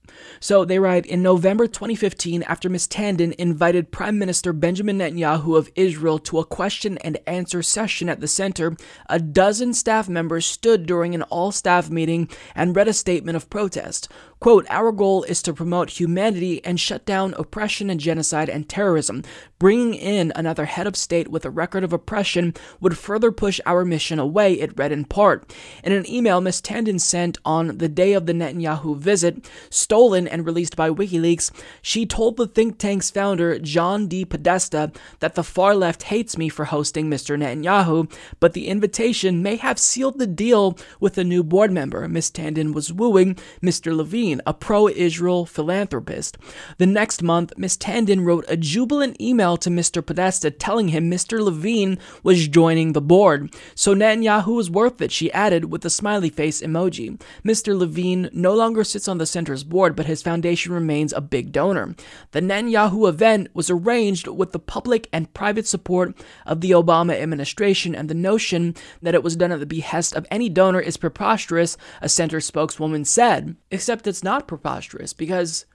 So 0.40 0.64
they 0.64 0.78
write 0.78 1.06
In 1.06 1.22
November 1.22 1.66
2015, 1.66 2.42
after 2.44 2.68
Ms. 2.68 2.86
Tanden 2.88 3.32
invited 3.34 3.90
Prime 3.90 4.18
Minister 4.18 4.52
Benjamin 4.52 4.98
Netanyahu 4.98 5.56
of 5.56 5.70
Israel 5.74 6.18
to 6.20 6.38
a 6.38 6.44
question 6.44 6.98
and 6.98 7.18
answer 7.26 7.62
session 7.62 8.08
at 8.08 8.20
the 8.20 8.28
center, 8.28 8.76
a 9.08 9.18
dozen 9.18 9.72
staff 9.72 10.08
members 10.08 10.46
stood 10.46 10.86
during 10.86 11.14
an 11.14 11.22
all 11.22 11.52
staff 11.52 11.90
meeting 11.90 12.28
and 12.54 12.76
read 12.76 12.88
a 12.88 12.92
statement 12.92 13.36
of 13.36 13.50
protest. 13.50 14.10
Quote, 14.44 14.66
Our 14.68 14.92
goal 14.92 15.22
is 15.22 15.40
to 15.44 15.54
promote 15.54 15.98
humanity 15.98 16.62
and 16.66 16.78
shut 16.78 17.06
down 17.06 17.32
oppression 17.38 17.88
and 17.88 17.98
genocide 17.98 18.50
and 18.50 18.68
terrorism. 18.68 19.22
Bringing 19.58 19.94
in 19.94 20.30
another 20.36 20.66
head 20.66 20.86
of 20.86 20.96
state 20.96 21.28
with 21.28 21.46
a 21.46 21.50
record 21.50 21.82
of 21.82 21.94
oppression 21.94 22.52
would 22.78 22.98
further 22.98 23.32
push 23.32 23.58
our 23.64 23.82
mission 23.86 24.18
away, 24.18 24.52
it 24.60 24.76
read 24.76 24.92
in 24.92 25.06
part. 25.06 25.50
In 25.82 25.92
an 25.92 26.06
email 26.06 26.42
Ms. 26.42 26.60
Tanden 26.60 27.00
sent 27.00 27.38
on 27.46 27.78
the 27.78 27.88
day 27.88 28.12
of 28.12 28.26
the 28.26 28.34
Netanyahu 28.34 28.98
visit, 28.98 29.48
stolen 29.70 30.28
and 30.28 30.44
released 30.44 30.76
by 30.76 30.90
WikiLeaks, 30.90 31.50
she 31.80 32.04
told 32.04 32.36
the 32.36 32.46
think 32.46 32.76
tank's 32.76 33.10
founder, 33.10 33.58
John 33.58 34.08
D. 34.08 34.26
Podesta, 34.26 34.92
that 35.20 35.36
the 35.36 35.42
far 35.42 35.74
left 35.74 36.02
hates 36.02 36.36
me 36.36 36.50
for 36.50 36.66
hosting 36.66 37.08
Mr. 37.08 37.38
Netanyahu, 37.38 38.12
but 38.40 38.52
the 38.52 38.68
invitation 38.68 39.42
may 39.42 39.56
have 39.56 39.78
sealed 39.78 40.18
the 40.18 40.26
deal 40.26 40.76
with 41.00 41.16
a 41.16 41.24
new 41.24 41.42
board 41.42 41.72
member. 41.72 42.06
Ms. 42.06 42.30
Tanden 42.30 42.74
was 42.74 42.92
wooing 42.92 43.36
Mr. 43.62 43.96
Levine, 43.96 44.33
a 44.46 44.54
pro 44.54 44.88
Israel 44.88 45.46
philanthropist. 45.46 46.38
The 46.78 46.86
next 46.86 47.22
month, 47.22 47.52
Ms. 47.56 47.76
Tanden 47.76 48.24
wrote 48.24 48.44
a 48.48 48.56
jubilant 48.56 49.20
email 49.20 49.56
to 49.58 49.70
Mr. 49.70 50.04
Podesta 50.04 50.50
telling 50.50 50.88
him 50.88 51.10
Mr. 51.10 51.40
Levine 51.40 51.98
was 52.22 52.48
joining 52.48 52.92
the 52.92 53.00
board. 53.00 53.54
So 53.74 53.94
Netanyahu 53.94 54.56
was 54.56 54.70
worth 54.70 55.00
it, 55.00 55.12
she 55.12 55.32
added 55.32 55.70
with 55.70 55.84
a 55.84 55.90
smiley 55.90 56.30
face 56.30 56.60
emoji. 56.60 57.20
Mr. 57.44 57.76
Levine 57.76 58.30
no 58.32 58.54
longer 58.54 58.84
sits 58.84 59.08
on 59.08 59.18
the 59.18 59.26
center's 59.26 59.64
board, 59.64 59.94
but 59.94 60.06
his 60.06 60.22
foundation 60.22 60.72
remains 60.72 61.12
a 61.12 61.20
big 61.20 61.52
donor. 61.52 61.94
The 62.32 62.40
Netanyahu 62.40 63.08
event 63.08 63.48
was 63.54 63.70
arranged 63.70 64.26
with 64.26 64.52
the 64.52 64.58
public 64.58 65.08
and 65.12 65.32
private 65.34 65.66
support 65.66 66.16
of 66.46 66.60
the 66.60 66.72
Obama 66.72 67.20
administration, 67.20 67.94
and 67.94 68.08
the 68.08 68.14
notion 68.14 68.74
that 69.02 69.14
it 69.14 69.22
was 69.22 69.36
done 69.36 69.52
at 69.52 69.60
the 69.60 69.66
behest 69.66 70.14
of 70.14 70.26
any 70.30 70.48
donor 70.48 70.80
is 70.80 70.96
preposterous, 70.96 71.76
a 72.00 72.08
center 72.08 72.40
spokeswoman 72.40 73.04
said. 73.04 73.56
Except 73.70 74.06
it's 74.06 74.23
not 74.24 74.48
preposterous 74.48 75.12
because 75.12 75.66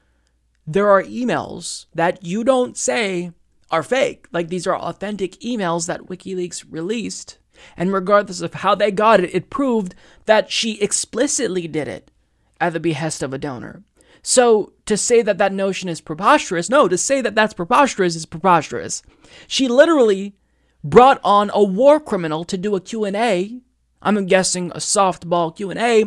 there 0.68 0.90
are 0.90 1.04
emails 1.04 1.86
that 1.96 2.26
you 2.26 2.44
don't 2.44 2.78
say 2.78 3.32
are 3.72 3.84
fake. 3.84 4.28
Like 4.32 4.50
these 4.50 4.68
are 4.68 4.76
authentic 4.76 5.40
emails 5.40 5.88
that 5.88 6.08
WikiLeaks 6.08 6.66
released. 6.70 7.38
And 7.78 7.94
regardless 7.94 8.42
of 8.42 8.56
how 8.56 8.76
they 8.76 8.92
got 8.92 9.20
it, 9.20 9.34
it 9.34 9.50
proved 9.50 9.96
that 10.26 10.52
she 10.52 10.82
explicitly 10.82 11.68
did 11.68 11.88
it 11.88 12.12
at 12.60 12.74
the 12.74 12.80
behest 12.80 13.24
of 13.24 13.34
a 13.34 13.38
donor. 13.38 13.84
So 14.22 14.74
to 14.86 14.98
say 14.98 15.22
that 15.22 15.38
that 15.38 15.54
notion 15.54 15.90
is 15.90 16.02
preposterous, 16.02 16.70
no, 16.70 16.88
to 16.88 16.98
say 16.98 17.22
that 17.22 17.36
that's 17.36 17.54
preposterous 17.54 18.16
is 18.16 18.26
preposterous. 18.26 19.02
She 19.48 19.68
literally 19.68 20.36
brought 20.84 21.20
on 21.24 21.52
a 21.54 21.64
war 21.64 22.00
criminal 22.00 22.44
to 22.46 22.58
do 22.58 22.76
a 22.76 22.82
Q&A. 22.82 23.62
I'm 24.02 24.26
guessing 24.26 24.72
a 24.72 24.76
softball 24.76 25.56
Q&A 25.56 26.06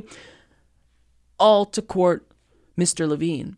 all 1.38 1.64
to 1.66 1.82
court 1.82 2.26
Mr. 2.78 3.08
Levine. 3.08 3.56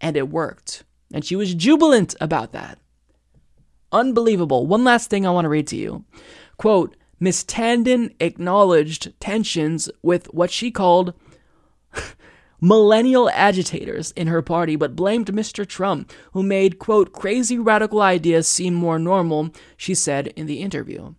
And 0.00 0.16
it 0.16 0.28
worked. 0.28 0.84
And 1.12 1.24
she 1.24 1.36
was 1.36 1.54
jubilant 1.54 2.14
about 2.20 2.52
that. 2.52 2.78
Unbelievable. 3.92 4.66
One 4.66 4.84
last 4.84 5.10
thing 5.10 5.26
I 5.26 5.30
want 5.30 5.44
to 5.44 5.50
read 5.50 5.66
to 5.68 5.76
you. 5.76 6.04
Quote, 6.56 6.96
Miss 7.18 7.44
Tanden 7.44 8.14
acknowledged 8.20 9.12
tensions 9.20 9.90
with 10.02 10.32
what 10.32 10.50
she 10.50 10.70
called 10.70 11.12
millennial 12.60 13.28
agitators 13.30 14.12
in 14.12 14.28
her 14.28 14.42
party, 14.42 14.76
but 14.76 14.96
blamed 14.96 15.26
Mr. 15.26 15.66
Trump, 15.66 16.12
who 16.32 16.42
made, 16.42 16.78
quote, 16.78 17.12
crazy 17.12 17.58
radical 17.58 18.00
ideas 18.00 18.46
seem 18.48 18.74
more 18.74 18.98
normal, 18.98 19.50
she 19.76 19.94
said 19.94 20.28
in 20.28 20.46
the 20.46 20.60
interview. 20.60 21.14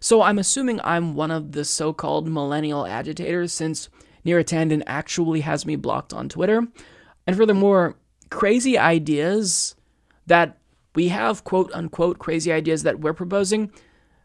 So 0.00 0.22
I'm 0.22 0.38
assuming 0.38 0.80
I'm 0.84 1.14
one 1.14 1.30
of 1.30 1.52
the 1.52 1.64
so 1.64 1.92
called 1.92 2.28
millennial 2.28 2.86
agitators 2.86 3.52
since 3.52 3.88
Neera 4.26 4.44
Tanden 4.44 4.82
actually 4.86 5.40
has 5.40 5.64
me 5.64 5.76
blocked 5.76 6.12
on 6.12 6.28
Twitter. 6.28 6.66
And 7.26 7.36
furthermore, 7.36 7.96
crazy 8.30 8.76
ideas 8.76 9.76
that 10.26 10.58
we 10.94 11.08
have, 11.08 11.44
quote 11.44 11.70
unquote, 11.72 12.18
crazy 12.18 12.52
ideas 12.52 12.82
that 12.82 13.00
we're 13.00 13.12
proposing, 13.12 13.70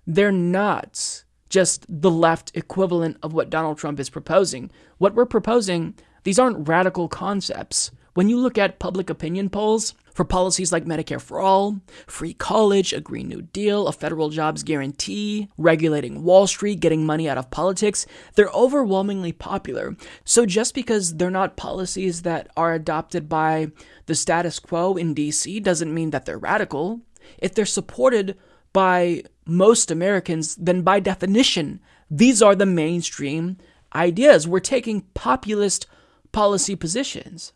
they're 0.07 0.31
not 0.31 1.23
just 1.49 1.85
the 1.87 2.09
left 2.09 2.51
equivalent 2.55 3.17
of 3.21 3.33
what 3.33 3.49
Donald 3.49 3.77
Trump 3.77 3.99
is 3.99 4.09
proposing. 4.09 4.71
What 4.97 5.13
we're 5.13 5.25
proposing 5.25 5.93
these 6.23 6.39
aren't 6.39 6.67
radical 6.67 7.07
concepts. 7.07 7.91
When 8.13 8.27
you 8.27 8.37
look 8.37 8.57
at 8.57 8.79
public 8.79 9.09
opinion 9.09 9.49
polls 9.49 9.93
for 10.13 10.25
policies 10.25 10.73
like 10.73 10.83
Medicare 10.83 11.21
for 11.21 11.39
All, 11.39 11.79
free 12.07 12.33
college, 12.33 12.91
a 12.91 12.99
Green 12.99 13.29
New 13.29 13.41
Deal, 13.41 13.87
a 13.87 13.93
federal 13.93 14.29
jobs 14.29 14.63
guarantee, 14.63 15.47
regulating 15.57 16.23
Wall 16.23 16.45
Street, 16.45 16.81
getting 16.81 17.05
money 17.05 17.29
out 17.29 17.37
of 17.37 17.49
politics, 17.51 18.05
they're 18.35 18.49
overwhelmingly 18.49 19.31
popular. 19.31 19.95
So 20.25 20.45
just 20.45 20.75
because 20.75 21.15
they're 21.15 21.31
not 21.31 21.55
policies 21.55 22.23
that 22.23 22.49
are 22.57 22.73
adopted 22.73 23.29
by 23.29 23.71
the 24.07 24.15
status 24.15 24.59
quo 24.59 24.97
in 24.97 25.15
DC 25.15 25.63
doesn't 25.63 25.93
mean 25.93 26.09
that 26.09 26.25
they're 26.25 26.37
radical. 26.37 26.99
If 27.37 27.55
they're 27.55 27.65
supported 27.65 28.37
by 28.73 29.23
most 29.45 29.89
Americans, 29.89 30.57
then 30.57 30.81
by 30.81 30.99
definition, 30.99 31.79
these 32.09 32.41
are 32.41 32.55
the 32.55 32.65
mainstream 32.65 33.57
ideas. 33.95 34.49
We're 34.49 34.59
taking 34.59 35.03
populist 35.13 35.87
policy 36.33 36.75
positions. 36.75 37.53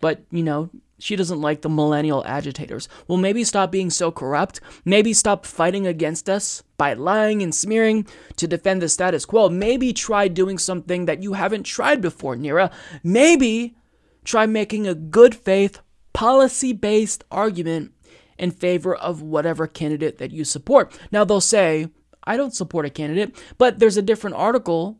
But, 0.00 0.22
you 0.30 0.42
know, 0.42 0.70
she 0.98 1.16
doesn't 1.16 1.40
like 1.40 1.62
the 1.62 1.68
millennial 1.68 2.24
agitators. 2.24 2.88
Well, 3.06 3.18
maybe 3.18 3.44
stop 3.44 3.70
being 3.70 3.90
so 3.90 4.10
corrupt. 4.10 4.60
Maybe 4.84 5.12
stop 5.12 5.44
fighting 5.44 5.86
against 5.86 6.28
us 6.28 6.62
by 6.78 6.94
lying 6.94 7.42
and 7.42 7.54
smearing 7.54 8.06
to 8.36 8.46
defend 8.46 8.80
the 8.80 8.88
status 8.88 9.24
quo. 9.24 9.48
Maybe 9.48 9.92
try 9.92 10.28
doing 10.28 10.58
something 10.58 11.04
that 11.04 11.22
you 11.22 11.34
haven't 11.34 11.64
tried 11.64 12.00
before, 12.00 12.36
Neera. 12.36 12.72
Maybe 13.02 13.76
try 14.24 14.46
making 14.46 14.86
a 14.86 14.94
good 14.94 15.34
faith, 15.34 15.80
policy 16.12 16.72
based 16.72 17.24
argument 17.30 17.92
in 18.38 18.50
favor 18.50 18.94
of 18.94 19.22
whatever 19.22 19.66
candidate 19.66 20.18
that 20.18 20.30
you 20.30 20.44
support. 20.44 20.98
Now, 21.10 21.24
they'll 21.24 21.40
say, 21.40 21.88
I 22.24 22.36
don't 22.36 22.54
support 22.54 22.86
a 22.86 22.90
candidate, 22.90 23.36
but 23.58 23.78
there's 23.78 23.96
a 23.96 24.02
different 24.02 24.36
article 24.36 24.98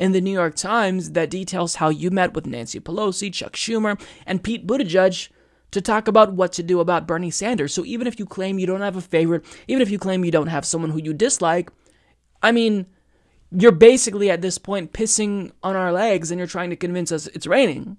in 0.00 0.12
the 0.12 0.20
New 0.20 0.32
York 0.32 0.54
Times 0.54 1.10
that 1.10 1.28
details 1.28 1.74
how 1.74 1.90
you 1.90 2.10
met 2.10 2.32
with 2.32 2.46
Nancy 2.46 2.80
Pelosi, 2.80 3.30
Chuck 3.30 3.52
Schumer, 3.52 4.00
and 4.24 4.42
Pete 4.42 4.66
Buttigieg 4.66 5.28
to 5.72 5.80
talk 5.82 6.08
about 6.08 6.32
what 6.32 6.54
to 6.54 6.62
do 6.62 6.80
about 6.80 7.06
Bernie 7.06 7.30
Sanders. 7.30 7.74
So 7.74 7.84
even 7.84 8.06
if 8.06 8.18
you 8.18 8.24
claim 8.24 8.58
you 8.58 8.66
don't 8.66 8.80
have 8.80 8.96
a 8.96 9.02
favorite, 9.02 9.44
even 9.68 9.82
if 9.82 9.90
you 9.90 9.98
claim 9.98 10.24
you 10.24 10.30
don't 10.30 10.46
have 10.46 10.64
someone 10.64 10.90
who 10.90 11.02
you 11.02 11.12
dislike, 11.12 11.70
I 12.42 12.50
mean, 12.50 12.86
you're 13.52 13.72
basically 13.72 14.30
at 14.30 14.40
this 14.40 14.56
point 14.56 14.94
pissing 14.94 15.52
on 15.62 15.76
our 15.76 15.92
legs 15.92 16.30
and 16.30 16.38
you're 16.38 16.48
trying 16.48 16.70
to 16.70 16.76
convince 16.76 17.12
us 17.12 17.26
it's 17.28 17.46
raining. 17.46 17.98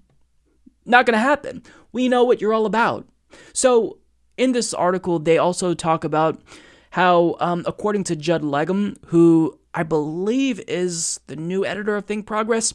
Not 0.85 1.05
going 1.05 1.13
to 1.13 1.19
happen. 1.19 1.61
We 1.91 2.09
know 2.09 2.23
what 2.23 2.41
you're 2.41 2.53
all 2.53 2.65
about. 2.65 3.07
So 3.53 3.99
in 4.37 4.53
this 4.53 4.73
article, 4.73 5.19
they 5.19 5.37
also 5.37 5.75
talk 5.75 6.03
about 6.03 6.41
how, 6.91 7.35
um, 7.39 7.63
according 7.65 8.03
to 8.05 8.15
Judd 8.15 8.43
Legum, 8.43 8.97
who 9.07 9.57
I 9.73 9.83
believe 9.83 10.61
is 10.67 11.19
the 11.27 11.35
new 11.35 11.65
editor 11.65 11.95
of 11.95 12.05
ThinkProgress. 12.05 12.73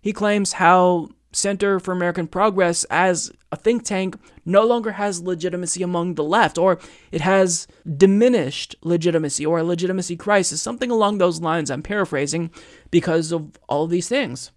He 0.00 0.12
claims 0.12 0.54
how 0.54 1.08
Center 1.32 1.80
for 1.80 1.92
American 1.92 2.26
Progress 2.26 2.84
as 2.84 3.32
a 3.50 3.56
think 3.56 3.84
tank 3.84 4.16
no 4.44 4.64
longer 4.64 4.92
has 4.92 5.22
legitimacy 5.22 5.82
among 5.82 6.14
the 6.14 6.24
left, 6.24 6.58
or 6.58 6.78
it 7.10 7.22
has 7.22 7.66
diminished 7.96 8.76
legitimacy 8.82 9.44
or 9.44 9.58
a 9.58 9.64
legitimacy 9.64 10.16
crisis, 10.16 10.62
something 10.62 10.90
along 10.90 11.18
those 11.18 11.40
lines. 11.40 11.70
I'm 11.70 11.82
paraphrasing 11.82 12.50
because 12.90 13.32
of 13.32 13.58
all 13.68 13.84
of 13.84 13.90
these 13.90 14.08
things. 14.08 14.52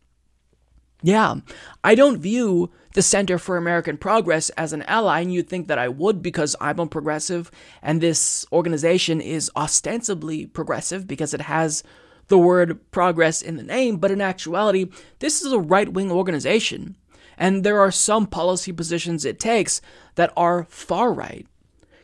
Yeah, 1.01 1.35
I 1.83 1.95
don't 1.95 2.19
view 2.19 2.71
the 2.97 3.03
Center 3.03 3.37
for 3.37 3.57
American 3.57 3.95
Progress 3.95 4.49
as 4.57 4.73
an 4.73 4.81
ally, 4.87 5.19
and 5.19 5.31
you'd 5.31 5.47
think 5.47 5.67
that 5.67 5.77
I 5.77 5.87
would 5.87 6.23
because 6.23 6.55
I'm 6.59 6.79
a 6.79 6.87
progressive, 6.87 7.51
and 7.83 8.01
this 8.01 8.43
organization 8.51 9.21
is 9.21 9.51
ostensibly 9.55 10.47
progressive 10.47 11.05
because 11.05 11.31
it 11.35 11.41
has 11.41 11.83
the 12.27 12.39
word 12.39 12.79
progress 12.89 13.43
in 13.43 13.55
the 13.55 13.61
name, 13.61 13.97
but 13.97 14.09
in 14.09 14.19
actuality, 14.19 14.89
this 15.19 15.43
is 15.43 15.51
a 15.51 15.59
right 15.59 15.93
wing 15.93 16.11
organization. 16.11 16.95
And 17.37 17.63
there 17.63 17.79
are 17.79 17.91
some 17.91 18.25
policy 18.25 18.73
positions 18.73 19.25
it 19.25 19.39
takes 19.39 19.79
that 20.15 20.33
are 20.35 20.63
far 20.67 21.13
right. 21.13 21.45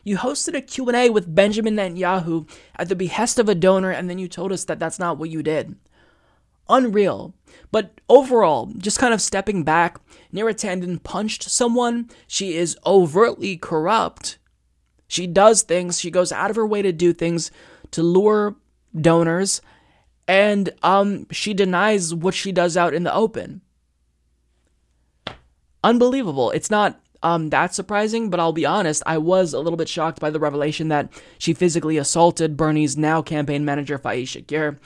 You 0.04 0.18
hosted 0.18 0.54
a 0.54 0.60
Q&A 0.60 1.10
with 1.10 1.34
Benjamin 1.34 1.74
Netanyahu 1.74 2.48
at 2.76 2.88
the 2.88 2.94
behest 2.94 3.40
of 3.40 3.48
a 3.48 3.56
donor 3.56 3.90
and 3.90 4.08
then 4.08 4.20
you 4.20 4.28
told 4.28 4.52
us 4.52 4.62
that 4.66 4.78
that's 4.78 5.00
not 5.00 5.18
what 5.18 5.30
you 5.30 5.42
did. 5.42 5.74
Unreal. 6.68 7.34
But 7.70 8.00
overall, 8.08 8.72
just 8.78 8.98
kind 8.98 9.12
of 9.12 9.20
stepping 9.20 9.62
back, 9.62 9.98
Neera 10.32 10.54
Tanden 10.54 11.02
punched 11.02 11.44
someone. 11.44 12.08
She 12.26 12.54
is 12.54 12.76
overtly 12.86 13.56
corrupt. 13.56 14.38
She 15.06 15.26
does 15.26 15.62
things, 15.62 16.00
she 16.00 16.10
goes 16.10 16.32
out 16.32 16.50
of 16.50 16.56
her 16.56 16.66
way 16.66 16.82
to 16.82 16.92
do 16.92 17.12
things 17.12 17.50
to 17.92 18.02
lure 18.02 18.56
donors, 18.98 19.60
and 20.26 20.70
um, 20.82 21.26
she 21.30 21.54
denies 21.54 22.14
what 22.14 22.34
she 22.34 22.50
does 22.50 22.76
out 22.76 22.94
in 22.94 23.04
the 23.04 23.14
open. 23.14 23.60
Unbelievable. 25.84 26.50
It's 26.50 26.70
not 26.70 27.00
um, 27.22 27.50
that 27.50 27.74
surprising, 27.74 28.30
but 28.30 28.40
I'll 28.40 28.52
be 28.52 28.66
honest, 28.66 29.02
I 29.06 29.18
was 29.18 29.52
a 29.52 29.60
little 29.60 29.76
bit 29.76 29.88
shocked 29.88 30.20
by 30.20 30.30
the 30.30 30.40
revelation 30.40 30.88
that 30.88 31.12
she 31.38 31.54
physically 31.54 31.96
assaulted 31.98 32.56
Bernie's 32.56 32.96
now 32.96 33.22
campaign 33.22 33.64
manager, 33.64 33.98
Faiz 33.98 34.24
Shakir. 34.24 34.78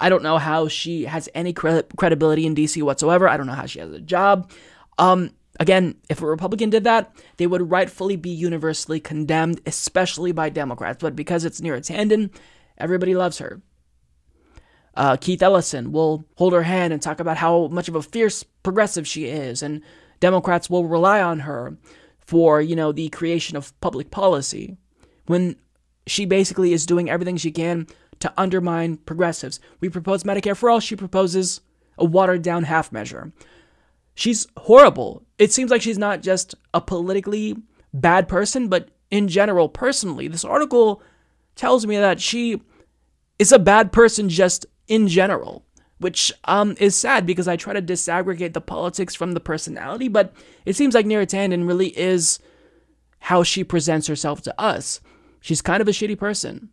I 0.00 0.08
don't 0.08 0.22
know 0.22 0.38
how 0.38 0.68
she 0.68 1.04
has 1.04 1.28
any 1.34 1.52
cre- 1.52 1.80
credibility 1.96 2.46
in 2.46 2.54
DC 2.54 2.82
whatsoever. 2.82 3.28
I 3.28 3.36
don't 3.36 3.46
know 3.46 3.52
how 3.52 3.66
she 3.66 3.80
has 3.80 3.92
a 3.92 4.00
job. 4.00 4.50
Um, 4.98 5.30
again, 5.58 5.96
if 6.08 6.22
a 6.22 6.26
Republican 6.26 6.70
did 6.70 6.84
that, 6.84 7.14
they 7.36 7.46
would 7.46 7.70
rightfully 7.70 8.16
be 8.16 8.30
universally 8.30 8.98
condemned, 8.98 9.60
especially 9.66 10.32
by 10.32 10.48
Democrats. 10.48 10.98
But 11.00 11.14
because 11.14 11.44
it's 11.44 11.60
Neera 11.60 11.80
Tanden, 11.80 12.30
everybody 12.78 13.14
loves 13.14 13.38
her. 13.38 13.60
Uh, 14.96 15.16
Keith 15.16 15.42
Ellison 15.42 15.92
will 15.92 16.24
hold 16.36 16.52
her 16.52 16.64
hand 16.64 16.92
and 16.92 17.00
talk 17.00 17.20
about 17.20 17.36
how 17.36 17.68
much 17.68 17.88
of 17.88 17.94
a 17.94 18.02
fierce 18.02 18.42
progressive 18.42 19.06
she 19.06 19.26
is, 19.26 19.62
and 19.62 19.82
Democrats 20.18 20.68
will 20.68 20.86
rely 20.86 21.22
on 21.22 21.40
her 21.40 21.76
for, 22.18 22.60
you 22.60 22.74
know, 22.74 22.90
the 22.90 23.08
creation 23.10 23.56
of 23.56 23.78
public 23.80 24.10
policy 24.10 24.76
when 25.26 25.56
she 26.06 26.24
basically 26.24 26.72
is 26.72 26.86
doing 26.86 27.08
everything 27.08 27.36
she 27.36 27.52
can 27.52 27.86
to 28.20 28.32
undermine 28.36 28.96
progressives. 28.98 29.60
We 29.80 29.88
propose 29.88 30.22
Medicare 30.22 30.56
for 30.56 30.70
all, 30.70 30.80
she 30.80 30.96
proposes 30.96 31.60
a 31.98 32.04
watered 32.04 32.42
down 32.42 32.64
half 32.64 32.92
measure. 32.92 33.32
She's 34.14 34.46
horrible. 34.56 35.24
It 35.38 35.52
seems 35.52 35.70
like 35.70 35.82
she's 35.82 35.98
not 35.98 36.22
just 36.22 36.54
a 36.74 36.80
politically 36.80 37.56
bad 37.92 38.28
person, 38.28 38.68
but 38.68 38.90
in 39.10 39.28
general, 39.28 39.68
personally. 39.68 40.28
This 40.28 40.44
article 40.44 41.02
tells 41.56 41.86
me 41.86 41.96
that 41.96 42.20
she 42.20 42.62
is 43.38 43.52
a 43.52 43.58
bad 43.58 43.92
person 43.92 44.28
just 44.28 44.66
in 44.86 45.08
general, 45.08 45.64
which 45.98 46.32
um, 46.44 46.76
is 46.78 46.94
sad 46.94 47.26
because 47.26 47.48
I 47.48 47.56
try 47.56 47.72
to 47.72 47.82
disaggregate 47.82 48.52
the 48.52 48.60
politics 48.60 49.14
from 49.14 49.32
the 49.32 49.40
personality, 49.40 50.08
but 50.08 50.34
it 50.64 50.76
seems 50.76 50.94
like 50.94 51.06
Neera 51.06 51.26
Tanden 51.26 51.66
really 51.66 51.98
is 51.98 52.38
how 53.20 53.42
she 53.42 53.64
presents 53.64 54.06
herself 54.06 54.42
to 54.42 54.60
us. 54.60 55.00
She's 55.40 55.62
kind 55.62 55.80
of 55.80 55.88
a 55.88 55.92
shitty 55.92 56.18
person. 56.18 56.70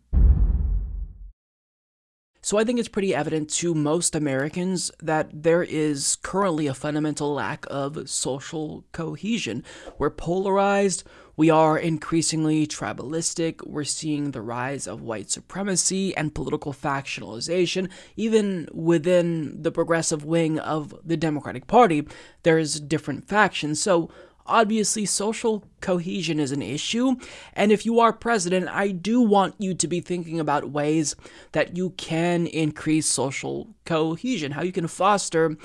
So 2.48 2.56
I 2.56 2.64
think 2.64 2.78
it's 2.78 2.88
pretty 2.88 3.14
evident 3.14 3.50
to 3.56 3.74
most 3.74 4.14
Americans 4.14 4.90
that 5.02 5.28
there 5.42 5.62
is 5.62 6.16
currently 6.22 6.66
a 6.66 6.72
fundamental 6.72 7.34
lack 7.34 7.66
of 7.68 8.08
social 8.08 8.86
cohesion. 8.92 9.62
We're 9.98 10.08
polarized, 10.08 11.04
we 11.36 11.50
are 11.50 11.76
increasingly 11.76 12.66
tribalistic, 12.66 13.60
we're 13.66 13.84
seeing 13.84 14.30
the 14.30 14.40
rise 14.40 14.86
of 14.86 15.02
white 15.02 15.30
supremacy 15.30 16.16
and 16.16 16.34
political 16.34 16.72
factionalization. 16.72 17.90
Even 18.16 18.66
within 18.72 19.60
the 19.60 19.70
progressive 19.70 20.24
wing 20.24 20.58
of 20.58 20.94
the 21.04 21.18
Democratic 21.18 21.66
Party, 21.66 22.08
there's 22.44 22.80
different 22.80 23.28
factions. 23.28 23.78
So 23.78 24.08
obviously 24.48 25.06
social 25.06 25.64
cohesion 25.80 26.40
is 26.40 26.52
an 26.52 26.62
issue. 26.62 27.16
And 27.52 27.70
if 27.70 27.86
you 27.86 28.00
are 28.00 28.12
president, 28.12 28.68
I 28.68 28.88
do 28.88 29.20
want 29.20 29.54
you 29.58 29.74
to 29.74 29.86
be 29.86 30.00
thinking 30.00 30.40
about 30.40 30.70
ways 30.70 31.14
that 31.52 31.76
you 31.76 31.90
can 31.90 32.46
increase 32.46 33.06
social 33.06 33.68
cohesion, 33.84 34.52
how 34.52 34.62
you 34.62 34.72
can 34.72 34.88
foster 34.88 35.56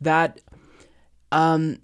that 0.00 0.40
um 1.30 1.78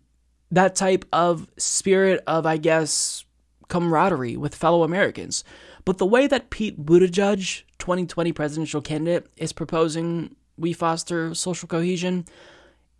that 0.50 0.74
type 0.74 1.04
of 1.12 1.48
spirit 1.56 2.22
of 2.26 2.46
I 2.46 2.56
guess 2.56 3.24
camaraderie 3.68 4.36
with 4.36 4.54
fellow 4.54 4.82
Americans. 4.82 5.44
But 5.84 5.98
the 5.98 6.06
way 6.06 6.26
that 6.26 6.50
Pete 6.50 6.84
Buttigieg, 6.84 7.62
2020 7.78 8.32
presidential 8.32 8.82
candidate, 8.82 9.26
is 9.36 9.52
proposing 9.52 10.36
we 10.58 10.72
foster 10.72 11.34
social 11.34 11.68
cohesion, 11.68 12.26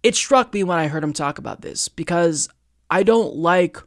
it 0.03 0.15
struck 0.15 0.55
me 0.55 0.63
when 0.65 0.79
I 0.79 0.89
heard 0.89 1.05
him 1.05 1.13
talk 1.13 1.39
about 1.39 1.61
this 1.61 1.89
because 1.89 2.49
I 2.91 3.03
don't 3.03 3.37
like 3.37 3.79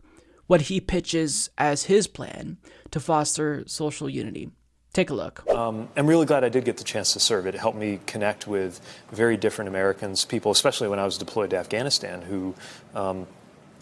what 0.48 0.62
he 0.62 0.82
pitches 0.82 1.50
as 1.58 1.86
his 1.86 2.08
plan 2.08 2.58
to 2.92 3.00
foster 3.00 3.64
social 3.68 4.10
unity. 4.10 4.52
Take 4.94 5.10
a 5.10 5.14
look. 5.14 5.50
Um, 5.50 5.88
I'm 5.96 6.06
really 6.06 6.26
glad 6.26 6.44
I 6.44 6.50
did 6.50 6.66
get 6.66 6.76
the 6.76 6.84
chance 6.84 7.14
to 7.14 7.20
serve. 7.20 7.48
It 7.48 7.56
helped 7.56 7.78
me 7.78 8.02
connect 8.06 8.46
with 8.46 8.82
very 9.12 9.38
different 9.38 9.70
Americans, 9.70 10.26
people, 10.26 10.52
especially 10.52 10.90
when 10.90 11.00
I 11.00 11.06
was 11.06 11.18
deployed 11.18 11.52
to 11.52 11.58
Afghanistan, 11.58 12.24
who 12.24 12.54
um, 12.94 13.26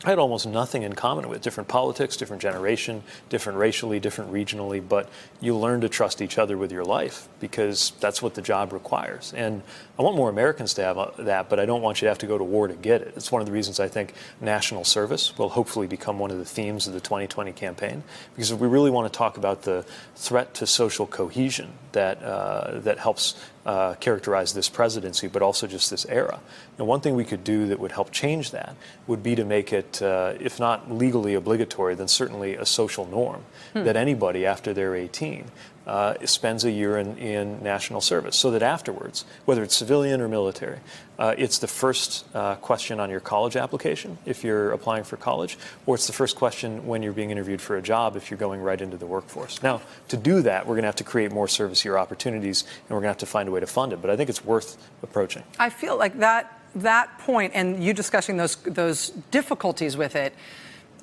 I 0.06 0.11
had 0.11 0.19
almost 0.19 0.48
nothing 0.48 0.83
in 0.83 0.93
common 0.93 1.27
with 1.27 1.41
different 1.41 1.67
politics, 1.67 2.15
different 2.15 2.41
generation, 2.41 3.03
different 3.27 3.57
racially, 3.57 3.99
different 3.99 4.31
regionally, 4.31 4.88
but 4.88 5.09
you 5.41 5.57
learn 5.57 5.81
to 5.81 5.89
trust 5.89 6.22
each 6.22 6.38
other 6.38 6.57
with 6.57 6.72
your 6.72 6.85
life 6.85 7.27
because 7.39 7.91
that's 7.99 8.22
what 8.22 8.35
the 8.35 8.41
job 8.41 8.72
requires. 8.72 9.33
And 9.35 9.64
I 9.99 10.01
want 10.01 10.15
more 10.15 10.29
Americans 10.29 10.73
to 10.75 10.81
have 10.81 10.97
uh, 10.97 11.11
that, 11.19 11.49
but 11.49 11.59
I 11.59 11.65
don't 11.65 11.81
want 11.81 12.01
you 12.01 12.05
to 12.05 12.09
have 12.09 12.19
to 12.19 12.25
go 12.25 12.37
to 12.37 12.43
war 12.43 12.69
to 12.69 12.73
get 12.73 13.01
it. 13.01 13.13
It's 13.17 13.33
one 13.33 13.41
of 13.41 13.45
the 13.45 13.51
reasons 13.51 13.81
I 13.81 13.89
think 13.89 14.13
national 14.39 14.85
service 14.85 15.37
will 15.37 15.49
hopefully 15.49 15.87
become 15.87 16.19
one 16.19 16.31
of 16.31 16.37
the 16.37 16.45
themes 16.45 16.87
of 16.87 16.93
the 16.93 17.01
2020 17.01 17.51
campaign 17.51 18.03
because 18.33 18.53
we 18.53 18.69
really 18.69 18.91
want 18.91 19.11
to 19.11 19.17
talk 19.17 19.35
about 19.35 19.63
the 19.63 19.85
threat 20.15 20.53
to 20.55 20.67
social 20.67 21.05
cohesion 21.05 21.73
that 21.91 22.23
uh, 22.23 22.79
that 22.79 22.99
helps 22.99 23.35
uh, 23.65 23.95
characterize 23.95 24.53
this 24.53 24.69
presidency, 24.69 25.27
but 25.27 25.41
also 25.41 25.67
just 25.67 25.89
this 25.89 26.05
era. 26.05 26.39
And 26.77 26.87
one 26.87 27.01
thing 27.01 27.15
we 27.15 27.25
could 27.25 27.43
do 27.43 27.67
that 27.67 27.79
would 27.79 27.91
help 27.91 28.11
change 28.11 28.51
that 28.51 28.77
would 29.05 29.21
be 29.21 29.35
to 29.35 29.43
make 29.43 29.73
it, 29.73 30.01
uh, 30.01 30.33
if 30.39 30.61
not 30.61 30.89
legally 30.89 31.33
obligatory, 31.33 31.93
then 31.95 32.07
certainly 32.07 32.55
a 32.55 32.65
social 32.65 33.05
norm 33.05 33.43
hmm. 33.73 33.83
that 33.83 33.97
anybody 33.97 34.45
after 34.45 34.73
they're 34.73 34.95
18 34.95 35.51
uh, 35.89 36.13
spends 36.23 36.65
a 36.65 36.71
year 36.71 36.99
in, 36.99 37.17
in, 37.17 37.63
national 37.63 37.99
service 37.99 38.37
so 38.37 38.51
that 38.51 38.61
afterwards, 38.61 39.25
whether 39.45 39.63
it's 39.63 39.75
civilian 39.75 40.21
or 40.21 40.27
military, 40.27 40.77
uh, 41.17 41.33
it's 41.35 41.57
the 41.57 41.67
first 41.67 42.27
uh, 42.35 42.53
question 42.57 42.99
on 42.99 43.09
your 43.09 43.19
college 43.19 43.55
application 43.55 44.15
if 44.23 44.43
you're 44.43 44.71
applying 44.71 45.03
for 45.03 45.17
college, 45.17 45.57
or 45.87 45.95
it's 45.95 46.05
the 46.05 46.13
first 46.13 46.35
question 46.35 46.85
when 46.85 47.01
you're 47.01 47.11
being 47.11 47.31
interviewed 47.31 47.59
for 47.59 47.75
a 47.75 47.81
job 47.81 48.15
if 48.15 48.29
you're 48.29 48.37
going 48.37 48.61
right 48.61 48.81
into 48.81 48.97
the 48.97 49.07
workforce. 49.07 49.63
Now, 49.63 49.81
to 50.09 50.17
do 50.17 50.43
that, 50.43 50.67
we're 50.67 50.75
going 50.75 50.83
to 50.83 50.89
have 50.89 50.95
to 50.97 51.03
create 51.03 51.31
more 51.31 51.47
service 51.47 51.83
year 51.83 51.97
opportunities 51.97 52.61
and 52.61 52.89
we're 52.91 52.97
going 52.97 53.03
to 53.03 53.07
have 53.07 53.17
to 53.17 53.25
find 53.25 53.49
a 53.49 53.51
way 53.51 53.59
to 53.59 53.67
fund 53.67 53.91
it, 53.91 53.99
but 53.99 54.11
I 54.11 54.15
think 54.15 54.29
it's 54.29 54.45
worth 54.45 54.77
approaching. 55.01 55.41
I 55.57 55.71
feel 55.71 55.97
like 55.97 56.19
that 56.19 56.55
that 56.75 57.17
point 57.17 57.51
and 57.55 57.83
you 57.83 57.95
discussing 57.95 58.37
those 58.37 58.57
those 58.57 59.09
difficulties 59.31 59.97
with 59.97 60.15
it 60.15 60.35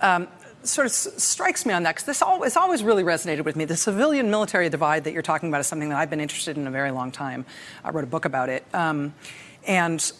um, 0.00 0.28
sort 0.66 0.86
of 0.86 0.92
strikes 0.92 1.64
me 1.66 1.72
on 1.72 1.82
that 1.84 1.94
because 1.94 2.06
this 2.06 2.22
always, 2.22 2.56
always 2.56 2.82
really 2.82 3.02
resonated 3.02 3.44
with 3.44 3.56
me. 3.56 3.64
The 3.64 3.76
civilian 3.76 4.30
military 4.30 4.68
divide 4.68 5.04
that 5.04 5.12
you're 5.12 5.22
talking 5.22 5.48
about 5.48 5.60
is 5.60 5.66
something 5.66 5.88
that 5.88 5.98
I've 5.98 6.10
been 6.10 6.20
interested 6.20 6.56
in 6.56 6.66
a 6.66 6.70
very 6.70 6.90
long 6.90 7.12
time. 7.12 7.44
I 7.84 7.90
wrote 7.90 8.04
a 8.04 8.08
book 8.08 8.24
about 8.24 8.48
it. 8.48 8.64
Um, 8.74 9.14
and 9.66 10.12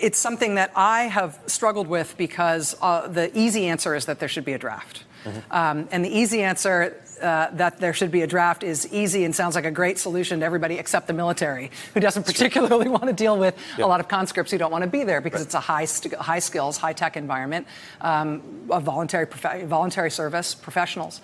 it's 0.00 0.18
something 0.18 0.54
that 0.56 0.72
I 0.74 1.04
have 1.04 1.38
struggled 1.46 1.88
with 1.88 2.16
because 2.16 2.76
uh, 2.80 3.08
the 3.08 3.36
easy 3.38 3.66
answer 3.66 3.94
is 3.94 4.06
that 4.06 4.18
there 4.18 4.28
should 4.28 4.44
be 4.44 4.52
a 4.52 4.58
draft. 4.58 5.04
Mm-hmm. 5.24 5.52
Um, 5.52 5.88
and 5.90 6.04
the 6.04 6.10
easy 6.10 6.42
answer 6.42 6.96
uh, 7.20 7.50
that 7.52 7.78
there 7.78 7.92
should 7.92 8.10
be 8.10 8.22
a 8.22 8.26
draft 8.26 8.62
is 8.62 8.92
easy 8.92 9.24
and 9.24 9.34
sounds 9.34 9.54
like 9.54 9.64
a 9.64 9.70
great 9.70 9.98
solution 9.98 10.40
to 10.40 10.46
everybody 10.46 10.78
except 10.78 11.06
the 11.06 11.12
military, 11.12 11.70
who 11.94 12.00
doesn't 12.00 12.24
particularly 12.24 12.88
want 12.96 13.04
to 13.04 13.12
deal 13.12 13.38
with 13.38 13.56
yep. 13.76 13.86
a 13.86 13.88
lot 13.88 14.00
of 14.00 14.08
conscripts 14.08 14.50
who 14.50 14.58
don't 14.58 14.72
want 14.72 14.84
to 14.84 14.90
be 14.90 15.04
there 15.04 15.20
because 15.20 15.40
right. 15.40 15.46
it's 15.46 15.54
a 15.54 15.60
high, 15.60 15.84
st- 15.84 16.14
high 16.14 16.38
skills, 16.38 16.76
high 16.76 16.92
tech 16.92 17.16
environment 17.16 17.66
um, 18.00 18.42
of 18.70 18.82
voluntary, 18.82 19.26
prof- 19.26 19.64
voluntary 19.64 20.10
service 20.10 20.54
professionals. 20.54 21.20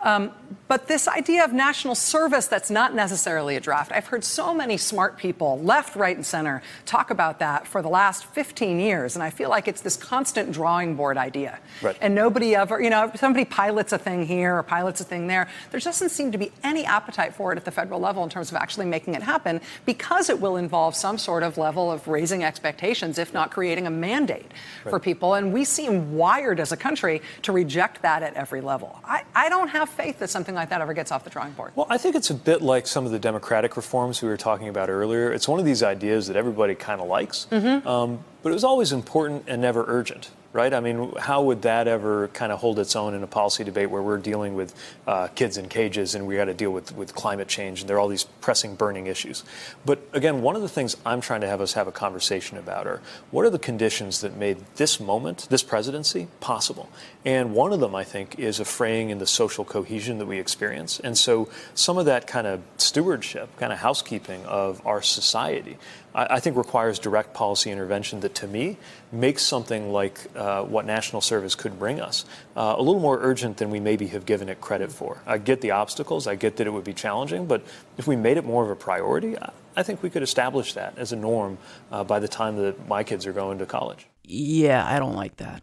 Um, 0.00 0.32
but 0.68 0.86
this 0.86 1.08
idea 1.08 1.44
of 1.44 1.52
national 1.52 1.94
service 1.94 2.46
that's 2.46 2.70
not 2.70 2.94
necessarily 2.94 3.56
a 3.56 3.60
draft, 3.60 3.90
I've 3.90 4.06
heard 4.06 4.22
so 4.22 4.54
many 4.54 4.76
smart 4.76 5.16
people, 5.16 5.58
left, 5.60 5.96
right, 5.96 6.14
and 6.14 6.24
center, 6.24 6.62
talk 6.84 7.10
about 7.10 7.38
that 7.38 7.66
for 7.66 7.80
the 7.80 7.88
last 7.88 8.26
15 8.26 8.78
years. 8.78 9.16
And 9.16 9.22
I 9.22 9.30
feel 9.30 9.48
like 9.48 9.66
it's 9.66 9.80
this 9.80 9.96
constant 9.96 10.52
drawing 10.52 10.94
board 10.94 11.16
idea. 11.16 11.58
Right. 11.80 11.96
And 12.02 12.14
nobody 12.14 12.54
ever, 12.54 12.80
you 12.82 12.90
know, 12.90 13.10
somebody 13.16 13.46
pilots 13.46 13.92
a 13.94 13.98
thing 13.98 14.26
here 14.26 14.58
or 14.58 14.62
pilots 14.62 15.00
a 15.00 15.04
thing 15.04 15.26
there. 15.26 15.48
There 15.70 15.80
doesn't 15.80 16.10
seem 16.10 16.32
to 16.32 16.38
be 16.38 16.52
any 16.62 16.84
appetite 16.84 17.34
for 17.34 17.52
it 17.52 17.56
at 17.56 17.64
the 17.64 17.70
federal 17.70 17.98
level 17.98 18.22
in 18.22 18.28
terms 18.28 18.50
of 18.50 18.56
actually 18.56 18.86
making 18.86 19.14
it 19.14 19.22
happen 19.22 19.62
because 19.86 20.28
it 20.28 20.38
will 20.38 20.56
involve 20.56 20.94
some 20.94 21.16
sort 21.16 21.42
of 21.42 21.56
level 21.56 21.90
of 21.90 22.06
raising 22.06 22.44
expectations, 22.44 23.18
if 23.18 23.32
not 23.32 23.50
creating 23.50 23.86
a 23.86 23.90
mandate 23.90 24.52
right. 24.84 24.90
for 24.90 25.00
people. 25.00 25.32
And 25.32 25.50
we 25.50 25.64
seem 25.64 26.14
wired 26.14 26.60
as 26.60 26.72
a 26.72 26.76
country 26.76 27.22
to 27.42 27.52
reject 27.52 28.02
that 28.02 28.22
at 28.22 28.34
every 28.34 28.60
level. 28.60 29.00
I, 29.02 29.24
I 29.34 29.48
don't 29.48 29.68
have 29.68 29.87
have 29.88 29.96
faith 29.96 30.18
that 30.20 30.30
something 30.30 30.54
like 30.54 30.68
that 30.70 30.80
ever 30.80 30.94
gets 30.94 31.10
off 31.10 31.24
the 31.24 31.30
drawing 31.30 31.52
board? 31.52 31.72
Well, 31.74 31.86
I 31.90 31.98
think 31.98 32.14
it's 32.14 32.30
a 32.30 32.34
bit 32.34 32.62
like 32.62 32.86
some 32.86 33.06
of 33.06 33.12
the 33.12 33.18
democratic 33.18 33.76
reforms 33.76 34.22
we 34.22 34.28
were 34.28 34.36
talking 34.36 34.68
about 34.68 34.88
earlier. 34.88 35.32
It's 35.32 35.48
one 35.48 35.58
of 35.58 35.64
these 35.66 35.82
ideas 35.82 36.26
that 36.28 36.36
everybody 36.36 36.74
kind 36.74 37.00
of 37.00 37.08
likes, 37.08 37.46
Mhm. 37.50 37.84
um, 37.86 38.20
but 38.42 38.50
it 38.50 38.54
was 38.54 38.64
always 38.64 38.92
important 38.92 39.44
and 39.46 39.60
never 39.62 39.84
urgent. 39.88 40.30
Right? 40.50 40.72
I 40.72 40.80
mean, 40.80 41.12
how 41.18 41.42
would 41.42 41.62
that 41.62 41.86
ever 41.86 42.28
kind 42.28 42.52
of 42.52 42.58
hold 42.58 42.78
its 42.78 42.96
own 42.96 43.12
in 43.12 43.22
a 43.22 43.26
policy 43.26 43.64
debate 43.64 43.90
where 43.90 44.00
we're 44.00 44.16
dealing 44.16 44.54
with 44.54 44.74
uh, 45.06 45.28
kids 45.28 45.58
in 45.58 45.68
cages 45.68 46.14
and 46.14 46.26
we 46.26 46.36
got 46.36 46.46
to 46.46 46.54
deal 46.54 46.70
with, 46.70 46.96
with 46.96 47.14
climate 47.14 47.48
change 47.48 47.82
and 47.82 47.88
there 47.88 47.98
are 47.98 48.00
all 48.00 48.08
these 48.08 48.24
pressing, 48.24 48.74
burning 48.74 49.08
issues? 49.08 49.44
But 49.84 50.00
again, 50.14 50.40
one 50.40 50.56
of 50.56 50.62
the 50.62 50.68
things 50.68 50.96
I'm 51.04 51.20
trying 51.20 51.42
to 51.42 51.46
have 51.46 51.60
us 51.60 51.74
have 51.74 51.86
a 51.86 51.92
conversation 51.92 52.56
about 52.56 52.86
are 52.86 53.02
what 53.30 53.44
are 53.44 53.50
the 53.50 53.58
conditions 53.58 54.22
that 54.22 54.36
made 54.36 54.56
this 54.76 54.98
moment, 54.98 55.46
this 55.50 55.62
presidency, 55.62 56.28
possible? 56.40 56.88
And 57.26 57.52
one 57.52 57.74
of 57.74 57.80
them, 57.80 57.94
I 57.94 58.04
think, 58.04 58.38
is 58.38 58.58
a 58.58 58.64
fraying 58.64 59.10
in 59.10 59.18
the 59.18 59.26
social 59.26 59.66
cohesion 59.66 60.16
that 60.18 60.26
we 60.26 60.38
experience. 60.38 60.98
And 60.98 61.18
so 61.18 61.50
some 61.74 61.98
of 61.98 62.06
that 62.06 62.26
kind 62.26 62.46
of 62.46 62.62
stewardship, 62.78 63.54
kind 63.58 63.72
of 63.72 63.80
housekeeping 63.80 64.46
of 64.46 64.84
our 64.86 65.02
society, 65.02 65.76
I, 66.14 66.36
I 66.36 66.40
think 66.40 66.56
requires 66.56 66.98
direct 66.98 67.34
policy 67.34 67.70
intervention 67.70 68.20
that, 68.20 68.34
to 68.36 68.46
me, 68.46 68.76
makes 69.12 69.42
something 69.42 69.92
like 69.92 70.20
uh, 70.36 70.62
what 70.62 70.86
national 70.86 71.22
service 71.22 71.54
could 71.54 71.78
bring 71.78 72.00
us 72.00 72.24
uh, 72.56 72.74
a 72.76 72.82
little 72.82 73.00
more 73.00 73.18
urgent 73.20 73.56
than 73.56 73.70
we 73.70 73.80
maybe 73.80 74.08
have 74.08 74.26
given 74.26 74.48
it 74.48 74.60
credit 74.60 74.92
for. 74.92 75.22
I 75.26 75.38
get 75.38 75.60
the 75.60 75.72
obstacles, 75.72 76.26
I 76.26 76.34
get 76.34 76.56
that 76.56 76.66
it 76.66 76.70
would 76.70 76.84
be 76.84 76.94
challenging, 76.94 77.46
but 77.46 77.62
if 77.96 78.06
we 78.06 78.16
made 78.16 78.36
it 78.36 78.44
more 78.44 78.64
of 78.64 78.70
a 78.70 78.76
priority, 78.76 79.38
I, 79.38 79.50
I 79.76 79.82
think 79.82 80.02
we 80.02 80.10
could 80.10 80.22
establish 80.22 80.74
that 80.74 80.98
as 80.98 81.12
a 81.12 81.16
norm 81.16 81.58
uh, 81.92 82.04
by 82.04 82.18
the 82.18 82.28
time 82.28 82.56
that 82.56 82.88
my 82.88 83.04
kids 83.04 83.26
are 83.26 83.32
going 83.32 83.58
to 83.58 83.66
college. 83.66 84.06
Yeah, 84.24 84.84
I 84.86 84.98
don't 84.98 85.14
like 85.14 85.36
that. 85.36 85.62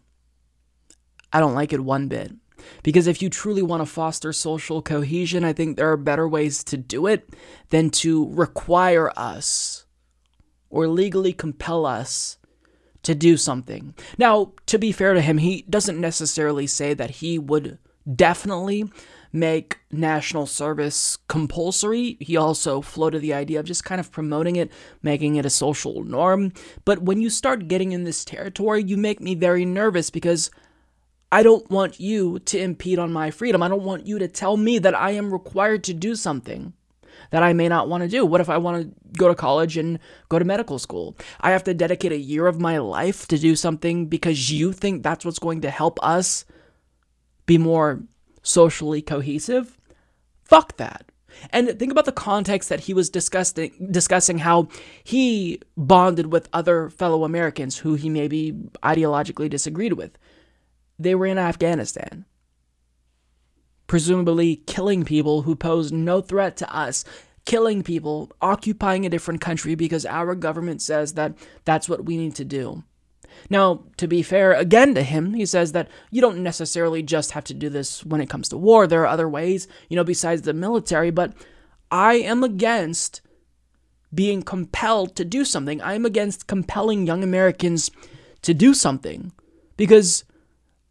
I 1.33 1.39
don't 1.39 1.53
like 1.53 1.73
it 1.73 1.81
one 1.81 2.07
bit. 2.07 2.31
Because 2.81 3.07
if 3.07 3.21
you 3.21 3.29
truly 3.29 3.61
want 3.61 3.81
to 3.81 3.85
foster 3.85 4.31
social 4.31 4.81
cohesion, 4.81 5.43
I 5.43 5.53
think 5.53 5.75
there 5.75 5.91
are 5.91 5.97
better 5.97 6.27
ways 6.27 6.63
to 6.65 6.77
do 6.77 7.07
it 7.07 7.29
than 7.69 7.89
to 7.91 8.33
require 8.33 9.11
us 9.17 9.74
or 10.75 10.89
legally 10.89 11.31
compel 11.31 11.85
us 11.85 12.37
to 13.01 13.15
do 13.15 13.37
something. 13.37 13.95
Now, 14.17 14.51
to 14.65 14.77
be 14.77 14.91
fair 14.91 15.13
to 15.13 15.21
him, 15.21 15.37
he 15.37 15.63
doesn't 15.69 16.01
necessarily 16.01 16.67
say 16.67 16.93
that 16.93 17.11
he 17.21 17.39
would 17.39 17.77
definitely 18.13 18.91
make 19.31 19.79
national 19.89 20.47
service 20.47 21.17
compulsory. 21.29 22.17
He 22.19 22.35
also 22.35 22.81
floated 22.81 23.21
the 23.21 23.33
idea 23.33 23.61
of 23.61 23.65
just 23.65 23.85
kind 23.85 24.01
of 24.01 24.11
promoting 24.11 24.57
it, 24.57 24.69
making 25.01 25.37
it 25.37 25.45
a 25.45 25.49
social 25.49 26.03
norm. 26.03 26.51
But 26.83 27.03
when 27.03 27.21
you 27.21 27.29
start 27.29 27.69
getting 27.69 27.93
in 27.93 28.03
this 28.03 28.25
territory, 28.25 28.83
you 28.83 28.97
make 28.97 29.21
me 29.21 29.33
very 29.33 29.63
nervous 29.63 30.09
because 30.09 30.51
I 31.31 31.41
don't 31.41 31.69
want 31.71 32.01
you 32.01 32.39
to 32.39 32.59
impede 32.59 32.99
on 32.99 33.13
my 33.13 33.31
freedom. 33.31 33.63
I 33.63 33.69
don't 33.69 33.83
want 33.83 34.07
you 34.07 34.19
to 34.19 34.27
tell 34.27 34.57
me 34.57 34.77
that 34.79 34.93
I 34.93 35.11
am 35.11 35.31
required 35.31 35.85
to 35.85 35.93
do 35.93 36.15
something 36.15 36.73
that 37.31 37.43
I 37.43 37.53
may 37.53 37.67
not 37.67 37.89
want 37.89 38.03
to 38.03 38.09
do. 38.09 38.25
What 38.25 38.41
if 38.41 38.49
I 38.49 38.57
want 38.57 38.83
to 38.83 39.17
go 39.17 39.27
to 39.27 39.35
college 39.35 39.77
and 39.77 39.99
go 40.29 40.39
to 40.39 40.45
medical 40.45 40.79
school? 40.79 41.17
I 41.41 41.51
have 41.51 41.63
to 41.65 41.73
dedicate 41.73 42.11
a 42.11 42.17
year 42.17 42.47
of 42.47 42.59
my 42.59 42.77
life 42.77 43.27
to 43.27 43.37
do 43.37 43.55
something 43.55 44.07
because 44.07 44.51
you 44.51 44.73
think 44.73 45.03
that's 45.03 45.25
what's 45.25 45.39
going 45.39 45.61
to 45.61 45.69
help 45.69 45.99
us 46.03 46.45
be 47.45 47.57
more 47.57 48.03
socially 48.43 49.01
cohesive? 49.01 49.77
Fuck 50.43 50.77
that. 50.77 51.11
And 51.49 51.77
think 51.77 51.91
about 51.91 52.05
the 52.05 52.11
context 52.11 52.69
that 52.69 52.81
he 52.81 52.93
was 52.93 53.09
discussing 53.09 53.71
discussing 53.91 54.37
how 54.39 54.69
he 55.03 55.61
bonded 55.75 56.31
with 56.31 56.47
other 56.53 56.89
fellow 56.89 57.25
Americans 57.25 57.77
who 57.79 57.95
he 57.95 58.09
maybe 58.09 58.53
ideologically 58.83 59.49
disagreed 59.49 59.93
with. 59.93 60.17
They 60.97 61.13
were 61.13 61.25
in 61.25 61.37
Afghanistan 61.37 62.25
presumably 63.87 64.57
killing 64.67 65.03
people 65.03 65.43
who 65.43 65.55
pose 65.55 65.91
no 65.91 66.21
threat 66.21 66.57
to 66.57 66.75
us, 66.75 67.05
killing 67.45 67.83
people, 67.83 68.31
occupying 68.41 69.05
a 69.05 69.09
different 69.09 69.41
country 69.41 69.75
because 69.75 70.05
our 70.05 70.35
government 70.35 70.81
says 70.81 71.13
that 71.13 71.33
that's 71.63 71.87
what 71.87 72.05
we 72.05 72.17
need 72.17 72.35
to 72.35 72.45
do. 72.45 72.83
Now, 73.49 73.83
to 73.97 74.07
be 74.07 74.21
fair, 74.21 74.53
again 74.53 74.95
to 74.95 75.03
him, 75.03 75.33
he 75.33 75.45
says 75.45 75.73
that 75.73 75.89
you 76.09 76.21
don't 76.21 76.41
necessarily 76.41 77.03
just 77.03 77.31
have 77.31 77.43
to 77.45 77.53
do 77.53 77.69
this 77.69 78.05
when 78.05 78.21
it 78.21 78.29
comes 78.29 78.49
to 78.49 78.57
war. 78.57 78.87
There 78.87 79.01
are 79.01 79.07
other 79.07 79.29
ways, 79.29 79.67
you 79.89 79.95
know, 79.95 80.03
besides 80.03 80.43
the 80.43 80.53
military, 80.53 81.11
but 81.11 81.33
I 81.91 82.15
am 82.15 82.43
against 82.43 83.21
being 84.13 84.41
compelled 84.41 85.15
to 85.17 85.25
do 85.25 85.43
something. 85.43 85.81
I 85.81 85.93
am 85.93 86.05
against 86.05 86.47
compelling 86.47 87.05
young 87.05 87.23
Americans 87.23 87.91
to 88.41 88.53
do 88.53 88.73
something 88.73 89.31
because 89.77 90.23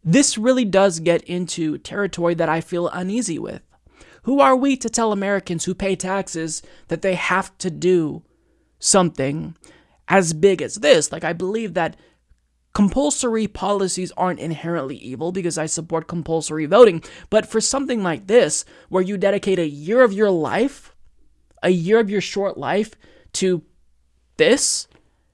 this 0.05 0.37
really 0.37 0.65
does 0.65 0.99
get 0.99 1.23
into 1.23 1.79
territory 1.79 2.35
that 2.35 2.47
I 2.47 2.61
feel 2.61 2.87
uneasy 2.89 3.39
with. 3.39 3.61
Who 4.23 4.39
are 4.39 4.55
we 4.55 4.77
to 4.77 4.89
tell 4.89 5.11
Americans 5.11 5.65
who 5.65 5.73
pay 5.73 5.95
taxes 5.95 6.61
that 6.87 7.01
they 7.01 7.15
have 7.15 7.55
to 7.57 7.71
do 7.71 8.23
something 8.79 9.55
as 10.07 10.33
big 10.33 10.61
as 10.61 10.75
this? 10.75 11.11
Like, 11.11 11.23
I 11.23 11.33
believe 11.33 11.73
that 11.73 11.97
compulsory 12.73 13.47
policies 13.47 14.11
aren't 14.17 14.39
inherently 14.39 14.97
evil 14.97 15.31
because 15.31 15.57
I 15.57 15.65
support 15.65 16.07
compulsory 16.07 16.65
voting. 16.65 17.03
But 17.29 17.47
for 17.47 17.61
something 17.61 18.03
like 18.03 18.27
this, 18.27 18.65
where 18.89 19.03
you 19.03 19.17
dedicate 19.17 19.59
a 19.59 19.67
year 19.67 20.03
of 20.03 20.13
your 20.13 20.29
life, 20.29 20.95
a 21.63 21.69
year 21.69 21.99
of 21.99 22.09
your 22.09 22.21
short 22.21 22.57
life 22.57 22.95
to 23.33 23.63
this, 24.37 24.87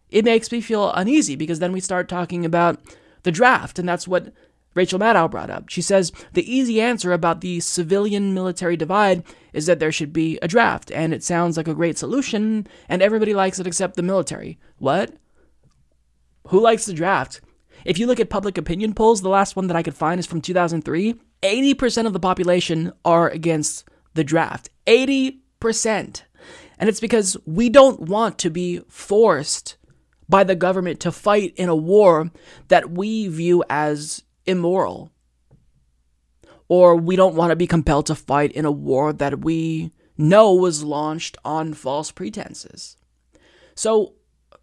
it 0.10 0.24
makes 0.24 0.52
me 0.52 0.62
feel 0.62 0.92
uneasy 0.92 1.36
because 1.36 1.60
then 1.60 1.72
we 1.72 1.80
start 1.80 2.08
talking 2.08 2.46
about 2.46 2.80
the 3.24 3.32
draft. 3.32 3.80
And 3.80 3.90
that's 3.90 4.08
what 4.08 4.34
Rachel 4.74 5.00
Maddow 5.00 5.30
brought 5.30 5.50
up. 5.50 5.70
She 5.70 5.82
says 5.82 6.12
the 6.34 6.50
easy 6.50 6.80
answer 6.80 7.12
about 7.12 7.42
the 7.42 7.60
civilian 7.60 8.34
military 8.34 8.78
divide 8.78 9.24
is 9.54 9.66
that 9.66 9.80
there 9.80 9.92
should 9.92 10.14
be 10.14 10.40
a 10.42 10.48
draft, 10.48 10.92
and 10.92 11.14
it 11.14 11.24
sounds 11.24 11.58
like 11.58 11.68
a 11.68 11.74
great 11.74 11.98
solution, 11.98 12.68
and 12.88 13.02
everybody 13.02 13.34
likes 13.34 13.60
it 13.60 13.68
except 13.68 13.96
the 13.96 14.04
military. 14.04 14.58
What? 14.78 15.14
Who 16.48 16.60
likes 16.60 16.86
the 16.86 16.94
draft? 16.94 17.42
If 17.84 17.98
you 17.98 18.08
look 18.08 18.20
at 18.20 18.30
public 18.30 18.58
opinion 18.58 18.94
polls, 18.94 19.22
the 19.22 19.30
last 19.30 19.56
one 19.56 19.68
that 19.68 19.76
I 19.76 19.84
could 19.84 19.96
find 19.96 20.20
is 20.20 20.26
from 20.26 20.42
2003. 20.42 21.16
80% 21.42 22.06
of 22.06 22.14
the 22.14 22.20
population 22.20 22.94
are 23.04 23.30
against 23.30 23.86
the 24.14 24.24
draft. 24.24 24.70
80%. 24.86 26.22
And 26.78 26.90
it's 26.90 27.00
because 27.00 27.38
we 27.46 27.70
don't 27.70 28.02
want 28.02 28.38
to 28.40 28.50
be 28.50 28.82
forced 28.88 29.78
by 30.30 30.44
the 30.44 30.56
government 30.56 31.00
to 31.02 31.12
fight 31.12 31.54
in 31.58 31.70
a 31.70 31.76
war 31.76 32.32
that 32.70 32.92
we 32.92 33.28
view 33.28 33.64
as 33.70 34.24
immoral. 34.52 35.12
Or 36.68 36.96
we 36.96 37.16
don't 37.16 37.36
want 37.36 37.50
to 37.50 37.56
be 37.56 37.68
compelled 37.68 38.06
to 38.06 38.16
fight 38.16 38.52
in 38.52 38.66
a 38.66 38.72
war 38.72 39.12
that 39.12 39.40
we 39.42 39.92
know 40.18 40.54
was 40.54 40.84
launched 40.84 41.38
on 41.44 41.74
false 41.74 42.12
pretenses. 42.12 42.96
So, 43.76 44.14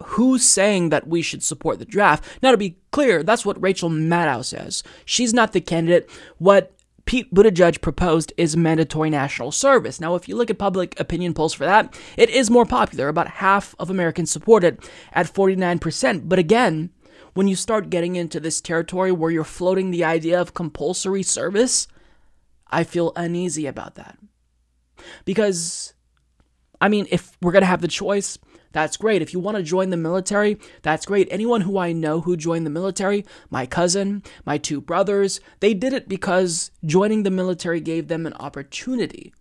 who's 0.02 0.48
saying 0.48 0.90
that 0.90 1.08
we 1.08 1.22
should 1.22 1.42
support 1.42 1.78
the 1.78 1.84
draft? 1.84 2.24
Now, 2.42 2.52
to 2.52 2.56
be 2.56 2.78
clear, 2.92 3.22
that's 3.22 3.44
what 3.44 3.60
Rachel 3.60 3.90
Maddow 3.90 4.44
says. 4.44 4.82
She's 5.04 5.34
not 5.34 5.52
the 5.52 5.60
candidate. 5.60 6.08
What 6.38 6.78
Pete 7.04 7.32
Buttigieg 7.34 7.80
proposed 7.80 8.34
is 8.36 8.54
mandatory 8.56 9.08
national 9.08 9.50
service. 9.50 9.98
Now, 9.98 10.14
if 10.14 10.28
you 10.28 10.36
look 10.36 10.50
at 10.50 10.58
public 10.58 10.98
opinion 11.00 11.32
polls 11.32 11.54
for 11.54 11.64
that, 11.64 11.98
it 12.16 12.28
is 12.28 12.50
more 12.50 12.66
popular. 12.66 13.08
About 13.08 13.28
half 13.28 13.74
of 13.78 13.88
Americans 13.88 14.30
support 14.30 14.62
it 14.62 14.88
at 15.12 15.32
49%. 15.32 16.28
But 16.28 16.38
again, 16.38 16.90
when 17.38 17.46
you 17.46 17.54
start 17.54 17.88
getting 17.88 18.16
into 18.16 18.40
this 18.40 18.60
territory 18.60 19.12
where 19.12 19.30
you're 19.30 19.44
floating 19.44 19.92
the 19.92 20.02
idea 20.02 20.40
of 20.40 20.54
compulsory 20.54 21.22
service, 21.22 21.86
I 22.66 22.82
feel 22.82 23.12
uneasy 23.14 23.68
about 23.68 23.94
that. 23.94 24.18
Because, 25.24 25.94
I 26.80 26.88
mean, 26.88 27.06
if 27.12 27.38
we're 27.40 27.52
going 27.52 27.62
to 27.62 27.66
have 27.66 27.80
the 27.80 27.86
choice, 27.86 28.40
that's 28.72 28.96
great. 28.96 29.22
If 29.22 29.32
you 29.32 29.38
want 29.38 29.56
to 29.56 29.62
join 29.62 29.90
the 29.90 29.96
military, 29.96 30.58
that's 30.82 31.06
great. 31.06 31.28
Anyone 31.30 31.60
who 31.60 31.78
I 31.78 31.92
know 31.92 32.22
who 32.22 32.36
joined 32.36 32.66
the 32.66 32.70
military, 32.70 33.24
my 33.50 33.66
cousin, 33.66 34.24
my 34.44 34.58
two 34.58 34.80
brothers, 34.80 35.38
they 35.60 35.74
did 35.74 35.92
it 35.92 36.08
because 36.08 36.72
joining 36.84 37.22
the 37.22 37.30
military 37.30 37.80
gave 37.80 38.08
them 38.08 38.26
an 38.26 38.34
opportunity. 38.34 39.32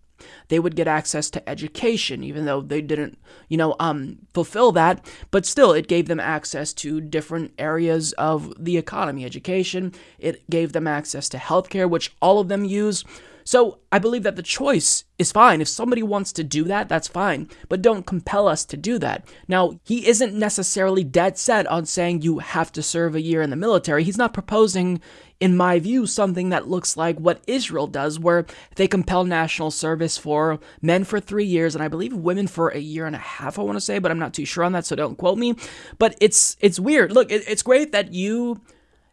They 0.48 0.58
would 0.58 0.76
get 0.76 0.88
access 0.88 1.30
to 1.30 1.48
education, 1.48 2.24
even 2.24 2.44
though 2.44 2.60
they 2.60 2.80
didn't, 2.80 3.18
you 3.48 3.56
know, 3.56 3.76
um, 3.78 4.18
fulfill 4.34 4.72
that. 4.72 5.04
But 5.30 5.46
still, 5.46 5.72
it 5.72 5.88
gave 5.88 6.08
them 6.08 6.20
access 6.20 6.72
to 6.74 7.00
different 7.00 7.52
areas 7.58 8.12
of 8.12 8.52
the 8.58 8.76
economy. 8.76 9.24
Education, 9.24 9.92
it 10.18 10.48
gave 10.50 10.72
them 10.72 10.86
access 10.86 11.28
to 11.30 11.38
healthcare, 11.38 11.88
which 11.88 12.14
all 12.20 12.38
of 12.40 12.48
them 12.48 12.64
use. 12.64 13.04
So 13.48 13.78
I 13.90 13.98
believe 13.98 14.24
that 14.24 14.36
the 14.36 14.42
choice 14.42 15.04
is 15.18 15.32
fine. 15.32 15.62
If 15.62 15.68
somebody 15.68 16.02
wants 16.02 16.34
to 16.34 16.44
do 16.44 16.64
that, 16.64 16.86
that's 16.86 17.08
fine. 17.08 17.48
But 17.70 17.80
don't 17.80 18.04
compel 18.04 18.46
us 18.46 18.62
to 18.66 18.76
do 18.76 18.98
that. 18.98 19.26
Now, 19.48 19.80
he 19.84 20.06
isn't 20.06 20.34
necessarily 20.34 21.02
dead 21.02 21.38
set 21.38 21.66
on 21.66 21.86
saying 21.86 22.20
you 22.20 22.40
have 22.40 22.70
to 22.72 22.82
serve 22.82 23.14
a 23.14 23.22
year 23.22 23.40
in 23.40 23.48
the 23.48 23.56
military. 23.56 24.04
He's 24.04 24.18
not 24.18 24.34
proposing, 24.34 25.00
in 25.40 25.56
my 25.56 25.78
view, 25.78 26.06
something 26.06 26.48
that 26.48 26.68
looks 26.68 26.96
like 26.96 27.16
what 27.18 27.42
Israel 27.46 27.86
does, 27.86 28.18
where 28.18 28.44
they 28.74 28.88
compel 28.88 29.24
national 29.24 29.70
service 29.70 30.18
for 30.18 30.58
men 30.82 31.04
for 31.04 31.20
three 31.20 31.44
years, 31.44 31.74
and 31.74 31.84
I 31.84 31.88
believe 31.88 32.12
women 32.12 32.48
for 32.48 32.68
a 32.70 32.78
year 32.78 33.06
and 33.06 33.14
a 33.14 33.20
half, 33.20 33.58
I 33.58 33.62
want 33.62 33.76
to 33.76 33.80
say, 33.80 33.98
but 33.98 34.10
I'm 34.10 34.18
not 34.18 34.34
too 34.34 34.44
sure 34.44 34.64
on 34.64 34.72
that, 34.72 34.84
so 34.84 34.96
don't 34.96 35.16
quote 35.16 35.38
me. 35.38 35.54
But 35.98 36.16
it's 36.20 36.56
it's 36.60 36.80
weird. 36.80 37.12
Look, 37.12 37.30
it, 37.30 37.44
it's 37.46 37.62
great 37.62 37.92
that 37.92 38.12
you 38.12 38.60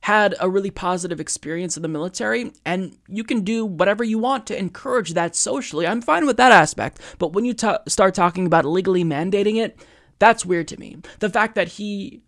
had 0.02 0.36
a 0.40 0.50
really 0.50 0.70
positive 0.70 1.20
experience 1.20 1.78
in 1.78 1.84
the 1.84 1.90
military, 1.90 2.52
and 2.64 2.98
you 3.08 3.24
can 3.24 3.42
do 3.42 3.66
whatever 3.66 4.04
you 4.04 4.20
want 4.20 4.48
to 4.48 4.58
encourage 4.58 5.14
that 5.14 5.36
socially. 5.36 5.88
I'm 5.88 6.02
fine 6.02 6.26
with 6.26 6.38
that 6.38 6.52
aspect. 6.52 7.00
But 7.20 7.34
when 7.34 7.45
you 7.45 7.54
ta- 7.54 7.80
start 7.88 8.14
talking 8.14 8.45
about 8.45 8.66
legally 8.66 9.04
mandating 9.04 9.56
it, 9.56 9.80
that's 10.20 10.45
weird 10.45 10.68
to 10.70 10.80
me. 10.80 10.98
The 11.20 11.30
fact 11.30 11.56
that 11.56 11.70
he 11.70 12.22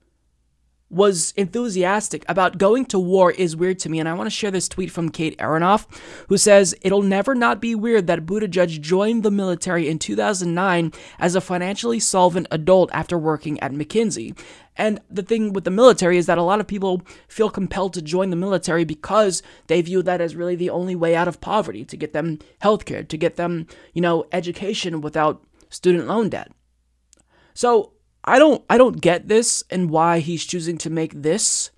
was 0.90 1.34
enthusiastic 1.36 2.24
about 2.30 2.58
going 2.58 2.86
to 2.86 2.98
war 2.98 3.32
is 3.32 3.56
weird 3.56 3.80
to 3.80 3.90
me, 3.90 4.00
and 4.00 4.08
I 4.08 4.14
want 4.14 4.28
to 4.28 4.36
share 4.36 4.52
this 4.52 4.70
tweet 4.70 4.90
from 4.90 5.10
Kate 5.10 5.38
Aronoff, 5.38 5.86
who 6.30 6.38
says, 6.38 6.76
It'll 6.82 7.02
never 7.02 7.36
not 7.36 7.60
be 7.60 7.76
weird 7.76 8.08
that 8.08 8.26
Buttigieg 8.26 8.80
joined 8.80 9.24
the 9.24 9.32
military 9.32 9.90
in 9.90 10.00
2009 10.00 10.94
as 11.20 11.36
a 11.36 11.42
financially 11.42 12.00
solvent 12.00 12.48
adult 12.52 12.90
after 12.94 13.18
working 13.18 13.60
at 13.60 13.74
McKinsey. 13.74 14.38
And 14.78 15.02
the 15.10 15.24
thing 15.24 15.54
with 15.54 15.64
the 15.64 15.72
military 15.72 16.18
is 16.18 16.28
that 16.28 16.38
a 16.38 16.44
lot 16.44 16.60
of 16.60 16.68
people 16.68 17.02
feel 17.28 17.50
compelled 17.50 17.94
to 17.96 18.02
join 18.02 18.30
the 18.30 18.36
military 18.36 18.86
because 18.86 19.42
they 19.66 19.82
view 19.82 20.04
that 20.04 20.22
as 20.22 20.36
really 20.36 20.56
the 20.56 20.70
only 20.70 20.96
way 20.96 21.16
out 21.16 21.28
of 21.28 21.42
poverty, 21.42 21.84
to 21.86 21.98
get 21.98 22.14
them 22.14 22.40
healthcare, 22.62 23.06
to 23.08 23.18
get 23.18 23.36
them, 23.36 23.68
you 23.94 24.02
know, 24.02 24.26
education 24.32 25.02
without 25.02 25.44
student 25.70 26.08
loan 26.08 26.30
debt. 26.30 26.52
So 27.54 27.94
I 28.28 28.40
don't 28.40 28.64
I 28.70 28.78
don't 28.78 29.02
get 29.02 29.28
this 29.28 29.64
and 29.72 29.90
why 29.90 30.20
he's 30.20 30.46
choosing 30.46 30.78
to 30.80 30.90
make 30.90 31.14
this 31.22 31.72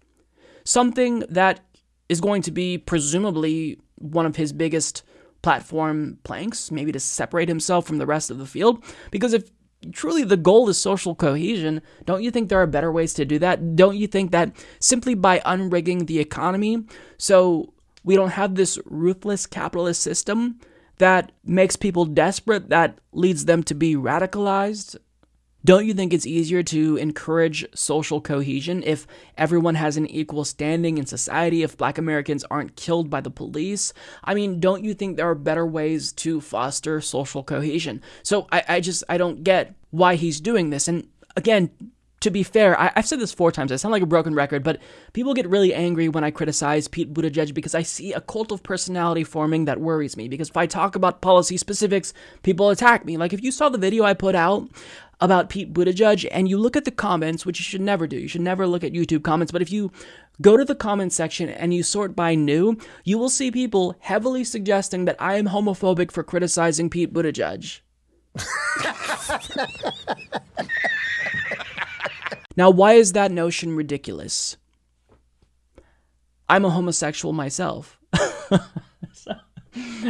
something 0.65 1.19
that 1.29 1.61
is 2.09 2.19
going 2.19 2.41
to 2.41 2.51
be 2.51 2.77
presumably 2.77 3.79
one 3.95 4.25
of 4.25 4.35
his 4.35 4.51
biggest 4.51 5.03
platform 5.41 6.17
planks, 6.23 6.71
maybe 6.71 6.91
to 6.91 6.99
separate 6.99 7.47
himself 7.47 7.85
from 7.85 7.99
the 7.99 8.05
rest 8.05 8.31
of 8.31 8.39
the 8.39 8.45
field. 8.45 8.83
Because 9.11 9.33
if 9.33 9.51
truly 9.91 10.23
the 10.23 10.35
goal 10.35 10.67
is 10.67 10.77
social 10.77 11.15
cohesion, 11.15 11.81
don't 12.05 12.23
you 12.23 12.31
think 12.31 12.49
there 12.49 12.61
are 12.61 12.67
better 12.67 12.91
ways 12.91 13.13
to 13.13 13.25
do 13.25 13.39
that? 13.39 13.75
Don't 13.75 13.95
you 13.95 14.07
think 14.07 14.31
that 14.31 14.51
simply 14.79 15.13
by 15.13 15.39
unrigging 15.39 16.07
the 16.07 16.19
economy 16.19 16.83
so 17.17 17.73
we 18.03 18.15
don't 18.15 18.31
have 18.31 18.55
this 18.55 18.79
ruthless 18.85 19.45
capitalist 19.45 20.01
system 20.01 20.59
that 20.97 21.31
makes 21.45 21.75
people 21.75 22.05
desperate, 22.05 22.69
that 22.69 22.99
leads 23.13 23.45
them 23.45 23.63
to 23.63 23.73
be 23.73 23.95
radicalized, 23.95 24.97
don't 25.65 25.85
you 25.85 25.93
think 25.93 26.13
it's 26.13 26.25
easier 26.25 26.63
to 26.63 26.95
encourage 26.97 27.65
social 27.75 28.21
cohesion 28.21 28.81
if 28.83 29.05
everyone 29.38 29.75
has 29.75 29.97
an 29.97 30.05
equal 30.07 30.45
standing 30.45 30.97
in 30.97 31.05
society, 31.05 31.63
if 31.63 31.77
black 31.77 31.97
Americans 31.97 32.45
aren't 32.49 32.75
killed 32.75 33.09
by 33.09 33.19
the 33.19 33.29
police? 33.29 33.93
I 34.23 34.33
mean, 34.33 34.59
don't 34.59 34.83
you 34.83 34.93
think 34.93 35.17
there 35.17 35.29
are 35.29 35.35
better 35.35 35.65
ways 35.65 36.13
to 36.13 36.39
foster 36.39 37.01
social 37.01 37.43
cohesion? 37.43 38.01
So 38.23 38.47
I, 38.51 38.63
I 38.67 38.79
just, 38.79 39.03
I 39.09 39.17
don't 39.17 39.43
get 39.43 39.75
why 39.91 40.15
he's 40.15 40.39
doing 40.39 40.69
this. 40.69 40.88
And 40.88 41.07
again, 41.35 41.71
to 42.21 42.29
be 42.29 42.43
fair, 42.43 42.79
I, 42.79 42.91
have 42.95 43.07
said 43.07 43.19
this 43.19 43.31
four 43.31 43.51
times. 43.51 43.71
I 43.71 43.77
sound 43.77 43.93
like 43.93 44.03
a 44.03 44.07
broken 44.07 44.35
record, 44.35 44.63
but 44.63 44.79
people 45.13 45.33
get 45.33 45.47
really 45.47 45.73
angry 45.73 46.09
when 46.09 46.23
I 46.23 46.31
criticize 46.31 46.88
Pete 46.88 47.13
Buttigieg 47.13 47.53
because 47.53 47.73
I 47.73 47.81
see 47.81 48.11
a 48.11 48.19
cult 48.19 48.51
of 48.51 48.61
personality 48.61 49.23
forming 49.23 49.65
that 49.65 49.79
worries 49.79 50.17
me. 50.17 50.27
Because 50.27 50.49
if 50.49 50.57
I 50.57 50.65
talk 50.65 50.95
about 50.95 51.21
policy 51.21 51.55
specifics, 51.55 52.13
people 52.43 52.69
attack 52.69 53.05
me. 53.05 53.15
Like 53.15 53.31
if 53.31 53.41
you 53.41 53.51
saw 53.51 53.69
the 53.69 53.77
video 53.77 54.03
I 54.03 54.13
put 54.13 54.35
out 54.35 54.67
about 55.19 55.49
Pete 55.49 55.73
Buttigieg 55.73 56.27
and 56.31 56.48
you 56.48 56.57
look 56.57 56.77
at 56.77 56.85
the 56.85 56.91
comments, 56.91 57.45
which 57.45 57.59
you 57.59 57.64
should 57.64 57.81
never 57.81 58.07
do. 58.07 58.17
You 58.17 58.27
should 58.27 58.41
never 58.41 58.65
look 58.65 58.83
at 58.83 58.93
YouTube 58.93 59.23
comments, 59.23 59.51
but 59.51 59.61
if 59.61 59.72
you 59.72 59.91
go 60.41 60.57
to 60.57 60.65
the 60.65 60.75
comments 60.75 61.15
section 61.15 61.49
and 61.49 61.73
you 61.73 61.83
sort 61.83 62.15
by 62.15 62.35
new, 62.35 62.77
you 63.03 63.17
will 63.17 63.30
see 63.30 63.51
people 63.51 63.95
heavily 63.99 64.43
suggesting 64.43 65.06
that 65.06 65.17
I 65.19 65.35
am 65.35 65.48
homophobic 65.48 66.11
for 66.11 66.23
criticizing 66.23 66.89
Pete 66.89 67.14
Buttigieg. 67.14 67.81
now, 72.56 72.69
why 72.69 72.93
is 72.93 73.14
that 73.14 73.31
notion 73.31 73.75
ridiculous? 73.75 74.57
I'm 76.48 76.65
a 76.65 76.69
homosexual 76.69 77.33
myself. 77.33 77.99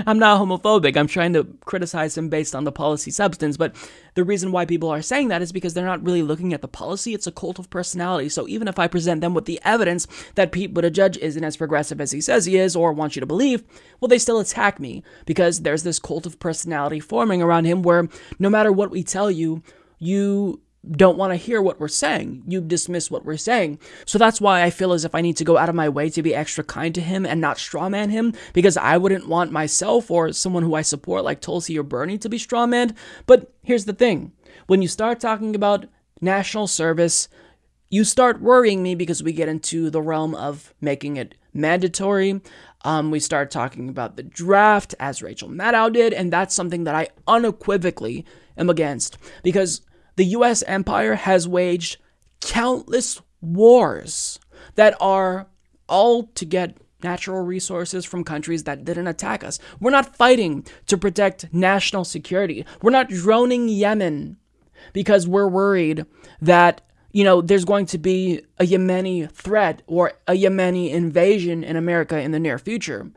I'm 0.06 0.20
not 0.20 0.40
homophobic. 0.40 0.96
I'm 0.96 1.08
trying 1.08 1.34
to 1.34 1.46
criticize 1.66 2.18
him 2.18 2.30
based 2.30 2.56
on 2.56 2.64
the 2.64 2.72
policy 2.72 3.12
substance. 3.12 3.58
But 3.58 3.76
the 4.16 4.24
reason 4.24 4.52
why 4.52 4.66
people 4.66 4.90
are 4.90 5.02
saying 5.02 5.30
that 5.30 5.42
is 5.42 5.52
because 5.52 5.74
they're 5.74 5.86
not 5.86 6.04
really 6.04 6.22
looking 6.22 6.54
at 6.54 6.62
the 6.62 6.68
policy. 6.68 7.14
It's 7.14 7.28
a 7.28 7.32
cult 7.32 7.60
of 7.60 7.70
personality. 7.70 8.30
So 8.30 8.48
even 8.48 8.68
if 8.68 8.80
I 8.80 8.88
present 8.88 9.22
them 9.22 9.34
with 9.34 9.46
the 9.46 9.60
evidence 9.64 10.08
that 10.36 10.52
Pete 10.52 10.74
Buttigieg 10.74 11.18
isn't 11.18 11.44
as 11.44 11.58
progressive 11.58 12.00
as 12.02 12.12
he 12.12 12.22
says 12.22 12.46
he 12.46 12.58
is 12.58 12.76
or 12.76 12.94
wants 12.94 13.16
you 13.16 13.20
to 13.20 13.26
believe, 13.26 13.64
well, 14.00 14.10
they 14.10 14.20
still 14.20 14.40
attack 14.40 14.80
me 14.80 15.04
because 15.26 15.62
there's 15.62 15.84
this 15.84 16.00
cult 16.00 16.26
of 16.26 16.40
personality 16.40 17.00
forming 17.00 17.42
around 17.42 17.66
him 17.66 17.82
where 17.82 18.08
no 18.38 18.50
matter 18.50 18.72
what 18.72 18.92
we 18.92 19.04
tell 19.04 19.32
you, 19.32 19.64
you 19.98 20.62
don't 20.92 21.18
want 21.18 21.32
to 21.32 21.38
hear 21.38 21.62
what 21.62 21.80
we're 21.80 21.88
saying. 21.88 22.44
You 22.48 22.62
dismiss 22.62 23.12
what 23.12 23.26
we're 23.26 23.38
saying. 23.38 23.80
So 24.06 24.18
that's 24.18 24.42
why 24.42 24.64
I 24.64 24.70
feel 24.70 24.94
as 24.94 25.06
if 25.06 25.14
I 25.14 25.22
need 25.22 25.38
to 25.38 25.44
go 25.44 25.58
out 25.58 25.70
of 25.70 25.76
my 25.76 25.90
way 25.90 26.10
to 26.10 26.24
be 26.24 26.34
extra 26.34 26.64
kind 26.64 26.94
to 26.96 27.02
him 27.02 27.26
and 27.26 27.40
not 27.40 27.58
strawman 27.58 28.10
him 28.10 28.34
because 28.54 28.78
I 28.78 28.98
wouldn't 28.98 29.28
want 29.28 29.52
myself 29.52 30.10
or 30.10 30.32
someone 30.34 30.64
who 30.64 30.76
I 30.76 30.82
support 30.82 31.24
like 31.24 31.42
Tulsi 31.42 31.78
or 31.78 31.84
Bernie 31.84 32.18
to 32.20 32.30
be 32.30 32.38
strawman. 32.38 32.96
But 33.26 33.54
here's 33.64 33.86
the 33.86 33.94
thing 33.94 34.32
when 34.68 34.82
you 34.82 34.88
start 34.88 35.20
talking 35.20 35.56
about 35.56 35.86
national 36.22 36.68
service, 36.68 37.28
you 37.90 38.04
start 38.04 38.42
worrying 38.42 38.84
me 38.84 38.96
because 38.96 39.24
we 39.24 39.34
get 39.34 39.50
into 39.50 39.90
the 39.90 40.02
realm 40.02 40.36
of 40.36 40.74
making 40.82 41.18
it 41.18 41.36
mandatory. 41.54 42.42
Um, 42.84 43.12
we 43.12 43.20
start 43.20 43.52
talking 43.52 43.90
about 43.90 44.16
the 44.16 44.24
draft, 44.24 44.96
as 45.00 45.22
Rachel 45.22 45.50
Maddow 45.50 45.92
did, 45.92 46.14
and 46.14 46.32
that's 46.32 46.56
something 46.56 46.86
that 46.86 46.96
I 46.96 47.10
unequivocally 47.28 48.26
am 48.58 48.70
against 48.70 49.18
because 49.44 49.82
the 50.20 50.26
US 50.36 50.64
empire 50.64 51.16
has 51.16 51.48
waged 51.48 51.96
countless 52.42 53.22
wars 53.40 54.38
that 54.76 54.94
are 55.00 55.48
all 55.88 56.24
to 56.24 56.44
get 56.44 56.76
natural 57.02 57.42
resources 57.42 58.04
from 58.04 58.26
countries 58.26 58.66
that 58.66 58.84
didn't 58.84 59.08
attack 59.08 59.46
us. 59.46 59.60
We're 59.80 59.92
not 59.92 60.18
fighting 60.18 60.68
to 60.88 60.98
protect 60.98 61.54
national 61.54 62.04
security. 62.04 62.66
We're 62.82 62.92
not 62.92 63.08
droning 63.08 63.70
Yemen 63.70 64.36
because 64.92 65.26
we're 65.26 65.48
worried 65.48 66.06
that 66.42 66.82
you 67.14 67.24
know 67.24 67.40
there's 67.40 67.64
going 67.64 67.86
to 67.86 67.98
be 67.98 68.42
a 68.60 68.66
Yemeni 68.66 69.32
threat 69.32 69.84
or 69.88 70.12
a 70.28 70.34
Yemeni 70.34 70.92
invasion 70.92 71.64
in 71.64 71.78
America 71.78 72.20
in 72.20 72.32
the 72.32 72.42
near 72.42 72.60
future. 72.60 73.10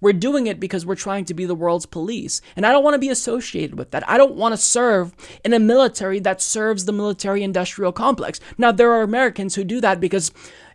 We're 0.00 0.12
doing 0.12 0.46
it 0.46 0.60
because 0.60 0.84
we're 0.84 0.94
trying 0.94 1.24
to 1.26 1.34
be 1.34 1.44
the 1.44 1.54
world's 1.54 1.86
police. 1.86 2.40
And 2.56 2.66
I 2.66 2.72
don't 2.72 2.84
want 2.84 2.94
to 2.94 2.98
be 2.98 3.08
associated 3.08 3.78
with 3.78 3.90
that. 3.90 4.08
I 4.08 4.18
don't 4.18 4.34
want 4.34 4.52
to 4.52 4.56
serve 4.56 5.14
in 5.44 5.52
a 5.52 5.58
military 5.58 6.20
that 6.20 6.40
serves 6.40 6.84
the 6.84 6.92
military 6.92 7.42
industrial 7.42 7.92
complex. 7.92 8.40
Now, 8.56 8.72
there 8.72 8.92
are 8.92 9.02
Americans 9.02 9.54
who 9.54 9.64
do 9.64 9.80
that 9.80 10.00
because 10.00 10.32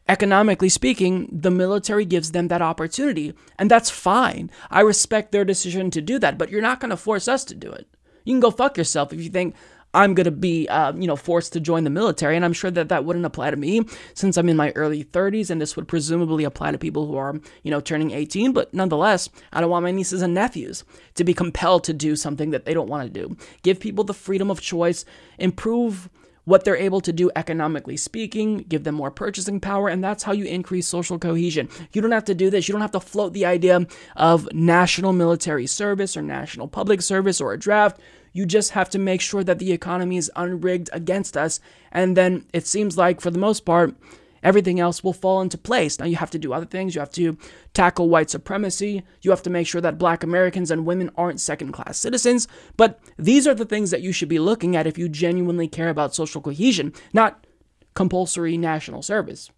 economically 0.07 0.69
speaking, 0.69 1.29
the 1.31 1.51
military 1.51 2.05
gives 2.05 2.31
them 2.31 2.47
that 2.49 2.61
opportunity. 2.61 3.33
And 3.57 3.71
that's 3.71 3.89
fine. 3.89 4.51
I 4.69 4.81
respect 4.81 5.31
their 5.31 5.45
decision 5.45 5.91
to 5.91 6.01
do 6.01 6.19
that, 6.19 6.37
but 6.37 6.49
you're 6.49 6.61
not 6.61 6.79
going 6.79 6.91
to 6.91 6.97
force 6.97 7.27
us 7.27 7.45
to 7.45 7.55
do 7.55 7.71
it. 7.71 7.87
You 8.25 8.33
can 8.33 8.39
go 8.39 8.51
fuck 8.51 8.77
yourself 8.77 9.11
if 9.11 9.21
you 9.21 9.29
think, 9.29 9.55
I'm 9.93 10.13
going 10.13 10.25
to 10.25 10.31
be, 10.31 10.67
uh, 10.67 10.93
you 10.93 11.07
know, 11.07 11.15
forced 11.15 11.53
to 11.53 11.59
join 11.59 11.83
the 11.83 11.89
military. 11.89 12.35
And 12.35 12.43
I'm 12.43 12.53
sure 12.53 12.71
that 12.71 12.89
that 12.89 13.05
wouldn't 13.05 13.25
apply 13.25 13.51
to 13.51 13.57
me 13.57 13.81
since 14.13 14.37
I'm 14.37 14.49
in 14.49 14.57
my 14.57 14.71
early 14.71 15.03
30s, 15.03 15.49
and 15.49 15.61
this 15.61 15.75
would 15.75 15.87
presumably 15.87 16.43
apply 16.43 16.71
to 16.71 16.77
people 16.77 17.07
who 17.07 17.15
are, 17.15 17.39
you 17.61 17.71
know, 17.71 17.79
turning 17.79 18.11
18. 18.11 18.53
But 18.53 18.73
nonetheless, 18.73 19.29
I 19.51 19.61
don't 19.61 19.69
want 19.69 19.83
my 19.83 19.91
nieces 19.91 20.21
and 20.21 20.33
nephews 20.33 20.83
to 21.15 21.23
be 21.23 21.33
compelled 21.33 21.83
to 21.85 21.93
do 21.93 22.15
something 22.15 22.51
that 22.51 22.65
they 22.65 22.73
don't 22.73 22.89
want 22.89 23.13
to 23.13 23.27
do. 23.27 23.37
Give 23.61 23.79
people 23.79 24.03
the 24.03 24.13
freedom 24.13 24.49
of 24.49 24.61
choice, 24.61 25.05
improve 25.37 26.09
what 26.45 26.65
they're 26.65 26.75
able 26.75 27.01
to 27.01 27.13
do 27.13 27.31
economically 27.35 27.97
speaking, 27.97 28.57
give 28.57 28.83
them 28.83 28.95
more 28.95 29.11
purchasing 29.11 29.59
power, 29.59 29.87
and 29.87 30.03
that's 30.03 30.23
how 30.23 30.31
you 30.31 30.45
increase 30.45 30.87
social 30.87 31.17
cohesion. 31.17 31.69
You 31.93 32.01
don't 32.01 32.11
have 32.11 32.25
to 32.25 32.35
do 32.35 32.49
this. 32.49 32.67
You 32.67 32.73
don't 32.73 32.81
have 32.81 32.91
to 32.91 32.99
float 32.99 33.33
the 33.33 33.45
idea 33.45 33.85
of 34.15 34.51
national 34.53 35.13
military 35.13 35.67
service 35.67 36.17
or 36.17 36.21
national 36.21 36.67
public 36.67 37.01
service 37.01 37.39
or 37.39 37.53
a 37.53 37.59
draft. 37.59 37.99
You 38.33 38.45
just 38.45 38.71
have 38.71 38.89
to 38.89 38.99
make 38.99 39.21
sure 39.21 39.43
that 39.43 39.59
the 39.59 39.71
economy 39.71 40.17
is 40.17 40.31
unrigged 40.35 40.89
against 40.91 41.37
us. 41.37 41.59
And 41.91 42.17
then 42.17 42.45
it 42.51 42.67
seems 42.67 42.97
like, 42.97 43.21
for 43.21 43.31
the 43.31 43.39
most 43.39 43.61
part, 43.61 43.95
everything 44.41 44.79
else 44.79 45.03
will 45.03 45.13
fall 45.13 45.39
into 45.41 45.57
place. 45.57 45.99
Now, 45.99 46.05
you 46.05 46.17
have 46.17 46.31
to 46.31 46.39
do 46.39 46.51
other 46.51 46.65
things. 46.65 46.95
You 46.95 46.99
have 46.99 47.11
to 47.11 47.37
tackle 47.73 48.09
white 48.09 48.29
supremacy. 48.29 49.03
You 49.21 49.31
have 49.31 49.43
to 49.43 49.49
make 49.49 49.67
sure 49.67 49.81
that 49.81 49.97
black 49.97 50.23
Americans 50.23 50.71
and 50.71 50.85
women 50.85 51.11
aren't 51.15 51.39
second 51.39 51.71
class 51.71 51.97
citizens. 51.97 52.47
But 52.75 52.99
these 53.17 53.47
are 53.47 53.53
the 53.53 53.65
things 53.65 53.91
that 53.91 54.01
you 54.01 54.11
should 54.11 54.29
be 54.29 54.39
looking 54.39 54.75
at 54.75 54.87
if 54.87 54.97
you 54.97 55.07
genuinely 55.07 55.67
care 55.67 55.89
about 55.89 56.15
social 56.15 56.41
cohesion, 56.41 56.91
not 57.13 57.45
compulsory 57.93 58.57
national 58.57 59.03
service. 59.03 59.51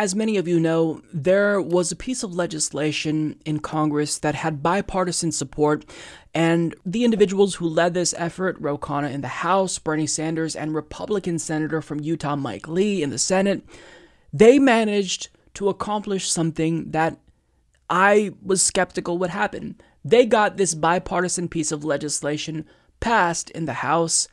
As 0.00 0.14
many 0.14 0.38
of 0.38 0.48
you 0.48 0.58
know, 0.58 1.02
there 1.12 1.60
was 1.60 1.92
a 1.92 1.96
piece 1.96 2.22
of 2.22 2.32
legislation 2.32 3.38
in 3.44 3.58
Congress 3.58 4.16
that 4.20 4.34
had 4.34 4.62
bipartisan 4.62 5.30
support, 5.30 5.84
and 6.32 6.74
the 6.86 7.04
individuals 7.04 7.56
who 7.56 7.68
led 7.68 7.92
this 7.92 8.14
effort, 8.16 8.56
Ro 8.58 8.78
Khanna 8.78 9.12
in 9.12 9.20
the 9.20 9.28
House, 9.28 9.78
Bernie 9.78 10.06
Sanders, 10.06 10.56
and 10.56 10.74
Republican 10.74 11.38
Senator 11.38 11.82
from 11.82 12.00
Utah 12.00 12.34
Mike 12.34 12.66
Lee 12.66 13.02
in 13.02 13.10
the 13.10 13.18
Senate, 13.18 13.62
they 14.32 14.58
managed 14.58 15.28
to 15.52 15.68
accomplish 15.68 16.30
something 16.30 16.92
that 16.92 17.18
I 17.90 18.30
was 18.42 18.62
skeptical 18.62 19.18
would 19.18 19.28
happen. 19.28 19.78
They 20.02 20.24
got 20.24 20.56
this 20.56 20.74
bipartisan 20.74 21.46
piece 21.50 21.72
of 21.72 21.84
legislation 21.84 22.64
passed 23.00 23.50
in 23.50 23.66
the 23.66 23.74
House 23.74 24.28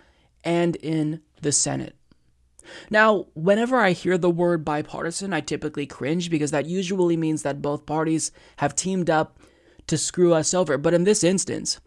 and 0.45 0.77
in 0.77 1.19
the 1.41 1.51
Senate. 1.51 1.97
Now, 2.89 3.27
whenever 3.33 3.77
I 3.77 3.91
hear 3.91 4.17
the 4.17 4.29
word 4.29 4.65
bipartisan, 4.65 5.33
I 5.33 5.41
typically 5.41 5.85
cringe 5.85 6.29
because 6.29 6.51
that 6.51 6.65
usually 6.65 7.17
means 7.17 7.43
that 7.43 7.61
both 7.61 7.85
parties 7.85 8.31
have 8.57 8.75
teamed 8.75 9.09
up 9.09 9.39
to 9.87 9.97
screw 9.97 10.33
us 10.33 10.53
over. 10.53 10.77
But 10.77 10.93
in 10.93 11.03
this 11.03 11.23
instance, 11.23 11.79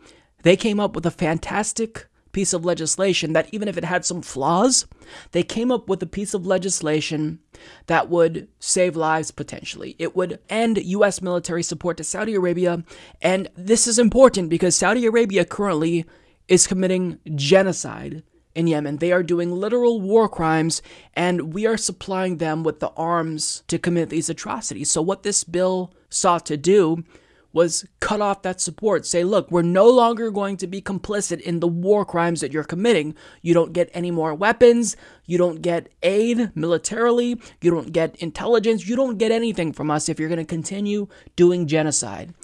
they 0.42 0.56
came 0.56 0.80
up 0.80 0.94
with 0.94 1.06
a 1.06 1.10
fantastic 1.10 2.06
piece 2.32 2.52
of 2.52 2.64
legislation 2.64 3.32
that, 3.32 3.52
even 3.52 3.68
if 3.68 3.76
it 3.76 3.84
had 3.84 4.04
some 4.04 4.22
flaws, 4.22 4.86
they 5.32 5.42
came 5.42 5.70
up 5.72 5.88
with 5.88 6.02
a 6.02 6.06
piece 6.06 6.34
of 6.34 6.46
legislation 6.46 7.40
that 7.86 8.08
would 8.08 8.48
save 8.58 8.96
lives 8.96 9.30
potentially. 9.30 9.96
It 9.98 10.14
would 10.14 10.38
end 10.48 10.78
U.S. 10.78 11.20
military 11.20 11.62
support 11.62 11.96
to 11.96 12.04
Saudi 12.04 12.34
Arabia. 12.34 12.84
And 13.20 13.48
this 13.56 13.86
is 13.86 13.98
important 13.98 14.48
because 14.48 14.76
Saudi 14.76 15.06
Arabia 15.06 15.44
currently 15.44 16.04
is 16.48 16.66
committing 16.66 17.18
genocide 17.34 18.22
in 18.54 18.66
Yemen. 18.66 18.96
They 18.96 19.12
are 19.12 19.22
doing 19.22 19.52
literal 19.52 20.00
war 20.00 20.28
crimes, 20.28 20.82
and 21.14 21.54
we 21.54 21.66
are 21.66 21.76
supplying 21.76 22.38
them 22.38 22.62
with 22.62 22.80
the 22.80 22.90
arms 22.90 23.62
to 23.68 23.78
commit 23.78 24.10
these 24.10 24.28
atrocities. 24.28 24.90
So, 24.90 25.02
what 25.02 25.22
this 25.22 25.44
bill 25.44 25.92
sought 26.08 26.46
to 26.46 26.56
do 26.56 27.04
was 27.52 27.84
cut 27.98 28.20
off 28.20 28.42
that 28.42 28.60
support. 28.60 29.04
Say, 29.04 29.24
look, 29.24 29.50
we're 29.50 29.62
no 29.62 29.88
longer 29.88 30.30
going 30.30 30.56
to 30.58 30.66
be 30.66 30.80
complicit 30.80 31.40
in 31.40 31.60
the 31.60 31.68
war 31.68 32.04
crimes 32.04 32.40
that 32.40 32.52
you're 32.52 32.64
committing. 32.64 33.14
You 33.42 33.54
don't 33.54 33.72
get 33.72 33.90
any 33.92 34.10
more 34.10 34.34
weapons. 34.34 34.96
You 35.26 35.38
don't 35.38 35.60
get 35.60 35.88
aid 36.02 36.54
militarily. 36.54 37.40
You 37.60 37.70
don't 37.70 37.92
get 37.92 38.16
intelligence. 38.16 38.88
You 38.88 38.96
don't 38.96 39.18
get 39.18 39.32
anything 39.32 39.72
from 39.72 39.90
us 39.90 40.08
if 40.08 40.20
you're 40.20 40.28
going 40.28 40.38
to 40.38 40.44
continue 40.44 41.08
doing 41.36 41.66
genocide. 41.66 42.34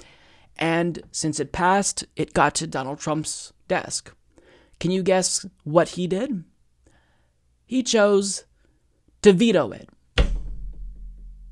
And 0.58 1.02
since 1.12 1.38
it 1.38 1.52
passed, 1.52 2.04
it 2.16 2.32
got 2.32 2.54
to 2.56 2.66
Donald 2.66 2.98
Trump's 2.98 3.52
desk. 3.68 4.12
Can 4.78 4.90
you 4.90 5.02
guess 5.02 5.46
what 5.64 5.90
he 5.90 6.06
did? 6.06 6.44
He 7.64 7.82
chose 7.82 8.44
to 9.22 9.32
veto 9.32 9.72
it. 9.72 9.88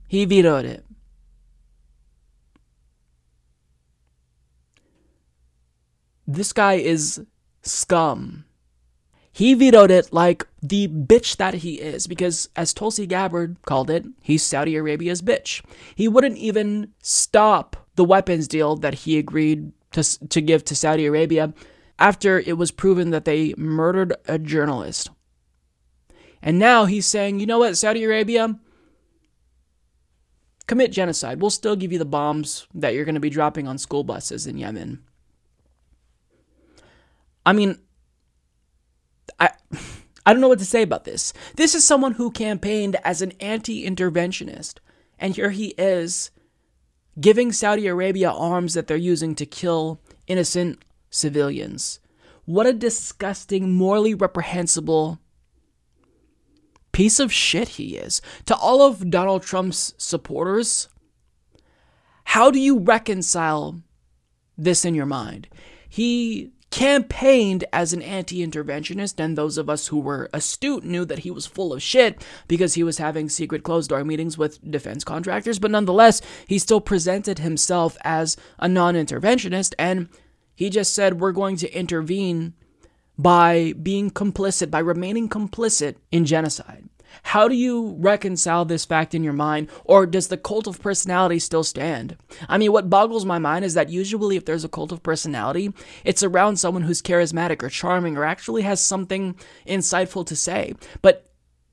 He 0.06 0.24
vetoed 0.24 0.64
it. 0.64 0.84
This 6.26 6.52
guy 6.52 6.74
is 6.74 7.20
scum. 7.62 8.44
He 9.32 9.54
vetoed 9.54 9.90
it 9.90 10.12
like 10.12 10.46
the 10.62 10.86
bitch 10.86 11.36
that 11.38 11.54
he 11.54 11.80
is, 11.80 12.06
because 12.06 12.48
as 12.54 12.72
Tulsi 12.72 13.06
Gabbard 13.06 13.56
called 13.62 13.90
it, 13.90 14.04
he's 14.22 14.44
Saudi 14.44 14.76
Arabia's 14.76 15.20
bitch. 15.20 15.60
He 15.96 16.06
wouldn't 16.06 16.38
even 16.38 16.92
stop 17.02 17.88
the 17.96 18.04
weapons 18.04 18.46
deal 18.46 18.76
that 18.76 18.94
he 18.94 19.18
agreed 19.18 19.72
to, 19.90 20.28
to 20.28 20.40
give 20.40 20.64
to 20.66 20.76
Saudi 20.76 21.06
Arabia 21.06 21.52
after 21.98 22.40
it 22.40 22.56
was 22.56 22.70
proven 22.70 23.10
that 23.10 23.24
they 23.24 23.54
murdered 23.56 24.14
a 24.26 24.38
journalist. 24.38 25.10
And 26.42 26.58
now 26.58 26.84
he's 26.84 27.06
saying, 27.06 27.40
you 27.40 27.46
know 27.46 27.60
what, 27.60 27.76
Saudi 27.76 28.04
Arabia, 28.04 28.58
commit 30.66 30.92
genocide. 30.92 31.40
We'll 31.40 31.50
still 31.50 31.76
give 31.76 31.92
you 31.92 31.98
the 31.98 32.04
bombs 32.04 32.66
that 32.74 32.94
you're 32.94 33.04
going 33.04 33.14
to 33.14 33.20
be 33.20 33.30
dropping 33.30 33.68
on 33.68 33.78
school 33.78 34.04
buses 34.04 34.46
in 34.46 34.58
Yemen. 34.58 35.02
I 37.46 37.52
mean, 37.52 37.78
I 39.38 39.50
I 40.26 40.32
don't 40.32 40.40
know 40.40 40.48
what 40.48 40.58
to 40.60 40.64
say 40.64 40.80
about 40.80 41.04
this. 41.04 41.34
This 41.56 41.74
is 41.74 41.84
someone 41.84 42.12
who 42.12 42.30
campaigned 42.30 42.96
as 43.04 43.20
an 43.20 43.32
anti-interventionist, 43.40 44.78
and 45.18 45.36
here 45.36 45.50
he 45.50 45.74
is 45.76 46.30
giving 47.20 47.52
Saudi 47.52 47.86
Arabia 47.86 48.30
arms 48.30 48.72
that 48.72 48.86
they're 48.86 48.96
using 48.96 49.34
to 49.34 49.44
kill 49.44 50.00
innocent 50.26 50.82
civilians. 51.14 52.00
What 52.44 52.66
a 52.66 52.72
disgusting, 52.72 53.72
morally 53.72 54.14
reprehensible 54.14 55.20
piece 56.92 57.18
of 57.18 57.32
shit 57.32 57.68
he 57.70 57.96
is. 57.96 58.20
To 58.46 58.56
all 58.56 58.82
of 58.82 59.10
Donald 59.10 59.42
Trump's 59.42 59.94
supporters, 59.96 60.88
how 62.24 62.50
do 62.50 62.58
you 62.58 62.78
reconcile 62.78 63.80
this 64.58 64.84
in 64.84 64.94
your 64.94 65.06
mind? 65.06 65.48
He 65.88 66.52
campaigned 66.70 67.64
as 67.72 67.92
an 67.92 68.02
anti 68.02 68.44
interventionist, 68.44 69.22
and 69.22 69.38
those 69.38 69.56
of 69.56 69.70
us 69.70 69.86
who 69.86 70.00
were 70.00 70.28
astute 70.32 70.84
knew 70.84 71.04
that 71.04 71.20
he 71.20 71.30
was 71.30 71.46
full 71.46 71.72
of 71.72 71.80
shit 71.80 72.24
because 72.48 72.74
he 72.74 72.82
was 72.82 72.98
having 72.98 73.28
secret 73.28 73.62
closed 73.62 73.90
door 73.90 74.04
meetings 74.04 74.36
with 74.36 74.58
defense 74.68 75.04
contractors. 75.04 75.60
But 75.60 75.70
nonetheless, 75.70 76.20
he 76.48 76.58
still 76.58 76.80
presented 76.80 77.38
himself 77.38 77.96
as 78.02 78.36
a 78.58 78.68
non 78.68 78.94
interventionist, 78.94 79.74
and 79.78 80.08
he 80.54 80.70
just 80.70 80.94
said, 80.94 81.20
We're 81.20 81.32
going 81.32 81.56
to 81.56 81.72
intervene 81.76 82.54
by 83.18 83.74
being 83.80 84.10
complicit, 84.10 84.70
by 84.70 84.80
remaining 84.80 85.28
complicit 85.28 85.96
in 86.10 86.24
genocide. 86.24 86.88
How 87.22 87.46
do 87.46 87.54
you 87.54 87.96
reconcile 87.98 88.64
this 88.64 88.84
fact 88.84 89.14
in 89.14 89.22
your 89.22 89.32
mind, 89.32 89.68
or 89.84 90.04
does 90.04 90.28
the 90.28 90.36
cult 90.36 90.66
of 90.66 90.80
personality 90.80 91.38
still 91.38 91.62
stand? 91.62 92.16
I 92.48 92.58
mean, 92.58 92.72
what 92.72 92.90
boggles 92.90 93.24
my 93.24 93.38
mind 93.38 93.64
is 93.64 93.74
that 93.74 93.88
usually, 93.88 94.36
if 94.36 94.44
there's 94.44 94.64
a 94.64 94.68
cult 94.68 94.92
of 94.92 95.02
personality, 95.02 95.72
it's 96.04 96.22
around 96.22 96.56
someone 96.56 96.82
who's 96.82 97.02
charismatic 97.02 97.62
or 97.62 97.68
charming 97.68 98.16
or 98.16 98.24
actually 98.24 98.62
has 98.62 98.80
something 98.80 99.36
insightful 99.66 100.26
to 100.26 100.34
say. 100.34 100.74
But 101.02 101.26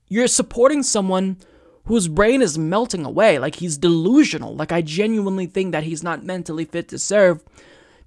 you're 0.08 0.28
supporting 0.28 0.82
someone 0.82 1.38
whose 1.86 2.06
brain 2.06 2.42
is 2.42 2.56
melting 2.56 3.04
away, 3.04 3.38
like 3.38 3.56
he's 3.56 3.76
delusional, 3.76 4.54
like 4.54 4.70
I 4.70 4.82
genuinely 4.82 5.46
think 5.46 5.72
that 5.72 5.82
he's 5.82 6.02
not 6.02 6.24
mentally 6.24 6.64
fit 6.64 6.88
to 6.88 6.98
serve 6.98 7.42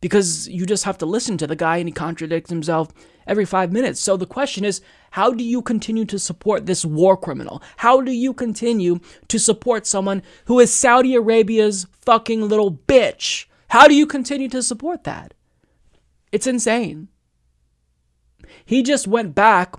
because 0.06 0.48
you 0.48 0.68
just 0.68 0.84
have 0.84 1.00
to 1.00 1.06
listen 1.08 1.36
to 1.36 1.48
the 1.48 1.56
guy 1.56 1.78
and 1.78 1.90
he 1.90 1.92
contradicts 1.92 2.52
himself 2.52 2.94
every 3.26 3.44
five 3.44 3.72
minutes. 3.72 4.00
So 4.00 4.16
the 4.16 4.28
question 4.28 4.64
is, 4.64 4.82
how 5.10 5.32
do 5.32 5.44
you 5.44 5.64
continue 5.64 6.06
to 6.06 6.20
support 6.20 6.68
this 6.68 6.86
war 6.86 7.18
criminal? 7.18 7.60
How 7.78 8.02
do 8.02 8.12
you 8.12 8.32
continue 8.32 9.00
to 9.30 9.40
support 9.40 9.88
someone 9.88 10.22
who 10.46 10.60
is 10.60 10.72
Saudi 10.72 11.16
Arabia's 11.16 11.88
fucking 12.02 12.48
little 12.48 12.72
bitch? 12.72 13.48
How 13.70 13.88
do 13.88 13.96
you 13.96 14.06
continue 14.06 14.48
to 14.50 14.62
support 14.62 15.06
that? 15.06 15.34
It's 16.32 16.46
insane. 16.46 17.08
He 18.64 18.84
just 18.84 19.08
went 19.08 19.34
back 19.34 19.74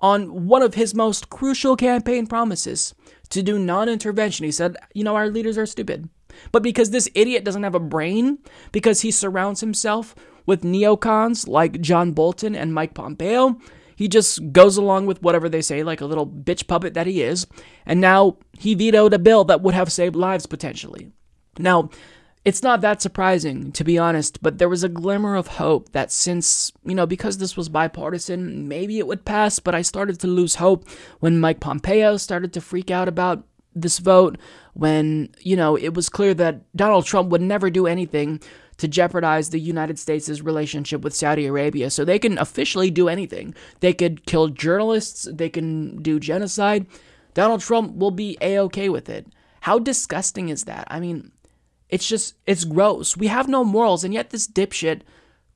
on 0.00 0.46
one 0.46 0.60
of 0.60 0.74
his 0.74 0.94
most 0.94 1.30
crucial 1.30 1.74
campaign 1.74 2.26
promises 2.26 2.94
to 3.30 3.42
do 3.42 3.58
non 3.58 3.88
intervention. 3.88 4.44
He 4.44 4.52
said, 4.52 4.76
you 4.92 5.04
know, 5.04 5.16
our 5.16 5.30
leaders 5.30 5.56
are 5.56 5.64
stupid. 5.64 6.10
But 6.52 6.62
because 6.62 6.90
this 6.90 7.08
idiot 7.14 7.44
doesn't 7.44 7.62
have 7.62 7.74
a 7.74 7.80
brain, 7.80 8.38
because 8.72 9.00
he 9.00 9.10
surrounds 9.10 9.60
himself 9.60 10.14
with 10.46 10.62
neocons 10.62 11.46
like 11.46 11.80
John 11.80 12.12
Bolton 12.12 12.54
and 12.54 12.74
Mike 12.74 12.94
Pompeo. 12.94 13.58
He 13.94 14.08
just 14.08 14.52
goes 14.52 14.76
along 14.76 15.06
with 15.06 15.22
whatever 15.22 15.48
they 15.48 15.60
say, 15.60 15.82
like 15.82 16.00
a 16.00 16.06
little 16.06 16.26
bitch 16.26 16.66
puppet 16.66 16.94
that 16.94 17.06
he 17.06 17.22
is. 17.22 17.46
And 17.84 18.00
now 18.00 18.38
he 18.58 18.74
vetoed 18.74 19.12
a 19.12 19.18
bill 19.18 19.44
that 19.44 19.60
would 19.60 19.74
have 19.74 19.92
saved 19.92 20.16
lives 20.16 20.46
potentially. 20.46 21.12
Now, 21.58 21.90
it's 22.42 22.62
not 22.62 22.80
that 22.80 23.02
surprising, 23.02 23.70
to 23.72 23.84
be 23.84 23.98
honest, 23.98 24.42
but 24.42 24.56
there 24.56 24.68
was 24.68 24.82
a 24.82 24.88
glimmer 24.88 25.36
of 25.36 25.46
hope 25.46 25.92
that 25.92 26.10
since, 26.10 26.72
you 26.84 26.94
know, 26.94 27.04
because 27.04 27.36
this 27.36 27.54
was 27.54 27.68
bipartisan, 27.68 28.66
maybe 28.66 28.98
it 28.98 29.06
would 29.06 29.26
pass, 29.26 29.58
but 29.58 29.74
I 29.74 29.82
started 29.82 30.18
to 30.20 30.26
lose 30.26 30.54
hope 30.54 30.88
when 31.18 31.38
Mike 31.38 31.60
Pompeo 31.60 32.16
started 32.16 32.54
to 32.54 32.62
freak 32.62 32.90
out 32.90 33.08
about 33.08 33.44
this 33.74 33.98
vote, 33.98 34.38
when, 34.74 35.30
you 35.40 35.56
know, 35.56 35.76
it 35.76 35.94
was 35.94 36.08
clear 36.08 36.34
that 36.34 36.62
Donald 36.76 37.04
Trump 37.04 37.30
would 37.30 37.42
never 37.42 37.70
do 37.70 37.86
anything 37.86 38.40
to 38.78 38.88
jeopardize 38.88 39.50
the 39.50 39.60
United 39.60 39.98
States' 39.98 40.40
relationship 40.40 41.02
with 41.02 41.14
Saudi 41.14 41.46
Arabia. 41.46 41.90
So 41.90 42.04
they 42.04 42.18
can 42.18 42.38
officially 42.38 42.90
do 42.90 43.08
anything. 43.08 43.54
They 43.80 43.92
could 43.92 44.24
kill 44.26 44.48
journalists, 44.48 45.28
they 45.30 45.50
can 45.50 46.00
do 46.02 46.18
genocide. 46.18 46.86
Donald 47.34 47.60
Trump 47.60 47.96
will 47.96 48.10
be 48.10 48.38
a 48.40 48.58
okay 48.58 48.88
with 48.88 49.08
it. 49.08 49.26
How 49.60 49.78
disgusting 49.78 50.48
is 50.48 50.64
that? 50.64 50.86
I 50.90 50.98
mean, 50.98 51.30
it's 51.90 52.08
just, 52.08 52.36
it's 52.46 52.64
gross. 52.64 53.16
We 53.16 53.26
have 53.26 53.48
no 53.48 53.64
morals, 53.64 54.02
and 54.02 54.14
yet 54.14 54.30
this 54.30 54.48
dipshit 54.48 55.02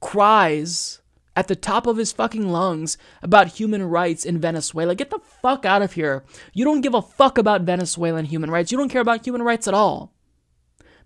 cries 0.01 1.01
at 1.37 1.49
the 1.49 1.57
top 1.57 1.87
of 1.87 1.97
his 1.97 2.13
fucking 2.13 2.49
lungs 2.49 2.97
about 3.23 3.49
human 3.49 3.83
rights 3.83 4.25
in 4.25 4.41
Venezuela. 4.41 4.95
Get 4.95 5.11
the 5.11 5.19
fuck 5.19 5.65
out 5.65 5.83
of 5.83 5.93
here. 5.93 6.25
You 6.53 6.65
don't 6.65 6.81
give 6.81 6.95
a 6.95 7.03
fuck 7.03 7.39
about 7.39 7.63
Venezuelan 7.63 8.27
human 8.27 8.51
rights. 8.51 8.71
You 8.71 8.79
don't 8.79 8.89
care 8.89 9.01
about 9.01 9.27
human 9.27 9.43
rights 9.43 9.67
at 9.67 9.75
all 9.75 10.13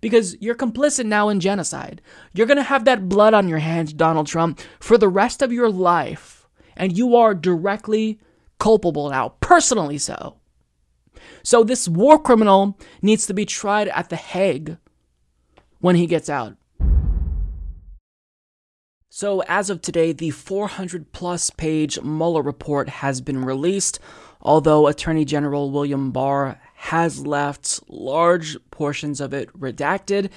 because 0.01 0.39
you're 0.39 0.55
complicit 0.55 1.05
now 1.05 1.29
in 1.29 1.39
genocide. 1.39 2.01
You're 2.33 2.47
going 2.47 2.57
to 2.57 2.63
have 2.63 2.85
that 2.85 3.09
blood 3.09 3.33
on 3.33 3.47
your 3.47 3.59
hands, 3.59 3.93
Donald 3.93 4.27
Trump, 4.27 4.59
for 4.79 4.97
the 4.97 5.09
rest 5.09 5.41
of 5.41 5.51
your 5.51 5.69
life. 5.69 6.47
And 6.77 6.97
you 6.97 7.15
are 7.15 7.35
directly 7.35 8.19
culpable 8.59 9.09
now, 9.09 9.29
personally 9.41 9.97
so. 9.97 10.37
So 11.43 11.63
this 11.63 11.87
war 11.87 12.19
criminal 12.19 12.77
needs 13.01 13.25
to 13.27 13.33
be 13.33 13.45
tried 13.45 13.89
at 13.89 14.09
The 14.09 14.15
Hague 14.15 14.77
when 15.79 15.95
he 15.95 16.05
gets 16.05 16.29
out. 16.29 16.55
So, 19.11 19.41
as 19.47 19.71
of 19.71 19.81
today, 19.81 20.11
the 20.11 20.29
400 20.29 21.11
plus 21.13 21.49
page 21.49 21.99
Mueller 21.99 22.43
report 22.43 22.89
has 22.89 23.21
been 23.21 23.43
released, 23.43 23.99
although 24.39 24.85
Attorney 24.85 25.25
General 25.25 25.71
William 25.71 26.11
Barr 26.11 26.61
has 26.75 27.25
left 27.25 27.81
large 27.89 28.55
portions 28.69 29.19
of 29.19 29.33
it 29.33 29.51
redacted. 29.59 30.29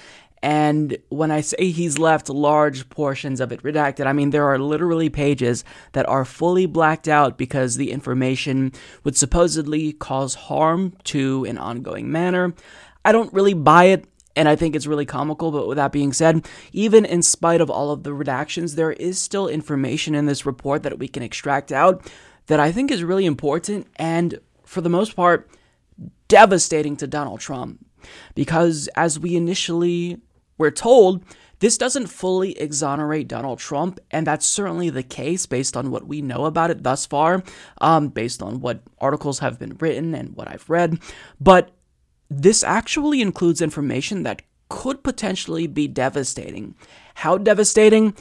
And 0.43 0.97
when 1.11 1.31
I 1.31 1.43
say 1.43 1.71
he's 1.71 1.99
left 1.99 2.31
large 2.31 2.89
portions 2.89 3.41
of 3.41 3.53
it 3.53 3.63
redacted, 3.63 4.07
I 4.07 4.15
mean 4.15 4.31
there 4.31 4.47
are 4.47 4.59
literally 4.59 5.11
pages 5.11 5.65
that 5.93 6.09
are 6.09 6.25
fully 6.25 6.65
blacked 6.65 7.09
out 7.09 7.37
because 7.37 7.77
the 7.77 7.91
information 7.91 8.73
would 9.05 9.19
supposedly 9.19 9.93
cause 9.93 10.35
harm 10.35 10.97
to 11.05 11.45
an 11.45 11.59
ongoing 11.59 12.11
manner. 12.11 12.55
I 13.05 13.13
don't 13.13 13.33
really 13.35 13.55
buy 13.55 13.85
it 13.85 14.07
and 14.37 14.49
I 14.49 14.57
think 14.57 14.75
it's 14.75 14.87
really 14.87 15.07
comical. 15.07 15.51
But 15.51 15.69
with 15.69 15.77
that 15.77 15.93
being 15.93 16.13
said, 16.13 16.47
even 16.73 17.05
in 17.05 17.23
spite 17.23 17.61
of 17.61 17.71
all 17.71 17.91
of 17.91 18.03
the 18.03 18.11
redactions, 18.11 18.75
there 18.75 18.93
is 18.93 19.19
still 19.19 19.49
information 19.49 20.15
in 20.15 20.27
this 20.27 20.47
report 20.47 20.83
that 20.83 20.99
we 20.99 21.09
can 21.09 21.23
extract 21.23 21.73
out 21.73 22.11
that 22.47 22.61
I 22.61 22.73
think 22.73 22.91
is 22.91 23.05
really 23.05 23.27
important 23.27 23.87
and, 23.97 24.39
for 24.65 24.81
the 24.81 24.89
most 24.89 25.15
part, 25.15 25.49
devastating 26.29 26.97
to 26.97 27.07
Donald 27.07 27.41
Trump. 27.41 27.85
Because 28.35 28.89
as 28.97 29.19
we 29.19 29.37
initially 29.37 30.21
were 30.59 30.71
told, 30.73 31.25
this 31.61 31.79
doesn't 31.79 32.09
fully 32.09 32.59
exonerate 32.59 33.29
Donald 33.29 33.61
Trump, 33.61 34.01
and 34.11 34.27
that's 34.27 34.45
certainly 34.45 34.91
the 34.91 35.05
case 35.05 35.47
based 35.47 35.77
on 35.77 35.93
what 35.93 36.09
we 36.09 36.21
know 36.21 36.47
about 36.47 36.73
it 36.73 36.83
thus 36.83 37.07
far, 37.07 37.45
um, 37.81 38.09
based 38.09 38.43
on 38.43 38.61
what 38.61 38.83
articles 38.99 39.39
have 39.39 39.61
been 39.61 39.77
written 39.79 40.13
and 40.13 40.35
what 40.35 40.49
I've 40.49 40.69
read. 40.69 40.99
But 41.41 41.71
this 42.41 42.63
actually 42.65 43.21
includes 43.21 43.61
information 43.61 44.23
that 44.23 44.43
could 44.69 45.03
potentially 45.03 45.67
be 45.67 45.87
devastating. 45.87 46.75
How 47.17 47.37
devastating? 47.37 48.15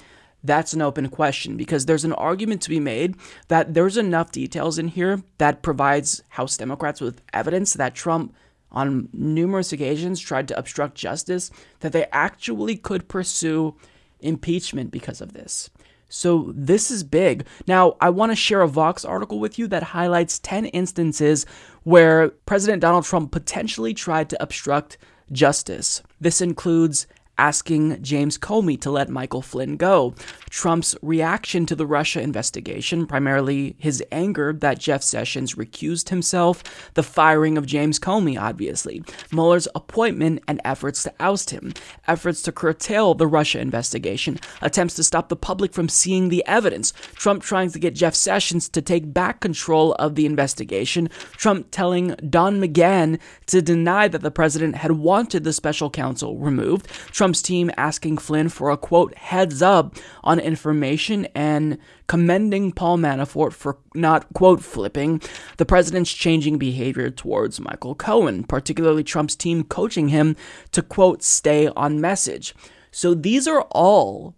That's 0.43 0.73
an 0.73 0.81
open 0.81 1.07
question 1.09 1.55
because 1.55 1.85
there's 1.85 2.03
an 2.03 2.13
argument 2.13 2.61
to 2.63 2.69
be 2.69 2.79
made 2.79 3.15
that 3.47 3.73
there's 3.73 3.95
enough 3.95 4.31
details 4.31 4.77
in 4.77 4.89
here 4.89 5.21
that 5.37 5.61
provides 5.61 6.23
House 6.29 6.57
Democrats 6.57 6.99
with 6.99 7.21
evidence 7.31 7.73
that 7.75 7.93
Trump, 7.95 8.33
on 8.71 9.07
numerous 9.13 9.71
occasions, 9.71 10.19
tried 10.19 10.47
to 10.47 10.57
obstruct 10.57 10.95
justice, 10.95 11.51
that 11.81 11.93
they 11.93 12.07
actually 12.11 12.75
could 12.75 13.07
pursue 13.07 13.75
impeachment 14.19 14.91
because 14.91 15.21
of 15.21 15.33
this. 15.33 15.69
So 16.11 16.51
this 16.55 16.91
is 16.91 17.03
big. 17.03 17.45
Now, 17.67 17.95
I 18.01 18.09
want 18.09 18.31
to 18.31 18.35
share 18.35 18.61
a 18.61 18.67
Vox 18.67 19.05
article 19.05 19.39
with 19.39 19.57
you 19.57 19.67
that 19.67 19.83
highlights 19.83 20.39
10 20.39 20.65
instances 20.65 21.45
where 21.83 22.29
President 22.45 22.81
Donald 22.81 23.05
Trump 23.05 23.31
potentially 23.31 23.93
tried 23.93 24.29
to 24.29 24.43
obstruct 24.43 24.97
justice. 25.31 26.03
This 26.19 26.41
includes 26.41 27.07
asking 27.41 27.99
James 28.03 28.37
Comey 28.37 28.79
to 28.79 28.91
let 28.91 29.09
Michael 29.09 29.41
Flynn 29.41 29.75
go, 29.75 30.13
Trump's 30.51 30.95
reaction 31.01 31.65
to 31.65 31.75
the 31.75 31.87
Russia 31.87 32.21
investigation, 32.21 33.07
primarily 33.07 33.75
his 33.79 34.03
anger 34.11 34.53
that 34.53 34.77
Jeff 34.77 35.01
Sessions 35.01 35.55
recused 35.55 36.09
himself, 36.09 36.91
the 36.93 37.01
firing 37.01 37.57
of 37.57 37.65
James 37.65 37.97
Comey, 37.97 38.39
obviously, 38.39 39.03
Mueller's 39.31 39.67
appointment 39.73 40.43
and 40.47 40.61
efforts 40.63 41.01
to 41.01 41.13
oust 41.19 41.49
him, 41.49 41.73
efforts 42.07 42.43
to 42.43 42.51
curtail 42.51 43.15
the 43.15 43.25
Russia 43.25 43.59
investigation, 43.59 44.37
attempts 44.61 44.93
to 44.97 45.03
stop 45.03 45.29
the 45.29 45.35
public 45.35 45.73
from 45.73 45.89
seeing 45.89 46.29
the 46.29 46.45
evidence, 46.45 46.93
Trump 47.15 47.41
trying 47.41 47.71
to 47.71 47.79
get 47.79 47.95
Jeff 47.95 48.13
Sessions 48.13 48.69
to 48.69 48.83
take 48.83 49.13
back 49.13 49.39
control 49.39 49.93
of 49.93 50.13
the 50.13 50.27
investigation, 50.27 51.09
Trump 51.31 51.69
telling 51.71 52.09
Don 52.29 52.61
McGahn 52.61 53.19
to 53.47 53.63
deny 53.63 54.07
that 54.07 54.21
the 54.21 54.29
president 54.29 54.75
had 54.75 54.91
wanted 54.91 55.43
the 55.43 55.53
special 55.53 55.89
counsel 55.89 56.37
removed, 56.37 56.87
Trump 57.11 57.30
Team 57.39 57.69
asking 57.77 58.17
Flynn 58.17 58.49
for 58.49 58.71
a 58.71 58.77
quote 58.77 59.15
heads 59.15 59.61
up 59.61 59.95
on 60.23 60.39
information 60.39 61.27
and 61.35 61.77
commending 62.07 62.71
Paul 62.71 62.97
Manafort 62.97 63.53
for 63.53 63.77
not 63.93 64.33
quote 64.33 64.63
flipping 64.63 65.21
the 65.57 65.65
president's 65.65 66.11
changing 66.11 66.57
behavior 66.57 67.11
towards 67.11 67.59
Michael 67.59 67.93
Cohen, 67.93 68.43
particularly 68.43 69.03
Trump's 69.03 69.35
team 69.35 69.63
coaching 69.63 70.07
him 70.07 70.35
to 70.71 70.81
quote 70.81 71.21
stay 71.21 71.67
on 71.67 72.01
message. 72.01 72.55
So 72.89 73.13
these 73.13 73.47
are 73.47 73.61
all, 73.69 74.33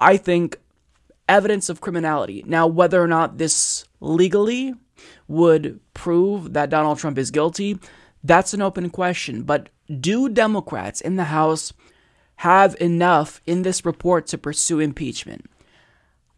I 0.00 0.16
think, 0.16 0.58
evidence 1.28 1.68
of 1.68 1.80
criminality. 1.80 2.42
Now, 2.46 2.66
whether 2.66 3.00
or 3.00 3.08
not 3.08 3.38
this 3.38 3.84
legally 4.00 4.74
would 5.28 5.78
prove 5.94 6.52
that 6.52 6.70
Donald 6.70 6.98
Trump 6.98 7.18
is 7.18 7.30
guilty, 7.30 7.78
that's 8.22 8.54
an 8.54 8.62
open 8.62 8.90
question. 8.90 9.42
But 9.42 9.68
do 10.00 10.28
Democrats 10.28 11.00
in 11.00 11.16
the 11.16 11.24
House 11.24 11.72
have 12.36 12.76
enough 12.80 13.40
in 13.46 13.62
this 13.62 13.84
report 13.84 14.26
to 14.28 14.38
pursue 14.38 14.80
impeachment? 14.80 15.46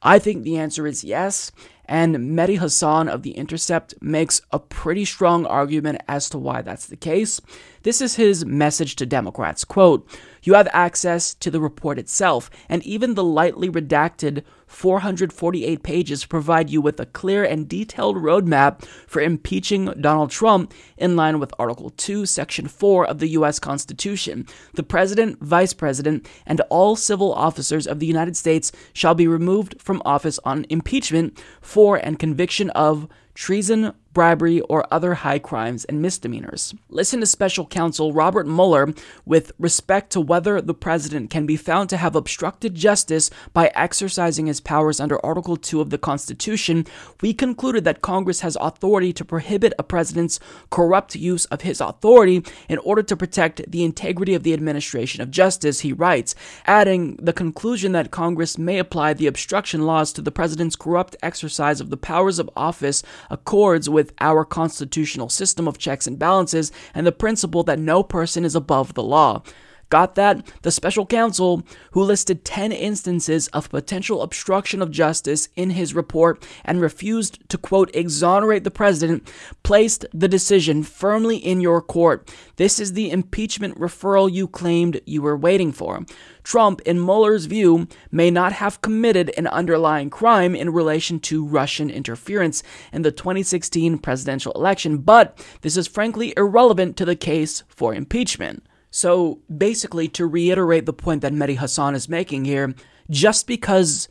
I 0.02 0.18
think 0.18 0.42
the 0.42 0.58
answer 0.58 0.86
is 0.86 1.02
yes, 1.02 1.50
and 1.86 2.16
Mehdi 2.16 2.58
Hasan 2.58 3.08
of 3.08 3.22
The 3.22 3.32
Intercept 3.32 3.94
makes 4.00 4.40
a 4.50 4.58
pretty 4.58 5.04
strong 5.04 5.46
argument 5.46 6.02
as 6.06 6.28
to 6.30 6.38
why 6.38 6.62
that's 6.62 6.86
the 6.86 6.96
case. 6.96 7.40
This 7.82 8.00
is 8.00 8.16
his 8.16 8.44
message 8.44 8.96
to 8.96 9.06
Democrats. 9.06 9.64
Quote, 9.64 10.08
you 10.42 10.54
have 10.54 10.68
access 10.72 11.34
to 11.34 11.50
the 11.50 11.60
report 11.60 11.98
itself, 11.98 12.50
and 12.68 12.82
even 12.84 13.14
the 13.14 13.24
lightly 13.24 13.68
redacted 13.68 14.42
448 14.66 15.82
pages 15.82 16.24
provide 16.24 16.70
you 16.70 16.80
with 16.80 16.98
a 17.00 17.06
clear 17.06 17.44
and 17.44 17.68
detailed 17.68 18.16
roadmap 18.16 18.84
for 19.06 19.22
impeaching 19.22 19.86
Donald 20.00 20.30
Trump 20.30 20.74
in 20.96 21.16
line 21.16 21.38
with 21.38 21.54
Article 21.58 21.90
2, 21.90 22.26
Section 22.26 22.66
4 22.66 23.06
of 23.06 23.18
the 23.18 23.28
U.S. 23.28 23.58
Constitution. 23.58 24.46
The 24.74 24.82
President, 24.82 25.40
Vice 25.40 25.72
President, 25.72 26.28
and 26.46 26.60
all 26.68 26.96
civil 26.96 27.32
officers 27.32 27.86
of 27.86 28.00
the 28.00 28.06
United 28.06 28.36
States 28.36 28.72
shall 28.92 29.14
be 29.14 29.28
removed 29.28 29.80
from 29.80 30.02
office 30.04 30.38
on 30.44 30.66
impeachment 30.68 31.42
for 31.60 31.96
and 31.96 32.18
conviction 32.18 32.70
of 32.70 33.08
treason, 33.34 33.92
bribery, 34.16 34.62
or 34.62 34.82
other 34.90 35.12
high 35.12 35.38
crimes 35.38 35.84
and 35.84 36.00
misdemeanors. 36.00 36.74
Listen 36.88 37.20
to 37.20 37.26
special 37.26 37.66
counsel 37.66 38.14
Robert 38.14 38.46
Mueller 38.46 38.94
with 39.26 39.52
respect 39.58 40.10
to 40.12 40.22
whether 40.22 40.58
the 40.62 40.72
president 40.72 41.28
can 41.28 41.44
be 41.44 41.54
found 41.54 41.90
to 41.90 41.98
have 41.98 42.16
obstructed 42.16 42.74
justice 42.74 43.28
by 43.52 43.70
exercising 43.74 44.46
his 44.46 44.58
powers 44.58 45.00
under 45.00 45.22
Article 45.24 45.54
2 45.54 45.82
of 45.82 45.90
the 45.90 45.98
Constitution. 45.98 46.86
We 47.20 47.34
concluded 47.34 47.84
that 47.84 48.00
Congress 48.00 48.40
has 48.40 48.56
authority 48.58 49.12
to 49.12 49.22
prohibit 49.22 49.74
a 49.78 49.82
president's 49.82 50.40
corrupt 50.70 51.14
use 51.14 51.44
of 51.46 51.60
his 51.60 51.82
authority 51.82 52.42
in 52.70 52.78
order 52.78 53.02
to 53.02 53.16
protect 53.18 53.70
the 53.70 53.84
integrity 53.84 54.32
of 54.32 54.44
the 54.44 54.54
administration 54.54 55.20
of 55.20 55.30
justice, 55.30 55.80
he 55.80 55.92
writes, 55.92 56.34
adding 56.64 57.16
the 57.16 57.34
conclusion 57.34 57.92
that 57.92 58.10
Congress 58.10 58.56
may 58.56 58.78
apply 58.78 59.12
the 59.12 59.26
obstruction 59.26 59.82
laws 59.82 60.10
to 60.14 60.22
the 60.22 60.32
president's 60.32 60.74
corrupt 60.74 61.16
exercise 61.22 61.82
of 61.82 61.90
the 61.90 61.98
powers 61.98 62.38
of 62.38 62.48
office 62.56 63.02
accords 63.28 63.90
with 63.90 64.05
with 64.06 64.14
our 64.20 64.44
constitutional 64.44 65.28
system 65.28 65.66
of 65.66 65.78
checks 65.78 66.06
and 66.06 66.16
balances 66.16 66.70
and 66.94 67.04
the 67.04 67.10
principle 67.10 67.64
that 67.64 67.78
no 67.78 68.04
person 68.04 68.44
is 68.44 68.54
above 68.54 68.94
the 68.94 69.02
law. 69.02 69.42
Got 69.88 70.16
that? 70.16 70.44
The 70.62 70.72
special 70.72 71.06
counsel, 71.06 71.62
who 71.92 72.02
listed 72.02 72.44
10 72.44 72.72
instances 72.72 73.46
of 73.48 73.70
potential 73.70 74.20
obstruction 74.20 74.82
of 74.82 74.90
justice 74.90 75.48
in 75.54 75.70
his 75.70 75.94
report 75.94 76.44
and 76.64 76.80
refused 76.80 77.48
to, 77.50 77.56
quote, 77.56 77.94
exonerate 77.94 78.64
the 78.64 78.70
president, 78.72 79.30
placed 79.62 80.04
the 80.12 80.26
decision 80.26 80.82
firmly 80.82 81.36
in 81.36 81.60
your 81.60 81.80
court. 81.80 82.28
This 82.56 82.80
is 82.80 82.94
the 82.94 83.10
impeachment 83.10 83.78
referral 83.78 84.32
you 84.32 84.48
claimed 84.48 85.00
you 85.06 85.22
were 85.22 85.36
waiting 85.36 85.70
for. 85.70 86.04
Trump, 86.42 86.80
in 86.82 86.98
Mueller's 87.04 87.46
view, 87.46 87.86
may 88.10 88.28
not 88.30 88.54
have 88.54 88.80
committed 88.80 89.32
an 89.36 89.46
underlying 89.46 90.10
crime 90.10 90.56
in 90.56 90.70
relation 90.70 91.20
to 91.20 91.46
Russian 91.46 91.90
interference 91.90 92.64
in 92.92 93.02
the 93.02 93.12
2016 93.12 93.98
presidential 93.98 94.52
election, 94.52 94.98
but 94.98 95.44
this 95.60 95.76
is 95.76 95.86
frankly 95.86 96.34
irrelevant 96.36 96.96
to 96.96 97.04
the 97.04 97.16
case 97.16 97.62
for 97.68 97.94
impeachment. 97.94 98.64
So 98.96 99.40
basically, 99.54 100.08
to 100.08 100.26
reiterate 100.26 100.86
the 100.86 100.92
point 100.94 101.20
that 101.20 101.34
Mehdi 101.34 101.58
Hasan 101.58 101.94
is 101.94 102.08
making 102.08 102.46
here, 102.46 102.74
just 103.10 103.46
because 103.46 104.08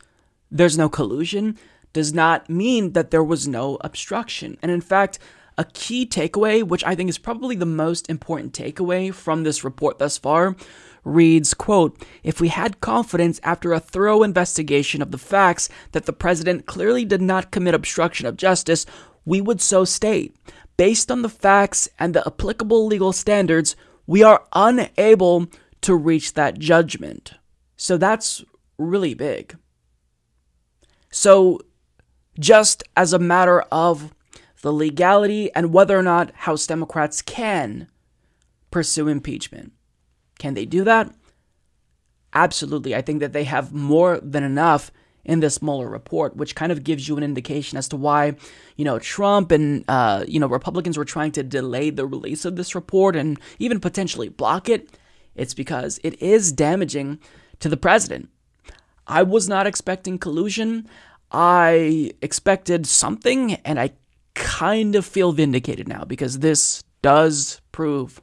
there's 0.48 0.78
no 0.78 0.88
collusion 0.88 1.58
does 1.92 2.14
not 2.14 2.48
mean 2.48 2.92
that 2.92 3.10
there 3.10 3.24
was 3.24 3.48
no 3.48 3.78
obstruction. 3.80 4.56
And 4.62 4.70
in 4.70 4.80
fact, 4.80 5.18
a 5.58 5.64
key 5.64 6.06
takeaway, 6.06 6.62
which 6.62 6.84
I 6.84 6.94
think 6.94 7.10
is 7.10 7.18
probably 7.18 7.56
the 7.56 7.66
most 7.66 8.08
important 8.08 8.52
takeaway 8.52 9.12
from 9.12 9.42
this 9.42 9.64
report 9.64 9.98
thus 9.98 10.18
far, 10.18 10.54
reads, 11.02 11.52
quote, 11.52 12.00
If 12.22 12.40
we 12.40 12.46
had 12.46 12.80
confidence 12.80 13.40
after 13.42 13.72
a 13.72 13.80
thorough 13.80 14.22
investigation 14.22 15.02
of 15.02 15.10
the 15.10 15.18
facts 15.18 15.68
that 15.90 16.06
the 16.06 16.12
president 16.12 16.66
clearly 16.66 17.04
did 17.04 17.20
not 17.20 17.50
commit 17.50 17.74
obstruction 17.74 18.28
of 18.28 18.36
justice, 18.36 18.86
we 19.24 19.40
would 19.40 19.60
so 19.60 19.84
state. 19.84 20.36
Based 20.76 21.10
on 21.10 21.22
the 21.22 21.28
facts 21.28 21.88
and 21.98 22.14
the 22.14 22.22
applicable 22.24 22.86
legal 22.86 23.12
standards, 23.12 23.74
we 24.06 24.22
are 24.22 24.44
unable 24.52 25.46
to 25.82 25.94
reach 25.94 26.34
that 26.34 26.58
judgment. 26.58 27.34
So 27.76 27.96
that's 27.96 28.44
really 28.78 29.14
big. 29.14 29.56
So, 31.10 31.60
just 32.38 32.82
as 32.96 33.12
a 33.12 33.18
matter 33.18 33.62
of 33.72 34.14
the 34.60 34.72
legality 34.72 35.50
and 35.54 35.72
whether 35.72 35.98
or 35.98 36.02
not 36.02 36.34
House 36.34 36.66
Democrats 36.66 37.22
can 37.22 37.88
pursue 38.70 39.08
impeachment, 39.08 39.72
can 40.38 40.54
they 40.54 40.66
do 40.66 40.84
that? 40.84 41.14
Absolutely. 42.34 42.94
I 42.94 43.00
think 43.00 43.20
that 43.20 43.32
they 43.32 43.44
have 43.44 43.72
more 43.72 44.20
than 44.20 44.44
enough 44.44 44.90
in 45.26 45.40
this 45.40 45.60
Mueller 45.60 45.88
report, 45.88 46.36
which 46.36 46.54
kind 46.54 46.72
of 46.72 46.84
gives 46.84 47.08
you 47.08 47.16
an 47.16 47.22
indication 47.22 47.76
as 47.76 47.88
to 47.88 47.96
why, 47.96 48.36
you 48.76 48.84
know, 48.84 48.98
Trump 48.98 49.50
and, 49.50 49.84
uh, 49.88 50.24
you 50.26 50.40
know, 50.40 50.46
Republicans 50.46 50.96
were 50.96 51.04
trying 51.04 51.32
to 51.32 51.42
delay 51.42 51.90
the 51.90 52.06
release 52.06 52.44
of 52.44 52.56
this 52.56 52.74
report 52.74 53.16
and 53.16 53.38
even 53.58 53.80
potentially 53.80 54.28
block 54.28 54.68
it. 54.68 54.96
It's 55.34 55.52
because 55.52 56.00
it 56.02 56.20
is 56.22 56.52
damaging 56.52 57.18
to 57.60 57.68
the 57.68 57.76
president. 57.76 58.30
I 59.06 59.24
was 59.24 59.48
not 59.48 59.66
expecting 59.66 60.18
collusion. 60.18 60.88
I 61.30 62.12
expected 62.22 62.86
something, 62.86 63.54
and 63.54 63.78
I 63.78 63.90
kind 64.34 64.94
of 64.94 65.04
feel 65.04 65.32
vindicated 65.32 65.88
now 65.88 66.04
because 66.04 66.38
this 66.38 66.84
does 67.02 67.60
prove 67.72 68.20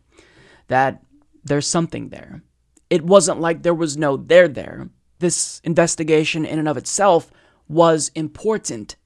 that 0.67 1.03
there's 1.43 1.67
something 1.67 2.09
there. 2.09 2.41
It 2.89 3.03
wasn't 3.03 3.41
like 3.41 3.61
there 3.61 3.73
was 3.73 3.97
no 3.97 4.17
there 4.17 4.47
there. 4.47 4.89
This 5.23 5.61
investigation, 5.63 6.43
in 6.43 6.59
and 6.59 6.67
of 6.67 6.75
itself, 6.75 7.31
was 7.69 8.11
important. 8.13 8.97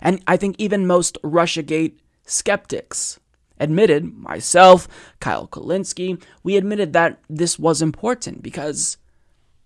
And 0.00 0.20
I 0.26 0.36
think 0.36 0.56
even 0.58 0.84
most 0.84 1.16
Russiagate 1.22 1.98
skeptics 2.26 3.20
admitted, 3.60 4.12
myself, 4.18 4.88
Kyle 5.20 5.46
Kulinski, 5.46 6.20
we 6.42 6.56
admitted 6.56 6.92
that 6.94 7.20
this 7.28 7.56
was 7.56 7.82
important 7.82 8.42
because 8.42 8.96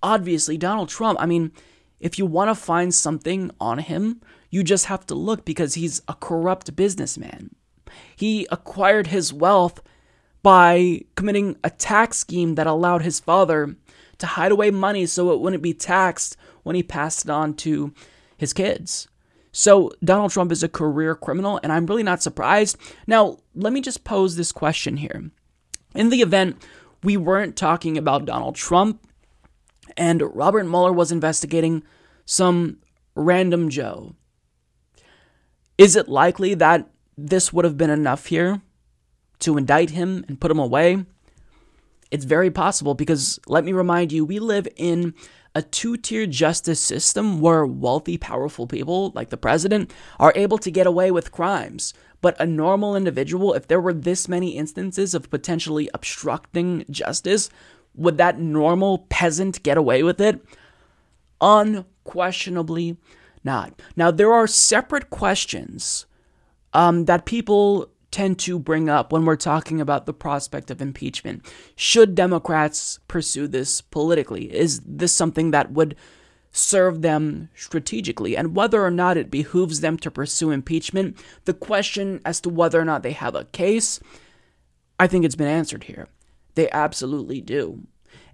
obviously 0.02 0.58
Donald 0.58 0.90
Trump, 0.90 1.18
I 1.22 1.24
mean, 1.24 1.52
if 2.00 2.18
you 2.18 2.26
want 2.26 2.50
to 2.50 2.54
find 2.54 2.92
something 2.94 3.50
on 3.58 3.78
him, 3.78 4.20
you 4.50 4.62
just 4.62 4.84
have 4.84 5.06
to 5.06 5.14
look 5.14 5.46
because 5.46 5.72
he's 5.72 6.02
a 6.06 6.12
corrupt 6.12 6.76
businessman. 6.76 7.54
He 8.14 8.46
acquired 8.50 9.06
his 9.06 9.32
wealth 9.32 9.80
by 10.42 11.00
committing 11.16 11.56
a 11.64 11.70
tax 11.70 12.18
scheme 12.18 12.56
that 12.56 12.66
allowed 12.66 13.00
his 13.00 13.20
father 13.20 13.76
to 14.24 14.30
hide 14.30 14.52
away 14.52 14.70
money 14.70 15.04
so 15.04 15.32
it 15.32 15.40
wouldn't 15.40 15.62
be 15.62 15.74
taxed 15.74 16.36
when 16.62 16.74
he 16.74 16.82
passed 16.82 17.26
it 17.26 17.30
on 17.30 17.54
to 17.54 17.92
his 18.36 18.54
kids. 18.54 19.06
So 19.52 19.92
Donald 20.02 20.32
Trump 20.32 20.50
is 20.50 20.62
a 20.62 20.68
career 20.68 21.14
criminal, 21.14 21.60
and 21.62 21.70
I'm 21.70 21.86
really 21.86 22.02
not 22.02 22.22
surprised. 22.22 22.76
Now, 23.06 23.38
let 23.54 23.72
me 23.72 23.80
just 23.80 24.02
pose 24.02 24.34
this 24.34 24.50
question 24.50 24.96
here. 24.96 25.30
In 25.94 26.08
the 26.08 26.22
event 26.22 26.56
we 27.02 27.18
weren't 27.18 27.54
talking 27.54 27.98
about 27.98 28.24
Donald 28.24 28.56
Trump 28.56 29.06
and 29.96 30.22
Robert 30.34 30.64
Mueller 30.64 30.92
was 30.92 31.12
investigating 31.12 31.82
some 32.24 32.78
random 33.14 33.68
Joe, 33.68 34.14
is 35.76 35.94
it 35.96 36.08
likely 36.08 36.54
that 36.54 36.88
this 37.18 37.52
would 37.52 37.66
have 37.66 37.76
been 37.76 37.90
enough 37.90 38.26
here 38.26 38.62
to 39.40 39.58
indict 39.58 39.90
him 39.90 40.24
and 40.26 40.40
put 40.40 40.50
him 40.50 40.58
away? 40.58 41.04
It's 42.14 42.24
very 42.24 42.48
possible 42.52 42.94
because 42.94 43.40
let 43.48 43.64
me 43.64 43.72
remind 43.72 44.12
you, 44.12 44.24
we 44.24 44.38
live 44.38 44.68
in 44.76 45.14
a 45.52 45.62
two 45.62 45.96
tier 45.96 46.28
justice 46.28 46.78
system 46.78 47.40
where 47.40 47.66
wealthy, 47.66 48.18
powerful 48.18 48.68
people, 48.68 49.10
like 49.16 49.30
the 49.30 49.36
president, 49.36 49.92
are 50.20 50.32
able 50.36 50.56
to 50.58 50.70
get 50.70 50.86
away 50.86 51.10
with 51.10 51.32
crimes. 51.32 51.92
But 52.20 52.40
a 52.40 52.46
normal 52.46 52.94
individual, 52.94 53.52
if 53.54 53.66
there 53.66 53.80
were 53.80 53.92
this 53.92 54.28
many 54.28 54.50
instances 54.50 55.12
of 55.12 55.28
potentially 55.28 55.90
obstructing 55.92 56.84
justice, 56.88 57.50
would 57.96 58.16
that 58.18 58.38
normal 58.38 59.06
peasant 59.08 59.64
get 59.64 59.76
away 59.76 60.04
with 60.04 60.20
it? 60.20 60.40
Unquestionably 61.40 62.96
not. 63.42 63.82
Now, 63.96 64.12
there 64.12 64.32
are 64.32 64.46
separate 64.46 65.10
questions 65.10 66.06
um, 66.72 67.06
that 67.06 67.24
people 67.24 67.90
tend 68.14 68.38
to 68.38 68.60
bring 68.60 68.88
up 68.88 69.10
when 69.10 69.24
we're 69.24 69.34
talking 69.34 69.80
about 69.80 70.06
the 70.06 70.14
prospect 70.14 70.70
of 70.70 70.80
impeachment. 70.80 71.44
Should 71.74 72.14
Democrats 72.14 73.00
pursue 73.08 73.48
this 73.48 73.80
politically? 73.80 74.54
Is 74.54 74.80
this 74.86 75.12
something 75.12 75.50
that 75.50 75.72
would 75.72 75.96
serve 76.52 77.02
them 77.02 77.48
strategically? 77.56 78.36
And 78.36 78.54
whether 78.54 78.84
or 78.84 78.90
not 78.92 79.16
it 79.16 79.32
behooves 79.32 79.80
them 79.80 79.96
to 79.98 80.12
pursue 80.12 80.52
impeachment, 80.52 81.18
the 81.44 81.54
question 81.54 82.20
as 82.24 82.40
to 82.42 82.48
whether 82.48 82.80
or 82.80 82.84
not 82.84 83.02
they 83.02 83.10
have 83.10 83.34
a 83.34 83.46
case, 83.46 83.98
I 84.96 85.08
think 85.08 85.24
it's 85.24 85.34
been 85.34 85.48
answered 85.48 85.82
here. 85.82 86.06
They 86.54 86.70
absolutely 86.70 87.40
do. 87.40 87.80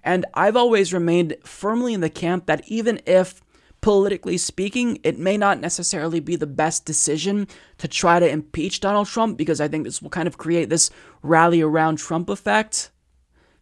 And 0.05 0.27
I've 0.35 0.57
always 0.57 0.93
remained 0.93 1.37
firmly 1.43 1.95
in 1.95 2.03
the 2.03 2.11
camp 2.11 2.45
that 2.45 2.69
even 2.69 3.01
if 3.07 3.41
politically 3.81 4.37
speaking, 4.37 4.99
it 5.03 5.19
may 5.19 5.37
not 5.37 5.61
necessarily 5.61 6.21
be 6.21 6.37
the 6.37 6.47
best 6.47 6.85
decision 6.85 7.49
to 7.79 7.89
try 7.89 8.19
to 8.19 8.29
impeach 8.29 8.81
Donald 8.81 9.07
Trump 9.07 9.39
because 9.39 9.61
I 9.61 9.69
think 9.69 9.85
this 9.85 10.03
will 10.03 10.11
kind 10.11 10.29
of 10.29 10.39
create 10.39 10.69
this 10.69 10.91
rally 11.23 11.63
around 11.63 11.97
Trump 11.97 12.29
effect, 12.29 12.91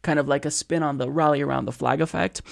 kind 0.03 0.19
of 0.19 0.29
like 0.29 0.45
a 0.45 0.51
spin 0.51 0.83
on 0.83 0.99
the 0.99 1.11
rally 1.11 1.41
around 1.41 1.67
the 1.67 1.73
flag 1.73 2.01
effect, 2.01 2.43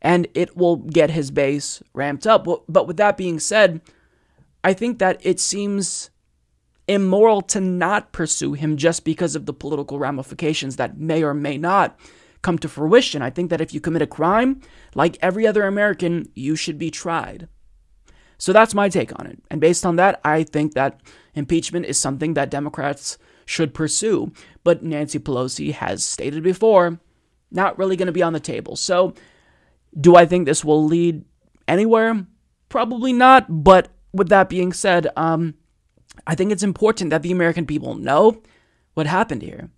and 0.00 0.26
it 0.34 0.56
will 0.56 0.76
get 0.76 1.10
his 1.10 1.30
base 1.30 1.82
ramped 1.92 2.26
up. 2.26 2.46
But 2.68 2.86
with 2.86 2.96
that 2.96 3.16
being 3.16 3.38
said, 3.38 3.80
I 4.64 4.72
think 4.72 4.98
that 4.98 5.24
it 5.24 5.38
seems 5.38 6.10
immoral 6.88 7.42
to 7.42 7.60
not 7.60 8.12
pursue 8.12 8.54
him 8.54 8.76
just 8.76 9.04
because 9.04 9.36
of 9.36 9.46
the 9.46 9.54
political 9.54 9.98
ramifications 10.00 10.76
that 10.76 10.98
may 10.98 11.22
or 11.22 11.34
may 11.34 11.56
not 11.56 11.98
come 12.42 12.58
to 12.58 12.68
fruition. 12.68 13.22
I 13.22 13.30
think 13.30 13.50
that 13.50 13.60
if 13.60 13.72
you 13.72 13.80
commit 13.80 14.02
a 14.02 14.06
crime, 14.06 14.60
like 14.94 15.16
every 15.22 15.46
other 15.46 15.64
American, 15.64 16.28
you 16.34 16.56
should 16.56 16.78
be 16.78 16.90
tried. 16.90 17.48
So 18.36 18.52
that's 18.52 18.74
my 18.74 18.88
take 18.88 19.16
on 19.18 19.26
it. 19.26 19.38
And 19.50 19.60
based 19.60 19.86
on 19.86 19.96
that, 19.96 20.20
I 20.24 20.42
think 20.42 20.74
that 20.74 21.00
impeachment 21.34 21.86
is 21.86 21.98
something 21.98 22.34
that 22.34 22.50
Democrats 22.50 23.16
should 23.46 23.72
pursue. 23.72 24.32
But 24.64 24.82
Nancy 24.82 25.20
Pelosi 25.20 25.72
has 25.72 26.04
stated 26.04 26.42
before, 26.42 26.98
not 27.50 27.78
really 27.78 27.96
going 27.96 28.06
to 28.06 28.12
be 28.12 28.22
on 28.22 28.32
the 28.32 28.40
table. 28.40 28.74
So 28.74 29.14
do 29.98 30.16
I 30.16 30.26
think 30.26 30.44
this 30.44 30.64
will 30.64 30.84
lead 30.84 31.24
anywhere? 31.68 32.26
Probably 32.68 33.12
not. 33.12 33.46
But 33.48 33.90
with 34.12 34.28
that 34.30 34.48
being 34.48 34.72
said, 34.72 35.08
um, 35.16 35.54
I 36.26 36.34
think 36.34 36.50
it's 36.50 36.62
important 36.62 37.10
that 37.10 37.22
the 37.22 37.32
American 37.32 37.66
people 37.66 37.94
know 37.94 38.42
what 38.94 39.06
happened 39.06 39.42
here 39.42 39.70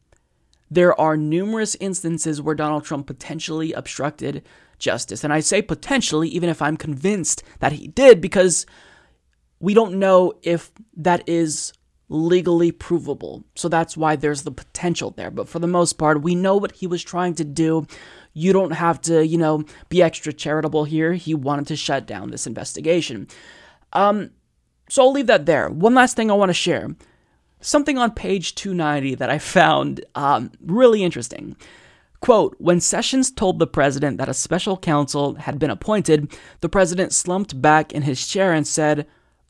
there 0.75 0.99
are 1.01 1.17
numerous 1.17 1.75
instances 1.77 2.43
where 2.43 2.55
Donald 2.55 2.85
Trump 2.85 3.07
potentially 3.07 3.73
obstructed 3.73 4.44
justice. 4.78 5.25
And 5.25 5.33
I 5.33 5.41
say 5.41 5.62
potentially, 5.62 6.28
even 6.28 6.49
if 6.49 6.61
I'm 6.61 6.77
convinced 6.77 7.43
that 7.61 7.73
he 7.73 7.89
did, 7.89 8.20
because 8.20 8.67
we 9.61 9.73
don't 9.73 9.99
know 9.99 10.35
if 10.43 10.73
that 10.97 11.28
is 11.28 11.73
legally 12.09 12.70
provable. 12.70 13.44
So 13.55 13.69
that's 13.69 13.97
why 13.97 14.17
there's 14.17 14.43
the 14.43 14.51
potential 14.51 15.11
there. 15.12 15.31
But 15.31 15.49
for 15.49 15.59
the 15.59 15.67
most 15.67 15.94
part, 15.94 16.23
we 16.23 16.35
know 16.35 16.57
what 16.57 16.73
he 16.73 16.86
was 16.86 17.03
trying 17.03 17.35
to 17.36 17.44
do. 17.44 17.86
You 18.33 18.53
don't 18.53 18.73
have 18.73 19.01
to, 19.03 19.27
you 19.27 19.39
know, 19.39 19.65
be 19.89 20.03
extra 20.03 20.33
charitable 20.33 20.85
here. 20.85 21.15
He 21.15 21.35
wanted 21.35 21.69
to 21.69 21.77
shut 21.77 22.07
down 22.07 22.31
this 22.31 22.47
investigation. 22.47 23.28
Um, 23.93 24.31
so 24.91 25.03
I'll 25.03 25.12
leave 25.12 25.28
that 25.28 25.47
there. 25.47 25.70
One 25.70 25.94
last 25.94 26.17
thing 26.17 26.31
I 26.31 26.35
want 26.35 26.51
to 26.51 26.55
share 26.55 26.94
something 27.65 27.99
on 27.99 28.12
page 28.12 28.55
290 28.55 29.17
that 29.17 29.31
I 29.31 29.39
found 29.39 30.05
um, 30.15 30.52
really 30.60 31.02
interesting. 31.02 31.57
Quote 32.20 32.55
When 32.59 32.81
Sessions 32.81 33.31
told 33.31 33.59
the 33.59 33.67
president 33.67 34.18
that 34.18 34.28
a 34.28 34.34
special 34.34 34.76
counsel 34.76 35.34
had 35.34 35.59
been 35.59 35.70
appointed, 35.70 36.33
the 36.60 36.68
president 36.68 37.12
slumped 37.12 37.60
back 37.60 37.93
in 37.93 38.02
his 38.02 38.26
chair 38.26 38.52
and 38.52 38.67
said, 38.67 39.07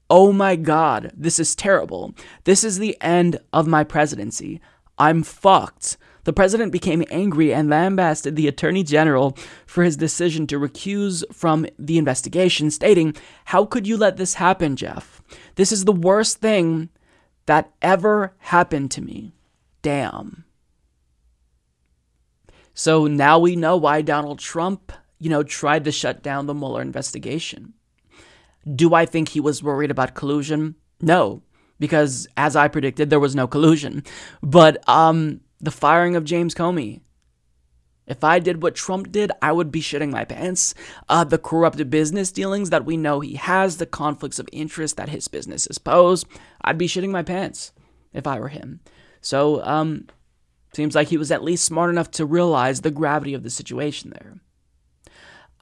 Oh 0.09 0.33
my 0.33 0.55
God, 0.57 1.13
this 1.17 1.39
is 1.39 1.55
terrible. 1.55 2.15
This 2.45 2.63
is 2.63 2.79
the 2.79 2.97
end 3.01 3.39
of 3.53 3.67
my 3.67 3.85
presidency. 3.85 4.61
I'm 4.99 5.23
fucked. 5.23 5.97
The 6.25 6.33
president 6.33 6.73
became 6.73 7.05
angry 7.11 7.53
and 7.53 7.69
lambasted 7.69 8.35
the 8.35 8.49
attorney 8.49 8.83
general 8.83 9.37
for 9.67 9.85
his 9.85 9.97
decision 9.97 10.47
to 10.49 10.59
recuse 10.59 11.23
from 11.33 11.67
the 11.79 11.99
investigation, 11.99 12.71
stating, 12.71 13.15
How 13.47 13.65
could 13.65 13.87
you 13.87 13.97
let 13.97 14.17
this 14.17 14.35
happen, 14.35 14.77
Jeff? 14.77 15.23
This 15.57 15.71
is 15.73 15.85
the 15.85 15.93
worst 15.93 16.39
thing 16.39 16.89
that 17.47 17.73
ever 17.83 18.35
happened 18.39 18.91
to 18.93 19.03
me. 19.03 19.35
Damn. 19.83 20.45
So 22.73 23.07
now 23.07 23.39
we 23.39 23.55
know 23.55 23.77
why 23.77 24.03
Donald 24.03 24.39
Trump, 24.39 24.93
you 25.19 25.31
know, 25.31 25.43
tried 25.43 25.85
to 25.85 25.93
shut 25.93 26.23
down 26.23 26.47
the 26.47 26.55
Mueller 26.55 26.83
investigation. 26.83 27.75
Do 28.75 28.95
I 28.95 29.07
think 29.07 29.29
he 29.29 29.41
was 29.41 29.63
worried 29.63 29.91
about 29.91 30.15
collusion? 30.15 30.75
No, 31.01 31.43
because 31.79 32.27
as 32.37 32.57
I 32.57 32.69
predicted, 32.69 33.11
there 33.11 33.21
was 33.21 33.37
no 33.37 33.47
collusion. 33.47 34.03
But 34.43 34.87
um, 34.89 35.41
the 35.61 35.71
firing 35.71 36.17
of 36.17 36.25
James 36.25 36.55
Comey, 36.55 37.01
if 38.07 38.23
I 38.23 38.39
did 38.39 38.63
what 38.63 38.75
Trump 38.75 39.11
did, 39.11 39.33
I 39.41 39.53
would 39.53 39.73
be 39.73 39.81
shitting 39.81 40.11
my 40.11 40.25
pants. 40.25 40.75
Uh, 41.09 41.25
the 41.25 41.39
corrupt 41.39 41.89
business 41.89 42.31
dealings 42.31 42.71
that 42.71 42.85
we 42.85 42.97
know 42.97 43.21
he 43.21 43.35
has, 43.37 43.79
the 43.79 43.87
conflicts 43.87 44.39
of 44.39 44.49
interest 44.53 44.97
that 44.97 45.09
his 45.09 45.29
businesses 45.29 45.79
pose, 45.79 46.25
I'd 46.61 46.79
be 46.79 46.89
shitting 46.89 47.11
my 47.11 47.23
pants 47.23 47.73
if 48.13 48.27
I 48.27 48.39
were 48.39 48.49
him. 48.49 48.81
So, 49.21 49.65
um, 49.65 50.07
seems 50.75 50.95
like 50.95 51.09
he 51.09 51.17
was 51.17 51.31
at 51.31 51.45
least 51.45 51.65
smart 51.65 51.91
enough 51.91 52.11
to 52.13 52.27
realize 52.27 52.81
the 52.81 52.91
gravity 52.91 53.33
of 53.33 53.43
the 53.43 53.51
situation 53.51 54.11
there. 54.11 54.41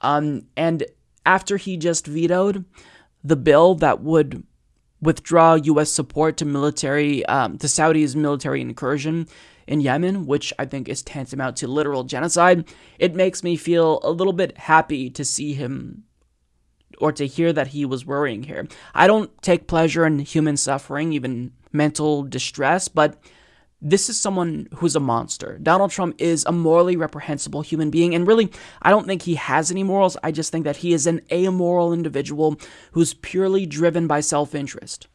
Um, 0.01 0.47
and 0.57 0.85
after 1.25 1.57
he 1.57 1.77
just 1.77 2.07
vetoed 2.07 2.65
the 3.23 3.37
bill 3.37 3.75
that 3.75 4.01
would 4.01 4.43
withdraw 5.01 5.55
U.S. 5.55 5.89
support 5.89 6.37
to 6.37 6.45
military, 6.45 7.25
um, 7.25 7.57
to 7.59 7.67
Saudi's 7.67 8.15
military 8.15 8.59
incursion 8.59 9.27
in 9.67 9.81
Yemen, 9.81 10.25
which 10.25 10.53
I 10.57 10.65
think 10.65 10.87
is 10.89 11.01
tantamount 11.01 11.57
to 11.57 11.67
literal 11.67 12.03
genocide, 12.03 12.65
it 12.99 13.15
makes 13.15 13.43
me 13.43 13.55
feel 13.55 13.99
a 14.03 14.11
little 14.11 14.33
bit 14.33 14.57
happy 14.57 15.09
to 15.11 15.25
see 15.25 15.53
him 15.53 16.03
or 16.99 17.11
to 17.11 17.27
hear 17.27 17.51
that 17.53 17.67
he 17.67 17.85
was 17.85 18.05
worrying 18.05 18.43
here. 18.43 18.67
I 18.93 19.07
don't 19.07 19.29
take 19.41 19.67
pleasure 19.67 20.05
in 20.05 20.19
human 20.19 20.57
suffering, 20.57 21.13
even 21.13 21.51
mental 21.71 22.23
distress, 22.23 22.87
but 22.87 23.17
this 23.81 24.09
is 24.09 24.19
someone 24.19 24.69
who's 24.75 24.95
a 24.95 25.01
monster. 25.01 25.59
Donald 25.61 25.91
Trump 25.91 26.15
is 26.17 26.45
a 26.45 26.53
morally 26.53 26.95
reprehensible 26.95 27.61
human 27.61 27.89
being, 27.89 28.15
and 28.15 28.25
really, 28.25 28.49
I 28.81 28.91
don't 28.91 29.05
think 29.05 29.23
he 29.23 29.35
has 29.35 29.69
any 29.69 29.83
morals. 29.83 30.15
I 30.23 30.31
just 30.31 30.51
think 30.51 30.63
that 30.63 30.77
he 30.77 30.93
is 30.93 31.05
an 31.05 31.21
amoral 31.31 31.91
individual 31.91 32.57
who's 32.93 33.13
purely 33.13 33.65
driven 33.65 34.07
by 34.07 34.21
self 34.21 34.55
interest. 34.55 35.07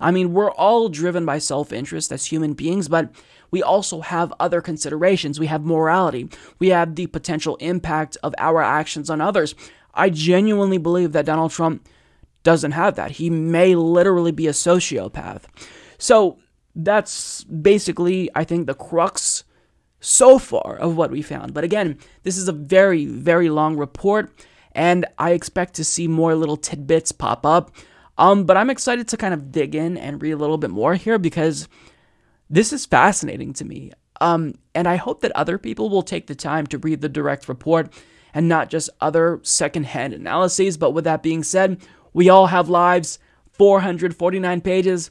I 0.00 0.10
mean, 0.10 0.32
we're 0.32 0.52
all 0.52 0.88
driven 0.88 1.26
by 1.26 1.38
self 1.38 1.72
interest 1.72 2.10
as 2.10 2.24
human 2.24 2.54
beings, 2.54 2.88
but 2.88 3.10
we 3.50 3.62
also 3.62 4.00
have 4.00 4.32
other 4.38 4.60
considerations. 4.60 5.40
We 5.40 5.46
have 5.46 5.64
morality, 5.64 6.28
we 6.58 6.68
have 6.68 6.94
the 6.94 7.06
potential 7.06 7.56
impact 7.56 8.16
of 8.22 8.34
our 8.38 8.62
actions 8.62 9.10
on 9.10 9.20
others. 9.20 9.54
I 9.94 10.10
genuinely 10.10 10.78
believe 10.78 11.12
that 11.12 11.26
Donald 11.26 11.50
Trump 11.50 11.86
doesn't 12.42 12.72
have 12.72 12.94
that. 12.96 13.12
He 13.12 13.30
may 13.30 13.74
literally 13.74 14.32
be 14.32 14.46
a 14.46 14.52
sociopath. 14.52 15.42
So 15.98 16.38
that's 16.74 17.44
basically, 17.44 18.30
I 18.34 18.44
think, 18.44 18.66
the 18.66 18.74
crux 18.74 19.44
so 20.00 20.38
far 20.38 20.76
of 20.76 20.96
what 20.96 21.10
we 21.10 21.22
found. 21.22 21.52
But 21.52 21.64
again, 21.64 21.98
this 22.22 22.36
is 22.36 22.48
a 22.48 22.52
very, 22.52 23.06
very 23.06 23.50
long 23.50 23.76
report, 23.76 24.30
and 24.72 25.04
I 25.18 25.32
expect 25.32 25.74
to 25.74 25.84
see 25.84 26.06
more 26.06 26.34
little 26.34 26.56
tidbits 26.56 27.10
pop 27.10 27.44
up. 27.44 27.72
Um, 28.16 28.44
but 28.44 28.56
I'm 28.56 28.70
excited 28.70 29.08
to 29.08 29.16
kind 29.16 29.34
of 29.34 29.52
dig 29.52 29.74
in 29.74 29.96
and 29.96 30.22
read 30.22 30.32
a 30.32 30.36
little 30.36 30.58
bit 30.58 30.70
more 30.70 30.94
here 30.94 31.18
because 31.18 31.68
this 32.50 32.72
is 32.72 32.86
fascinating 32.86 33.52
to 33.54 33.64
me. 33.64 33.92
Um, 34.20 34.54
and 34.74 34.88
I 34.88 34.96
hope 34.96 35.20
that 35.20 35.32
other 35.32 35.58
people 35.58 35.90
will 35.90 36.02
take 36.02 36.26
the 36.26 36.34
time 36.34 36.66
to 36.68 36.78
read 36.78 37.00
the 37.00 37.08
direct 37.08 37.48
report 37.48 37.92
and 38.34 38.48
not 38.48 38.68
just 38.68 38.90
other 39.00 39.40
secondhand 39.42 40.12
analyses. 40.12 40.76
But 40.76 40.92
with 40.92 41.04
that 41.04 41.22
being 41.22 41.42
said, 41.42 41.80
we 42.12 42.28
all 42.28 42.46
have 42.46 42.68
lives, 42.68 43.18
449 43.52 44.60
pages. 44.60 45.10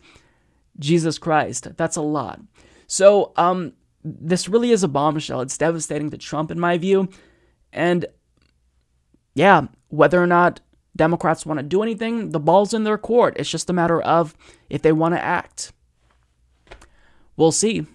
Jesus 0.79 1.17
Christ, 1.17 1.75
that's 1.77 1.95
a 1.95 2.01
lot. 2.01 2.39
So, 2.87 3.33
um, 3.35 3.73
this 4.03 4.47
really 4.47 4.71
is 4.71 4.83
a 4.83 4.87
bombshell. 4.87 5.41
It's 5.41 5.57
devastating 5.57 6.09
to 6.11 6.17
Trump, 6.17 6.51
in 6.51 6.59
my 6.59 6.77
view. 6.77 7.09
And 7.73 8.05
yeah, 9.33 9.67
whether 9.89 10.21
or 10.21 10.27
not 10.27 10.61
Democrats 10.95 11.45
want 11.45 11.59
to 11.59 11.63
do 11.63 11.83
anything, 11.83 12.31
the 12.31 12.39
ball's 12.39 12.73
in 12.73 12.83
their 12.83 12.97
court. 12.97 13.35
It's 13.37 13.49
just 13.49 13.69
a 13.69 13.73
matter 13.73 14.01
of 14.01 14.35
if 14.69 14.81
they 14.81 14.91
want 14.91 15.15
to 15.15 15.23
act. 15.23 15.73
We'll 17.37 17.51
see. 17.51 17.85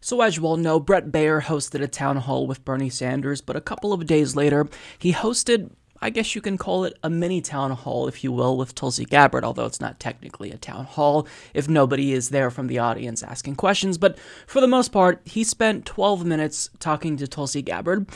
So, 0.00 0.20
as 0.20 0.36
you 0.36 0.46
all 0.46 0.56
know, 0.56 0.78
Bret 0.78 1.10
Baier 1.10 1.42
hosted 1.42 1.82
a 1.82 1.88
town 1.88 2.18
hall 2.18 2.46
with 2.46 2.64
Bernie 2.64 2.88
Sanders, 2.90 3.40
but 3.40 3.56
a 3.56 3.60
couple 3.60 3.92
of 3.92 4.06
days 4.06 4.36
later, 4.36 4.68
he 4.96 5.12
hosted, 5.12 5.70
I 6.00 6.10
guess 6.10 6.36
you 6.36 6.40
can 6.40 6.56
call 6.56 6.84
it 6.84 6.96
a 7.02 7.10
mini 7.10 7.40
town 7.40 7.72
hall, 7.72 8.06
if 8.06 8.22
you 8.22 8.30
will, 8.30 8.56
with 8.56 8.76
Tulsi 8.76 9.04
Gabbard, 9.04 9.42
although 9.42 9.66
it's 9.66 9.80
not 9.80 9.98
technically 9.98 10.52
a 10.52 10.58
town 10.58 10.84
hall 10.84 11.26
if 11.54 11.68
nobody 11.68 12.12
is 12.12 12.28
there 12.28 12.52
from 12.52 12.68
the 12.68 12.78
audience 12.78 13.24
asking 13.24 13.56
questions. 13.56 13.98
But 13.98 14.16
for 14.46 14.60
the 14.60 14.68
most 14.68 14.92
part, 14.92 15.20
he 15.24 15.42
spent 15.42 15.86
12 15.86 16.24
minutes 16.24 16.70
talking 16.78 17.16
to 17.16 17.26
Tulsi 17.26 17.62
Gabbard. 17.62 18.08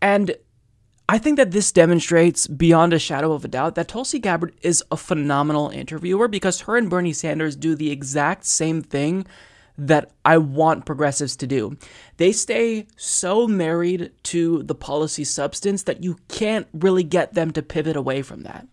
And 0.00 0.36
I 1.08 1.18
think 1.18 1.36
that 1.36 1.52
this 1.52 1.70
demonstrates 1.70 2.48
beyond 2.48 2.92
a 2.92 2.98
shadow 2.98 3.32
of 3.32 3.44
a 3.44 3.48
doubt 3.48 3.76
that 3.76 3.86
Tulsi 3.86 4.18
Gabbard 4.18 4.54
is 4.62 4.82
a 4.90 4.96
phenomenal 4.96 5.70
interviewer 5.70 6.26
because 6.26 6.62
her 6.62 6.76
and 6.76 6.90
Bernie 6.90 7.12
Sanders 7.12 7.54
do 7.54 7.76
the 7.76 7.92
exact 7.92 8.44
same 8.44 8.82
thing 8.82 9.24
that 9.78 10.10
I 10.24 10.38
want 10.38 10.86
progressives 10.86 11.36
to 11.36 11.46
do. 11.46 11.76
They 12.16 12.32
stay 12.32 12.86
so 12.96 13.46
married 13.46 14.10
to 14.24 14.62
the 14.64 14.74
policy 14.74 15.22
substance 15.22 15.84
that 15.84 16.02
you 16.02 16.16
can't 16.28 16.66
really 16.72 17.04
get 17.04 17.34
them 17.34 17.52
to 17.52 17.62
pivot 17.62 17.96
away 17.96 18.22
from 18.22 18.42
that. 18.42 18.66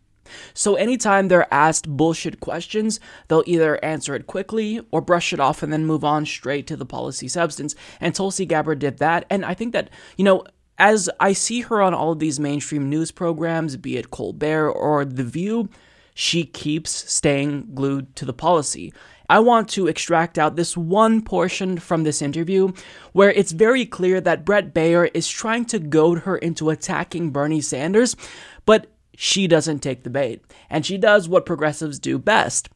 So 0.55 0.75
anytime 0.75 1.27
they're 1.27 1.53
asked 1.53 1.87
bullshit 1.87 2.39
questions, 2.39 2.99
they'll 3.27 3.43
either 3.45 3.83
answer 3.83 4.15
it 4.15 4.25
quickly 4.25 4.81
or 4.89 5.01
brush 5.01 5.33
it 5.33 5.39
off 5.39 5.61
and 5.61 5.71
then 5.71 5.85
move 5.85 6.03
on 6.03 6.25
straight 6.25 6.65
to 6.67 6.77
the 6.77 6.85
policy 6.85 7.27
substance. 7.27 7.75
And 7.99 8.15
Tulsi 8.15 8.45
Gabbard 8.45 8.79
did 8.79 8.97
that. 8.97 9.25
And 9.29 9.45
I 9.45 9.53
think 9.53 9.73
that, 9.73 9.89
you 10.17 10.23
know, 10.23 10.43
as 10.83 11.09
I 11.17 11.31
see 11.31 11.61
her 11.61 11.81
on 11.81 11.93
all 11.93 12.11
of 12.11 12.19
these 12.19 12.41
mainstream 12.41 12.89
news 12.89 13.09
programs, 13.09 13.77
be 13.77 13.95
it 13.95 14.11
Colbert 14.11 14.69
or 14.69 15.05
The 15.05 15.23
View, 15.23 15.69
she 16.13 16.43
keeps 16.43 16.91
staying 17.09 17.69
glued 17.73 18.17
to 18.17 18.25
the 18.25 18.33
policy. 18.33 18.93
I 19.29 19.39
want 19.39 19.69
to 19.69 19.87
extract 19.87 20.37
out 20.37 20.57
this 20.57 20.75
one 20.75 21.21
portion 21.21 21.77
from 21.77 22.03
this 22.03 22.21
interview 22.21 22.73
where 23.13 23.31
it's 23.31 23.53
very 23.53 23.85
clear 23.85 24.19
that 24.19 24.43
Bret 24.43 24.73
Baier 24.73 25.09
is 25.13 25.29
trying 25.29 25.63
to 25.67 25.79
goad 25.79 26.19
her 26.23 26.35
into 26.37 26.69
attacking 26.69 27.31
Bernie 27.31 27.61
Sanders, 27.61 28.17
but 28.65 28.87
she 29.15 29.47
doesn't 29.47 29.79
take 29.79 30.03
the 30.03 30.09
bait. 30.09 30.43
And 30.69 30.85
she 30.85 30.97
does 30.97 31.29
what 31.29 31.45
progressives 31.45 31.97
do 31.97 32.19
best. 32.19 32.67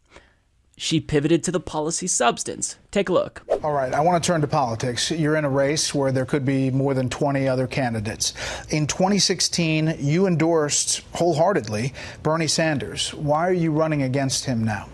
She 0.79 0.99
pivoted 0.99 1.43
to 1.43 1.51
the 1.51 1.59
policy 1.59 2.05
substance. 2.05 2.77
Take 2.91 3.09
a 3.09 3.13
look. 3.13 3.41
All 3.63 3.73
right, 3.73 3.91
I 3.91 3.99
want 4.01 4.23
to 4.23 4.27
turn 4.27 4.41
to 4.41 4.47
politics. 4.47 5.09
You're 5.09 5.35
in 5.35 5.43
a 5.43 5.49
race 5.49 5.93
where 5.93 6.11
there 6.11 6.23
could 6.23 6.45
be 6.45 6.69
more 6.69 6.93
than 6.93 7.09
20 7.09 7.47
other 7.47 7.65
candidates. 7.65 8.33
In 8.69 8.85
2016, 8.85 9.95
you 9.97 10.27
endorsed 10.27 11.01
wholeheartedly 11.13 11.95
Bernie 12.21 12.45
Sanders. 12.45 13.11
Why 13.11 13.47
are 13.47 13.53
you 13.53 13.71
running 13.71 14.03
against 14.03 14.45
him 14.45 14.63
now? 14.63 14.87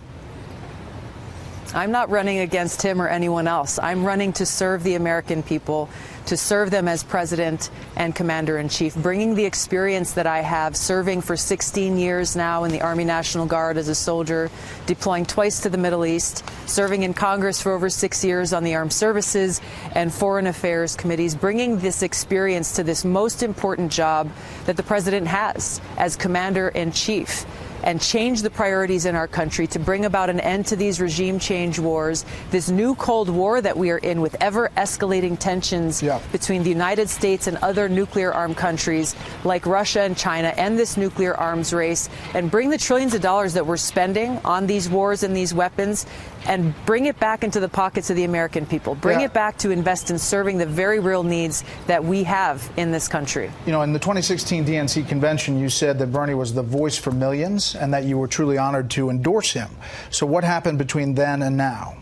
I'm 1.74 1.92
not 1.92 2.10
running 2.10 2.40
against 2.40 2.82
him 2.82 3.02
or 3.02 3.10
anyone 3.10 3.48
else. 3.48 3.78
I'm 3.78 4.06
running 4.06 4.32
to 4.34 4.46
serve 4.46 4.84
the 4.84 4.96
American 4.96 5.44
people, 5.44 5.90
to 6.26 6.38
serve 6.38 6.72
them 6.72 6.88
as 6.88 7.04
president 7.04 7.70
and 7.96 8.16
commander 8.16 8.58
in 8.58 8.70
chief, 8.70 8.96
bringing 8.96 9.36
the 9.36 9.46
experience 9.46 10.14
that 10.14 10.28
I 10.28 10.42
have 10.42 10.76
serving 10.76 11.22
for 11.22 11.36
16 11.36 11.98
years 11.98 12.36
now 12.36 12.64
in 12.64 12.72
the 12.72 12.82
Army 12.82 13.04
National 13.04 13.46
Guard 13.46 13.78
as 13.78 13.88
a 13.88 13.96
soldier, 13.96 14.50
deploying 14.86 15.26
twice 15.26 15.62
to 15.62 15.70
the 15.70 15.78
Middle 15.78 16.06
East, 16.06 16.44
serving 16.66 17.04
in 17.04 17.14
Congress 17.14 17.62
for 17.62 17.72
over 17.72 17.90
six 17.90 18.24
years 18.24 18.54
on 18.54 18.64
the 18.64 18.76
Armed 18.76 18.94
Services 18.94 19.62
and 19.94 20.14
Foreign 20.14 20.48
Affairs 20.48 20.96
committees, 20.96 21.36
bringing 21.36 21.80
this 21.80 22.04
experience 22.04 22.76
to 22.76 22.84
this 22.84 23.04
most 23.04 23.44
important 23.44 23.92
job 23.92 24.30
that 24.66 24.78
the 24.78 24.84
president 24.84 25.28
has 25.28 25.82
as 25.98 26.16
commander 26.16 26.70
in 26.70 26.92
chief 26.92 27.46
and 27.84 28.02
change 28.02 28.42
the 28.42 28.50
priorities 28.50 29.06
in 29.06 29.16
our 29.16 29.28
country 29.28 29.68
to 29.68 29.80
bring 29.80 30.06
about 30.06 30.30
an 30.30 30.40
end 30.40 30.66
to 30.68 30.76
these 30.76 31.00
regime 31.00 31.40
change 31.40 31.80
wars, 31.80 32.26
this 32.52 32.70
new 32.70 32.96
Cold 32.96 33.30
War 33.30 33.62
that 33.62 33.78
we 33.78 33.92
are 33.92 33.98
in 34.00 34.22
with 34.22 34.36
ever 34.42 34.70
escalating 34.76 35.38
tensions 35.38 36.02
yeah. 36.02 36.20
between 36.32 36.64
the 36.64 36.70
United 36.70 37.10
States 37.10 37.48
and 37.48 37.58
other 37.58 37.88
nuclear 37.88 38.34
armed 38.34 38.58
countries 38.58 39.16
like 39.44 39.66
Russia 39.66 40.02
and 40.02 40.18
China, 40.18 40.54
and 40.58 40.80
this 40.80 40.98
nuclear 40.98 41.36
arms 41.36 41.74
race, 41.74 42.10
and 42.34 42.50
bring 42.50 42.70
the 42.70 42.78
trillions 42.78 43.14
of 43.14 43.22
dollars 43.22 43.54
that 43.54 43.66
we're 43.66 43.78
spending 43.78 44.40
on 44.46 44.66
these 44.68 44.90
wars 44.90 45.24
and 45.24 45.36
these 45.36 45.54
weapons 45.54 46.06
and 46.48 46.74
bring 46.86 47.06
it 47.06 47.20
back 47.20 47.44
into 47.44 47.60
the 47.60 47.70
pockets 47.70 48.10
of 48.10 48.16
the 48.16 48.24
American 48.24 48.66
people. 48.66 48.96
Bring 48.96 49.20
yeah. 49.20 49.28
it 49.28 49.34
back 49.34 49.58
to 49.60 49.72
invest 49.72 50.12
in 50.12 50.18
serving 50.18 50.58
the 50.58 50.66
very 50.66 51.00
real 51.00 51.24
needs 51.24 51.64
that 51.88 52.04
we 52.04 52.24
have 52.24 52.70
in 52.78 52.92
this 52.92 53.08
country. 53.08 53.52
You 53.66 53.72
know, 53.72 53.82
in 53.82 53.94
the 53.94 54.00
2016 54.00 54.66
DNC 54.66 55.08
convention, 55.08 55.60
you 55.60 55.70
said 55.70 56.00
that 56.00 56.08
Bernie 56.08 56.34
was 56.34 56.54
the 56.54 56.64
voice 56.64 56.98
for 56.98 57.12
millions 57.12 57.76
and 57.76 57.94
that 57.94 58.04
you 58.04 58.18
were 58.18 58.28
truly 58.28 58.58
honored 58.58 58.90
to 58.92 59.10
endorse 59.10 59.52
him. 59.52 59.70
So, 60.10 60.26
what 60.26 60.44
happened 60.44 60.78
between 60.78 61.14
then 61.14 61.42
and 61.42 61.58
now? 61.58 61.98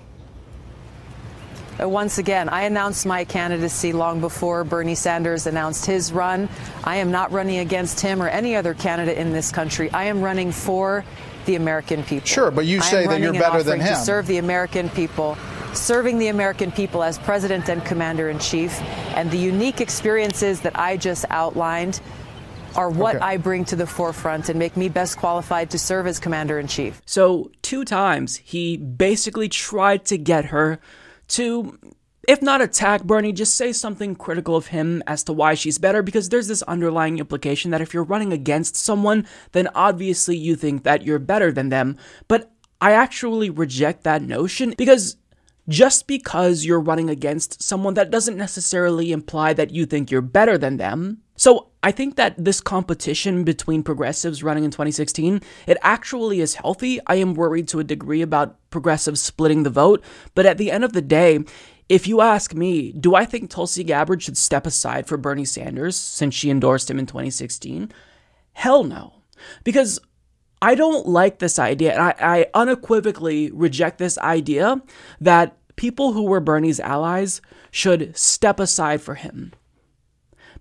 Uh, 1.81 1.87
once 1.87 2.17
again, 2.17 2.49
I 2.49 2.63
announced 2.63 3.05
my 3.05 3.23
candidacy 3.23 3.93
long 3.93 4.19
before 4.19 4.63
Bernie 4.63 4.95
Sanders 4.95 5.47
announced 5.47 5.85
his 5.85 6.11
run. 6.11 6.49
I 6.83 6.97
am 6.97 7.11
not 7.11 7.31
running 7.31 7.59
against 7.59 8.01
him 8.01 8.21
or 8.21 8.27
any 8.27 8.55
other 8.55 8.73
candidate 8.73 9.17
in 9.17 9.31
this 9.31 9.51
country. 9.51 9.89
I 9.91 10.05
am 10.05 10.21
running 10.21 10.51
for 10.51 11.03
the 11.45 11.55
American 11.55 12.03
people. 12.03 12.27
Sure, 12.27 12.51
but 12.51 12.65
you 12.65 12.81
say 12.81 13.07
that 13.07 13.19
you're 13.19 13.33
better 13.33 13.63
than 13.63 13.79
him. 13.79 13.87
To 13.87 13.95
serve 13.95 14.27
the 14.27 14.37
American 14.37 14.89
people, 14.89 15.37
serving 15.73 16.19
the 16.19 16.27
American 16.27 16.71
people 16.71 17.03
as 17.03 17.17
president 17.19 17.69
and 17.69 17.83
commander 17.85 18.29
in 18.29 18.39
chief, 18.39 18.79
and 19.15 19.29
the 19.31 19.37
unique 19.37 19.81
experiences 19.81 20.61
that 20.61 20.77
I 20.77 20.97
just 20.97 21.25
outlined 21.29 22.01
are 22.75 22.89
what 22.89 23.17
okay. 23.17 23.25
I 23.25 23.37
bring 23.37 23.65
to 23.65 23.75
the 23.75 23.87
forefront 23.87 24.49
and 24.49 24.57
make 24.57 24.77
me 24.77 24.89
best 24.89 25.17
qualified 25.17 25.69
to 25.71 25.79
serve 25.79 26.07
as 26.07 26.19
commander 26.19 26.59
in 26.59 26.67
chief. 26.67 27.01
So, 27.05 27.51
two 27.61 27.83
times 27.83 28.37
he 28.37 28.77
basically 28.77 29.49
tried 29.49 30.05
to 30.05 30.17
get 30.17 30.45
her 30.45 30.79
to 31.29 31.77
if 32.31 32.41
not 32.41 32.61
attack 32.61 33.03
Bernie, 33.03 33.33
just 33.33 33.55
say 33.55 33.73
something 33.73 34.15
critical 34.15 34.55
of 34.55 34.67
him 34.67 35.03
as 35.05 35.21
to 35.25 35.33
why 35.33 35.53
she's 35.53 35.77
better, 35.77 36.01
because 36.01 36.29
there's 36.29 36.47
this 36.47 36.61
underlying 36.61 37.19
implication 37.19 37.71
that 37.71 37.81
if 37.81 37.93
you're 37.93 38.05
running 38.05 38.31
against 38.31 38.77
someone, 38.77 39.27
then 39.51 39.67
obviously 39.75 40.37
you 40.37 40.55
think 40.55 40.83
that 40.83 41.03
you're 41.03 41.19
better 41.19 41.51
than 41.51 41.67
them. 41.67 41.97
But 42.29 42.49
I 42.79 42.93
actually 42.93 43.49
reject 43.49 44.05
that 44.05 44.21
notion 44.21 44.73
because 44.77 45.17
just 45.67 46.07
because 46.07 46.63
you're 46.63 46.79
running 46.79 47.09
against 47.09 47.61
someone, 47.61 47.95
that 47.95 48.11
doesn't 48.11 48.37
necessarily 48.37 49.11
imply 49.11 49.51
that 49.51 49.71
you 49.71 49.85
think 49.85 50.09
you're 50.09 50.21
better 50.21 50.57
than 50.57 50.77
them. 50.77 51.17
So 51.35 51.71
I 51.83 51.91
think 51.91 52.15
that 52.15 52.35
this 52.37 52.61
competition 52.61 53.43
between 53.43 53.83
progressives 53.83 54.41
running 54.41 54.63
in 54.63 54.71
2016, 54.71 55.41
it 55.67 55.77
actually 55.81 56.39
is 56.39 56.55
healthy. 56.55 57.01
I 57.07 57.15
am 57.15 57.33
worried 57.33 57.67
to 57.69 57.79
a 57.79 57.83
degree 57.83 58.21
about 58.21 58.57
progressives 58.69 59.19
splitting 59.19 59.63
the 59.63 59.69
vote, 59.69 60.01
but 60.33 60.45
at 60.45 60.57
the 60.57 60.71
end 60.71 60.85
of 60.85 60.93
the 60.93 61.01
day, 61.01 61.39
if 61.91 62.07
you 62.07 62.21
ask 62.21 62.53
me, 62.53 62.93
do 62.93 63.15
I 63.15 63.25
think 63.25 63.49
Tulsi 63.49 63.83
Gabbard 63.83 64.23
should 64.23 64.37
step 64.37 64.65
aside 64.65 65.07
for 65.07 65.17
Bernie 65.17 65.43
Sanders 65.43 65.97
since 65.97 66.33
she 66.33 66.49
endorsed 66.49 66.89
him 66.89 66.97
in 66.97 67.05
2016? 67.05 67.91
Hell 68.53 68.85
no. 68.85 69.15
Because 69.65 69.99
I 70.61 70.73
don't 70.73 71.05
like 71.05 71.39
this 71.39 71.59
idea, 71.59 71.91
and 71.91 72.01
I, 72.01 72.15
I 72.17 72.45
unequivocally 72.53 73.51
reject 73.51 73.97
this 73.97 74.17
idea 74.19 74.81
that 75.19 75.57
people 75.75 76.13
who 76.13 76.23
were 76.23 76.39
Bernie's 76.39 76.79
allies 76.79 77.41
should 77.71 78.15
step 78.15 78.61
aside 78.61 79.01
for 79.01 79.15
him. 79.15 79.51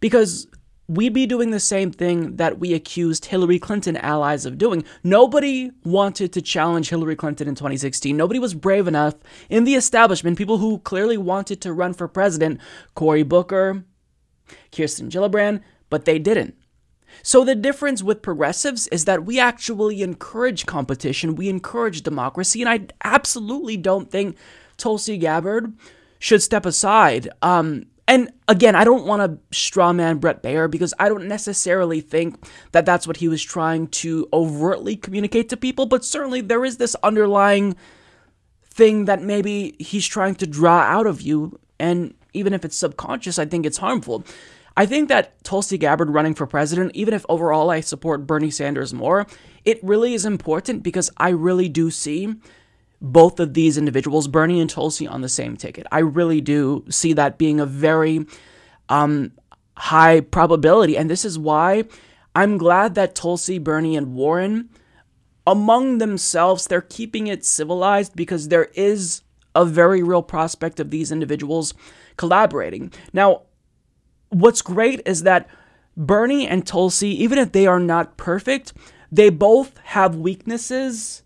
Because 0.00 0.48
we'd 0.90 1.12
be 1.12 1.24
doing 1.24 1.52
the 1.52 1.60
same 1.60 1.92
thing 1.92 2.34
that 2.34 2.58
we 2.58 2.74
accused 2.74 3.26
Hillary 3.26 3.60
Clinton 3.60 3.96
allies 3.96 4.44
of 4.44 4.58
doing. 4.58 4.84
Nobody 5.04 5.70
wanted 5.84 6.32
to 6.32 6.42
challenge 6.42 6.90
Hillary 6.90 7.14
Clinton 7.14 7.46
in 7.46 7.54
2016. 7.54 8.16
Nobody 8.16 8.40
was 8.40 8.54
brave 8.54 8.88
enough 8.88 9.14
in 9.48 9.62
the 9.62 9.76
establishment, 9.76 10.36
people 10.36 10.58
who 10.58 10.80
clearly 10.80 11.16
wanted 11.16 11.60
to 11.60 11.72
run 11.72 11.94
for 11.94 12.08
president, 12.08 12.60
Cory 12.96 13.22
Booker, 13.22 13.84
Kirsten 14.72 15.08
Gillibrand, 15.08 15.62
but 15.90 16.06
they 16.06 16.18
didn't. 16.18 16.56
So 17.22 17.44
the 17.44 17.54
difference 17.54 18.02
with 18.02 18.20
progressives 18.20 18.88
is 18.88 19.04
that 19.04 19.24
we 19.24 19.38
actually 19.38 20.02
encourage 20.02 20.66
competition, 20.66 21.36
we 21.36 21.48
encourage 21.48 22.02
democracy, 22.02 22.62
and 22.62 22.68
I 22.68 22.86
absolutely 23.04 23.76
don't 23.76 24.10
think 24.10 24.36
Tulsi 24.76 25.18
Gabbard 25.18 25.72
should 26.18 26.42
step 26.42 26.66
aside. 26.66 27.28
Um, 27.42 27.86
and 28.10 28.32
again, 28.48 28.74
I 28.74 28.82
don't 28.82 29.06
want 29.06 29.22
to 29.22 29.56
strawman 29.56 30.18
Bret 30.18 30.42
Baier 30.42 30.68
because 30.68 30.92
I 30.98 31.08
don't 31.08 31.28
necessarily 31.28 32.00
think 32.00 32.44
that 32.72 32.84
that's 32.84 33.06
what 33.06 33.18
he 33.18 33.28
was 33.28 33.40
trying 33.40 33.86
to 33.86 34.28
overtly 34.32 34.96
communicate 34.96 35.48
to 35.50 35.56
people, 35.56 35.86
but 35.86 36.04
certainly 36.04 36.40
there 36.40 36.64
is 36.64 36.78
this 36.78 36.96
underlying 37.04 37.76
thing 38.64 39.04
that 39.04 39.22
maybe 39.22 39.76
he's 39.78 40.08
trying 40.08 40.34
to 40.34 40.46
draw 40.48 40.80
out 40.80 41.06
of 41.06 41.22
you. 41.22 41.60
And 41.78 42.14
even 42.32 42.52
if 42.52 42.64
it's 42.64 42.76
subconscious, 42.76 43.38
I 43.38 43.44
think 43.44 43.64
it's 43.64 43.78
harmful. 43.78 44.24
I 44.76 44.86
think 44.86 45.08
that 45.08 45.44
Tulsi 45.44 45.78
Gabbard 45.78 46.10
running 46.10 46.34
for 46.34 46.48
president, 46.48 46.90
even 46.96 47.14
if 47.14 47.24
overall 47.28 47.70
I 47.70 47.78
support 47.78 48.26
Bernie 48.26 48.50
Sanders 48.50 48.92
more, 48.92 49.24
it 49.64 49.78
really 49.84 50.14
is 50.14 50.24
important 50.24 50.82
because 50.82 51.12
I 51.16 51.28
really 51.28 51.68
do 51.68 51.92
see 51.92 52.34
both 53.00 53.40
of 53.40 53.54
these 53.54 53.78
individuals, 53.78 54.28
Bernie 54.28 54.60
and 54.60 54.68
Tulsi, 54.68 55.06
on 55.06 55.22
the 55.22 55.28
same 55.28 55.56
ticket. 55.56 55.86
I 55.90 56.00
really 56.00 56.40
do 56.40 56.84
see 56.88 57.12
that 57.14 57.38
being 57.38 57.58
a 57.58 57.66
very 57.66 58.26
um, 58.88 59.32
high 59.76 60.20
probability. 60.20 60.96
And 60.96 61.08
this 61.08 61.24
is 61.24 61.38
why 61.38 61.84
I'm 62.34 62.58
glad 62.58 62.94
that 62.94 63.14
Tulsi, 63.14 63.58
Bernie, 63.58 63.96
and 63.96 64.14
Warren, 64.14 64.68
among 65.46 65.98
themselves, 65.98 66.66
they're 66.66 66.82
keeping 66.82 67.26
it 67.26 67.44
civilized 67.44 68.14
because 68.14 68.48
there 68.48 68.68
is 68.74 69.22
a 69.54 69.64
very 69.64 70.02
real 70.02 70.22
prospect 70.22 70.78
of 70.78 70.90
these 70.90 71.10
individuals 71.10 71.74
collaborating. 72.16 72.92
Now, 73.12 73.42
what's 74.28 74.62
great 74.62 75.00
is 75.06 75.22
that 75.22 75.48
Bernie 75.96 76.46
and 76.46 76.66
Tulsi, 76.66 77.08
even 77.22 77.38
if 77.38 77.52
they 77.52 77.66
are 77.66 77.80
not 77.80 78.16
perfect, 78.16 78.72
they 79.10 79.28
both 79.28 79.76
have 79.78 80.14
weaknesses 80.14 81.22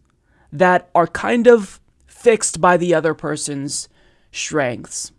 that 0.55 0.89
are 0.95 1.07
kind 1.07 1.47
of 1.47 1.81
fixed 2.07 2.61
by 2.61 2.77
the 2.77 2.95
other 2.95 3.13
person's 3.13 3.89
strengths. 4.33 5.13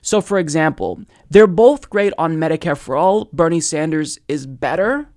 So, 0.00 0.20
for 0.20 0.38
example, 0.38 1.02
they're 1.30 1.46
both 1.46 1.88
great 1.90 2.12
on 2.18 2.36
Medicare 2.36 2.76
for 2.76 2.96
All. 2.96 3.26
Bernie 3.32 3.60
Sanders 3.60 4.18
is 4.26 4.46
better 4.46 5.08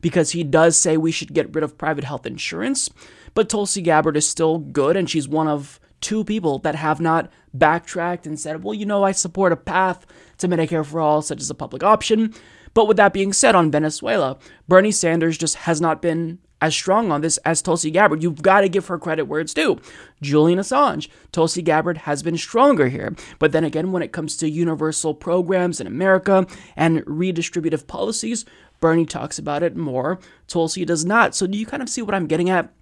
because 0.00 0.32
he 0.32 0.42
does 0.42 0.76
say 0.76 0.96
we 0.96 1.12
should 1.12 1.32
get 1.32 1.54
rid 1.54 1.62
of 1.62 1.78
private 1.78 2.04
health 2.04 2.26
insurance, 2.26 2.90
but 3.34 3.48
Tulsi 3.48 3.80
Gabbard 3.80 4.16
is 4.16 4.28
still 4.28 4.58
good, 4.58 4.96
and 4.96 5.08
she's 5.08 5.28
one 5.28 5.48
of 5.48 5.80
two 6.00 6.24
people 6.24 6.58
that 6.58 6.74
have 6.74 7.00
not 7.00 7.32
backtracked 7.54 8.26
and 8.26 8.38
said, 8.38 8.62
well, 8.62 8.74
you 8.74 8.84
know, 8.84 9.04
I 9.04 9.12
support 9.12 9.52
a 9.52 9.56
path 9.56 10.04
to 10.38 10.48
Medicare 10.48 10.84
for 10.84 11.00
All, 11.00 11.22
such 11.22 11.40
as 11.40 11.48
a 11.48 11.54
public 11.54 11.82
option. 11.82 12.34
But 12.74 12.88
with 12.88 12.96
that 12.98 13.14
being 13.14 13.32
said, 13.32 13.54
on 13.54 13.70
Venezuela, 13.70 14.38
Bernie 14.68 14.90
Sanders 14.90 15.38
just 15.38 15.54
has 15.54 15.80
not 15.80 16.02
been 16.02 16.38
as 16.64 16.74
strong 16.74 17.12
on 17.12 17.20
this 17.20 17.36
as 17.38 17.60
Tulsi 17.60 17.90
Gabbard. 17.90 18.22
You've 18.22 18.40
got 18.40 18.62
to 18.62 18.70
give 18.70 18.86
her 18.86 18.98
credit 18.98 19.24
where 19.24 19.40
it's 19.40 19.52
due. 19.52 19.78
Julian 20.22 20.58
Assange, 20.58 21.08
Tulsi 21.30 21.60
Gabbard 21.60 21.98
has 21.98 22.22
been 22.22 22.38
stronger 22.38 22.88
here. 22.88 23.14
But 23.38 23.52
then 23.52 23.64
again, 23.64 23.92
when 23.92 24.02
it 24.02 24.12
comes 24.12 24.34
to 24.38 24.48
universal 24.48 25.12
programs 25.12 25.78
in 25.78 25.86
America 25.86 26.46
and 26.74 27.04
redistributive 27.04 27.86
policies, 27.86 28.46
Bernie 28.80 29.04
talks 29.04 29.38
about 29.38 29.62
it 29.62 29.76
more. 29.76 30.18
Tulsi 30.48 30.86
does 30.86 31.04
not. 31.04 31.34
So 31.34 31.46
do 31.46 31.58
you 31.58 31.66
kind 31.66 31.82
of 31.82 31.90
see 31.90 32.00
what 32.00 32.14
I'm 32.14 32.26
getting 32.26 32.48
at? 32.48 32.72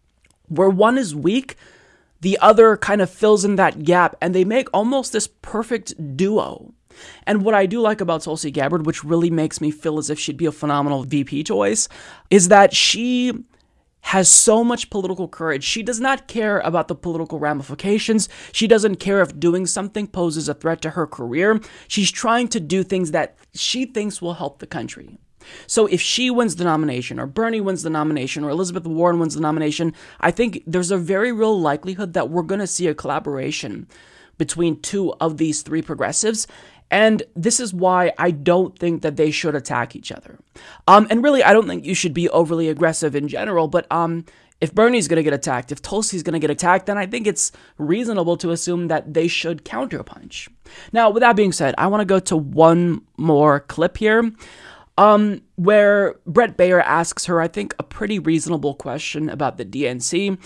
Where 0.47 0.71
one 0.71 0.97
is 0.97 1.13
weak, 1.13 1.57
the 2.21 2.39
other 2.39 2.77
kind 2.77 3.03
of 3.03 3.11
fills 3.11 3.45
in 3.45 3.57
that 3.57 3.83
gap, 3.83 4.15
and 4.21 4.33
they 4.33 4.45
make 4.45 4.69
almost 4.73 5.13
this 5.13 5.27
perfect 5.27 6.17
duo. 6.17 6.73
And 7.27 7.43
what 7.43 7.55
I 7.55 7.67
do 7.67 7.81
like 7.81 8.01
about 8.01 8.23
Tulsi 8.23 8.53
Gabbard, 8.53 8.87
which 8.87 9.03
really 9.03 9.31
makes 9.31 9.61
me 9.61 9.73
feel 9.73 9.99
as 9.99 10.09
if 10.09 10.21
she'd 10.21 10.37
be 10.37 10.47
a 10.47 10.53
phenomenal 10.53 11.03
VP 11.03 11.43
choice, 11.43 11.89
is 12.31 12.47
that 12.47 12.75
she 12.75 13.45
has 14.03 14.29
so 14.29 14.63
much 14.63 14.91
political 14.91 15.29
courage. 15.29 15.65
She 15.65 15.83
does 15.83 16.01
not 16.01 16.29
care 16.29 16.59
about 16.61 16.89
the 16.89 16.95
political 16.95 17.39
ramifications. 17.39 18.29
She 18.53 18.67
doesn't 18.67 18.97
care 18.97 19.23
if 19.23 19.39
doing 19.39 19.67
something 19.67 20.07
poses 20.07 20.49
a 20.49 20.55
threat 20.55 20.83
to 20.83 20.91
her 20.91 21.07
career. 21.07 21.61
She's 21.89 22.11
trying 22.11 22.49
to 22.49 22.61
do 22.61 22.83
things 22.83 23.13
that 23.13 23.37
she 23.55 23.87
thinks 23.87 24.21
will 24.21 24.35
help 24.35 24.59
the 24.59 24.67
country. 24.67 25.19
So 25.67 25.87
if 25.87 26.01
she 26.01 26.31
wins 26.31 26.57
the 26.57 26.65
nomination, 26.65 27.19
or 27.19 27.27
Bernie 27.27 27.61
wins 27.61 27.83
the 27.83 27.91
nomination, 27.91 28.45
or 28.45 28.51
Elizabeth 28.51 28.87
Warren 28.87 29.19
wins 29.19 29.35
the 29.35 29.41
nomination, 29.41 29.95
I 30.21 30.31
think 30.31 30.63
there's 30.67 30.91
a 30.91 30.99
very 30.99 31.33
real 31.33 31.59
likelihood 31.59 32.13
that 32.13 32.31
we're 32.31 32.43
going 32.43 32.61
to 32.61 32.67
see 32.67 32.87
a 32.87 32.95
collaboration 32.95 33.89
between 34.39 34.81
two 34.81 35.13
of 35.15 35.37
these 35.37 35.63
three 35.63 35.83
progressives. 35.83 36.47
And 36.93 37.23
this 37.35 37.59
is 37.59 37.73
why 37.73 38.13
I 38.19 38.31
don't 38.31 38.79
think 38.79 39.01
that 39.01 39.17
they 39.17 39.31
should 39.31 39.55
attack 39.55 39.97
each 39.97 40.13
other. 40.13 40.39
Um, 40.87 41.07
and 41.11 41.25
really, 41.25 41.43
I 41.43 41.55
don't 41.55 41.67
think 41.67 41.87
you 41.87 41.95
should 41.95 42.13
be 42.13 42.29
overly 42.29 42.69
aggressive 42.69 43.17
in 43.17 43.29
general, 43.29 43.67
but 43.67 43.91
um, 43.91 44.27
if 44.61 44.75
Bernie's 44.75 45.09
going 45.09 45.17
to 45.17 45.23
get 45.23 45.33
attacked, 45.33 45.73
if 45.73 45.81
Tulsi's 45.81 46.23
going 46.23 46.35
to 46.35 46.39
get 46.39 46.51
attacked, 46.51 46.87
then 46.87 46.99
I 46.99 47.07
think 47.07 47.27
it's 47.27 47.51
reasonable 47.79 48.37
to 48.37 48.51
assume 48.51 48.89
that 48.89 49.15
they 49.15 49.27
should 49.27 49.65
counterpunch. 49.65 50.49
Now, 50.93 51.09
with 51.09 51.23
that 51.23 51.35
being 51.35 51.51
said, 51.51 51.75
I 51.79 51.87
want 51.87 52.03
to 52.03 52.05
go 52.05 52.21
to 52.21 52.37
one 52.37 53.01
more 53.17 53.61
clip 53.61 53.97
here 53.97 54.31
um, 54.99 55.41
where 55.57 56.17
Bret 56.27 56.59
Baier 56.59 56.83
asks 56.85 57.25
her, 57.25 57.41
I 57.41 57.49
think, 57.49 57.75
a 57.79 57.83
pretty 57.83 58.19
reasonable 58.19 58.75
question 58.75 59.31
about 59.31 59.57
the 59.57 59.65
DNC. 59.65 60.39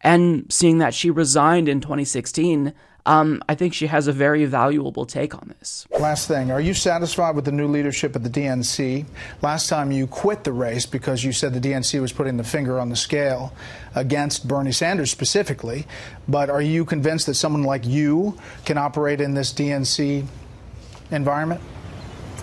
And 0.00 0.52
seeing 0.52 0.78
that 0.78 0.94
she 0.94 1.10
resigned 1.10 1.68
in 1.68 1.80
2016, 1.80 2.74
um, 3.04 3.42
I 3.48 3.54
think 3.54 3.74
she 3.74 3.88
has 3.88 4.06
a 4.06 4.12
very 4.12 4.44
valuable 4.44 5.04
take 5.04 5.34
on 5.34 5.54
this. 5.58 5.86
Last 5.98 6.28
thing, 6.28 6.50
are 6.50 6.60
you 6.60 6.72
satisfied 6.72 7.34
with 7.34 7.44
the 7.44 7.52
new 7.52 7.66
leadership 7.66 8.14
at 8.14 8.22
the 8.22 8.30
DNC? 8.30 9.06
Last 9.40 9.68
time 9.68 9.90
you 9.90 10.06
quit 10.06 10.44
the 10.44 10.52
race 10.52 10.86
because 10.86 11.24
you 11.24 11.32
said 11.32 11.52
the 11.52 11.60
DNC 11.60 12.00
was 12.00 12.12
putting 12.12 12.36
the 12.36 12.44
finger 12.44 12.78
on 12.78 12.90
the 12.90 12.96
scale 12.96 13.52
against 13.94 14.46
Bernie 14.46 14.72
Sanders 14.72 15.10
specifically. 15.10 15.86
But 16.28 16.48
are 16.48 16.62
you 16.62 16.84
convinced 16.84 17.26
that 17.26 17.34
someone 17.34 17.64
like 17.64 17.84
you 17.84 18.38
can 18.64 18.78
operate 18.78 19.20
in 19.20 19.34
this 19.34 19.52
DNC 19.52 20.26
environment? 21.10 21.60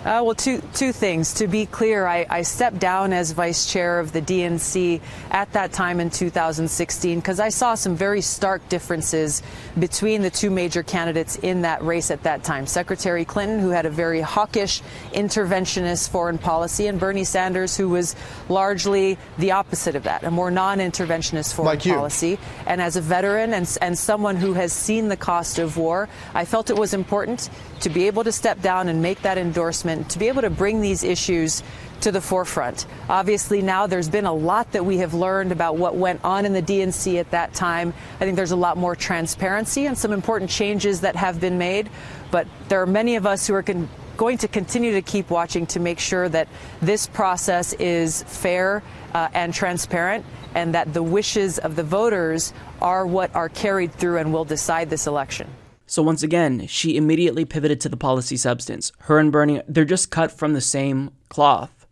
Uh, 0.00 0.22
well, 0.24 0.34
two, 0.34 0.62
two 0.72 0.92
things. 0.92 1.34
To 1.34 1.46
be 1.46 1.66
clear, 1.66 2.06
I, 2.06 2.24
I, 2.30 2.40
stepped 2.40 2.78
down 2.78 3.12
as 3.12 3.32
vice 3.32 3.70
chair 3.70 4.00
of 4.00 4.12
the 4.12 4.22
DNC 4.22 4.98
at 5.30 5.52
that 5.52 5.72
time 5.72 6.00
in 6.00 6.08
2016 6.08 7.20
because 7.20 7.38
I 7.38 7.50
saw 7.50 7.74
some 7.74 7.96
very 7.96 8.22
stark 8.22 8.66
differences 8.70 9.42
between 9.78 10.22
the 10.22 10.30
two 10.30 10.48
major 10.48 10.82
candidates 10.82 11.36
in 11.36 11.60
that 11.62 11.82
race 11.82 12.10
at 12.10 12.22
that 12.22 12.42
time. 12.44 12.66
Secretary 12.66 13.26
Clinton, 13.26 13.58
who 13.58 13.68
had 13.68 13.84
a 13.84 13.90
very 13.90 14.22
hawkish, 14.22 14.80
interventionist 15.12 16.08
foreign 16.08 16.38
policy, 16.38 16.86
and 16.86 16.98
Bernie 16.98 17.24
Sanders, 17.24 17.76
who 17.76 17.90
was 17.90 18.16
largely 18.48 19.18
the 19.36 19.50
opposite 19.50 19.96
of 19.96 20.04
that, 20.04 20.24
a 20.24 20.30
more 20.30 20.50
non 20.50 20.78
interventionist 20.78 21.52
foreign 21.52 21.78
like 21.78 21.84
policy. 21.84 22.38
And 22.64 22.80
as 22.80 22.96
a 22.96 23.02
veteran 23.02 23.52
and, 23.52 23.76
and 23.82 23.98
someone 23.98 24.36
who 24.36 24.54
has 24.54 24.72
seen 24.72 25.08
the 25.08 25.16
cost 25.18 25.58
of 25.58 25.76
war, 25.76 26.08
I 26.32 26.46
felt 26.46 26.70
it 26.70 26.78
was 26.78 26.94
important 26.94 27.50
to 27.80 27.90
be 27.90 28.06
able 28.06 28.24
to 28.24 28.32
step 28.32 28.62
down 28.62 28.88
and 28.88 29.02
make 29.02 29.20
that 29.22 29.38
endorsement, 29.38 29.89
to 30.10 30.18
be 30.18 30.28
able 30.28 30.42
to 30.42 30.50
bring 30.50 30.80
these 30.80 31.04
issues 31.04 31.62
to 32.00 32.12
the 32.12 32.20
forefront. 32.20 32.86
Obviously, 33.08 33.62
now 33.62 33.86
there's 33.86 34.08
been 34.08 34.24
a 34.24 34.32
lot 34.32 34.72
that 34.72 34.84
we 34.84 34.98
have 34.98 35.14
learned 35.14 35.52
about 35.52 35.76
what 35.76 35.96
went 35.96 36.24
on 36.24 36.46
in 36.46 36.52
the 36.52 36.62
DNC 36.62 37.20
at 37.20 37.30
that 37.30 37.52
time. 37.52 37.92
I 38.16 38.24
think 38.24 38.36
there's 38.36 38.52
a 38.52 38.56
lot 38.56 38.76
more 38.76 38.96
transparency 38.96 39.86
and 39.86 39.96
some 39.96 40.12
important 40.12 40.50
changes 40.50 41.02
that 41.02 41.16
have 41.16 41.40
been 41.40 41.58
made. 41.58 41.90
But 42.30 42.46
there 42.68 42.80
are 42.80 42.86
many 42.86 43.16
of 43.16 43.26
us 43.26 43.46
who 43.46 43.54
are 43.54 43.62
con- 43.62 43.88
going 44.16 44.38
to 44.38 44.48
continue 44.48 44.92
to 44.92 45.02
keep 45.02 45.30
watching 45.30 45.66
to 45.66 45.80
make 45.80 45.98
sure 45.98 46.28
that 46.28 46.48
this 46.80 47.06
process 47.06 47.72
is 47.74 48.22
fair 48.24 48.82
uh, 49.14 49.28
and 49.34 49.52
transparent 49.52 50.24
and 50.54 50.74
that 50.74 50.92
the 50.92 51.02
wishes 51.02 51.58
of 51.58 51.76
the 51.76 51.82
voters 51.82 52.52
are 52.80 53.06
what 53.06 53.34
are 53.34 53.48
carried 53.48 53.92
through 53.92 54.18
and 54.18 54.32
will 54.32 54.44
decide 54.44 54.90
this 54.90 55.06
election. 55.06 55.48
So 55.90 56.04
once 56.04 56.22
again, 56.22 56.68
she 56.68 56.96
immediately 56.96 57.44
pivoted 57.44 57.80
to 57.80 57.88
the 57.88 57.96
policy 57.96 58.36
substance. 58.36 58.92
Her 59.00 59.18
and 59.18 59.32
Bernie, 59.32 59.60
they're 59.66 59.84
just 59.84 60.12
cut 60.12 60.30
from 60.30 60.52
the 60.52 60.60
same 60.60 61.10
cloth. 61.30 61.84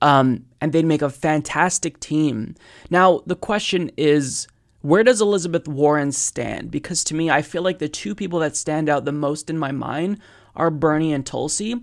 Um, 0.00 0.46
and 0.62 0.72
they'd 0.72 0.86
make 0.86 1.02
a 1.02 1.10
fantastic 1.10 2.00
team. 2.00 2.54
Now, 2.88 3.20
the 3.26 3.36
question 3.36 3.90
is 3.98 4.48
where 4.80 5.04
does 5.04 5.20
Elizabeth 5.20 5.68
Warren 5.68 6.10
stand? 6.12 6.70
Because 6.70 7.04
to 7.04 7.14
me, 7.14 7.28
I 7.28 7.42
feel 7.42 7.60
like 7.60 7.80
the 7.80 7.88
two 7.88 8.14
people 8.14 8.38
that 8.38 8.56
stand 8.56 8.88
out 8.88 9.04
the 9.04 9.12
most 9.12 9.50
in 9.50 9.58
my 9.58 9.72
mind 9.72 10.20
are 10.56 10.70
Bernie 10.70 11.12
and 11.12 11.26
Tulsi. 11.26 11.82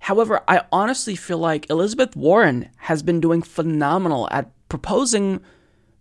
However, 0.00 0.42
I 0.48 0.64
honestly 0.70 1.16
feel 1.16 1.38
like 1.38 1.70
Elizabeth 1.70 2.14
Warren 2.14 2.68
has 2.76 3.02
been 3.02 3.22
doing 3.22 3.40
phenomenal 3.40 4.28
at 4.30 4.50
proposing 4.68 5.40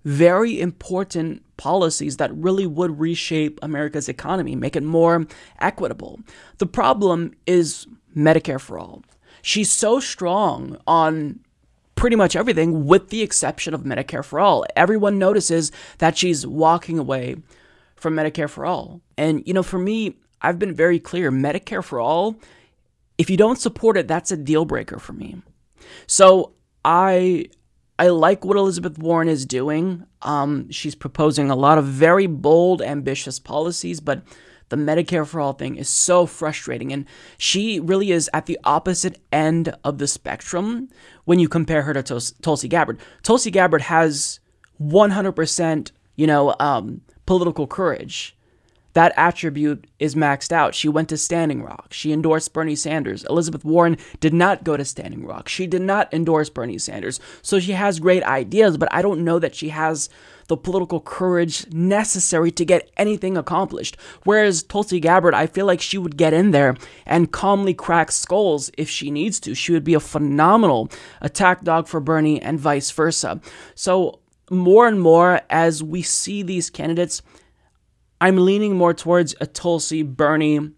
very 0.03 0.59
important 0.59 1.45
policies 1.59 2.17
that 2.17 2.33
really 2.33 2.65
would 2.65 2.99
reshape 2.99 3.59
America's 3.61 4.09
economy, 4.09 4.55
make 4.55 4.75
it 4.75 4.83
more 4.83 5.27
equitable. 5.59 6.19
The 6.57 6.65
problem 6.65 7.33
is 7.45 7.85
Medicare 8.17 8.59
for 8.59 8.79
all. 8.79 9.03
She's 9.43 9.69
so 9.69 9.99
strong 9.99 10.77
on 10.87 11.41
pretty 11.93 12.15
much 12.15 12.35
everything 12.35 12.85
with 12.85 13.09
the 13.09 13.21
exception 13.21 13.73
of 13.73 13.83
Medicare 13.83 14.25
for 14.25 14.39
all. 14.39 14.65
Everyone 14.75 15.19
notices 15.19 15.71
that 15.99 16.17
she's 16.17 16.47
walking 16.47 16.97
away 16.97 17.35
from 17.95 18.15
Medicare 18.15 18.49
for 18.49 18.65
all. 18.65 19.01
And, 19.17 19.43
you 19.45 19.53
know, 19.53 19.63
for 19.63 19.77
me, 19.77 20.15
I've 20.41 20.57
been 20.57 20.73
very 20.73 20.99
clear 20.99 21.31
Medicare 21.31 21.83
for 21.83 21.99
all, 21.99 22.39
if 23.17 23.29
you 23.29 23.35
don't 23.35 23.59
support 23.59 23.97
it, 23.97 24.07
that's 24.07 24.31
a 24.31 24.37
deal 24.37 24.63
breaker 24.65 24.97
for 24.97 25.13
me. 25.13 25.41
So 26.07 26.53
I. 26.85 27.49
I 27.99 28.07
like 28.07 28.45
what 28.45 28.55
Elizabeth 28.55 28.97
Warren 28.97 29.27
is 29.27 29.45
doing. 29.45 30.05
Um, 30.21 30.71
she's 30.71 30.95
proposing 30.95 31.51
a 31.51 31.55
lot 31.55 31.77
of 31.77 31.83
very 31.83 32.27
bold, 32.27 32.81
ambitious 32.81 33.39
policies, 33.39 33.99
but 33.99 34.23
the 34.69 34.77
Medicare 34.77 35.27
for 35.27 35.41
All 35.41 35.51
thing 35.51 35.75
is 35.75 35.89
so 35.89 36.25
frustrating. 36.25 36.93
And 36.93 37.05
she 37.37 37.77
really 37.77 38.11
is 38.11 38.29
at 38.33 38.45
the 38.45 38.57
opposite 38.63 39.19
end 39.33 39.75
of 39.83 39.97
the 39.97 40.07
spectrum 40.07 40.87
when 41.25 41.39
you 41.39 41.49
compare 41.49 41.81
her 41.81 41.93
to 41.93 42.01
Tul- 42.01 42.21
Tulsi 42.41 42.69
Gabbard. 42.69 42.99
Tulsi 43.21 43.51
Gabbard 43.51 43.81
has 43.81 44.39
100%, 44.81 45.91
you 46.15 46.25
know, 46.25 46.55
um, 46.57 47.01
political 47.25 47.67
courage. 47.67 48.33
That 48.93 49.13
attribute 49.15 49.85
is 49.99 50.15
maxed 50.15 50.51
out. 50.51 50.73
She 50.73 50.89
went 50.89 51.09
to 51.09 51.17
Standing 51.17 51.61
Rock. 51.61 51.93
She 51.93 52.11
endorsed 52.11 52.53
Bernie 52.53 52.75
Sanders. 52.75 53.23
Elizabeth 53.29 53.63
Warren 53.63 53.97
did 54.19 54.33
not 54.33 54.63
go 54.63 54.75
to 54.77 54.85
Standing 54.85 55.25
Rock. 55.25 55.47
She 55.47 55.67
did 55.67 55.81
not 55.81 56.13
endorse 56.13 56.49
Bernie 56.49 56.79
Sanders. 56.79 57.19
So 57.41 57.59
she 57.59 57.73
has 57.73 57.99
great 57.99 58.23
ideas, 58.23 58.77
but 58.77 58.91
I 58.91 59.01
don't 59.01 59.23
know 59.23 59.39
that 59.39 59.55
she 59.55 59.69
has 59.69 60.09
the 60.47 60.57
political 60.57 60.99
courage 60.99 61.71
necessary 61.71 62.49
to 62.51 62.65
get 62.65 62.89
anything 62.97 63.37
accomplished. 63.37 63.95
Whereas 64.23 64.63
Tulsi 64.63 64.99
Gabbard, 64.99 65.35
I 65.35 65.45
feel 65.45 65.67
like 65.67 65.79
she 65.79 65.99
would 65.99 66.17
get 66.17 66.33
in 66.33 66.51
there 66.51 66.75
and 67.05 67.31
calmly 67.31 67.75
crack 67.75 68.11
skulls 68.11 68.71
if 68.77 68.89
she 68.89 69.11
needs 69.11 69.39
to. 69.41 69.53
She 69.53 69.71
would 69.71 69.83
be 69.83 69.93
a 69.93 69.99
phenomenal 69.99 70.89
attack 71.21 71.63
dog 71.63 71.87
for 71.87 71.99
Bernie 71.99 72.41
and 72.41 72.59
vice 72.59 72.89
versa. 72.89 73.39
So, 73.75 74.19
more 74.51 74.87
and 74.87 74.99
more 74.99 75.41
as 75.51 75.83
we 75.83 76.01
see 76.01 76.41
these 76.41 76.71
candidates, 76.71 77.21
I'm 78.21 78.45
leaning 78.45 78.75
more 78.75 78.93
towards 78.93 79.35
a 79.39 79.47
Tulsi 79.47 80.03
Bernie 80.03 80.71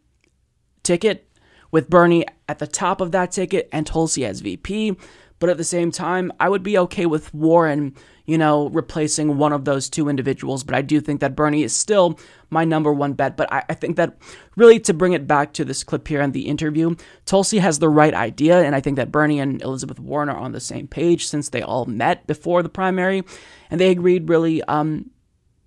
ticket, 0.84 1.28
with 1.72 1.90
Bernie 1.90 2.26
at 2.48 2.60
the 2.60 2.68
top 2.68 3.02
of 3.02 3.12
that 3.14 3.32
ticket 3.32 3.70
and 3.72 3.88
Tulsi 3.88 4.26
as 4.26 4.42
VP. 4.42 4.98
But 5.40 5.50
at 5.50 5.58
the 5.58 5.64
same 5.64 5.92
time, 5.92 6.32
I 6.40 6.50
would 6.50 6.62
be 6.62 6.78
okay 6.78 7.08
with 7.08 7.34
Warren, 7.34 7.96
you 8.26 8.38
know, 8.38 8.70
replacing 8.70 9.40
one 9.40 9.54
of 9.54 9.66
those 9.66 9.90
two 9.90 10.08
individuals. 10.08 10.64
But 10.64 10.76
I 10.76 10.84
do 10.84 11.02
think 11.02 11.20
that 11.22 11.36
Bernie 11.36 11.64
is 11.64 11.76
still 11.76 12.20
my 12.52 12.64
number 12.64 12.94
one 12.94 13.14
bet. 13.14 13.38
But 13.38 13.52
I, 13.52 13.64
I 13.68 13.74
think 13.74 13.96
that 13.96 14.18
really 14.56 14.80
to 14.82 14.94
bring 14.94 15.14
it 15.14 15.26
back 15.26 15.54
to 15.54 15.66
this 15.66 15.84
clip 15.84 16.08
here 16.08 16.22
and 16.22 16.32
the 16.32 16.48
interview, 16.48 16.96
Tulsi 17.26 17.58
has 17.58 17.80
the 17.80 17.90
right 17.90 18.14
idea. 18.14 18.62
And 18.62 18.76
I 18.76 18.82
think 18.82 18.98
that 18.98 19.12
Bernie 19.12 19.40
and 19.40 19.60
Elizabeth 19.64 20.00
Warren 20.00 20.30
are 20.30 20.38
on 20.38 20.52
the 20.52 20.60
same 20.60 20.88
page 20.88 21.26
since 21.26 21.50
they 21.50 21.64
all 21.64 21.86
met 21.86 22.28
before 22.28 22.62
the 22.62 22.70
primary. 22.70 23.24
And 23.72 23.82
they 23.82 23.90
agreed 23.90 24.30
really 24.30 24.62
um, 24.66 25.10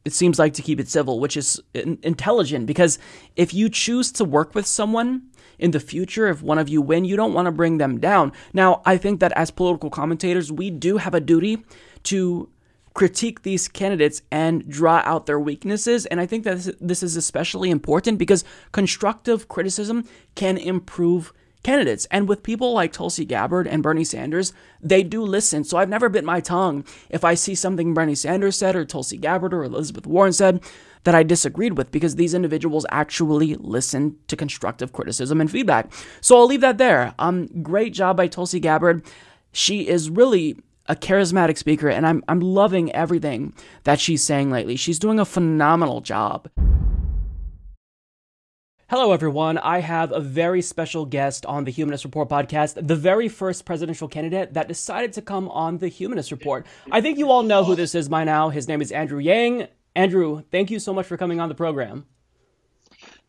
it 0.05 0.13
seems 0.13 0.39
like 0.39 0.55
to 0.55 0.63
keep 0.63 0.81
it 0.81 0.89
civil, 0.89 1.19
which 1.19 1.37
is 1.37 1.61
intelligent 1.75 2.67
because 2.67 2.99
if 3.37 3.55
you 3.55 3.69
choose 3.69 4.13
to 4.13 4.25
work 4.25 4.55
with 4.55 4.67
someone 4.67 5.23
in 5.59 5.71
the 5.71 5.81
future, 5.81 6.29
if 6.29 6.43
one 6.43 6.59
of 6.59 6.69
you 6.69 6.83
win, 6.83 7.05
you 7.05 7.17
don't 7.17 7.33
want 7.33 7.47
to 7.47 7.53
bring 7.53 7.79
them 7.79 7.99
down. 7.99 8.33
Now, 8.53 8.83
I 8.85 8.97
think 8.97 9.21
that 9.21 9.33
as 9.33 9.51
political 9.51 9.91
commentators, 9.91 10.53
we 10.53 10.71
do 10.71 10.99
have 10.99 11.15
a 11.15 11.21
duty 11.21 11.65
to 12.05 12.51
critique 12.95 13.43
these 13.43 13.67
candidates 13.67 14.23
and 14.31 14.69
draw 14.69 15.03
out 15.05 15.27
their 15.27 15.41
weaknesses. 15.41 16.07
And 16.07 16.21
I 16.21 16.27
think 16.27 16.45
that 16.45 16.77
this 16.81 17.03
is 17.03 17.17
especially 17.17 17.71
important 17.71 18.19
because 18.19 18.45
constructive 18.73 19.49
criticism 19.49 20.05
can 20.35 20.57
improve 20.57 21.33
candidates. 21.65 22.07
And 22.11 22.29
with 22.29 22.43
people 22.43 22.73
like 22.73 22.93
Tulsi 22.93 23.25
Gabbard 23.25 23.67
and 23.67 23.83
Bernie 23.83 24.05
Sanders, 24.05 24.53
they 24.81 25.03
do 25.03 25.23
listen. 25.23 25.65
So 25.65 25.79
I've 25.79 25.89
never 25.89 26.09
bit 26.09 26.25
my 26.25 26.41
tongue 26.41 26.85
if 27.11 27.25
I 27.25 27.35
see 27.35 27.55
something 27.55 27.95
Bernie 27.95 28.15
Sanders 28.15 28.57
said 28.57 28.77
or 28.77 28.85
Tulsi 28.85 29.17
Gabbard 29.17 29.53
or 29.53 29.65
Elizabeth 29.65 30.07
Warren 30.07 30.33
said 30.33 30.63
that 31.03 31.15
I 31.15 31.23
disagreed 31.23 31.77
with 31.77 31.91
because 31.91 32.17
these 32.17 32.35
individuals 32.35 32.87
actually 32.91 33.55
listen 33.57 34.17
to 34.29 34.37
constructive 34.37 34.93
criticism 34.93 35.41
and 35.41 35.51
feedback. 35.51 35.93
So 36.21 36.37
I'll 36.37 36.47
leave 36.47 36.61
that 36.61 36.79
there. 36.79 37.15
Um, 37.19 37.47
great 37.63 37.93
job 37.93 38.17
by 38.17 38.27
Tulsi 38.27 38.61
Gabbard. 38.61 39.05
She 39.53 39.89
is 39.89 40.11
really 40.11 40.57
a 40.87 40.95
charismatic 40.95 41.57
speaker, 41.57 41.89
and 41.89 42.07
I'm 42.07 42.23
I'm 42.29 42.41
loving 42.41 42.93
everything 42.93 43.55
that 43.85 44.01
she's 44.01 44.23
saying 44.23 44.51
lately. 44.51 44.77
She's 44.77 44.99
doing 44.99 45.19
a 45.19 45.25
phenomenal 45.25 46.01
job. 46.01 46.49
Hello, 48.91 49.13
everyone. 49.13 49.57
I 49.57 49.79
have 49.79 50.13
a 50.13 50.21
very 50.21 50.61
special 50.61 51.07
guest 51.07 51.47
on 51.47 51.65
the 51.65 51.71
Humanist 51.71 52.05
Report 52.05 52.29
podcast, 52.29 52.87
the 52.87 52.95
very 52.95 53.29
first 53.29 53.65
presidential 53.65 54.09
candidate 54.09 54.53
that 54.53 54.69
decided 54.69 55.15
to 55.15 55.23
come 55.23 55.49
on 55.49 55.79
the 55.79 55.89
Humanist 55.89 56.31
Report. 56.31 56.67
I 56.93 57.01
think 57.01 57.17
you 57.17 57.31
all 57.31 57.43
know 57.43 57.65
who 57.65 57.77
this 57.77 57.95
is 57.95 58.11
by 58.11 58.25
now. 58.25 58.51
His 58.51 58.69
name 58.69 58.83
is 58.83 58.93
Andrew 58.93 59.21
Yang. 59.21 59.69
Andrew, 59.97 60.43
thank 60.53 60.71
you 60.71 60.79
so 60.79 60.93
much 60.93 61.07
for 61.07 61.17
coming 61.17 61.41
on 61.41 61.49
the 61.49 61.55
program. 61.55 62.05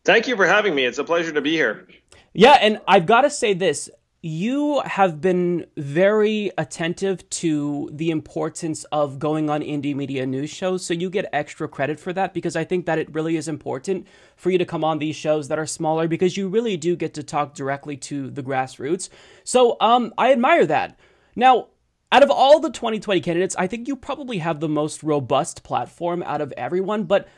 Thank 0.04 0.28
you 0.28 0.36
for 0.36 0.46
having 0.46 0.74
me. 0.74 0.84
It's 0.84 0.98
a 0.98 1.04
pleasure 1.04 1.32
to 1.32 1.40
be 1.40 1.52
here. 1.52 1.88
Yeah, 2.34 2.58
and 2.60 2.78
I've 2.86 3.06
got 3.06 3.22
to 3.22 3.30
say 3.30 3.54
this 3.54 3.88
you 4.26 4.80
have 4.84 5.20
been 5.20 5.64
very 5.76 6.50
attentive 6.58 7.30
to 7.30 7.88
the 7.92 8.10
importance 8.10 8.82
of 8.90 9.20
going 9.20 9.48
on 9.48 9.60
indie 9.60 9.94
media 9.94 10.26
news 10.26 10.50
shows. 10.50 10.84
So 10.84 10.94
you 10.94 11.10
get 11.10 11.30
extra 11.32 11.68
credit 11.68 12.00
for 12.00 12.12
that 12.12 12.34
because 12.34 12.56
I 12.56 12.64
think 12.64 12.86
that 12.86 12.98
it 12.98 13.14
really 13.14 13.36
is 13.36 13.46
important 13.46 14.08
for 14.34 14.50
you 14.50 14.58
to 14.58 14.64
come 14.64 14.82
on 14.82 14.98
these 14.98 15.14
shows 15.14 15.46
that 15.46 15.60
are 15.60 15.66
smaller 15.66 16.08
because 16.08 16.36
you 16.36 16.48
really 16.48 16.76
do 16.76 16.96
get 16.96 17.14
to 17.14 17.22
talk 17.22 17.54
directly 17.54 17.96
to 17.98 18.28
the 18.28 18.42
grassroots. 18.42 19.10
So 19.44 19.76
um, 19.80 20.12
I 20.18 20.32
admire 20.32 20.66
that. 20.66 20.98
Now, 21.36 21.68
out 22.10 22.24
of 22.24 22.30
all 22.30 22.58
the 22.58 22.70
2020 22.70 23.20
candidates, 23.20 23.54
I 23.56 23.68
think 23.68 23.86
you 23.86 23.94
probably 23.94 24.38
have 24.38 24.58
the 24.58 24.68
most 24.68 25.04
robust 25.04 25.62
platform 25.62 26.24
out 26.24 26.40
of 26.40 26.52
everyone, 26.56 27.04
but 27.04 27.28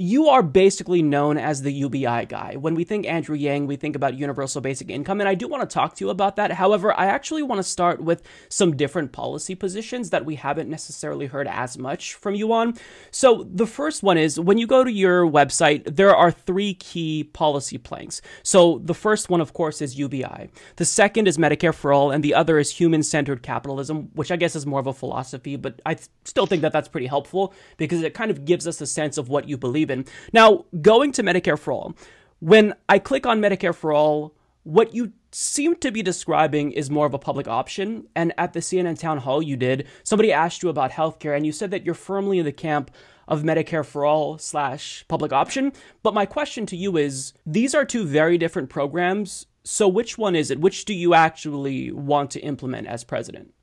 you 0.00 0.28
are 0.28 0.42
basically 0.42 1.02
known 1.02 1.36
as 1.36 1.60
the 1.60 1.72
UBI 1.72 2.24
guy. 2.26 2.56
When 2.58 2.74
we 2.74 2.84
think 2.84 3.06
Andrew 3.06 3.36
Yang, 3.36 3.66
we 3.66 3.76
think 3.76 3.94
about 3.94 4.14
universal 4.14 4.62
basic 4.62 4.88
income, 4.88 5.20
and 5.20 5.28
I 5.28 5.34
do 5.34 5.46
want 5.46 5.68
to 5.68 5.72
talk 5.72 5.94
to 5.96 6.04
you 6.04 6.10
about 6.10 6.36
that. 6.36 6.52
However, 6.52 6.98
I 6.98 7.06
actually 7.06 7.42
want 7.42 7.58
to 7.58 7.62
start 7.62 8.00
with 8.00 8.22
some 8.48 8.76
different 8.76 9.12
policy 9.12 9.54
positions 9.54 10.08
that 10.10 10.24
we 10.24 10.36
haven't 10.36 10.70
necessarily 10.70 11.26
heard 11.26 11.46
as 11.46 11.76
much 11.76 12.14
from 12.14 12.34
you 12.34 12.52
on. 12.52 12.74
So, 13.10 13.46
the 13.52 13.66
first 13.66 14.02
one 14.02 14.16
is 14.16 14.40
when 14.40 14.56
you 14.56 14.66
go 14.66 14.84
to 14.84 14.90
your 14.90 15.26
website, 15.26 15.96
there 15.96 16.16
are 16.16 16.30
three 16.30 16.74
key 16.74 17.24
policy 17.24 17.76
planks. 17.76 18.22
So, 18.42 18.78
the 18.82 18.94
first 18.94 19.28
one, 19.28 19.42
of 19.42 19.52
course, 19.52 19.82
is 19.82 19.98
UBI. 19.98 20.48
The 20.76 20.84
second 20.86 21.28
is 21.28 21.36
Medicare 21.36 21.74
for 21.74 21.92
All, 21.92 22.10
and 22.10 22.24
the 22.24 22.34
other 22.34 22.58
is 22.58 22.70
human 22.70 23.02
centered 23.02 23.42
capitalism, 23.42 24.10
which 24.14 24.30
I 24.30 24.36
guess 24.36 24.56
is 24.56 24.64
more 24.64 24.80
of 24.80 24.86
a 24.86 24.94
philosophy, 24.94 25.56
but 25.56 25.80
I 25.84 25.96
still 26.24 26.46
think 26.46 26.62
that 26.62 26.72
that's 26.72 26.88
pretty 26.88 27.06
helpful 27.06 27.52
because 27.76 28.02
it 28.02 28.14
kind 28.14 28.30
of 28.30 28.46
gives 28.46 28.66
us 28.66 28.80
a 28.80 28.86
sense 28.86 29.18
of 29.18 29.28
what 29.28 29.46
you 29.48 29.58
believe 29.58 29.89
in. 29.90 30.04
Now, 30.32 30.64
going 30.80 31.12
to 31.12 31.22
Medicare 31.22 31.58
for 31.58 31.72
All, 31.72 31.94
when 32.38 32.74
I 32.88 32.98
click 32.98 33.26
on 33.26 33.40
Medicare 33.40 33.74
for 33.74 33.92
All, 33.92 34.34
what 34.62 34.94
you 34.94 35.12
seem 35.32 35.76
to 35.76 35.90
be 35.90 36.02
describing 36.02 36.72
is 36.72 36.90
more 36.90 37.06
of 37.06 37.14
a 37.14 37.18
public 37.18 37.48
option. 37.48 38.06
And 38.14 38.32
at 38.36 38.52
the 38.52 38.60
CNN 38.60 38.98
town 38.98 39.18
hall 39.18 39.42
you 39.42 39.56
did, 39.56 39.86
somebody 40.02 40.32
asked 40.32 40.62
you 40.62 40.68
about 40.68 40.90
healthcare, 40.90 41.36
and 41.36 41.46
you 41.46 41.52
said 41.52 41.70
that 41.70 41.84
you're 41.84 41.94
firmly 41.94 42.38
in 42.38 42.44
the 42.44 42.52
camp 42.52 42.90
of 43.28 43.42
Medicare 43.42 43.86
for 43.86 44.04
All 44.04 44.38
slash 44.38 45.04
public 45.08 45.32
option. 45.32 45.72
But 46.02 46.14
my 46.14 46.26
question 46.26 46.66
to 46.66 46.76
you 46.76 46.96
is 46.96 47.32
these 47.46 47.74
are 47.74 47.84
two 47.84 48.04
very 48.04 48.38
different 48.38 48.70
programs. 48.70 49.46
So 49.62 49.86
which 49.86 50.18
one 50.18 50.34
is 50.34 50.50
it? 50.50 50.60
Which 50.60 50.84
do 50.84 50.94
you 50.94 51.14
actually 51.14 51.92
want 51.92 52.30
to 52.32 52.40
implement 52.40 52.86
as 52.88 53.04
president? 53.04 53.54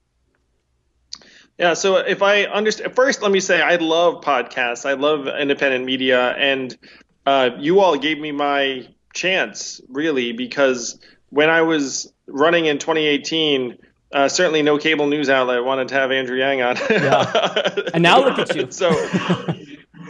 Yeah, 1.57 1.73
so 1.73 1.97
if 1.97 2.21
I 2.21 2.43
understand, 2.43 2.95
first 2.95 3.21
let 3.21 3.31
me 3.31 3.39
say 3.39 3.61
I 3.61 3.77
love 3.77 4.23
podcasts. 4.23 4.85
I 4.87 4.93
love 4.93 5.27
independent 5.27 5.85
media, 5.85 6.29
and 6.31 6.77
uh, 7.25 7.49
you 7.57 7.79
all 7.79 7.97
gave 7.97 8.19
me 8.19 8.31
my 8.31 8.87
chance 9.13 9.81
really 9.89 10.33
because 10.33 10.99
when 11.29 11.49
I 11.49 11.63
was 11.63 12.13
running 12.27 12.67
in 12.67 12.77
2018, 12.77 13.77
uh, 14.11 14.29
certainly 14.29 14.61
no 14.61 14.77
cable 14.77 15.07
news 15.07 15.29
outlet 15.29 15.63
wanted 15.63 15.89
to 15.89 15.95
have 15.95 16.11
Andrew 16.11 16.37
Yang 16.37 16.61
on. 16.61 16.77
yeah. 16.89 17.75
And 17.93 18.03
now 18.03 18.23
look 18.23 18.39
at 18.39 18.55
you. 18.55 18.71
so, 18.71 18.89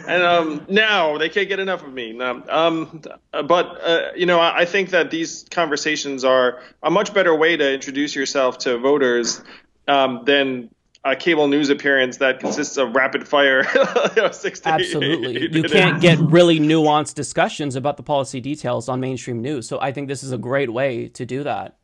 and 0.06 0.22
um, 0.22 0.66
now 0.68 1.18
they 1.18 1.28
can't 1.28 1.48
get 1.48 1.58
enough 1.58 1.82
of 1.82 1.92
me. 1.92 2.12
No, 2.12 2.42
um, 2.48 3.02
but 3.32 3.80
uh, 3.82 4.08
you 4.14 4.26
know, 4.26 4.38
I, 4.38 4.60
I 4.60 4.64
think 4.66 4.90
that 4.90 5.10
these 5.10 5.46
conversations 5.50 6.24
are 6.24 6.60
a 6.82 6.90
much 6.90 7.14
better 7.14 7.34
way 7.34 7.56
to 7.56 7.72
introduce 7.72 8.14
yourself 8.14 8.58
to 8.58 8.78
voters 8.78 9.42
um, 9.88 10.22
than 10.24 10.70
a 11.04 11.16
cable 11.16 11.48
news 11.48 11.70
appearance 11.70 12.18
that 12.18 12.40
consists 12.40 12.76
of 12.76 12.94
rapid 12.94 13.26
fire. 13.26 13.64
you 13.74 14.22
know, 14.22 14.30
Absolutely. 14.64 15.48
You 15.52 15.62
can't 15.62 16.00
get 16.00 16.18
really 16.18 16.58
nuanced 16.58 17.14
discussions 17.14 17.76
about 17.76 17.96
the 17.96 18.02
policy 18.02 18.40
details 18.40 18.88
on 18.88 19.00
mainstream 19.00 19.40
news. 19.40 19.68
So 19.68 19.80
I 19.80 19.92
think 19.92 20.08
this 20.08 20.22
is 20.22 20.32
a 20.32 20.38
great 20.38 20.72
way 20.72 21.08
to 21.08 21.24
do 21.24 21.44
that. 21.44 21.76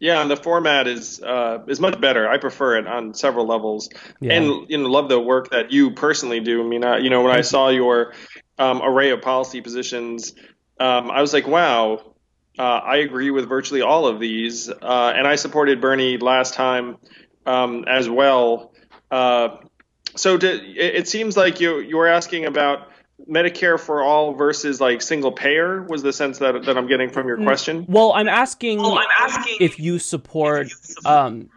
Yeah, 0.00 0.20
and 0.20 0.28
the 0.28 0.36
format 0.36 0.88
is 0.88 1.22
uh, 1.22 1.58
is 1.68 1.78
much 1.78 2.00
better. 2.00 2.28
I 2.28 2.38
prefer 2.38 2.76
it 2.76 2.88
on 2.88 3.14
several 3.14 3.46
levels, 3.46 3.88
Yeah. 4.20 4.32
and 4.32 4.68
you 4.68 4.78
know, 4.78 4.88
love 4.88 5.08
the 5.08 5.20
work 5.20 5.50
that 5.50 5.70
you 5.70 5.92
personally 5.92 6.40
do. 6.40 6.60
I 6.60 6.66
mean, 6.66 6.82
uh, 6.82 6.96
you 6.96 7.08
know, 7.08 7.22
when 7.22 7.32
I 7.32 7.42
saw 7.42 7.68
your 7.68 8.12
um, 8.58 8.82
array 8.82 9.10
of 9.10 9.22
policy 9.22 9.60
positions, 9.60 10.34
um, 10.80 11.08
I 11.08 11.20
was 11.20 11.32
like, 11.32 11.46
wow, 11.46 12.14
uh, 12.58 12.62
I 12.62 12.96
agree 12.96 13.30
with 13.30 13.48
virtually 13.48 13.80
all 13.80 14.08
of 14.08 14.18
these, 14.18 14.68
uh, 14.68 15.12
and 15.14 15.24
I 15.24 15.36
supported 15.36 15.80
Bernie 15.80 16.18
last 16.18 16.54
time 16.54 16.96
um, 17.46 17.84
as 17.86 18.08
well. 18.08 18.72
Uh, 19.10 19.56
so 20.16 20.36
to, 20.36 20.54
it, 20.54 20.94
it 20.96 21.08
seems 21.08 21.36
like 21.36 21.60
you 21.60 21.80
you 21.80 21.96
were 21.96 22.08
asking 22.08 22.46
about 22.46 22.88
Medicare 23.28 23.78
for 23.78 24.02
all 24.02 24.34
versus 24.34 24.80
like 24.80 25.02
single 25.02 25.32
payer 25.32 25.82
was 25.82 26.02
the 26.02 26.12
sense 26.12 26.38
that 26.38 26.64
that 26.64 26.76
I'm 26.76 26.86
getting 26.86 27.10
from 27.10 27.28
your 27.28 27.38
question. 27.38 27.86
Well, 27.88 28.12
I'm 28.12 28.28
asking, 28.28 28.78
well, 28.78 28.98
I'm 28.98 29.08
asking 29.18 29.56
if 29.60 29.78
you 29.78 29.98
support 29.98 30.68
um, 31.04 31.48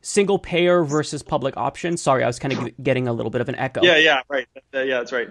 single 0.00 0.38
payer 0.38 0.84
versus 0.84 1.22
public 1.22 1.56
option. 1.56 1.96
Sorry, 1.96 2.24
I 2.24 2.26
was 2.26 2.38
kind 2.38 2.52
of 2.52 2.82
getting 2.82 3.08
a 3.08 3.12
little 3.12 3.30
bit 3.30 3.40
of 3.40 3.48
an 3.48 3.56
echo. 3.56 3.82
Yeah, 3.82 3.96
yeah, 3.96 4.20
right. 4.28 4.46
Yeah, 4.72 4.84
that's 4.84 5.12
right. 5.12 5.28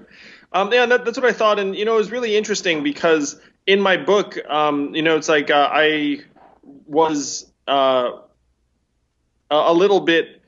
Um, 0.53 0.71
yeah, 0.73 0.85
that, 0.85 1.05
that's 1.05 1.17
what 1.17 1.25
I 1.25 1.33
thought, 1.33 1.59
and 1.59 1.75
you 1.75 1.85
know, 1.85 1.93
it 1.95 1.97
was 1.97 2.11
really 2.11 2.35
interesting 2.35 2.83
because 2.83 3.39
in 3.67 3.79
my 3.79 3.97
book, 3.97 4.37
um, 4.49 4.93
you 4.95 5.01
know, 5.01 5.15
it's 5.17 5.29
like 5.29 5.49
uh, 5.49 5.69
I 5.71 6.21
was 6.63 7.51
uh, 7.67 8.11
a 9.51 9.73
little 9.73 9.99
bit 9.99 10.41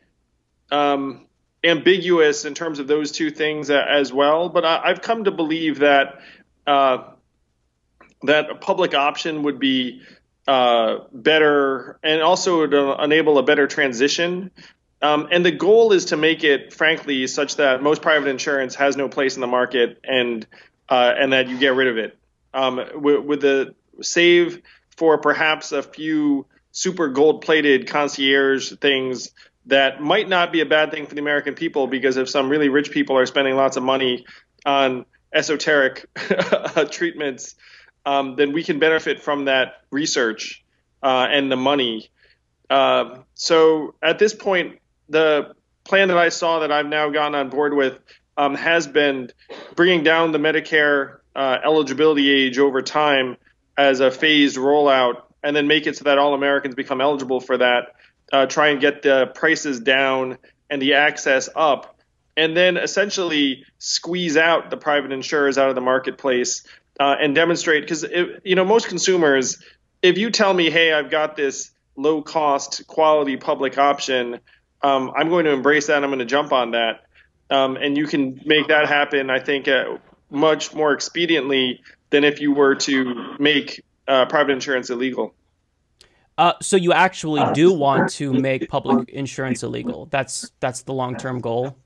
um, 0.72 1.28
ambiguous 1.64 2.46
in 2.46 2.54
terms 2.54 2.80
of 2.80 2.88
those 2.88 3.12
two 3.12 3.30
things 3.30 3.70
as 3.70 4.12
well, 4.12 4.50
but 4.50 4.66
I, 4.66 4.82
I've 4.86 5.02
come 5.02 5.26
to 5.26 5.32
believe 5.32 5.80
that 5.80 6.22
uh, 6.66 7.04
that 8.24 8.50
a 8.50 8.56
public 8.56 8.94
option 8.94 9.44
would 9.44 9.60
be 9.60 10.02
uh, 10.48 11.00
better 11.12 12.00
and 12.04 12.22
also 12.22 12.60
would 12.60 12.74
uh, 12.74 12.98
enable 13.02 13.38
a 13.38 13.44
better 13.44 13.68
transition. 13.68 14.52
Um, 15.02 15.28
and 15.32 15.46
the 15.46 15.52
goal 15.52 15.92
is 15.92 16.06
to 16.06 16.18
make 16.18 16.46
it, 16.46 16.74
frankly, 16.74 17.28
such 17.28 17.58
that 17.58 17.84
most 17.84 18.02
private 18.02 18.30
insurance 18.30 18.76
has 18.76 18.96
no 18.96 19.10
place 19.10 19.36
in 19.36 19.42
the 19.42 19.48
market 19.48 20.00
and 20.04 20.48
uh, 20.90 21.14
and 21.18 21.34
that 21.34 21.48
you 21.48 21.58
get 21.58 21.74
rid 21.76 21.88
of 21.88 21.98
it. 21.98 22.18
Um, 22.54 22.80
with, 22.96 23.24
with 23.26 23.42
the 23.42 23.74
save 24.02 24.62
for 24.96 25.18
perhaps 25.18 25.72
a 25.72 25.82
few 25.82 26.46
super 26.74 27.08
gold-plated 27.08 27.88
concierge 27.88 28.74
things 28.74 29.30
that 29.68 30.02
might 30.02 30.28
not 30.28 30.52
be 30.52 30.60
a 30.60 30.66
bad 30.66 30.92
thing 30.92 31.06
for 31.06 31.16
the 31.16 31.22
American 31.22 31.56
people 31.56 31.88
because 31.88 32.18
if 32.18 32.28
some 32.28 32.50
really 32.50 32.68
rich 32.68 32.92
people 32.92 33.18
are 33.18 33.26
spending 33.26 33.56
lots 33.56 33.78
of 33.78 33.84
money 33.84 34.26
on 34.66 35.06
esoteric 35.34 36.06
treatments, 36.92 37.56
um, 38.06 38.36
then 38.36 38.52
we 38.52 38.64
can 38.64 38.80
benefit 38.80 39.22
from 39.22 39.46
that 39.46 39.82
research 39.92 40.66
uh, 41.02 41.28
and 41.30 41.50
the 41.52 41.56
money. 41.56 42.10
Uh, 42.70 43.20
so 43.36 43.96
at 44.02 44.20
this 44.20 44.34
point, 44.34 44.80
the 45.10 45.54
plan 45.84 46.10
that 46.10 46.18
I 46.18 46.30
saw 46.30 46.60
that 46.60 46.72
I've 46.72 46.88
now 46.88 47.10
gotten 47.10 47.36
on 47.36 47.50
board 47.50 47.74
with 47.74 48.00
um, 48.36 48.56
has 48.56 48.88
been 48.88 49.30
bringing 49.76 50.04
down 50.04 50.32
the 50.32 50.40
Medicare 50.40 51.18
uh, 51.36 51.58
eligibility 51.64 52.30
age 52.30 52.58
over 52.58 52.82
time 52.82 53.38
as 53.78 54.00
a 54.00 54.12
phased 54.12 54.58
rollout, 54.58 55.24
and 55.44 55.56
then 55.56 55.68
make 55.68 55.88
it 55.88 55.98
so 55.98 56.06
that 56.06 56.18
all 56.18 56.34
Americans 56.34 56.76
become 56.76 57.02
eligible 57.02 57.40
for 57.40 57.58
that. 57.58 57.96
Uh, 58.32 58.46
try 58.46 58.70
and 58.70 58.82
get 58.82 59.02
the 59.02 59.32
prices 59.36 59.80
down 59.80 60.38
and 60.70 60.82
the 60.82 60.94
access 60.94 61.50
up, 61.56 62.00
and 62.36 62.58
then 62.58 62.78
essentially 62.78 63.66
squeeze 63.78 64.38
out 64.38 64.70
the 64.70 64.78
private 64.78 65.12
insurers 65.12 65.58
out 65.58 65.70
of 65.70 65.76
the 65.76 65.82
marketplace 65.82 66.64
uh, 67.00 67.16
and 67.20 67.36
demonstrate 67.36 67.84
because 67.84 68.06
you 68.44 68.56
know 68.56 68.66
most 68.66 68.88
consumers, 68.88 69.62
if 70.02 70.18
you 70.18 70.32
tell 70.32 70.54
me, 70.54 70.70
hey, 70.70 70.94
I've 70.94 71.12
got 71.12 71.36
this 71.36 71.72
low 71.96 72.22
cost 72.22 72.88
quality 72.88 73.38
public 73.38 73.78
option, 73.78 74.40
um, 74.82 75.12
I'm 75.16 75.30
going 75.30 75.46
to 75.46 75.52
embrace 75.52 75.88
that. 75.88 76.04
I'm 76.04 76.10
going 76.10 76.20
to 76.20 76.26
jump 76.26 76.54
on 76.54 76.72
that, 76.72 77.04
um, 77.50 77.76
and 77.76 77.98
you 77.98 78.08
can 78.08 78.42
make 78.46 78.68
that 78.70 78.88
happen. 78.88 79.30
I 79.30 79.40
think 79.40 79.68
uh, 79.68 79.98
much 80.30 80.74
more 80.74 80.96
expediently 80.96 81.80
than 82.10 82.24
if 82.24 82.40
you 82.42 82.54
were 82.54 82.76
to 82.76 83.36
make 83.40 83.84
uh, 84.08 84.26
private 84.26 84.52
insurance 84.52 84.90
illegal. 84.90 85.34
Uh, 86.38 86.54
so 86.62 86.76
you 86.76 86.94
actually 86.94 87.44
do 87.54 87.72
want 87.72 88.10
to 88.10 88.34
make 88.34 88.68
public 88.68 89.10
insurance 89.10 89.62
illegal. 89.62 90.08
That's 90.08 90.52
that's 90.60 90.82
the 90.84 90.94
long 90.94 91.16
term 91.16 91.40
goal. 91.42 91.78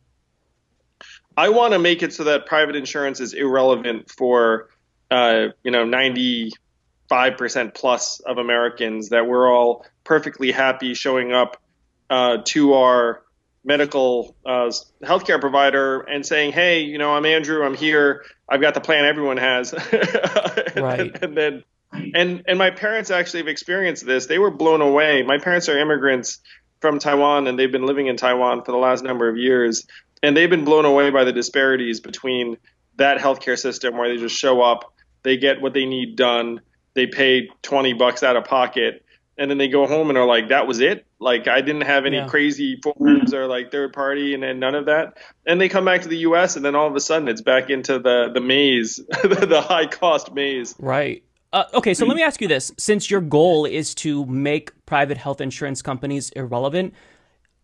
I 1.35 1.49
want 1.49 1.73
to 1.73 1.79
make 1.79 2.01
it 2.01 2.13
so 2.13 2.23
that 2.25 2.45
private 2.45 2.75
insurance 2.75 3.19
is 3.19 3.33
irrelevant 3.33 4.09
for 4.09 4.69
uh, 5.11 5.47
you 5.63 5.71
know 5.71 5.83
95 5.85 7.37
percent 7.37 7.73
plus 7.73 8.21
of 8.21 8.37
Americans. 8.37 9.09
That 9.09 9.27
we're 9.27 9.51
all 9.53 9.85
perfectly 10.05 10.51
happy 10.51 10.93
showing 10.93 11.33
up 11.33 11.61
uh, 12.09 12.37
to 12.45 12.73
our 12.75 13.23
medical 13.65 14.33
uh, 14.45 14.71
healthcare 15.03 15.41
provider 15.41 15.99
and 15.99 16.25
saying, 16.25 16.53
"Hey, 16.53 16.81
you 16.81 16.97
know, 16.97 17.13
I'm 17.13 17.25
Andrew. 17.25 17.65
I'm 17.65 17.75
here. 17.75 18.23
I've 18.47 18.61
got 18.61 18.75
the 18.75 18.81
plan 18.81 19.03
everyone 19.03 19.37
has." 19.37 19.73
right. 20.77 21.21
and 21.21 21.35
then 21.35 21.63
and 21.91 22.43
and 22.47 22.57
my 22.57 22.69
parents 22.71 23.11
actually 23.11 23.39
have 23.41 23.47
experienced 23.47 24.05
this. 24.05 24.25
They 24.25 24.39
were 24.39 24.51
blown 24.51 24.81
away. 24.81 25.23
My 25.23 25.37
parents 25.37 25.69
are 25.69 25.77
immigrants 25.77 26.39
from 26.81 26.99
Taiwan, 26.99 27.47
and 27.47 27.57
they've 27.57 27.71
been 27.71 27.85
living 27.85 28.07
in 28.07 28.17
Taiwan 28.17 28.63
for 28.63 28.71
the 28.71 28.77
last 28.77 29.03
number 29.03 29.27
of 29.29 29.37
years, 29.37 29.87
and 30.21 30.35
they've 30.35 30.49
been 30.49 30.65
blown 30.65 30.85
away 30.85 31.09
by 31.09 31.23
the 31.23 31.33
disparities 31.33 31.99
between 31.99 32.57
that 32.97 33.19
healthcare 33.19 33.57
system 33.57 33.97
where 33.97 34.09
they 34.09 34.17
just 34.21 34.35
show 34.37 34.61
up, 34.61 34.93
they 35.23 35.37
get 35.37 35.61
what 35.61 35.73
they 35.73 35.85
need 35.85 36.15
done, 36.15 36.61
they 36.93 37.07
pay 37.07 37.49
twenty 37.61 37.93
bucks 37.93 38.23
out 38.23 38.35
of 38.35 38.43
pocket, 38.45 39.03
and 39.37 39.49
then 39.49 39.57
they 39.57 39.67
go 39.67 39.87
home 39.87 40.09
and 40.09 40.17
are 40.17 40.25
like, 40.27 40.49
"That 40.49 40.67
was 40.67 40.79
it." 40.79 41.05
Like 41.19 41.47
I 41.47 41.61
didn't 41.61 41.81
have 41.81 42.05
any 42.05 42.17
Yeah. 42.17 42.27
crazy 42.27 42.79
forms 42.83 43.33
or 43.33 43.47
like 43.47 43.71
third 43.71 43.93
party, 43.93 44.33
and 44.35 44.43
then 44.43 44.59
none 44.59 44.75
of 44.75 44.85
that. 44.85 45.17
And 45.47 45.59
they 45.59 45.69
come 45.69 45.85
back 45.85 46.01
to 46.03 46.07
the 46.09 46.17
U.S. 46.19 46.55
and 46.57 46.63
then 46.65 46.75
all 46.75 46.87
of 46.87 46.95
a 46.95 46.99
sudden 46.99 47.27
it's 47.27 47.41
back 47.41 47.69
into 47.71 47.97
the 47.97 48.29
the 48.33 48.41
maze, 48.41 48.97
the 49.23 49.61
high 49.67 49.87
cost 49.87 50.33
maze. 50.33 50.75
Right. 50.79 51.23
Uh, 51.53 51.63
okay, 51.73 51.93
so 51.93 52.05
let 52.05 52.15
me 52.15 52.23
ask 52.23 52.41
you 52.41 52.47
this: 52.47 52.71
since 52.77 53.09
your 53.09 53.21
goal 53.21 53.65
is 53.65 53.95
to 53.95 54.25
make 54.25 54.73
private 54.85 55.17
health 55.17 55.39
insurance 55.39 55.81
companies 55.81 56.29
irrelevant, 56.31 56.93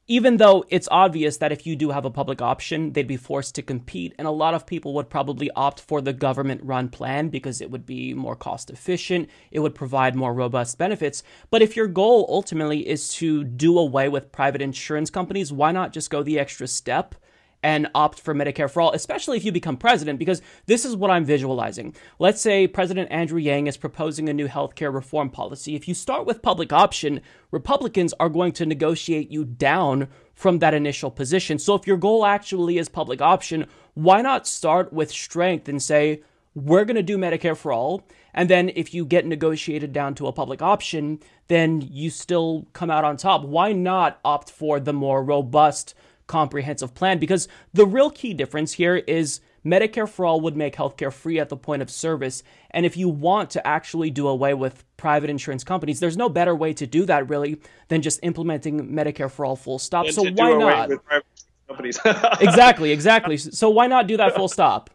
even 0.08 0.38
though 0.38 0.64
it's 0.70 0.88
obvious 0.90 1.38
that 1.38 1.52
if 1.52 1.66
you 1.66 1.76
do 1.76 1.90
have 1.92 2.06
a 2.06 2.10
public 2.10 2.42
option, 2.42 2.94
they'd 2.94 3.08
be 3.08 3.18
forced 3.18 3.56
to 3.56 3.62
compete, 3.62 4.14
and 4.18 4.28
a 4.28 4.32
lot 4.32 4.54
of 4.54 4.66
people 4.66 4.94
would 4.94 5.10
probably 5.10 5.52
opt 5.52 5.82
for 5.82 6.02
the 6.02 6.14
government 6.14 6.62
run 6.64 6.88
plan 6.88 7.28
because 7.28 7.60
it 7.60 7.72
would 7.72 7.86
be 7.86 8.14
more 8.14 8.36
cost 8.36 8.70
efficient, 8.70 9.30
it 9.52 9.60
would 9.60 9.76
provide 9.76 10.16
more 10.16 10.34
robust 10.34 10.78
benefits. 10.78 11.22
But 11.50 11.62
if 11.62 11.76
your 11.76 11.88
goal 11.88 12.26
ultimately 12.30 12.88
is 12.88 13.10
to 13.16 13.44
do 13.44 13.78
away 13.78 14.08
with 14.08 14.32
private 14.32 14.62
insurance 14.62 15.10
companies, 15.10 15.52
why 15.52 15.74
not 15.74 15.94
just 15.94 16.10
go 16.10 16.24
the 16.24 16.40
extra 16.40 16.68
step? 16.68 17.16
And 17.64 17.88
opt 17.96 18.20
for 18.20 18.36
Medicare 18.36 18.70
for 18.70 18.82
all, 18.82 18.92
especially 18.92 19.38
if 19.38 19.46
you 19.46 19.52
become 19.52 19.78
president, 19.78 20.20
because 20.20 20.42
this 20.66 20.86
is 20.86 20.96
what 20.96 21.10
I'm 21.10 21.26
visualizing. 21.26 21.96
Let's 22.20 22.42
say 22.42 22.68
President 22.68 23.12
Andrew 23.12 23.40
Yang 23.40 23.68
is 23.68 23.78
proposing 23.78 24.30
a 24.30 24.34
new 24.34 24.48
healthcare 24.48 24.94
reform 24.94 25.30
policy. 25.30 25.76
If 25.76 25.88
you 25.88 25.94
start 25.94 26.26
with 26.26 26.42
public 26.42 26.74
option, 26.74 27.22
Republicans 27.52 28.14
are 28.20 28.30
going 28.30 28.52
to 28.54 28.66
negotiate 28.66 29.32
you 29.32 29.46
down 29.46 30.10
from 30.34 30.60
that 30.60 30.74
initial 30.74 31.10
position. 31.10 31.58
So 31.58 31.76
if 31.76 31.88
your 31.88 31.98
goal 31.98 32.26
actually 32.26 32.78
is 32.78 32.90
public 32.90 33.22
option, 33.22 33.68
why 33.94 34.22
not 34.22 34.46
start 34.46 34.92
with 34.92 35.12
strength 35.12 35.70
and 35.70 35.82
say, 35.82 36.24
we're 36.56 36.86
going 36.86 36.96
to 36.96 37.04
do 37.04 37.18
Medicare 37.18 37.58
for 37.58 37.72
all. 37.72 38.08
And 38.34 38.50
then 38.50 38.70
if 38.76 38.94
you 38.94 39.06
get 39.06 39.26
negotiated 39.26 39.92
down 39.94 40.16
to 40.16 40.28
a 40.28 40.34
public 40.34 40.62
option, 40.62 41.20
then 41.48 41.82
you 41.82 42.10
still 42.10 42.68
come 42.74 42.92
out 42.92 43.04
on 43.04 43.18
top. 43.18 43.44
Why 43.44 43.74
not 43.74 44.20
opt 44.24 44.52
for 44.52 44.80
the 44.80 44.94
more 44.94 45.24
robust, 45.24 45.96
comprehensive 46.34 46.96
plan? 46.96 47.20
Because 47.20 47.48
the 47.74 47.86
real 47.86 48.10
key 48.10 48.34
difference 48.34 48.74
here 48.74 48.96
is 48.96 49.40
Medicare 49.64 50.10
for 50.10 50.26
all 50.26 50.42
would 50.42 50.58
make 50.58 50.76
healthcare 50.76 51.14
free 51.14 51.40
at 51.40 51.50
the 51.50 51.56
point 51.56 51.84
of 51.84 51.92
service. 51.92 52.42
And 52.72 52.88
if 52.88 52.98
you 52.98 53.08
want 53.08 53.52
to 53.52 53.66
actually 53.68 54.10
do 54.10 54.28
away 54.28 54.56
with 54.56 54.84
private 54.98 55.30
insurance 55.30 55.64
companies, 55.64 56.00
there's 56.00 56.18
no 56.18 56.30
better 56.30 56.56
way 56.56 56.74
to 56.74 56.88
do 56.88 57.06
that 57.06 57.30
really 57.30 57.62
than 57.88 58.02
just 58.02 58.20
implementing 58.24 58.90
Medicare 58.90 59.30
for 59.30 59.46
all 59.46 59.56
full 59.56 59.78
stop. 59.78 60.06
And 60.06 60.16
So 60.16 60.24
why 60.24 60.50
away 60.50 60.66
not? 60.66 60.90
with 60.90 61.06
private 61.06 61.26
companies. 61.68 62.00
exactly, 62.42 62.92
exactly. 62.92 63.38
So 63.38 63.70
why 63.70 63.86
not 63.86 64.08
do 64.08 64.18
that 64.18 64.36
full 64.36 64.48
stop? 64.48 64.90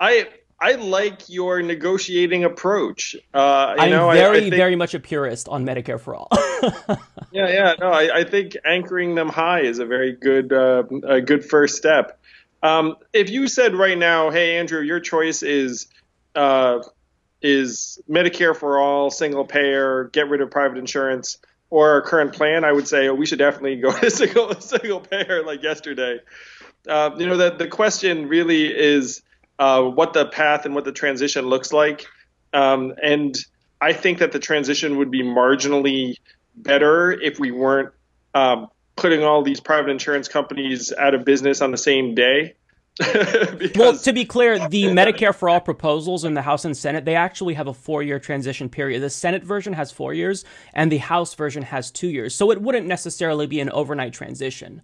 I 0.00 0.28
I 0.60 0.72
like 0.72 1.28
your 1.28 1.62
negotiating 1.62 2.44
approach. 2.44 3.14
Uh, 3.32 3.74
you 3.76 3.84
I'm 3.84 3.90
know, 3.90 4.08
I- 4.10 4.16
very, 4.16 4.36
I, 4.36 4.40
think, 4.40 4.54
very 4.54 4.76
much 4.76 4.94
a 4.94 5.00
purist 5.00 5.48
on 5.48 5.64
Medicare 5.64 6.00
for 6.00 6.16
all. 6.16 6.28
yeah, 7.30 7.48
yeah. 7.48 7.74
No, 7.78 7.90
I, 7.90 8.18
I 8.20 8.24
think 8.24 8.56
anchoring 8.64 9.14
them 9.14 9.28
high 9.28 9.60
is 9.60 9.78
a 9.78 9.86
very 9.86 10.12
good 10.12 10.52
uh, 10.52 10.84
a 11.06 11.20
good 11.20 11.44
first 11.44 11.76
step. 11.76 12.18
Um, 12.62 12.96
if 13.12 13.30
you 13.30 13.46
said 13.46 13.74
right 13.76 13.96
now, 13.96 14.30
hey 14.30 14.58
Andrew, 14.58 14.80
your 14.80 14.98
choice 14.98 15.44
is 15.44 15.86
uh, 16.34 16.80
is 17.40 18.00
Medicare 18.10 18.56
for 18.56 18.78
all, 18.80 19.10
single 19.10 19.44
payer, 19.44 20.10
get 20.12 20.28
rid 20.28 20.40
of 20.40 20.50
private 20.50 20.78
insurance, 20.78 21.38
or 21.70 21.90
our 21.90 22.02
current 22.02 22.32
plan, 22.32 22.64
I 22.64 22.72
would 22.72 22.88
say 22.88 23.06
oh, 23.06 23.14
we 23.14 23.26
should 23.26 23.38
definitely 23.38 23.76
go 23.76 23.96
to 23.96 24.10
single 24.10 24.60
single 24.60 25.00
payer 25.00 25.44
like 25.44 25.62
yesterday. 25.62 26.18
Uh, 26.88 27.10
you 27.16 27.26
know, 27.26 27.36
the 27.36 27.50
the 27.50 27.68
question 27.68 28.26
really 28.28 28.66
is 28.66 29.22
uh, 29.58 29.82
what 29.82 30.12
the 30.12 30.26
path 30.26 30.64
and 30.64 30.74
what 30.74 30.84
the 30.84 30.92
transition 30.92 31.46
looks 31.46 31.72
like, 31.72 32.06
um, 32.52 32.94
and 33.02 33.36
I 33.80 33.92
think 33.92 34.18
that 34.18 34.32
the 34.32 34.38
transition 34.38 34.98
would 34.98 35.10
be 35.10 35.22
marginally 35.22 36.16
better 36.56 37.12
if 37.12 37.38
we 37.38 37.50
weren't 37.50 37.92
um, 38.34 38.68
putting 38.96 39.22
all 39.22 39.42
these 39.42 39.60
private 39.60 39.90
insurance 39.90 40.28
companies 40.28 40.92
out 40.92 41.14
of 41.14 41.24
business 41.24 41.60
on 41.60 41.70
the 41.70 41.78
same 41.78 42.14
day. 42.14 42.54
well, 43.76 43.96
to 43.96 44.12
be 44.12 44.24
clear, 44.24 44.68
the 44.68 44.84
Medicare 44.84 45.32
for 45.32 45.48
All 45.48 45.60
proposals 45.60 46.24
in 46.24 46.34
the 46.34 46.42
House 46.42 46.64
and 46.64 46.76
Senate, 46.76 47.04
they 47.04 47.14
actually 47.14 47.54
have 47.54 47.68
a 47.68 47.74
four 47.74 48.02
year 48.02 48.18
transition 48.18 48.68
period. 48.68 49.00
The 49.02 49.10
Senate 49.10 49.44
version 49.44 49.72
has 49.72 49.92
four 49.92 50.14
years, 50.14 50.44
and 50.74 50.90
the 50.90 50.98
House 50.98 51.34
version 51.34 51.62
has 51.62 51.92
two 51.92 52.08
years. 52.08 52.34
So 52.34 52.50
it 52.50 52.60
wouldn't 52.60 52.86
necessarily 52.86 53.46
be 53.46 53.60
an 53.60 53.70
overnight 53.70 54.14
transition, 54.14 54.82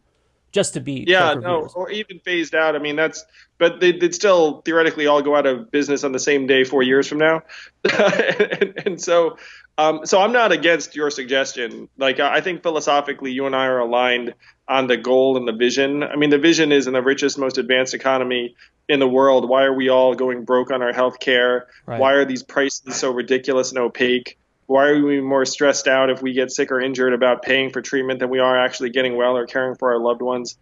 just 0.54 0.74
to 0.74 0.80
be. 0.80 1.04
Yeah, 1.06 1.34
no, 1.34 1.68
or 1.74 1.90
even 1.90 2.20
phased 2.20 2.54
out. 2.54 2.76
I 2.76 2.78
mean, 2.78 2.94
that's, 2.94 3.24
but 3.58 3.80
they, 3.80 3.90
would 3.90 4.14
still 4.14 4.62
theoretically 4.62 5.08
all 5.08 5.20
go 5.20 5.34
out 5.34 5.46
of 5.46 5.70
business 5.72 6.04
on 6.04 6.12
the 6.12 6.20
same 6.20 6.46
day 6.46 6.62
four 6.62 6.82
years 6.82 7.08
from 7.08 7.18
now. 7.18 7.42
and, 7.92 8.82
and 8.86 9.02
so, 9.02 9.36
um, 9.76 10.06
so 10.06 10.20
I'm 10.20 10.30
not 10.30 10.52
against 10.52 10.94
your 10.94 11.10
suggestion. 11.10 11.88
Like 11.98 12.20
I 12.20 12.40
think 12.40 12.62
philosophically, 12.62 13.32
you 13.32 13.46
and 13.46 13.56
I 13.56 13.66
are 13.66 13.80
aligned 13.80 14.34
on 14.68 14.86
the 14.86 14.96
goal 14.96 15.36
and 15.36 15.46
the 15.46 15.52
vision. 15.52 16.04
I 16.04 16.14
mean, 16.14 16.30
the 16.30 16.38
vision 16.38 16.70
is 16.70 16.86
in 16.86 16.92
the 16.92 17.02
richest, 17.02 17.36
most 17.36 17.58
advanced 17.58 17.92
economy 17.92 18.54
in 18.88 19.00
the 19.00 19.08
world. 19.08 19.48
Why 19.48 19.64
are 19.64 19.74
we 19.74 19.88
all 19.88 20.14
going 20.14 20.44
broke 20.44 20.70
on 20.70 20.82
our 20.82 20.92
health 20.92 21.18
care? 21.18 21.66
Right. 21.84 21.98
Why 21.98 22.12
are 22.12 22.24
these 22.24 22.44
prices 22.44 22.94
so 22.94 23.10
ridiculous 23.10 23.70
and 23.70 23.80
opaque? 23.80 24.38
Why 24.66 24.88
are 24.88 25.02
we 25.02 25.20
more 25.20 25.44
stressed 25.44 25.88
out 25.88 26.10
if 26.10 26.22
we 26.22 26.32
get 26.32 26.50
sick 26.50 26.72
or 26.72 26.80
injured 26.80 27.12
about 27.12 27.42
paying 27.42 27.70
for 27.70 27.82
treatment 27.82 28.20
than 28.20 28.30
we 28.30 28.38
are 28.38 28.58
actually 28.58 28.90
getting 28.90 29.16
well 29.16 29.36
or 29.36 29.46
caring 29.46 29.74
for 29.74 29.92
our 29.92 29.98
loved 29.98 30.22
ones? 30.22 30.56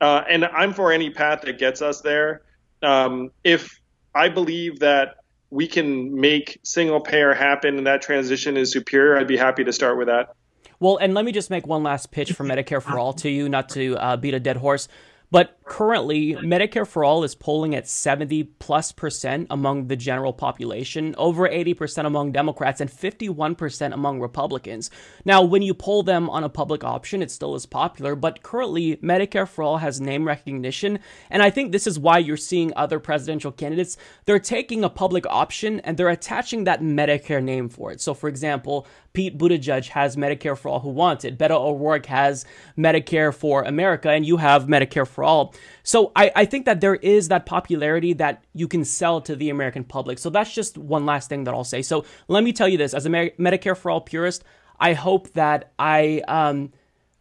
Uh, 0.00 0.22
and 0.28 0.44
I'm 0.44 0.74
for 0.74 0.92
any 0.92 1.10
path 1.10 1.42
that 1.42 1.58
gets 1.58 1.80
us 1.80 2.00
there. 2.00 2.42
Um, 2.82 3.30
if 3.44 3.80
I 4.14 4.28
believe 4.28 4.80
that 4.80 5.16
we 5.50 5.68
can 5.68 6.20
make 6.20 6.58
single 6.64 7.00
payer 7.00 7.32
happen 7.32 7.78
and 7.78 7.86
that 7.86 8.02
transition 8.02 8.56
is 8.56 8.72
superior, 8.72 9.16
I'd 9.16 9.28
be 9.28 9.36
happy 9.36 9.64
to 9.64 9.72
start 9.72 9.96
with 9.96 10.08
that. 10.08 10.34
Well, 10.80 10.96
and 10.96 11.14
let 11.14 11.24
me 11.24 11.32
just 11.32 11.50
make 11.50 11.66
one 11.66 11.82
last 11.82 12.10
pitch 12.10 12.32
for 12.32 12.44
Medicare 12.44 12.82
for 12.82 12.98
All 12.98 13.12
to 13.14 13.30
you, 13.30 13.48
not 13.48 13.68
to 13.70 13.96
uh, 13.96 14.16
beat 14.16 14.34
a 14.34 14.40
dead 14.40 14.56
horse. 14.56 14.88
But 15.30 15.58
currently, 15.64 16.34
Medicare 16.34 16.86
for 16.86 17.04
All 17.04 17.24
is 17.24 17.34
polling 17.34 17.74
at 17.74 17.88
70 17.88 18.44
plus 18.44 18.92
percent 18.92 19.46
among 19.50 19.88
the 19.88 19.96
general 19.96 20.32
population, 20.32 21.14
over 21.18 21.48
80% 21.48 22.06
among 22.06 22.32
Democrats, 22.32 22.80
and 22.80 22.90
51% 22.90 23.92
among 23.92 24.20
Republicans. 24.20 24.90
Now, 25.24 25.42
when 25.42 25.62
you 25.62 25.74
poll 25.74 26.02
them 26.02 26.28
on 26.30 26.44
a 26.44 26.48
public 26.48 26.84
option, 26.84 27.22
it 27.22 27.30
still 27.30 27.54
is 27.54 27.66
popular, 27.66 28.14
but 28.14 28.42
currently, 28.42 28.96
Medicare 28.96 29.48
for 29.48 29.62
All 29.62 29.78
has 29.78 30.00
name 30.00 30.26
recognition. 30.26 30.98
And 31.30 31.42
I 31.42 31.50
think 31.50 31.72
this 31.72 31.86
is 31.86 31.98
why 31.98 32.18
you're 32.18 32.36
seeing 32.36 32.72
other 32.76 33.00
presidential 33.00 33.52
candidates. 33.52 33.96
They're 34.26 34.38
taking 34.38 34.84
a 34.84 34.90
public 34.90 35.26
option 35.26 35.80
and 35.80 35.96
they're 35.96 36.08
attaching 36.08 36.64
that 36.64 36.80
Medicare 36.80 37.42
name 37.42 37.68
for 37.68 37.92
it. 37.92 38.00
So, 38.00 38.14
for 38.14 38.28
example, 38.28 38.86
Pete 39.14 39.38
Buttigieg 39.38 39.88
has 39.90 40.16
Medicare 40.16 40.58
for 40.58 40.68
all 40.68 40.80
who 40.80 40.88
want 40.88 41.24
it. 41.24 41.38
Beto 41.38 41.52
O'Rourke 41.52 42.06
has 42.06 42.44
Medicare 42.76 43.32
for 43.32 43.62
America, 43.62 44.10
and 44.10 44.26
you 44.26 44.38
have 44.38 44.66
Medicare 44.66 45.06
for 45.06 45.22
all. 45.22 45.53
So 45.82 46.12
I, 46.16 46.32
I 46.34 46.44
think 46.44 46.64
that 46.66 46.80
there 46.80 46.94
is 46.94 47.28
that 47.28 47.46
popularity 47.46 48.12
that 48.14 48.44
you 48.54 48.68
can 48.68 48.84
sell 48.84 49.20
to 49.22 49.36
the 49.36 49.50
American 49.50 49.84
public. 49.84 50.18
So 50.18 50.30
that's 50.30 50.52
just 50.52 50.78
one 50.78 51.06
last 51.06 51.28
thing 51.28 51.44
that 51.44 51.54
I'll 51.54 51.64
say. 51.64 51.82
So 51.82 52.04
let 52.28 52.44
me 52.44 52.52
tell 52.52 52.68
you 52.68 52.78
this 52.78 52.94
as 52.94 53.06
a 53.06 53.10
Medicare 53.10 53.76
for 53.76 53.90
all 53.90 54.00
purist, 54.00 54.44
I 54.80 54.94
hope 54.94 55.32
that 55.34 55.72
I 55.78 56.22
um, 56.26 56.72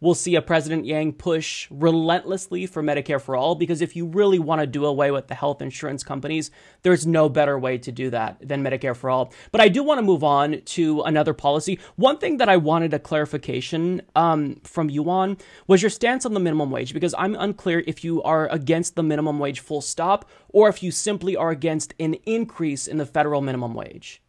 we'll 0.04 0.14
see 0.14 0.36
a 0.36 0.42
President 0.42 0.86
Yang 0.86 1.14
push 1.14 1.68
relentlessly 1.72 2.66
for 2.66 2.84
Medicare 2.84 3.22
for 3.22 3.38
all 3.38 3.56
because 3.56 3.82
if 3.82 3.96
you 3.96 4.06
really 4.06 4.38
want 4.38 4.60
to 4.60 4.68
do 4.68 4.86
away 4.86 5.12
with 5.12 5.28
the 5.28 5.34
health 5.34 5.62
insurance 5.62 6.04
companies, 6.04 6.52
there's 6.82 7.08
no 7.08 7.30
better 7.30 7.58
way 7.58 7.78
to 7.78 7.92
do 7.92 8.10
that 8.10 8.38
than 8.46 8.62
Medicare 8.62 8.96
for 8.96 9.10
all. 9.10 9.34
But 9.54 9.62
I 9.62 9.70
do 9.70 9.82
want 9.82 10.00
to 10.00 10.02
move 10.02 10.22
on 10.22 10.62
to 10.62 11.02
another 11.04 11.34
policy. 11.34 11.80
One 11.96 12.18
thing 12.18 12.36
that 12.38 12.50
I 12.50 12.58
wanted 12.58 12.94
a 12.94 13.00
clarification 13.00 14.02
um, 14.14 14.60
from 14.66 14.90
you 14.90 15.10
on 15.10 15.38
was 15.68 15.82
your 15.82 15.90
stance 15.90 16.26
on 16.26 16.34
the 16.34 16.40
minimum 16.42 16.70
wage 16.70 16.94
because 16.94 17.16
I'm 17.18 17.36
unclear 17.36 17.82
if 17.88 18.04
you 18.04 18.22
are 18.24 18.50
against 18.50 18.98
the 18.98 19.04
minimum 19.04 19.40
wage 19.40 19.62
full 19.62 19.82
stop 19.82 20.30
or 20.50 20.68
if 20.68 20.84
you 20.84 20.92
simply 20.92 21.38
are 21.38 21.50
against 21.50 21.94
an 22.02 22.16
increase 22.26 22.88
in 22.88 22.98
the 22.98 23.06
federal 23.06 23.42
minimum 23.42 23.74
wage. 23.74 24.22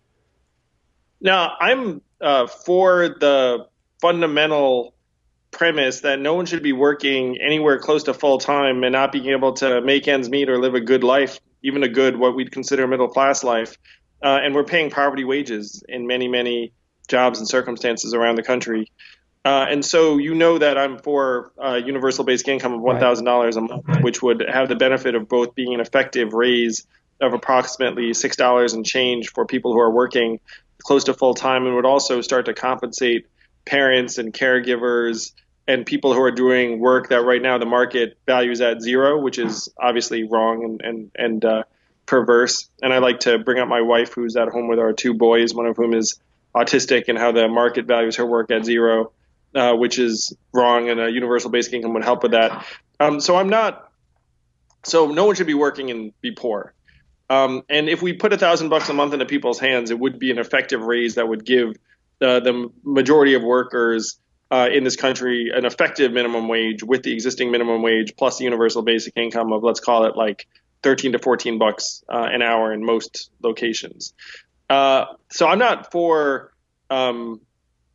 Now, 1.20 1.56
I'm 1.58 2.00
uh, 2.20 2.46
for 2.46 3.16
the 3.18 3.66
fundamental 4.00 4.93
premise 5.54 6.00
that 6.00 6.20
no 6.20 6.34
one 6.34 6.46
should 6.46 6.62
be 6.62 6.72
working 6.72 7.38
anywhere 7.40 7.78
close 7.78 8.04
to 8.04 8.14
full 8.14 8.38
time 8.38 8.84
and 8.84 8.92
not 8.92 9.12
being 9.12 9.30
able 9.30 9.54
to 9.54 9.80
make 9.80 10.06
ends 10.06 10.28
meet 10.28 10.48
or 10.50 10.58
live 10.58 10.74
a 10.74 10.80
good 10.80 11.02
life, 11.04 11.40
even 11.62 11.82
a 11.82 11.88
good 11.88 12.16
what 12.18 12.34
we'd 12.34 12.52
consider 12.52 12.86
middle 12.86 13.08
class 13.08 13.42
life. 13.42 13.78
Uh, 14.22 14.40
and 14.42 14.54
we're 14.54 14.64
paying 14.64 14.90
poverty 14.90 15.24
wages 15.24 15.82
in 15.88 16.06
many, 16.06 16.28
many 16.28 16.72
jobs 17.08 17.38
and 17.38 17.48
circumstances 17.48 18.14
around 18.14 18.36
the 18.36 18.42
country. 18.42 18.90
Uh, 19.44 19.66
and 19.68 19.84
so 19.84 20.16
you 20.16 20.34
know 20.34 20.58
that 20.58 20.78
I'm 20.78 20.98
for 20.98 21.52
uh, 21.62 21.74
universal 21.74 22.24
basic 22.24 22.48
income 22.48 22.72
of 22.72 22.80
$1,000 22.80 23.56
a 23.56 23.60
month, 23.60 24.02
which 24.02 24.22
would 24.22 24.44
have 24.48 24.68
the 24.68 24.74
benefit 24.74 25.14
of 25.14 25.28
both 25.28 25.54
being 25.54 25.74
an 25.74 25.80
effective 25.80 26.32
raise 26.32 26.86
of 27.20 27.34
approximately 27.34 28.10
$6 28.10 28.74
and 28.74 28.86
change 28.86 29.30
for 29.30 29.44
people 29.44 29.72
who 29.72 29.80
are 29.80 29.90
working 29.90 30.40
close 30.82 31.04
to 31.04 31.14
full 31.14 31.34
time 31.34 31.66
and 31.66 31.74
would 31.74 31.84
also 31.84 32.20
start 32.22 32.46
to 32.46 32.54
compensate 32.54 33.26
parents 33.66 34.18
and 34.18 34.32
caregivers 34.32 35.32
and 35.66 35.86
people 35.86 36.12
who 36.12 36.20
are 36.20 36.30
doing 36.30 36.78
work 36.78 37.08
that 37.08 37.22
right 37.22 37.40
now 37.40 37.58
the 37.58 37.66
market 37.66 38.18
values 38.26 38.60
at 38.60 38.82
zero, 38.82 39.18
which 39.18 39.38
is 39.38 39.68
obviously 39.78 40.24
wrong 40.24 40.64
and 40.64 40.80
and 40.82 41.10
and 41.16 41.44
uh, 41.44 41.62
perverse. 42.06 42.68
And 42.82 42.92
I 42.92 42.98
like 42.98 43.20
to 43.20 43.38
bring 43.38 43.58
up 43.58 43.68
my 43.68 43.80
wife, 43.80 44.12
who's 44.12 44.36
at 44.36 44.48
home 44.48 44.68
with 44.68 44.78
our 44.78 44.92
two 44.92 45.14
boys, 45.14 45.54
one 45.54 45.66
of 45.66 45.76
whom 45.76 45.94
is 45.94 46.20
autistic, 46.54 47.08
and 47.08 47.18
how 47.18 47.32
the 47.32 47.48
market 47.48 47.86
values 47.86 48.16
her 48.16 48.26
work 48.26 48.50
at 48.50 48.64
zero, 48.64 49.12
uh, 49.54 49.74
which 49.74 49.98
is 49.98 50.36
wrong, 50.52 50.90
and 50.90 51.00
a 51.00 51.10
universal 51.10 51.50
basic 51.50 51.72
income 51.72 51.94
would 51.94 52.04
help 52.04 52.22
with 52.22 52.32
that. 52.32 52.66
Um, 53.00 53.20
so 53.20 53.36
I'm 53.36 53.48
not. 53.48 53.90
So 54.84 55.06
no 55.06 55.24
one 55.24 55.34
should 55.34 55.46
be 55.46 55.54
working 55.54 55.90
and 55.90 56.12
be 56.20 56.32
poor. 56.32 56.74
Um, 57.30 57.62
and 57.70 57.88
if 57.88 58.02
we 58.02 58.12
put 58.12 58.34
a 58.34 58.38
thousand 58.38 58.68
bucks 58.68 58.90
a 58.90 58.92
month 58.92 59.14
into 59.14 59.24
people's 59.24 59.58
hands, 59.58 59.90
it 59.90 59.98
would 59.98 60.18
be 60.18 60.30
an 60.30 60.38
effective 60.38 60.82
raise 60.82 61.14
that 61.14 61.26
would 61.26 61.44
give 61.44 61.74
the, 62.18 62.40
the 62.40 62.70
majority 62.84 63.32
of 63.32 63.42
workers 63.42 64.18
uh, 64.54 64.68
in 64.68 64.84
this 64.84 64.94
country 64.94 65.50
an 65.52 65.64
effective 65.64 66.12
minimum 66.12 66.46
wage 66.46 66.84
with 66.84 67.02
the 67.02 67.12
existing 67.12 67.50
minimum 67.50 67.82
wage 67.82 68.14
plus 68.16 68.38
the 68.38 68.44
universal 68.44 68.82
basic 68.82 69.16
income 69.16 69.52
of 69.52 69.64
let's 69.64 69.80
call 69.80 70.04
it 70.04 70.16
like 70.16 70.46
13 70.84 71.12
to 71.12 71.18
14 71.18 71.58
bucks 71.58 72.04
uh, 72.08 72.28
an 72.30 72.40
hour 72.40 72.72
in 72.72 72.84
most 72.84 73.30
locations. 73.42 74.14
Uh, 74.70 75.06
so 75.28 75.48
I'm 75.48 75.58
not 75.58 75.90
for 75.90 76.52
um, 76.88 77.40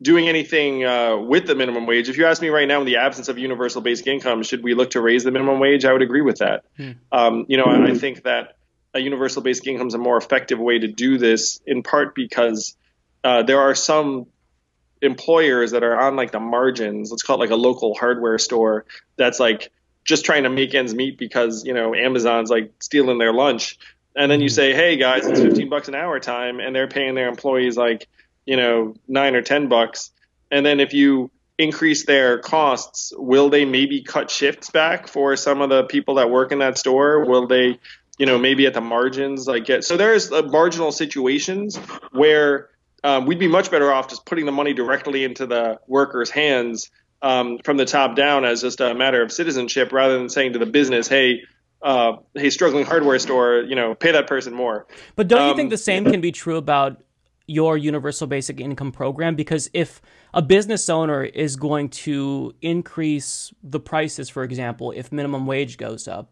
doing 0.01 0.27
anything 0.27 0.83
uh, 0.83 1.15
with 1.15 1.47
the 1.47 1.55
minimum 1.55 1.85
wage. 1.85 2.09
If 2.09 2.17
you 2.17 2.25
ask 2.25 2.41
me 2.41 2.49
right 2.49 2.67
now, 2.67 2.81
in 2.81 2.85
the 2.85 2.97
absence 2.97 3.29
of 3.29 3.37
universal 3.37 3.81
basic 3.81 4.07
income, 4.07 4.43
should 4.43 4.61
we 4.61 4.73
look 4.73 4.91
to 4.91 5.01
raise 5.01 5.23
the 5.23 5.31
minimum 5.31 5.59
wage? 5.59 5.85
I 5.85 5.93
would 5.93 6.01
agree 6.01 6.21
with 6.21 6.39
that. 6.39 6.65
Hmm. 6.75 6.91
Um, 7.09 7.45
you 7.47 7.55
know, 7.55 7.65
I, 7.65 7.91
I 7.91 7.93
think 7.93 8.23
that 8.23 8.57
a 8.93 8.99
universal 8.99 9.41
basic 9.41 9.65
income 9.67 9.87
is 9.87 9.93
a 9.93 9.97
more 9.97 10.17
effective 10.17 10.59
way 10.59 10.79
to 10.79 10.87
do 10.87 11.17
this, 11.17 11.61
in 11.65 11.83
part 11.83 12.15
because 12.15 12.75
uh, 13.23 13.43
there 13.43 13.61
are 13.61 13.75
some 13.75 14.25
employers 15.01 15.71
that 15.71 15.83
are 15.83 15.99
on 15.99 16.15
like 16.15 16.31
the 16.31 16.39
margins, 16.39 17.11
let's 17.11 17.23
call 17.23 17.37
it 17.37 17.39
like 17.39 17.51
a 17.51 17.55
local 17.55 17.95
hardware 17.95 18.37
store 18.37 18.85
that's 19.15 19.39
like 19.39 19.71
just 20.03 20.25
trying 20.25 20.43
to 20.43 20.49
make 20.49 20.73
ends 20.73 20.93
meet 20.93 21.17
because, 21.17 21.65
you 21.65 21.73
know, 21.73 21.93
Amazon's 21.93 22.49
like 22.49 22.71
stealing 22.79 23.17
their 23.17 23.33
lunch. 23.33 23.77
And 24.15 24.31
then 24.31 24.41
you 24.41 24.47
mm-hmm. 24.47 24.55
say, 24.55 24.73
hey 24.73 24.97
guys, 24.97 25.25
it's 25.25 25.39
15 25.39 25.69
bucks 25.69 25.87
an 25.87 25.95
hour 25.95 26.19
time. 26.19 26.59
And 26.59 26.75
they're 26.75 26.87
paying 26.87 27.15
their 27.15 27.29
employees 27.29 27.77
like, 27.77 28.07
you 28.45 28.57
know, 28.57 28.95
nine 29.07 29.35
or 29.35 29.41
10 29.41 29.69
bucks. 29.69 30.11
And 30.51 30.65
then 30.65 30.79
if 30.79 30.93
you 30.93 31.31
increase 31.57 32.05
their 32.05 32.39
costs, 32.39 33.13
will 33.15 33.49
they 33.49 33.65
maybe 33.65 34.01
cut 34.01 34.31
shifts 34.31 34.69
back 34.71 35.07
for 35.07 35.35
some 35.35 35.61
of 35.61 35.69
the 35.69 35.83
people 35.83 36.15
that 36.15 36.29
work 36.29 36.51
in 36.51 36.59
that 36.59 36.77
store? 36.77 37.25
Will 37.25 37.47
they, 37.47 37.79
you 38.17 38.25
know, 38.25 38.39
maybe 38.39 38.65
at 38.65 38.73
the 38.73 38.81
margins 38.81 39.47
like 39.47 39.65
get, 39.65 39.83
so 39.83 39.95
there's 39.95 40.31
uh, 40.31 40.41
marginal 40.43 40.91
situations 40.91 41.77
where 42.11 42.69
um, 43.03 43.25
we'd 43.25 43.39
be 43.39 43.47
much 43.47 43.71
better 43.71 43.91
off 43.91 44.09
just 44.09 44.25
putting 44.25 44.45
the 44.45 44.51
money 44.51 44.73
directly 44.73 45.23
into 45.23 45.45
the 45.45 45.79
workers' 45.87 46.29
hands 46.29 46.89
um, 47.21 47.59
from 47.63 47.77
the 47.77 47.85
top 47.85 48.15
down 48.15 48.45
as 48.45 48.61
just 48.61 48.79
a 48.79 48.93
matter 48.93 49.21
of 49.21 49.31
citizenship, 49.31 49.91
rather 49.91 50.17
than 50.17 50.29
saying 50.29 50.53
to 50.53 50.59
the 50.59 50.65
business, 50.65 51.07
"Hey, 51.07 51.41
uh, 51.81 52.13
hey, 52.35 52.49
struggling 52.49 52.85
hardware 52.85 53.19
store, 53.19 53.61
you 53.61 53.75
know, 53.75 53.95
pay 53.95 54.11
that 54.11 54.27
person 54.27 54.53
more." 54.53 54.87
But 55.15 55.27
don't 55.27 55.41
um, 55.41 55.49
you 55.49 55.55
think 55.55 55.67
um, 55.67 55.71
the 55.71 55.77
same 55.77 56.05
can 56.05 56.21
be 56.21 56.31
true 56.31 56.57
about 56.57 57.01
your 57.49 57.77
universal 57.77 58.27
basic 58.27 58.61
income 58.61 58.91
program? 58.91 59.35
Because 59.35 59.69
if 59.73 60.01
a 60.33 60.41
business 60.41 60.87
owner 60.87 61.23
is 61.23 61.55
going 61.55 61.89
to 61.89 62.53
increase 62.61 63.51
the 63.63 63.79
prices, 63.79 64.29
for 64.29 64.43
example, 64.43 64.91
if 64.91 65.11
minimum 65.11 65.45
wage 65.45 65.77
goes 65.77 66.07
up, 66.07 66.31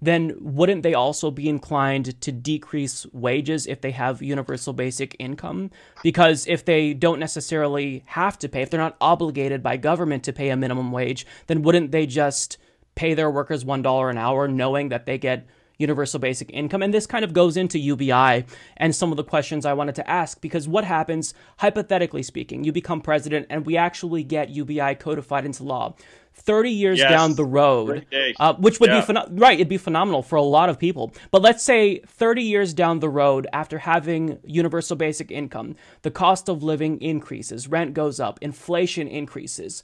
then 0.00 0.34
wouldn't 0.40 0.82
they 0.82 0.94
also 0.94 1.30
be 1.30 1.48
inclined 1.48 2.20
to 2.20 2.32
decrease 2.32 3.06
wages 3.12 3.66
if 3.66 3.80
they 3.80 3.90
have 3.90 4.22
universal 4.22 4.72
basic 4.72 5.16
income? 5.18 5.70
Because 6.02 6.46
if 6.46 6.64
they 6.64 6.94
don't 6.94 7.18
necessarily 7.18 8.04
have 8.06 8.38
to 8.38 8.48
pay, 8.48 8.62
if 8.62 8.70
they're 8.70 8.80
not 8.80 8.96
obligated 9.00 9.62
by 9.62 9.76
government 9.76 10.22
to 10.24 10.32
pay 10.32 10.50
a 10.50 10.56
minimum 10.56 10.92
wage, 10.92 11.26
then 11.48 11.62
wouldn't 11.62 11.90
they 11.90 12.06
just 12.06 12.58
pay 12.94 13.14
their 13.14 13.30
workers 13.30 13.64
$1 13.64 14.10
an 14.10 14.18
hour 14.18 14.48
knowing 14.48 14.88
that 14.88 15.06
they 15.06 15.18
get 15.18 15.46
universal 15.78 16.18
basic 16.18 16.50
income. 16.50 16.82
And 16.82 16.92
this 16.92 17.06
kind 17.06 17.24
of 17.24 17.32
goes 17.32 17.56
into 17.56 17.78
UBI 17.78 18.44
and 18.76 18.94
some 18.94 19.12
of 19.12 19.16
the 19.16 19.24
questions 19.24 19.64
I 19.64 19.72
wanted 19.72 19.94
to 19.96 20.10
ask 20.10 20.40
because 20.40 20.68
what 20.68 20.84
happens, 20.84 21.32
hypothetically 21.58 22.22
speaking, 22.22 22.64
you 22.64 22.72
become 22.72 23.00
president 23.00 23.46
and 23.48 23.64
we 23.64 23.76
actually 23.76 24.24
get 24.24 24.50
UBI 24.50 24.96
codified 24.96 25.46
into 25.46 25.62
law. 25.62 25.94
30 26.38 26.70
years 26.70 26.98
Yes. 26.98 27.10
down 27.10 27.34
the 27.34 27.44
road, 27.44 28.06
uh, 28.38 28.54
which 28.54 28.80
would 28.80 28.90
Yeah. 28.90 29.04
be 29.04 29.14
right, 29.32 29.54
it'd 29.54 29.68
be 29.68 29.76
phenomenal 29.76 30.22
for 30.22 30.36
a 30.36 30.42
lot 30.42 30.68
of 30.68 30.78
people. 30.78 31.12
But 31.30 31.42
let's 31.42 31.62
say 31.62 31.98
30 32.06 32.42
years 32.42 32.72
down 32.72 33.00
the 33.00 33.08
road, 33.08 33.46
after 33.52 33.78
having 33.78 34.38
universal 34.44 34.96
basic 34.96 35.30
income, 35.30 35.76
the 36.02 36.10
cost 36.10 36.48
of 36.48 36.62
living 36.62 37.00
increases, 37.00 37.68
rent 37.68 37.94
goes 37.94 38.20
up, 38.20 38.38
inflation 38.40 39.08
increases. 39.08 39.82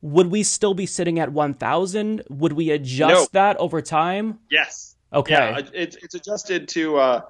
Would 0.00 0.28
we 0.30 0.44
still 0.44 0.74
be 0.74 0.86
sitting 0.86 1.18
at 1.18 1.32
1,000? 1.32 2.22
Would 2.30 2.52
we 2.52 2.70
adjust 2.70 3.10
No. 3.34 3.40
that 3.40 3.56
over 3.56 3.82
time? 3.82 4.38
Yes. 4.50 4.94
Okay. 5.12 5.34
Yeah, 5.34 5.60
it's 5.72 5.96
it's 5.96 6.14
adjusted 6.14 6.68
to 6.68 6.98
uh, 6.98 7.20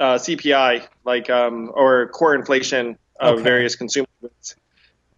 uh, 0.00 0.14
CPI, 0.18 0.86
like 1.04 1.28
um, 1.30 1.70
or 1.74 2.08
core 2.08 2.34
inflation 2.34 2.96
of 3.20 3.34
Okay. 3.34 3.42
various 3.42 3.76
consumer 3.76 4.06
goods. 4.22 4.56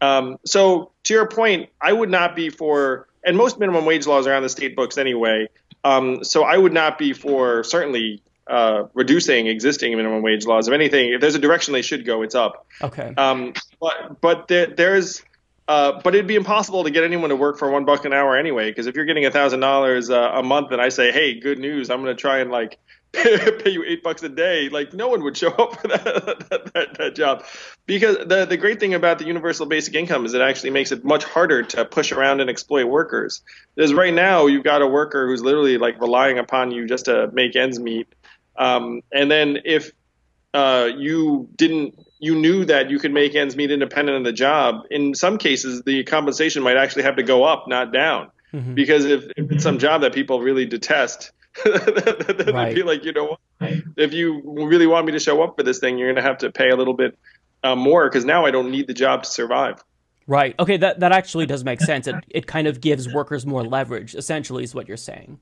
Um, 0.00 0.38
so 0.44 0.92
to 1.04 1.14
your 1.14 1.28
point, 1.28 1.70
I 1.80 1.92
would 1.92 2.10
not 2.10 2.36
be 2.36 2.50
for, 2.50 3.08
and 3.24 3.36
most 3.36 3.58
minimum 3.58 3.84
wage 3.84 4.06
laws 4.06 4.26
are 4.26 4.34
on 4.34 4.42
the 4.42 4.48
state 4.48 4.76
books 4.76 4.98
anyway. 4.98 5.48
Um, 5.84 6.24
so 6.24 6.44
I 6.44 6.56
would 6.56 6.72
not 6.72 6.98
be 6.98 7.12
for 7.12 7.62
certainly 7.64 8.22
uh, 8.46 8.84
reducing 8.94 9.46
existing 9.46 9.96
minimum 9.96 10.22
wage 10.22 10.46
laws. 10.46 10.68
If 10.68 10.74
anything, 10.74 11.12
if 11.12 11.20
there's 11.20 11.34
a 11.34 11.40
direction 11.40 11.72
they 11.72 11.82
should 11.82 12.04
go, 12.04 12.22
it's 12.22 12.34
up. 12.34 12.66
Okay. 12.82 13.14
Um, 13.16 13.54
but 13.80 14.20
but 14.20 14.48
there, 14.48 14.66
there's 14.66 15.22
uh, 15.68 16.00
but 16.02 16.14
it'd 16.14 16.26
be 16.26 16.36
impossible 16.36 16.84
to 16.84 16.90
get 16.90 17.02
anyone 17.02 17.30
to 17.30 17.36
work 17.36 17.58
for 17.58 17.70
one 17.70 17.84
buck 17.84 18.04
an 18.04 18.12
hour 18.12 18.36
anyway. 18.36 18.70
Because 18.70 18.86
if 18.86 18.94
you're 18.94 19.04
getting 19.04 19.26
a 19.26 19.30
thousand 19.30 19.60
dollars 19.60 20.10
a 20.10 20.42
month, 20.42 20.70
and 20.70 20.80
I 20.80 20.90
say, 20.90 21.10
hey, 21.10 21.38
good 21.38 21.58
news, 21.58 21.90
I'm 21.90 22.02
going 22.02 22.14
to 22.16 22.20
try 22.20 22.38
and 22.38 22.50
like 22.50 22.78
pay 23.12 23.70
you 23.70 23.84
eight 23.84 24.02
bucks 24.02 24.22
a 24.22 24.28
day, 24.28 24.68
like 24.68 24.92
no 24.92 25.08
one 25.08 25.22
would 25.24 25.36
show 25.36 25.50
up 25.50 25.80
for 25.80 25.88
that 25.88 26.04
that, 26.50 26.72
that, 26.74 26.98
that 26.98 27.14
job. 27.16 27.44
Because 27.86 28.16
the 28.26 28.46
the 28.46 28.56
great 28.56 28.80
thing 28.80 28.94
about 28.94 29.18
the 29.18 29.26
universal 29.26 29.64
basic 29.66 29.94
income 29.94 30.26
is 30.26 30.34
it 30.34 30.40
actually 30.40 30.70
makes 30.70 30.90
it 30.92 31.04
much 31.04 31.24
harder 31.24 31.62
to 31.62 31.84
push 31.84 32.10
around 32.12 32.40
and 32.40 32.50
exploit 32.50 32.86
workers. 32.86 33.42
Because 33.76 33.94
right 33.94 34.12
now 34.12 34.46
you've 34.46 34.64
got 34.64 34.82
a 34.82 34.86
worker 34.86 35.26
who's 35.28 35.42
literally 35.42 35.78
like 35.78 36.00
relying 36.00 36.38
upon 36.38 36.72
you 36.72 36.86
just 36.86 37.04
to 37.04 37.30
make 37.32 37.54
ends 37.54 37.78
meet. 37.78 38.08
Um, 38.58 39.02
and 39.12 39.30
then 39.30 39.58
if 39.64 39.92
uh, 40.52 40.88
you 40.96 41.48
didn't 41.54 41.94
you 42.18 42.34
knew 42.34 42.64
that 42.64 42.90
you 42.90 42.98
could 42.98 43.12
make 43.12 43.34
ends 43.34 43.54
meet 43.56 43.70
independent 43.70 44.16
of 44.18 44.24
the 44.24 44.32
job 44.32 44.84
in 44.90 45.14
some 45.14 45.36
cases 45.36 45.82
the 45.82 46.02
compensation 46.04 46.62
might 46.62 46.78
actually 46.78 47.02
have 47.02 47.16
to 47.16 47.22
go 47.22 47.44
up 47.44 47.64
not 47.68 47.92
down 47.92 48.30
Mhm. 48.54 48.74
because 48.74 49.04
if, 49.04 49.24
if 49.36 49.50
it's 49.50 49.62
some 49.62 49.78
job 49.78 50.00
that 50.00 50.14
people 50.14 50.40
really 50.40 50.64
detest 50.64 51.32
they'd 51.64 52.54
Right. 52.54 52.74
be 52.74 52.82
like 52.82 53.04
you 53.04 53.12
know 53.12 53.36
if 53.96 54.14
you 54.14 54.40
really 54.44 54.86
want 54.86 55.04
me 55.04 55.12
to 55.12 55.18
show 55.18 55.42
up 55.42 55.56
for 55.58 55.62
this 55.62 55.78
thing 55.78 55.98
you're 55.98 56.08
going 56.10 56.22
to 56.24 56.26
have 56.28 56.38
to 56.38 56.50
pay 56.50 56.70
a 56.70 56.76
little 56.76 56.94
bit 56.94 57.18
uh, 57.66 57.76
more 57.76 58.08
because 58.08 58.24
now 58.24 58.46
i 58.46 58.50
don't 58.50 58.70
need 58.70 58.86
the 58.86 58.94
job 58.94 59.22
to 59.22 59.28
survive 59.28 59.82
Right. 60.26 60.54
Okay, 60.58 60.76
that, 60.78 61.00
that 61.00 61.12
actually 61.12 61.46
does 61.46 61.64
make 61.64 61.80
sense. 61.80 62.06
It, 62.06 62.16
it 62.28 62.46
kind 62.46 62.66
of 62.66 62.80
gives 62.80 63.12
workers 63.12 63.46
more 63.46 63.62
leverage, 63.62 64.14
essentially, 64.14 64.64
is 64.64 64.74
what 64.74 64.88
you're 64.88 64.96
saying. 64.96 65.38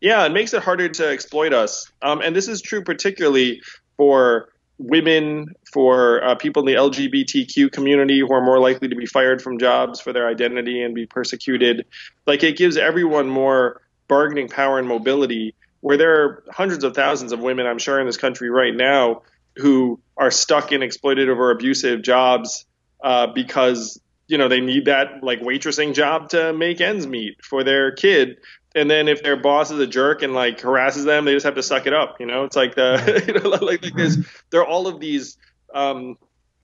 Yeah, 0.00 0.26
it 0.26 0.32
makes 0.32 0.52
it 0.52 0.62
harder 0.62 0.88
to 0.88 1.08
exploit 1.08 1.52
us. 1.52 1.90
Um, 2.02 2.20
and 2.20 2.34
this 2.34 2.48
is 2.48 2.60
true 2.60 2.82
particularly 2.82 3.62
for 3.96 4.48
women, 4.78 5.54
for 5.72 6.22
uh, 6.24 6.34
people 6.34 6.66
in 6.66 6.74
the 6.74 6.80
LGBTQ 6.80 7.70
community 7.70 8.18
who 8.18 8.32
are 8.32 8.44
more 8.44 8.58
likely 8.58 8.88
to 8.88 8.96
be 8.96 9.06
fired 9.06 9.40
from 9.40 9.58
jobs 9.58 10.00
for 10.00 10.12
their 10.12 10.28
identity 10.28 10.82
and 10.82 10.94
be 10.94 11.06
persecuted. 11.06 11.86
Like 12.26 12.42
it 12.42 12.56
gives 12.56 12.76
everyone 12.76 13.28
more 13.28 13.80
bargaining 14.08 14.48
power 14.48 14.80
and 14.80 14.88
mobility, 14.88 15.54
where 15.80 15.96
there 15.96 16.22
are 16.22 16.44
hundreds 16.50 16.82
of 16.82 16.94
thousands 16.94 17.32
of 17.32 17.38
women, 17.38 17.66
I'm 17.66 17.78
sure, 17.78 18.00
in 18.00 18.06
this 18.06 18.16
country 18.16 18.50
right 18.50 18.74
now 18.74 19.22
who 19.56 20.00
are 20.16 20.30
stuck 20.30 20.72
in 20.72 20.80
exploitative 20.80 21.36
or 21.36 21.50
abusive 21.50 22.02
jobs 22.02 22.66
uh, 23.02 23.26
because 23.28 24.00
you 24.26 24.38
know 24.38 24.48
they 24.48 24.60
need 24.60 24.86
that 24.86 25.22
like 25.22 25.40
waitressing 25.40 25.94
job 25.94 26.30
to 26.30 26.52
make 26.52 26.80
ends 26.80 27.06
meet 27.06 27.44
for 27.44 27.64
their 27.64 27.92
kid. 27.92 28.38
And 28.76 28.90
then 28.90 29.06
if 29.06 29.22
their 29.22 29.36
boss 29.36 29.70
is 29.70 29.78
a 29.78 29.86
jerk 29.86 30.22
and 30.22 30.34
like 30.34 30.60
harasses 30.60 31.04
them 31.04 31.24
they 31.24 31.32
just 31.32 31.46
have 31.46 31.54
to 31.54 31.62
suck 31.62 31.86
it 31.86 31.92
up 31.92 32.16
you 32.18 32.26
know? 32.26 32.44
It's 32.44 32.56
like 32.56 32.74
the 32.74 33.24
you 33.26 33.34
know 33.34 33.50
like, 33.50 33.82
like 33.82 33.94
there's 33.94 34.18
there 34.50 34.60
are 34.60 34.66
all 34.66 34.88
of 34.88 34.98
these 34.98 35.36
um 35.72 36.16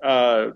uh 0.03 0.51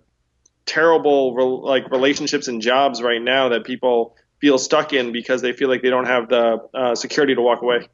terrible 0.66 1.34
rel 1.34 1.64
like 1.64 1.90
relationships 1.90 2.48
and 2.48 2.62
jobs 2.62 3.02
right 3.02 3.20
now 3.20 3.50
that 3.50 3.64
people 3.64 4.16
feel 4.40 4.58
stuck 4.58 4.92
in 4.92 5.12
because 5.12 5.42
they 5.42 5.52
feel 5.52 5.68
like 5.68 5.82
they 5.82 5.90
don't 5.90 6.06
have 6.06 6.28
the 6.28 6.58
uh, 6.74 6.94
security 6.94 7.34
to 7.34 7.40
walk 7.40 7.62
away 7.62 7.88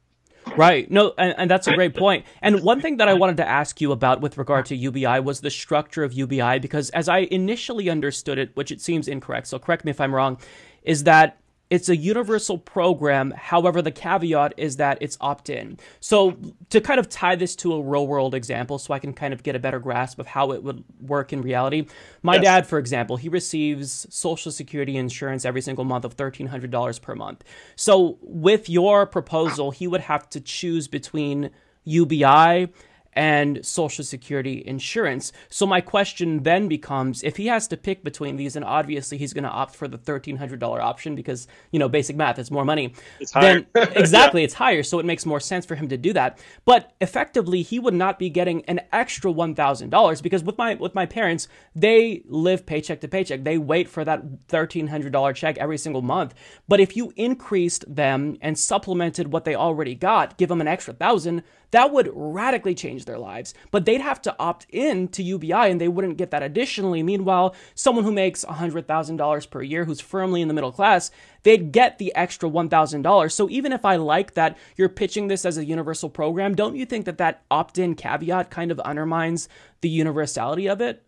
Right. 0.57 0.89
No, 0.89 1.13
and, 1.17 1.35
and 1.37 1.51
that's 1.51 1.67
a 1.67 1.73
great 1.75 1.95
point. 2.05 2.25
And 2.41 2.61
one 2.61 2.81
thing 2.81 2.97
that 2.97 3.07
I 3.07 3.13
wanted 3.13 3.37
to 3.37 3.47
ask 3.47 3.79
you 3.81 3.91
about 3.91 4.21
with 4.21 4.37
regard 4.37 4.65
to 4.67 4.75
UBI 4.75 5.19
was 5.19 5.41
the 5.41 5.49
structure 5.49 6.03
of 6.03 6.13
UBI, 6.13 6.59
because 6.59 6.89
as 6.91 7.07
I 7.07 7.19
initially 7.19 7.89
understood 7.89 8.37
it, 8.37 8.51
which 8.55 8.71
it 8.71 8.81
seems 8.81 9.07
incorrect, 9.07 9.47
so 9.47 9.59
correct 9.59 9.85
me 9.85 9.91
if 9.91 10.01
I'm 10.01 10.13
wrong, 10.13 10.37
is 10.83 11.03
that 11.03 11.40
it's 11.71 11.87
a 11.87 11.95
universal 11.95 12.57
program. 12.57 13.31
However, 13.31 13.81
the 13.81 13.91
caveat 13.91 14.53
is 14.57 14.75
that 14.75 14.97
it's 14.99 15.17
opt 15.21 15.49
in. 15.49 15.79
So, 16.01 16.37
to 16.69 16.81
kind 16.81 16.99
of 16.99 17.07
tie 17.09 17.35
this 17.37 17.55
to 17.57 17.73
a 17.73 17.81
real 17.81 18.05
world 18.05 18.35
example, 18.35 18.77
so 18.77 18.93
I 18.93 18.99
can 18.99 19.13
kind 19.13 19.33
of 19.33 19.41
get 19.41 19.55
a 19.55 19.59
better 19.59 19.79
grasp 19.79 20.19
of 20.19 20.27
how 20.27 20.51
it 20.51 20.63
would 20.63 20.83
work 20.99 21.31
in 21.31 21.41
reality, 21.41 21.87
my 22.21 22.35
Yes. 22.35 22.43
dad, 22.43 22.67
for 22.67 22.77
example, 22.77 23.15
he 23.15 23.29
receives 23.29 24.05
Social 24.13 24.51
Security 24.51 24.97
insurance 24.97 25.45
every 25.45 25.61
single 25.61 25.85
month 25.85 26.03
of 26.03 26.17
$1,300 26.17 26.99
per 26.99 27.15
month. 27.15 27.43
So, 27.77 28.17
with 28.21 28.69
your 28.69 29.05
proposal, 29.05 29.71
he 29.71 29.87
would 29.87 30.01
have 30.01 30.29
to 30.31 30.41
choose 30.41 30.89
between 30.89 31.51
UBI 31.85 32.67
and 33.13 33.65
Social 33.65 34.03
Security 34.03 34.63
insurance. 34.65 35.31
So 35.49 35.65
my 35.65 35.81
question 35.81 36.43
then 36.43 36.67
becomes 36.67 37.23
if 37.23 37.37
he 37.37 37.47
has 37.47 37.67
to 37.69 37.77
pick 37.77 38.03
between 38.03 38.35
these 38.35 38.55
and 38.55 38.63
obviously 38.65 39.17
he's 39.17 39.33
going 39.33 39.43
to 39.43 39.49
opt 39.49 39.75
for 39.75 39.87
the 39.87 39.97
$1300 39.97 40.63
option 40.79 41.15
because, 41.15 41.47
you 41.71 41.79
know, 41.79 41.89
basic 41.89 42.15
math, 42.15 42.39
it's 42.39 42.51
more 42.51 42.65
money. 42.65 42.93
It's 43.19 43.31
Then 43.31 43.65
higher. 43.75 43.91
exactly, 43.95 44.43
it's 44.43 44.53
higher, 44.53 44.83
so 44.83 44.99
it 44.99 45.05
makes 45.05 45.25
more 45.25 45.39
sense 45.39 45.65
for 45.65 45.75
him 45.75 45.89
to 45.89 45.97
do 45.97 46.13
that. 46.13 46.39
But 46.65 46.93
effectively, 47.01 47.61
he 47.61 47.79
would 47.79 47.93
not 47.93 48.19
be 48.19 48.29
getting 48.29 48.63
an 48.65 48.81
extra 48.91 49.31
$1000 49.31 50.21
because 50.21 50.43
with 50.43 50.57
my 50.57 50.75
with 50.75 50.95
my 50.95 51.05
parents, 51.05 51.47
they 51.75 52.23
live 52.25 52.65
paycheck 52.65 53.01
to 53.01 53.07
paycheck. 53.07 53.43
They 53.43 53.57
wait 53.57 53.89
for 53.89 54.03
that 54.05 54.47
$1300 54.47 55.35
check 55.35 55.57
every 55.57 55.77
single 55.77 56.01
month. 56.01 56.33
But 56.67 56.79
if 56.79 56.95
you 56.95 57.13
increased 57.15 57.83
them 57.93 58.37
and 58.41 58.57
supplemented 58.57 59.31
what 59.31 59.45
they 59.45 59.55
already 59.55 59.95
got, 59.95 60.37
give 60.37 60.49
them 60.49 60.61
an 60.61 60.67
extra 60.67 60.93
1000, 60.93 61.43
that 61.71 61.91
would 61.91 62.09
radically 62.13 62.75
change 62.75 63.05
their 63.05 63.17
lives. 63.17 63.53
But 63.71 63.85
they'd 63.85 64.01
have 64.01 64.21
to 64.23 64.35
opt 64.39 64.65
in 64.69 65.07
to 65.09 65.23
UBI 65.23 65.53
and 65.53 65.81
they 65.81 65.87
wouldn't 65.87 66.17
get 66.17 66.31
that 66.31 66.43
additionally. 66.43 67.03
Meanwhile, 67.03 67.55
someone 67.75 68.03
who 68.03 68.11
makes 68.11 68.45
$100,000 68.45 69.49
per 69.49 69.61
year, 69.61 69.85
who's 69.85 70.01
firmly 70.01 70.41
in 70.41 70.47
the 70.47 70.53
middle 70.53 70.71
class, 70.71 71.11
they'd 71.43 71.71
get 71.71 71.97
the 71.97 72.13
extra 72.15 72.49
$1,000. 72.49 73.31
So 73.31 73.49
even 73.49 73.73
if 73.73 73.85
I 73.85 73.95
like 73.95 74.33
that 74.35 74.57
you're 74.75 74.89
pitching 74.89 75.27
this 75.27 75.45
as 75.45 75.57
a 75.57 75.65
universal 75.65 76.09
program, 76.09 76.55
don't 76.55 76.75
you 76.75 76.85
think 76.85 77.05
that 77.05 77.17
that 77.17 77.43
opt 77.49 77.77
in 77.77 77.95
caveat 77.95 78.51
kind 78.51 78.71
of 78.71 78.79
undermines 78.81 79.49
the 79.81 79.89
universality 79.89 80.67
of 80.67 80.81
it? 80.81 81.03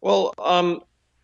Well, 0.00 0.32
um, 0.38 0.82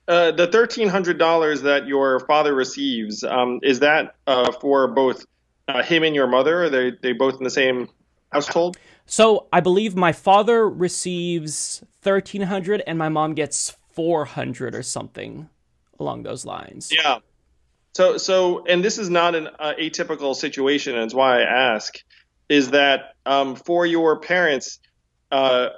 uh, 0.08 0.33
the 0.33 0.47
thirteen 0.49 0.89
hundred 0.89 1.18
dollars 1.18 1.62
that 1.62 1.86
your 1.86 2.20
father 2.20 2.55
receives 2.55 3.24
um, 3.24 3.60
is 3.62 3.81
that 3.81 4.16
uh, 4.26 4.52
for 4.52 4.89
both 4.89 5.24
uh, 5.68 5.83
him 5.83 6.02
and 6.02 6.15
your 6.15 6.26
mother? 6.26 6.65
Are 6.65 6.70
they 6.70 6.93
they 7.02 7.12
both 7.12 7.36
in 7.39 7.44
the 7.44 7.51
same 7.51 7.89
household? 8.33 8.76
So 9.07 9.47
I 9.52 9.60
believe 9.60 9.94
my 9.94 10.12
father 10.12 10.68
receives 10.68 11.83
1300 12.02 12.83
and 12.86 12.99
my 12.99 13.09
mom 13.09 13.34
gets 13.34 13.76
400 13.93 14.75
or 14.75 14.83
something 14.83 15.49
along 16.01 16.23
those 16.23 16.44
lines. 16.44 16.91
Yeah. 16.93 17.18
So 17.94 18.17
so 18.17 18.65
and 18.67 18.84
this 18.84 18.99
is 18.99 19.10
not 19.10 19.34
an 19.34 19.49
uh, 19.59 19.75
atypical 19.78 20.34
situation, 20.34 20.94
and 20.94 21.05
it's 21.05 21.15
why 21.15 21.41
I 21.41 21.75
ask, 21.75 22.02
is 22.49 22.70
that 22.70 23.15
um, 23.26 23.57
for 23.57 23.86
your 23.86 24.18
parents. 24.18 24.78
Uh, 25.31 25.70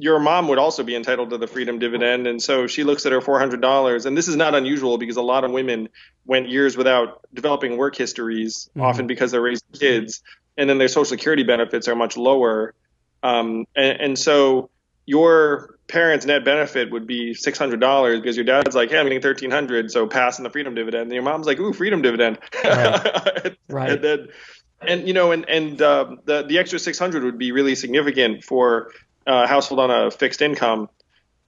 your 0.00 0.18
mom 0.18 0.48
would 0.48 0.58
also 0.58 0.82
be 0.82 0.96
entitled 0.96 1.30
to 1.30 1.38
the 1.38 1.46
freedom 1.46 1.78
dividend, 1.78 2.26
and 2.26 2.42
so 2.42 2.66
she 2.66 2.82
looks 2.84 3.04
at 3.06 3.12
her 3.12 3.20
four 3.20 3.38
hundred 3.38 3.60
dollars. 3.60 4.06
And 4.06 4.16
this 4.16 4.28
is 4.28 4.36
not 4.36 4.54
unusual 4.54 4.98
because 4.98 5.16
a 5.16 5.22
lot 5.22 5.44
of 5.44 5.50
women 5.52 5.88
went 6.24 6.48
years 6.48 6.76
without 6.76 7.20
developing 7.34 7.76
work 7.76 7.96
histories, 7.96 8.68
Mhm. 8.76 8.82
often 8.82 9.06
because 9.06 9.30
they're 9.30 9.42
raising 9.42 9.68
kids, 9.78 10.22
and 10.56 10.68
then 10.68 10.78
their 10.78 10.88
social 10.88 11.04
security 11.04 11.42
benefits 11.42 11.86
are 11.86 11.94
much 11.94 12.16
lower. 12.16 12.74
Um, 13.22 13.66
and, 13.76 14.00
and 14.00 14.18
so 14.18 14.70
your 15.06 15.76
parents' 15.88 16.24
net 16.24 16.44
benefit 16.44 16.90
would 16.90 17.06
be 17.06 17.34
six 17.34 17.58
hundred 17.58 17.80
dollars 17.80 18.20
because 18.20 18.36
your 18.36 18.44
dad's 18.44 18.74
like, 18.74 18.90
"Hey, 18.90 18.98
I'm 18.98 19.04
getting 19.04 19.20
thirteen 19.20 19.50
hundred, 19.50 19.90
so 19.90 20.06
passing 20.06 20.42
the 20.44 20.50
freedom 20.50 20.74
dividend." 20.74 21.04
And 21.04 21.12
your 21.12 21.22
mom's 21.22 21.46
like, 21.46 21.60
"Ooh, 21.60 21.72
freedom 21.72 22.00
dividend." 22.00 22.38
Right. 22.64 23.56
and 23.90 24.02
then, 24.02 24.28
and 24.80 25.06
you 25.06 25.12
know, 25.14 25.32
and 25.32 25.48
and 25.48 25.82
uh, 25.82 26.16
the 26.24 26.44
the 26.44 26.58
extra 26.58 26.78
six 26.78 26.98
hundred 26.98 27.24
would 27.24 27.38
be 27.38 27.52
really 27.52 27.74
significant 27.74 28.44
for 28.44 28.90
a 29.26 29.46
household 29.46 29.80
on 29.80 29.90
a 29.90 30.10
fixed 30.10 30.42
income. 30.42 30.88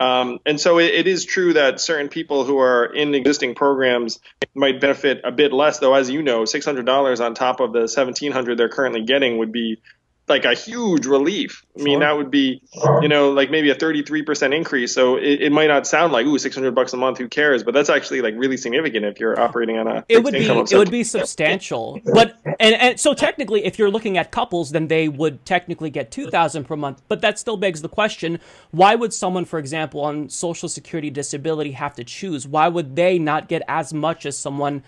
Um, 0.00 0.40
and 0.44 0.60
so 0.60 0.78
it, 0.78 0.94
it 0.94 1.06
is 1.06 1.24
true 1.24 1.52
that 1.52 1.80
certain 1.80 2.08
people 2.08 2.44
who 2.44 2.58
are 2.58 2.86
in 2.86 3.14
existing 3.14 3.54
programs 3.54 4.18
might 4.52 4.80
benefit 4.80 5.20
a 5.22 5.30
bit 5.30 5.52
less, 5.52 5.78
though, 5.78 5.94
as 5.94 6.10
you 6.10 6.22
know, 6.22 6.42
$600 6.42 7.24
on 7.24 7.34
top 7.34 7.60
of 7.60 7.72
the 7.72 7.80
1700 7.80 8.58
they're 8.58 8.68
currently 8.68 9.02
getting 9.02 9.38
would 9.38 9.52
be 9.52 9.80
like 10.28 10.44
a 10.44 10.54
huge 10.54 11.04
relief. 11.06 11.64
I 11.78 11.82
mean, 11.82 11.94
Sure. 11.94 12.00
that 12.00 12.16
would 12.16 12.30
be, 12.30 12.62
you 13.00 13.08
know, 13.08 13.32
like 13.32 13.50
maybe 13.50 13.70
a 13.70 13.74
33% 13.74 14.54
increase. 14.54 14.94
So 14.94 15.16
it, 15.16 15.42
it 15.42 15.52
might 15.52 15.66
not 15.66 15.86
sound 15.86 16.12
like, 16.12 16.26
ooh, 16.26 16.38
600 16.38 16.74
bucks 16.74 16.92
a 16.92 16.96
month, 16.96 17.18
who 17.18 17.28
cares? 17.28 17.62
But 17.64 17.74
that's 17.74 17.90
actually 17.90 18.22
like 18.22 18.34
really 18.36 18.56
significant 18.56 19.04
if 19.04 19.18
you're 19.18 19.38
operating 19.38 19.78
on 19.78 19.88
a 19.88 20.04
it 20.08 20.22
would 20.22 20.32
be 20.32 20.46
it 20.46 20.72
would 20.74 20.90
be 20.90 21.04
substantial 21.04 22.00
but 22.14 22.38
and, 22.60 22.74
and 22.74 23.00
so 23.00 23.14
technically 23.14 23.64
if 23.64 23.78
you're 23.78 23.90
looking 23.90 24.16
at 24.16 24.30
couples 24.30 24.70
then 24.70 24.88
they 24.88 25.08
would 25.08 25.44
technically 25.44 25.90
get 25.90 26.10
2000 26.10 26.64
per 26.64 26.76
month 26.76 27.02
but 27.08 27.20
that 27.20 27.38
still 27.38 27.56
begs 27.56 27.82
the 27.82 27.88
question 27.88 28.38
why 28.70 28.94
would 28.94 29.12
someone 29.12 29.44
for 29.44 29.58
example 29.58 30.00
on 30.00 30.28
social 30.28 30.68
security 30.68 31.10
disability 31.10 31.72
have 31.72 31.94
to 31.94 32.04
choose 32.04 32.46
why 32.46 32.68
would 32.68 32.96
they 32.96 33.18
not 33.18 33.48
get 33.48 33.62
as 33.68 33.92
much 33.92 34.26
as 34.26 34.36
someone 34.36 34.82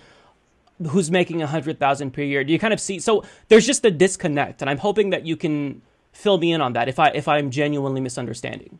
who's 0.89 1.11
making 1.11 1.43
a 1.43 1.47
100000 1.47 2.11
per 2.13 2.23
year 2.23 2.45
do 2.45 2.53
you 2.53 2.59
kind 2.59 2.73
of 2.73 2.81
see 2.81 2.99
so 2.99 3.25
there's 3.49 3.67
just 3.67 3.85
a 3.85 3.91
disconnect 3.91 4.61
and 4.61 4.71
i'm 4.71 4.79
hoping 4.79 5.11
that 5.11 5.25
you 5.25 5.37
can 5.37 5.83
fill 6.13 6.39
me 6.39 6.53
in 6.53 6.61
on 6.61 6.73
that 6.73 6.89
if 6.89 6.99
i 6.99 7.09
if 7.09 7.29
i'm 7.29 7.51
genuinely 7.51 8.01
misunderstanding 8.01 8.79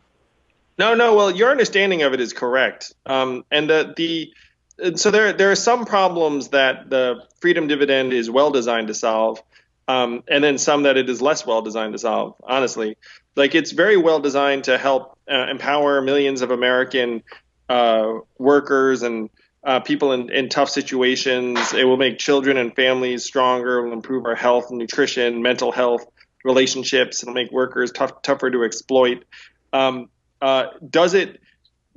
No, 0.79 0.95
no. 0.95 1.15
Well, 1.15 1.31
your 1.31 1.51
understanding 1.51 2.03
of 2.03 2.15
it 2.15 2.21
is 2.21 2.33
correct. 2.33 2.93
Um, 3.07 3.45
and 3.51 3.71
the 3.71 3.95
the 3.97 4.97
so 4.97 5.11
there 5.13 5.33
there 5.33 5.51
are 5.53 5.57
some 5.57 5.85
problems 5.85 6.49
that 6.49 6.91
the 6.91 7.23
freedom 7.41 7.69
dividend 7.69 8.13
is 8.13 8.29
well 8.29 8.51
designed 8.51 8.89
to 8.89 8.95
solve, 8.95 9.41
um, 9.87 10.25
and 10.27 10.43
then 10.43 10.59
some 10.59 10.83
that 10.83 10.97
it 10.97 11.09
is 11.09 11.23
less 11.23 11.47
well 11.47 11.63
designed 11.63 11.93
to 11.93 11.99
solve. 11.99 12.35
Honestly, 12.43 12.97
like 13.37 13.55
it's 13.55 13.71
very 13.71 13.97
well 13.97 14.19
designed 14.19 14.65
to 14.65 14.77
help 14.77 15.17
uh, 15.31 15.47
empower 15.49 16.03
millions 16.03 16.43
of 16.43 16.51
American 16.51 17.23
uh, 17.69 18.15
workers 18.39 19.03
and 19.03 19.31
uh, 19.65 19.81
people 19.81 20.13
in, 20.13 20.31
in 20.31 20.49
tough 20.49 20.69
situations. 20.69 21.73
It 21.73 21.85
will 21.85 21.97
make 21.97 22.19
children 22.19 22.57
and 22.57 22.75
families 22.75 23.25
stronger. 23.25 23.79
It 23.79 23.87
will 23.87 23.93
improve 23.93 24.27
our 24.27 24.35
health, 24.35 24.71
and 24.71 24.79
nutrition, 24.79 25.43
mental 25.43 25.73
health, 25.73 26.07
relationships. 26.45 27.23
It'll 27.23 27.35
make 27.35 27.51
workers 27.51 27.91
tough, 27.93 28.23
tougher 28.23 28.51
to 28.51 28.65
exploit. 28.65 29.25
Um, 29.73 30.11
uh, 30.41 30.67
does 30.89 31.15
it 31.15 31.41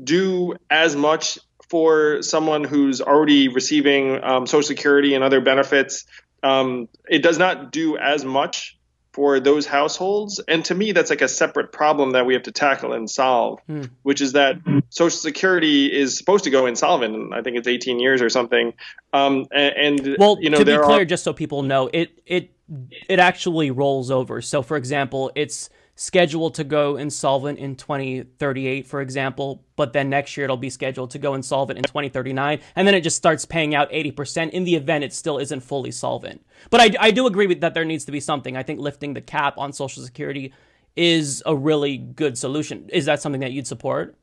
do 0.01 0.55
as 0.69 0.95
much 0.95 1.37
for 1.69 2.21
someone 2.21 2.63
who's 2.63 3.01
already 3.01 3.49
receiving 3.49 4.23
um, 4.23 4.47
Social 4.47 4.67
Security 4.67 5.15
and 5.15 5.23
other 5.23 5.41
benefits? 5.41 6.05
Um, 6.41 6.87
it 7.09 7.21
does 7.21 7.37
not 7.37 7.71
do 7.71 7.97
as 7.97 8.23
much 8.23 8.76
for 9.17 9.39
those 9.39 9.65
households. 9.65 10.39
And 10.47 10.63
to 10.65 10.75
me, 10.75 10.91
that's 10.91 11.09
like 11.09 11.23
a 11.23 11.27
separate 11.27 11.71
problem 11.71 12.11
that 12.11 12.27
we 12.27 12.35
have 12.35 12.43
to 12.43 12.51
tackle 12.51 12.93
and 12.93 13.09
solve, 13.09 13.59
Hmm. 13.65 13.85
which 14.03 14.21
is 14.21 14.33
that 14.33 14.57
Social 14.89 15.17
Security 15.17 15.87
is 15.91 16.15
supposed 16.15 16.43
to 16.43 16.51
go 16.51 16.67
insolvent. 16.67 17.15
in 17.15 17.33
I 17.33 17.41
think 17.41 17.57
it's 17.57 17.67
18 17.67 17.99
years 17.99 18.21
or 18.21 18.29
something. 18.29 18.73
Um, 19.13 19.47
a- 19.51 19.75
and, 19.75 20.15
Well, 20.19 20.37
you 20.39 20.51
know, 20.51 20.59
to 20.59 20.65
be 20.65 20.77
clear, 20.77 21.01
are 21.01 21.05
just 21.05 21.23
so 21.23 21.33
people 21.33 21.63
know, 21.63 21.89
it 21.91 22.11
it 22.27 22.51
it 23.09 23.17
actually 23.17 23.71
rolls 23.71 24.11
over. 24.11 24.39
So, 24.39 24.61
for 24.61 24.77
example, 24.77 25.31
it's 25.33 25.71
scheduled 25.99 26.53
to 26.53 26.63
go 26.63 26.95
insolvent 26.95 27.57
in 27.57 27.75
2038, 27.75 28.85
for 28.85 29.01
example, 29.01 29.65
but 29.75 29.93
then 29.93 30.11
next 30.11 30.37
year 30.37 30.43
it'll 30.43 30.55
be 30.55 30.69
scheduled 30.69 31.09
to 31.09 31.17
go 31.19 31.33
insolvent 31.33 31.77
in 31.77 31.83
2039, 31.83 32.59
and 32.75 32.87
then 32.87 32.93
it 32.93 33.01
just 33.01 33.17
starts 33.17 33.45
paying 33.45 33.73
out 33.73 33.91
80% 33.91 34.51
in 34.51 34.63
the 34.63 34.75
event 34.75 35.03
it 35.03 35.11
still 35.11 35.39
isn't 35.39 35.61
fully 35.61 35.89
solvent. 35.89 36.45
But 36.69 36.81
I, 36.81 37.07
I 37.07 37.11
do 37.11 37.25
agree 37.25 37.47
with 37.47 37.61
that 37.61 37.73
there 37.73 37.83
needs 37.83 38.05
to 38.05 38.11
be 38.11 38.19
something. 38.19 38.55
I 38.55 38.61
think 38.61 38.79
lifting 38.79 39.15
the 39.15 39.21
cap 39.21 39.57
on 39.57 39.73
Social 39.73 40.03
Security 40.03 40.53
is 40.95 41.41
a 41.47 41.55
really 41.55 41.97
good 41.97 42.37
solution. 42.37 42.89
Is 42.93 43.05
that 43.05 43.19
something 43.19 43.41
that 43.41 43.51
you'd 43.51 43.67
support? 43.67 44.15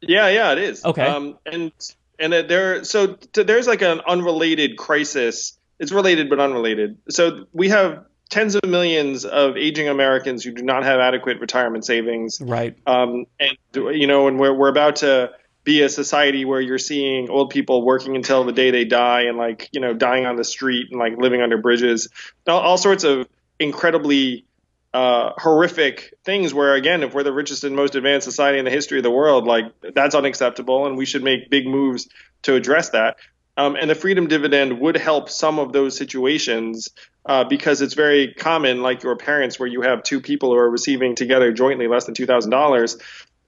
Yeah, 0.00 0.28
yeah, 0.28 0.52
it 0.52 0.58
is. 0.58 0.84
Okay. 0.84 1.04
Um, 1.04 1.36
and 1.44 1.72
and 2.20 2.32
there, 2.32 2.84
so 2.84 3.14
t- 3.14 3.42
there's 3.42 3.66
like 3.66 3.82
an 3.82 4.00
unrelated 4.06 4.76
crisis. 4.78 5.58
It's 5.80 5.90
related 5.90 6.30
but 6.30 6.38
unrelated. 6.38 6.98
So 7.10 7.46
we 7.52 7.70
have 7.70 8.04
tens 8.28 8.54
of 8.54 8.64
millions 8.68 9.24
of 9.24 9.56
aging 9.56 9.88
Americans 9.88 10.44
who 10.44 10.52
do 10.52 10.62
not 10.62 10.84
have 10.84 11.00
adequate 11.00 11.40
retirement 11.40 11.84
savings. 11.84 12.40
Right. 12.40 12.76
Um, 12.86 13.26
and 13.38 13.56
you 13.74 14.06
know, 14.06 14.28
and 14.28 14.38
we're 14.38 14.54
we're 14.54 14.68
about 14.68 14.96
to 14.96 15.32
be 15.64 15.82
a 15.82 15.88
society 15.88 16.44
where 16.44 16.60
you're 16.60 16.78
seeing 16.78 17.28
old 17.28 17.50
people 17.50 17.84
working 17.84 18.14
until 18.14 18.44
the 18.44 18.52
day 18.52 18.70
they 18.70 18.84
die 18.84 19.22
and 19.22 19.36
like 19.36 19.68
you 19.72 19.80
know 19.80 19.92
dying 19.94 20.26
on 20.26 20.36
the 20.36 20.44
street 20.44 20.88
and 20.90 20.98
like 20.98 21.16
living 21.18 21.42
under 21.42 21.58
bridges, 21.58 22.08
all, 22.46 22.60
all 22.60 22.78
sorts 22.78 23.04
of 23.04 23.28
incredibly 23.58 24.44
uh, 24.94 25.32
horrific 25.36 26.14
things 26.24 26.54
where 26.54 26.74
again 26.74 27.02
if 27.02 27.12
we're 27.12 27.22
the 27.22 27.32
richest 27.32 27.64
and 27.64 27.76
most 27.76 27.94
advanced 27.94 28.24
society 28.24 28.58
in 28.58 28.64
the 28.64 28.70
history 28.70 28.98
of 28.98 29.02
the 29.02 29.10
world 29.10 29.44
like 29.44 29.64
that's 29.94 30.14
unacceptable 30.14 30.86
and 30.86 30.96
we 30.96 31.04
should 31.04 31.22
make 31.22 31.50
big 31.50 31.66
moves 31.66 32.08
to 32.40 32.54
address 32.54 32.90
that 32.90 33.16
um, 33.56 33.76
and 33.76 33.88
the 33.88 33.94
freedom 33.94 34.26
dividend 34.26 34.80
would 34.80 34.96
help 34.96 35.30
some 35.30 35.58
of 35.58 35.72
those 35.72 35.96
situations 35.96 36.88
uh, 37.24 37.44
because 37.44 37.80
it's 37.82 37.94
very 37.94 38.34
common 38.34 38.82
like 38.82 39.02
your 39.02 39.16
parents 39.16 39.58
where 39.58 39.68
you 39.68 39.82
have 39.82 40.02
two 40.02 40.20
people 40.20 40.50
who 40.50 40.56
are 40.56 40.70
receiving 40.70 41.14
together 41.14 41.52
jointly 41.52 41.88
less 41.88 42.04
than 42.04 42.14
$2000 42.14 43.00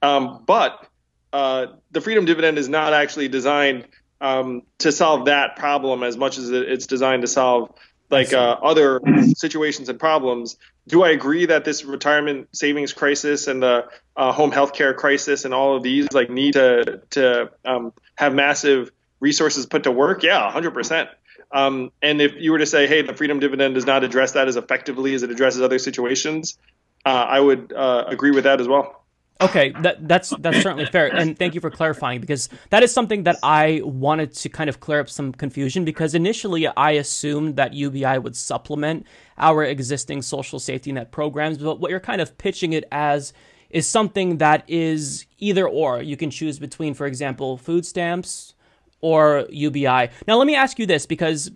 um, 0.03 0.43
but 0.47 0.87
uh, 1.33 1.67
the 1.91 2.01
freedom 2.01 2.25
dividend 2.25 2.59
is 2.59 2.69
not 2.69 2.93
actually 2.93 3.29
designed 3.29 3.87
um, 4.21 4.63
to 4.79 4.93
solve 4.93 5.27
that 5.27 5.57
problem 5.57 6.03
as 6.03 6.17
much 6.17 6.39
as 6.39 6.51
it's 6.51 6.87
designed 6.87 7.23
to 7.23 7.29
solve 7.29 7.73
like 8.11 8.33
uh, 8.33 8.57
other 8.63 9.01
situations 9.37 9.89
and 9.89 10.01
problems. 10.01 10.57
Do 10.87 11.03
I 11.03 11.11
agree 11.11 11.47
that 11.47 11.65
this 11.65 11.85
retirement 11.85 12.49
savings 12.57 12.93
crisis 12.93 13.47
and 13.47 13.63
the 13.63 13.87
uh, 14.17 14.33
home 14.33 14.51
health 14.51 14.73
care 14.73 14.95
crisis 14.95 15.45
and 15.45 15.53
all 15.53 15.77
of 15.77 15.83
these 15.83 16.11
like 16.13 16.31
need 16.31 16.55
to 16.55 17.03
to 17.11 17.51
um, 17.65 17.93
have 18.15 18.35
massive 18.35 18.91
resources 19.21 19.67
put 19.67 19.85
to 19.85 19.91
work? 19.91 20.23
Yeah, 20.23 20.51
100%. 20.51 21.09
Um, 21.51 21.93
and 22.03 22.21
if 22.21 22.33
you 22.37 22.53
were 22.53 22.59
to 22.59 22.67
say, 22.67 22.87
hey, 22.87 23.03
the 23.03 23.15
freedom 23.15 23.41
dividend 23.41 23.75
does 23.75 23.87
not 23.87 24.05
address 24.05 24.33
that 24.33 24.49
as 24.49 24.57
effectively 24.57 25.15
as 25.15 25.23
it 25.23 25.31
addresses 25.31 25.63
other 25.63 25.79
situations, 25.79 26.59
uh, 27.07 27.09
I 27.09 27.41
would 27.41 27.73
uh, 27.73 28.05
agree 28.07 28.31
with 28.31 28.45
that 28.45 28.61
as 28.61 28.69
well. 28.69 28.99
Okay, 29.41 29.73
that, 29.83 30.09
that's 30.09 30.31
that's 30.41 30.61
certainly 30.63 30.87
fair, 30.87 31.07
and 31.15 31.39
thank 31.39 31.55
you 31.55 31.61
for 31.61 31.71
clarifying 31.71 32.21
because 32.21 32.49
that 32.71 32.83
is 32.83 32.93
something 32.93 33.23
that 33.23 33.37
I 33.45 33.83
wanted 33.85 34.35
to 34.35 34.49
kind 34.49 34.69
of 34.69 34.81
clear 34.81 34.99
up 34.99 35.09
some 35.09 35.31
confusion 35.31 35.85
because 35.85 36.17
initially 36.17 36.67
I 36.67 36.93
assumed 36.93 37.55
that 37.55 37.73
UBI 37.73 38.19
would 38.19 38.37
supplement 38.37 39.07
our 39.39 39.63
existing 39.63 40.23
social 40.23 40.59
safety 40.59 40.91
net 40.91 41.13
programs, 41.13 41.59
but 41.59 41.79
what 41.79 41.93
you're 41.93 42.01
kind 42.01 42.21
of 42.21 42.37
pitching 42.37 42.73
it 42.73 42.85
as 42.91 43.33
is 43.71 43.87
something 43.87 44.39
that 44.39 44.65
is 44.67 45.27
either 45.39 45.69
or. 45.69 46.03
You 46.03 46.17
can 46.17 46.31
choose 46.31 46.59
between, 46.59 46.95
for 46.95 47.07
example, 47.07 47.59
food 47.59 47.87
stamps 47.87 48.55
or 49.01 49.47
UBI. 49.51 50.11
Now, 50.27 50.37
let 50.37 50.47
me 50.47 50.55
ask 50.55 50.79
you 50.79 50.87
this 50.87 51.07
because 51.07 51.51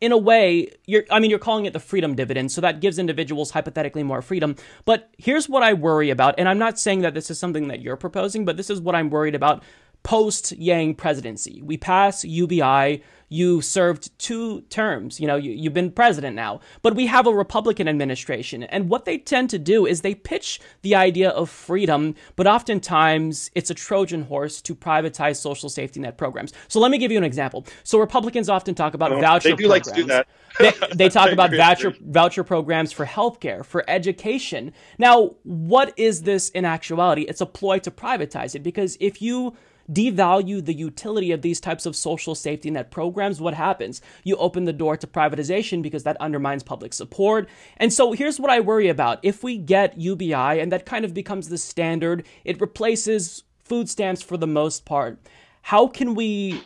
in 0.00 0.12
a 0.12 0.18
way, 0.18 0.68
you're 0.86 1.04
I 1.10 1.18
mean 1.18 1.30
you're 1.30 1.38
calling 1.38 1.64
it 1.64 1.72
the 1.72 1.80
freedom 1.80 2.14
dividend, 2.14 2.52
so 2.52 2.60
that 2.60 2.80
gives 2.80 2.98
individuals 2.98 3.50
hypothetically 3.50 4.02
more 4.02 4.22
freedom. 4.22 4.56
But 4.84 5.10
here's 5.18 5.48
what 5.48 5.62
I 5.62 5.72
worry 5.72 6.10
about, 6.10 6.34
and 6.36 6.48
I'm 6.48 6.58
not 6.58 6.78
saying 6.78 7.00
that 7.02 7.14
this 7.14 7.30
is 7.30 7.38
something 7.38 7.68
that 7.68 7.80
you're 7.80 7.96
proposing, 7.96 8.44
but 8.44 8.56
this 8.56 8.70
is 8.70 8.80
what 8.80 8.94
I'm 8.94 9.08
worried 9.08 9.34
about 9.34 9.62
post 10.02 10.52
Yang 10.52 10.96
presidency. 10.96 11.62
We 11.62 11.78
pass 11.78 12.24
UBI, 12.24 13.02
you 13.34 13.60
served 13.60 14.16
two 14.18 14.60
terms, 14.62 15.18
you 15.18 15.26
know, 15.26 15.34
you, 15.34 15.50
you've 15.50 15.74
been 15.74 15.90
president 15.90 16.36
now, 16.36 16.60
but 16.82 16.94
we 16.94 17.06
have 17.06 17.26
a 17.26 17.34
Republican 17.34 17.88
administration. 17.88 18.62
And 18.62 18.88
what 18.88 19.04
they 19.04 19.18
tend 19.18 19.50
to 19.50 19.58
do 19.58 19.86
is 19.86 20.00
they 20.00 20.14
pitch 20.14 20.60
the 20.82 20.94
idea 20.94 21.30
of 21.30 21.50
freedom, 21.50 22.14
but 22.36 22.46
oftentimes 22.46 23.50
it's 23.54 23.70
a 23.70 23.74
Trojan 23.74 24.22
horse 24.22 24.62
to 24.62 24.74
privatize 24.74 25.36
social 25.36 25.68
safety 25.68 25.98
net 25.98 26.16
programs. 26.16 26.52
So 26.68 26.78
let 26.78 26.92
me 26.92 26.98
give 26.98 27.10
you 27.10 27.18
an 27.18 27.24
example. 27.24 27.66
So 27.82 27.98
Republicans 27.98 28.48
often 28.48 28.74
talk 28.74 28.94
about 28.94 29.12
Oh, 29.12 29.20
voucher 29.20 29.50
they 29.50 29.56
do 29.56 29.68
like 29.68 29.82
to 29.82 29.92
do 29.92 30.04
that. 30.04 30.28
they, 30.58 30.72
they 30.94 31.08
talk 31.08 31.32
about 31.38 31.50
voucher 31.50 31.94
voucher 32.00 32.44
programs 32.44 32.92
for 32.92 33.04
healthcare, 33.04 33.64
for 33.64 33.84
education. 33.88 34.72
Now, 34.98 35.30
what 35.42 35.92
is 35.96 36.22
this 36.22 36.50
in 36.50 36.64
actuality? 36.64 37.22
It's 37.22 37.40
a 37.40 37.46
ploy 37.46 37.80
to 37.80 37.90
privatize 37.90 38.54
it 38.54 38.62
because 38.62 38.96
if 39.00 39.20
you 39.20 39.56
devalue 39.90 40.64
the 40.64 40.74
utility 40.74 41.32
of 41.32 41.42
these 41.42 41.60
types 41.60 41.86
of 41.86 41.96
social 41.96 42.34
safety 42.34 42.70
net 42.70 42.90
programs, 42.90 43.40
what 43.40 43.54
happens? 43.54 44.00
You 44.22 44.36
open 44.36 44.64
the 44.64 44.72
door 44.72 44.96
to 44.96 45.06
privatization 45.06 45.82
because 45.82 46.04
that 46.04 46.16
undermines 46.20 46.62
public 46.62 46.92
support. 46.92 47.48
And 47.76 47.92
so 47.92 48.12
here's 48.12 48.40
what 48.40 48.50
I 48.50 48.60
worry 48.60 48.88
about. 48.88 49.18
If 49.22 49.42
we 49.42 49.58
get 49.58 49.98
UBI 49.98 50.34
and 50.34 50.72
that 50.72 50.86
kind 50.86 51.04
of 51.04 51.14
becomes 51.14 51.48
the 51.48 51.58
standard, 51.58 52.26
it 52.44 52.60
replaces 52.60 53.44
food 53.64 53.88
stamps 53.88 54.22
for 54.22 54.36
the 54.36 54.46
most 54.46 54.84
part. 54.84 55.18
How 55.62 55.86
can 55.86 56.14
we 56.14 56.62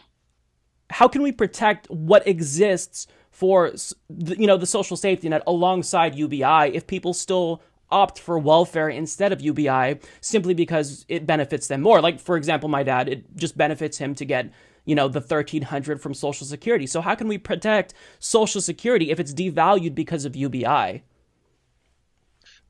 how 0.90 1.06
can 1.06 1.22
we 1.22 1.32
protect 1.32 1.88
what 1.90 2.26
exists 2.26 3.06
for 3.30 3.72
you 4.08 4.46
know 4.46 4.56
the 4.56 4.66
social 4.66 4.96
safety 4.96 5.28
net 5.28 5.42
alongside 5.46 6.14
UBI 6.16 6.74
if 6.74 6.86
people 6.86 7.14
still 7.14 7.62
opt 7.90 8.18
for 8.18 8.38
welfare 8.38 8.88
instead 8.88 9.32
of 9.32 9.40
UBI 9.40 9.98
simply 10.20 10.54
because 10.54 11.04
it 11.08 11.26
benefits 11.26 11.68
them 11.68 11.80
more. 11.82 12.00
Like 12.00 12.20
for 12.20 12.36
example 12.36 12.68
my 12.68 12.82
dad 12.82 13.08
it 13.08 13.36
just 13.36 13.56
benefits 13.56 13.98
him 13.98 14.14
to 14.16 14.24
get 14.24 14.50
you 14.84 14.94
know 14.94 15.08
the 15.08 15.20
1300 15.20 16.00
from 16.00 16.14
social 16.14 16.46
security. 16.46 16.86
So 16.86 17.00
how 17.00 17.14
can 17.14 17.28
we 17.28 17.38
protect 17.38 17.94
social 18.18 18.60
security 18.60 19.10
if 19.10 19.20
it's 19.20 19.32
devalued 19.32 19.94
because 19.94 20.24
of 20.24 20.36
UBI 20.36 21.02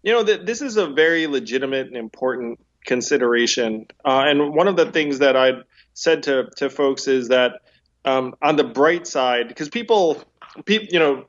You 0.02 0.12
know, 0.12 0.24
th- 0.24 0.42
this 0.44 0.62
is 0.62 0.76
a 0.76 0.86
very 0.86 1.26
legitimate 1.26 1.88
and 1.88 1.97
important 1.97 2.60
consideration. 2.84 3.86
Uh, 4.05 4.24
and 4.26 4.55
one 4.55 4.68
of 4.68 4.76
the 4.76 4.90
things 4.90 5.18
that 5.18 5.36
I 5.36 5.52
said 5.94 6.22
to 6.24 6.48
to 6.56 6.70
folks 6.70 7.08
is 7.08 7.28
that 7.28 7.60
um, 8.05 8.34
on 8.42 8.56
the 8.56 8.64
bright 8.64 9.06
side, 9.06 9.48
because 9.48 9.68
people, 9.68 10.22
people, 10.64 10.88
you 10.90 10.98
know, 10.98 11.26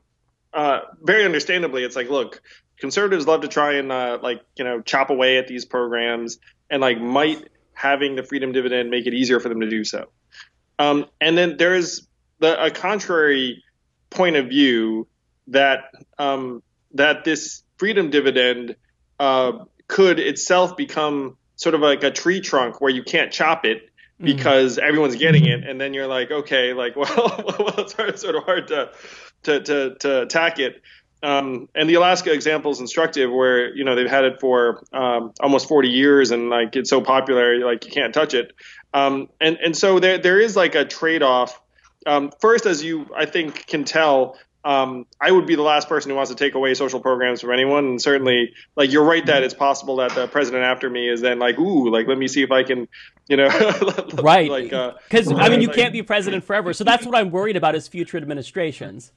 uh, 0.52 0.80
very 1.02 1.24
understandably, 1.24 1.84
it's 1.84 1.96
like, 1.96 2.08
look, 2.08 2.42
conservatives 2.80 3.26
love 3.26 3.42
to 3.42 3.48
try 3.48 3.74
and 3.74 3.92
uh, 3.92 4.18
like 4.22 4.42
you 4.56 4.64
know 4.64 4.80
chop 4.80 5.10
away 5.10 5.38
at 5.38 5.46
these 5.46 5.64
programs, 5.64 6.38
and 6.68 6.80
like 6.80 7.00
might 7.00 7.48
having 7.72 8.16
the 8.16 8.22
freedom 8.22 8.52
dividend 8.52 8.90
make 8.90 9.06
it 9.06 9.14
easier 9.14 9.40
for 9.40 9.48
them 9.48 9.60
to 9.60 9.70
do 9.70 9.84
so. 9.84 10.10
Um, 10.78 11.06
and 11.20 11.36
then 11.36 11.56
there 11.56 11.74
is 11.74 12.06
the, 12.38 12.62
a 12.62 12.70
contrary 12.70 13.62
point 14.10 14.36
of 14.36 14.48
view 14.48 15.06
that 15.48 15.92
um, 16.18 16.62
that 16.94 17.24
this 17.24 17.62
freedom 17.76 18.10
dividend 18.10 18.76
uh, 19.18 19.52
could 19.88 20.18
itself 20.18 20.76
become 20.76 21.36
sort 21.56 21.74
of 21.74 21.80
like 21.80 22.02
a 22.02 22.10
tree 22.10 22.40
trunk 22.40 22.80
where 22.80 22.90
you 22.90 23.02
can't 23.02 23.32
chop 23.32 23.64
it 23.64 23.90
because 24.18 24.76
mm-hmm. 24.76 24.86
everyone's 24.86 25.16
getting 25.16 25.46
it, 25.46 25.64
and 25.66 25.80
then 25.80 25.94
you're 25.94 26.06
like, 26.06 26.30
okay, 26.30 26.72
like 26.72 26.96
well, 26.96 27.06
well 27.58 27.74
it's 27.78 27.92
hard, 27.92 28.18
sort 28.18 28.36
of 28.36 28.44
hard 28.44 28.68
to 28.68 28.90
to 29.44 29.60
to, 29.60 29.94
to 29.96 30.22
attack 30.22 30.58
it. 30.58 30.82
Um, 31.22 31.68
and 31.74 31.88
the 31.88 31.94
Alaska 31.94 32.32
example 32.32 32.70
is 32.70 32.80
instructive, 32.80 33.30
where 33.30 33.74
you 33.74 33.84
know 33.84 33.94
they've 33.94 34.08
had 34.08 34.24
it 34.24 34.40
for 34.40 34.84
um, 34.92 35.32
almost 35.40 35.68
40 35.68 35.88
years, 35.88 36.30
and 36.30 36.48
like 36.48 36.76
it's 36.76 36.88
so 36.88 37.00
popular, 37.00 37.58
like 37.64 37.84
you 37.84 37.92
can't 37.92 38.14
touch 38.14 38.34
it. 38.34 38.52
Um, 38.94 39.28
and 39.40 39.58
and 39.62 39.76
so 39.76 39.98
there 39.98 40.18
there 40.18 40.40
is 40.40 40.56
like 40.56 40.74
a 40.74 40.84
trade 40.84 41.22
off. 41.22 41.60
Um, 42.06 42.32
first, 42.40 42.64
as 42.64 42.82
you 42.82 43.06
I 43.14 43.26
think 43.26 43.66
can 43.66 43.84
tell, 43.84 44.38
um, 44.64 45.06
I 45.20 45.30
would 45.30 45.46
be 45.46 45.54
the 45.54 45.62
last 45.62 45.88
person 45.88 46.10
who 46.10 46.16
wants 46.16 46.30
to 46.30 46.36
take 46.36 46.54
away 46.54 46.74
social 46.74 47.00
programs 47.00 47.40
from 47.40 47.52
anyone. 47.52 47.84
And 47.84 48.02
certainly, 48.02 48.52
like 48.76 48.92
you're 48.92 49.04
right 49.04 49.24
that 49.26 49.42
it's 49.42 49.54
possible 49.54 49.96
that 49.96 50.14
the 50.14 50.26
president 50.26 50.64
after 50.64 50.88
me 50.88 51.08
is 51.08 51.20
then 51.20 51.38
like, 51.38 51.58
ooh, 51.58 51.90
like 51.90 52.06
let 52.06 52.18
me 52.18 52.28
see 52.28 52.42
if 52.42 52.50
I 52.50 52.62
can, 52.62 52.88
you 53.28 53.36
know, 53.36 53.48
right? 54.22 54.50
Like 54.50 54.70
because 55.08 55.30
uh, 55.30 55.36
I 55.36 55.48
mean, 55.50 55.60
you 55.60 55.68
like, 55.68 55.76
can't 55.76 55.92
be 55.92 56.02
president 56.02 56.44
forever. 56.44 56.72
So 56.72 56.84
that's 56.84 57.06
what 57.06 57.14
I'm 57.14 57.30
worried 57.30 57.56
about 57.56 57.74
is 57.74 57.88
future 57.88 58.16
administrations. 58.16 59.12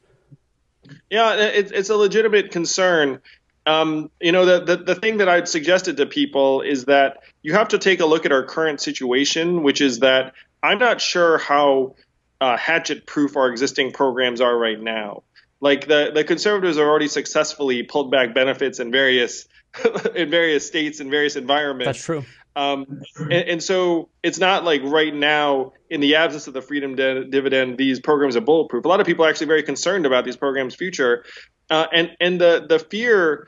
Yeah, 1.10 1.36
it's 1.36 1.72
it's 1.72 1.90
a 1.90 1.96
legitimate 1.96 2.52
concern. 2.52 3.22
Um, 3.66 4.12
you 4.20 4.32
know, 4.32 4.46
the, 4.46 4.76
the 4.76 4.84
the 4.84 4.96
thing 4.96 5.18
that 5.18 5.30
I'd 5.30 5.48
suggested 5.48 5.98
to 5.98 6.06
people 6.06 6.62
is 6.62 6.86
that 6.86 7.24
you 7.42 7.54
have 7.54 7.70
to 7.70 7.78
take 7.78 8.00
a 8.00 8.06
look 8.06 8.26
at 8.26 8.32
our 8.32 8.44
current 8.44 8.82
situation, 8.82 9.64
which 9.64 9.82
is 9.82 10.00
that 10.00 10.34
I'm 10.62 10.80
not 10.80 11.00
sure 11.00 11.38
how 11.38 11.96
uh, 12.42 12.58
hatchet 12.58 13.06
proof 13.06 13.38
our 13.38 13.50
existing 13.50 13.92
programs 13.92 14.42
are 14.42 14.58
right 14.58 14.80
now. 14.80 15.24
Like 15.62 15.88
the 15.88 16.12
the 16.14 16.24
conservatives 16.26 16.78
have 16.78 16.86
already 16.86 17.08
successfully 17.08 17.84
pulled 17.84 18.12
back 18.12 18.34
benefits 18.34 18.80
in 18.80 18.92
various 18.92 19.48
in 20.16 20.30
various 20.30 20.68
states 20.68 21.00
and 21.00 21.10
various 21.10 21.38
environments. 21.38 21.86
That's 21.86 22.04
true. 22.04 22.26
Um, 22.56 23.02
and, 23.18 23.34
and, 23.34 23.64
so 23.64 24.10
it's 24.22 24.38
not 24.38 24.64
like 24.64 24.84
right 24.84 25.14
now, 25.14 25.74
in 25.90 26.02
the 26.02 26.16
absence 26.16 26.48
of 26.48 26.54
the 26.54 26.62
freedom 26.62 26.96
de- 26.96 27.26
dividend, 27.26 27.78
these 27.80 28.00
programs 28.00 28.36
are 28.36 28.42
bulletproof. 28.42 28.86
A 28.86 28.88
lot 28.88 29.00
of 29.00 29.08
people 29.08 29.26
are 29.26 29.30
actually 29.30 29.48
very 29.48 29.64
concerned 29.64 30.06
about 30.06 30.24
these 30.24 30.38
programs' 30.38 30.76
future, 30.76 31.26
uh, 31.72 31.88
and 31.92 32.12
and 32.20 32.40
the 32.40 32.66
the 32.70 32.78
fear 32.78 33.48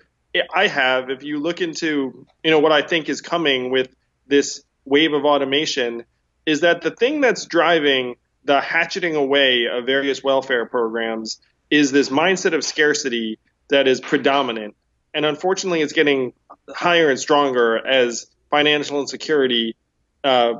I 0.53 0.67
have, 0.67 1.09
if 1.09 1.23
you 1.23 1.39
look 1.39 1.61
into 1.61 2.25
you 2.43 2.51
know 2.51 2.59
what 2.59 2.71
I 2.71 2.81
think 2.81 3.09
is 3.09 3.21
coming 3.21 3.69
with 3.69 3.93
this 4.27 4.63
wave 4.85 5.13
of 5.13 5.23
automation, 5.23 6.05
is 6.45 6.61
that 6.61 6.81
the 6.81 6.91
thing 6.91 7.21
that's 7.21 7.45
driving 7.45 8.15
the 8.43 8.59
hatcheting 8.59 9.15
away 9.15 9.67
of 9.71 9.85
various 9.85 10.23
welfare 10.23 10.65
programs 10.65 11.39
is 11.69 11.91
this 11.91 12.09
mindset 12.09 12.53
of 12.53 12.63
scarcity 12.63 13.39
that 13.69 13.87
is 13.87 14.01
predominant, 14.01 14.75
and 15.13 15.25
unfortunately, 15.25 15.81
it's 15.81 15.93
getting 15.93 16.33
higher 16.69 17.11
and 17.11 17.19
stronger 17.19 17.85
as 17.85 18.27
financial 18.55 19.01
insecurity 19.01 19.75
uh, 20.23 20.53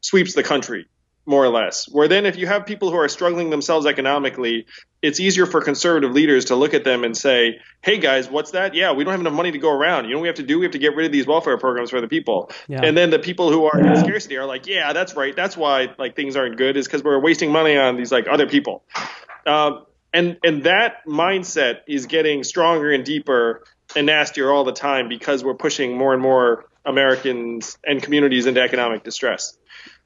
sweeps 0.00 0.34
the 0.34 0.42
country 0.44 0.86
more 1.26 1.44
or 1.44 1.48
less. 1.48 1.88
Where 1.88 2.06
then, 2.06 2.24
if 2.24 2.36
you 2.36 2.46
have 2.46 2.64
people 2.64 2.92
who 2.92 2.96
are 2.96 3.08
struggling 3.08 3.50
themselves 3.50 3.86
economically, 3.86 4.66
it's 5.02 5.18
easier 5.18 5.46
for 5.46 5.60
conservative 5.60 6.12
leaders 6.12 6.46
to 6.46 6.54
look 6.54 6.74
at 6.74 6.84
them 6.84 7.02
and 7.02 7.16
say, 7.16 7.58
"Hey 7.82 7.98
guys, 7.98 8.30
what's 8.30 8.52
that? 8.52 8.76
Yeah, 8.76 8.92
we 8.92 9.02
don't 9.02 9.10
have 9.10 9.20
enough 9.20 9.32
money 9.32 9.50
to 9.50 9.58
go 9.58 9.72
around. 9.72 10.04
You 10.04 10.12
know 10.12 10.18
what 10.18 10.22
we 10.22 10.28
have 10.28 10.36
to 10.36 10.44
do? 10.44 10.60
We 10.60 10.64
have 10.64 10.72
to 10.72 10.78
get 10.78 10.94
rid 10.94 11.06
of 11.06 11.12
these 11.12 11.26
welfare 11.26 11.58
programs 11.58 11.90
for 11.90 12.00
the 12.00 12.06
people." 12.06 12.52
Yeah. 12.68 12.84
And 12.84 12.96
then 12.96 13.10
the 13.10 13.18
people 13.18 13.50
who 13.50 13.64
are 13.64 13.80
in 13.80 13.96
scarcity 13.96 14.36
are 14.36 14.46
like, 14.46 14.68
"Yeah, 14.68 14.92
that's 14.92 15.16
right. 15.16 15.34
That's 15.34 15.56
why 15.56 15.88
like 15.98 16.14
things 16.14 16.36
aren't 16.36 16.56
good 16.56 16.76
is 16.76 16.86
because 16.86 17.02
we're 17.02 17.18
wasting 17.18 17.50
money 17.50 17.76
on 17.76 17.96
these 17.96 18.12
like 18.12 18.28
other 18.30 18.46
people." 18.46 18.84
Um, 19.44 19.86
and 20.12 20.38
and 20.44 20.62
that 20.64 21.04
mindset 21.04 21.80
is 21.88 22.06
getting 22.06 22.44
stronger 22.44 22.92
and 22.92 23.04
deeper 23.04 23.64
and 23.96 24.06
nastier 24.06 24.52
all 24.52 24.62
the 24.62 24.72
time 24.72 25.08
because 25.08 25.42
we're 25.42 25.54
pushing 25.54 25.98
more 25.98 26.12
and 26.12 26.22
more 26.22 26.69
Americans 26.84 27.78
and 27.84 28.02
communities 28.02 28.46
into 28.46 28.60
economic 28.60 29.02
distress. 29.02 29.56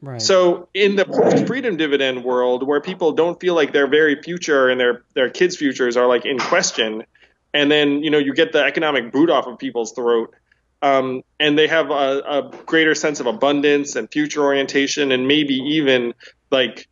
Right. 0.01 0.21
So 0.21 0.69
in 0.75 0.97
the 0.97 1.05
post-freedom 1.05 1.77
dividend 1.77 2.25
world, 2.25 2.67
where 2.67 2.81
people 2.81 3.13
don't 3.13 3.41
feel 3.41 3.55
like 3.55 3.73
their 3.73 3.87
very 3.87 4.23
future 4.23 4.69
and 4.69 4.79
their 4.79 5.05
their 5.15 5.31
kids' 5.31 5.57
futures 5.57 5.97
are 5.97 6.07
like 6.07 6.27
in 6.27 6.39
question, 6.39 7.05
and 7.53 7.71
then 7.71 8.03
you 8.03 8.11
know 8.11 8.19
you 8.19 8.35
get 8.35 8.53
the 8.53 8.63
economic 8.63 9.13
boot 9.13 9.31
off 9.31 9.47
of 9.47 9.59
people's 9.59 9.93
throat, 9.93 10.35
um, 10.83 11.23
and 11.41 11.59
they 11.59 11.67
have 11.69 11.91
a, 11.91 12.21
a 12.21 12.51
greater 12.67 12.95
sense 12.95 13.21
of 13.21 13.27
abundance 13.27 13.97
and 13.97 14.11
future 14.11 14.43
orientation, 14.43 15.13
and 15.13 15.27
maybe 15.27 15.55
even 15.55 16.13
like 16.51 16.89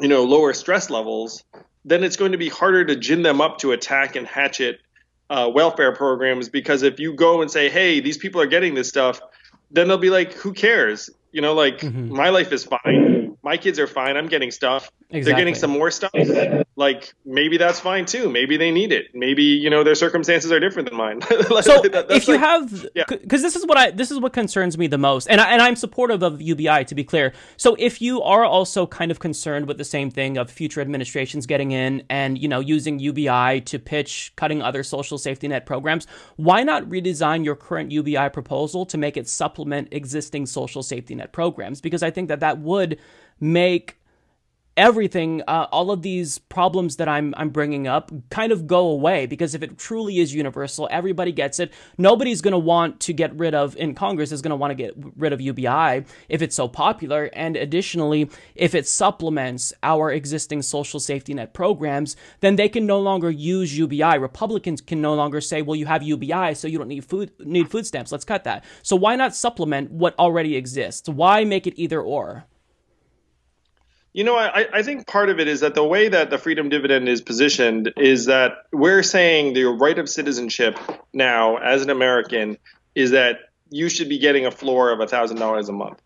you 0.00 0.08
know 0.08 0.24
lower 0.24 0.54
stress 0.54 0.88
levels, 0.88 1.44
then 1.84 2.04
it's 2.04 2.16
going 2.16 2.32
to 2.32 2.38
be 2.38 2.48
harder 2.48 2.84
to 2.84 2.96
gin 2.96 3.22
them 3.22 3.40
up 3.40 3.58
to 3.58 3.72
attack 3.72 4.16
and 4.16 4.26
hatchet 4.26 4.80
uh, 5.30 5.50
welfare 5.52 5.92
programs 5.92 6.48
because 6.48 6.82
if 6.82 6.98
you 6.98 7.12
go 7.12 7.42
and 7.42 7.50
say, 7.50 7.68
hey, 7.68 8.00
these 8.00 8.18
people 8.18 8.40
are 8.40 8.46
getting 8.46 8.74
this 8.74 8.88
stuff, 8.88 9.20
then 9.70 9.88
they'll 9.88 9.98
be 9.98 10.10
like, 10.10 10.32
who 10.32 10.52
cares? 10.52 11.10
You 11.32 11.42
know, 11.42 11.54
like 11.54 11.78
mm-hmm. 11.78 12.14
my 12.14 12.30
life 12.30 12.52
is 12.52 12.64
fine. 12.64 13.36
My 13.42 13.56
kids 13.56 13.78
are 13.78 13.86
fine. 13.86 14.16
I'm 14.16 14.28
getting 14.28 14.50
stuff. 14.50 14.90
Exactly. 15.10 15.32
They're 15.32 15.40
getting 15.40 15.54
some 15.54 15.70
more 15.70 15.90
stuff. 15.90 16.10
Like 16.76 17.14
maybe 17.24 17.56
that's 17.56 17.80
fine 17.80 18.04
too. 18.04 18.28
Maybe 18.28 18.58
they 18.58 18.70
need 18.70 18.92
it. 18.92 19.06
Maybe 19.14 19.42
you 19.42 19.70
know 19.70 19.82
their 19.82 19.94
circumstances 19.94 20.52
are 20.52 20.60
different 20.60 20.86
than 20.88 20.98
mine. 20.98 21.20
like, 21.50 21.64
so 21.64 21.80
that, 21.80 22.10
if 22.10 22.28
you 22.28 22.34
like, 22.34 22.42
have, 22.42 22.70
because 22.94 23.20
yeah. 23.22 23.26
this 23.28 23.56
is 23.56 23.66
what 23.66 23.78
I 23.78 23.90
this 23.90 24.10
is 24.10 24.20
what 24.20 24.34
concerns 24.34 24.76
me 24.76 24.86
the 24.86 24.98
most, 24.98 25.26
and 25.28 25.40
I, 25.40 25.50
and 25.50 25.62
I'm 25.62 25.76
supportive 25.76 26.22
of 26.22 26.42
UBI 26.42 26.84
to 26.84 26.94
be 26.94 27.04
clear. 27.04 27.32
So 27.56 27.74
if 27.78 28.02
you 28.02 28.20
are 28.22 28.44
also 28.44 28.86
kind 28.86 29.10
of 29.10 29.18
concerned 29.18 29.66
with 29.66 29.78
the 29.78 29.84
same 29.84 30.10
thing 30.10 30.36
of 30.36 30.50
future 30.50 30.82
administrations 30.82 31.46
getting 31.46 31.70
in 31.70 32.02
and 32.10 32.36
you 32.36 32.46
know 32.46 32.60
using 32.60 32.98
UBI 32.98 33.62
to 33.62 33.78
pitch 33.78 34.34
cutting 34.36 34.60
other 34.60 34.82
social 34.82 35.16
safety 35.16 35.48
net 35.48 35.64
programs, 35.64 36.06
why 36.36 36.62
not 36.62 36.84
redesign 36.84 37.46
your 37.46 37.56
current 37.56 37.90
UBI 37.90 38.28
proposal 38.28 38.84
to 38.84 38.98
make 38.98 39.16
it 39.16 39.26
supplement 39.26 39.88
existing 39.90 40.44
social 40.44 40.82
safety 40.82 41.14
net 41.14 41.32
programs? 41.32 41.80
Because 41.80 42.02
I 42.02 42.10
think 42.10 42.28
that 42.28 42.40
that 42.40 42.58
would 42.58 42.98
make 43.40 43.98
everything, 44.78 45.42
uh, 45.48 45.66
all 45.72 45.90
of 45.90 46.02
these 46.02 46.38
problems 46.38 46.96
that 46.96 47.08
I'm 47.08 47.34
I'm 47.36 47.50
bringing 47.50 47.86
up, 47.86 48.10
kind 48.30 48.52
of 48.52 48.66
go 48.66 48.88
away 48.88 49.26
because 49.26 49.54
if 49.54 49.62
it 49.62 49.76
truly 49.76 50.20
is 50.20 50.32
universal, 50.32 50.88
everybody 50.90 51.32
gets 51.32 51.58
it. 51.58 51.72
Nobody's 51.98 52.40
going 52.40 52.52
to 52.52 52.58
want 52.58 53.00
to 53.00 53.12
get 53.12 53.34
rid 53.34 53.54
of 53.54 53.76
in 53.76 53.94
Congress 53.94 54.32
is 54.32 54.40
going 54.40 54.50
to 54.50 54.56
want 54.56 54.70
to 54.70 54.76
get 54.76 54.94
rid 55.16 55.32
of 55.32 55.40
UBI 55.40 56.04
if 56.28 56.40
it's 56.40 56.56
so 56.56 56.68
popular, 56.68 57.24
and 57.34 57.56
additionally, 57.56 58.30
if 58.54 58.74
it 58.74 58.86
supplements 58.86 59.72
our 59.82 60.10
existing 60.12 60.62
social 60.62 61.00
safety 61.00 61.34
net 61.34 61.52
programs, 61.52 62.16
then 62.40 62.56
they 62.56 62.68
can 62.68 62.86
no 62.86 63.00
longer 63.00 63.30
use 63.30 63.76
UBI. 63.76 64.16
Republicans 64.18 64.80
can 64.80 65.02
no 65.02 65.14
longer 65.14 65.40
say, 65.40 65.60
"Well, 65.60 65.76
you 65.76 65.86
have 65.86 66.02
UBI, 66.02 66.54
so 66.54 66.68
you 66.68 66.78
don't 66.78 66.88
need 66.88 67.04
food 67.04 67.32
need 67.40 67.70
food 67.70 67.86
stamps. 67.86 68.12
Let's 68.12 68.24
cut 68.24 68.44
that." 68.44 68.64
So 68.82 68.94
why 68.94 69.16
not 69.16 69.34
supplement 69.34 69.90
what 69.90 70.16
already 70.18 70.54
exists? 70.56 71.08
Why 71.08 71.42
make 71.44 71.66
it 71.66 71.74
either 71.76 72.00
or? 72.00 72.46
You 74.12 74.24
know, 74.24 74.36
I, 74.36 74.66
I 74.72 74.82
think 74.82 75.06
part 75.06 75.28
of 75.28 75.38
it 75.38 75.48
is 75.48 75.60
that 75.60 75.74
the 75.74 75.84
way 75.84 76.08
that 76.08 76.30
the 76.30 76.38
freedom 76.38 76.68
dividend 76.68 77.08
is 77.08 77.20
positioned 77.20 77.92
is 77.96 78.26
that 78.26 78.66
we're 78.72 79.02
saying 79.02 79.52
the 79.52 79.64
right 79.64 79.98
of 79.98 80.08
citizenship 80.08 80.78
now 81.12 81.56
as 81.56 81.82
an 81.82 81.90
American 81.90 82.56
is 82.94 83.10
that 83.12 83.50
you 83.70 83.88
should 83.88 84.08
be 84.08 84.18
getting 84.18 84.46
a 84.46 84.50
floor 84.50 84.90
of 84.90 84.98
$1,000 84.98 85.68
a 85.68 85.72
month. 85.72 86.00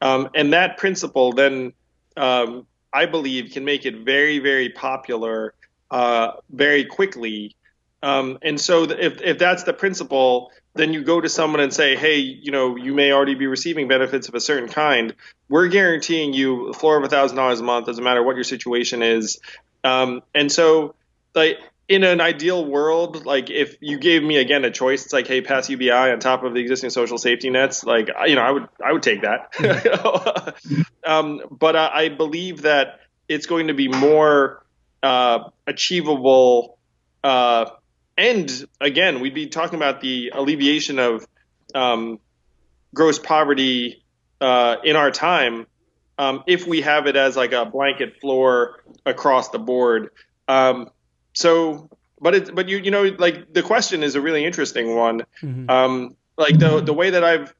Um, 0.00 0.28
and 0.34 0.52
that 0.52 0.76
principle 0.76 1.32
then, 1.32 1.72
um, 2.16 2.66
I 2.92 3.06
believe, 3.06 3.52
can 3.52 3.64
make 3.64 3.86
it 3.86 3.98
very, 3.98 4.38
very 4.38 4.68
popular 4.68 5.54
uh, 5.90 6.32
very 6.50 6.84
quickly. 6.84 7.56
Um, 8.02 8.38
and 8.42 8.60
so 8.60 8.84
if, 8.84 9.20
if 9.22 9.38
that's 9.38 9.62
the 9.62 9.72
principle, 9.72 10.50
then 10.76 10.92
you 10.92 11.02
go 11.02 11.20
to 11.20 11.28
someone 11.28 11.60
and 11.60 11.72
say, 11.72 11.96
hey, 11.96 12.18
you 12.18 12.50
know, 12.50 12.76
you 12.76 12.94
may 12.94 13.12
already 13.12 13.34
be 13.34 13.46
receiving 13.46 13.88
benefits 13.88 14.28
of 14.28 14.34
a 14.34 14.40
certain 14.40 14.68
kind. 14.68 15.14
We're 15.48 15.68
guaranteeing 15.68 16.32
you 16.32 16.68
a 16.68 16.72
floor 16.72 16.96
of 16.96 17.04
a 17.04 17.08
thousand 17.08 17.36
dollars 17.36 17.60
a 17.60 17.64
month, 17.64 17.86
doesn't 17.86 18.02
matter 18.02 18.22
what 18.22 18.36
your 18.36 18.44
situation 18.44 19.02
is. 19.02 19.40
Um, 19.84 20.22
and 20.34 20.50
so, 20.50 20.94
like 21.34 21.58
in 21.88 22.02
an 22.02 22.20
ideal 22.20 22.64
world, 22.64 23.26
like 23.26 23.50
if 23.50 23.76
you 23.80 23.98
gave 23.98 24.22
me 24.22 24.38
again 24.38 24.64
a 24.64 24.70
choice, 24.70 25.04
it's 25.04 25.12
like, 25.12 25.26
hey, 25.26 25.40
pass 25.40 25.70
UBI 25.70 25.90
on 25.90 26.18
top 26.18 26.42
of 26.42 26.54
the 26.54 26.60
existing 26.60 26.90
social 26.90 27.18
safety 27.18 27.50
nets. 27.50 27.84
Like, 27.84 28.10
you 28.26 28.34
know, 28.34 28.42
I 28.42 28.50
would 28.50 28.68
I 28.84 28.92
would 28.92 29.02
take 29.02 29.22
that. 29.22 30.54
Um, 31.06 31.42
but 31.52 31.76
I, 31.76 31.90
I 31.94 32.08
believe 32.08 32.62
that 32.62 32.98
it's 33.28 33.46
going 33.46 33.68
to 33.68 33.74
be 33.74 33.86
more 33.86 34.66
uh, 35.04 35.50
achievable. 35.64 36.78
Uh, 37.22 37.66
and 38.16 38.66
again, 38.80 39.20
we'd 39.20 39.34
be 39.34 39.46
talking 39.46 39.76
about 39.76 40.00
the 40.00 40.32
alleviation 40.34 40.98
of 40.98 41.26
um, 41.74 42.18
gross 42.94 43.18
poverty 43.18 44.02
uh, 44.40 44.76
in 44.84 44.96
our 44.96 45.10
time 45.10 45.66
um, 46.18 46.42
if 46.46 46.66
we 46.66 46.80
have 46.82 47.06
it 47.06 47.16
as 47.16 47.36
like 47.36 47.52
a 47.52 47.64
blanket 47.64 48.20
floor 48.20 48.82
across 49.04 49.50
the 49.50 49.58
board. 49.58 50.10
Um, 50.48 50.90
so, 51.34 51.90
but 52.20 52.34
it, 52.34 52.54
but 52.54 52.68
you 52.68 52.78
you 52.78 52.90
know 52.90 53.14
like 53.18 53.52
the 53.52 53.62
question 53.62 54.02
is 54.02 54.14
a 54.14 54.20
really 54.20 54.44
interesting 54.44 54.96
one. 54.96 55.22
Mm-hmm. 55.42 55.68
Um, 55.68 56.16
like 56.38 56.58
the 56.58 56.80
the 56.80 56.94
way 56.94 57.10
that 57.10 57.24
I've 57.24 57.54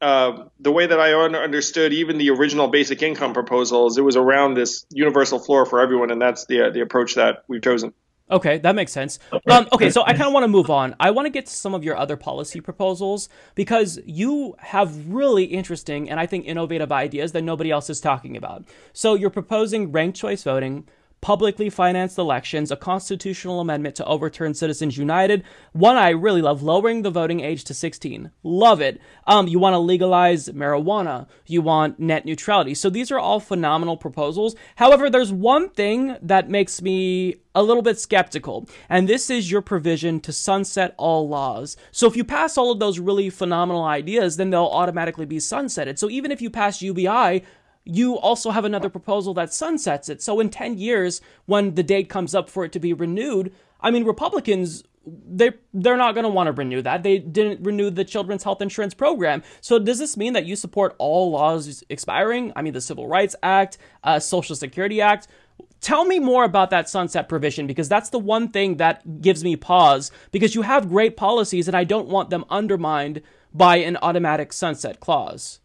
uh, 0.00 0.48
the 0.58 0.72
way 0.72 0.86
that 0.86 1.00
I 1.00 1.12
understood 1.14 1.92
even 1.92 2.18
the 2.18 2.30
original 2.30 2.68
basic 2.68 3.02
income 3.02 3.32
proposals, 3.32 3.96
it 3.96 4.02
was 4.02 4.16
around 4.16 4.54
this 4.54 4.84
universal 4.90 5.38
floor 5.38 5.64
for 5.64 5.80
everyone, 5.80 6.10
and 6.10 6.20
that's 6.20 6.46
the 6.46 6.66
uh, 6.66 6.70
the 6.70 6.80
approach 6.80 7.14
that 7.14 7.44
we've 7.48 7.62
chosen. 7.62 7.94
Okay, 8.32 8.56
that 8.58 8.74
makes 8.74 8.90
sense. 8.90 9.18
Um, 9.50 9.68
okay, 9.74 9.90
so 9.90 10.02
I 10.02 10.12
kind 10.12 10.22
of 10.22 10.32
want 10.32 10.44
to 10.44 10.48
move 10.48 10.70
on. 10.70 10.96
I 10.98 11.10
want 11.10 11.26
to 11.26 11.30
get 11.30 11.46
to 11.46 11.52
some 11.52 11.74
of 11.74 11.84
your 11.84 11.96
other 11.98 12.16
policy 12.16 12.62
proposals 12.62 13.28
because 13.54 14.00
you 14.06 14.56
have 14.58 15.06
really 15.06 15.44
interesting 15.44 16.08
and 16.08 16.18
I 16.18 16.24
think 16.24 16.46
innovative 16.46 16.90
ideas 16.90 17.32
that 17.32 17.42
nobody 17.42 17.70
else 17.70 17.90
is 17.90 18.00
talking 18.00 18.36
about. 18.38 18.64
So 18.94 19.14
you're 19.14 19.28
proposing 19.30 19.92
ranked 19.92 20.16
choice 20.16 20.42
voting, 20.42 20.88
publicly 21.22 21.70
financed 21.70 22.18
elections, 22.18 22.70
a 22.70 22.76
constitutional 22.76 23.60
amendment 23.60 23.94
to 23.94 24.04
overturn 24.04 24.52
Citizens 24.52 24.98
United. 24.98 25.44
One 25.72 25.96
I 25.96 26.10
really 26.10 26.42
love, 26.42 26.62
lowering 26.62 27.02
the 27.02 27.10
voting 27.10 27.40
age 27.40 27.64
to 27.64 27.74
16. 27.74 28.30
Love 28.42 28.80
it. 28.82 29.00
Um, 29.26 29.46
you 29.46 29.58
want 29.58 29.74
to 29.74 29.78
legalize 29.78 30.48
marijuana. 30.48 31.28
You 31.46 31.62
want 31.62 32.00
net 32.00 32.26
neutrality. 32.26 32.74
So 32.74 32.90
these 32.90 33.10
are 33.12 33.20
all 33.20 33.38
phenomenal 33.38 33.96
proposals. 33.96 34.56
However, 34.76 35.08
there's 35.08 35.32
one 35.32 35.70
thing 35.70 36.16
that 36.20 36.50
makes 36.50 36.82
me 36.82 37.36
a 37.54 37.62
little 37.62 37.82
bit 37.82 37.98
skeptical, 37.98 38.66
and 38.88 39.08
this 39.08 39.30
is 39.30 39.50
your 39.50 39.60
provision 39.60 40.20
to 40.20 40.32
sunset 40.32 40.94
all 40.96 41.28
laws. 41.28 41.76
So 41.92 42.06
if 42.06 42.16
you 42.16 42.24
pass 42.24 42.56
all 42.56 42.72
of 42.72 42.80
those 42.80 42.98
really 42.98 43.30
phenomenal 43.30 43.84
ideas, 43.84 44.38
then 44.38 44.50
they'll 44.50 44.64
automatically 44.64 45.26
be 45.26 45.36
sunsetted. 45.36 45.98
So 45.98 46.10
even 46.10 46.32
if 46.32 46.40
you 46.40 46.50
pass 46.50 46.82
UBI, 46.82 47.44
you 47.84 48.16
also 48.16 48.50
have 48.50 48.64
another 48.64 48.88
proposal 48.88 49.34
that 49.34 49.52
sunsets 49.52 50.08
it. 50.08 50.22
So 50.22 50.40
in 50.40 50.50
10 50.50 50.78
years, 50.78 51.20
when 51.46 51.74
the 51.74 51.82
date 51.82 52.08
comes 52.08 52.34
up 52.34 52.48
for 52.48 52.64
it 52.64 52.72
to 52.72 52.80
be 52.80 52.92
renewed, 52.92 53.52
I 53.80 53.90
mean, 53.90 54.04
Republicans 54.04 54.84
they 55.06 55.50
they're 55.74 55.96
not 55.96 56.14
going 56.14 56.24
to 56.24 56.30
want 56.30 56.46
to 56.46 56.52
renew 56.52 56.82
that. 56.82 57.02
They 57.02 57.18
didn't 57.18 57.64
renew 57.64 57.90
the 57.90 58.04
children's 58.04 58.44
health 58.44 58.62
insurance 58.62 58.94
program. 58.94 59.42
So 59.60 59.78
does 59.78 59.98
this 59.98 60.16
mean 60.16 60.32
that 60.34 60.46
you 60.46 60.56
support 60.56 60.94
all 60.98 61.30
laws 61.30 61.82
expiring? 61.88 62.52
I 62.54 62.62
mean, 62.62 62.72
the 62.72 62.80
Civil 62.80 63.08
Rights 63.08 63.34
Act, 63.42 63.78
uh, 64.04 64.18
Social 64.20 64.54
Security 64.54 65.00
Act. 65.00 65.28
Tell 65.80 66.04
me 66.04 66.20
more 66.20 66.44
about 66.44 66.70
that 66.70 66.88
sunset 66.88 67.28
provision 67.28 67.66
because 67.66 67.88
that's 67.88 68.10
the 68.10 68.18
one 68.18 68.48
thing 68.48 68.76
that 68.76 69.20
gives 69.20 69.42
me 69.42 69.56
pause 69.56 70.12
because 70.30 70.54
you 70.54 70.62
have 70.62 70.88
great 70.88 71.16
policies 71.16 71.66
and 71.66 71.76
I 71.76 71.82
don't 71.82 72.06
want 72.06 72.30
them 72.30 72.44
undermined 72.48 73.20
by 73.52 73.76
an 73.78 73.98
automatic 74.00 74.52
sunset 74.52 75.00
clause. 75.00 75.58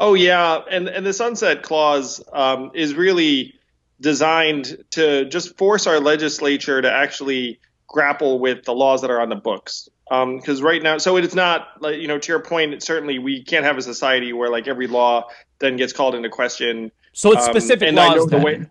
Oh 0.00 0.14
yeah, 0.14 0.62
and 0.70 0.88
and 0.88 1.04
the 1.04 1.12
sunset 1.12 1.62
clause 1.62 2.24
um, 2.32 2.70
is 2.74 2.94
really 2.94 3.54
designed 4.00 4.82
to 4.92 5.26
just 5.26 5.58
force 5.58 5.86
our 5.86 6.00
legislature 6.00 6.80
to 6.80 6.90
actually 6.90 7.60
grapple 7.86 8.38
with 8.38 8.64
the 8.64 8.72
laws 8.72 9.02
that 9.02 9.10
are 9.10 9.20
on 9.20 9.28
the 9.28 9.36
books. 9.36 9.90
Because 10.08 10.60
um, 10.60 10.66
right 10.66 10.82
now, 10.82 10.96
so 10.96 11.18
it's 11.18 11.34
not 11.34 11.68
like 11.80 12.00
you 12.00 12.08
know 12.08 12.18
to 12.18 12.32
your 12.32 12.40
point. 12.40 12.82
Certainly, 12.82 13.18
we 13.18 13.44
can't 13.44 13.66
have 13.66 13.76
a 13.76 13.82
society 13.82 14.32
where 14.32 14.48
like 14.50 14.66
every 14.66 14.86
law 14.86 15.28
then 15.58 15.76
gets 15.76 15.92
called 15.92 16.14
into 16.14 16.30
question. 16.30 16.90
So 17.12 17.32
it's 17.32 17.44
specific 17.44 17.90
um, 17.90 17.94
laws. 17.96 18.26
the 18.26 18.38
way, 18.38 18.66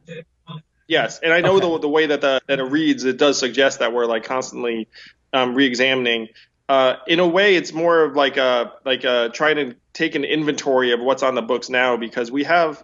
yes, 0.87 1.19
and 1.19 1.31
I 1.31 1.41
know 1.41 1.57
okay. 1.57 1.69
the 1.69 1.79
the 1.79 1.89
way 1.89 2.07
that 2.07 2.21
the 2.21 2.41
that 2.47 2.59
it 2.59 2.63
reads, 2.63 3.05
it 3.05 3.17
does 3.17 3.37
suggest 3.37 3.79
that 3.79 3.93
we're 3.93 4.07
like 4.07 4.23
constantly 4.23 4.87
um, 5.31 5.53
re-examining. 5.53 6.29
Uh, 6.69 6.97
in 7.07 7.19
a 7.19 7.27
way, 7.27 7.55
it's 7.55 7.73
more 7.73 8.03
of 8.03 8.15
like 8.15 8.37
a 8.37 8.71
like 8.85 9.03
a 9.03 9.31
trying 9.33 9.55
to 9.55 9.75
take 9.91 10.13
an 10.13 10.23
inventory 10.23 10.91
of 10.91 10.99
what's 10.99 11.23
on 11.23 11.33
the 11.33 11.41
books 11.41 11.67
now 11.67 11.97
because 11.97 12.31
we 12.31 12.43
have, 12.43 12.83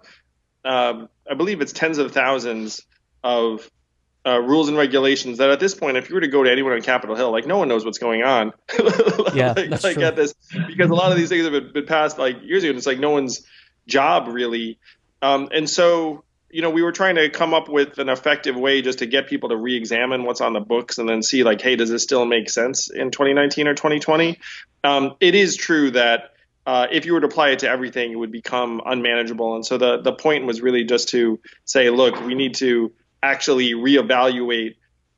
um, 0.65 1.07
I 1.29 1.35
believe 1.35 1.61
it's 1.61 1.71
tens 1.71 1.99
of 1.99 2.11
thousands 2.11 2.83
of 3.23 3.69
uh, 4.25 4.39
rules 4.41 4.69
and 4.69 4.77
regulations 4.77 5.37
that 5.37 5.51
at 5.51 5.59
this 5.59 5.75
point, 5.75 5.97
if 5.97 6.09
you 6.09 6.15
were 6.15 6.21
to 6.21 6.27
go 6.27 6.43
to 6.43 6.51
anyone 6.51 6.73
on 6.73 6.81
Capitol 6.81 7.15
Hill, 7.15 7.31
like 7.31 7.45
no 7.45 7.59
one 7.59 7.67
knows 7.67 7.85
what's 7.85 7.99
going 7.99 8.23
on. 8.23 8.53
yeah, 9.35 9.53
like, 9.55 9.69
that's 9.69 9.83
like 9.83 9.97
true. 9.97 10.03
at 10.03 10.15
this 10.15 10.33
because 10.65 10.89
a 10.89 10.95
lot 10.95 11.11
of 11.11 11.17
these 11.17 11.29
things 11.29 11.43
have 11.43 11.53
been, 11.53 11.71
been 11.71 11.85
passed 11.85 12.17
like 12.17 12.41
years 12.41 12.63
ago. 12.63 12.71
And 12.71 12.77
it's 12.79 12.87
like 12.87 12.99
no 12.99 13.11
one's 13.11 13.45
job 13.85 14.29
really, 14.29 14.79
um, 15.21 15.49
and 15.53 15.69
so 15.69 16.24
you 16.55 16.61
know 16.61 16.69
we 16.69 16.83
were 16.83 16.93
trying 16.93 17.15
to 17.15 17.29
come 17.29 17.53
up 17.53 17.67
with 17.67 17.97
an 17.97 18.07
effective 18.07 18.55
way 18.55 18.81
just 18.81 18.99
to 18.99 19.05
get 19.05 19.27
people 19.27 19.49
to 19.49 19.57
re-examine 19.57 20.23
what's 20.23 20.39
on 20.39 20.53
the 20.53 20.61
books 20.61 20.97
and 20.97 21.09
then 21.09 21.21
see 21.21 21.43
like, 21.43 21.61
hey, 21.61 21.75
does 21.75 21.89
this 21.89 22.01
still 22.01 22.23
make 22.23 22.49
sense 22.49 22.89
in 22.89 23.11
2019 23.11 23.67
or 23.67 23.73
2020? 23.73 24.39
Um, 24.85 25.15
it 25.19 25.35
is 25.35 25.57
true 25.57 25.91
that 25.91 26.31
uh, 26.65 26.87
if 26.89 27.05
you 27.05 27.11
were 27.11 27.19
to 27.19 27.27
apply 27.27 27.49
it 27.49 27.59
to 27.59 27.69
everything, 27.69 28.13
it 28.13 28.15
would 28.15 28.31
become 28.31 28.81
unmanageable. 28.85 29.55
And 29.55 29.65
so 29.65 29.77
the 29.77 30.01
the 30.01 30.13
point 30.13 30.45
was 30.45 30.61
really 30.61 30.85
just 30.85 31.09
to 31.09 31.41
say, 31.65 31.89
look, 31.89 32.25
we 32.25 32.35
need 32.35 32.55
to 32.55 32.93
actually 33.21 33.73
reevaluate 33.73 34.75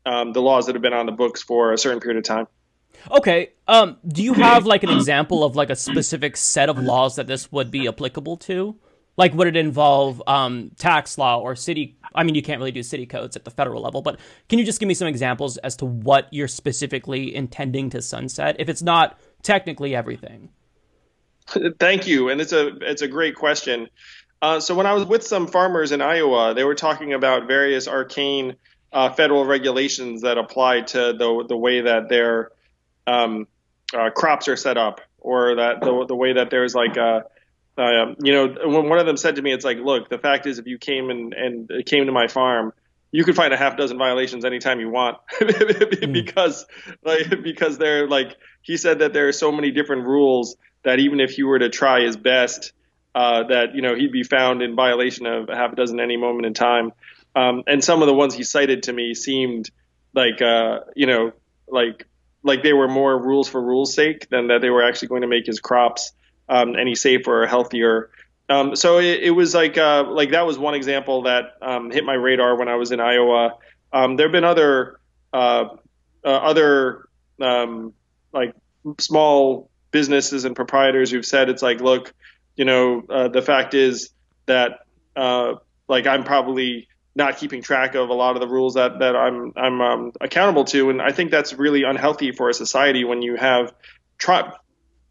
um, 0.07 0.33
the 0.33 0.41
laws 0.41 0.65
that 0.65 0.73
have 0.73 0.81
been 0.81 0.93
on 0.93 1.05
the 1.05 1.11
books 1.11 1.43
for 1.43 1.71
a 1.71 1.77
certain 1.77 1.99
period 1.99 2.17
of 2.17 2.23
time. 2.23 2.47
Okay. 3.11 3.51
Um, 3.67 3.97
do 4.07 4.23
you 4.23 4.33
have 4.33 4.65
like 4.65 4.81
an 4.81 4.89
example 4.97 5.43
of 5.43 5.55
like 5.55 5.69
a 5.69 5.75
specific 5.75 6.35
set 6.35 6.67
of 6.67 6.79
laws 6.79 7.17
that 7.17 7.27
this 7.27 7.51
would 7.51 7.69
be 7.69 7.87
applicable 7.87 8.37
to? 8.37 8.75
Like, 9.17 9.33
would 9.33 9.47
it 9.47 9.57
involve 9.57 10.21
um, 10.27 10.71
tax 10.77 11.17
law 11.17 11.39
or 11.39 11.55
city? 11.55 11.97
I 12.13 12.23
mean, 12.23 12.35
you 12.35 12.43
can't 12.43 12.59
really 12.59 12.71
do 12.71 12.83
city 12.83 13.05
codes 13.05 13.35
at 13.35 13.45
the 13.45 13.51
federal 13.51 13.81
level, 13.81 14.01
but 14.01 14.19
can 14.47 14.59
you 14.59 14.65
just 14.65 14.79
give 14.79 14.87
me 14.87 14.93
some 14.93 15.07
examples 15.07 15.57
as 15.57 15.75
to 15.77 15.85
what 15.85 16.27
you're 16.31 16.47
specifically 16.47 17.35
intending 17.35 17.89
to 17.91 18.01
sunset? 18.01 18.55
If 18.59 18.69
it's 18.69 18.83
not 18.83 19.19
technically 19.41 19.95
everything. 19.95 20.49
Thank 21.79 22.07
you, 22.07 22.29
and 22.29 22.41
it's 22.41 22.51
a 22.51 22.67
it's 22.81 23.01
a 23.01 23.07
great 23.07 23.35
question. 23.35 23.89
Uh, 24.41 24.59
so 24.59 24.75
when 24.75 24.85
I 24.85 24.93
was 24.93 25.05
with 25.05 25.25
some 25.25 25.47
farmers 25.47 25.91
in 25.91 26.01
Iowa, 26.01 26.53
they 26.53 26.63
were 26.63 26.75
talking 26.75 27.13
about 27.13 27.47
various 27.47 27.87
arcane 27.87 28.55
uh, 28.91 29.11
federal 29.11 29.45
regulations 29.45 30.21
that 30.21 30.37
apply 30.37 30.81
to 30.81 31.13
the 31.13 31.45
the 31.47 31.57
way 31.57 31.81
that 31.81 32.09
their 32.09 32.51
um, 33.07 33.47
uh, 33.93 34.09
crops 34.09 34.47
are 34.47 34.57
set 34.57 34.77
up, 34.77 34.99
or 35.17 35.55
that 35.55 35.79
the, 35.79 36.05
the 36.05 36.15
way 36.15 36.33
that 36.33 36.49
there's 36.49 36.75
like 36.75 36.97
a 36.97 37.23
uh, 37.77 38.15
you 38.21 38.33
know, 38.33 38.47
when 38.65 38.89
one 38.89 38.99
of 38.99 39.05
them 39.05 39.17
said 39.17 39.35
to 39.35 39.41
me, 39.41 39.53
it's 39.53 39.65
like, 39.65 39.77
look, 39.77 40.09
the 40.09 40.17
fact 40.17 40.47
is, 40.47 40.57
if 40.59 40.65
you 40.65 40.77
came 40.77 41.09
and, 41.09 41.33
and 41.33 41.85
came 41.85 42.05
to 42.07 42.11
my 42.11 42.27
farm, 42.27 42.73
you 43.11 43.23
could 43.23 43.35
find 43.35 43.53
a 43.53 43.57
half 43.57 43.77
dozen 43.77 43.97
violations 43.97 44.45
anytime 44.45 44.79
you 44.79 44.89
want. 44.89 45.17
Because 46.11 46.65
like 47.03 47.29
because 47.43 47.77
they're 47.77 48.07
like 48.07 48.35
he 48.61 48.77
said 48.77 48.99
that 48.99 49.13
there 49.13 49.27
are 49.27 49.33
so 49.33 49.51
many 49.51 49.71
different 49.71 50.05
rules 50.05 50.57
that 50.83 50.99
even 50.99 51.19
if 51.19 51.37
you 51.37 51.47
were 51.47 51.59
to 51.59 51.69
try 51.69 52.01
his 52.01 52.17
best 52.17 52.73
uh, 53.13 53.43
that 53.43 53.75
you 53.75 53.81
know 53.81 53.95
he'd 53.95 54.11
be 54.11 54.23
found 54.23 54.61
in 54.61 54.75
violation 54.75 55.25
of 55.25 55.49
a 55.49 55.55
half 55.55 55.73
a 55.73 55.75
dozen 55.75 55.99
any 55.99 56.17
moment 56.17 56.45
in 56.45 56.53
time. 56.53 56.91
Um, 57.35 57.63
and 57.67 57.83
some 57.83 58.01
of 58.01 58.07
the 58.07 58.13
ones 58.13 58.33
he 58.33 58.43
cited 58.43 58.83
to 58.83 58.93
me 58.93 59.13
seemed 59.13 59.69
like 60.13 60.41
uh, 60.41 60.79
you 60.95 61.07
know 61.07 61.31
like 61.67 62.07
like 62.43 62.63
they 62.63 62.73
were 62.73 62.87
more 62.87 63.17
rules 63.17 63.47
for 63.47 63.61
rules 63.61 63.93
sake 63.93 64.29
than 64.29 64.47
that 64.47 64.61
they 64.61 64.69
were 64.69 64.83
actually 64.83 65.09
going 65.09 65.21
to 65.21 65.27
make 65.27 65.45
his 65.45 65.59
crops 65.59 66.13
um, 66.49 66.75
any 66.75 66.95
safer 66.95 67.43
or 67.43 67.47
healthier 67.47 68.09
um, 68.49 68.75
so 68.75 68.99
it, 68.99 69.23
it, 69.23 69.31
was 69.31 69.53
like 69.53 69.77
uh, 69.77 70.05
like 70.07 70.31
that 70.31 70.45
was 70.45 70.57
one 70.57 70.73
example 70.73 71.23
that 71.23 71.57
um, 71.61 71.91
hit 71.91 72.05
my 72.05 72.13
radar 72.13 72.57
when 72.57 72.69
I 72.69 72.75
was 72.75 72.91
in 72.91 72.99
Iowa. 72.99 73.57
Um, 73.91 74.15
there 74.15 74.27
have 74.27 74.31
been 74.31 74.45
other 74.45 74.99
uh, 75.33 75.65
uh, 76.23 76.27
other 76.27 77.09
um, 77.41 77.93
like 78.31 78.55
small 78.99 79.69
businesses 79.91 80.45
and 80.45 80.55
proprietors 80.55 81.11
who've 81.11 81.25
said 81.25 81.49
it's 81.49 81.61
like, 81.61 81.81
look, 81.81 82.13
you 82.55 82.63
know, 82.63 83.03
uh, 83.09 83.27
the 83.27 83.41
fact 83.41 83.73
is 83.73 84.11
that 84.45 84.79
uh, 85.17 85.55
like 85.89 86.07
I'm 86.07 86.23
probably 86.23 86.87
not 87.15 87.37
keeping 87.37 87.61
track 87.61 87.95
of 87.95 88.09
a 88.09 88.13
lot 88.13 88.35
of 88.35 88.41
the 88.41 88.47
rules 88.47 88.75
that 88.75 88.99
that 88.99 89.15
I'm 89.17 89.51
I'm 89.57 89.81
um, 89.81 90.11
accountable 90.21 90.63
to, 90.65 90.89
and 90.89 91.01
I 91.01 91.11
think 91.11 91.31
that's 91.31 91.53
really 91.53 91.83
unhealthy 91.83 92.31
for 92.31 92.47
a 92.47 92.53
society 92.53 93.03
when 93.03 93.21
you 93.21 93.35
have 93.35 93.73
try 94.17 94.53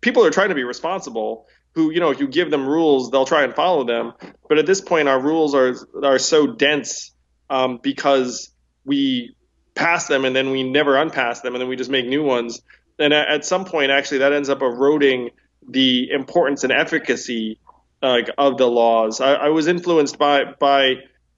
people 0.06 0.24
are 0.24 0.30
trying 0.30 0.50
to 0.50 0.54
be 0.54 0.62
responsible 0.62 1.48
who 1.74 1.90
you 1.90 1.98
know 1.98 2.10
if 2.10 2.20
you 2.20 2.28
give 2.28 2.48
them 2.48 2.64
rules 2.64 3.10
they'll 3.10 3.26
try 3.26 3.42
and 3.42 3.54
follow 3.54 3.82
them. 3.84 4.12
But 4.48 4.58
at 4.58 4.66
this 4.66 4.80
point 4.80 5.08
our 5.08 5.20
rules 5.20 5.52
are 5.54 5.74
are 6.02 6.20
so 6.20 6.46
dense 6.46 7.12
um, 7.50 7.80
because 7.82 8.50
we 8.84 9.34
pass 9.74 10.06
them 10.06 10.24
and 10.24 10.34
then 10.34 10.50
we 10.50 10.62
never 10.62 10.96
unpass 10.96 11.40
them 11.40 11.54
and 11.54 11.60
then 11.60 11.68
we 11.68 11.74
just 11.74 11.90
make 11.90 12.06
new 12.06 12.22
ones. 12.22 12.62
And 13.00 13.12
at, 13.12 13.28
at 13.28 13.44
some 13.44 13.64
point 13.64 13.90
actually 13.90 14.18
that 14.18 14.32
ends 14.32 14.48
up 14.48 14.62
eroding 14.62 15.30
the 15.68 16.10
importance 16.10 16.62
and 16.62 16.72
efficacy 16.72 17.58
uh, 18.00 18.20
of 18.38 18.58
the 18.58 18.66
laws. 18.66 19.20
I, 19.20 19.32
I, 19.34 19.48
was 19.48 19.66
influenced 19.66 20.18
by 20.18 20.44
by 20.44 20.82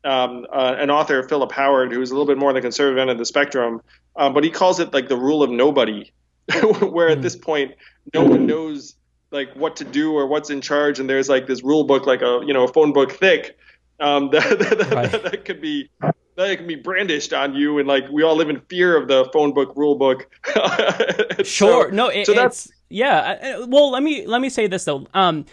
um, 0.04 0.46
uh, 0.52 0.74
an 0.78 0.90
author 0.90 1.22
Philip 1.22 1.52
Howard 1.52 1.90
who's 1.90 2.10
a 2.10 2.14
little 2.14 2.26
bit 2.26 2.36
more 2.36 2.50
on 2.50 2.54
the 2.54 2.60
conservative 2.60 2.98
end 2.98 3.08
of 3.08 3.16
the 3.16 3.24
spectrum 3.24 3.80
um, 4.14 4.34
but 4.34 4.44
he 4.44 4.50
calls 4.50 4.78
it 4.78 4.92
like 4.92 5.08
the 5.08 5.16
rule 5.16 5.42
of 5.42 5.50
nobody 5.50 6.12
where 6.80 7.08
at 7.08 7.22
this 7.22 7.36
point 7.36 7.72
no 8.14 8.24
one 8.24 8.46
knows 8.46 8.96
like 9.30 9.54
what 9.54 9.76
to 9.76 9.84
do 9.84 10.16
or 10.16 10.26
what's 10.26 10.50
in 10.50 10.60
charge, 10.60 11.00
and 11.00 11.08
there's 11.08 11.28
like 11.28 11.46
this 11.46 11.62
rule 11.62 11.84
book, 11.84 12.06
like 12.06 12.22
a 12.22 12.40
you 12.46 12.52
know 12.52 12.64
a 12.64 12.72
phone 12.72 12.92
book 12.92 13.12
thick, 13.12 13.58
um, 14.00 14.30
that, 14.32 14.58
that, 14.58 14.90
right. 14.90 15.10
that, 15.10 15.22
that 15.24 15.44
could 15.44 15.60
be 15.60 15.90
that 16.36 16.56
can 16.56 16.66
be 16.66 16.76
brandished 16.76 17.32
on 17.32 17.54
you, 17.54 17.78
and 17.78 17.88
like 17.88 18.08
we 18.10 18.22
all 18.22 18.36
live 18.36 18.48
in 18.48 18.60
fear 18.68 18.96
of 18.96 19.08
the 19.08 19.28
phone 19.32 19.52
book 19.52 19.72
rule 19.76 19.96
book. 19.96 20.28
sure, 21.44 21.88
so, 21.90 21.94
no, 21.94 22.08
it, 22.08 22.26
so 22.26 22.34
that's 22.34 22.70
Yeah. 22.88 23.64
Well, 23.66 23.90
let 23.90 24.02
me 24.02 24.26
let 24.26 24.40
me 24.40 24.48
say 24.48 24.66
this 24.66 24.84
though. 24.84 25.06
Um, 25.14 25.46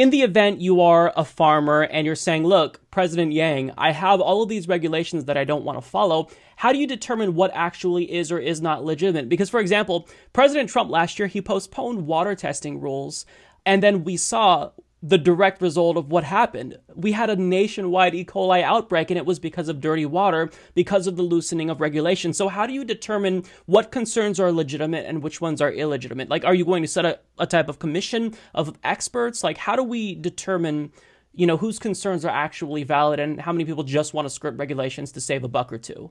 in 0.00 0.08
the 0.08 0.22
event 0.22 0.62
you 0.62 0.80
are 0.80 1.12
a 1.14 1.26
farmer 1.26 1.82
and 1.82 2.06
you're 2.06 2.16
saying, 2.16 2.42
look, 2.42 2.80
President 2.90 3.34
Yang, 3.34 3.70
I 3.76 3.92
have 3.92 4.18
all 4.18 4.42
of 4.42 4.48
these 4.48 4.66
regulations 4.66 5.26
that 5.26 5.36
I 5.36 5.44
don't 5.44 5.62
want 5.62 5.76
to 5.76 5.86
follow. 5.86 6.30
How 6.56 6.72
do 6.72 6.78
you 6.78 6.86
determine 6.86 7.34
what 7.34 7.50
actually 7.52 8.10
is 8.10 8.32
or 8.32 8.38
is 8.38 8.62
not 8.62 8.82
legitimate? 8.82 9.28
Because, 9.28 9.50
for 9.50 9.60
example, 9.60 10.08
President 10.32 10.70
Trump 10.70 10.90
last 10.90 11.18
year, 11.18 11.28
he 11.28 11.42
postponed 11.42 12.06
water 12.06 12.34
testing 12.34 12.80
rules. 12.80 13.26
And 13.66 13.82
then 13.82 14.02
we 14.02 14.16
saw 14.16 14.70
the 15.02 15.18
direct 15.18 15.62
result 15.62 15.96
of 15.96 16.10
what 16.10 16.24
happened. 16.24 16.78
We 16.94 17.12
had 17.12 17.30
a 17.30 17.36
nationwide 17.36 18.14
E. 18.14 18.24
coli 18.24 18.62
outbreak, 18.62 19.10
and 19.10 19.16
it 19.16 19.24
was 19.24 19.38
because 19.38 19.68
of 19.68 19.80
dirty 19.80 20.04
water, 20.04 20.50
because 20.74 21.06
of 21.06 21.16
the 21.16 21.22
loosening 21.22 21.70
of 21.70 21.80
regulation. 21.80 22.32
So, 22.34 22.48
how 22.48 22.66
do 22.66 22.74
you 22.74 22.84
determine 22.84 23.44
what 23.66 23.90
concerns 23.90 24.38
are 24.38 24.52
legitimate 24.52 25.06
and 25.06 25.22
which 25.22 25.40
ones 25.40 25.62
are 25.62 25.72
illegitimate? 25.72 26.28
Like, 26.28 26.44
are 26.44 26.54
you 26.54 26.66
going 26.66 26.82
to 26.82 26.88
set 26.88 27.06
a, 27.06 27.18
a 27.38 27.46
type 27.46 27.68
of 27.68 27.78
commission 27.78 28.34
of 28.54 28.76
experts? 28.84 29.42
Like, 29.42 29.56
how 29.56 29.74
do 29.74 29.82
we 29.82 30.14
determine, 30.14 30.92
you 31.32 31.46
know, 31.46 31.56
whose 31.56 31.78
concerns 31.78 32.24
are 32.26 32.34
actually 32.34 32.84
valid 32.84 33.20
and 33.20 33.40
how 33.40 33.52
many 33.52 33.64
people 33.64 33.84
just 33.84 34.12
want 34.12 34.26
to 34.26 34.30
skirt 34.30 34.56
regulations 34.58 35.12
to 35.12 35.20
save 35.20 35.44
a 35.44 35.48
buck 35.48 35.72
or 35.72 35.78
two? 35.78 36.10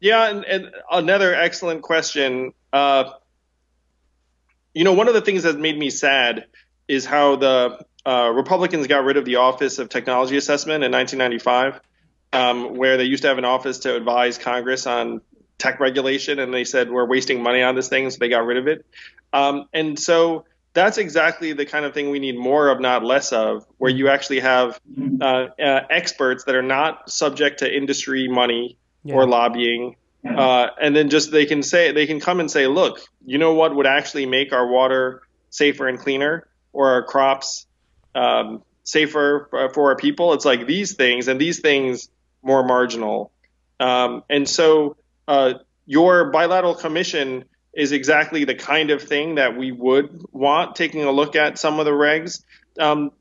Yeah, 0.00 0.30
and, 0.30 0.44
and 0.44 0.70
another 0.90 1.34
excellent 1.34 1.82
question. 1.82 2.54
Uh, 2.72 3.12
you 4.74 4.84
know, 4.84 4.94
one 4.94 5.06
of 5.06 5.14
the 5.14 5.20
things 5.20 5.42
that 5.42 5.58
made 5.58 5.78
me 5.78 5.90
sad 5.90 6.46
is 6.88 7.04
how 7.04 7.36
the 7.36 7.84
uh, 8.04 8.30
Republicans 8.34 8.86
got 8.86 9.04
rid 9.04 9.16
of 9.16 9.24
the 9.24 9.36
Office 9.36 9.78
of 9.78 9.88
Technology 9.88 10.36
Assessment 10.36 10.84
in 10.84 10.92
1995, 10.92 11.80
um, 12.32 12.76
where 12.76 12.96
they 12.96 13.04
used 13.04 13.22
to 13.22 13.28
have 13.28 13.38
an 13.38 13.44
office 13.44 13.80
to 13.80 13.94
advise 13.94 14.38
Congress 14.38 14.86
on 14.86 15.20
tech 15.58 15.78
regulation, 15.78 16.38
and 16.38 16.52
they 16.52 16.64
said 16.64 16.90
we're 16.90 17.06
wasting 17.06 17.42
money 17.42 17.62
on 17.62 17.74
this 17.74 17.88
thing, 17.88 18.10
so 18.10 18.18
they 18.18 18.28
got 18.28 18.44
rid 18.44 18.56
of 18.58 18.66
it. 18.66 18.84
Um, 19.32 19.66
and 19.72 19.98
so 19.98 20.44
that's 20.74 20.98
exactly 20.98 21.52
the 21.52 21.66
kind 21.66 21.84
of 21.84 21.94
thing 21.94 22.10
we 22.10 22.18
need 22.18 22.36
more 22.36 22.68
of, 22.68 22.80
not 22.80 23.04
less 23.04 23.32
of, 23.32 23.64
where 23.78 23.90
you 23.90 24.08
actually 24.08 24.40
have 24.40 24.80
uh, 25.20 25.24
uh, 25.24 25.80
experts 25.90 26.44
that 26.44 26.54
are 26.54 26.62
not 26.62 27.10
subject 27.10 27.60
to 27.60 27.74
industry 27.74 28.26
money 28.28 28.78
yeah. 29.04 29.14
or 29.14 29.26
lobbying. 29.26 29.96
Uh, 30.24 30.68
and 30.80 30.94
then 30.94 31.10
just 31.10 31.32
they 31.32 31.46
can 31.46 31.64
say 31.64 31.90
they 31.90 32.06
can 32.06 32.20
come 32.20 32.38
and 32.38 32.48
say, 32.48 32.68
look, 32.68 33.00
you 33.24 33.38
know 33.38 33.54
what 33.54 33.74
would 33.74 33.88
actually 33.88 34.24
make 34.24 34.52
our 34.52 34.66
water 34.68 35.22
safer 35.50 35.88
and 35.88 35.98
cleaner? 35.98 36.46
Or 36.72 36.90
our 36.90 37.02
crops 37.02 37.66
um, 38.14 38.62
safer 38.84 39.48
for 39.72 39.90
our 39.90 39.96
people. 39.96 40.32
It's 40.32 40.44
like 40.44 40.66
these 40.66 40.94
things 40.94 41.28
and 41.28 41.40
these 41.40 41.60
things 41.60 42.08
more 42.42 42.64
marginal. 42.64 43.32
Um, 43.78 44.24
and 44.28 44.48
so 44.48 44.96
uh, 45.28 45.54
your 45.86 46.30
bilateral 46.30 46.74
commission 46.74 47.44
is 47.74 47.92
exactly 47.92 48.44
the 48.44 48.54
kind 48.54 48.90
of 48.90 49.02
thing 49.02 49.36
that 49.36 49.56
we 49.56 49.72
would 49.72 50.24
want, 50.30 50.76
taking 50.76 51.04
a 51.04 51.10
look 51.10 51.36
at 51.36 51.58
some 51.58 51.78
of 51.78 51.86
the 51.86 51.92
regs. 51.92 52.42
Um, 52.78 53.12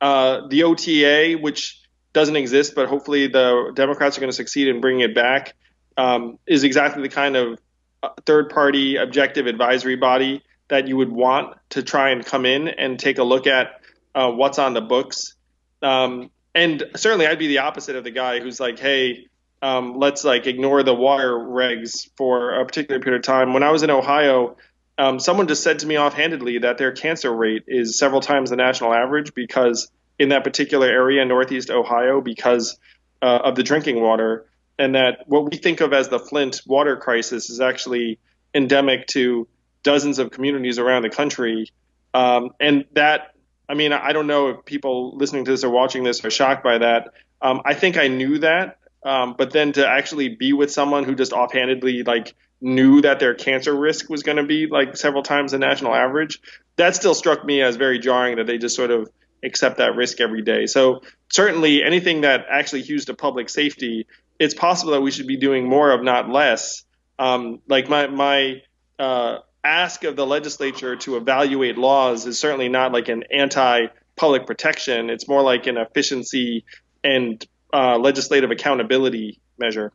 uh, 0.00 0.46
the 0.48 0.64
OTA, 0.64 1.38
which 1.40 1.80
doesn't 2.12 2.36
exist, 2.36 2.74
but 2.74 2.88
hopefully 2.88 3.28
the 3.28 3.72
Democrats 3.74 4.18
are 4.18 4.20
going 4.20 4.30
to 4.30 4.36
succeed 4.36 4.68
in 4.68 4.80
bringing 4.80 5.00
it 5.00 5.14
back, 5.14 5.54
um, 5.96 6.38
is 6.46 6.64
exactly 6.64 7.02
the 7.02 7.08
kind 7.08 7.36
of 7.36 7.58
uh, 8.02 8.10
third 8.26 8.50
party 8.50 8.96
objective 8.96 9.46
advisory 9.46 9.96
body 9.96 10.42
that 10.68 10.88
you 10.88 10.96
would 10.96 11.12
want 11.12 11.56
to 11.70 11.82
try 11.82 12.10
and 12.10 12.24
come 12.24 12.46
in 12.46 12.68
and 12.68 12.98
take 12.98 13.18
a 13.18 13.24
look 13.24 13.46
at 13.46 13.80
uh, 14.14 14.30
what's 14.30 14.58
on 14.58 14.74
the 14.74 14.80
books. 14.80 15.34
Um, 15.82 16.30
and 16.54 16.84
certainly, 16.96 17.26
I'd 17.26 17.38
be 17.38 17.48
the 17.48 17.58
opposite 17.58 17.96
of 17.96 18.04
the 18.04 18.10
guy 18.10 18.40
who's 18.40 18.60
like, 18.60 18.78
"Hey, 18.78 19.26
um, 19.60 19.98
let's 19.98 20.24
like 20.24 20.46
ignore 20.46 20.82
the 20.82 20.94
water 20.94 21.32
regs 21.32 22.08
for 22.16 22.52
a 22.60 22.64
particular 22.64 23.00
period 23.00 23.18
of 23.18 23.24
time." 23.24 23.52
When 23.52 23.62
I 23.62 23.70
was 23.70 23.82
in 23.82 23.90
Ohio, 23.90 24.56
um, 24.96 25.18
someone 25.18 25.48
just 25.48 25.62
said 25.62 25.80
to 25.80 25.86
me 25.86 25.98
offhandedly 25.98 26.58
that 26.58 26.78
their 26.78 26.92
cancer 26.92 27.34
rate 27.34 27.64
is 27.66 27.98
several 27.98 28.20
times 28.20 28.50
the 28.50 28.56
national 28.56 28.94
average 28.94 29.34
because 29.34 29.90
in 30.18 30.28
that 30.28 30.44
particular 30.44 30.86
area, 30.86 31.24
Northeast 31.24 31.70
Ohio, 31.70 32.20
because 32.20 32.78
uh, 33.20 33.40
of 33.44 33.56
the 33.56 33.64
drinking 33.64 34.00
water, 34.00 34.46
and 34.78 34.94
that 34.94 35.24
what 35.26 35.50
we 35.50 35.56
think 35.56 35.80
of 35.80 35.92
as 35.92 36.08
the 36.08 36.20
Flint 36.20 36.62
water 36.66 36.96
crisis 36.96 37.50
is 37.50 37.60
actually 37.60 38.18
endemic 38.54 39.06
to 39.08 39.48
dozens 39.84 40.18
of 40.18 40.32
communities 40.32 40.80
around 40.80 41.02
the 41.02 41.10
country. 41.10 41.70
Um, 42.12 42.50
and 42.58 42.84
that, 42.94 43.34
I 43.68 43.74
mean, 43.74 43.92
I 43.92 44.12
don't 44.12 44.26
know 44.26 44.48
if 44.48 44.64
people 44.64 45.16
listening 45.16 45.44
to 45.44 45.52
this 45.52 45.62
or 45.62 45.70
watching 45.70 46.02
this 46.02 46.24
are 46.24 46.30
shocked 46.30 46.64
by 46.64 46.78
that. 46.78 47.12
Um, 47.40 47.62
I 47.64 47.74
think 47.74 47.96
I 47.96 48.08
knew 48.08 48.38
that, 48.38 48.78
um, 49.04 49.36
but 49.38 49.52
then 49.52 49.72
to 49.72 49.86
actually 49.86 50.30
be 50.30 50.52
with 50.52 50.72
someone 50.72 51.04
who 51.04 51.14
just 51.14 51.32
offhandedly 51.32 52.02
like 52.02 52.34
knew 52.60 53.02
that 53.02 53.20
their 53.20 53.34
cancer 53.34 53.74
risk 53.74 54.08
was 54.08 54.22
going 54.22 54.38
to 54.38 54.44
be 54.44 54.66
like 54.66 54.96
several 54.96 55.22
times 55.22 55.52
the 55.52 55.58
national 55.58 55.94
average, 55.94 56.40
that 56.76 56.96
still 56.96 57.14
struck 57.14 57.44
me 57.44 57.62
as 57.62 57.76
very 57.76 57.98
jarring 57.98 58.36
that 58.36 58.46
they 58.46 58.58
just 58.58 58.74
sort 58.74 58.90
of 58.90 59.10
accept 59.44 59.76
that 59.76 59.94
risk 59.94 60.20
every 60.20 60.42
day. 60.42 60.66
So 60.66 61.02
certainly 61.30 61.82
anything 61.82 62.22
that 62.22 62.46
actually 62.48 62.82
hews 62.82 63.04
to 63.06 63.14
public 63.14 63.50
safety, 63.50 64.06
it's 64.38 64.54
possible 64.54 64.92
that 64.92 65.02
we 65.02 65.10
should 65.10 65.26
be 65.26 65.36
doing 65.36 65.68
more 65.68 65.90
of, 65.90 66.02
not 66.02 66.30
less. 66.30 66.84
Um, 67.18 67.60
like 67.68 67.88
my 67.88 68.06
my 68.06 68.62
uh, 68.98 69.38
ask 69.64 70.04
of 70.04 70.16
the 70.16 70.26
legislature 70.26 70.96
to 70.96 71.16
evaluate 71.16 71.78
laws 71.78 72.26
is 72.26 72.38
certainly 72.38 72.68
not 72.68 72.92
like 72.92 73.08
an 73.08 73.24
anti 73.32 73.86
public 74.16 74.46
protection. 74.46 75.10
It's 75.10 75.26
more 75.26 75.42
like 75.42 75.66
an 75.66 75.76
efficiency 75.76 76.64
and 77.02 77.44
uh, 77.72 77.98
legislative 77.98 78.50
accountability 78.50 79.40
measure. 79.58 79.92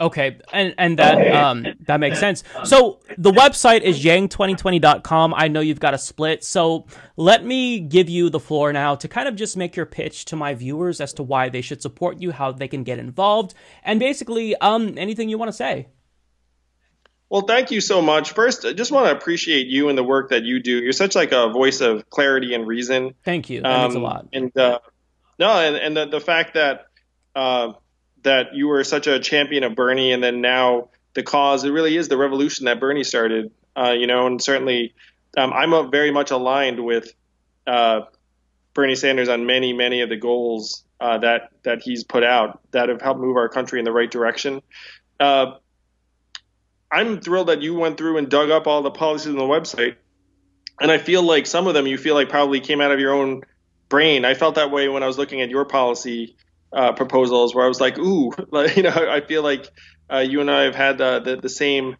Okay, 0.00 0.38
and 0.52 0.74
and 0.78 0.98
that 0.98 1.32
um 1.34 1.66
that 1.86 2.00
makes 2.00 2.18
sense. 2.18 2.42
So 2.64 3.00
the 3.18 3.30
website 3.30 3.82
is 3.82 4.02
yang2020.com. 4.02 5.34
I 5.36 5.48
know 5.48 5.60
you've 5.60 5.80
got 5.80 5.92
a 5.92 5.98
split, 5.98 6.42
so 6.42 6.86
let 7.16 7.44
me 7.44 7.78
give 7.78 8.08
you 8.08 8.30
the 8.30 8.40
floor 8.40 8.72
now 8.72 8.94
to 8.94 9.06
kind 9.06 9.28
of 9.28 9.36
just 9.36 9.54
make 9.54 9.76
your 9.76 9.84
pitch 9.84 10.24
to 10.26 10.36
my 10.36 10.54
viewers 10.54 11.00
as 11.00 11.12
to 11.14 11.22
why 11.22 11.50
they 11.50 11.60
should 11.60 11.82
support 11.82 12.20
you, 12.22 12.32
how 12.32 12.52
they 12.52 12.68
can 12.68 12.84
get 12.84 12.98
involved, 12.98 13.52
and 13.84 14.00
basically 14.00 14.56
um 14.56 14.96
anything 14.96 15.28
you 15.28 15.36
want 15.36 15.50
to 15.50 15.56
say. 15.56 15.88
Well, 17.32 17.40
thank 17.40 17.70
you 17.70 17.80
so 17.80 18.02
much. 18.02 18.32
First, 18.32 18.66
I 18.66 18.74
just 18.74 18.92
want 18.92 19.06
to 19.06 19.16
appreciate 19.16 19.66
you 19.66 19.88
and 19.88 19.96
the 19.96 20.04
work 20.04 20.28
that 20.28 20.42
you 20.42 20.60
do. 20.60 20.82
You're 20.82 20.92
such 20.92 21.14
like 21.14 21.32
a 21.32 21.48
voice 21.48 21.80
of 21.80 22.10
clarity 22.10 22.52
and 22.52 22.66
reason. 22.66 23.14
Thank 23.24 23.48
you. 23.48 23.62
That 23.62 23.72
um, 23.72 23.82
means 23.84 23.94
a 23.94 23.96
um, 23.96 24.02
lot. 24.02 24.28
And 24.34 24.58
uh, 24.58 24.80
no, 25.38 25.48
and, 25.48 25.74
and 25.76 25.96
the, 25.96 26.06
the 26.08 26.20
fact 26.20 26.52
that 26.52 26.88
uh, 27.34 27.72
that 28.22 28.54
you 28.54 28.68
were 28.68 28.84
such 28.84 29.06
a 29.06 29.18
champion 29.18 29.64
of 29.64 29.74
Bernie, 29.74 30.12
and 30.12 30.22
then 30.22 30.42
now 30.42 30.90
the 31.14 31.22
cause, 31.22 31.64
it 31.64 31.70
really 31.70 31.96
is 31.96 32.08
the 32.08 32.18
revolution 32.18 32.66
that 32.66 32.78
Bernie 32.78 33.02
started. 33.02 33.50
Uh, 33.74 33.94
you 33.98 34.06
know, 34.06 34.26
and 34.26 34.42
certainly 34.42 34.92
um, 35.38 35.54
I'm 35.54 35.90
very 35.90 36.10
much 36.10 36.32
aligned 36.32 36.84
with 36.84 37.14
uh, 37.66 38.02
Bernie 38.74 38.94
Sanders 38.94 39.30
on 39.30 39.46
many, 39.46 39.72
many 39.72 40.02
of 40.02 40.10
the 40.10 40.18
goals 40.18 40.84
uh, 41.00 41.16
that 41.16 41.48
that 41.62 41.80
he's 41.80 42.04
put 42.04 42.24
out 42.24 42.60
that 42.72 42.90
have 42.90 43.00
helped 43.00 43.20
move 43.20 43.38
our 43.38 43.48
country 43.48 43.78
in 43.78 43.86
the 43.86 43.92
right 43.92 44.10
direction. 44.10 44.60
Uh, 45.18 45.52
I'm 46.92 47.20
thrilled 47.20 47.48
that 47.48 47.62
you 47.62 47.74
went 47.74 47.96
through 47.96 48.18
and 48.18 48.28
dug 48.28 48.50
up 48.50 48.66
all 48.66 48.82
the 48.82 48.90
policies 48.90 49.28
on 49.28 49.36
the 49.36 49.42
website. 49.42 49.96
And 50.80 50.90
I 50.90 50.98
feel 50.98 51.22
like 51.22 51.46
some 51.46 51.66
of 51.66 51.74
them 51.74 51.86
you 51.86 51.96
feel 51.96 52.14
like 52.14 52.28
probably 52.28 52.60
came 52.60 52.80
out 52.80 52.92
of 52.92 53.00
your 53.00 53.12
own 53.12 53.42
brain. 53.88 54.24
I 54.24 54.34
felt 54.34 54.56
that 54.56 54.70
way 54.70 54.88
when 54.88 55.02
I 55.02 55.06
was 55.06 55.18
looking 55.18 55.40
at 55.40 55.50
your 55.50 55.64
policy 55.64 56.36
uh, 56.72 56.92
proposals, 56.92 57.54
where 57.54 57.64
I 57.64 57.68
was 57.68 57.80
like, 57.80 57.98
"Ooh, 57.98 58.32
like, 58.50 58.76
you 58.76 58.82
know," 58.82 58.90
I 58.90 59.20
feel 59.20 59.42
like 59.42 59.68
uh, 60.10 60.18
you 60.18 60.40
and 60.40 60.50
I 60.50 60.62
have 60.62 60.74
had 60.74 61.00
uh, 61.00 61.20
the 61.20 61.36
the 61.36 61.48
same 61.48 61.96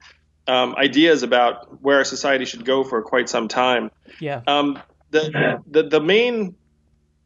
um, 0.47 0.75
ideas 0.77 1.23
about 1.23 1.83
where 1.83 1.99
our 1.99 2.05
society 2.05 2.45
should 2.45 2.65
go 2.65 2.83
for 2.83 3.03
quite 3.03 3.29
some 3.29 3.49
time. 3.49 3.91
Yeah. 4.21 4.41
Um, 4.47 4.79
the, 5.11 5.61
the 5.71 5.83
the 5.85 6.01
main 6.01 6.57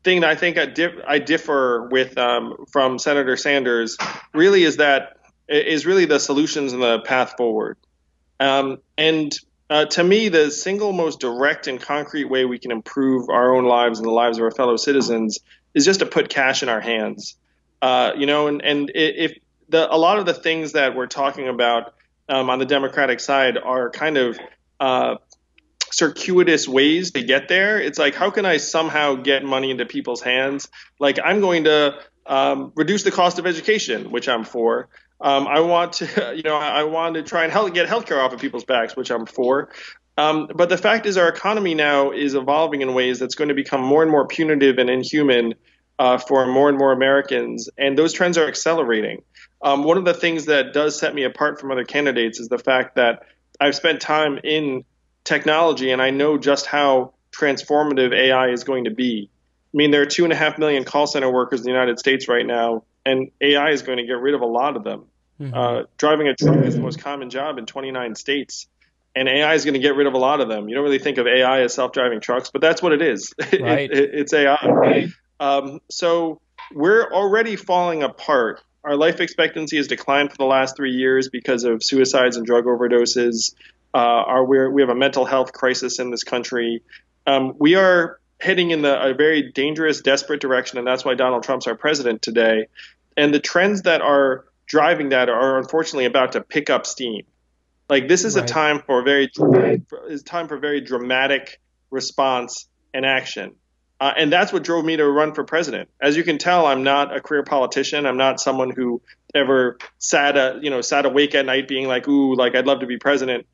thing 0.07 0.21
that 0.21 0.31
I 0.31 0.37
think 0.37 0.57
I, 0.57 0.67
dif- 0.67 1.03
I 1.07 1.19
differ 1.19 1.89
with 1.91 2.17
um, 2.17 2.67
from 2.71 2.99
Senator 2.99 3.37
Sanders 3.37 3.97
really 4.33 4.63
is 4.63 4.77
that 4.77 5.16
is 5.49 5.87
really 5.87 6.05
the 6.05 6.19
solutions 6.19 6.73
and 6.73 6.83
the 6.83 7.01
path 7.01 7.35
forward. 7.37 7.77
Um, 8.41 8.79
and 8.99 9.37
uh, 9.69 9.87
to 9.87 10.05
me, 10.05 10.29
the 10.29 10.51
single 10.51 10.93
most 10.93 11.21
direct 11.21 11.67
and 11.67 11.81
concrete 11.81 12.25
way 12.25 12.45
we 12.45 12.59
can 12.59 12.71
improve 12.71 13.29
our 13.29 13.55
own 13.55 13.65
lives 13.65 13.99
and 13.99 14.07
the 14.07 14.13
lives 14.13 14.39
of 14.39 14.45
our 14.45 14.51
fellow 14.51 14.77
citizens 14.77 15.41
is 15.75 15.85
just 15.85 16.01
to 16.01 16.07
put 16.07 16.29
cash 16.29 16.63
in 16.63 16.69
our 16.69 16.81
hands. 16.81 17.37
Uh, 17.83 18.13
you 18.17 18.27
know, 18.27 18.47
and, 18.47 18.63
and 18.63 18.91
if 18.95 19.37
the, 19.69 19.93
a 19.93 19.97
lot 19.97 20.19
of 20.19 20.27
the 20.27 20.35
things 20.35 20.73
that 20.73 20.95
we're 20.95 21.07
talking 21.07 21.49
about 21.49 21.95
um, 22.29 22.51
on 22.51 22.59
the 22.59 22.67
Democratic 22.67 23.21
side 23.21 23.59
are 23.59 23.91
kind 23.91 24.17
of 24.17 24.39
uh, 24.81 25.17
circuitous 25.91 26.69
ways 26.69 27.13
to 27.13 27.23
get 27.23 27.49
there. 27.49 27.81
It's 27.81 27.99
like, 27.99 28.15
how 28.15 28.31
can 28.31 28.45
I 28.45 28.57
somehow 28.59 29.15
get 29.15 29.45
money 29.45 29.71
into 29.71 29.87
people's 29.87 30.23
hands? 30.23 30.69
Like, 30.99 31.19
I'm 31.23 31.41
going 31.41 31.65
to 31.65 31.99
um, 32.27 32.73
reduce 32.75 33.03
the 33.03 33.11
cost 33.11 33.39
of 33.39 33.47
education, 33.47 34.11
which 34.11 34.29
I'm 34.29 34.45
for. 34.45 34.89
Um, 35.21 35.47
I 35.47 35.61
want 35.61 35.95
to, 35.95 36.35
you 36.37 36.43
know, 36.43 36.57
I 36.57 36.85
want 36.85 37.15
to 37.15 37.23
try 37.23 37.45
and 37.45 37.53
help 37.53 37.73
get 37.75 37.89
healthcare 37.89 38.23
off 38.23 38.33
of 38.33 38.41
people's 38.41 38.65
backs, 38.65 38.97
which 38.97 39.11
I'm 39.11 39.27
for. 39.27 39.71
Um, 40.19 40.49
but 40.55 40.69
the 40.69 40.79
fact 40.79 41.07
is, 41.07 41.19
our 41.19 41.29
economy 41.29 41.75
now 41.75 42.11
is 42.11 42.35
evolving 42.35 42.81
in 42.81 42.95
ways 42.95 43.19
that's 43.19 43.35
going 43.35 43.49
to 43.49 43.55
become 43.55 43.83
more 43.83 44.03
and 44.03 44.11
more 44.11 44.27
punitive 44.27 44.79
and 44.79 44.89
inhuman 44.89 45.55
uh, 45.99 46.19
for 46.19 46.47
more 46.47 46.69
and 46.69 46.79
more 46.79 46.93
Americans, 46.93 47.69
and 47.79 47.99
those 47.99 48.13
trends 48.13 48.39
are 48.39 48.47
accelerating. 48.47 49.23
Um, 49.63 49.85
one 49.85 49.97
of 49.97 50.05
the 50.05 50.15
things 50.15 50.47
that 50.47 50.73
does 50.73 50.99
set 50.99 51.15
me 51.15 51.25
apart 51.25 51.61
from 51.61 51.71
other 51.71 51.85
candidates 51.85 52.39
is 52.39 52.49
the 52.49 52.59
fact 52.59 52.97
that 52.97 53.23
I've 53.59 53.75
spent 53.75 54.01
time 54.01 54.39
in 54.43 54.85
technology, 55.25 55.91
and 55.91 56.01
I 56.03 56.11
know 56.11 56.39
just 56.39 56.67
how 56.67 57.15
transformative 57.33 58.15
AI 58.15 58.49
is 58.49 58.65
going 58.65 58.85
to 58.85 58.91
be. 58.91 59.31
I 59.75 59.77
mean, 59.77 59.91
there 59.91 60.03
are 60.03 60.07
two 60.07 60.25
and 60.25 60.33
a 60.33 60.37
half 60.37 60.59
million 60.59 60.85
call 60.85 61.07
center 61.07 61.31
workers 61.31 61.61
in 61.61 61.65
the 61.65 61.73
United 61.73 61.99
States 61.99 62.29
right 62.29 62.47
now, 62.47 62.85
and 63.07 63.31
AI 63.41 63.71
is 63.71 63.83
going 63.83 63.99
to 63.99 64.05
get 64.05 64.19
rid 64.19 64.35
of 64.35 64.43
a 64.43 64.47
lot 64.47 64.77
of 64.77 64.85
them. 64.85 65.05
Mm-hmm. 65.41 65.55
Uh, 65.55 65.83
driving 65.97 66.29
a 66.29 66.35
truck 66.35 66.65
is 66.65 66.75
the 66.75 66.81
most 66.81 67.01
common 67.01 67.31
job 67.31 67.59
in 67.59 67.67
29 67.67 68.15
states, 68.15 68.67
and 69.15 69.29
AI 69.29 69.55
is 69.55 69.65
going 69.65 69.75
to 69.75 69.81
get 69.81 69.95
rid 69.95 70.07
of 70.07 70.15
a 70.15 70.19
lot 70.19 70.41
of 70.41 70.49
them. 70.49 70.69
You 70.69 70.75
don't 70.75 70.85
really 70.85 70.99
think 70.99 71.19
of 71.19 71.27
AI 71.27 71.63
as 71.63 71.73
self-driving 71.73 72.21
trucks, 72.21 72.51
but 72.51 72.61
that's 72.61 72.83
what 72.83 72.93
it 72.93 73.01
is. 73.01 73.33
Right. 73.61 73.91
it, 73.91 73.93
it, 73.93 74.11
it's 74.13 74.33
AI. 74.33 75.09
Um, 75.39 75.81
so 75.89 76.41
we're 76.75 77.13
already 77.13 77.57
falling 77.57 78.03
apart. 78.03 78.63
Our 78.83 78.97
life 78.97 79.21
expectancy 79.21 79.77
has 79.77 79.87
declined 79.87 80.31
for 80.31 80.37
the 80.37 80.45
last 80.45 80.77
three 80.77 80.93
years 80.93 81.29
because 81.29 81.65
of 81.65 81.83
suicides 81.83 82.37
and 82.37 82.47
drug 82.47 82.65
overdoses. 82.65 83.55
Uh, 83.95 83.99
our, 83.99 84.45
we 84.45 84.83
have 84.83 84.91
a 84.91 84.95
mental 84.95 85.25
health 85.25 85.53
crisis 85.53 85.99
in 85.99 86.11
this 86.11 86.25
country. 86.25 86.83
Um, 87.27 87.55
we 87.59 87.75
are 87.75 88.21
heading 88.41 88.71
in 88.71 88.83
the, 88.83 89.11
a 89.11 89.15
very 89.15 89.51
dangerous, 89.53 90.01
desperate 90.01 90.41
direction, 90.41 90.79
and 90.79 90.87
that's 90.87 91.05
why 91.05 91.15
Donald 91.15 91.43
Trump's 91.43 91.67
our 91.67 91.75
president 91.75 92.23
today. 92.23 92.67
And 93.17 93.33
the 93.33 93.41
trends 93.41 93.83
that 93.83 94.03
are 94.03 94.45
driving 94.67 95.11
that 95.11 95.29
are 95.29 95.59
unfortunately 95.59 96.05
about 96.05 96.33
to 96.33 96.41
pick 96.41 96.71
up 96.71 96.87
steam. 96.87 97.25
Like 97.89 98.09
this 98.09 98.25
is 98.25 98.37
right. 98.37 98.45
a 98.45 98.47
time 98.47 98.83
for 98.85 99.03
very 99.03 99.31
is 100.09 100.23
time 100.23 100.49
for 100.49 100.59
very 100.59 100.81
dramatic 100.81 101.61
response 101.91 102.69
and 102.93 103.07
action. 103.07 103.55
Uh, 103.99 104.13
and 104.17 104.31
that's 104.31 104.53
what 104.53 104.63
drove 104.63 104.85
me 104.85 104.97
to 104.97 105.09
run 105.09 105.33
for 105.33 105.45
president. 105.45 105.89
As 106.03 106.17
you 106.17 106.25
can 106.25 106.37
tell, 106.37 106.67
I'm 106.67 106.83
not 106.83 107.17
a 107.17 107.21
career 107.21 107.43
politician. 107.45 108.05
I'm 108.05 108.19
not 108.19 108.41
someone 108.41 108.71
who 108.71 109.01
ever 109.35 109.79
sat 109.99 110.37
a 110.37 110.59
you 110.61 110.69
know 110.69 110.81
sat 110.81 111.07
awake 111.07 111.35
at 111.35 111.47
night 111.47 111.69
being 111.69 111.87
like, 111.87 112.07
"Ooh, 112.09 112.35
like 112.35 112.55
I'd 112.55 112.67
love 112.67 112.81
to 112.81 112.87
be 112.87 112.99
president," 112.99 113.47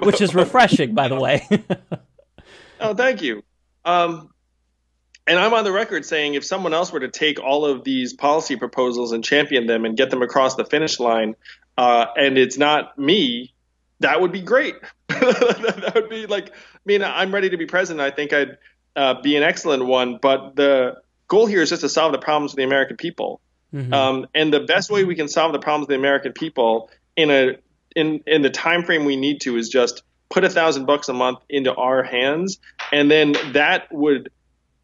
which 0.00 0.20
is 0.20 0.34
refreshing, 0.34 0.94
by 0.94 1.08
the 1.08 1.16
way. 1.16 1.46
oh, 2.80 2.94
thank 2.94 3.20
you. 3.20 3.42
Um, 3.84 4.30
and 5.30 5.38
I'm 5.38 5.54
on 5.54 5.62
the 5.62 5.70
record 5.70 6.04
saying 6.04 6.34
if 6.34 6.44
someone 6.44 6.74
else 6.74 6.92
were 6.92 6.98
to 6.98 7.08
take 7.08 7.38
all 7.38 7.64
of 7.64 7.84
these 7.84 8.12
policy 8.12 8.56
proposals 8.56 9.12
and 9.12 9.22
champion 9.22 9.66
them 9.66 9.84
and 9.84 9.96
get 9.96 10.10
them 10.10 10.22
across 10.22 10.56
the 10.56 10.64
finish 10.64 10.98
line, 10.98 11.36
uh, 11.78 12.06
and 12.16 12.36
it's 12.36 12.58
not 12.58 12.98
me, 12.98 13.54
that 14.00 14.20
would 14.20 14.32
be 14.32 14.40
great. 14.40 14.74
that 15.06 15.92
would 15.94 16.10
be 16.10 16.26
like, 16.26 16.50
I 16.50 16.78
mean, 16.84 17.04
I'm 17.04 17.32
ready 17.32 17.48
to 17.50 17.56
be 17.56 17.66
president. 17.66 18.00
I 18.00 18.10
think 18.10 18.32
I'd 18.32 18.58
uh, 18.96 19.22
be 19.22 19.36
an 19.36 19.44
excellent 19.44 19.86
one. 19.86 20.18
But 20.20 20.56
the 20.56 20.96
goal 21.28 21.46
here 21.46 21.62
is 21.62 21.70
just 21.70 21.82
to 21.82 21.88
solve 21.88 22.10
the 22.10 22.18
problems 22.18 22.52
of 22.52 22.56
the 22.56 22.64
American 22.64 22.96
people. 22.96 23.40
Mm-hmm. 23.72 23.94
Um, 23.94 24.26
and 24.34 24.52
the 24.52 24.60
best 24.60 24.90
way 24.90 25.04
we 25.04 25.14
can 25.14 25.28
solve 25.28 25.52
the 25.52 25.60
problems 25.60 25.84
of 25.84 25.88
the 25.90 25.94
American 25.94 26.32
people 26.32 26.90
in 27.14 27.30
a 27.30 27.56
in 27.94 28.24
in 28.26 28.42
the 28.42 28.50
time 28.50 28.82
frame 28.82 29.04
we 29.04 29.14
need 29.14 29.42
to 29.42 29.56
is 29.56 29.68
just 29.68 30.02
put 30.28 30.42
a 30.42 30.50
thousand 30.50 30.86
bucks 30.86 31.08
a 31.08 31.12
month 31.12 31.38
into 31.48 31.72
our 31.72 32.02
hands, 32.02 32.58
and 32.90 33.08
then 33.08 33.36
that 33.52 33.92
would 33.92 34.32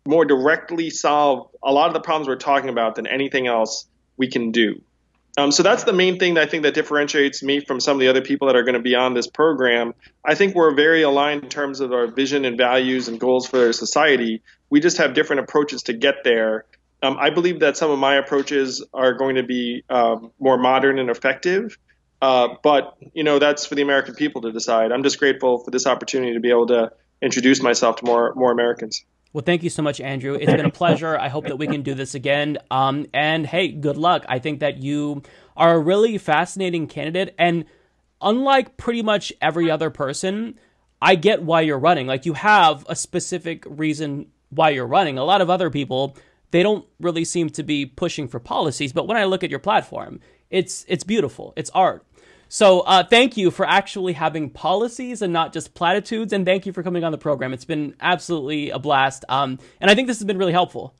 more 0.07 0.25
directly 0.25 0.91
solve 0.91 1.51
a 1.63 1.73
lot 1.73 1.89
of 1.89 1.95
the 1.95 2.01
problems 2.01 2.29
we're 2.29 2.37
talking 2.37 2.71
about 2.71 2.95
than 2.95 3.07
anything 3.07 3.47
else 3.47 3.87
we 4.17 4.29
can 4.29 4.53
do. 4.53 4.81
Um, 5.39 5.53
so 5.53 5.63
that's 5.63 5.85
the 5.85 5.93
main 5.93 6.19
thing 6.19 6.35
that 6.35 6.45
I 6.45 6.51
think 6.51 6.63
that 6.63 6.73
differentiates 6.73 7.43
me 7.43 7.61
from 7.61 7.79
some 7.79 7.97
of 7.97 8.01
the 8.01 8.09
other 8.09 8.23
people 8.23 8.47
that 8.47 8.57
are 8.57 8.63
going 8.63 8.75
to 8.75 8.81
be 8.81 8.95
on 8.95 9.13
this 9.13 9.27
program. 9.27 9.95
I 10.25 10.35
think 10.35 10.55
we're 10.55 10.75
very 10.75 11.03
aligned 11.03 11.45
in 11.45 11.51
terms 11.51 11.81
of 11.81 11.93
our 11.93 12.07
vision 12.07 12.47
and 12.47 12.57
values 12.57 13.09
and 13.09 13.21
goals 13.21 13.47
for 13.47 13.73
society. 13.75 14.43
We 14.71 14.81
just 14.81 14.97
have 14.97 15.13
different 15.13 15.41
approaches 15.41 15.83
to 15.85 15.93
get 15.93 16.25
there. 16.25 16.65
Um, 17.03 17.19
I 17.21 17.29
believe 17.29 17.61
that 17.61 17.77
some 17.77 17.91
of 17.91 17.99
my 17.99 18.15
approaches 18.15 18.83
are 18.95 19.13
going 19.13 19.37
to 19.37 19.43
be 19.43 19.85
um, 19.91 20.33
more 20.39 20.57
modern 20.57 20.99
and 20.99 21.11
effective. 21.11 21.77
Uh, 22.23 22.55
but 22.63 22.97
you 23.13 23.23
know 23.23 23.39
that's 23.39 23.67
for 23.67 23.75
the 23.75 23.83
American 23.83 24.15
people 24.15 24.41
to 24.43 24.53
decide. 24.53 24.91
I'm 24.91 25.03
just 25.03 25.19
grateful 25.19 25.59
for 25.59 25.71
this 25.71 25.87
opportunity 25.87 26.33
to 26.33 26.41
be 26.41 26.49
able 26.49 26.69
to 26.69 26.93
introduce 27.21 27.63
myself 27.63 27.97
to 27.97 28.05
more 28.07 28.35
more 28.35 28.53
Americans. 28.53 29.05
Well, 29.33 29.43
thank 29.45 29.63
you 29.63 29.71
so 29.71 29.83
much, 29.83 30.01
Andrew. 30.01 30.35
It's 30.35 30.51
been 30.51 30.65
a 30.65 30.71
pleasure. 30.71 31.19
I 31.19 31.29
hope 31.29 31.47
that 31.47 31.59
we 31.59 31.67
can 31.67 31.83
do 31.83 31.95
this 31.95 32.15
again. 32.15 32.59
Um, 32.71 33.07
and 33.13 33.47
hey, 33.47 33.69
good 33.69 33.99
luck. 33.99 34.25
I 34.29 34.39
think 34.39 34.61
that 34.61 34.79
you 34.79 35.23
are 35.57 35.75
a 35.75 35.79
really 35.79 36.17
fascinating 36.17 36.87
candidate. 36.87 37.35
And 37.39 37.67
unlike 38.23 38.79
pretty 38.79 39.03
much 39.03 39.33
every 39.43 39.71
other 39.71 39.91
person, 39.91 40.59
I 41.03 41.17
get 41.17 41.43
why 41.43 41.61
you're 41.61 41.79
running. 41.79 42.07
Like, 42.07 42.25
you 42.25 42.33
have 42.33 42.87
a 42.89 42.97
specific 42.97 43.65
reason 43.69 44.29
why 44.49 44.71
you're 44.71 44.87
running. 44.87 45.19
A 45.19 45.25
lot 45.25 45.43
of 45.43 45.51
other 45.51 45.69
people, 45.69 46.17
they 46.51 46.63
don't 46.63 46.87
really 47.01 47.25
seem 47.25 47.51
to 47.51 47.63
be 47.63 47.85
pushing 47.85 48.29
for 48.29 48.41
policies. 48.41 48.93
But 48.93 49.07
when 49.07 49.19
I 49.19 49.25
look 49.25 49.45
at 49.45 49.51
your 49.51 49.59
platform, 49.59 50.21
it's 50.49 50.85
it's 50.89 51.05
beautiful. 51.05 51.53
It's 51.57 51.71
art. 51.71 52.07
So 52.49 52.81
uh, 52.81 53.05
thank 53.05 53.37
you 53.37 53.51
for 53.51 53.67
actually 53.67 54.13
having 54.13 54.51
policies 54.51 55.23
and 55.23 55.33
not 55.33 55.53
just 55.53 55.75
platitudes, 55.75 56.33
and 56.33 56.47
thank 56.47 56.67
you 56.67 56.73
for 56.73 56.83
coming 56.83 57.05
on 57.05 57.13
the 57.13 57.19
program. 57.19 57.53
It's 57.53 57.65
been 57.65 57.95
absolutely 58.01 58.71
a 58.71 58.79
blast, 58.79 59.25
um, 59.29 59.59
and 59.81 59.91
I 59.91 59.95
think 59.95 60.09
this 60.09 60.19
has 60.19 60.25
been 60.25 60.39
really 60.39 60.53
helpful. 60.53 60.95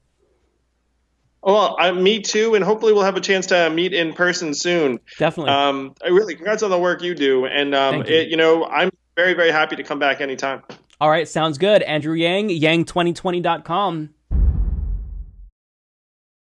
Well, 1.43 1.77
uh, 1.79 1.93
me 1.93 2.21
too, 2.21 2.57
and 2.57 2.65
hopefully 2.65 2.93
we'll 2.93 3.05
have 3.05 3.17
a 3.17 3.21
chance 3.21 3.47
to 3.47 3.71
meet 3.71 3.95
in 3.95 4.13
person 4.15 4.53
soon. 4.53 4.99
Definitely. 5.19 5.53
Um, 5.53 5.95
I 6.05 6.09
really 6.09 6.35
congrats 6.35 6.65
on 6.65 6.71
the 6.71 6.79
work 6.79 7.03
you 7.03 7.15
do, 7.15 7.47
and 7.47 7.75
um, 7.75 7.97
you. 7.97 8.03
It, 8.03 8.29
you 8.29 8.37
know 8.37 8.65
I'm 8.65 8.91
very 9.15 9.35
very 9.35 9.53
happy 9.53 9.77
to 9.77 9.85
come 9.85 10.01
back 10.01 10.21
anytime. 10.21 10.63
All 11.01 11.11
right, 11.11 11.29
sounds 11.29 11.59
good. 11.59 11.83
Andrew 11.83 12.15
Yang, 12.15 12.49
Yang2020.com. 12.49 14.11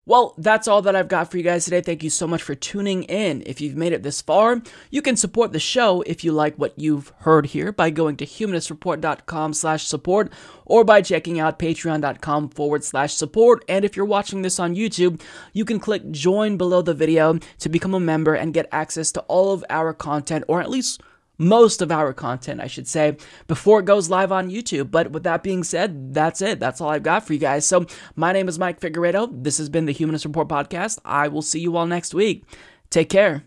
Well, 0.06 0.34
that's 0.38 0.68
all 0.68 0.82
that 0.82 0.98
I've 0.98 1.08
got 1.08 1.32
for 1.32 1.38
you 1.38 1.44
guys 1.44 1.64
today. 1.64 1.80
Thank 1.80 2.04
you 2.04 2.10
so 2.10 2.28
much 2.28 2.44
for 2.44 2.56
tuning 2.56 3.04
in. 3.04 3.42
If 3.46 3.62
you've 3.62 3.78
made 3.78 3.94
it 3.94 4.04
this 4.04 4.22
far, 4.22 4.62
you 4.92 5.02
can 5.02 5.16
support 5.16 5.54
the 5.54 5.60
show 5.60 6.02
if 6.02 6.26
you 6.26 6.34
like 6.34 6.58
what 6.58 6.78
you've 6.78 7.14
heard 7.20 7.46
here 7.46 7.72
by 7.72 7.90
going 7.90 8.18
to 8.18 8.26
humanistreport.com 8.26 9.54
slash 9.54 9.86
support 9.86 10.30
or 10.66 10.84
by 10.84 11.02
checking 11.02 11.40
out 11.40 11.58
patreon.com 11.58 12.50
forward 12.50 12.84
slash 12.84 13.14
support. 13.14 13.64
And 13.70 13.86
if 13.86 13.96
you're 13.96 14.06
watching 14.06 14.42
this 14.42 14.60
on 14.60 14.76
YouTube, 14.76 15.22
you 15.54 15.64
can 15.64 15.80
click 15.80 16.12
join 16.12 16.58
below 16.58 16.82
the 16.82 16.94
video 16.94 17.40
to 17.60 17.70
become 17.70 17.94
a 17.94 18.00
member 18.02 18.34
and 18.34 18.54
get 18.54 18.68
access 18.74 19.10
to 19.14 19.22
all 19.22 19.54
of 19.54 19.64
our 19.70 19.94
content, 19.94 20.44
or 20.50 20.60
at 20.60 20.70
least 20.70 21.02
most 21.38 21.82
of 21.82 21.92
our 21.92 22.14
content, 22.14 22.62
I 22.62 22.68
should 22.68 22.88
say, 22.88 23.18
before 23.48 23.80
it 23.80 23.86
goes 23.86 24.10
live 24.10 24.32
on 24.32 24.50
YouTube. 24.50 24.92
But 24.92 25.12
with 25.12 25.24
that 25.24 25.44
being 25.44 25.64
said, 25.64 26.14
that's 26.14 26.42
it. 26.42 26.60
That's 26.60 26.82
all 26.82 26.90
I've 26.90 27.04
got 27.04 27.26
for 27.26 27.34
you 27.34 27.40
guys. 27.40 27.66
So, 27.66 27.86
my 28.16 28.32
name 28.32 28.48
is 28.48 28.60
Mike 28.60 28.80
Figueredo. 28.80 29.44
This 29.44 29.58
has 29.58 29.70
been 29.70 29.86
the 29.86 29.94
Humanist 29.94 30.26
Report 30.26 30.48
Podcast. 30.48 31.00
I 31.04 31.28
will 31.28 31.42
see 31.42 31.60
you 31.60 31.76
all 31.78 31.86
next 31.86 32.14
week. 32.14 32.46
Take 32.90 33.10
care. 33.10 33.44